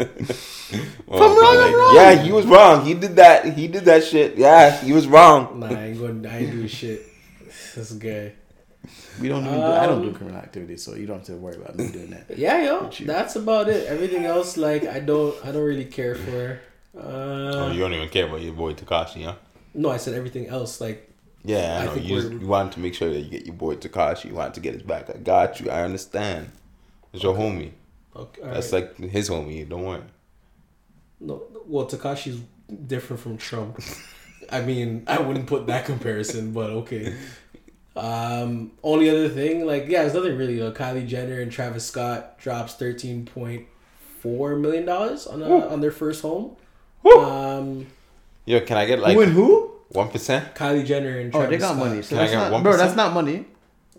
Well, 1.05 1.23
I'm 1.23 1.37
wrong, 1.37 1.55
like, 1.55 1.73
I'm 1.73 1.79
wrong. 1.79 1.95
Yeah, 1.95 2.23
he 2.23 2.31
was 2.31 2.45
wrong. 2.45 2.85
He 2.85 2.93
did 2.93 3.15
that. 3.15 3.45
He 3.57 3.67
did 3.67 3.85
that 3.85 4.03
shit. 4.03 4.37
Yeah, 4.37 4.75
he 4.81 4.91
was 4.91 5.07
wrong. 5.07 5.59
Nah, 5.59 5.67
I 5.67 5.87
ain't 5.87 5.99
going. 5.99 6.23
To 6.23 6.29
I 6.29 6.37
ain't 6.39 6.51
doing 6.51 6.67
shit. 6.67 7.05
This 7.45 7.91
is 7.91 7.97
gay. 7.97 8.33
We 9.21 9.29
don't. 9.29 9.45
Even 9.45 9.59
do, 9.59 9.73
I 9.73 9.85
don't 9.85 10.01
do 10.01 10.07
Um, 10.09 10.15
criminal 10.15 10.39
activity, 10.41 10.77
so 10.77 10.95
you 10.95 11.05
don't 11.05 11.19
have 11.19 11.27
to 11.27 11.35
worry 11.35 11.55
about 11.55 11.75
me 11.75 11.89
doing 11.89 12.09
that. 12.09 12.37
Yeah, 12.37 12.63
yo, 12.63 12.89
that's 13.05 13.35
about 13.35 13.69
it. 13.69 13.87
Everything 13.87 14.25
else, 14.25 14.57
like, 14.57 14.85
I 14.85 14.99
don't, 14.99 15.35
I 15.45 15.51
don't 15.51 15.63
really 15.63 15.85
care 15.85 16.15
for. 16.15 16.59
Oh, 16.97 17.67
Uh, 17.67 17.71
you 17.71 17.79
don't 17.79 17.93
even 17.93 18.09
care 18.09 18.25
about 18.25 18.41
your 18.41 18.53
boy 18.53 18.73
Tekashi, 18.73 19.23
huh? 19.23 19.35
No, 19.73 19.89
I 19.89 19.97
said 19.97 20.13
everything 20.13 20.47
else. 20.47 20.81
Like, 20.81 21.09
Yeah, 21.43 21.77
I 21.79 21.81
I 21.81 21.85
know. 21.85 21.93
think 21.93 22.05
You, 22.07 22.15
we're- 22.15 22.35
you 22.39 22.47
want 22.47 22.73
to 22.73 22.79
make 22.79 22.93
sure 22.93 23.09
that 23.09 23.19
you 23.19 23.29
get 23.29 23.45
your 23.45 23.55
boy 23.55 23.75
Tekashi. 23.75 24.25
You 24.25 24.35
want 24.35 24.53
to 24.55 24.59
get 24.59 24.73
his 24.73 24.83
back. 24.83 25.09
I 25.09 25.17
got 25.17 25.59
you. 25.59 25.69
I 25.69 25.83
understand. 25.83 26.51
It's 27.13 27.23
your 27.23 27.35
homie. 27.35 27.71
Okay, 28.15 28.41
That's 28.43 28.73
alright. 28.73 28.99
like 28.99 29.11
his 29.11 29.29
homie. 29.29 29.67
Don't 29.67 29.83
worry. 29.83 30.01
no. 31.19 31.43
Well, 31.65 31.85
Tekashi's 31.87 32.41
different 32.87 33.21
from 33.21 33.37
Trump. 33.37 33.79
I 34.51 34.61
mean, 34.61 35.03
I 35.07 35.19
wouldn't 35.21 35.47
put 35.47 35.67
that 35.67 35.85
comparison, 35.85 36.51
but 36.51 36.69
okay. 36.71 37.15
Um, 37.95 38.71
only 38.83 39.09
other 39.09 39.29
thing, 39.29 39.65
like 39.65 39.87
yeah, 39.87 40.01
there's 40.03 40.13
nothing 40.13 40.37
really. 40.37 40.61
Uh, 40.61 40.71
Kylie 40.71 41.07
Jenner 41.07 41.39
and 41.41 41.51
Travis 41.51 41.85
Scott 41.85 42.37
drops 42.39 42.73
thirteen 42.75 43.25
point 43.25 43.67
four 44.19 44.55
million 44.55 44.85
dollars 44.85 45.27
on 45.27 45.43
uh, 45.43 45.67
on 45.69 45.81
their 45.81 45.91
first 45.91 46.21
home. 46.21 46.55
Um, 47.17 47.87
Yo, 48.45 48.59
can 48.61 48.77
I 48.77 48.85
get 48.85 48.99
like 48.99 49.15
who 49.15 49.21
and 49.21 49.31
who? 49.33 49.71
one 49.89 50.09
percent? 50.09 50.55
Kylie 50.55 50.85
Jenner 50.85 51.19
and 51.19 51.35
Oh, 51.35 51.45
they 51.47 51.57
got 51.57 51.75
Scott. 51.75 51.77
money. 51.77 52.01
So 52.01 52.09
Can 52.09 52.17
I 52.17 52.21
that's 52.21 52.31
get 52.33 52.51
not, 52.51 52.63
bro, 52.63 52.77
that's 52.77 52.95
not 52.95 53.13
money. 53.13 53.45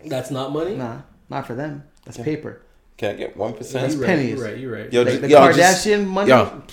That's 0.05 0.31
not 0.31 0.51
money. 0.51 0.75
Nah, 0.75 1.01
not 1.29 1.47
for 1.47 1.55
them. 1.55 1.83
That's 2.05 2.17
paper. 2.17 2.61
Can 2.97 3.11
I 3.11 3.13
get 3.17 3.37
one 3.37 3.53
You're 3.53 3.71
right, 3.81 4.01
pennies. 4.05 4.29
You're 4.37 4.45
right. 4.47 4.57
You're 4.57 4.73
right. 4.73 4.93
Yo, 4.93 5.01
Like 5.01 5.09
just, 5.09 5.21
the 5.21 5.29
yo, 5.29 5.39
Kardashian 5.39 5.99
just, 6.01 6.07
money. 6.07 6.29
Yo, 6.29 6.63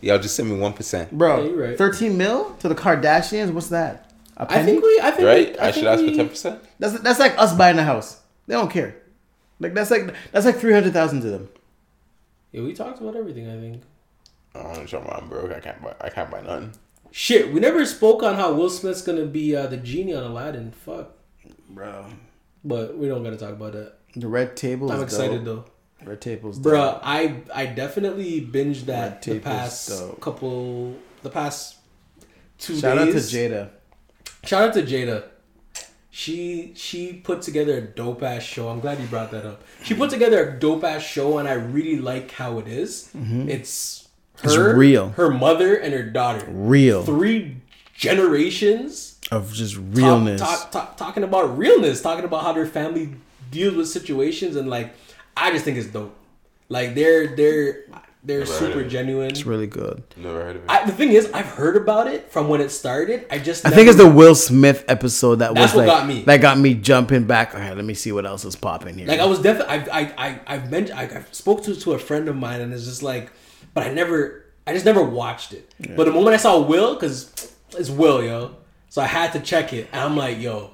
yo, 0.00 0.18
just 0.18 0.36
send 0.36 0.50
me 0.50 0.56
one 0.58 0.72
percent. 0.72 1.12
Bro, 1.12 1.44
Yeah, 1.44 1.50
you're 1.50 1.68
right. 1.68 1.78
13 1.78 2.16
mil 2.16 2.54
to 2.60 2.68
the 2.68 2.74
Kardashians. 2.74 3.52
What's 3.52 3.68
that? 3.68 4.10
A 4.36 4.42
I 4.42 4.44
penny? 4.46 4.72
think 4.72 4.84
we. 4.84 5.00
I 5.02 5.10
think 5.10 5.26
Right? 5.26 5.52
We, 5.52 5.58
I, 5.58 5.70
should 5.70 5.84
think 5.84 5.86
ask 5.86 6.04
for 6.04 6.10
ten 6.14 6.28
percent. 6.28 6.62
That's 6.78 6.98
that's 7.00 7.18
like 7.18 7.36
us 7.38 7.52
buying 7.54 7.78
a 7.78 7.84
house. 7.84 8.20
They 8.46 8.54
don't 8.54 8.70
care. 8.70 8.96
Like 9.60 9.74
that's 9.74 9.90
like 9.90 10.14
that's 10.32 10.46
like 10.46 10.56
three 10.56 10.72
hundred 10.72 10.92
thousand 10.92 11.20
to 11.22 11.30
them. 11.30 11.48
Yeah, 12.52 12.62
we 12.62 12.72
talked 12.72 13.00
about 13.00 13.16
everything. 13.16 13.48
I 13.48 13.60
think. 13.60 13.82
Oh, 14.54 14.86
show 14.86 15.00
me 15.00 15.08
I'm 15.10 15.28
broke. 15.28 15.52
I 15.52 15.60
can't 15.60 15.82
buy. 15.82 15.94
I 16.00 16.08
can't 16.10 16.30
buy 16.30 16.40
nothing. 16.42 16.72
Shit, 17.10 17.52
we 17.52 17.60
never 17.60 17.84
spoke 17.86 18.22
on 18.22 18.34
how 18.36 18.52
Will 18.52 18.70
Smith's 18.70 19.02
gonna 19.02 19.24
be 19.26 19.54
uh, 19.56 19.66
the 19.66 19.76
genie 19.76 20.14
on 20.14 20.22
Aladdin. 20.24 20.70
Fuck. 20.72 21.10
Bro, 21.70 22.06
But 22.64 22.96
we 22.96 23.08
don't 23.08 23.22
gotta 23.22 23.36
talk 23.36 23.50
about 23.52 23.72
that. 23.72 23.94
the 24.16 24.26
red 24.28 24.56
table. 24.56 24.90
I'm 24.90 24.98
is 24.98 25.04
excited 25.04 25.44
dope. 25.44 25.66
though. 25.66 26.06
Red 26.10 26.20
table's 26.20 26.58
Bruh, 26.60 26.92
dope. 26.94 27.00
I 27.02 27.42
I 27.54 27.66
definitely 27.66 28.40
binged 28.40 28.84
that 28.86 29.26
Red 29.26 29.36
the 29.36 29.40
past 29.40 29.90
couple 30.20 30.96
the 31.22 31.30
past 31.30 31.76
two 32.58 32.76
Shout 32.78 32.98
out 32.98 33.06
to. 33.06 33.14
Jada. 33.14 33.70
Shout 34.44 34.68
out 34.68 34.74
to 34.74 34.82
Jada. 34.82 35.24
She 36.10 36.72
she 36.74 37.12
put 37.14 37.42
together 37.42 37.78
a 37.78 37.80
dope 37.82 38.22
ass 38.22 38.42
show. 38.42 38.68
I'm 38.68 38.80
glad 38.80 38.98
you 39.00 39.06
brought 39.06 39.30
that 39.32 39.44
up. 39.44 39.62
She 39.82 39.94
put 39.94 40.10
together 40.10 40.48
a 40.48 40.58
dope 40.58 40.84
ass 40.84 41.02
show, 41.02 41.38
and 41.38 41.48
I 41.48 41.52
really 41.54 41.98
like 42.00 42.30
how 42.32 42.58
it 42.58 42.66
is. 42.68 43.10
It's 43.14 44.07
her. 44.42 44.70
It's 44.70 44.76
real. 44.78 45.10
her 45.10 45.30
mother, 45.30 45.74
and 45.76 45.92
her 45.94 46.02
daughter. 46.02 46.44
Real 46.48 47.02
Three 47.04 47.56
generations 47.96 49.18
of 49.30 49.52
just 49.52 49.76
realness. 49.76 50.40
talk- 50.40 50.70
talk- 50.70 50.96
talking 50.96 51.22
about 51.22 51.56
realness, 51.58 52.00
talking 52.00 52.24
about 52.24 52.42
how 52.42 52.52
their 52.52 52.66
family 52.66 53.14
deals 53.50 53.74
with 53.74 53.88
situations, 53.88 54.56
and 54.56 54.68
like 54.68 54.94
I 55.36 55.50
just 55.50 55.64
think 55.64 55.76
it's 55.78 55.88
dope. 55.88 56.14
Like 56.68 56.94
they're 56.94 57.34
they're 57.36 57.84
they're 58.24 58.40
Never 58.40 58.52
super 58.52 58.80
it. 58.80 58.88
genuine. 58.88 59.28
It's 59.30 59.46
really 59.46 59.66
good. 59.68 60.02
Never 60.16 60.42
heard 60.42 60.56
of 60.56 60.64
it. 60.64 60.70
I, 60.70 60.84
the 60.84 60.92
thing 60.92 61.12
is, 61.12 61.30
I've 61.32 61.46
heard 61.46 61.76
about 61.76 62.08
it 62.08 62.30
from 62.32 62.48
when 62.48 62.60
it 62.60 62.70
started. 62.70 63.26
I 63.30 63.38
just 63.38 63.64
I 63.64 63.70
think 63.70 63.88
it's 63.88 63.96
the 63.96 64.08
Will 64.10 64.34
Smith 64.34 64.84
episode 64.88 65.36
that 65.36 65.54
That's 65.54 65.72
was 65.72 65.76
what 65.78 65.86
like 65.88 65.98
got 65.98 66.06
me. 66.08 66.22
that 66.24 66.38
got 66.40 66.58
me 66.58 66.74
jumping 66.74 67.24
back. 67.24 67.54
All 67.54 67.60
right, 67.60 67.74
let 67.76 67.84
me 67.84 67.94
see 67.94 68.12
what 68.12 68.26
else 68.26 68.44
is 68.44 68.56
popping 68.56 68.98
here. 68.98 69.06
like 69.06 69.20
I 69.20 69.24
was 69.26 69.40
definitely 69.40 69.74
I 69.90 70.00
I 70.00 70.12
I 70.28 70.40
I've 70.46 70.70
mentioned 70.70 70.98
I, 70.98 71.04
I 71.04 71.24
spoke 71.32 71.62
to 71.64 71.74
to 71.76 71.92
a 71.92 71.98
friend 71.98 72.28
of 72.28 72.36
mine 72.36 72.60
and 72.60 72.72
it's 72.74 72.84
just 72.84 73.02
like, 73.02 73.30
but 73.78 73.86
I 73.86 73.92
never 73.92 74.44
I 74.66 74.72
just 74.72 74.84
never 74.84 75.02
watched 75.02 75.52
it. 75.52 75.72
But 75.96 76.04
the 76.04 76.12
moment 76.12 76.34
I 76.34 76.36
saw 76.36 76.60
Will, 76.60 76.94
because 76.94 77.52
it's 77.70 77.88
Will, 77.88 78.22
yo, 78.22 78.56
so 78.88 79.00
I 79.00 79.06
had 79.06 79.32
to 79.32 79.40
check 79.40 79.72
it, 79.72 79.88
and 79.92 80.00
I'm 80.00 80.16
like, 80.16 80.40
yo, 80.40 80.72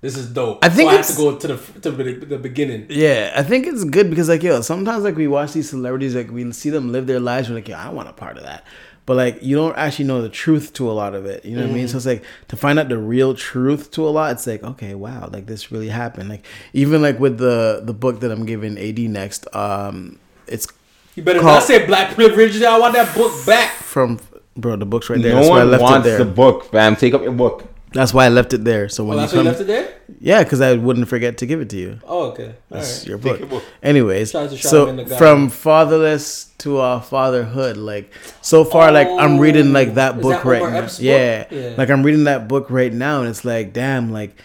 this 0.00 0.16
is 0.16 0.30
dope. 0.32 0.64
I 0.64 0.68
think 0.68 0.88
so 0.90 0.94
I 0.94 0.96
have 0.96 1.06
to 1.06 1.16
go 1.16 1.36
to 1.36 1.48
the 1.48 1.80
to 1.80 1.90
the, 1.90 2.12
the 2.24 2.38
beginning. 2.38 2.86
Yeah, 2.88 3.32
I 3.34 3.42
think 3.42 3.66
it's 3.66 3.84
good 3.84 4.10
because 4.10 4.28
like 4.28 4.42
yo, 4.42 4.60
sometimes 4.60 5.04
like 5.04 5.16
we 5.16 5.26
watch 5.26 5.52
these 5.52 5.68
celebrities, 5.68 6.14
like 6.14 6.30
we 6.30 6.50
see 6.52 6.70
them 6.70 6.92
live 6.92 7.06
their 7.06 7.20
lives, 7.20 7.48
we're 7.48 7.56
like, 7.56 7.68
yo, 7.68 7.76
I 7.76 7.88
want 7.88 8.08
a 8.08 8.12
part 8.12 8.36
of 8.36 8.44
that. 8.44 8.64
But 9.06 9.16
like 9.16 9.42
you 9.42 9.54
don't 9.56 9.76
actually 9.76 10.06
know 10.06 10.22
the 10.22 10.28
truth 10.28 10.72
to 10.74 10.90
a 10.90 10.92
lot 10.92 11.14
of 11.14 11.26
it. 11.26 11.44
You 11.44 11.56
know 11.56 11.62
what 11.62 11.70
I 11.70 11.74
mean? 11.74 11.88
So 11.88 11.96
it's 11.96 12.06
like 12.06 12.24
to 12.48 12.56
find 12.56 12.78
out 12.78 12.88
the 12.88 12.98
real 12.98 13.34
truth 13.34 13.90
to 13.92 14.06
a 14.06 14.10
lot, 14.10 14.32
it's 14.32 14.46
like, 14.46 14.62
okay, 14.62 14.94
wow, 14.94 15.28
like 15.32 15.46
this 15.46 15.70
really 15.70 15.88
happened. 15.88 16.28
Like 16.28 16.44
even 16.72 17.02
like 17.02 17.18
with 17.20 17.38
the 17.38 17.82
the 17.84 17.94
book 17.94 18.20
that 18.20 18.30
I'm 18.30 18.46
giving 18.46 18.78
AD 18.78 18.98
next, 18.98 19.46
um 19.54 20.18
it's 20.46 20.68
You 21.16 21.22
better 21.24 21.40
Call- 21.40 21.54
not 21.54 21.62
say 21.64 21.84
black 21.86 22.14
privilege. 22.14 22.62
I 22.62 22.78
want 22.78 22.94
that 22.94 23.12
book 23.16 23.32
back. 23.46 23.72
from 23.72 24.20
bro, 24.56 24.76
the 24.76 24.86
book's 24.86 25.10
right 25.10 25.20
there. 25.20 25.32
no 25.34 25.38
that's 25.40 25.50
why 25.50 25.60
I 25.60 25.64
one 25.64 25.70
left 25.70 26.06
it 26.06 26.08
there. 26.10 26.18
the 26.18 26.24
book, 26.26 26.64
fam. 26.70 26.94
Take 26.96 27.14
up 27.14 27.22
your 27.22 27.32
book. 27.32 27.64
That's 27.92 28.12
why 28.12 28.26
I 28.26 28.28
left 28.28 28.52
it 28.52 28.62
there. 28.64 28.88
So 28.90 29.04
Oh, 29.04 29.06
when 29.08 29.16
that's 29.18 29.32
you 29.32 29.38
why 29.38 29.44
you 29.44 29.50
come, 29.50 29.58
left 29.58 29.60
it 29.62 29.66
there. 29.68 29.94
yeah, 30.20 30.42
because 30.44 30.60
I 30.60 30.74
wouldn't 30.74 31.08
forget 31.08 31.38
to 31.38 31.46
give 31.46 31.60
it 31.62 31.70
to 31.70 31.76
you. 31.78 31.98
Oh, 32.06 32.24
okay. 32.30 32.48
All 32.48 32.52
That's 32.70 32.98
right. 33.00 33.08
your 33.08 33.18
Take 33.18 33.24
book. 33.32 33.40
your 33.40 33.48
book. 33.48 33.62
Anyways, 33.82 34.32
to 34.32 34.56
so 34.58 34.92
the 34.94 35.16
from 35.16 35.48
fatherless 35.48 36.46
to 36.58 36.78
uh, 36.78 37.00
fatherhood, 37.00 37.76
like 37.78 38.12
so 38.42 38.64
far, 38.64 38.92
like 38.92 39.08
I'm 39.08 39.38
reading 39.38 39.72
like 39.72 39.94
that 39.94 40.16
Oh, 40.16 40.20
book 40.20 40.42
that 40.42 40.44
right 40.44 40.60
Omar 40.60 40.70
now. 40.72 40.78
Epps' 40.80 40.96
book? 40.98 41.04
Yeah. 41.04 41.46
Yeah. 41.50 41.74
like 41.78 41.88
I'm 41.88 42.02
reading 42.02 42.24
that 42.24 42.48
book 42.48 42.68
right 42.70 42.92
now, 42.92 43.20
and 43.20 43.28
it's 43.30 43.44
like, 43.44 43.72
damn, 43.72 44.12
like 44.12 44.36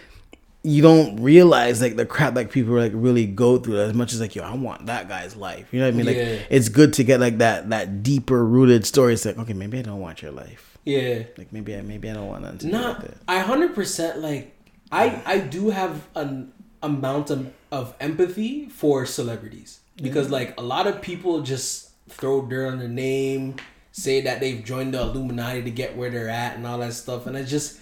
you 0.64 0.80
don't 0.80 1.20
realize 1.20 1.82
like 1.82 1.96
the 1.96 2.06
crap 2.06 2.36
like 2.36 2.50
people 2.52 2.74
like 2.74 2.92
really 2.94 3.26
go 3.26 3.58
through 3.58 3.80
as 3.80 3.94
much 3.94 4.12
as 4.12 4.20
like 4.20 4.34
yo, 4.36 4.42
I 4.44 4.54
want 4.54 4.86
that 4.86 5.08
guy's 5.08 5.34
life. 5.34 5.66
You 5.72 5.80
know 5.80 5.86
what 5.86 5.94
I 5.94 5.96
mean? 5.96 6.06
Like 6.06 6.16
Yeah. 6.16 6.38
it's 6.50 6.68
good 6.68 6.92
to 6.94 7.04
get 7.04 7.18
like 7.20 7.38
that 7.38 7.70
that 7.70 8.02
deeper 8.02 8.44
rooted 8.44 8.86
story. 8.86 9.14
It's 9.14 9.24
like 9.24 9.38
okay, 9.38 9.54
maybe 9.54 9.78
I 9.78 9.82
don't 9.82 10.00
want 10.00 10.22
your 10.22 10.30
life. 10.32 10.78
Yeah. 10.84 11.24
Like 11.36 11.52
maybe 11.52 11.74
I 11.74 11.82
maybe 11.82 12.08
I 12.10 12.14
don't 12.14 12.28
want 12.28 12.60
to 12.60 12.66
Not. 12.66 13.06
I 13.26 13.40
hundred 13.40 13.74
percent 13.74 14.18
like. 14.20 14.56
I 14.92 15.22
I 15.24 15.38
do 15.38 15.70
have 15.70 16.06
an 16.14 16.52
amount 16.82 17.30
of, 17.30 17.50
of 17.70 17.94
empathy 17.98 18.68
for 18.68 19.06
celebrities 19.06 19.80
because 19.96 20.30
like 20.30 20.58
a 20.60 20.62
lot 20.62 20.86
of 20.86 21.00
people 21.00 21.40
just 21.40 21.90
throw 22.08 22.42
dirt 22.44 22.66
on 22.72 22.78
their 22.78 22.88
name, 22.88 23.56
say 23.92 24.20
that 24.20 24.40
they've 24.40 24.62
joined 24.62 24.92
the 24.94 25.00
Illuminati 25.00 25.62
to 25.62 25.70
get 25.70 25.96
where 25.96 26.10
they're 26.10 26.28
at 26.28 26.56
and 26.56 26.66
all 26.66 26.78
that 26.78 26.92
stuff, 26.92 27.26
and 27.26 27.36
it 27.36 27.44
just 27.46 27.78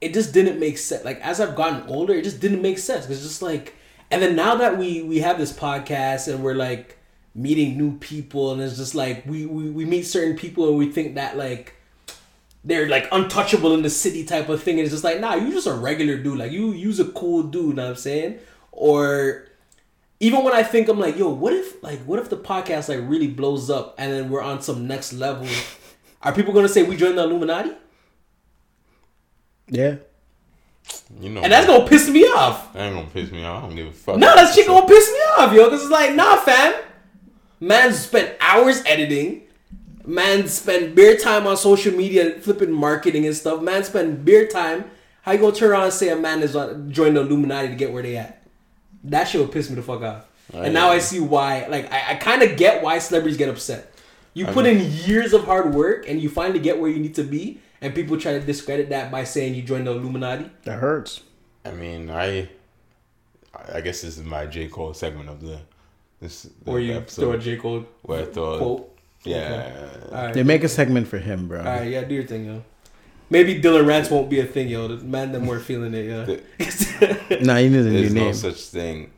it 0.00 0.12
just 0.14 0.32
didn't 0.32 0.58
make 0.60 0.78
sense. 0.78 1.04
Like 1.04 1.20
as 1.20 1.40
I've 1.40 1.56
gotten 1.56 1.88
older, 1.88 2.14
it 2.14 2.24
just 2.24 2.40
didn't 2.40 2.62
make 2.62 2.78
sense. 2.78 3.08
It's 3.08 3.22
just 3.22 3.42
like, 3.42 3.74
and 4.10 4.22
then 4.22 4.36
now 4.36 4.56
that 4.56 4.78
we 4.78 5.02
we 5.02 5.20
have 5.20 5.38
this 5.38 5.52
podcast 5.52 6.32
and 6.32 6.42
we're 6.42 6.54
like 6.54 6.98
meeting 7.34 7.76
new 7.76 7.96
people, 7.98 8.52
and 8.52 8.60
it's 8.60 8.76
just 8.76 8.94
like 8.94 9.24
we 9.26 9.46
we, 9.46 9.70
we 9.70 9.84
meet 9.84 10.02
certain 10.02 10.36
people 10.36 10.68
and 10.68 10.78
we 10.78 10.90
think 10.90 11.14
that 11.14 11.36
like 11.36 11.74
they're 12.64 12.88
like 12.88 13.08
untouchable 13.12 13.74
in 13.74 13.82
the 13.82 13.90
city 13.90 14.24
type 14.24 14.48
of 14.48 14.62
thing. 14.62 14.74
And 14.74 14.82
it's 14.82 14.90
just 14.90 15.04
like, 15.04 15.20
nah, 15.20 15.34
you 15.34 15.52
just 15.52 15.68
a 15.68 15.72
regular 15.72 16.18
dude. 16.18 16.38
Like 16.38 16.52
you 16.52 16.72
use 16.72 16.98
a 16.98 17.06
cool 17.06 17.44
dude, 17.44 17.76
know 17.76 17.84
what 17.84 17.90
I'm 17.90 17.96
saying? 17.96 18.38
Or 18.72 19.46
even 20.18 20.42
when 20.42 20.52
I 20.52 20.62
think 20.62 20.88
I'm 20.88 20.98
like, 20.98 21.16
yo, 21.16 21.28
what 21.28 21.52
if 21.52 21.82
like 21.82 22.00
what 22.00 22.18
if 22.18 22.28
the 22.28 22.36
podcast 22.36 22.88
like 22.88 23.08
really 23.08 23.28
blows 23.28 23.70
up 23.70 23.94
and 23.98 24.12
then 24.12 24.28
we're 24.28 24.42
on 24.42 24.60
some 24.60 24.86
next 24.86 25.12
level? 25.12 25.48
Are 26.22 26.32
people 26.32 26.52
gonna 26.52 26.68
say 26.68 26.82
we 26.82 26.96
joined 26.96 27.16
the 27.16 27.22
Illuminati? 27.22 27.72
Yeah. 29.68 29.96
You 31.20 31.30
know, 31.30 31.42
And 31.42 31.52
that's 31.52 31.66
gonna 31.66 31.86
piss 31.86 32.08
me 32.08 32.24
off. 32.24 32.72
that 32.72 32.82
ain't 32.86 32.94
gonna 32.94 33.08
piss 33.08 33.30
me 33.32 33.44
off. 33.44 33.64
I 33.64 33.66
don't 33.66 33.76
give 33.76 33.86
a 33.88 33.92
fuck. 33.92 34.18
No, 34.18 34.34
that 34.34 34.54
shit 34.54 34.66
gonna 34.66 34.86
piss 34.86 35.10
me 35.10 35.18
off, 35.38 35.52
yo. 35.52 35.68
Cause 35.68 35.82
it's 35.82 35.90
like, 35.90 36.14
nah, 36.14 36.36
fam. 36.36 36.74
Man 37.60 37.92
spent 37.92 38.36
hours 38.40 38.82
editing. 38.86 39.42
Man 40.04 40.46
spent 40.46 40.94
beer 40.94 41.16
time 41.16 41.46
on 41.46 41.56
social 41.56 41.92
media 41.92 42.38
flipping 42.40 42.70
marketing 42.70 43.26
and 43.26 43.34
stuff. 43.34 43.60
Man 43.62 43.82
spent 43.82 44.24
beer 44.24 44.46
time. 44.46 44.84
How 45.22 45.32
you 45.32 45.38
gonna 45.38 45.54
turn 45.54 45.70
around 45.70 45.84
and 45.84 45.92
say 45.92 46.10
a 46.10 46.16
man 46.16 46.42
is 46.42 46.54
on 46.54 46.68
uh, 46.68 46.90
join 46.92 47.14
the 47.14 47.20
Illuminati 47.22 47.68
to 47.68 47.74
get 47.74 47.92
where 47.92 48.02
they 48.04 48.16
at? 48.16 48.44
That 49.04 49.24
shit 49.26 49.40
would 49.40 49.50
piss 49.50 49.68
me 49.68 49.74
the 49.76 49.82
fuck 49.82 50.02
off. 50.02 50.24
and 50.54 50.72
now 50.72 50.90
I 50.90 50.98
see 51.00 51.18
why. 51.18 51.66
Like 51.66 51.90
I, 51.92 52.12
I 52.12 52.14
kind 52.14 52.42
of 52.42 52.56
get 52.56 52.82
why 52.82 52.98
celebrities 53.00 53.36
get 53.36 53.48
upset. 53.48 53.92
You 54.34 54.46
put 54.46 54.66
in 54.66 54.78
years 55.06 55.32
of 55.32 55.44
hard 55.44 55.74
work 55.74 56.06
and 56.08 56.20
you 56.20 56.28
finally 56.28 56.60
get 56.60 56.78
where 56.78 56.90
you 56.90 56.98
need 57.00 57.14
to 57.14 57.24
be, 57.24 57.58
and 57.86 57.94
people 57.94 58.18
try 58.18 58.32
to 58.32 58.40
discredit 58.40 58.90
that 58.90 59.10
by 59.10 59.22
saying 59.24 59.54
you 59.54 59.62
joined 59.62 59.86
the 59.86 59.92
Illuminati. 59.92 60.50
That 60.64 60.78
hurts. 60.80 61.22
I 61.64 61.70
mean, 61.70 62.10
I, 62.10 62.48
I 63.72 63.80
guess 63.80 64.02
this 64.02 64.18
is 64.18 64.22
my 64.22 64.46
J 64.46 64.66
Cole 64.68 64.92
segment 64.94 65.28
of 65.28 65.40
the 65.40 65.58
this 66.20 66.42
the 66.64 66.70
Or 66.70 66.80
you 66.80 66.94
episode 66.96 67.22
throw 67.22 67.32
a 67.32 67.38
J 67.38 67.56
Cole 67.56 67.84
where 68.02 68.22
I 68.22 68.24
throw 68.26 68.58
quote. 68.58 68.98
yeah. 69.24 69.72
All 70.10 70.24
right. 70.24 70.34
They 70.34 70.42
make 70.42 70.64
a 70.64 70.68
segment 70.68 71.06
for 71.08 71.18
him, 71.18 71.48
bro. 71.48 71.58
All 71.60 71.64
right, 71.64 71.90
yeah, 71.90 72.02
do 72.04 72.14
your 72.14 72.24
thing, 72.26 72.46
yo. 72.46 72.64
Maybe 73.28 73.60
Dylan 73.60 73.86
Rants 73.86 74.08
won't 74.10 74.30
be 74.30 74.38
a 74.40 74.46
thing, 74.46 74.68
yo. 74.68 74.88
The 74.88 75.04
man 75.04 75.32
them 75.32 75.44
more 75.44 75.58
feeling 75.60 75.94
it, 75.94 76.06
yo. 76.06 76.24
Nah, 77.42 77.56
you 77.58 77.70
need 77.70 77.80
a 77.80 77.90
new 77.90 78.08
name. 78.10 78.14
There's 78.14 78.14
no 78.14 78.32
such 78.50 78.60
thing 78.68 79.10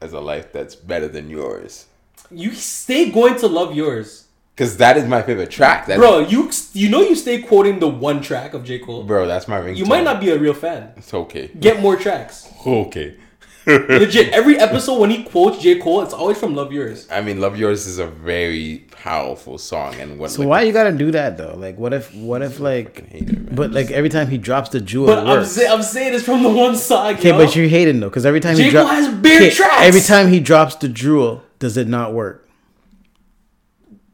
as 0.00 0.12
a 0.12 0.20
life 0.20 0.52
that's 0.52 0.74
better 0.76 1.08
than 1.08 1.28
yours. 1.28 1.86
you 2.30 2.52
stay 2.52 3.10
going 3.10 3.36
to 3.38 3.46
love 3.48 3.74
yours, 3.74 4.27
Cause 4.58 4.76
that 4.78 4.96
is 4.96 5.04
my 5.04 5.22
favorite 5.22 5.50
track. 5.52 5.86
That's, 5.86 5.98
bro. 6.00 6.18
You 6.18 6.50
you 6.72 6.88
know 6.90 7.00
you 7.00 7.14
stay 7.14 7.40
quoting 7.40 7.78
the 7.78 7.86
one 7.88 8.20
track 8.20 8.54
of 8.54 8.64
J 8.64 8.80
Cole. 8.80 9.04
bro, 9.04 9.26
that's 9.28 9.46
my 9.46 9.58
ringtone. 9.60 9.76
You 9.76 9.86
might 9.86 10.02
not 10.02 10.20
be 10.20 10.30
a 10.30 10.38
real 10.38 10.52
fan. 10.52 10.92
It's 10.96 11.14
okay. 11.14 11.48
Get 11.60 11.80
more 11.80 11.94
tracks. 11.96 12.50
Okay. 12.66 13.14
Legit, 13.68 14.32
every 14.32 14.56
episode 14.58 14.98
when 14.98 15.10
he 15.10 15.22
quotes 15.24 15.58
J 15.62 15.78
Cole, 15.78 16.02
it's 16.02 16.14
always 16.14 16.38
from 16.38 16.54
Love 16.56 16.72
Yours. 16.72 17.06
I 17.10 17.20
mean, 17.20 17.38
"Love 17.40 17.58
Yours" 17.58 17.86
is 17.86 17.98
a 17.98 18.06
very 18.06 18.86
powerful 18.90 19.58
song, 19.58 19.94
and 20.00 20.18
what 20.18 20.30
So 20.30 20.40
like, 20.40 20.48
why 20.48 20.62
you 20.62 20.72
gotta 20.72 20.90
do 20.92 21.10
that 21.10 21.36
though? 21.36 21.54
Like, 21.54 21.76
what 21.78 21.92
if, 21.92 22.12
what 22.14 22.40
if 22.42 22.58
like, 22.60 23.06
hate 23.08 23.28
it, 23.28 23.54
but 23.54 23.70
like 23.72 23.90
every 23.90 24.08
time 24.08 24.28
he 24.28 24.38
drops 24.38 24.70
the 24.70 24.80
jewel, 24.80 25.06
But 25.06 25.18
it 25.18 25.20
I'm, 25.20 25.26
works. 25.38 25.50
say, 25.50 25.68
I'm 25.68 25.82
saying 25.82 26.14
it's 26.14 26.24
from 26.24 26.42
the 26.42 26.48
one 26.48 26.76
song. 26.76 27.14
Okay, 27.14 27.28
yo. 27.28 27.36
but 27.38 27.54
you're 27.54 27.68
hating 27.68 28.00
though, 28.00 28.08
because 28.08 28.24
every 28.26 28.40
time 28.40 28.56
he 28.56 28.64
J. 28.64 28.70
drops, 28.70 28.88
Cole 28.90 29.02
has 29.02 29.14
bare 29.14 29.50
tracks. 29.50 29.82
every 29.82 30.00
time 30.00 30.28
he 30.28 30.40
drops 30.40 30.74
the 30.76 30.88
jewel, 30.88 31.42
does 31.58 31.76
it 31.76 31.86
not 31.88 32.14
work? 32.14 32.47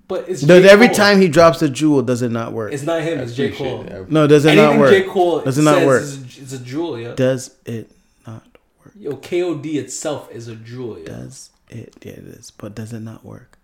But 0.07 0.29
it's 0.29 0.43
Does 0.43 0.63
J. 0.63 0.69
every 0.69 0.89
Cole. 0.89 0.97
time 0.97 1.21
he 1.21 1.29
drops 1.29 1.63
a 1.63 1.69
jewel, 1.69 2.03
does 2.03 2.21
it 2.23 2.31
not 2.31 2.53
work? 2.53 2.73
It's 2.73 2.83
not 2.83 3.01
him. 3.03 3.21
It's 3.21 3.35
J 3.35 3.51
Cole. 3.53 3.83
it. 3.83 4.11
no, 4.11 4.27
does 4.27 4.45
it 4.45 4.51
Anything 4.51 4.71
not 4.73 4.79
work? 4.79 4.91
J 4.91 5.03
Cole 5.05 5.41
does 5.41 5.57
it 5.59 5.63
not 5.63 5.77
says 5.77 5.87
work? 5.87 6.03
It's 6.43 6.53
a 6.53 6.59
jewel, 6.59 6.99
yeah. 6.99 7.15
Does 7.15 7.55
it 7.65 7.91
not 8.27 8.45
work? 8.85 8.93
Yo, 8.99 9.13
KOD 9.17 9.75
itself 9.77 10.31
is 10.31 10.49
a 10.49 10.57
jewel, 10.57 10.99
yeah. 10.99 11.07
Does 11.07 11.51
it? 11.71 11.95
Yeah, 12.03 12.13
it 12.13 12.19
is. 12.27 12.51
But 12.51 12.75
does 12.75 12.93
it 12.93 13.01
not 13.01 13.25
work? 13.25 13.59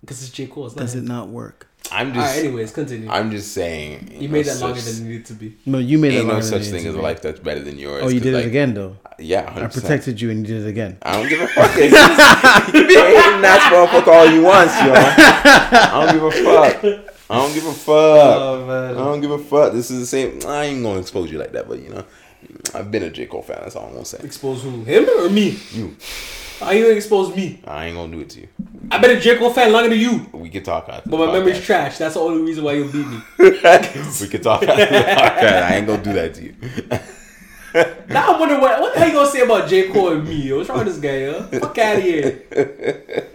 Because 0.00 0.22
it's 0.22 0.30
J 0.30 0.46
Cole. 0.46 0.66
It's 0.66 0.76
not 0.76 0.82
Does 0.82 0.94
it 0.94 1.02
not 1.04 1.28
work? 1.28 1.68
I'm 1.92 2.14
just, 2.14 2.36
right. 2.36 2.44
Anyways, 2.44 2.72
continue. 2.72 3.08
I'm 3.10 3.30
just 3.30 3.52
saying. 3.52 4.10
you 4.12 4.28
know, 4.28 4.32
made 4.32 4.46
that 4.46 4.52
such- 4.54 4.62
longer 4.62 4.80
than 4.80 4.96
it 4.96 5.08
needed 5.08 5.26
to 5.26 5.34
be. 5.34 5.56
No, 5.66 5.78
you 5.78 5.98
made 5.98 6.14
it 6.14 6.16
Ain't 6.18 6.26
no 6.26 6.32
longer 6.32 6.46
than 6.46 6.62
such 6.62 6.68
it 6.68 6.70
thing 6.70 6.86
as 6.86 6.94
a 6.94 7.00
life 7.00 7.22
that's 7.22 7.40
better 7.40 7.60
than 7.60 7.78
yours. 7.78 8.02
Oh, 8.04 8.08
you 8.08 8.20
did 8.20 8.34
like, 8.34 8.44
it 8.44 8.48
again 8.48 8.74
though. 8.74 8.96
Yeah, 9.18 9.54
100%. 9.54 9.62
I 9.62 9.66
protected 9.68 10.20
you 10.20 10.30
and 10.30 10.40
you 10.40 10.54
did 10.54 10.66
it 10.66 10.68
again. 10.68 10.98
I 11.02 11.12
don't 11.20 11.28
give 11.28 11.40
a 11.40 11.46
fuck. 11.46 11.76
you 11.76 11.90
can 11.90 11.90
hate 11.90 13.42
that 13.42 13.70
motherfucker 13.72 14.12
all 14.12 14.26
you 14.26 14.42
want, 14.42 14.70
yo. 14.70 14.92
I 14.94 16.04
don't 16.04 16.14
give 16.14 16.24
a 16.24 16.30
fuck. 16.30 17.14
I 17.30 17.38
don't 17.38 17.54
give 17.54 17.66
a 17.66 17.72
fuck. 17.72 17.86
Oh 17.96 18.66
man. 18.66 18.90
I 18.96 18.98
don't 18.98 19.20
give 19.20 19.30
a 19.30 19.38
fuck. 19.38 19.72
This 19.72 19.90
is 19.90 20.00
the 20.00 20.06
same. 20.06 20.40
I 20.46 20.64
ain't 20.64 20.82
gonna 20.82 21.00
expose 21.00 21.30
you 21.30 21.38
like 21.38 21.52
that, 21.52 21.68
but 21.68 21.80
you 21.80 21.90
know, 21.90 22.04
I've 22.74 22.90
been 22.90 23.02
a 23.02 23.10
J 23.10 23.26
Cole 23.26 23.42
fan. 23.42 23.58
That's 23.62 23.76
all 23.76 23.86
I'm 23.86 23.92
gonna 23.92 24.04
say. 24.04 24.18
Expose 24.22 24.62
who? 24.62 24.84
Him 24.84 25.08
or 25.08 25.30
me? 25.30 25.58
You. 25.72 25.96
How 26.60 26.70
you 26.70 26.84
gonna 26.84 26.94
expose 26.96 27.34
me? 27.34 27.60
I 27.66 27.86
ain't 27.86 27.96
gonna 27.96 28.12
do 28.12 28.20
it 28.20 28.30
to 28.30 28.40
you. 28.42 28.48
I 28.90 28.98
bet 28.98 29.10
a 29.16 29.20
J 29.20 29.36
Cole 29.38 29.52
fan 29.52 29.72
longer 29.72 29.90
than 29.90 29.98
you. 29.98 30.26
We 30.32 30.48
can 30.50 30.62
talk 30.62 30.88
after. 30.88 31.08
But 31.10 31.16
the 31.18 31.26
my 31.26 31.32
memory's 31.32 31.58
podcast. 31.58 31.64
trash. 31.64 31.98
That's 31.98 32.14
the 32.14 32.20
only 32.20 32.42
reason 32.42 32.64
why 32.64 32.72
you 32.74 32.84
beat 32.84 33.06
me. 33.06 33.20
we 33.38 34.28
can 34.28 34.40
talk 34.42 34.62
after 34.62 34.76
the 34.86 35.04
podcast. 35.04 35.62
I 35.62 35.74
ain't 35.76 35.86
gonna 35.86 36.02
do 36.02 36.12
that 36.12 36.34
to 36.34 36.42
you. 36.44 36.54
Now 38.08 38.34
I'm 38.34 38.38
wondering 38.38 38.60
what 38.60 38.80
what 38.80 38.94
the 38.94 39.00
hell 39.00 39.08
you 39.08 39.14
gonna 39.14 39.28
say 39.28 39.40
about 39.40 39.68
J 39.68 39.88
Cole 39.88 40.12
and 40.12 40.28
me? 40.28 40.52
What's 40.52 40.68
wrong 40.68 40.78
with 40.84 40.86
this 40.86 40.98
guy? 40.98 41.22
Yo? 41.22 41.42
Fuck 41.58 41.76
out 41.78 41.96
of 41.96 42.02
here. 42.04 42.44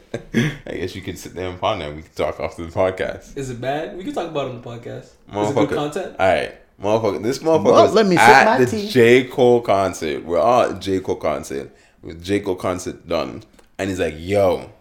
I 0.66 0.72
guess 0.76 0.96
you 0.96 1.02
can 1.02 1.18
sit 1.18 1.34
there 1.34 1.50
and 1.50 1.60
ponder. 1.60 1.86
and 1.88 1.98
We 1.98 2.04
can 2.04 2.12
talk 2.16 2.40
after 2.40 2.66
the 2.66 2.72
podcast. 2.72 3.36
Is 3.36 3.50
it 3.50 3.60
bad? 3.60 3.98
We 3.98 4.06
can 4.06 4.14
talk 4.14 4.30
about 4.30 4.48
it 4.48 4.52
on 4.52 4.62
the 4.62 4.70
podcast. 4.70 5.08
Is 5.34 5.50
it 5.52 5.56
good 5.56 5.70
content? 5.72 6.16
All 6.18 6.26
right, 6.26 6.56
motherfucker. 6.82 7.22
This 7.22 7.40
motherfucker 7.40 7.66
Well, 7.66 7.92
let 7.92 8.06
me 8.06 8.16
at 8.16 8.46
my 8.46 8.64
the 8.64 8.72
tea. 8.72 8.88
J 8.88 9.24
Cole 9.26 9.60
concert. 9.60 10.24
We're 10.24 10.40
all 10.40 10.72
at 10.72 10.80
J 10.80 11.02
Cole 11.02 11.18
concert. 11.18 11.76
With 12.02 12.24
J 12.24 12.40
Cole 12.40 12.56
concert 12.56 13.08
done, 13.08 13.44
and 13.78 13.90
he's 13.90 14.00
like, 14.00 14.16
"Yo, 14.18 14.72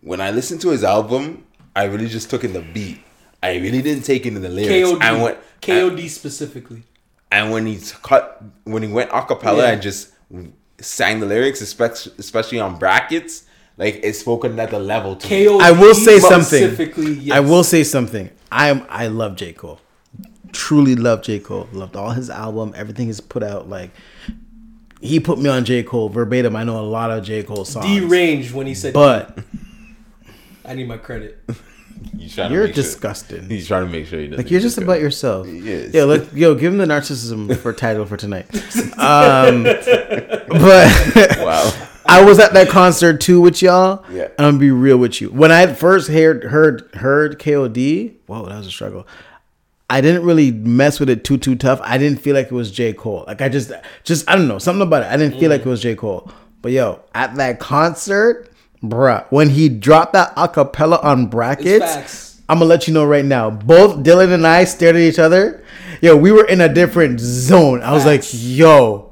when 0.00 0.20
I 0.20 0.30
listened 0.30 0.60
to 0.62 0.70
his 0.70 0.82
album, 0.84 1.44
I 1.76 1.84
really 1.84 2.08
just 2.08 2.30
took 2.30 2.44
in 2.44 2.52
the 2.52 2.60
beat. 2.62 3.00
I 3.42 3.56
really 3.56 3.82
didn't 3.82 4.04
take 4.04 4.26
in 4.26 4.34
the 4.40 4.48
lyrics. 4.48 4.90
KOD. 4.90 5.02
And 5.02 5.22
when 5.22 5.36
KOD 5.62 6.08
specifically. 6.08 6.82
and 7.30 7.52
when 7.52 7.66
he 7.66 7.78
cut, 8.02 8.42
when 8.64 8.82
he 8.82 8.88
went 8.90 9.10
acapella 9.10 9.58
Yeah. 9.58 9.70
and 9.72 9.82
just 9.82 10.08
sang 10.80 11.20
the 11.20 11.26
lyrics, 11.26 11.60
especially 11.60 12.12
especially 12.18 12.60
on 12.60 12.78
brackets, 12.78 13.44
like 13.76 14.00
it 14.02 14.14
spoke 14.16 14.44
another 14.44 14.78
level 14.78 15.16
to 15.16 15.28
me. 15.28 15.44
KOD 15.44 15.60
I 15.60 15.70
will 15.72 15.94
say 15.94 16.18
something. 16.18 16.64
specifically, 16.64 17.12
yes. 17.14 17.36
I 17.36 17.40
will 17.40 17.62
say 17.64 17.84
something. 17.84 18.30
I 18.50 18.70
am. 18.70 18.86
I 18.88 19.08
love 19.08 19.36
J 19.36 19.52
Cole. 19.52 19.80
Truly 20.52 20.96
love 20.96 21.22
J 21.22 21.38
Cole. 21.40 21.68
Loved 21.72 21.94
all 21.94 22.10
his 22.10 22.30
album. 22.30 22.72
Everything 22.74 23.06
he's 23.06 23.20
put 23.20 23.42
out. 23.42 23.68
Like 23.68 23.90
he 25.00 25.20
put 25.20 25.38
me 25.38 25.48
on 25.48 25.64
J 25.64 25.82
Cole 25.82 26.08
verbatim. 26.08 26.56
I 26.56 26.64
know 26.64 26.78
a 26.80 26.82
lot 26.82 27.10
of 27.10 27.24
J 27.24 27.42
Cole 27.42 27.64
songs. 27.64 27.86
deranged 27.86 28.52
when 28.54 28.66
he 28.66 28.74
said 28.74 28.94
But 28.94 29.38
I 30.64 30.74
need 30.74 30.88
my 30.88 30.96
credit. 30.98 31.38
He's 32.16 32.34
trying 32.34 32.52
you're 32.52 32.64
make 32.66 32.74
sure- 32.74 32.82
disgusting. 32.84 33.48
He's 33.50 33.66
trying 33.66 33.84
to 33.86 33.90
make 33.90 34.06
sure 34.06 34.20
he 34.20 34.26
doesn't. 34.26 34.44
Like 34.44 34.50
you're 34.52 34.60
just 34.60 34.78
about 34.78 35.00
yourself. 35.00 35.46
He 35.48 35.58
is. 35.68 35.92
Yo, 35.94 36.06
look, 36.06 36.28
yo, 36.34 36.54
give 36.54 36.72
him 36.72 36.78
the 36.78 36.84
narcissism 36.86 37.56
for 37.56 37.72
title 37.72 38.06
for 38.06 38.16
tonight. 38.16 38.46
Um, 38.98 39.62
but 39.64 41.36
Wow. 41.38 41.72
I 42.06 42.24
was 42.24 42.38
at 42.38 42.52
that 42.54 42.68
concert 42.68 43.20
too 43.20 43.40
with 43.40 43.62
y'all. 43.62 44.04
Yeah. 44.10 44.24
And 44.38 44.46
I'm 44.46 44.52
gonna 44.52 44.58
be 44.58 44.70
real 44.70 44.96
with 44.96 45.20
you. 45.20 45.28
When 45.30 45.52
I 45.52 45.72
first 45.72 46.08
heard 46.08 46.44
heard 46.44 46.88
heard 46.94 47.38
KOD, 47.38 48.14
whoa, 48.26 48.46
that 48.46 48.56
was 48.58 48.66
a 48.66 48.70
struggle. 48.70 49.06
I 49.90 50.00
didn't 50.00 50.24
really 50.24 50.50
mess 50.52 51.00
with 51.00 51.08
it 51.08 51.24
too 51.24 51.38
too 51.38 51.56
tough. 51.56 51.80
I 51.82 51.96
didn't 51.98 52.20
feel 52.20 52.34
like 52.34 52.46
it 52.46 52.52
was 52.52 52.70
J. 52.70 52.92
Cole. 52.92 53.24
Like 53.26 53.40
I 53.40 53.48
just 53.48 53.72
just 54.04 54.28
I 54.28 54.36
don't 54.36 54.48
know, 54.48 54.58
something 54.58 54.86
about 54.86 55.02
it. 55.02 55.06
I 55.06 55.16
didn't 55.16 55.38
feel 55.40 55.50
like 55.50 55.62
it 55.62 55.66
was 55.66 55.80
J. 55.80 55.94
Cole. 55.94 56.30
But 56.60 56.72
yo, 56.72 57.00
at 57.14 57.36
that 57.36 57.58
concert, 57.60 58.50
bruh, 58.82 59.26
when 59.30 59.48
he 59.50 59.68
dropped 59.68 60.12
that 60.12 60.34
acapella 60.36 61.02
on 61.02 61.26
brackets. 61.26 62.26
I'm 62.50 62.60
gonna 62.60 62.68
let 62.70 62.88
you 62.88 62.94
know 62.94 63.04
right 63.04 63.24
now. 63.26 63.50
Both 63.50 63.98
Dylan 63.98 64.32
and 64.32 64.46
I 64.46 64.64
stared 64.64 64.96
at 64.96 65.02
each 65.02 65.18
other. 65.18 65.62
Yo, 66.00 66.16
we 66.16 66.32
were 66.32 66.46
in 66.46 66.62
a 66.62 66.72
different 66.72 67.20
zone. 67.20 67.82
I 67.82 67.92
was 67.92 68.04
Facts. 68.04 68.32
like, 68.32 68.40
yo, 68.42 69.07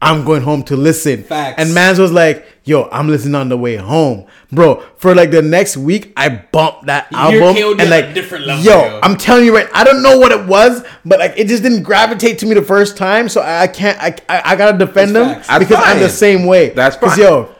I'm 0.00 0.24
going 0.24 0.42
home 0.42 0.62
to 0.64 0.76
listen. 0.76 1.24
Facts. 1.24 1.56
And 1.60 1.74
Mans 1.74 1.98
was 1.98 2.12
like, 2.12 2.46
yo, 2.62 2.88
I'm 2.92 3.08
listening 3.08 3.34
on 3.34 3.48
the 3.48 3.56
way 3.56 3.74
home. 3.76 4.26
Bro, 4.52 4.76
for 4.96 5.12
like 5.14 5.32
the 5.32 5.42
next 5.42 5.76
week, 5.76 6.12
I 6.16 6.28
bumped 6.28 6.86
that 6.86 7.08
You 7.10 7.18
hear 7.18 7.42
album. 7.42 7.56
KOD 7.62 7.70
and 7.72 7.80
a 7.80 7.86
like, 7.90 8.14
different 8.14 8.46
level, 8.46 8.64
yo, 8.64 8.80
yo. 8.84 9.00
I'm 9.02 9.16
telling 9.16 9.44
you 9.44 9.54
right, 9.54 9.66
I 9.74 9.82
don't 9.82 10.00
know 10.02 10.16
what 10.18 10.30
it 10.30 10.46
was, 10.46 10.84
but 11.04 11.18
like 11.18 11.34
it 11.36 11.48
just 11.48 11.64
didn't 11.64 11.82
gravitate 11.82 12.38
to 12.38 12.46
me 12.46 12.54
the 12.54 12.62
first 12.62 12.96
time. 12.96 13.28
So 13.28 13.40
I, 13.40 13.62
I 13.62 13.66
can't, 13.66 13.98
I, 14.00 14.14
I, 14.28 14.52
I 14.52 14.56
gotta 14.56 14.78
defend 14.78 15.16
That's 15.16 15.28
them 15.28 15.34
facts. 15.36 15.48
That's 15.48 15.64
because 15.64 15.84
I'm 15.84 15.98
the 15.98 16.08
same 16.08 16.46
way. 16.46 16.68
That's 16.70 16.96
Cause 16.96 17.10
fine. 17.16 17.20
yo, 17.20 17.54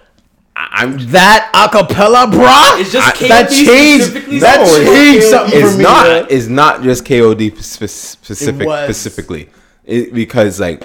I'm 0.54 0.98
that 1.10 1.50
acapella, 1.54 2.30
bro, 2.30 2.80
It's 2.80 2.92
just 2.92 3.16
KOD 3.16 3.28
that 3.28 3.50
changed, 3.50 4.14
that 4.42 4.66
something 4.66 4.86
about 4.86 4.94
changed 4.94 5.26
KOD. 5.26 5.30
something 5.30 5.60
it's 5.60 5.72
for 5.72 5.78
me. 5.78 5.82
not 5.84 6.04
bro. 6.04 6.26
it's 6.36 6.46
not 6.46 6.82
just 6.84 7.04
KOD 7.04 7.62
spe- 7.62 7.88
specific 7.88 8.62
It 8.62 8.66
was. 8.66 8.84
specifically 8.84 9.48
it, 9.84 10.14
because 10.14 10.60
like 10.60 10.82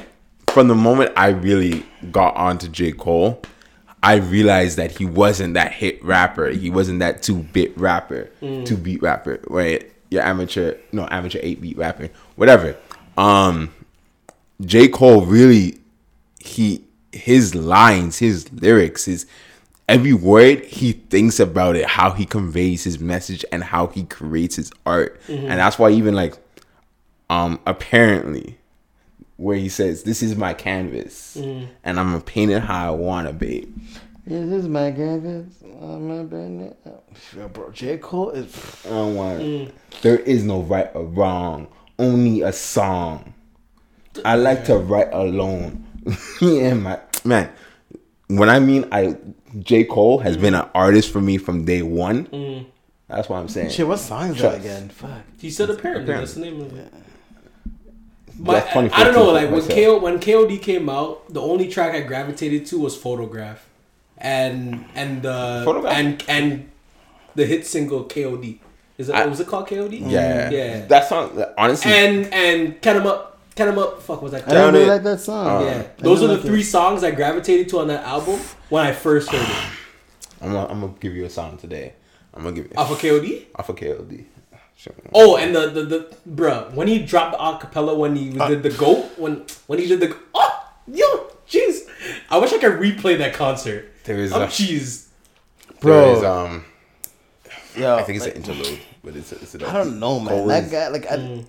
from 0.54 0.68
the 0.68 0.76
moment 0.76 1.12
I 1.18 1.30
really 1.30 1.84
got 2.12 2.36
onto 2.36 2.68
J 2.68 2.92
Cole, 2.92 3.42
I 4.02 4.16
realized 4.16 4.78
that 4.78 4.92
he 4.98 5.06
wasn't 5.06 5.54
that 5.56 5.72
hit 5.72 6.04
rapper. 6.04 6.50
He 6.50 6.70
wasn't 6.70 7.00
that 7.00 7.24
two 7.24 7.38
bit 7.38 7.78
rapper, 7.78 8.30
Mm. 8.42 8.66
two 8.66 8.78
beat 8.78 9.02
rapper. 9.02 9.40
Right? 9.48 9.90
Your 10.10 10.24
amateur, 10.24 10.76
no 10.92 11.08
amateur 11.10 11.40
eight 11.42 11.62
beat 11.62 11.78
rapper, 11.78 12.10
whatever. 12.36 12.76
Um, 13.18 13.72
J 14.62 14.88
Cole 14.88 15.26
really 15.26 15.80
he 16.40 16.84
his 17.12 17.56
lines, 17.56 18.20
his 18.20 18.52
lyrics, 18.52 19.06
his 19.06 19.26
every 19.88 20.14
word 20.14 20.64
he 20.66 20.94
thinks 20.94 21.40
about 21.40 21.76
it, 21.76 21.86
how 21.86 22.12
he 22.12 22.26
conveys 22.26 22.84
his 22.84 23.00
message 23.00 23.44
and 23.52 23.64
how 23.64 23.88
he 23.88 24.04
creates 24.04 24.56
his 24.58 24.72
art. 24.86 25.20
And 25.28 25.48
that's 25.50 25.80
why 25.80 25.90
even 25.92 26.14
like 26.16 26.36
um 27.30 27.60
apparently 27.66 28.58
where 29.44 29.58
he 29.58 29.70
says, 29.70 30.04
This 30.04 30.24
is 30.24 30.36
my 30.36 30.54
canvas 30.54 31.38
mm. 31.40 31.68
and 31.84 32.00
I'm 32.00 32.12
gonna 32.12 32.22
paint 32.22 32.52
it 32.52 32.62
how 32.62 32.88
I 32.88 32.96
wanna 32.96 33.34
be. 33.34 33.68
This 34.26 34.64
is 34.64 34.68
my 34.70 34.92
canvas. 34.92 35.62
I'm 35.62 36.10
a 36.10 36.24
bandit. 36.24 36.78
Yo, 37.36 37.50
bro, 37.50 37.70
J. 37.72 37.98
Cole 37.98 38.30
is. 38.30 38.56
I 38.86 38.90
don't 38.90 39.16
want 39.16 39.40
mm. 39.42 39.72
there 40.02 40.18
is 40.18 40.44
no 40.46 40.62
right 40.62 40.90
or 40.94 41.04
wrong, 41.04 41.68
only 42.00 42.42
a 42.42 42.54
song. 42.54 43.34
I 44.24 44.36
like 44.36 44.64
to 44.66 44.78
write 44.78 45.10
alone. 45.12 45.86
yeah, 46.42 46.74
my 46.74 47.00
man. 47.26 47.52
When 48.28 48.50
I 48.50 48.60
mean 48.60 48.88
I 48.94 49.18
J. 49.60 49.84
Cole 49.84 50.20
has 50.20 50.38
been 50.38 50.56
an 50.56 50.70
artist 50.74 51.12
for 51.12 51.20
me 51.20 51.38
from 51.38 51.66
day 51.66 51.82
one. 51.82 52.28
Mm. 52.28 52.66
That's 53.10 53.28
what 53.28 53.38
I'm 53.38 53.50
saying. 53.50 53.72
Shit, 53.72 53.88
what 53.88 54.00
song 54.00 54.30
is 54.30 54.42
that 54.42 54.56
again? 54.56 54.88
Fuck. 54.88 55.24
He 55.38 55.52
said 55.52 55.70
apparently. 55.70 56.04
Apparently. 56.04 56.26
That's 56.26 56.34
the 56.34 56.42
name 56.42 56.62
of 56.62 56.78
it. 56.78 56.92
That's 56.92 57.13
But 58.40 58.70
funny 58.70 58.90
I 58.92 59.04
don't 59.04 59.14
know. 59.14 59.32
Like 59.32 59.50
when. 59.52 59.62
KO 59.68 60.00
when 60.00 60.20
KOD 60.20 60.62
came 60.62 60.90
out, 60.90 61.32
the 61.34 61.42
only 61.42 61.68
track 61.70 61.94
I 61.96 62.02
gravitated 62.02 62.66
to 62.68 62.80
was 62.80 62.96
Photograph, 62.98 63.68
and 64.18 64.86
and 64.96 65.22
the 65.22 65.62
Photograph? 65.66 65.94
and 65.96 66.24
and 66.28 66.70
the 67.36 67.46
hit 67.46 67.66
single 67.68 68.06
KOD. 68.06 68.60
Is 68.98 69.10
it 69.10 69.16
I- 69.16 69.26
was 69.26 69.40
it 69.40 69.48
called 69.48 69.68
KOD? 69.68 70.00
Yeah, 70.10 70.50
mm, 70.50 70.52
yeah. 70.52 70.86
That 70.88 71.08
song, 71.10 71.44
honestly, 71.58 71.92
and 71.92 72.34
and 72.34 72.82
Cut 72.82 72.96
'em 72.96 73.08
up, 73.08 73.40
Cut 73.56 73.68
'em 73.68 73.78
up. 73.80 74.02
Fuck 74.02 74.22
was 74.22 74.32
that? 74.32 74.42
I 74.42 74.46
Called? 74.46 74.56
don't 74.58 74.74
really 74.74 74.86
like 74.88 75.04
that 75.04 75.20
song. 75.20 75.66
yeah, 75.66 75.72
uh, 75.72 75.84
I 76.00 76.02
those 76.02 76.22
are 76.24 76.28
the 76.28 76.34
like 76.36 76.42
three 76.44 76.62
it. 76.62 76.66
songs 76.66 77.04
I 77.04 77.12
gravitated 77.12 77.70
to 77.70 77.80
on 77.80 77.88
that 77.88 78.04
album 78.04 78.40
when 78.70 78.86
I 78.86 78.92
first 78.94 79.30
heard 79.30 79.42
it. 79.42 79.56
I'm 80.42 80.52
gonna, 80.52 80.68
I'm 80.72 80.82
gonna 80.82 80.94
give 81.00 81.14
you 81.16 81.26
a 81.26 81.30
song 81.30 81.58
today. 81.58 81.94
I'm 82.34 82.44
gonna 82.44 82.56
give 82.56 82.66
you 82.66 82.72
Off 82.78 82.92
of 82.92 82.98
KOD. 83.00 83.46
off 83.56 83.70
of 83.70 83.76
KOD. 83.76 84.26
Sure. 84.76 84.94
Oh, 85.14 85.38
and 85.38 85.56
the 85.56 85.70
the, 85.70 85.84
the 85.84 86.16
bruh 86.30 86.74
when 86.74 86.88
he 86.88 87.00
dropped 87.00 87.32
the 87.34 87.38
acapella 87.40 87.96
when 87.98 88.16
he 88.16 88.38
Uh, 88.40 88.50
did 88.50 88.64
the 88.64 88.70
goat 88.72 89.06
when 89.18 89.46
when 89.68 89.80
he 89.80 89.88
did 89.88 90.00
the 90.02 90.16
oh 90.34 90.70
yo 90.88 91.28
jeez 91.48 91.82
I 92.30 92.38
wish 92.40 92.52
I 92.54 92.58
could 92.58 92.74
replay 92.80 93.18
that 93.20 93.34
concert. 93.34 93.92
There 94.04 94.18
is 94.18 94.34
I'm 94.34 94.42
a, 94.44 94.48
cheese. 94.50 95.08
there 95.68 95.78
Bro. 95.80 96.18
is, 96.18 96.24
um, 96.24 96.66
Yo, 97.78 97.96
I 97.96 98.04
think 98.04 98.18
it's 98.18 98.26
like, 98.26 98.36
an 98.36 98.42
interlude, 98.44 98.80
but 99.04 99.16
it's 99.16 99.32
a, 99.32 99.36
it's 99.36 99.56
a 99.56 99.68
I 99.70 99.74
don't 99.74 100.00
know, 100.00 100.20
man. 100.20 100.30
Cole 100.34 100.48
that 100.48 100.64
is- 100.66 100.72
guy, 100.72 100.88
like, 100.90 101.10
I, 101.10 101.16
Mm. 101.18 101.46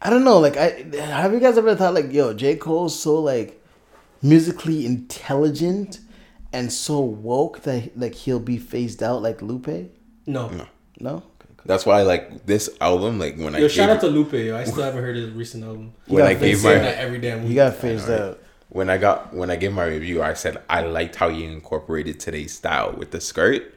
I 0.00 0.10
don't 0.10 0.24
know. 0.24 0.38
Like, 0.38 0.56
I 0.56 0.84
have 1.22 1.32
you 1.32 1.40
guys 1.40 1.56
ever 1.58 1.74
thought, 1.74 1.94
like, 1.94 2.12
yo, 2.12 2.32
J. 2.34 2.56
Cole's 2.56 2.98
so 2.98 3.20
like, 3.20 3.60
musically 4.22 4.86
intelligent 4.86 6.00
and 6.52 6.72
so 6.72 7.00
woke 7.00 7.62
that 7.62 7.96
like 7.98 8.14
he'll 8.14 8.40
be 8.40 8.58
phased 8.58 9.02
out 9.02 9.22
like 9.22 9.42
Lupe? 9.42 9.68
No, 10.26 10.48
No. 10.48 10.66
No. 11.00 11.22
That's 11.66 11.84
why 11.84 12.00
I 12.00 12.02
like 12.02 12.46
this 12.46 12.70
album, 12.80 13.18
like 13.18 13.36
when 13.36 13.54
I 13.54 13.58
Yo, 13.58 13.64
gave, 13.64 13.72
shout 13.72 13.90
out 13.90 14.00
to 14.00 14.08
Lupe. 14.08 14.32
Yo. 14.32 14.56
I 14.56 14.64
still 14.64 14.82
haven't 14.82 15.02
heard 15.02 15.16
his 15.16 15.30
recent 15.30 15.64
album. 15.64 15.92
when 16.06 16.24
I 16.24 16.34
gave 16.34 16.62
my 16.62 16.74
that 16.74 16.98
every 16.98 17.18
damn 17.18 17.42
week. 17.42 17.50
You 17.50 17.54
got 17.56 17.74
phased 17.76 18.08
out. 18.08 18.40
when 18.68 18.88
I 18.88 18.98
got 18.98 19.34
when 19.34 19.50
I 19.50 19.56
gave 19.56 19.72
my 19.72 19.84
review, 19.84 20.22
I 20.22 20.34
said 20.34 20.62
I 20.68 20.82
liked 20.82 21.16
how 21.16 21.28
he 21.28 21.44
incorporated 21.44 22.20
today's 22.20 22.54
style 22.54 22.92
with 22.92 23.10
the 23.10 23.20
skirt. 23.20 23.74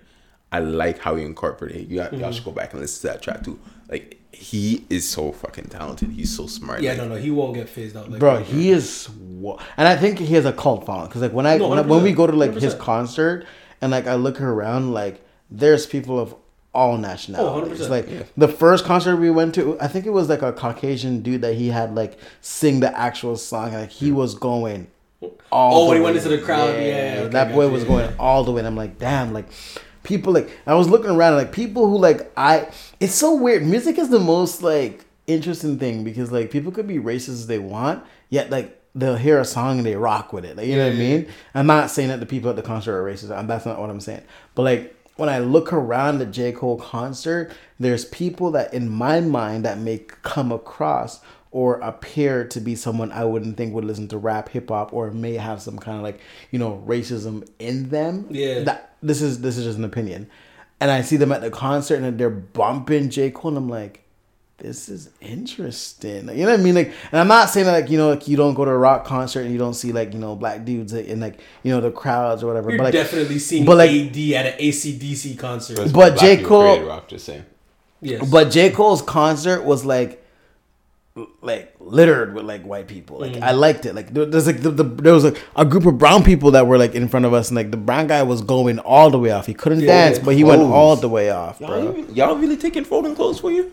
I 0.52 0.60
like 0.60 0.99
how 0.99 1.16
he 1.16 1.24
incorporated. 1.24 1.90
You 1.90 1.98
got, 1.98 2.11
y'all 2.11 2.22
mm-hmm. 2.22 2.32
should 2.32 2.45
go 2.45 2.52
back 2.52 2.74
and 2.74 2.82
listen 2.82 3.02
to 3.02 3.14
that 3.14 3.22
track 3.22 3.44
too. 3.44 3.60
Like 3.88 4.20
he 4.32 4.86
is 4.90 5.07
so 5.07 5.32
fucking 5.32 5.66
talented. 5.66 6.11
He's 6.11 6.36
so 6.36 6.48
smart. 6.48 6.82
yeah, 6.82 6.91
like, 6.91 6.99
no, 6.99 7.07
no, 7.10 7.16
he 7.16 7.32
won't 7.32 7.56
get 7.56 7.68
phased 7.68 7.98
out. 7.98 8.10
Like 8.10 8.20
Bro, 8.20 8.38
that. 8.38 8.45
he 8.45 8.70
is, 8.72 9.10
and 9.78 9.88
I 9.88 9.95
think 9.95 10.20
he 10.20 10.34
has 10.36 10.45
a 10.45 10.53
cult 10.53 10.86
following. 10.86 11.07
Because 11.07 11.22
like 11.22 11.34
when 11.34 11.45
I, 11.45 11.57
No, 11.57 11.70
when, 11.70 11.80
I 11.80 11.82
when 11.82 12.03
we 12.03 12.14
go 12.14 12.26
to 12.26 12.34
like 12.34 12.53
his 12.53 12.76
100%. 12.76 12.80
concert 12.80 13.45
and 13.82 13.91
like 13.91 14.07
I 14.07 14.16
look 14.16 14.40
around, 14.40 14.94
like 14.94 15.22
there's 15.52 15.86
people 15.86 16.20
of 16.20 16.36
all 16.74 16.98
nationalities. 16.98 17.88
100%, 17.88 17.90
like 17.90 18.36
the 18.36 18.48
first 18.48 18.86
concert 18.86 19.18
we 19.18 19.30
went 19.30 19.56
to, 19.56 19.80
I 19.80 19.88
think 19.88 20.06
it 20.06 20.12
was 20.12 20.30
like 20.30 20.41
a 20.41 20.54
Caucasian 20.54 21.22
dude 21.22 21.41
that 21.41 21.56
he 21.56 21.70
had 21.70 21.96
like 21.96 22.18
sing 22.41 22.80
the 22.80 22.98
actual 22.98 23.36
song. 23.38 23.74
Like 23.74 23.90
he 23.90 24.12
was 24.12 24.36
going. 24.36 24.88
All 25.52 25.84
Oh, 25.84 25.88
when 25.88 25.90
the 25.90 25.96
he 25.96 26.04
went 26.04 26.18
into 26.18 26.30
the 26.30 26.38
crowd, 26.38 26.70
yeah, 26.76 27.16
okay, 27.22 27.28
that 27.30 27.52
boy 27.52 27.64
gotcha, 27.64 27.74
was 27.74 27.84
going 27.84 28.14
all 28.18 28.44
the 28.44 28.52
way. 28.52 28.60
And 28.60 28.68
I'm 28.68 28.76
like, 28.76 29.00
damn, 29.00 29.34
like 29.34 29.48
people 30.04 30.32
like 30.32 30.50
I 30.66 30.76
was 30.76 30.88
looking 30.88 31.10
around 31.10 31.36
like 31.36 31.52
people 31.52 31.90
who 31.90 31.98
like 31.98 32.32
I 32.38 32.70
it's 33.00 33.16
so 33.16 33.36
weird. 33.36 33.64
Music 33.64 33.98
is 33.98 34.10
the 34.10 34.20
most 34.20 34.62
like 34.62 35.06
interesting 35.28 35.78
thing 35.78 36.04
because 36.04 36.32
like 36.32 36.52
people 36.52 36.72
could 36.72 36.88
be 36.88 36.98
racist 36.98 37.30
as 37.30 37.48
they 37.48 37.60
want, 37.60 38.04
yet 38.30 38.50
like 38.50 38.80
they'll 38.96 39.16
hear 39.16 39.40
a 39.40 39.46
song 39.46 39.78
and 39.78 39.86
they 39.86 39.96
rock 39.96 40.32
with 40.34 40.46
it. 40.46 40.56
Like 40.56 40.68
you 40.68 40.76
know 40.76 40.86
what 40.86 40.94
I 40.94 40.98
mean? 40.98 41.28
I'm 41.54 41.68
not 41.68 41.90
saying 41.90 42.10
that 42.10 42.20
the 42.20 42.26
people 42.26 42.50
at 42.50 42.56
the 42.56 42.62
concert 42.62 42.96
are 42.96 43.04
racist. 43.04 43.48
That's 43.48 43.66
not 43.66 43.80
what 43.80 43.90
I'm 43.90 44.00
saying. 44.00 44.24
But 44.56 44.64
like 44.64 44.96
when 45.20 45.30
I 45.30 45.40
look 45.40 45.74
around 45.74 46.20
the 46.20 46.26
J. 46.26 46.52
Cole 46.52 46.78
concert, 46.78 47.52
there's 47.80 48.06
people 48.06 48.52
that 48.52 48.74
in 48.74 48.90
my 48.90 49.20
mind 49.20 49.66
that 49.66 49.78
may 49.78 50.00
come 50.22 50.52
across 50.52 51.20
or 51.52 51.76
appear 51.80 52.46
to 52.48 52.60
be 52.60 52.76
someone 52.76 53.12
I 53.12 53.26
wouldn't 53.26 53.58
think 53.58 53.74
would 53.74 53.86
listen 53.86 54.08
to 54.10 54.18
rap, 54.18 54.50
hip 54.50 54.70
hop, 54.70 54.94
or 54.94 55.12
may 55.12 55.34
have 55.34 55.62
some 55.62 55.80
kind 55.80 55.98
of 55.98 56.04
like 56.04 56.20
you 56.52 56.60
know 56.60 56.84
racism 56.88 57.48
in 57.60 57.90
them. 57.90 58.28
Yeah. 58.30 58.64
That 58.64 58.96
this 59.02 59.22
is 59.22 59.41
this 59.41 59.58
is 59.58 59.66
just 59.66 59.78
an 59.78 59.84
opinion, 59.84 60.30
and 60.80 60.91
I 60.91 61.02
see 61.02 61.18
them 61.18 61.32
at 61.32 61.41
the 61.41 61.52
concert 61.52 62.02
and 62.02 62.20
they're 62.20 62.30
bumping 62.30 63.10
J 63.10 63.32
Cole, 63.32 63.50
and 63.50 63.58
I'm 63.58 63.70
like, 63.70 64.04
this 64.60 64.90
is 64.90 65.10
interesting. 65.22 66.27
Like, 66.27 66.38
you 66.38 66.44
know 66.44 66.52
what 66.52 66.60
I 66.60 66.64
mean? 66.64 66.76
Like, 66.76 66.94
and 67.11 67.19
I'm 67.19 67.27
not 67.27 67.49
saying 67.49 67.65
that 67.65 67.72
like 67.73 67.90
you 67.90 67.98
know 67.98 68.10
like 68.10 68.27
you 68.27 68.38
don't 68.38 68.53
go 68.53 68.65
to 68.65 68.72
a 68.72 68.77
rock 68.77 69.06
concert 69.06 69.41
and 69.41 69.52
you 69.52 69.57
don't 69.57 69.73
see 69.73 69.91
like 69.91 70.14
you 70.14 70.19
know 70.19 70.36
black 70.36 70.65
dudes 70.65 70.94
in 70.94 71.19
like 71.19 71.40
you 71.64 71.72
know 71.72 71.81
the 71.81 71.91
crowds 71.91 72.44
or 72.44 72.48
whatever. 72.48 72.69
You're 72.69 72.77
but 72.77 72.84
like, 72.86 72.94
definitely 72.94 73.40
seeing 73.40 73.65
but, 73.65 73.77
like- 73.77 73.90
AD 73.91 74.18
at 74.34 74.45
an 74.53 74.60
ACDC 74.60 75.38
concert. 75.40 75.77
That's 75.77 75.91
But 75.91 76.18
J. 76.19 76.44
Cole- 76.44 76.81
rock, 76.84 77.07
just 77.07 77.26
saying. 77.26 77.45
yes. 78.02 78.30
But 78.30 78.52
J. 78.52 78.69
Cole's 78.72 79.02
concert 79.02 79.64
was 79.64 79.86
like 79.86 80.23
like 81.41 81.76
littered 81.80 82.34
with 82.34 82.45
like 82.45 82.64
white 82.64 82.88
people. 82.88 83.19
Like 83.19 83.34
mm. 83.34 83.41
I 83.41 83.52
liked 83.52 83.86
it. 83.86 83.95
Like 83.95 84.14
there's 84.14 84.48
like 84.48 84.61
the, 84.61 84.72
the, 84.72 84.84
there 84.84 85.14
was 85.14 85.23
like 85.23 85.41
a 85.56 85.65
group 85.65 85.86
of 85.86 85.98
brown 85.98 86.23
people 86.23 86.52
that 86.52 86.68
were 86.68 86.77
like 86.77 86.95
in 86.95 87.07
front 87.07 87.26
of 87.26 87.34
us, 87.34 87.49
and 87.49 87.56
like 87.56 87.72
the 87.72 87.77
brown 87.77 88.07
guy 88.07 88.23
was 88.23 88.41
going 88.41 88.80
all 88.80 89.10
the 89.10 89.19
way 89.19 89.31
off. 89.31 89.45
He 89.45 89.53
couldn't 89.53 89.81
Yeah, 89.81 90.10
dance, 90.10 90.19
but 90.19 90.36
he 90.36 90.44
went 90.44 90.61
all 90.61 90.95
the 90.95 91.10
way 91.10 91.30
off, 91.30 91.60
Y'all, 91.60 91.69
bro. 91.69 91.98
even- 91.98 92.15
y'all 92.15 92.36
really 92.36 92.57
taking 92.57 92.84
folding 92.86 93.15
clothes 93.15 93.40
for 93.40 93.52
you? 93.52 93.72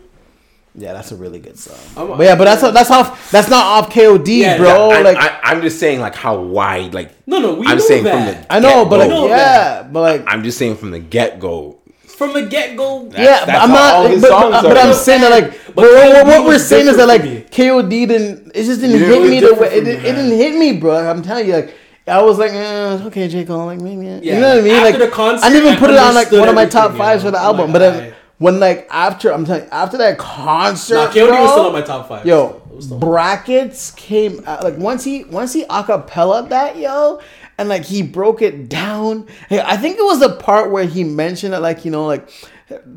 Yeah, 0.79 0.93
that's 0.93 1.11
a 1.11 1.15
really 1.15 1.39
good 1.39 1.57
song. 1.57 1.75
I'm- 1.97 2.17
but 2.17 2.23
yeah, 2.23 2.35
but 2.35 2.45
that's 2.45 2.61
that's 2.61 2.91
off. 2.91 3.31
That's 3.31 3.49
not 3.49 3.65
off 3.65 3.89
KOD, 3.91 4.27
Yeah, 4.27 4.57
bro. 4.57 4.91
I, 4.91 5.01
like 5.01 5.17
I, 5.17 5.39
I'm 5.43 5.61
just 5.61 5.79
saying, 5.79 5.99
like 5.99 6.13
how 6.13 6.39
wide, 6.39 6.93
like 6.93 7.09
no, 7.25 7.39
no, 7.39 7.55
we 7.55 7.65
I'm 7.65 7.77
know 7.77 7.83
saying 7.83 8.03
that. 8.03 8.35
from 8.35 8.43
the 8.47 8.53
I 8.53 8.59
know, 8.59 8.85
but 8.85 8.99
like 8.99 9.09
know 9.09 9.27
yeah, 9.27 9.81
but 9.83 10.01
like 10.01 10.23
I'm 10.27 10.43
just 10.43 10.57
saying 10.59 10.75
from 10.77 10.91
the 10.91 10.99
get 10.99 11.39
go. 11.39 11.79
from 12.05 12.33
the 12.33 12.43
get 12.43 12.77
go. 12.77 13.05
yeah, 13.11 13.39
but 13.41 13.45
that's 13.47 13.63
I'm 13.63 13.69
how 13.69 13.75
not. 13.75 13.93
all 13.95 14.07
his 14.07 14.21
But, 14.21 14.29
songs 14.29 14.51
but, 14.51 14.65
are. 14.65 14.69
but 14.69 14.77
I'm 14.77 14.93
saying 14.93 15.21
that 15.21 15.31
like, 15.31 15.51
But 15.73 15.75
but 15.75 15.83
what, 15.93 16.13
what, 16.13 16.27
what 16.27 16.45
we're 16.45 16.59
saying 16.59 16.87
is 16.87 16.97
that 16.97 17.07
like 17.07 17.23
different 17.23 17.53
for 17.55 17.61
me. 17.61 17.67
KOD 17.69 18.07
didn't. 18.07 18.51
It 18.55 18.63
just 18.65 18.79
didn't 18.81 18.99
Yeah, 19.01 19.07
it 19.07 19.21
hit 19.21 19.29
me 19.31 19.39
the 19.39 19.53
way 19.53 19.57
for 19.57 19.65
it, 19.65 19.87
it 19.87 20.01
didn't 20.01 20.37
hit 20.37 20.55
me, 20.59 20.77
bro. 20.79 21.09
I'm 21.09 21.23
telling 21.23 21.47
you, 21.47 21.53
like 21.53 21.73
I 22.07 22.21
was 22.21 22.37
like, 22.37 22.51
eh, 22.51 23.01
okay, 23.07 23.27
J 23.27 23.45
Cole, 23.45 23.65
like 23.65 23.81
maybe, 23.81 24.05
yeah. 24.05 24.19
Yeah, 24.21 24.35
you 24.35 24.39
know 24.41 24.49
what 24.49 24.57
I 24.59 24.61
mean? 24.61 24.73
after 24.75 24.91
like 24.91 25.09
the 25.09 25.15
concert, 25.15 25.45
I 25.45 25.49
didn't 25.49 25.63
even 25.73 25.77
I 25.77 25.79
put 25.79 25.89
it 25.89 25.97
on 25.97 26.13
like 26.13 26.31
one 26.31 26.47
of 26.49 26.55
my 26.55 26.65
top 26.67 26.95
fives 26.95 27.23
for 27.23 27.31
the 27.31 27.39
album, 27.39 27.65
like, 27.65 27.73
but 27.73 27.79
then 27.79 27.93
alright. 27.95 28.13
When 28.39 28.59
like 28.59 28.87
after 28.91 29.33
I'm 29.33 29.45
telling 29.45 29.63
you, 29.63 29.69
after 29.71 29.97
that 29.97 30.17
concert, 30.17 30.95
Nah, 30.95 31.07
KOD 31.07 31.27
bro, 31.27 31.41
was 31.41 31.51
still 31.51 31.65
on 31.67 31.73
my 31.73 31.81
top 31.81 32.07
five. 32.07 32.25
Yo, 32.25 32.61
It 32.77 32.99
brackets 32.99 33.91
came 33.91 34.43
out, 34.45 34.63
like 34.63 34.77
once 34.77 35.03
he 35.03 35.23
once 35.25 35.53
he 35.53 35.65
acapella 35.65 36.47
that 36.49 36.77
yo, 36.77 37.19
and 37.57 37.67
like 37.69 37.85
he 37.85 38.03
broke 38.03 38.41
it 38.41 38.69
down. 38.69 39.27
Hey, 39.49 39.61
I 39.61 39.77
think 39.77 39.97
it 39.97 40.03
was 40.03 40.19
the 40.19 40.35
part 40.35 40.71
where 40.71 40.85
he 40.85 41.03
mentioned 41.03 41.53
that 41.53 41.61
like 41.61 41.83
you 41.85 41.91
know 41.91 42.05
like 42.05 42.29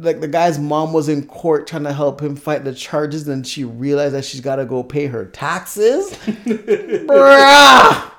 like 0.01 0.21
the 0.21 0.27
guy's 0.29 0.59
mom 0.59 0.93
was 0.93 1.09
in 1.09 1.25
court 1.27 1.67
trying 1.69 1.85
to 1.85 1.93
help 1.93 2.21
him 2.21 2.35
fight 2.37 2.65
the 2.65 2.75
charges, 2.75 3.27
and 3.29 3.47
she 3.47 3.65
realized 3.65 4.15
that 4.15 4.25
she's 4.25 4.41
got 4.41 4.57
to 4.57 4.65
go 4.67 4.83
pay 4.83 5.07
her 5.07 5.25
taxes. 5.27 6.11
Bruh. 6.27 8.11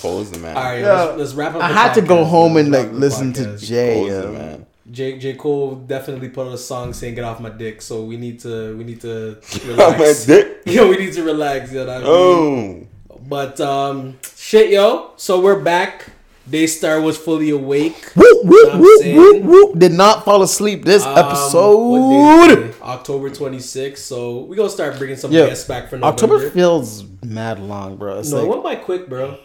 Close 0.00 0.30
the 0.30 0.38
man. 0.38 0.56
All 0.56 0.62
right, 0.62 0.80
Yo, 0.80 0.86
let's, 0.86 1.18
let's 1.18 1.34
wrap 1.34 1.54
up. 1.54 1.62
I 1.62 1.68
the 1.68 1.74
had 1.74 1.94
to 1.94 2.02
go 2.02 2.24
home 2.24 2.56
and 2.56 2.70
Let's 2.70 2.84
like 2.84 2.86
wrap 2.86 2.94
up 2.94 2.94
the 2.94 3.00
listen 3.00 3.32
to 3.34 3.40
podcast. 3.42 3.66
Jay. 3.66 3.94
Cole's 3.94 4.22
the 4.22 4.32
man. 4.32 4.66
J 4.90 5.18
J 5.18 5.34
Cole 5.34 5.74
definitely 5.76 6.28
put 6.30 6.46
out 6.46 6.54
a 6.54 6.58
song 6.58 6.92
saying 6.92 7.14
"Get 7.14 7.24
off 7.24 7.40
my 7.40 7.50
dick," 7.50 7.82
so 7.82 8.04
we 8.04 8.16
need 8.16 8.40
to 8.40 8.76
we 8.76 8.84
need 8.84 9.00
to 9.02 9.38
Off 9.42 9.64
my 9.66 9.70
relax. 9.94 10.24
dick. 10.26 10.62
yo, 10.66 10.88
we 10.88 10.96
need 10.96 11.12
to 11.14 11.22
relax. 11.22 11.72
You 11.72 11.84
know 11.84 11.92
I 11.94 11.98
mean? 11.98 12.88
Oh, 13.10 13.18
But 13.28 13.60
um, 13.60 14.18
shit, 14.36 14.70
yo. 14.70 15.12
So 15.16 15.40
we're 15.40 15.60
back. 15.60 16.06
Daystar 16.48 17.02
was 17.02 17.18
fully 17.18 17.50
awake. 17.50 18.12
Whoop, 18.16 18.44
whoop, 18.46 18.74
whoop, 18.80 19.02
saying? 19.02 19.16
whoop, 19.16 19.42
whoop. 19.42 19.78
Did 19.78 19.92
not 19.92 20.24
fall 20.24 20.40
asleep 20.42 20.82
this 20.82 21.04
Um, 21.04 21.12
what 21.14 21.22
day 21.22 21.28
is 21.28 22.64
episode. 22.72 22.82
October 22.82 23.28
26th. 23.28 23.98
So 23.98 24.40
we 24.44 24.56
gonna 24.56 24.70
start 24.70 24.96
bringing 24.96 25.18
some 25.18 25.30
Yeah. 25.30 25.46
guests 25.48 25.68
back 25.68 25.90
for 25.90 25.96
November. 25.98 26.06
October 26.14 26.48
feels 26.50 27.04
mad 27.22 27.58
long, 27.60 27.96
bro. 27.98 28.20
It's 28.20 28.30
no, 28.30 28.38
it 28.38 28.40
like 28.44 28.50
went 28.50 28.64
by 28.64 28.76
quick, 28.76 29.10
bro. 29.10 29.36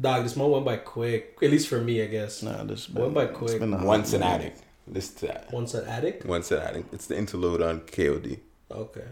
Dog, 0.00 0.24
this 0.24 0.34
month 0.36 0.50
went 0.52 0.64
by 0.64 0.76
quick. 0.76 1.36
At 1.42 1.50
least 1.50 1.68
for 1.68 1.80
me, 1.80 2.02
I 2.02 2.06
guess. 2.06 2.42
Nah, 2.42 2.64
this 2.64 2.90
Went 2.90 3.14
by 3.14 3.24
it's 3.24 3.36
quick. 3.36 3.60
been 3.60 3.72
a 3.74 3.84
once 3.84 4.12
an 4.12 4.20
minute. 4.20 4.34
addict. 4.34 4.62
Listen 4.88 5.16
to 5.16 5.26
that. 5.28 5.52
Once 5.52 5.74
an 5.74 5.86
addict. 5.86 6.26
Once 6.26 6.50
an 6.50 6.58
addict. 6.62 6.92
It's 6.92 7.06
the 7.06 7.16
interlude 7.16 7.62
on 7.62 7.80
KOD. 7.82 8.38
Okay. 8.70 9.04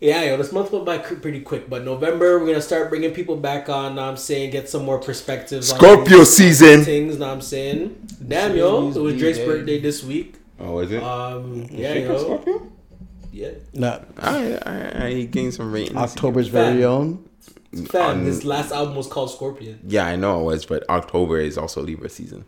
Yeah, 0.00 0.22
yo, 0.24 0.36
this 0.36 0.50
month 0.52 0.72
went 0.72 0.84
by 0.84 0.98
pretty 0.98 1.40
quick, 1.40 1.70
but 1.70 1.84
November 1.84 2.38
we're 2.40 2.46
gonna 2.46 2.60
start 2.60 2.88
bringing 2.90 3.12
people 3.12 3.36
back 3.36 3.68
on. 3.68 3.94
Know 3.94 4.02
what 4.02 4.08
I'm 4.10 4.16
saying, 4.16 4.50
get 4.50 4.68
some 4.68 4.84
more 4.84 4.98
perspectives. 4.98 5.68
Scorpio 5.68 6.20
on 6.20 6.26
season. 6.26 6.82
things. 6.84 7.18
Know 7.18 7.26
what 7.28 7.34
I'm 7.34 7.40
saying, 7.40 8.08
damn 8.26 8.56
yo, 8.56 8.88
it 8.88 8.96
was 8.96 9.16
Drake's 9.16 9.38
birthday 9.38 9.78
this 9.80 10.02
week. 10.02 10.36
Oh, 10.58 10.80
is 10.80 10.90
it? 10.90 11.02
Um, 11.04 11.68
yeah, 11.70 11.94
yo, 11.94 12.18
Scorpio? 12.18 12.72
yeah, 13.30 13.50
Nah, 13.74 14.00
I 14.18 14.54
I, 14.54 14.70
alright. 14.94 15.16
He 15.16 15.26
gained 15.26 15.54
some 15.54 15.70
ratings. 15.72 15.96
October's 15.96 16.48
very 16.48 16.84
own. 16.84 17.24
Fam. 17.88 18.18
On- 18.20 18.24
His 18.24 18.44
last 18.44 18.72
album 18.72 18.94
was 18.96 19.06
called 19.06 19.30
Scorpion. 19.30 19.80
Yeah, 19.86 20.06
I 20.06 20.16
know 20.16 20.40
it 20.40 20.44
was, 20.44 20.64
but 20.66 20.88
October 20.88 21.38
is 21.40 21.56
also 21.58 21.82
Libra 21.82 22.08
season. 22.08 22.44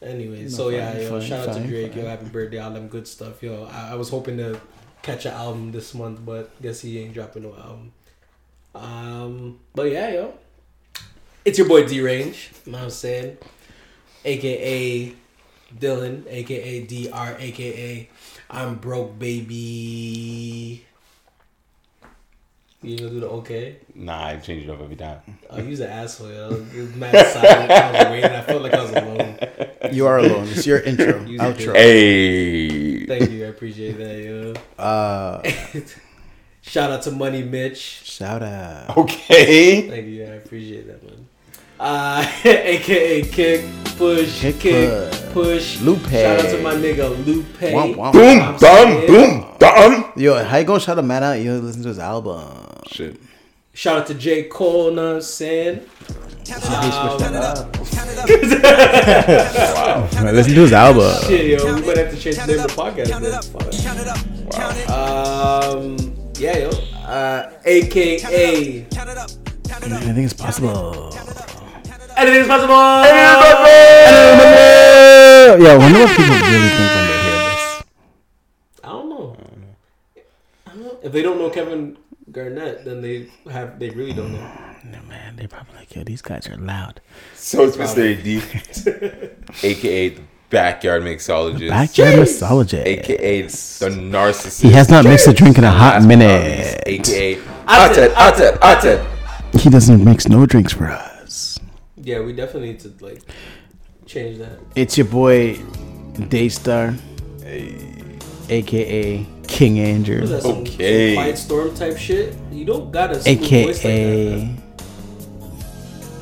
Anyway, 0.00 0.42
No, 0.42 0.48
so 0.48 0.64
fine, 0.64 0.74
yeah, 0.74 0.98
yo, 0.98 1.10
fine, 1.10 1.20
shout 1.20 1.48
out 1.48 1.54
to 1.54 1.60
fine, 1.60 1.68
Drake, 1.68 1.92
fine. 1.92 2.02
yo, 2.02 2.08
happy 2.08 2.26
birthday, 2.26 2.58
all 2.58 2.70
them 2.72 2.88
good 2.88 3.06
stuff, 3.06 3.40
yo. 3.42 3.64
I, 3.70 3.92
I 3.92 3.94
was 3.94 4.08
hoping 4.10 4.36
to 4.38 4.60
catch 5.02 5.26
an 5.26 5.32
album 5.32 5.70
this 5.72 5.94
month, 5.94 6.20
but 6.24 6.60
guess 6.60 6.80
he 6.80 6.98
ain't 6.98 7.14
dropping 7.14 7.44
no 7.44 7.54
album. 7.54 7.92
Um, 8.74 9.60
but 9.74 9.90
yeah, 9.92 10.10
yo, 10.12 10.34
it's 11.44 11.56
your 11.58 11.68
boy 11.68 11.86
D 11.86 12.00
Range. 12.00 12.50
You 12.66 12.72
know 12.72 12.78
what 12.78 12.84
I'm 12.84 12.90
saying, 12.90 13.36
aka 14.24 15.14
Dylan, 15.78 16.24
aka 16.28 16.84
Dr, 16.86 17.36
aka 17.38 18.08
I'm 18.50 18.74
broke, 18.76 19.18
baby. 19.18 20.84
You 22.82 22.98
gonna 22.98 23.10
do 23.10 23.20
the 23.20 23.28
okay? 23.28 23.76
Nah, 23.94 24.26
I 24.26 24.36
change 24.36 24.64
it 24.64 24.70
up 24.70 24.80
every 24.80 24.96
time. 24.96 25.20
Oh, 25.48 25.58
you 25.60 25.70
was 25.70 25.80
an 25.80 25.90
asshole, 25.90 26.30
yo. 26.32 26.48
It 26.50 26.74
was 26.76 26.94
mad 26.96 27.26
silent. 27.28 27.70
I 27.70 27.92
was 27.92 28.10
waiting. 28.10 28.30
I 28.32 28.42
felt 28.42 28.62
like 28.62 28.74
I 28.74 28.82
was 28.82 28.90
alone. 28.90 29.38
You 29.92 30.06
are 30.06 30.18
alone. 30.18 30.46
It's 30.48 30.64
your 30.66 30.78
intro, 30.80 31.22
Use 31.26 31.40
outro. 31.40 31.74
it. 31.74 31.76
Hey. 31.76 33.04
Thank 33.06 33.30
you, 33.32 33.44
I 33.44 33.48
appreciate 33.48 33.98
that, 33.98 34.16
yo. 34.22 34.54
Uh, 34.82 35.42
Shout 36.62 36.90
out 36.92 37.02
to 37.02 37.10
Money 37.10 37.42
Mitch. 37.42 37.78
shout 38.04 38.42
out. 38.42 38.96
Okay. 38.96 39.88
Thank 39.90 40.06
you, 40.06 40.22
I 40.24 40.36
appreciate 40.36 40.86
that, 40.86 41.02
man. 41.02 41.21
Uh, 41.84 42.24
AKA 42.44 43.22
Kick, 43.22 43.64
Push, 43.98 44.40
Kick, 44.40 44.60
Kick, 44.60 45.10
push. 45.32 45.32
Push. 45.32 45.80
Lupe. 45.80 46.10
Shout 46.10 46.38
out 46.38 46.50
to 46.52 46.62
my 46.62 46.74
nigga 46.74 47.26
Lupe. 47.26 47.58
Womp, 47.58 47.96
womp. 47.96 48.12
Boom, 48.12 48.40
I'm 48.40 49.06
boom, 49.08 49.58
done. 49.58 50.12
Yo, 50.14 50.44
how 50.44 50.58
you 50.58 50.64
gonna 50.64 50.78
shout 50.78 51.00
a 51.00 51.02
man 51.02 51.24
out? 51.24 51.40
You 51.40 51.54
listen 51.54 51.82
to 51.82 51.88
his 51.88 51.98
album. 51.98 52.56
Shit. 52.86 53.20
Shout 53.74 53.98
out 53.98 54.06
to 54.06 54.14
J. 54.14 54.44
Cole, 54.44 54.92
know 54.92 55.08
what 55.08 55.16
I'm 55.16 55.22
saying? 55.22 55.80
listen 60.32 60.54
to 60.54 60.60
his 60.60 60.72
album. 60.72 61.20
Shit, 61.26 61.46
yo, 61.60 61.74
we 61.74 61.80
might 61.84 61.96
have 61.96 62.10
to 62.12 62.16
change 62.16 62.36
the 62.36 62.46
name 62.46 62.60
of 62.60 62.68
the 62.68 62.74
podcast 62.80 63.08
then. 63.18 64.86
Wow. 64.86 65.72
Um, 65.74 65.96
yeah, 66.38 66.58
yo. 66.58 66.70
Uh, 67.04 67.50
AKA 67.64 68.86
Anything 69.82 70.22
is 70.22 70.32
possible. 70.32 71.10
Anything's 72.16 72.46
possible. 72.48 72.74
Yeah, 75.62 75.72
I 75.72 75.76
wonder 75.76 75.98
what 76.00 76.16
people 76.16 76.34
really 76.50 76.68
think 76.68 76.90
when 76.94 77.06
they 77.06 77.18
hear 77.22 77.38
this. 77.50 77.82
I 78.84 78.88
don't 78.88 79.08
know. 79.08 79.36
I 80.66 80.70
don't 80.70 80.82
know. 80.82 80.98
If 81.02 81.12
they 81.12 81.22
don't 81.22 81.38
know 81.38 81.50
Kevin 81.50 81.98
Garnett, 82.30 82.84
then 82.84 83.00
they 83.02 83.28
have 83.50 83.78
they 83.78 83.90
really 83.90 84.12
don't 84.12 84.32
know. 84.32 84.50
No, 84.84 84.98
man, 85.08 85.36
they're 85.36 85.46
probably 85.46 85.76
like, 85.76 85.94
yo, 85.94 86.02
these 86.02 86.22
guys 86.22 86.48
are 86.48 86.56
loud. 86.56 87.00
So 87.36 87.62
it's 87.68 87.76
Mr. 87.76 88.20
D, 88.20 88.42
aka 89.62 90.08
the 90.08 90.20
backyard 90.50 91.04
mixologist, 91.04 91.68
Backyard 91.68 92.14
massologist. 92.18 92.84
aka 92.84 93.42
the 93.42 93.48
narcissist. 94.00 94.60
He 94.60 94.70
has 94.72 94.90
not 94.90 95.04
mixed 95.04 95.28
a 95.28 95.32
drink 95.32 95.56
in 95.56 95.62
a 95.62 95.70
hot 95.70 96.02
Last 96.02 96.08
but 96.08 96.16
not 96.16 96.18
minute. 96.18 96.84
least, 96.88 97.08
aka 97.12 97.34
Atet, 97.36 98.12
Atet, 98.14 98.58
Atet, 98.58 98.58
Atet. 98.58 99.60
He 99.60 99.70
doesn't 99.70 100.04
mix 100.04 100.26
no 100.26 100.46
drinks 100.46 100.72
for 100.72 100.88
us. 100.88 101.11
Yeah, 102.02 102.20
we 102.20 102.32
definitely 102.32 102.70
need 102.72 102.80
to 102.80 102.92
like 103.00 103.20
change 104.06 104.38
that. 104.38 104.58
It's 104.74 104.96
your 104.98 105.06
boy 105.06 105.56
Daystar, 106.28 106.94
aka 108.48 109.26
King 109.46 109.78
Andrew, 109.80 110.26
that 110.26 110.42
some, 110.42 110.58
Okay. 110.62 111.14
some 111.14 111.22
quiet 111.22 111.38
storm 111.38 111.74
type 111.74 111.96
shit? 111.98 112.34
You 112.50 112.64
don't 112.64 112.90
got 112.90 113.12
a 113.12 113.20
smooth 113.20 113.38
voice 113.40 113.84
like 113.84 113.92
aka 113.92 114.56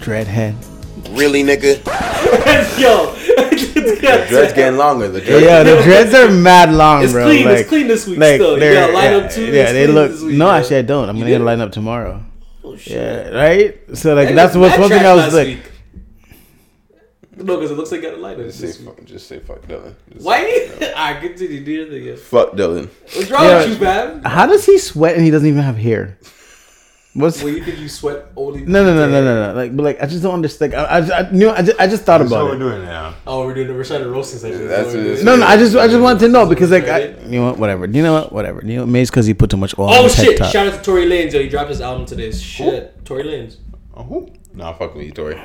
Dreadhead. 0.00 0.54
Really, 1.10 1.42
nigga? 1.42 1.82
that. 1.84 2.76
Yo, 2.78 3.14
The 3.14 4.26
dread's 4.28 4.52
getting 4.54 4.78
longer. 4.78 5.08
The 5.08 5.20
dread. 5.20 5.42
Yeah, 5.42 5.62
the 5.62 5.82
dreads 5.82 6.14
are 6.14 6.30
mad 6.30 6.72
long, 6.72 7.02
It's 7.04 7.12
bro. 7.12 7.24
clean. 7.24 7.44
Like, 7.46 7.58
it's 7.58 7.68
clean 7.68 7.86
this 7.88 8.06
week. 8.06 8.18
like 8.18 8.34
still, 8.36 8.54
you 8.54 8.60
they're 8.60 8.74
got 8.86 8.94
line 8.94 9.10
yeah, 9.12 9.16
up 9.18 9.30
too. 9.30 9.44
yeah, 9.46 9.62
It's 9.62 9.72
they 9.72 9.86
look. 9.86 10.10
week, 10.22 10.36
no, 10.36 10.46
yeah. 10.46 10.56
actually, 10.56 10.76
I 10.76 10.82
don't. 10.82 11.08
I'm 11.08 11.16
You 11.16 11.22
gonna 11.22 11.30
get 11.38 11.40
a 11.42 11.44
did? 11.44 11.58
lineup 11.68 11.72
tomorrow. 11.72 12.22
Oh, 12.64 12.76
shit. 12.76 12.92
Yeah, 12.92 13.28
right. 13.30 13.96
So 13.96 14.14
like 14.14 14.28
Hey, 14.28 14.34
that's 14.34 14.54
what's 14.56 14.78
one 14.78 14.88
thing 14.88 15.04
I 15.04 15.14
was 15.14 15.34
like. 15.34 15.46
week. 15.48 15.69
No, 17.42 17.56
because 17.56 17.70
it 17.70 17.76
looks 17.76 17.90
like 17.92 18.02
you 18.02 18.08
got 18.10 18.18
a 18.18 18.20
line 18.22 18.38
up 18.40 18.46
Just 18.46 18.60
say, 18.60 18.66
week. 18.66 18.96
fuck, 18.96 19.04
just 19.04 19.26
say 19.26 19.38
fuck 19.40 19.62
Dylan. 19.62 19.94
Just 20.12 20.24
Why? 20.26 20.42
say 20.44 20.68
fuck 20.68 20.78
Dylan. 20.80 20.92
I 20.96 21.20
continue. 21.20 21.64
Do 21.64 21.70
your 21.72 21.86
thing. 21.88 22.02
yeah. 22.04 22.16
Fuck 22.16 22.52
Dylan. 22.52 22.88
What's 23.14 23.30
wrong 23.30 23.44
Yeah. 23.44 23.58
with 23.66 23.78
you, 23.78 23.84
man? 23.84 24.22
How 24.24 24.46
does 24.46 24.64
he 24.66 24.78
sweat 24.78 25.14
and 25.16 25.24
he 25.24 25.30
doesn't 25.30 25.48
even 25.48 25.62
have 25.62 25.76
hair? 25.76 26.18
What's 27.12 27.42
Well, 27.42 27.52
you 27.52 27.64
think 27.64 27.78
you 27.80 27.88
sweat 27.88 28.26
only? 28.36 28.60
no, 28.64 28.84
no, 28.84 28.94
no, 28.94 29.10
no, 29.10 29.24
no, 29.24 29.48
no. 29.48 29.54
Like, 29.60 29.74
but 29.76 29.82
like, 29.82 30.00
I 30.00 30.06
just 30.06 30.22
don't 30.22 30.32
understand. 30.34 30.74
I, 30.74 30.84
I, 30.98 31.18
I 31.26 31.30
knew. 31.32 31.50
I 31.50 31.60
just, 31.60 31.80
I 31.80 31.88
just 31.88 32.04
thought 32.04 32.20
about 32.20 32.26
it. 32.26 32.28
That's 32.28 32.30
what 32.30 32.38
about 32.38 32.60
we're 32.60 32.72
it. 32.72 32.76
doing 32.76 32.84
now. 32.84 33.14
Oh, 33.26 33.44
we're 33.46 33.54
doing 33.54 33.66
the 33.66 33.72
Rashada 33.74 34.12
roasting 34.12 34.38
session. 34.38 34.68
That's 34.68 34.86
what 34.86 34.94
we're 34.94 35.00
what 35.00 35.00
it 35.00 35.02
doing. 35.02 35.16
is. 35.18 35.24
No, 35.24 35.34
no. 35.34 35.44
I 35.44 35.56
just, 35.56 35.74
I 35.74 35.88
just 35.88 36.00
wanted 36.00 36.20
to 36.20 36.28
know 36.28 36.46
because 36.46 36.70
like, 36.70 36.84
I, 36.84 37.06
you 37.26 37.40
know 37.40 37.46
what? 37.46 37.58
Whatever. 37.58 37.86
You 37.86 38.04
know 38.04 38.12
what? 38.12 38.32
Whatever. 38.32 38.62
You 38.64 38.76
know, 38.76 38.86
maybe 38.86 39.02
it's 39.02 39.10
because 39.10 39.26
he 39.26 39.34
put 39.34 39.50
too 39.50 39.56
much 39.56 39.76
oil. 39.76 39.88
on 39.88 39.94
Oh 39.96 40.02
his 40.04 40.14
head 40.14 40.24
shit! 40.26 40.38
top. 40.38 40.52
Shout 40.52 40.68
out 40.68 40.74
to 40.74 40.82
Tory 40.84 41.06
Lanez. 41.06 41.32
Yo, 41.32 41.40
he 41.42 41.48
dropped 41.48 41.70
his 41.70 41.80
album 41.80 42.06
today. 42.06 42.30
Shit, 42.30 43.04
Tory 43.04 43.24
Lanez. 43.24 43.56
Oh, 43.92 44.04
who? 44.04 44.28
Nah, 44.54 44.72
fuck 44.74 44.94
with 44.94 45.04
you, 45.06 45.10
Tori. 45.10 45.40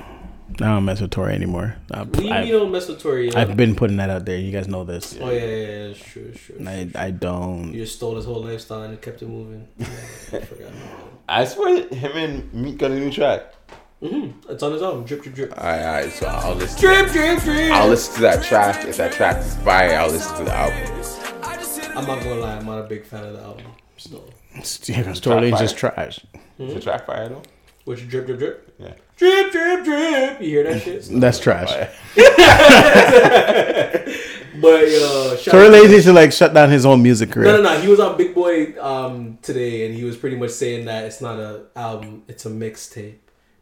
I 0.61 0.65
don't 0.67 0.85
mess 0.85 1.01
with 1.01 1.11
Tori 1.11 1.33
anymore. 1.33 1.75
I, 1.91 1.99
What 1.99 2.11
do 2.13 2.19
you 2.23 2.29
mean 2.29 2.33
I, 2.33 2.43
you 2.43 2.53
don't 2.59 2.71
mess 2.71 2.87
with 2.87 3.01
Tory? 3.01 3.29
yo? 3.29 3.37
I've 3.39 3.57
been 3.57 3.75
putting 3.75 3.97
that 3.97 4.09
out 4.09 4.25
there. 4.25 4.37
You 4.37 4.51
guys 4.51 4.67
know 4.67 4.83
this. 4.83 5.17
Oh 5.19 5.29
yeah, 5.29 5.39
yeah, 5.39 5.45
yeah. 5.45 5.65
It's 5.91 5.99
true. 5.99 6.31
It's 6.33 6.41
true. 6.41 6.65
I, 6.65 6.89
I 6.95 7.11
don't. 7.11 7.73
You 7.73 7.81
just 7.83 7.95
stole 7.95 8.15
his 8.15 8.25
whole 8.25 8.43
lifestyle 8.43 8.83
and 8.83 9.01
kept 9.01 9.21
it 9.21 9.27
moving. 9.27 9.67
Yeah, 9.79 10.39
I 10.39 10.45
forgot. 10.45 10.71
I 11.27 11.45
swear, 11.45 11.87
him 11.87 12.11
and 12.17 12.53
Meek 12.53 12.77
got 12.77 12.91
a 12.91 12.95
new 12.95 13.11
track. 13.11 13.53
Mm-hmm. 14.01 14.51
It's 14.51 14.61
on 14.63 14.71
his 14.73 14.81
own. 14.81 15.03
Drip, 15.05 15.23
drip, 15.23 15.35
drip. 15.35 15.51
Alright, 15.57 15.81
alright. 15.81 16.11
So 16.11 16.27
I'll 16.27 16.55
listen. 16.55 16.79
Drip, 16.79 17.11
drip, 17.11 17.39
drip. 17.41 17.71
I'll 17.71 17.87
listen 17.89 18.15
to 18.15 18.21
that 18.21 18.43
track. 18.43 18.85
If 18.85 18.97
that 18.97 19.11
track 19.13 19.37
is 19.37 19.55
fire, 19.57 19.95
I'll 19.97 20.09
listen 20.11 20.37
to 20.37 20.43
the 20.43 20.53
album. 20.53 21.01
I'm 21.97 22.05
not 22.05 22.21
gonna 22.23 22.35
lie. 22.35 22.55
I'm 22.57 22.65
not 22.65 22.79
a 22.79 22.83
big 22.83 23.05
fan 23.05 23.23
of 23.25 23.33
the 23.33 23.41
album. 23.41 23.65
Still. 23.97 24.29
Yeah, 24.85 24.99
because 24.99 25.19
Tory 25.19 25.51
Lanez 25.51 25.61
is 25.61 25.73
trash. 25.73 26.25
Is 26.59 26.73
the 26.75 26.79
track 26.79 27.05
fire 27.05 27.27
though? 27.27 27.41
Which 27.83 28.07
drip, 28.07 28.25
drip, 28.25 28.39
drip. 28.39 28.73
Yeah. 28.79 28.93
Drip, 29.17 29.51
drip, 29.51 29.85
drip. 29.85 30.41
You 30.41 30.49
hear 30.49 30.63
that 30.63 30.81
shit? 30.81 31.03
That's 31.11 31.39
trash. 31.39 31.89
But 34.61 34.85
uh, 34.85 35.35
Tory 35.37 35.69
to- 35.69 36.01
should 36.01 36.15
like 36.15 36.31
shut 36.31 36.53
down 36.53 36.69
his 36.69 36.85
own 36.85 37.03
music 37.03 37.31
career. 37.31 37.45
No, 37.45 37.61
no, 37.61 37.73
no. 37.73 37.81
He 37.81 37.87
was 37.87 37.99
on 37.99 38.17
Big 38.17 38.33
Boy 38.33 38.73
um, 38.81 39.37
today, 39.41 39.85
and 39.85 39.93
he 39.93 40.03
was 40.03 40.15
pretty 40.15 40.37
much 40.37 40.51
saying 40.51 40.85
that 40.85 41.03
it's 41.03 41.21
not 41.21 41.39
a 41.39 41.63
album; 41.75 42.23
it's 42.27 42.45
a 42.45 42.49
mixtape. 42.49 43.15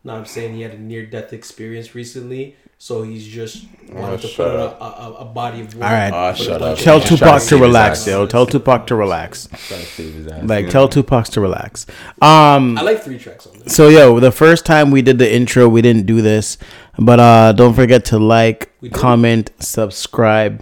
No, 0.03 0.15
I'm 0.15 0.25
saying 0.25 0.55
he 0.55 0.61
had 0.61 0.73
a 0.73 0.77
near 0.77 1.05
death 1.05 1.33
experience 1.33 1.95
recently, 1.95 2.55
so 2.83 3.01
he's 3.01 3.25
just 3.25 3.65
wanted 3.93 4.19
to 4.19 4.27
put 4.27 4.45
out 4.45 4.77
a, 4.77 4.83
a, 4.83 5.13
a 5.19 5.25
body 5.25 5.61
of 5.61 5.73
work. 5.73 5.85
All 5.85 5.89
right. 5.89 6.11
Oh, 6.13 6.33
shut 6.33 6.61
up. 6.61 6.77
Tell 6.77 6.99
He's 6.99 7.07
trying 7.07 7.17
Tupac 7.17 7.41
to 7.43 7.47
to 7.47 7.57
relax, 7.57 8.05
yo. 8.05 8.27
Tell 8.27 8.45
Tupac 8.45 8.87
to 8.87 8.95
relax. 8.95 9.47
Trying 9.47 9.79
to 9.79 9.85
save 9.85 10.13
his 10.13 10.27
ass. 10.27 10.43
Like 10.43 10.67
tell? 10.67 10.89
Tupac 10.89 11.27
to 11.27 11.39
relax. 11.39 11.85
Um 12.21 12.77
I 12.77 12.81
like 12.81 13.01
three 13.01 13.17
tracks 13.17 13.47
on 13.47 13.57
this. 13.57 13.73
so 13.73 13.87
yo, 13.87 14.19
the 14.19 14.33
first 14.33 14.65
time 14.65 14.91
we 14.91 15.01
did 15.01 15.17
the 15.17 15.33
intro, 15.33 15.69
we 15.69 15.81
didn't 15.81 16.05
do 16.05 16.21
this. 16.21 16.57
But 16.99 17.21
uh 17.21 17.53
don't 17.53 17.73
forget 17.73 18.03
to 18.11 18.19
like, 18.19 18.73
comment, 18.91 19.51
subscribe. 19.59 20.61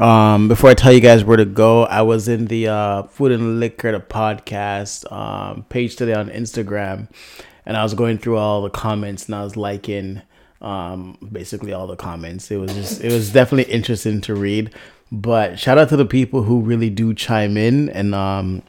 Oh! 0.00 0.04
Um 0.04 0.48
before 0.48 0.70
I 0.70 0.74
tell 0.74 0.92
you 0.92 0.98
guys 1.00 1.22
where 1.22 1.36
to 1.36 1.44
go, 1.44 1.84
I 1.84 2.02
was 2.02 2.26
in 2.26 2.46
the 2.46 2.66
uh 2.66 3.02
Food 3.04 3.30
and 3.30 3.60
Liquor 3.60 3.92
the 3.92 4.00
podcast 4.00 5.06
um 5.12 5.62
page 5.68 5.94
today 5.94 6.14
on 6.14 6.28
Instagram 6.28 7.06
and 7.64 7.76
I 7.76 7.84
was 7.84 7.94
going 7.94 8.18
through 8.18 8.38
all 8.38 8.62
the 8.62 8.70
comments 8.70 9.26
and 9.26 9.36
I 9.36 9.44
was 9.44 9.56
liking 9.56 10.22
um 10.62 11.18
basically 11.32 11.72
all 11.72 11.86
the 11.86 11.96
comments. 11.96 12.50
It 12.50 12.56
was 12.56 12.72
just 12.74 13.00
it 13.02 13.12
was 13.12 13.32
definitely 13.32 13.72
interesting 13.72 14.20
to 14.22 14.34
read. 14.34 14.72
But 15.10 15.58
shout 15.58 15.76
out 15.76 15.88
to 15.90 15.96
the 15.96 16.06
people 16.06 16.44
who 16.44 16.60
really 16.60 16.88
do 16.88 17.12
chime 17.14 17.56
in 17.56 17.88
and 17.90 18.14
um 18.14 18.62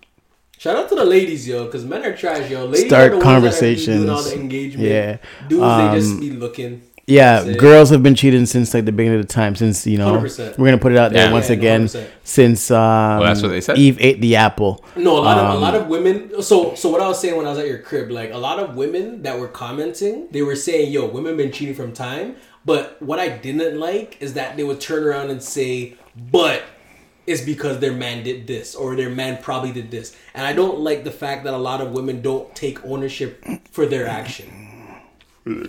Shout 0.58 0.78
out 0.78 0.88
to 0.90 0.96
the 0.96 1.04
ladies, 1.04 1.46
yo, 1.48 1.66
because 1.66 1.84
men 1.84 2.06
are 2.06 2.16
trash, 2.16 2.50
yo. 2.50 2.66
Ladies 2.66 2.88
Start 2.88 3.08
are 3.08 3.10
the 3.10 3.16
ones 3.18 3.24
that 3.24 3.30
are 3.30 3.34
conversations. 3.34 4.10
all 4.10 4.24
the 4.24 4.34
engagement. 4.36 4.88
Yeah. 4.90 5.18
dudes 5.50 5.62
they 5.62 6.00
just 6.00 6.14
Um, 6.14 6.20
be 6.22 6.32
looking. 6.32 6.82
Yeah, 7.06 7.42
That's 7.42 7.58
girls 7.58 7.90
have 7.90 8.02
been 8.02 8.16
cheating 8.16 8.46
since 8.46 8.74
like 8.74 8.86
the 8.86 8.94
beginning 8.94 9.20
of 9.20 9.28
the 9.28 9.34
time. 9.34 9.56
Since 9.58 9.86
you 9.86 9.98
know, 9.98 10.16
100%. 10.18 10.58
we're 10.58 10.68
gonna 10.68 10.78
put 10.78 10.94
it 10.94 10.98
out 10.98 11.12
there 11.12 11.26
Yeah. 11.28 11.34
once 11.34 11.50
Yeah, 11.50 11.56
again. 11.58 11.86
100%. 11.88 12.08
Since 12.24 12.72
um, 12.72 13.20
that's 13.22 13.42
what 13.42 13.50
they 13.50 13.60
said? 13.60 13.78
Eve 13.78 13.98
ate 14.00 14.22
the 14.22 14.38
apple. 14.38 14.84
No, 14.96 15.18
a 15.18 15.20
lot 15.20 15.38
of 15.38 15.44
a 15.44 15.56
Um, 15.56 15.62
lot 15.62 15.76
of 15.76 15.88
women. 15.90 16.42
So 16.42 16.76
so 16.76 16.90
what 16.90 17.02
I 17.02 17.08
was 17.10 17.20
saying 17.20 17.36
when 17.36 17.46
I 17.46 17.50
was 17.50 17.60
at 17.60 17.68
your 17.68 17.80
crib, 17.80 18.10
like 18.10 18.32
a 18.32 18.38
lot 18.38 18.58
of 18.60 18.76
women 18.78 19.24
that 19.24 19.38
were 19.38 19.50
commenting, 19.50 20.28
they 20.32 20.42
were 20.44 20.56
saying, 20.56 20.92
"Yo, 20.94 21.06
women 21.06 21.36
been 21.36 21.52
cheating 21.52 21.76
from 21.76 21.92
time." 21.92 22.36
But 22.66 23.02
what 23.02 23.20
I 23.20 23.28
didn't 23.28 23.78
like 23.78 24.16
is 24.22 24.36
that 24.36 24.56
they 24.56 24.64
would 24.64 24.80
turn 24.80 25.04
around 25.04 25.30
and 25.30 25.42
say, 25.44 25.96
"But." 26.32 26.64
It's 27.26 27.40
because 27.42 27.80
their 27.80 27.94
man 27.94 28.22
did 28.26 28.48
this, 28.48 28.76
or 28.76 28.98
their 28.98 29.10
man 29.10 29.38
probably 29.42 29.72
did 29.72 29.92
this, 29.92 30.14
and 30.34 30.46
I 30.46 30.52
don't 30.52 30.82
like 30.82 31.06
the 31.06 31.10
fact 31.12 31.46
that 31.46 31.54
a 31.54 31.58
lot 31.58 31.80
of 31.80 31.92
women 31.92 32.22
don't 32.22 32.54
take 32.54 32.84
ownership 32.86 33.42
for 33.72 33.86
their 33.86 34.06
action. 34.06 34.48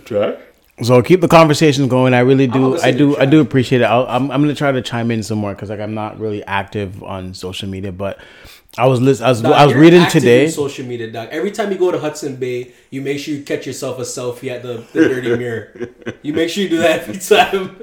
track. 0.03 0.37
So 0.81 1.01
keep 1.01 1.21
the 1.21 1.27
conversation 1.29 1.87
going. 1.87 2.13
I 2.13 2.19
really 2.19 2.47
do. 2.47 2.77
I 2.79 2.91
do. 2.91 3.15
I 3.17 3.25
do 3.25 3.39
appreciate 3.39 3.81
it. 3.81 3.85
I'll, 3.85 4.05
I'm 4.07 4.29
I'm 4.29 4.41
gonna 4.41 4.53
try 4.55 4.71
to 4.73 4.81
chime 4.81 5.09
in 5.09 5.23
some 5.23 5.37
more 5.37 5.53
because 5.53 5.69
like 5.69 5.79
I'm 5.79 5.93
not 5.93 6.19
really 6.19 6.43
active 6.43 7.01
on 7.01 7.33
social 7.33 7.69
media, 7.69 7.93
but 7.93 8.19
I 8.77 8.87
was 8.87 8.99
list. 8.99 9.21
I 9.21 9.29
was 9.29 9.41
Dog, 9.41 9.53
I 9.53 9.63
was 9.65 9.71
you're 9.71 9.81
reading 9.81 10.05
today. 10.07 10.43
in 10.47 10.51
social 10.51 10.85
media, 10.85 11.09
dog. 11.09 11.29
Every 11.31 11.51
time 11.51 11.71
you 11.71 11.77
go 11.77 11.91
to 11.91 11.99
Hudson 11.99 12.35
Bay, 12.35 12.73
you 12.89 13.01
make 13.01 13.19
sure 13.19 13.33
you 13.33 13.43
catch 13.43 13.65
yourself 13.65 13.99
a 13.99 14.01
selfie 14.01 14.51
at 14.51 14.63
the, 14.63 14.83
the 14.91 15.07
dirty 15.07 15.37
mirror. 15.37 15.71
You 16.21 16.33
make 16.33 16.49
sure 16.49 16.63
you 16.63 16.69
do 16.69 16.79
that 16.79 17.07
every 17.07 17.19
time. 17.19 17.77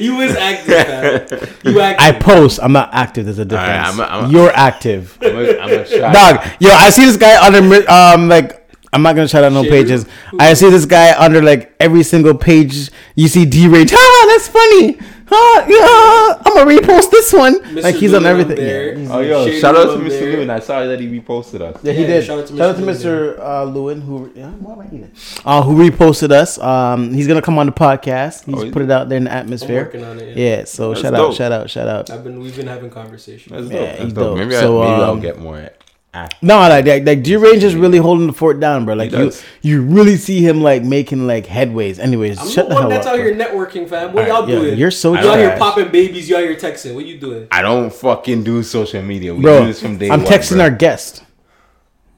you 0.00 0.18
is 0.22 0.34
active, 0.34 0.68
man. 0.68 1.48
You 1.64 1.80
active. 1.82 2.16
I 2.16 2.18
post. 2.18 2.60
I'm 2.62 2.72
not 2.72 2.88
active. 2.94 3.26
There's 3.26 3.38
a 3.40 3.44
difference. 3.44 3.68
right, 3.68 3.88
I'm 3.88 4.00
a- 4.00 4.04
I'm 4.04 4.24
a- 4.24 4.32
You're 4.32 4.50
active. 4.52 5.18
I'm 5.20 5.32
gonna, 5.32 5.58
I'm 5.58 5.68
gonna. 5.84 6.12
Dog, 6.14 6.46
yo, 6.60 6.70
I 6.70 6.88
see 6.88 7.04
this 7.04 7.18
guy 7.18 7.44
under 7.46 7.60
mi- 7.60 7.84
um 7.86 8.30
like 8.30 8.57
I'm 8.92 9.02
not 9.02 9.14
gonna 9.16 9.28
shout 9.28 9.44
out 9.44 9.52
no 9.52 9.62
Shit. 9.62 9.72
pages. 9.72 10.06
I 10.38 10.54
see 10.54 10.70
this 10.70 10.86
guy 10.86 11.14
under 11.18 11.42
like 11.42 11.74
every 11.78 12.02
single 12.02 12.34
page. 12.34 12.90
You 13.14 13.28
see 13.28 13.44
D 13.44 13.68
Range. 13.68 13.90
Ah, 13.94 14.24
that's 14.30 14.48
funny. 14.48 14.98
Ah, 15.30 15.66
yeah, 15.68 16.42
I'm 16.46 16.54
gonna 16.54 16.70
repost 16.80 17.10
this 17.10 17.30
one. 17.34 17.60
Mr. 17.60 17.82
Like 17.82 17.96
he's 17.96 18.14
on 18.14 18.24
everything. 18.24 18.56
Yeah, 18.56 18.94
he's- 18.94 19.10
Oh 19.12 19.20
yo, 19.20 19.44
Shady 19.44 19.60
shout 19.60 19.76
out 19.76 19.92
to 19.94 19.98
Mr. 20.02 20.08
there. 20.20 20.36
Lewin. 20.38 20.48
I 20.48 20.58
saw 20.60 20.82
that 20.86 20.98
he 21.00 21.06
reposted 21.06 21.60
us. 21.60 21.78
yeah, 21.82 21.92
he 21.92 22.00
Yeah, 22.00 22.06
did. 22.06 22.24
shout 22.24 22.38
out 22.38 22.46
to 22.46 22.56
Shout 22.56 22.70
out 22.70 22.76
to 22.76 22.82
Mr. 22.82 23.36
Mr. 23.36 23.38
Uh, 23.38 23.64
Lewin 23.64 24.00
who 24.00 24.32
yeah, 24.34 24.48
what 24.52 24.72
am 24.78 24.80
I 24.80 24.86
eating? 24.86 25.10
Uh, 25.44 25.60
who 25.62 25.76
reposted 25.90 26.30
us. 26.30 26.58
Um, 26.58 27.12
he's 27.12 27.26
gonna 27.28 27.42
come 27.42 27.58
on 27.58 27.66
the 27.66 27.72
podcast. 27.72 28.46
He's 28.46 28.54
Oh, 28.64 28.70
put 28.70 28.80
it 28.80 28.90
out 28.90 29.10
there 29.10 29.18
in 29.18 29.24
the 29.24 29.30
I'm 29.32 29.36
atmosphere. 29.40 29.82
working 29.84 30.02
on 30.04 30.18
it. 30.18 30.34
Yeah. 30.34 30.44
Yeah, 30.60 30.64
so 30.64 30.88
That's 30.90 31.02
shout 31.02 31.12
dope. 31.12 31.28
out, 31.28 31.34
shout 31.36 31.52
out, 31.52 31.68
shout 31.68 31.88
out. 31.88 32.08
I've 32.10 32.24
been 32.24 32.40
we've 32.40 32.56
been 32.56 32.66
having 32.66 32.88
conversations. 32.88 33.50
That's 33.52 33.64
dope. 33.68 33.72
Yeah, 33.74 33.96
That's 34.02 34.12
dope. 34.14 34.24
dope. 34.24 34.38
Maybe, 34.38 34.56
I, 34.56 34.60
So, 34.60 34.80
maybe 34.80 34.92
I'll 34.92 35.10
um, 35.10 35.20
get 35.20 35.38
more. 35.38 35.68
Active. 36.14 36.42
No, 36.42 36.58
like 36.58 36.86
like, 36.86 37.04
like 37.04 37.22
D 37.22 37.36
Range 37.36 37.62
is 37.62 37.74
really 37.74 37.98
holding 37.98 38.26
the 38.26 38.32
fort 38.32 38.60
down, 38.60 38.84
bro. 38.84 38.94
Like 38.94 39.12
you, 39.12 39.32
you 39.62 39.82
really 39.82 40.16
see 40.16 40.40
him 40.40 40.62
like 40.62 40.82
making 40.82 41.26
like 41.26 41.46
headways. 41.46 41.98
Anyways, 41.98 42.38
I'm 42.38 42.48
shut 42.48 42.68
the 42.68 42.74
the 42.74 42.80
hell 42.80 42.90
that's 42.90 43.06
up. 43.06 43.14
out 43.14 43.16
bro. 43.16 43.24
here 43.26 43.34
networking, 43.34 43.88
fam. 43.88 44.12
What 44.12 44.28
Alright, 44.28 44.30
y'all 44.48 44.48
yeah, 44.48 44.54
doing? 44.56 44.78
you're 44.78 44.90
so 44.90 45.14
you 45.14 45.28
out 45.28 45.38
here 45.38 45.56
popping 45.58 45.90
babies. 45.90 46.28
You 46.28 46.36
out 46.36 46.42
here 46.42 46.56
texting. 46.56 46.94
What 46.94 47.06
you 47.06 47.18
doing? 47.18 47.48
I 47.50 47.62
don't 47.62 47.92
fucking 47.92 48.44
do 48.44 48.62
social 48.62 49.02
media. 49.02 49.34
We 49.34 49.40
do 49.40 49.44
bro. 49.44 49.66
this 49.66 49.80
from 49.80 49.98
day 49.98 50.10
I'm 50.10 50.22
one. 50.22 50.32
texting 50.32 50.56
bro. 50.56 50.64
our 50.64 50.70
guest. 50.70 51.24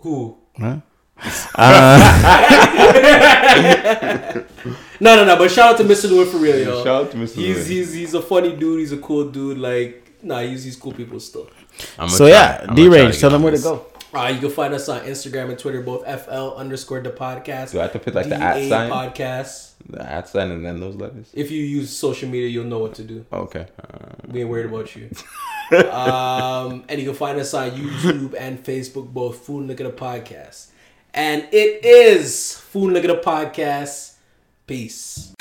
Who? 0.01 0.37
Huh? 0.59 0.81
No, 5.01 5.17
no, 5.17 5.25
no. 5.25 5.37
But 5.37 5.51
shout 5.51 5.73
out 5.73 5.79
to 5.79 5.85
Mr. 5.85 6.11
Lewin 6.11 6.29
for 6.29 6.37
real, 6.37 6.59
yo. 6.59 6.85
Shout 6.85 7.07
out 7.07 7.11
to 7.13 7.17
Mr. 7.17 7.37
He's 7.37 7.57
Lewin. 7.57 7.67
he's 7.67 7.93
he's 7.95 8.15
a 8.15 8.21
funny 8.21 8.55
dude. 8.55 8.81
He's 8.81 8.93
a 8.93 8.99
cool 8.99 9.31
dude. 9.31 9.59
Like 9.59 10.13
nah, 10.23 10.41
he's 10.41 10.65
he's 10.65 10.77
cool 10.77 10.93
people 10.93 11.19
still. 11.21 11.49
I'm 11.99 12.09
So 12.09 12.19
try- 12.27 12.29
yeah, 12.31 12.67
I'm 12.69 12.75
D 12.75 12.89
Range. 12.89 13.19
Tell 13.19 13.31
them 13.31 13.41
on 13.41 13.45
where 13.45 13.57
to 13.57 13.63
go. 13.63 13.87
Uh, 14.13 14.27
you 14.27 14.41
can 14.41 14.51
find 14.51 14.75
us 14.75 14.89
on 14.89 15.03
Instagram 15.03 15.51
and 15.51 15.59
Twitter, 15.59 15.83
both 15.83 16.03
FL 16.05 16.57
underscore 16.57 17.01
the 17.01 17.11
podcast. 17.11 17.71
Do 17.71 17.79
I 17.79 17.83
have 17.83 17.93
to 17.93 18.01
put, 18.01 18.13
like, 18.13 18.29
the 18.29 18.35
DA 18.37 18.43
at 18.43 18.69
sign? 18.69 18.91
podcast. 18.91 19.71
The 19.89 20.03
at 20.03 20.29
sign 20.29 20.51
and 20.51 20.67
then 20.67 20.81
those 20.81 20.97
letters. 20.97 21.31
If 21.33 21.53
you 21.53 21.63
use 21.63 21.91
social 21.97 22.29
media, 22.29 22.49
you'll 22.49 22.65
know 22.65 22.81
what 22.81 22.95
to 22.97 23.05
do. 23.05 23.25
Okay. 23.33 23.67
Uh, 23.81 23.99
We 24.27 24.41
ain't 24.41 24.51
worried 24.51 24.67
about 24.67 24.97
you. 24.97 25.11
um, 25.91 26.85
and 26.89 27.01
you 27.01 27.07
can 27.07 27.15
find 27.15 27.39
us 27.39 27.55
on 27.55 27.71
YouTube 27.71 28.35
and 28.37 28.63
Facebook, 28.65 29.13
both 29.13 29.39
Food 29.47 29.61
and 29.61 29.69
Liquor 29.69 29.85
da 29.85 29.91
Podcast. 29.91 30.71
And 31.15 31.47
it 31.53 31.85
is 31.85 32.57
Food 32.57 32.87
and 32.87 32.95
Liquor 32.95 33.09
da 33.15 33.21
Podcast. 33.23 34.15
Peace. 34.67 35.35